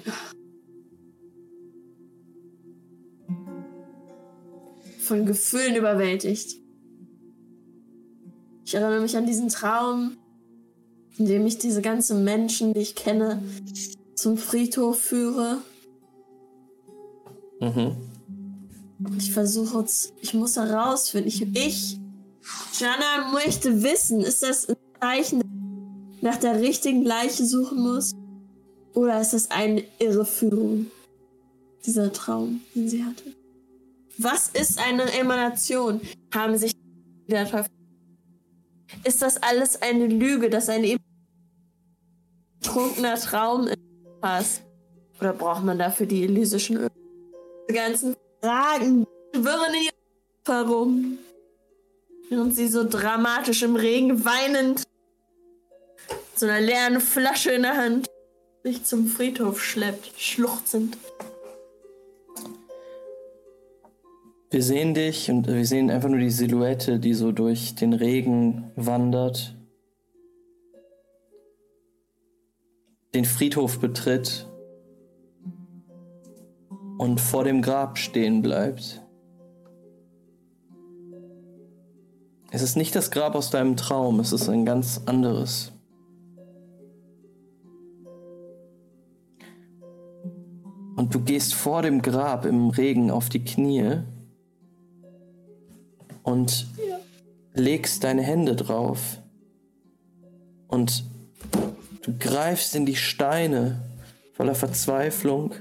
Von 5.09 5.25
Gefühlen 5.25 5.75
überwältigt. 5.75 6.55
Ich 8.63 8.75
erinnere 8.75 9.01
mich 9.01 9.17
an 9.17 9.25
diesen 9.25 9.49
Traum, 9.49 10.17
in 11.17 11.25
dem 11.25 11.47
ich 11.47 11.57
diese 11.57 11.81
ganzen 11.81 12.23
Menschen, 12.23 12.75
die 12.75 12.81
ich 12.81 12.93
kenne, 12.93 13.41
zum 14.13 14.37
Friedhof 14.37 14.99
führe. 14.99 15.57
Mhm. 17.59 17.97
Ich 19.17 19.33
versuche, 19.33 19.83
ich 20.21 20.35
muss 20.35 20.57
herausfinden. 20.57 21.27
Ich, 21.27 21.41
ich, 21.55 21.99
Jana, 22.79 23.31
möchte 23.33 23.81
wissen, 23.81 24.21
ist 24.21 24.43
das 24.43 24.69
ein 24.69 24.75
Zeichen, 25.01 25.41
nach 26.21 26.37
der 26.37 26.61
richtigen 26.61 27.03
Leiche 27.03 27.47
suchen 27.47 27.81
muss? 27.81 28.11
Oder 28.93 29.19
ist 29.19 29.33
das 29.33 29.49
eine 29.49 29.83
Irreführung? 29.97 30.85
Dieser 31.83 32.13
Traum, 32.13 32.61
den 32.75 32.87
sie 32.87 33.03
hatte. 33.03 33.38
Was 34.21 34.49
ist 34.49 34.79
eine 34.79 35.11
Emanation? 35.13 36.01
Haben 36.33 36.57
sich 36.57 36.73
der 37.27 37.49
Teufel. 37.49 37.71
Ist 39.05 39.21
das 39.21 39.41
alles 39.41 39.81
eine 39.81 40.07
Lüge, 40.07 40.49
dass 40.49 40.67
ein 40.67 40.83
eben 40.83 41.03
trunkener 42.61 43.15
Traum 43.15 43.69
ist? 44.39 44.61
Oder 45.21 45.31
braucht 45.31 45.63
man 45.63 45.79
dafür 45.79 46.05
die 46.05 46.23
elysischen 46.23 46.77
Öl? 46.77 46.89
Die 47.69 47.73
ganzen 47.73 48.17
Fragen 48.41 49.05
wirren 49.33 49.73
in 49.73 49.83
ihr 49.83 50.53
herum. 50.53 51.17
Während 52.29 52.55
sie 52.55 52.67
so 52.67 52.87
dramatisch 52.87 53.63
im 53.63 53.77
Regen 53.77 54.25
weinend, 54.25 54.83
so 56.35 56.45
einer 56.45 56.59
leeren 56.59 56.99
Flasche 56.99 57.51
in 57.51 57.61
der 57.61 57.77
Hand, 57.77 58.09
sich 58.63 58.83
zum 58.83 59.07
Friedhof 59.07 59.63
schleppt, 59.63 60.11
schluchzend. 60.19 60.97
Wir 64.51 64.63
sehen 64.63 64.95
dich 64.95 65.29
und 65.29 65.47
wir 65.47 65.63
sehen 65.63 65.91
einfach 65.91 66.09
nur 66.09 66.17
die 66.17 66.31
Silhouette, 66.31 66.99
die 66.99 67.13
so 67.13 67.31
durch 67.31 67.75
den 67.75 67.93
Regen 67.93 68.71
wandert. 68.75 69.55
Den 73.13 73.25
Friedhof 73.25 73.79
betritt 73.79 74.49
und 76.97 77.21
vor 77.21 77.43
dem 77.43 77.61
Grab 77.61 77.99
stehen 77.99 78.41
bleibt. 78.41 79.03
Es 82.49 82.63
ist 82.63 82.75
nicht 82.75 82.95
das 82.95 83.11
Grab 83.11 83.35
aus 83.35 83.51
deinem 83.51 83.77
Traum, 83.77 84.19
es 84.19 84.33
ist 84.33 84.49
ein 84.49 84.65
ganz 84.65 85.01
anderes. 85.05 85.71
Und 90.95 91.13
du 91.13 91.19
gehst 91.19 91.53
vor 91.53 91.83
dem 91.83 92.01
Grab 92.01 92.45
im 92.45 92.71
Regen 92.71 93.11
auf 93.11 93.29
die 93.29 93.43
Knie 93.43 94.01
und 96.29 96.67
legst 97.53 98.03
deine 98.03 98.21
Hände 98.21 98.55
drauf. 98.55 99.17
Und 100.67 101.03
du 102.03 102.15
greifst 102.17 102.75
in 102.75 102.85
die 102.85 102.95
Steine 102.95 103.81
voller 104.33 104.53
Verzweiflung. 104.53 105.55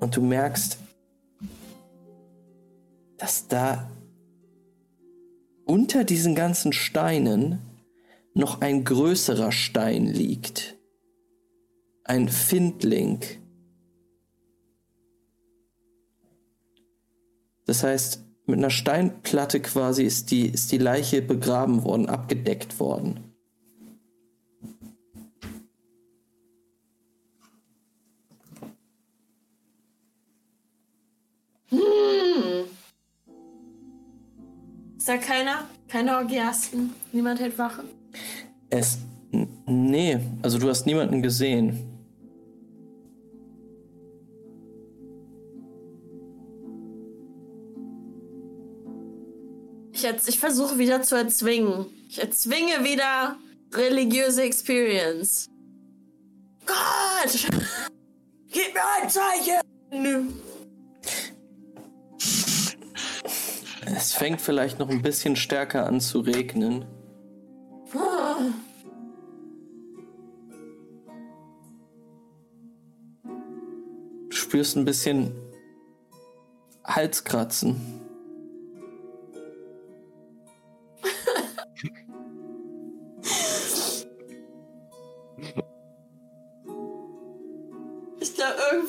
Und 0.00 0.16
du 0.16 0.22
merkst, 0.22 0.78
dass 3.18 3.46
da 3.48 3.90
unter 5.66 6.04
diesen 6.04 6.34
ganzen 6.34 6.72
Steinen 6.72 7.58
noch 8.32 8.62
ein 8.62 8.84
größerer 8.84 9.52
Stein 9.52 10.06
liegt. 10.06 10.76
Ein 12.04 12.30
Findling. 12.30 13.20
Das 17.66 17.82
heißt, 17.82 18.27
mit 18.48 18.58
einer 18.58 18.70
Steinplatte 18.70 19.60
quasi 19.60 20.04
ist 20.04 20.30
die, 20.30 20.46
ist 20.46 20.72
die 20.72 20.78
Leiche 20.78 21.20
begraben 21.20 21.84
worden, 21.84 22.08
abgedeckt 22.08 22.80
worden. 22.80 23.20
Ist 34.96 35.08
da 35.08 35.16
keiner? 35.18 35.64
Keine 35.88 36.16
Orgiasten? 36.16 36.94
Niemand 37.12 37.40
hält 37.40 37.58
Wache? 37.58 37.84
Es. 38.70 38.98
Nee, 39.66 40.18
also 40.42 40.58
du 40.58 40.68
hast 40.68 40.86
niemanden 40.86 41.22
gesehen. 41.22 41.87
Ich, 49.98 50.28
ich 50.28 50.38
versuche 50.38 50.78
wieder 50.78 51.02
zu 51.02 51.16
erzwingen. 51.16 51.86
Ich 52.08 52.20
erzwinge 52.20 52.84
wieder 52.84 53.36
religiöse 53.74 54.42
Experience. 54.42 55.48
Gott! 56.64 57.48
Gib 58.52 58.74
mir 58.74 58.80
ein 59.02 59.10
Zeichen! 59.10 60.40
Es 63.86 64.14
fängt 64.14 64.40
vielleicht 64.40 64.78
noch 64.78 64.88
ein 64.88 65.02
bisschen 65.02 65.34
stärker 65.34 65.86
an 65.86 66.00
zu 66.00 66.20
regnen. 66.20 66.84
Du 74.28 74.36
spürst 74.36 74.76
ein 74.76 74.84
bisschen 74.84 75.32
Halskratzen. 76.84 77.97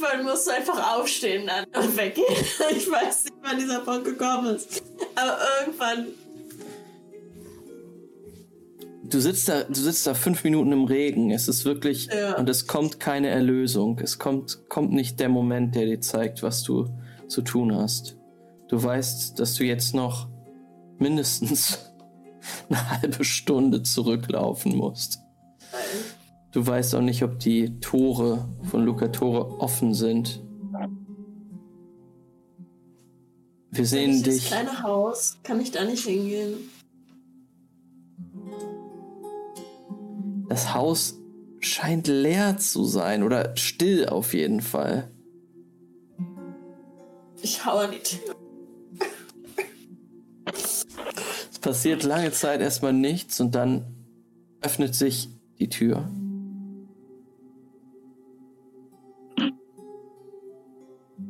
Irgendwann 0.02 0.26
musst 0.26 0.48
du 0.48 0.52
einfach 0.52 0.98
aufstehen 0.98 1.48
dann 1.48 1.66
und 1.84 1.98
weggehen. 1.98 2.26
Ich 2.72 2.90
weiß 2.90 3.26
nicht, 3.26 3.36
wann 3.42 3.58
dieser 3.58 3.80
Punkt 3.80 4.06
gekommen 4.06 4.56
ist. 4.56 4.84
Aber 5.16 5.38
irgendwann. 5.61 6.08
Du 9.03 9.19
sitzt 9.19 9.50
da, 9.50 9.64
du 9.64 9.74
sitzt 9.80 10.06
da 10.06 10.14
fünf 10.14 10.44
Minuten 10.44 10.72
im 10.72 10.84
Regen. 10.86 11.32
Es 11.32 11.48
ist 11.48 11.66
wirklich 11.66 12.08
Ja. 12.14 12.38
und 12.38 12.48
es 12.50 12.68
kommt 12.68 13.00
keine 13.00 13.30
Erlösung. 13.30 14.00
Es 14.00 14.19
kommt, 14.19 14.69
kommt 14.69 14.92
nicht 14.92 15.19
der 15.19 15.30
Moment, 15.30 15.74
der 15.76 15.86
dir 15.86 16.00
zeigt, 16.02 16.44
was 16.44 16.64
du 16.64 16.88
zu 17.28 17.42
tun 17.42 17.76
hast. 17.76 18.18
Du 18.68 18.82
weißt, 18.82 19.40
dass 19.40 19.56
du 19.56 19.64
jetzt 19.64 19.95
noch 19.95 20.28
mindestens 21.00 21.92
eine 22.69 22.90
halbe 23.02 23.24
Stunde 23.24 23.82
zurücklaufen 23.82 24.76
musst. 24.76 25.19
Du 26.52 26.66
weißt 26.66 26.95
auch 26.95 27.02
nicht, 27.02 27.24
ob 27.24 27.40
die 27.40 27.80
Tore 27.80 28.50
von 28.64 28.84
Lucatore 28.84 29.60
offen 29.60 29.94
sind. 29.94 30.42
Wir 33.72 33.86
sehen 33.86 34.24
Dieses 34.24 34.42
dich. 34.42 34.48
kleine 34.48 34.82
Haus, 34.82 35.38
kann 35.44 35.61
ich 35.61 35.72
da 35.72 35.86
nicht 35.86 36.06
hingehen? 36.06 36.56
Das 40.48 40.74
Haus 40.74 41.19
scheint 41.60 42.08
leer 42.08 42.58
zu 42.58 42.84
sein 42.86 43.22
oder 43.22 43.56
still 43.56 44.10
auf 44.10 44.34
jeden 44.34 44.61
Fall. 44.61 45.11
Ich 47.44 47.64
hau 47.64 47.78
an 47.78 47.92
die 47.92 48.00
Tür. 48.00 48.36
Es 51.52 51.60
passiert 51.60 52.03
lange 52.03 52.32
Zeit 52.32 52.61
erstmal 52.61 52.94
nichts 52.94 53.40
und 53.40 53.53
dann 53.53 53.86
öffnet 54.61 54.95
sich 54.95 55.30
die 55.60 55.69
Tür. 55.69 56.10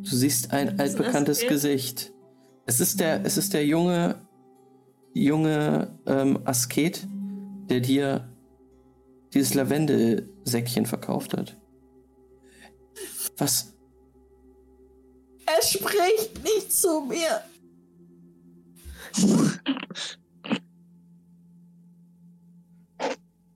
Du 0.01 0.15
siehst 0.15 0.51
ein 0.51 0.79
altbekanntes? 0.79 1.45
Gesicht. 1.47 2.13
Es 2.65 2.79
ist 2.79 2.99
der, 2.99 3.25
es 3.25 3.37
ist 3.37 3.53
der 3.53 3.65
junge, 3.65 4.15
junge 5.13 5.99
ähm, 6.05 6.39
Asket, 6.45 7.07
der 7.69 7.81
dir 7.81 8.29
dieses 9.33 9.53
Lavendelsäckchen 9.53 10.85
verkauft 10.85 11.35
hat. 11.35 11.57
Was? 13.37 13.73
Er 15.45 15.61
spricht 15.63 16.43
nicht 16.43 16.71
zu 16.71 17.01
mir. 17.01 17.41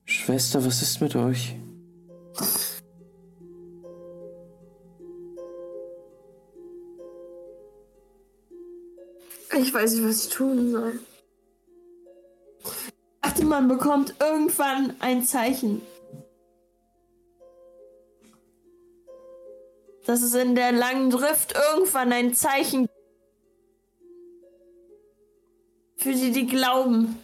Schwester, 0.05 0.65
was 0.65 0.81
ist 0.81 1.01
mit 1.01 1.15
euch? 1.15 1.55
Ich 9.55 9.73
weiß 9.73 9.93
nicht, 9.93 10.03
was 10.03 10.25
ich 10.25 10.33
tun 10.33 10.71
soll. 10.71 10.99
Ich 12.63 12.71
dachte, 13.21 13.45
man 13.45 13.67
bekommt 13.67 14.15
irgendwann 14.19 14.95
ein 14.99 15.23
Zeichen. 15.23 15.81
Dass 20.05 20.21
es 20.21 20.33
in 20.33 20.55
der 20.55 20.71
langen 20.71 21.09
Drift 21.09 21.53
irgendwann 21.71 22.11
ein 22.11 22.33
Zeichen 22.33 22.81
gibt. 22.81 22.93
Für 25.97 26.13
die, 26.13 26.31
die 26.31 26.47
glauben. 26.47 27.17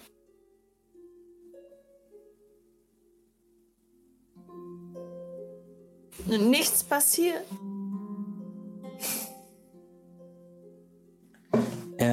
Nichts 6.28 6.84
passiert. 6.84 7.44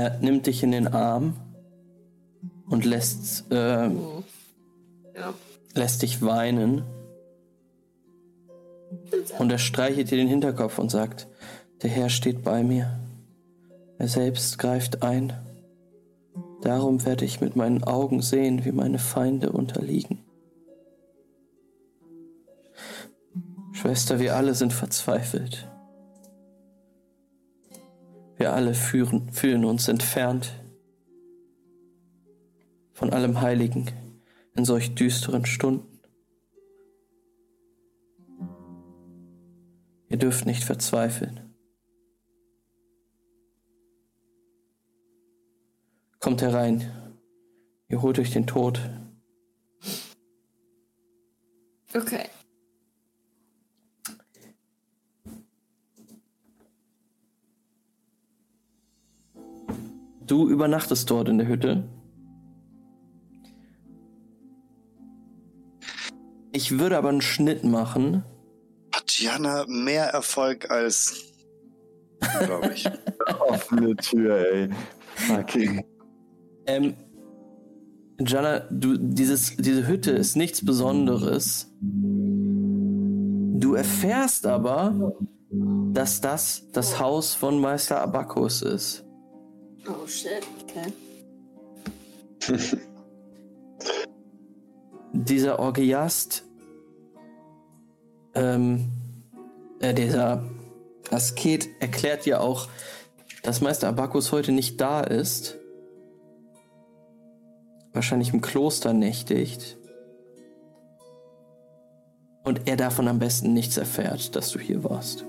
Er 0.06 0.18
nimmt 0.20 0.46
dich 0.46 0.62
in 0.62 0.70
den 0.70 0.86
Arm 0.86 1.34
und 2.68 2.84
lässt, 2.84 3.50
äh, 3.50 3.88
Ja. 3.88 5.34
lässt 5.74 6.02
dich 6.02 6.22
weinen. 6.22 6.84
Und 9.40 9.50
er 9.50 9.58
streichelt 9.58 10.12
dir 10.12 10.16
den 10.16 10.28
Hinterkopf 10.28 10.78
und 10.78 10.92
sagt, 10.92 11.26
der 11.82 11.90
Herr 11.90 12.08
steht 12.08 12.44
bei 12.44 12.62
mir. 12.62 13.00
Er 13.98 14.06
selbst 14.06 14.60
greift 14.60 15.02
ein. 15.02 15.32
Darum 16.62 17.04
werde 17.04 17.24
ich 17.24 17.40
mit 17.40 17.56
meinen 17.56 17.82
Augen 17.82 18.22
sehen, 18.22 18.64
wie 18.64 18.72
meine 18.72 19.00
Feinde 19.00 19.50
unterliegen. 19.50 20.20
Schwester, 23.72 24.20
wir 24.20 24.36
alle 24.36 24.54
sind 24.54 24.72
verzweifelt. 24.72 25.66
Wir 28.36 28.52
alle 28.52 28.74
führen, 28.74 29.30
fühlen 29.30 29.64
uns 29.64 29.88
entfernt 29.88 30.52
von 32.92 33.12
allem 33.12 33.40
Heiligen 33.40 33.90
in 34.54 34.64
solch 34.64 34.94
düsteren 34.94 35.44
Stunden. 35.44 36.00
Ihr 40.08 40.18
dürft 40.18 40.46
nicht 40.46 40.64
verzweifeln. 40.64 41.54
Kommt 46.20 46.42
herein. 46.42 46.90
Ihr 47.88 48.02
holt 48.02 48.18
euch 48.18 48.32
den 48.32 48.46
Tod. 48.46 48.80
Okay. 51.94 52.28
Du 60.26 60.48
übernachtest 60.48 61.08
dort 61.10 61.28
in 61.28 61.38
der 61.38 61.46
Hütte. 61.46 61.84
Ich 66.52 66.78
würde 66.78 66.96
aber 66.96 67.10
einen 67.10 67.20
Schnitt 67.20 67.64
machen. 67.64 68.24
Gianna 69.06 69.66
mehr 69.68 70.06
Erfolg 70.06 70.70
als. 70.70 71.32
Glaube 72.40 72.72
ich. 72.74 72.88
Offene 73.48 73.94
Tür, 73.96 74.36
ey. 74.52 74.68
Fucking. 75.14 75.84
Ähm, 76.66 76.94
Jana, 78.18 78.60
du, 78.70 78.96
dieses, 78.96 79.56
diese 79.56 79.86
Hütte 79.86 80.10
ist 80.10 80.36
nichts 80.36 80.64
Besonderes. 80.64 81.70
Du 81.80 83.74
erfährst 83.74 84.46
aber, 84.46 85.12
dass 85.92 86.20
das 86.20 86.70
das 86.72 86.98
Haus 86.98 87.34
von 87.34 87.60
Meister 87.60 88.00
Abakus 88.00 88.62
ist. 88.62 89.05
Oh 89.88 90.06
shit, 90.06 90.44
okay. 90.62 90.92
Dieser 95.12 95.58
Orgiast, 95.58 96.42
ähm, 98.34 98.90
äh, 99.80 99.94
dieser 99.94 100.44
Asket 101.10 101.68
erklärt 101.80 102.26
dir 102.26 102.40
auch, 102.40 102.68
dass 103.42 103.60
Meister 103.60 103.88
Abakus 103.88 104.32
heute 104.32 104.52
nicht 104.52 104.80
da 104.80 105.00
ist. 105.00 105.56
Wahrscheinlich 107.92 108.32
im 108.32 108.40
Kloster 108.40 108.92
nächtigt. 108.92 109.78
Und 112.44 112.68
er 112.68 112.76
davon 112.76 113.08
am 113.08 113.18
besten 113.18 113.54
nichts 113.54 113.76
erfährt, 113.76 114.36
dass 114.36 114.50
du 114.50 114.58
hier 114.58 114.84
warst. 114.84 115.24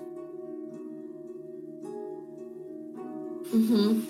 Mhm. 3.53 4.05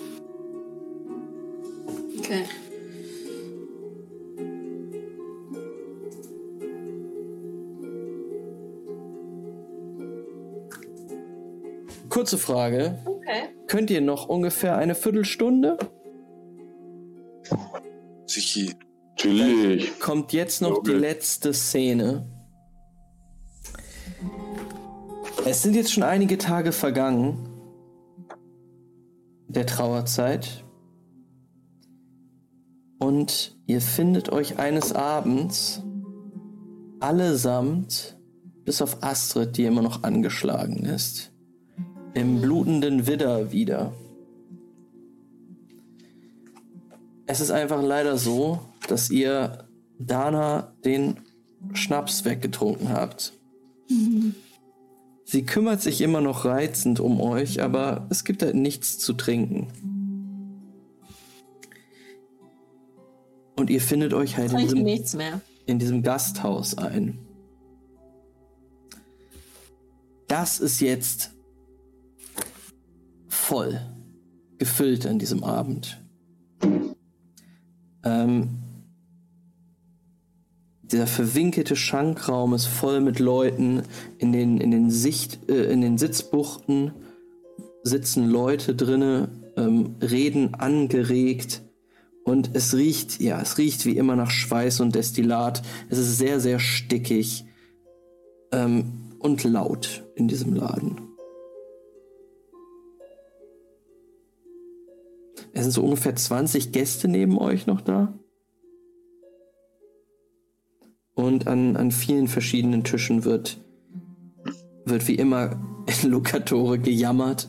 Okay. 2.18 2.44
Kurze 12.08 12.38
Frage. 12.38 12.98
Okay. 13.04 13.48
Könnt 13.66 13.90
ihr 13.90 14.00
noch 14.00 14.28
ungefähr 14.28 14.76
eine 14.76 14.94
Viertelstunde? 14.94 15.76
Sichi. 18.26 18.74
Natürlich. 19.12 19.98
Kommt 19.98 20.32
jetzt 20.32 20.62
noch 20.62 20.82
die 20.82 20.90
Okay. 20.90 20.98
letzte 20.98 21.52
Szene. 21.52 22.26
Es 25.44 25.62
sind 25.62 25.74
jetzt 25.74 25.92
schon 25.92 26.02
einige 26.02 26.38
Tage 26.38 26.72
vergangen. 26.72 27.48
Der 29.48 29.66
Trauerzeit. 29.66 30.64
Und 32.98 33.56
ihr 33.66 33.80
findet 33.80 34.30
euch 34.30 34.58
eines 34.58 34.92
Abends 34.92 35.82
allesamt, 37.00 38.18
bis 38.64 38.82
auf 38.82 39.02
Astrid, 39.02 39.56
die 39.56 39.64
immer 39.64 39.82
noch 39.82 40.02
angeschlagen 40.02 40.84
ist, 40.84 41.32
im 42.14 42.40
blutenden 42.40 43.06
Widder 43.06 43.52
wieder. 43.52 43.92
Es 47.26 47.40
ist 47.40 47.50
einfach 47.50 47.82
leider 47.82 48.16
so, 48.16 48.60
dass 48.88 49.10
ihr 49.10 49.68
Dana 49.98 50.72
den 50.84 51.18
Schnaps 51.74 52.24
weggetrunken 52.24 52.88
habt. 52.88 53.32
Sie 55.24 55.44
kümmert 55.44 55.82
sich 55.82 56.00
immer 56.00 56.22
noch 56.22 56.46
reizend 56.46 57.00
um 57.00 57.20
euch, 57.20 57.60
aber 57.60 58.06
es 58.08 58.24
gibt 58.24 58.42
halt 58.42 58.54
nichts 58.54 58.98
zu 58.98 59.12
trinken. 59.12 59.68
Und 63.58 63.70
ihr 63.70 63.80
findet 63.80 64.14
euch 64.14 64.36
halt 64.36 64.52
in 64.52 64.86
diesem, 64.86 65.22
in 65.66 65.78
diesem 65.78 66.02
Gasthaus 66.02 66.78
ein. 66.78 67.18
Das 70.28 70.60
ist 70.60 70.80
jetzt 70.80 71.32
voll 73.28 73.80
gefüllt 74.58 75.06
an 75.06 75.18
diesem 75.18 75.42
Abend. 75.42 76.00
Ähm, 78.04 78.58
dieser 80.82 81.06
verwinkelte 81.06 81.76
Schankraum 81.76 82.54
ist 82.54 82.66
voll 82.66 83.00
mit 83.00 83.18
Leuten. 83.18 83.82
In 84.18 84.32
den, 84.32 84.58
in 84.58 84.70
den, 84.70 84.90
Sicht, 84.90 85.50
äh, 85.50 85.72
in 85.72 85.80
den 85.80 85.98
Sitzbuchten 85.98 86.92
sitzen 87.82 88.28
Leute 88.28 88.74
drinne, 88.74 89.28
ähm, 89.56 89.96
reden 90.00 90.54
angeregt. 90.54 91.62
Und 92.28 92.50
es 92.52 92.74
riecht, 92.76 93.22
ja, 93.22 93.40
es 93.40 93.56
riecht 93.56 93.86
wie 93.86 93.96
immer 93.96 94.14
nach 94.14 94.30
Schweiß 94.30 94.80
und 94.80 94.94
Destillat. 94.94 95.62
Es 95.88 95.96
ist 95.96 96.18
sehr, 96.18 96.40
sehr 96.40 96.58
stickig 96.58 97.46
ähm, 98.52 99.14
und 99.18 99.44
laut 99.44 100.04
in 100.14 100.28
diesem 100.28 100.54
Laden. 100.54 101.00
Es 105.54 105.62
sind 105.62 105.72
so 105.72 105.82
ungefähr 105.82 106.14
20 106.14 106.70
Gäste 106.70 107.08
neben 107.08 107.38
euch 107.38 107.66
noch 107.66 107.80
da. 107.80 108.12
Und 111.14 111.46
an, 111.46 111.78
an 111.78 111.90
vielen 111.90 112.28
verschiedenen 112.28 112.84
Tischen 112.84 113.24
wird, 113.24 113.56
wird 114.84 115.08
wie 115.08 115.14
immer 115.14 115.58
in 116.02 116.10
Lokatore 116.10 116.78
gejammert. 116.78 117.48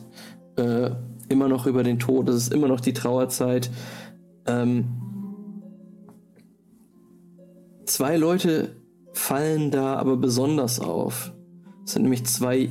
Äh, 0.56 0.92
immer 1.28 1.48
noch 1.48 1.66
über 1.66 1.82
den 1.82 1.98
Tod. 1.98 2.30
Es 2.30 2.36
ist 2.36 2.52
immer 2.54 2.66
noch 2.66 2.80
die 2.80 2.94
Trauerzeit. 2.94 3.70
Ähm, 4.46 4.84
zwei 7.84 8.16
Leute 8.16 8.76
fallen 9.12 9.70
da 9.70 9.96
aber 9.96 10.16
besonders 10.16 10.80
auf. 10.80 11.32
Es 11.84 11.92
sind 11.92 12.02
nämlich 12.02 12.24
zwei 12.26 12.70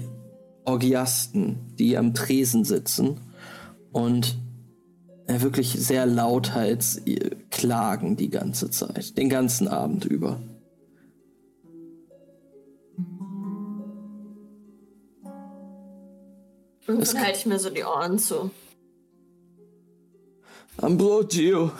Orgiasten, 0.65 1.75
die 1.77 1.97
am 1.97 2.13
Tresen 2.13 2.63
sitzen 2.63 3.19
und 3.91 4.37
äh, 5.27 5.41
wirklich 5.41 5.73
sehr 5.73 6.05
lauthals 6.05 6.97
äh, 7.05 7.35
klagen 7.49 8.17
die 8.17 8.29
ganze 8.29 8.69
Zeit, 8.69 9.17
den 9.17 9.29
ganzen 9.29 9.67
Abend 9.67 10.05
über. 10.05 10.41
Und 16.87 17.07
dann 17.07 17.21
halte 17.23 17.37
ich 17.37 17.45
mir 17.45 17.59
so 17.59 17.69
die 17.69 17.83
Ohren 17.83 18.17
zu. 18.17 18.49
Ambrogio, 20.81 21.71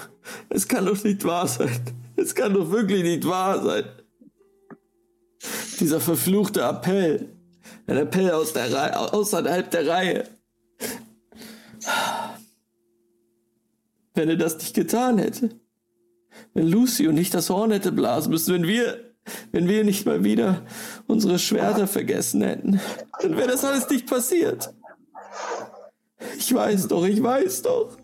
es 0.49 0.67
kann 0.67 0.85
doch 0.85 1.03
nicht 1.03 1.23
wahr 1.23 1.47
sein. 1.47 1.79
Es 2.15 2.35
kann 2.35 2.53
doch 2.53 2.69
wirklich 2.69 3.03
nicht 3.03 3.25
wahr 3.25 3.63
sein. 3.63 3.85
Dieser 5.79 6.01
verfluchte 6.01 6.61
Appell. 6.61 7.29
Ein 7.87 7.97
Appell 7.97 8.31
aus 8.31 8.51
der 8.53 8.73
Reihe, 8.73 9.13
außerhalb 9.13 9.71
der 9.71 9.87
Reihe. 9.87 10.23
Wenn 14.13 14.29
er 14.29 14.35
das 14.35 14.57
nicht 14.57 14.73
getan 14.73 15.17
hätte. 15.17 15.49
Wenn 16.53 16.67
Lucio 16.67 17.11
nicht 17.11 17.33
das 17.33 17.49
Horn 17.49 17.71
hätte 17.71 17.91
blasen 17.91 18.31
müssen, 18.31 18.53
wenn 18.53 18.67
wir, 18.67 19.13
wenn 19.51 19.69
wir 19.69 19.85
nicht 19.85 20.05
mal 20.05 20.23
wieder 20.23 20.65
unsere 21.07 21.39
Schwerter 21.39 21.87
vergessen 21.87 22.41
hätten, 22.41 22.81
dann 23.21 23.37
wäre 23.37 23.47
das 23.47 23.63
alles 23.63 23.89
nicht 23.89 24.07
passiert. 24.07 24.73
Ich 26.37 26.53
weiß 26.53 26.89
doch, 26.89 27.05
ich 27.05 27.23
weiß 27.23 27.61
doch. 27.61 27.97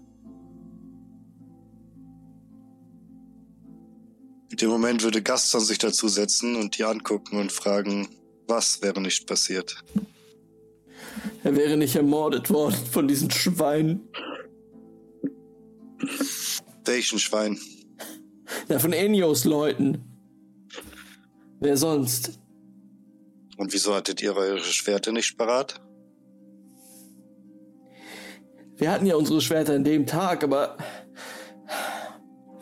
In 4.56 4.60
dem 4.60 4.70
Moment 4.70 5.04
würde 5.04 5.22
Gaston 5.22 5.60
sich 5.60 5.80
dazusetzen 5.80 6.56
und 6.56 6.78
die 6.78 6.86
angucken 6.86 7.38
und 7.38 7.52
fragen, 7.52 8.08
was 8.48 8.82
wäre 8.82 9.02
nicht 9.02 9.28
passiert. 9.28 9.84
Er 11.44 11.58
wäre 11.58 11.76
nicht 11.76 11.98
ermordet 11.98 12.50
worden 12.50 12.78
von 12.90 13.06
diesen 13.06 13.30
Schweinen. 13.30 14.08
Welchen 16.86 17.20
Schwein? 17.20 17.60
Ja, 18.70 18.80
von 18.80 18.94
Enios 18.94 19.44
Leuten. 19.44 20.06
Wer 21.60 21.76
sonst? 21.76 22.40
Und 23.58 23.74
wieso 23.74 23.94
hattet 23.94 24.22
ihr 24.22 24.38
eure 24.38 24.60
Schwerte 24.60 25.12
nicht 25.12 25.38
parat? 25.38 25.82
Wir 28.78 28.90
hatten 28.90 29.06
ja 29.06 29.18
unsere 29.18 29.42
Schwerter 29.42 29.74
an 29.74 29.84
dem 29.84 30.06
Tag, 30.06 30.46
aber 30.46 30.78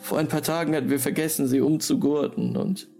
vor 0.04 0.18
ein 0.18 0.28
paar 0.28 0.42
Tagen 0.42 0.76
hatten 0.76 0.90
wir 0.90 1.00
vergessen, 1.00 1.48
sie 1.48 1.62
umzugurten 1.62 2.58
und 2.58 2.90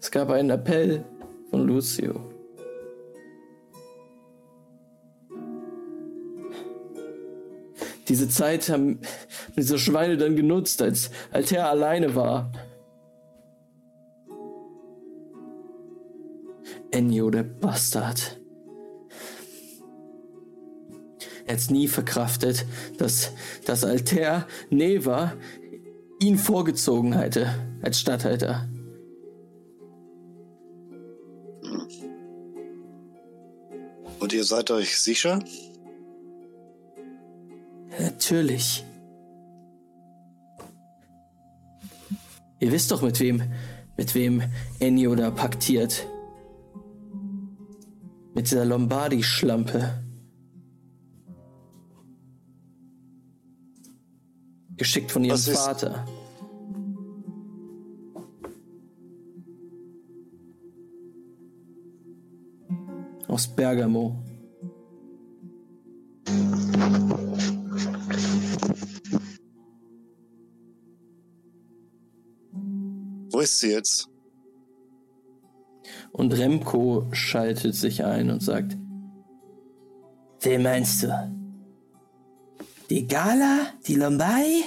es 0.00 0.10
gab 0.10 0.30
einen 0.30 0.48
Appell 0.48 1.04
von 1.50 1.66
Lucio. 1.66 2.18
Diese 8.08 8.30
Zeit 8.30 8.70
haben 8.70 9.00
diese 9.56 9.78
Schweine 9.78 10.16
dann 10.16 10.36
genutzt, 10.36 10.80
als 10.80 11.10
Alter 11.32 11.68
alleine 11.68 12.14
war. 12.14 12.50
Ennio, 16.90 17.30
der 17.30 17.42
Bastard. 17.42 18.39
Er 21.50 21.56
hat 21.56 21.70
nie 21.72 21.88
verkraftet, 21.88 22.64
dass 22.96 23.32
das 23.64 23.82
Alter 23.82 24.46
Neva 24.70 25.32
ihn 26.20 26.38
vorgezogen 26.38 27.12
hätte 27.18 27.52
als 27.82 27.98
Statthalter. 27.98 28.68
Und 34.20 34.32
ihr 34.32 34.44
seid 34.44 34.70
euch 34.70 35.00
sicher? 35.00 35.40
Natürlich. 37.98 38.84
Ihr 42.60 42.70
wisst 42.70 42.92
doch, 42.92 43.02
mit 43.02 43.18
wem, 43.18 43.42
mit 43.96 44.14
wem 44.14 44.44
Ennio 44.78 45.16
da 45.16 45.32
paktiert. 45.32 46.06
Mit 48.36 48.48
dieser 48.48 48.64
Lombardi-Schlampe. 48.64 50.09
Geschickt 54.80 55.12
von 55.12 55.22
ihrem 55.22 55.34
Was 55.34 55.46
ist- 55.46 55.58
Vater. 55.58 56.06
Aus 63.28 63.46
Bergamo. 63.46 64.16
Wo 73.32 73.40
ist 73.40 73.58
sie 73.58 73.72
jetzt? 73.72 74.08
Und 76.12 76.32
Remco 76.32 77.06
schaltet 77.12 77.74
sich 77.74 78.04
ein 78.04 78.30
und 78.30 78.42
sagt: 78.42 78.76
Wen 80.40 80.62
meinst 80.62 81.02
du? 81.02 81.39
Die 82.90 83.06
Gala? 83.06 83.68
Die 83.86 83.94
Lombardi? 83.94 84.64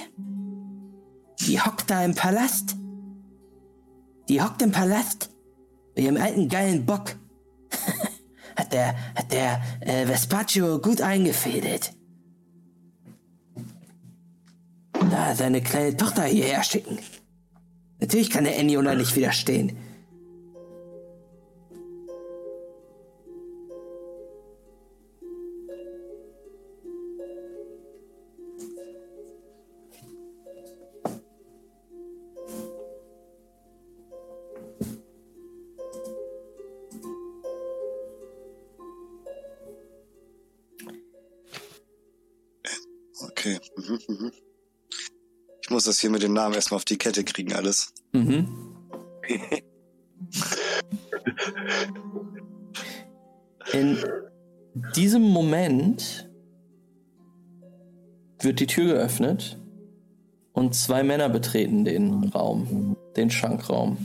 Die 1.40 1.60
hockt 1.60 1.90
da 1.90 2.02
im 2.02 2.14
Palast? 2.14 2.74
Die 4.30 4.40
hockt 4.40 4.62
im 4.62 4.72
Palast? 4.72 5.28
Bei 5.94 6.02
ihrem 6.02 6.16
alten 6.16 6.48
geilen 6.48 6.86
Bock. 6.86 7.16
hat 8.56 8.72
der, 8.72 8.96
hat 9.14 9.30
der 9.30 9.60
äh, 9.80 10.06
Vespaccio 10.06 10.78
gut 10.78 11.02
eingefädelt. 11.02 11.92
Da 15.10 15.34
seine 15.34 15.60
kleine 15.60 15.94
Tochter 15.94 16.24
hierher 16.24 16.64
schicken. 16.64 16.98
Natürlich 18.00 18.30
kann 18.30 18.44
der 18.44 18.56
Ennio 18.58 18.80
da 18.80 18.94
nicht 18.94 19.14
widerstehen. 19.16 19.76
Muss 45.74 45.84
das 45.84 46.00
hier 46.00 46.10
mit 46.10 46.22
den 46.22 46.32
Namen 46.32 46.54
erstmal 46.54 46.76
auf 46.76 46.84
die 46.84 46.98
Kette 46.98 47.24
kriegen, 47.24 47.52
alles. 47.52 47.92
Mhm. 48.12 48.48
In 53.72 53.98
diesem 54.94 55.22
Moment 55.22 56.30
wird 58.40 58.60
die 58.60 58.68
Tür 58.68 58.94
geöffnet 58.94 59.58
und 60.52 60.76
zwei 60.76 61.02
Männer 61.02 61.28
betreten 61.28 61.84
den 61.84 62.22
Raum, 62.28 62.96
den 63.16 63.30
Schankraum. 63.30 63.96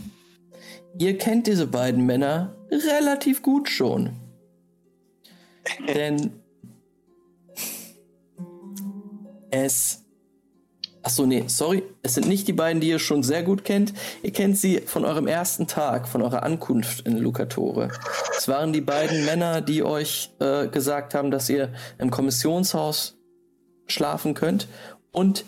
Ihr 0.97 1.19
kennt 1.19 1.45
diese 1.45 1.67
beiden 1.67 2.03
Männer 2.07 2.55
relativ 2.71 3.43
gut 3.43 3.69
schon. 3.69 4.17
Denn 5.87 6.31
es 9.51 10.08
Achso, 11.01 11.25
nee, 11.25 11.45
sorry. 11.47 11.83
Es 12.01 12.15
sind 12.15 12.27
nicht 12.27 12.47
die 12.47 12.53
beiden, 12.53 12.81
die 12.81 12.89
ihr 12.89 12.99
schon 12.99 13.23
sehr 13.23 13.43
gut 13.43 13.63
kennt. 13.63 13.93
Ihr 14.21 14.31
kennt 14.31 14.57
sie 14.57 14.81
von 14.81 15.05
eurem 15.05 15.27
ersten 15.27 15.65
Tag, 15.65 16.07
von 16.07 16.21
eurer 16.21 16.43
Ankunft 16.43 17.05
in 17.07 17.17
Lucatore. 17.17 17.89
Es 18.37 18.47
waren 18.47 18.73
die 18.73 18.81
beiden 18.81 19.25
Männer, 19.25 19.61
die 19.61 19.83
euch 19.83 20.31
äh, 20.39 20.67
gesagt 20.67 21.13
haben, 21.13 21.31
dass 21.31 21.49
ihr 21.49 21.71
im 21.97 22.11
Kommissionshaus 22.11 23.17
schlafen 23.87 24.33
könnt 24.33 24.67
und 25.11 25.45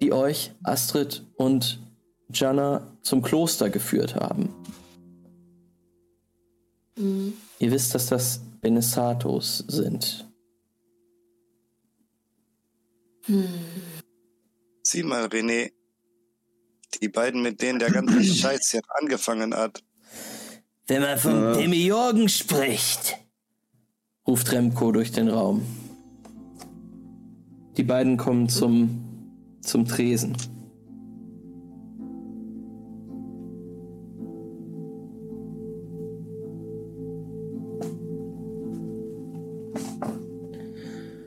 die 0.00 0.12
euch, 0.12 0.52
Astrid 0.62 1.24
und 1.36 1.80
Jana, 2.32 2.96
zum 3.02 3.22
Kloster 3.22 3.70
geführt 3.70 4.14
haben. 4.14 4.54
Ihr 7.58 7.70
wisst, 7.70 7.94
dass 7.94 8.06
das 8.06 8.40
Benesatos 8.60 9.64
sind. 9.68 10.26
Sieh 14.88 15.02
mal, 15.02 15.24
René. 15.24 15.72
Die 17.02 17.08
beiden, 17.08 17.42
mit 17.42 17.60
denen 17.60 17.80
der 17.80 17.90
ganze 17.90 18.22
Scheiß 18.40 18.70
hier 18.70 18.82
angefangen 19.00 19.52
hat. 19.52 19.82
Wenn 20.86 21.02
man 21.02 21.18
vom 21.18 21.54
Demiurgen 21.54 22.28
spricht, 22.28 23.18
ruft 24.28 24.52
Remco 24.52 24.92
durch 24.92 25.10
den 25.10 25.28
Raum. 25.28 25.66
Die 27.76 27.82
beiden 27.82 28.16
kommen 28.16 28.48
zum, 28.48 29.58
zum 29.60 29.86
Tresen. 29.86 30.36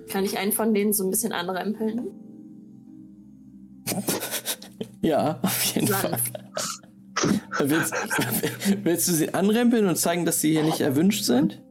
Kann 0.08 0.24
ich 0.24 0.38
einen 0.38 0.54
von 0.54 0.74
denen 0.74 0.94
so 0.94 1.04
ein 1.04 1.10
bisschen 1.10 1.34
anrempeln? 1.34 2.29
Ja, 5.02 5.40
auf 5.42 5.64
jeden 5.64 5.88
Fall. 5.88 6.18
Willst, 7.60 7.94
willst 8.84 9.08
du 9.08 9.12
sie 9.12 9.34
anrempeln 9.34 9.88
und 9.88 9.98
zeigen, 9.98 10.26
dass 10.26 10.42
sie 10.42 10.52
hier 10.52 10.64
nicht 10.64 10.80
erwünscht 10.82 11.24
sind? 11.24 11.62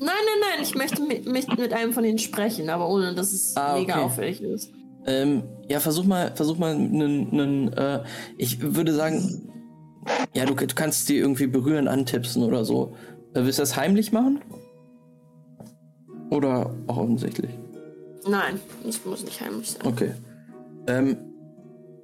Nein, 0.00 0.08
nein, 0.08 0.40
nein, 0.54 0.62
ich 0.62 0.74
möchte 0.74 1.02
mit, 1.02 1.26
mit, 1.30 1.58
mit 1.58 1.72
einem 1.72 1.92
von 1.92 2.04
denen 2.04 2.18
sprechen, 2.18 2.70
aber 2.70 2.88
ohne, 2.88 3.14
dass 3.14 3.32
es 3.32 3.56
Ah, 3.56 3.74
mega 3.74 3.94
okay. 3.96 4.02
auffällig 4.04 4.40
ist. 4.42 4.70
Ähm, 5.06 5.42
ja, 5.68 5.80
versuch 5.80 6.04
mal, 6.04 6.32
versuch 6.34 6.56
mal 6.58 6.72
einen, 6.74 7.30
einen 7.32 7.72
äh, 7.72 8.04
ich 8.36 8.60
würde 8.60 8.94
sagen, 8.94 9.50
ja, 10.34 10.44
du, 10.46 10.54
du 10.54 10.74
kannst 10.74 11.08
die 11.08 11.16
irgendwie 11.16 11.46
berühren, 11.46 11.88
antipsen 11.88 12.42
oder 12.42 12.64
so. 12.64 12.94
Äh, 13.34 13.42
willst 13.44 13.58
du 13.58 13.62
das 13.62 13.76
heimlich 13.76 14.12
machen? 14.12 14.40
Oder 16.30 16.74
auch 16.86 16.98
offensichtlich? 16.98 17.50
Nein, 18.26 18.60
das 18.84 19.04
muss 19.04 19.24
nicht 19.24 19.40
heimlich 19.40 19.70
sein. 19.72 19.86
Okay. 19.86 20.12
Ähm, 20.86 21.16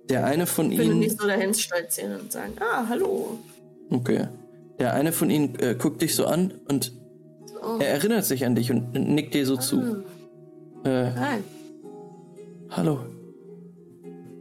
der 0.08 0.24
eine 0.26 0.46
von 0.46 0.70
Ich 0.72 0.78
ihnen. 0.80 0.98
nicht 0.98 1.20
so 1.20 1.26
dahin 1.26 1.54
stolzieren 1.54 2.20
und 2.20 2.32
sagen, 2.32 2.54
ah, 2.60 2.86
hallo. 2.88 3.38
Okay. 3.90 4.28
Der 4.78 4.92
eine 4.94 5.12
von 5.12 5.30
ihnen 5.30 5.58
äh, 5.60 5.74
guckt 5.78 6.02
dich 6.02 6.14
so 6.14 6.26
an 6.26 6.52
und 6.68 6.92
Oh, 7.62 7.78
er 7.78 7.88
erinnert 7.88 8.24
sich 8.26 8.44
an 8.44 8.54
dich 8.54 8.70
und 8.70 8.92
nickt 8.92 9.32
dir 9.32 9.46
so 9.46 9.56
zu. 9.56 10.04
Äh, 10.84 11.06
hi. 11.16 11.38
hallo. 12.70 13.00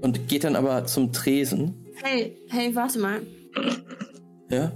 Und 0.02 0.28
geht 0.28 0.44
dann 0.44 0.58
aber 0.58 0.86
zum 0.86 1.14
Tresen. 1.14 1.86
Hey, 2.04 2.36
hey, 2.50 2.76
warte 2.76 3.00
mal. 3.00 3.22
Ja? 4.50 4.74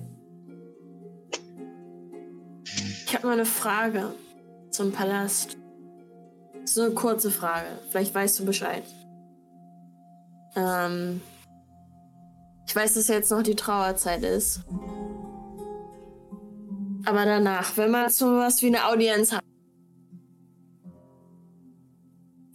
Ich 3.05 3.13
habe 3.13 3.27
mal 3.27 3.33
eine 3.33 3.45
Frage 3.45 4.13
zum 4.71 4.93
Palast. 4.93 5.57
So 6.63 6.83
eine 6.83 6.91
kurze 6.91 7.31
Frage. 7.31 7.67
Vielleicht 7.89 8.15
weißt 8.15 8.39
du 8.39 8.45
Bescheid. 8.45 8.83
Ähm, 10.55 11.21
ich 12.67 12.75
weiß, 12.75 12.95
dass 12.95 13.07
jetzt 13.07 13.31
noch 13.31 13.43
die 13.43 13.55
Trauerzeit 13.55 14.23
ist. 14.23 14.61
Aber 17.05 17.25
danach, 17.25 17.77
wenn 17.77 17.91
man 17.91 18.09
so 18.09 18.25
was 18.37 18.61
wie 18.61 18.67
eine 18.67 18.85
Audienz 18.85 19.31
hat, 19.31 19.41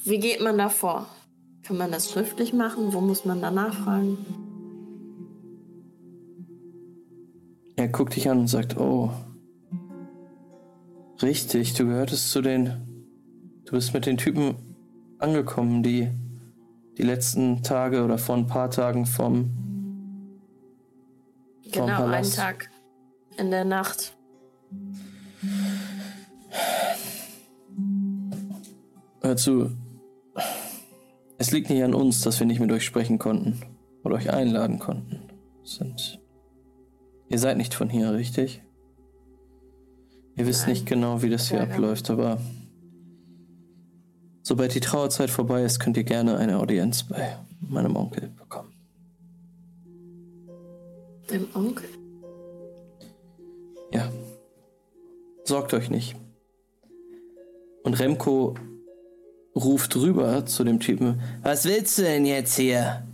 wie 0.05 0.19
geht 0.19 0.43
man 0.43 0.59
da 0.59 0.69
vor? 0.69 1.07
Kann 1.63 1.79
man 1.79 1.93
das 1.93 2.11
schriftlich 2.11 2.53
machen? 2.53 2.93
Wo 2.93 3.01
muss 3.01 3.25
man 3.25 3.41
da 3.41 3.51
nachfragen? 3.51 4.19
Er 7.77 7.89
guckt 7.89 8.17
dich 8.17 8.29
an 8.29 8.41
und 8.41 8.49
sagt, 8.49 8.77
oh. 8.77 9.11
Richtig, 11.23 11.75
du 11.75 11.87
gehörtest 11.87 12.31
zu 12.31 12.43
den. 12.43 12.73
Du 13.65 13.73
bist 13.73 13.95
mit 13.95 14.07
den 14.07 14.19
Typen 14.19 14.57
angekommen, 15.19 15.83
die 15.83 16.11
die 16.99 17.03
letzten 17.03 17.63
Tage 17.63 18.05
oder 18.05 18.19
vor 18.19 18.37
ein 18.37 18.47
paar 18.47 18.71
Tagen 18.71 19.07
vom. 19.07 19.51
Vom 21.63 21.73
Genau, 21.73 21.87
einen 21.87 21.97
Palast. 21.97 22.37
Tag 22.37 22.71
in 23.39 23.51
der 23.51 23.65
Nacht. 23.65 24.15
Hör 29.23 29.37
zu. 29.37 29.71
Es 31.39 31.51
liegt 31.51 31.71
nicht 31.71 31.83
an 31.83 31.95
uns, 31.95 32.21
dass 32.21 32.39
wir 32.39 32.47
nicht 32.47 32.61
mit 32.61 32.71
euch 32.71 32.85
sprechen 32.85 33.19
konnten 33.19 33.61
oder 34.05 34.17
euch 34.17 34.31
einladen 34.31 34.79
konnten. 34.79 35.21
Sind. 35.65 36.21
Ihr 37.29 37.39
seid 37.39 37.57
nicht 37.57 37.75
von 37.75 37.89
hier, 37.89 38.13
richtig? 38.13 38.63
Ihr 40.37 40.47
wisst 40.47 40.67
nicht 40.67 40.87
genau, 40.87 41.23
wie 41.23 41.31
das 41.31 41.49
hier 41.49 41.59
ja. 41.59 41.65
abläuft, 41.65 42.11
aber 42.11 42.39
sobald 44.43 44.75
die 44.75 44.81
Trauerzeit 44.81 45.31
vorbei 45.31 45.63
ist, 45.63 45.79
könnt 45.79 45.97
ihr 45.97 46.05
gerne 46.05 46.37
eine 46.37 46.59
Audienz 46.59 47.05
bei 47.05 47.37
meinem 47.61 47.97
Onkel 47.97 48.29
bekommen. 48.29 48.73
Dem 51.31 51.49
Onkel. 51.55 51.89
Ja. 53.93 54.11
Sorgt 55.45 55.75
euch 55.75 55.91
nicht. 55.91 56.17
Und 57.83 57.99
Remco 57.99 58.55
ruft 59.55 59.97
rüber 59.97 60.47
zu 60.47 60.65
dem 60.65 60.81
Typen. 60.81 61.21
Was 61.43 61.65
willst 61.65 61.99
du 61.99 62.03
denn 62.03 62.27
jetzt 62.27 62.57
hier? 62.57 63.07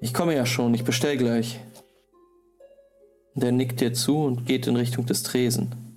Ich 0.00 0.14
komme 0.14 0.34
ja 0.34 0.46
schon, 0.46 0.74
ich 0.74 0.84
bestell 0.84 1.16
gleich. 1.16 1.58
Der 3.34 3.52
nickt 3.52 3.80
dir 3.80 3.92
zu 3.92 4.18
und 4.18 4.46
geht 4.46 4.66
in 4.66 4.76
Richtung 4.76 5.06
des 5.06 5.22
Tresen. 5.22 5.87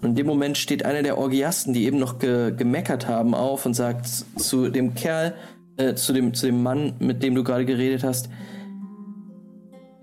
Und 0.00 0.10
in 0.10 0.14
dem 0.14 0.26
Moment 0.26 0.58
steht 0.58 0.84
einer 0.84 1.02
der 1.02 1.18
Orgiasten, 1.18 1.72
die 1.72 1.84
eben 1.84 1.98
noch 1.98 2.18
ge 2.18 2.52
gemeckert 2.54 3.08
haben, 3.08 3.34
auf 3.34 3.66
und 3.66 3.74
sagt 3.74 4.06
zu 4.06 4.68
dem 4.70 4.94
Kerl, 4.94 5.34
äh, 5.76 5.94
zu, 5.94 6.12
dem, 6.12 6.34
zu 6.34 6.46
dem 6.46 6.62
Mann, 6.62 6.94
mit 6.98 7.22
dem 7.22 7.34
du 7.34 7.44
gerade 7.44 7.64
geredet 7.64 8.04
hast, 8.04 8.28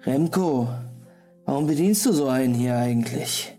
Remco, 0.04 0.70
warum 1.46 1.68
bedienst 1.68 2.06
du 2.06 2.12
so 2.12 2.28
einen 2.28 2.54
hier 2.54 2.78
eigentlich? 2.78 3.58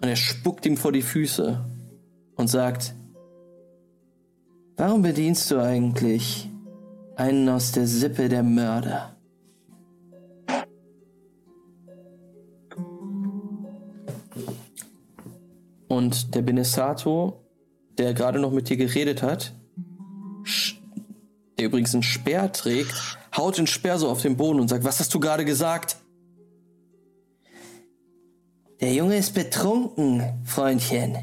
Und 0.00 0.08
er 0.08 0.16
spuckt 0.16 0.64
ihm 0.66 0.76
vor 0.76 0.92
die 0.92 1.02
Füße 1.02 1.64
und 2.36 2.48
sagt, 2.48 2.94
warum 4.76 5.02
bedienst 5.02 5.50
du 5.50 5.58
eigentlich 5.58 6.48
einen 7.16 7.48
aus 7.48 7.72
der 7.72 7.86
Sippe 7.86 8.28
der 8.28 8.44
Mörder? 8.44 9.17
Und 15.88 16.34
der 16.34 16.42
Benesato, 16.42 17.44
der 17.96 18.14
gerade 18.14 18.38
noch 18.38 18.52
mit 18.52 18.68
dir 18.68 18.76
geredet 18.76 19.22
hat, 19.22 19.54
der 21.58 21.66
übrigens 21.66 21.94
einen 21.94 22.02
Speer 22.02 22.52
trägt, 22.52 23.18
haut 23.36 23.58
den 23.58 23.66
Speer 23.66 23.98
so 23.98 24.08
auf 24.08 24.22
den 24.22 24.36
Boden 24.36 24.60
und 24.60 24.68
sagt, 24.68 24.84
was 24.84 25.00
hast 25.00 25.12
du 25.14 25.20
gerade 25.20 25.44
gesagt? 25.44 25.96
Der 28.80 28.94
Junge 28.94 29.16
ist 29.16 29.34
betrunken, 29.34 30.22
Freundchen. 30.44 31.16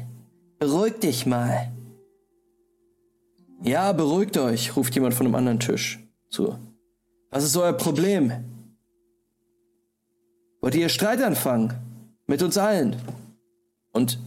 Beruhig 0.58 0.98
dich 1.00 1.24
mal. 1.24 1.72
Ja, 3.62 3.92
beruhigt 3.92 4.36
euch, 4.36 4.76
ruft 4.76 4.94
jemand 4.94 5.14
von 5.14 5.26
einem 5.26 5.34
anderen 5.34 5.60
Tisch 5.60 5.98
zu. 6.28 6.58
Was 7.30 7.44
ist 7.44 7.56
euer 7.56 7.72
Problem? 7.72 8.32
Wollt 10.60 10.74
ihr 10.74 10.88
Streit 10.88 11.22
anfangen? 11.22 11.72
Mit 12.26 12.42
uns 12.42 12.58
allen? 12.58 12.96
Und 13.92 14.18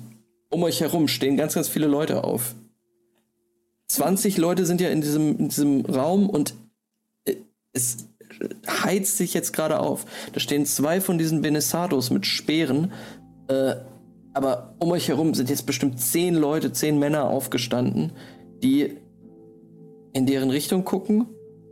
um 0.50 0.64
euch 0.64 0.82
herum 0.82 1.08
stehen 1.08 1.38
ganz, 1.38 1.56
ganz 1.56 1.68
viele 1.68 1.88
Leute 1.88 2.24
auf. 2.24 2.56
20 3.88 4.38
Leute 4.38 4.66
sind 4.66 4.82
ja 4.82 4.90
in 4.90 5.02
diesem, 5.02 5.38
in 5.38 5.50
diesem 5.50 5.86
Raum 5.86 6.30
und 6.30 6.54
äh, 7.26 7.36
es 7.74 8.08
heizt 8.68 9.18
sich 9.18 9.34
jetzt 9.34 9.54
gerade 9.54 9.80
auf. 9.80 10.06
Da 10.34 10.40
stehen 10.40 10.66
zwei 10.66 11.02
von 11.02 11.18
diesen 11.18 11.42
Benesados 11.42 12.12
mit 12.12 12.26
Speeren. 12.26 12.92
Äh, 13.48 13.76
aber 14.34 14.76
um 14.80 14.92
euch 14.92 15.08
herum 15.08 15.34
sind 15.34 15.50
jetzt 15.50 15.66
bestimmt 15.66 16.00
zehn 16.00 16.36
Leute, 16.36 16.72
zehn 16.72 17.00
Männer 17.00 17.30
aufgestanden, 17.30 18.12
die 18.62 18.98
in 20.14 20.26
deren 20.26 20.52
Richtung 20.52 20.86
gucken 20.86 21.28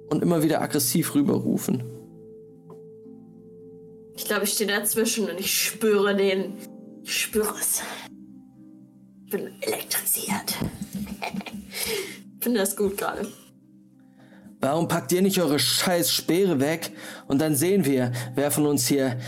und 0.09 0.23
immer 0.23 0.41
wieder 0.43 0.61
aggressiv 0.61 1.13
rüberrufen. 1.13 1.83
Ich 4.15 4.25
glaube, 4.25 4.45
ich 4.45 4.53
stehe 4.53 4.69
dazwischen 4.69 5.29
und 5.29 5.39
ich 5.39 5.53
spüre 5.53 6.15
den. 6.15 6.53
Ich 7.03 7.21
spüre 7.21 7.53
es. 7.59 7.83
Bin 9.29 9.61
elektrisiert. 9.61 10.55
Finde 12.39 12.59
das 12.59 12.75
gut 12.75 12.97
gerade. 12.97 13.27
Warum 14.59 14.87
packt 14.87 15.11
ihr 15.11 15.21
nicht 15.21 15.39
eure 15.39 15.59
scheiß 15.59 16.11
Speere 16.11 16.59
weg 16.59 16.91
und 17.27 17.39
dann 17.39 17.55
sehen 17.55 17.85
wir, 17.85 18.11
wer 18.35 18.49
von 18.51 18.65
uns 18.65 18.87
hier. 18.87 19.19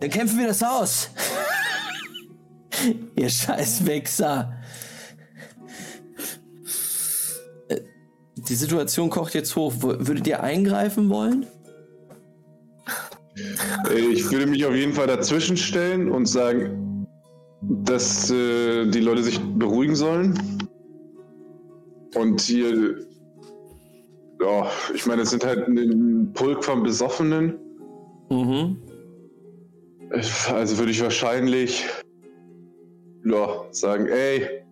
Dann 0.00 0.08
kämpfen 0.08 0.38
wir 0.38 0.46
das 0.46 0.62
aus. 0.62 1.10
ihr 3.16 3.28
scheiß 3.28 3.84
Wichser. 3.84 4.56
Äh, 7.68 7.80
Die 8.36 8.54
Situation 8.54 9.10
kocht 9.10 9.34
jetzt 9.34 9.54
hoch. 9.56 9.74
Würdet 9.78 10.26
ihr 10.26 10.42
eingreifen 10.42 11.10
wollen? 11.10 11.46
Äh, 13.90 13.98
Ich 13.98 14.30
würde 14.30 14.46
mich 14.46 14.64
auf 14.64 14.74
jeden 14.74 14.92
Fall 14.92 15.06
dazwischen 15.06 15.56
stellen 15.56 16.10
und 16.10 16.26
sagen, 16.26 17.06
dass 17.62 18.30
äh, 18.30 18.86
die 18.86 19.00
Leute 19.00 19.22
sich 19.22 19.38
beruhigen 19.40 19.94
sollen. 19.94 20.34
Und 22.14 22.40
hier, 22.40 22.96
ja, 24.40 24.70
ich 24.94 25.06
meine, 25.06 25.22
es 25.22 25.30
sind 25.30 25.44
halt 25.44 25.68
ein 25.68 26.32
Pulk 26.34 26.64
von 26.64 26.82
Besoffenen. 26.82 27.58
Mhm. 28.30 28.76
Also 30.52 30.78
würde 30.78 30.90
ich 30.90 31.02
wahrscheinlich 31.02 31.86
ja, 33.24 33.64
sagen, 33.70 34.06
ey, 34.06 34.64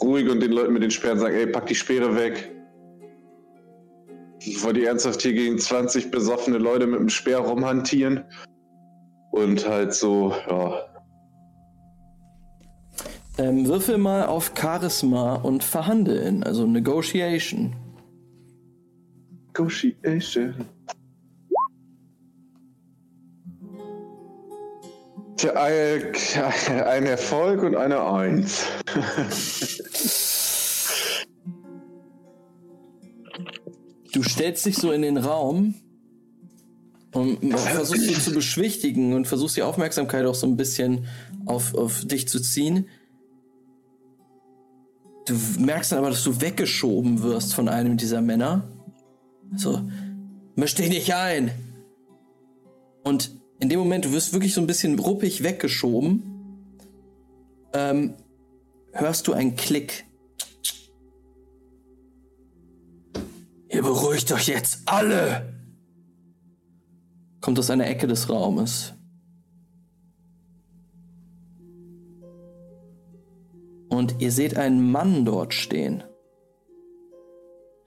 ruhig 0.00 0.28
und 0.30 0.40
den 0.40 0.52
Leuten 0.52 0.72
mit 0.72 0.82
den 0.82 0.90
Sperren 0.90 1.18
sagen, 1.18 1.34
ey, 1.34 1.46
pack 1.46 1.66
die 1.66 1.74
Speere 1.74 2.14
weg. 2.16 2.55
Wollt 4.62 4.76
ihr 4.76 4.88
ernsthaft 4.88 5.22
hier 5.22 5.32
gegen 5.32 5.58
20 5.58 6.10
besoffene 6.10 6.58
Leute 6.58 6.86
mit 6.86 7.00
dem 7.00 7.08
Speer 7.08 7.38
rumhantieren? 7.38 8.24
Und 9.32 9.68
halt 9.68 9.92
so, 9.92 10.32
ja. 10.48 10.82
Ähm, 13.38 13.66
würfel 13.66 13.98
mal 13.98 14.26
auf 14.26 14.52
Charisma 14.58 15.34
und 15.34 15.62
Verhandeln, 15.62 16.42
also 16.42 16.66
Negotiation. 16.66 17.74
Negotiation. 19.48 20.54
Tja, 25.36 25.52
ein, 25.52 26.12
ein 26.86 27.04
Erfolg 27.04 27.62
und 27.62 27.76
eine 27.76 28.02
Eins. 28.02 28.66
Du 34.16 34.22
stellst 34.22 34.64
dich 34.64 34.76
so 34.76 34.92
in 34.92 35.02
den 35.02 35.18
Raum 35.18 35.74
und 37.12 37.54
versuchst 37.54 38.06
so 38.06 38.30
zu 38.30 38.32
beschwichtigen 38.32 39.12
und 39.12 39.26
versuchst 39.26 39.58
die 39.58 39.62
Aufmerksamkeit 39.62 40.24
auch 40.24 40.34
so 40.34 40.46
ein 40.46 40.56
bisschen 40.56 41.04
auf, 41.44 41.74
auf 41.74 42.06
dich 42.06 42.26
zu 42.26 42.40
ziehen. 42.40 42.88
Du 45.26 45.34
merkst 45.58 45.92
dann 45.92 45.98
aber, 45.98 46.08
dass 46.08 46.24
du 46.24 46.40
weggeschoben 46.40 47.22
wirst 47.22 47.52
von 47.52 47.68
einem 47.68 47.98
dieser 47.98 48.22
Männer. 48.22 48.66
So, 49.54 49.86
misch 50.54 50.74
dich 50.76 50.88
nicht 50.88 51.14
ein. 51.14 51.50
Und 53.04 53.32
in 53.60 53.68
dem 53.68 53.80
Moment, 53.80 54.06
du 54.06 54.12
wirst 54.12 54.32
wirklich 54.32 54.54
so 54.54 54.62
ein 54.62 54.66
bisschen 54.66 54.98
ruppig 54.98 55.42
weggeschoben, 55.42 56.22
ähm, 57.74 58.14
hörst 58.92 59.28
du 59.28 59.34
einen 59.34 59.56
Klick. 59.56 60.05
Ihr 63.76 63.82
beruhigt 63.82 64.32
euch 64.32 64.48
jetzt 64.48 64.78
alle! 64.86 65.52
Kommt 67.42 67.58
aus 67.58 67.68
einer 67.68 67.86
Ecke 67.86 68.06
des 68.06 68.30
Raumes. 68.30 68.94
Und 73.90 74.14
ihr 74.18 74.32
seht 74.32 74.56
einen 74.56 74.90
Mann 74.90 75.26
dort 75.26 75.52
stehen. 75.52 76.02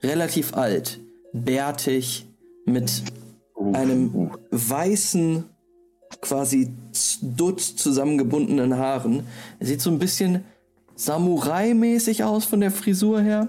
Relativ 0.00 0.54
alt, 0.54 1.00
bärtig, 1.32 2.24
mit 2.66 3.02
einem 3.72 4.30
weißen, 4.52 5.44
quasi 6.20 6.72
dutt 7.20 7.60
zusammengebundenen 7.60 8.76
Haaren. 8.76 9.26
Er 9.58 9.66
sieht 9.66 9.80
so 9.80 9.90
ein 9.90 9.98
bisschen 9.98 10.44
Samurai-mäßig 10.94 12.22
aus 12.22 12.44
von 12.44 12.60
der 12.60 12.70
Frisur 12.70 13.20
her. 13.20 13.48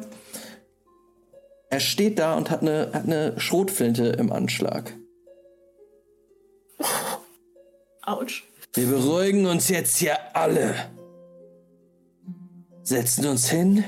Er 1.72 1.80
steht 1.80 2.20
da 2.20 2.36
und 2.36 2.50
hat 2.50 2.62
eine, 2.62 2.92
hat 2.94 3.06
eine 3.06 3.40
Schrotflinte 3.40 4.08
im 4.08 4.32
Anschlag. 4.34 4.94
Autsch. 8.02 8.44
Wir 8.74 8.88
beruhigen 8.88 9.46
uns 9.46 9.70
jetzt 9.70 9.96
hier 9.98 10.18
alle. 10.36 10.76
Setzen 12.84 13.26
uns 13.26 13.50
hin 13.50 13.86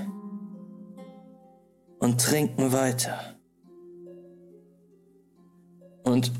und 2.00 2.22
trinken 2.22 2.72
weiter. 2.72 3.36
Und 6.04 6.32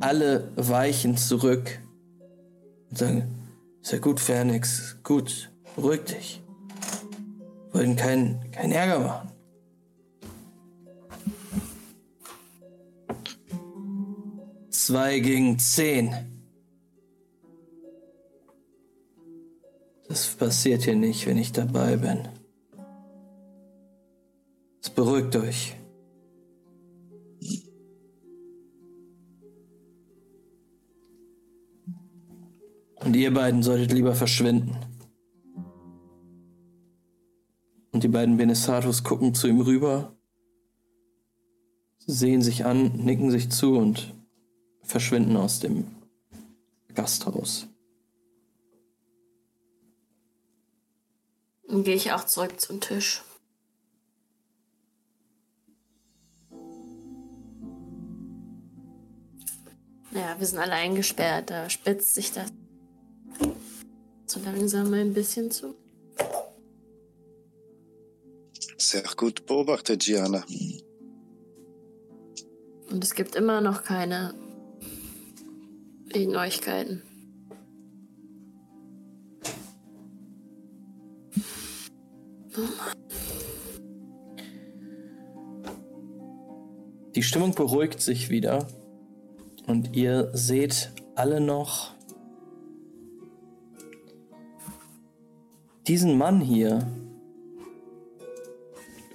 alle 0.00 0.52
weichen 0.56 1.18
zurück 1.18 1.80
und 2.88 2.98
sagen, 2.98 3.46
ist 3.82 3.92
ja 3.92 3.98
gut, 3.98 4.20
Phoenix, 4.20 4.96
gut, 5.02 5.50
beruhig 5.76 6.04
dich. 6.04 6.42
Wollten 7.72 7.96
keinen 7.96 8.50
keinen 8.52 8.72
Ärger 8.72 9.00
machen. 9.00 9.31
Zwei 14.92 15.20
gegen 15.20 15.58
zehn. 15.58 16.14
Das 20.06 20.34
passiert 20.36 20.82
hier 20.82 20.96
nicht, 20.96 21.26
wenn 21.26 21.38
ich 21.38 21.50
dabei 21.50 21.96
bin. 21.96 22.28
Es 24.82 24.90
beruhigt 24.90 25.34
euch. 25.36 25.74
Und 33.02 33.16
ihr 33.16 33.32
beiden 33.32 33.62
solltet 33.62 33.92
lieber 33.92 34.14
verschwinden. 34.14 34.76
Und 37.92 38.04
die 38.04 38.08
beiden 38.08 38.36
Benesatos 38.36 39.02
gucken 39.04 39.32
zu 39.32 39.48
ihm 39.48 39.62
rüber, 39.62 40.14
sehen 42.06 42.42
sich 42.42 42.66
an, 42.66 42.92
nicken 43.02 43.30
sich 43.30 43.48
zu 43.50 43.78
und 43.78 44.14
verschwinden 44.92 45.38
aus 45.38 45.58
dem 45.58 45.86
Gasthaus. 46.94 47.66
Dann 51.66 51.82
gehe 51.82 51.94
ich 51.94 52.12
auch 52.12 52.24
zurück 52.24 52.60
zum 52.60 52.80
Tisch. 52.82 53.22
Ja, 60.10 60.38
wir 60.38 60.46
sind 60.46 60.58
alle 60.58 60.72
eingesperrt. 60.72 61.48
Da 61.48 61.70
spitzt 61.70 62.14
sich 62.14 62.32
das 62.32 62.52
so 64.26 64.40
langsam 64.40 64.92
ein 64.92 65.14
bisschen 65.14 65.50
zu. 65.50 65.74
Sehr 68.76 69.04
gut 69.16 69.46
beobachtet, 69.46 70.02
Gianna. 70.02 70.44
Und 72.90 73.02
es 73.02 73.14
gibt 73.14 73.34
immer 73.36 73.62
noch 73.62 73.84
keine 73.84 74.34
Neuigkeiten. 76.18 77.02
Die 87.14 87.22
Stimmung 87.22 87.54
beruhigt 87.54 88.00
sich 88.00 88.30
wieder 88.30 88.66
und 89.66 89.96
ihr 89.96 90.30
seht 90.34 90.92
alle 91.14 91.40
noch 91.40 91.92
diesen 95.86 96.16
Mann 96.16 96.40
hier. 96.40 96.86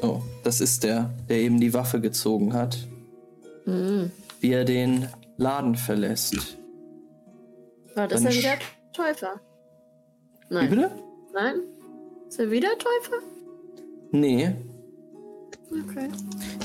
Oh, 0.01 0.21
das 0.43 0.61
ist 0.61 0.83
der, 0.83 1.13
der 1.29 1.37
eben 1.37 1.59
die 1.59 1.73
Waffe 1.73 2.01
gezogen 2.01 2.53
hat. 2.53 2.87
Wie 4.39 4.51
er 4.51 4.63
den 4.65 5.07
Laden 5.37 5.75
verlässt. 5.75 6.57
War 7.97 8.07
das 8.07 8.21
Dann 8.21 8.31
denn 8.31 8.39
wieder 8.41 8.53
sch- 8.53 8.93
Täufer? 8.93 9.41
Wie 10.49 10.53
Nein. 10.53 10.69
bitte? 10.69 10.91
Nein? 11.33 11.55
Ist 12.27 12.39
er 12.39 12.51
wieder 12.51 12.69
Täufer? 12.77 13.23
Nee, 14.11 14.53
Okay. 15.69 16.07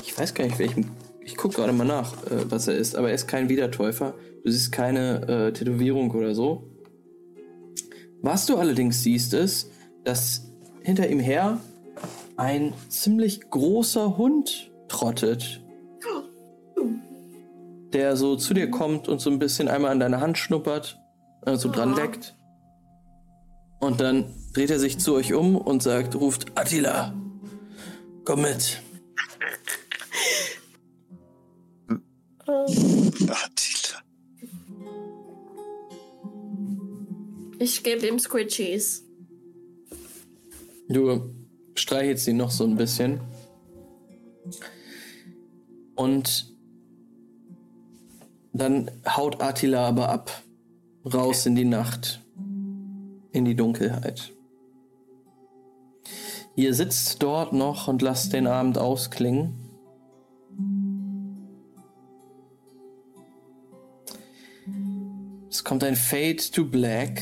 ich 0.01 0.17
weiß 0.17 0.33
gar 0.33 0.45
nicht, 0.45 0.59
welchen. 0.59 0.89
Ich 1.21 1.35
gucke 1.35 1.55
gerade 1.55 1.73
mal 1.73 1.83
nach, 1.85 2.13
äh, 2.27 2.49
was 2.51 2.67
er 2.67 2.75
ist, 2.75 2.95
aber 2.95 3.09
er 3.09 3.15
ist 3.15 3.27
kein 3.27 3.49
Wiedertäufer. 3.49 4.13
Du 4.45 4.51
siehst 4.51 4.71
keine 4.71 5.27
äh, 5.27 5.53
Tätowierung 5.53 6.11
oder 6.11 6.35
so. 6.35 6.69
Was 8.21 8.45
du 8.45 8.55
allerdings 8.57 9.01
siehst, 9.03 9.33
ist, 9.33 9.71
dass 10.03 10.51
hinter 10.83 11.09
ihm 11.09 11.19
her 11.19 11.59
ein 12.37 12.73
ziemlich 12.89 13.49
großer 13.49 14.17
Hund 14.17 14.71
trottet. 14.87 15.61
Der 17.91 18.15
so 18.15 18.35
zu 18.35 18.53
dir 18.53 18.69
kommt 18.71 19.07
und 19.07 19.19
so 19.19 19.29
ein 19.29 19.39
bisschen 19.39 19.67
einmal 19.67 19.91
an 19.91 19.99
deine 19.99 20.19
Hand 20.21 20.37
schnuppert, 20.37 20.99
also 21.45 21.69
dran 21.69 21.95
leckt. 21.95 22.35
Und 23.79 23.99
dann 23.99 24.33
dreht 24.53 24.69
er 24.69 24.79
sich 24.79 24.99
zu 24.99 25.15
euch 25.15 25.33
um 25.33 25.57
und 25.57 25.83
sagt, 25.83 26.15
ruft 26.15 26.57
Attila, 26.57 27.13
komm 28.23 28.43
mit. 28.43 28.81
Attila. 32.47 34.03
Ich 37.59 37.83
gebe 37.83 38.07
ihm 38.07 38.19
Squidgies. 38.19 39.03
Du 40.89 41.33
streichelst 41.75 42.27
ihn 42.27 42.37
noch 42.37 42.51
so 42.51 42.65
ein 42.65 42.75
bisschen. 42.75 43.21
Und 45.95 46.53
dann 48.53 48.91
haut 49.07 49.41
Attila 49.41 49.87
aber 49.87 50.09
ab. 50.09 50.42
Raus 51.05 51.45
in 51.45 51.55
die 51.55 51.65
Nacht. 51.65 52.23
In 53.31 53.43
die 53.43 53.55
Dunkelheit. 53.55 54.31
Ihr 56.55 56.73
sitzt 56.73 57.21
dort 57.21 57.51
noch 57.51 57.87
und 57.87 58.01
lasst 58.01 58.31
den 58.31 58.47
Abend 58.47 58.77
ausklingen. 58.77 59.55
Es 65.49 65.63
kommt 65.63 65.83
ein 65.83 65.95
Fade 65.95 66.37
to 66.51 66.65
Black, 66.65 67.21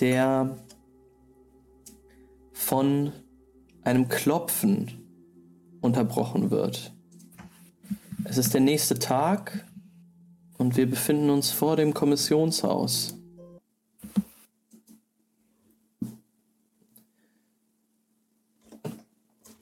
der 0.00 0.56
von 2.52 3.12
einem 3.82 4.08
Klopfen 4.08 5.02
unterbrochen 5.80 6.50
wird. 6.50 6.94
Es 8.24 8.38
ist 8.38 8.54
der 8.54 8.60
nächste 8.60 8.98
Tag 8.98 9.66
und 10.62 10.76
wir 10.76 10.88
befinden 10.88 11.28
uns 11.28 11.50
vor 11.50 11.74
dem 11.74 11.92
Kommissionshaus. 11.92 13.16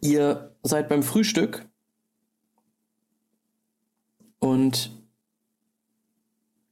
Ihr 0.02 0.54
seid 0.62 0.90
beim 0.90 1.02
Frühstück 1.02 1.64
und 4.40 4.90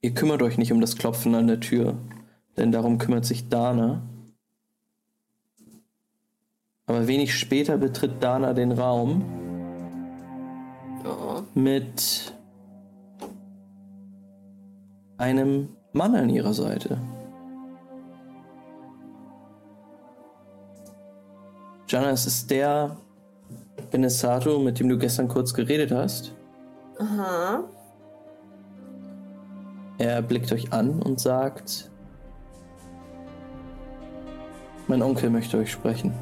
ihr 0.03 0.13
kümmert 0.13 0.43
euch 0.43 0.59
nicht 0.59 0.73
um 0.73 0.83
das 0.83 0.97
Klopfen 0.97 1.35
an 1.35 1.47
der 1.47 1.61
Tür, 1.61 1.97
denn 2.59 2.71
darum 2.71 2.99
kümmert 2.99 3.25
sich 3.25 3.49
Dana. 3.49 4.03
Aber 6.85 7.07
wenig 7.07 7.35
später 7.35 7.79
betritt 7.79 8.23
Dana 8.23 8.53
den 8.53 8.73
Raum 8.73 9.25
Oh. 11.05 11.43
mit 11.55 12.35
einem 15.19 15.69
Mann 15.93 16.15
an 16.15 16.31
ihrer 16.31 16.55
Seite. 16.55 16.99
Jana, 21.89 22.11
es 22.11 22.27
ist 22.27 22.51
der 22.51 22.97
Benesato, 23.91 24.59
mit 24.59 24.79
dem 24.79 24.89
du 24.89 24.99
gestern 24.99 25.29
kurz 25.29 25.53
geredet 25.55 25.91
hast. 25.91 26.35
Aha. 26.99 27.65
Er 29.99 30.23
blickt 30.23 30.53
euch 30.53 30.73
an 30.73 31.03
und 31.03 31.19
sagt, 31.19 31.91
mein 34.87 35.03
Onkel 35.03 35.31
möchte 35.31 35.59
euch 35.59 35.73
sprechen. 35.73 36.13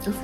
Okay. 0.00 0.14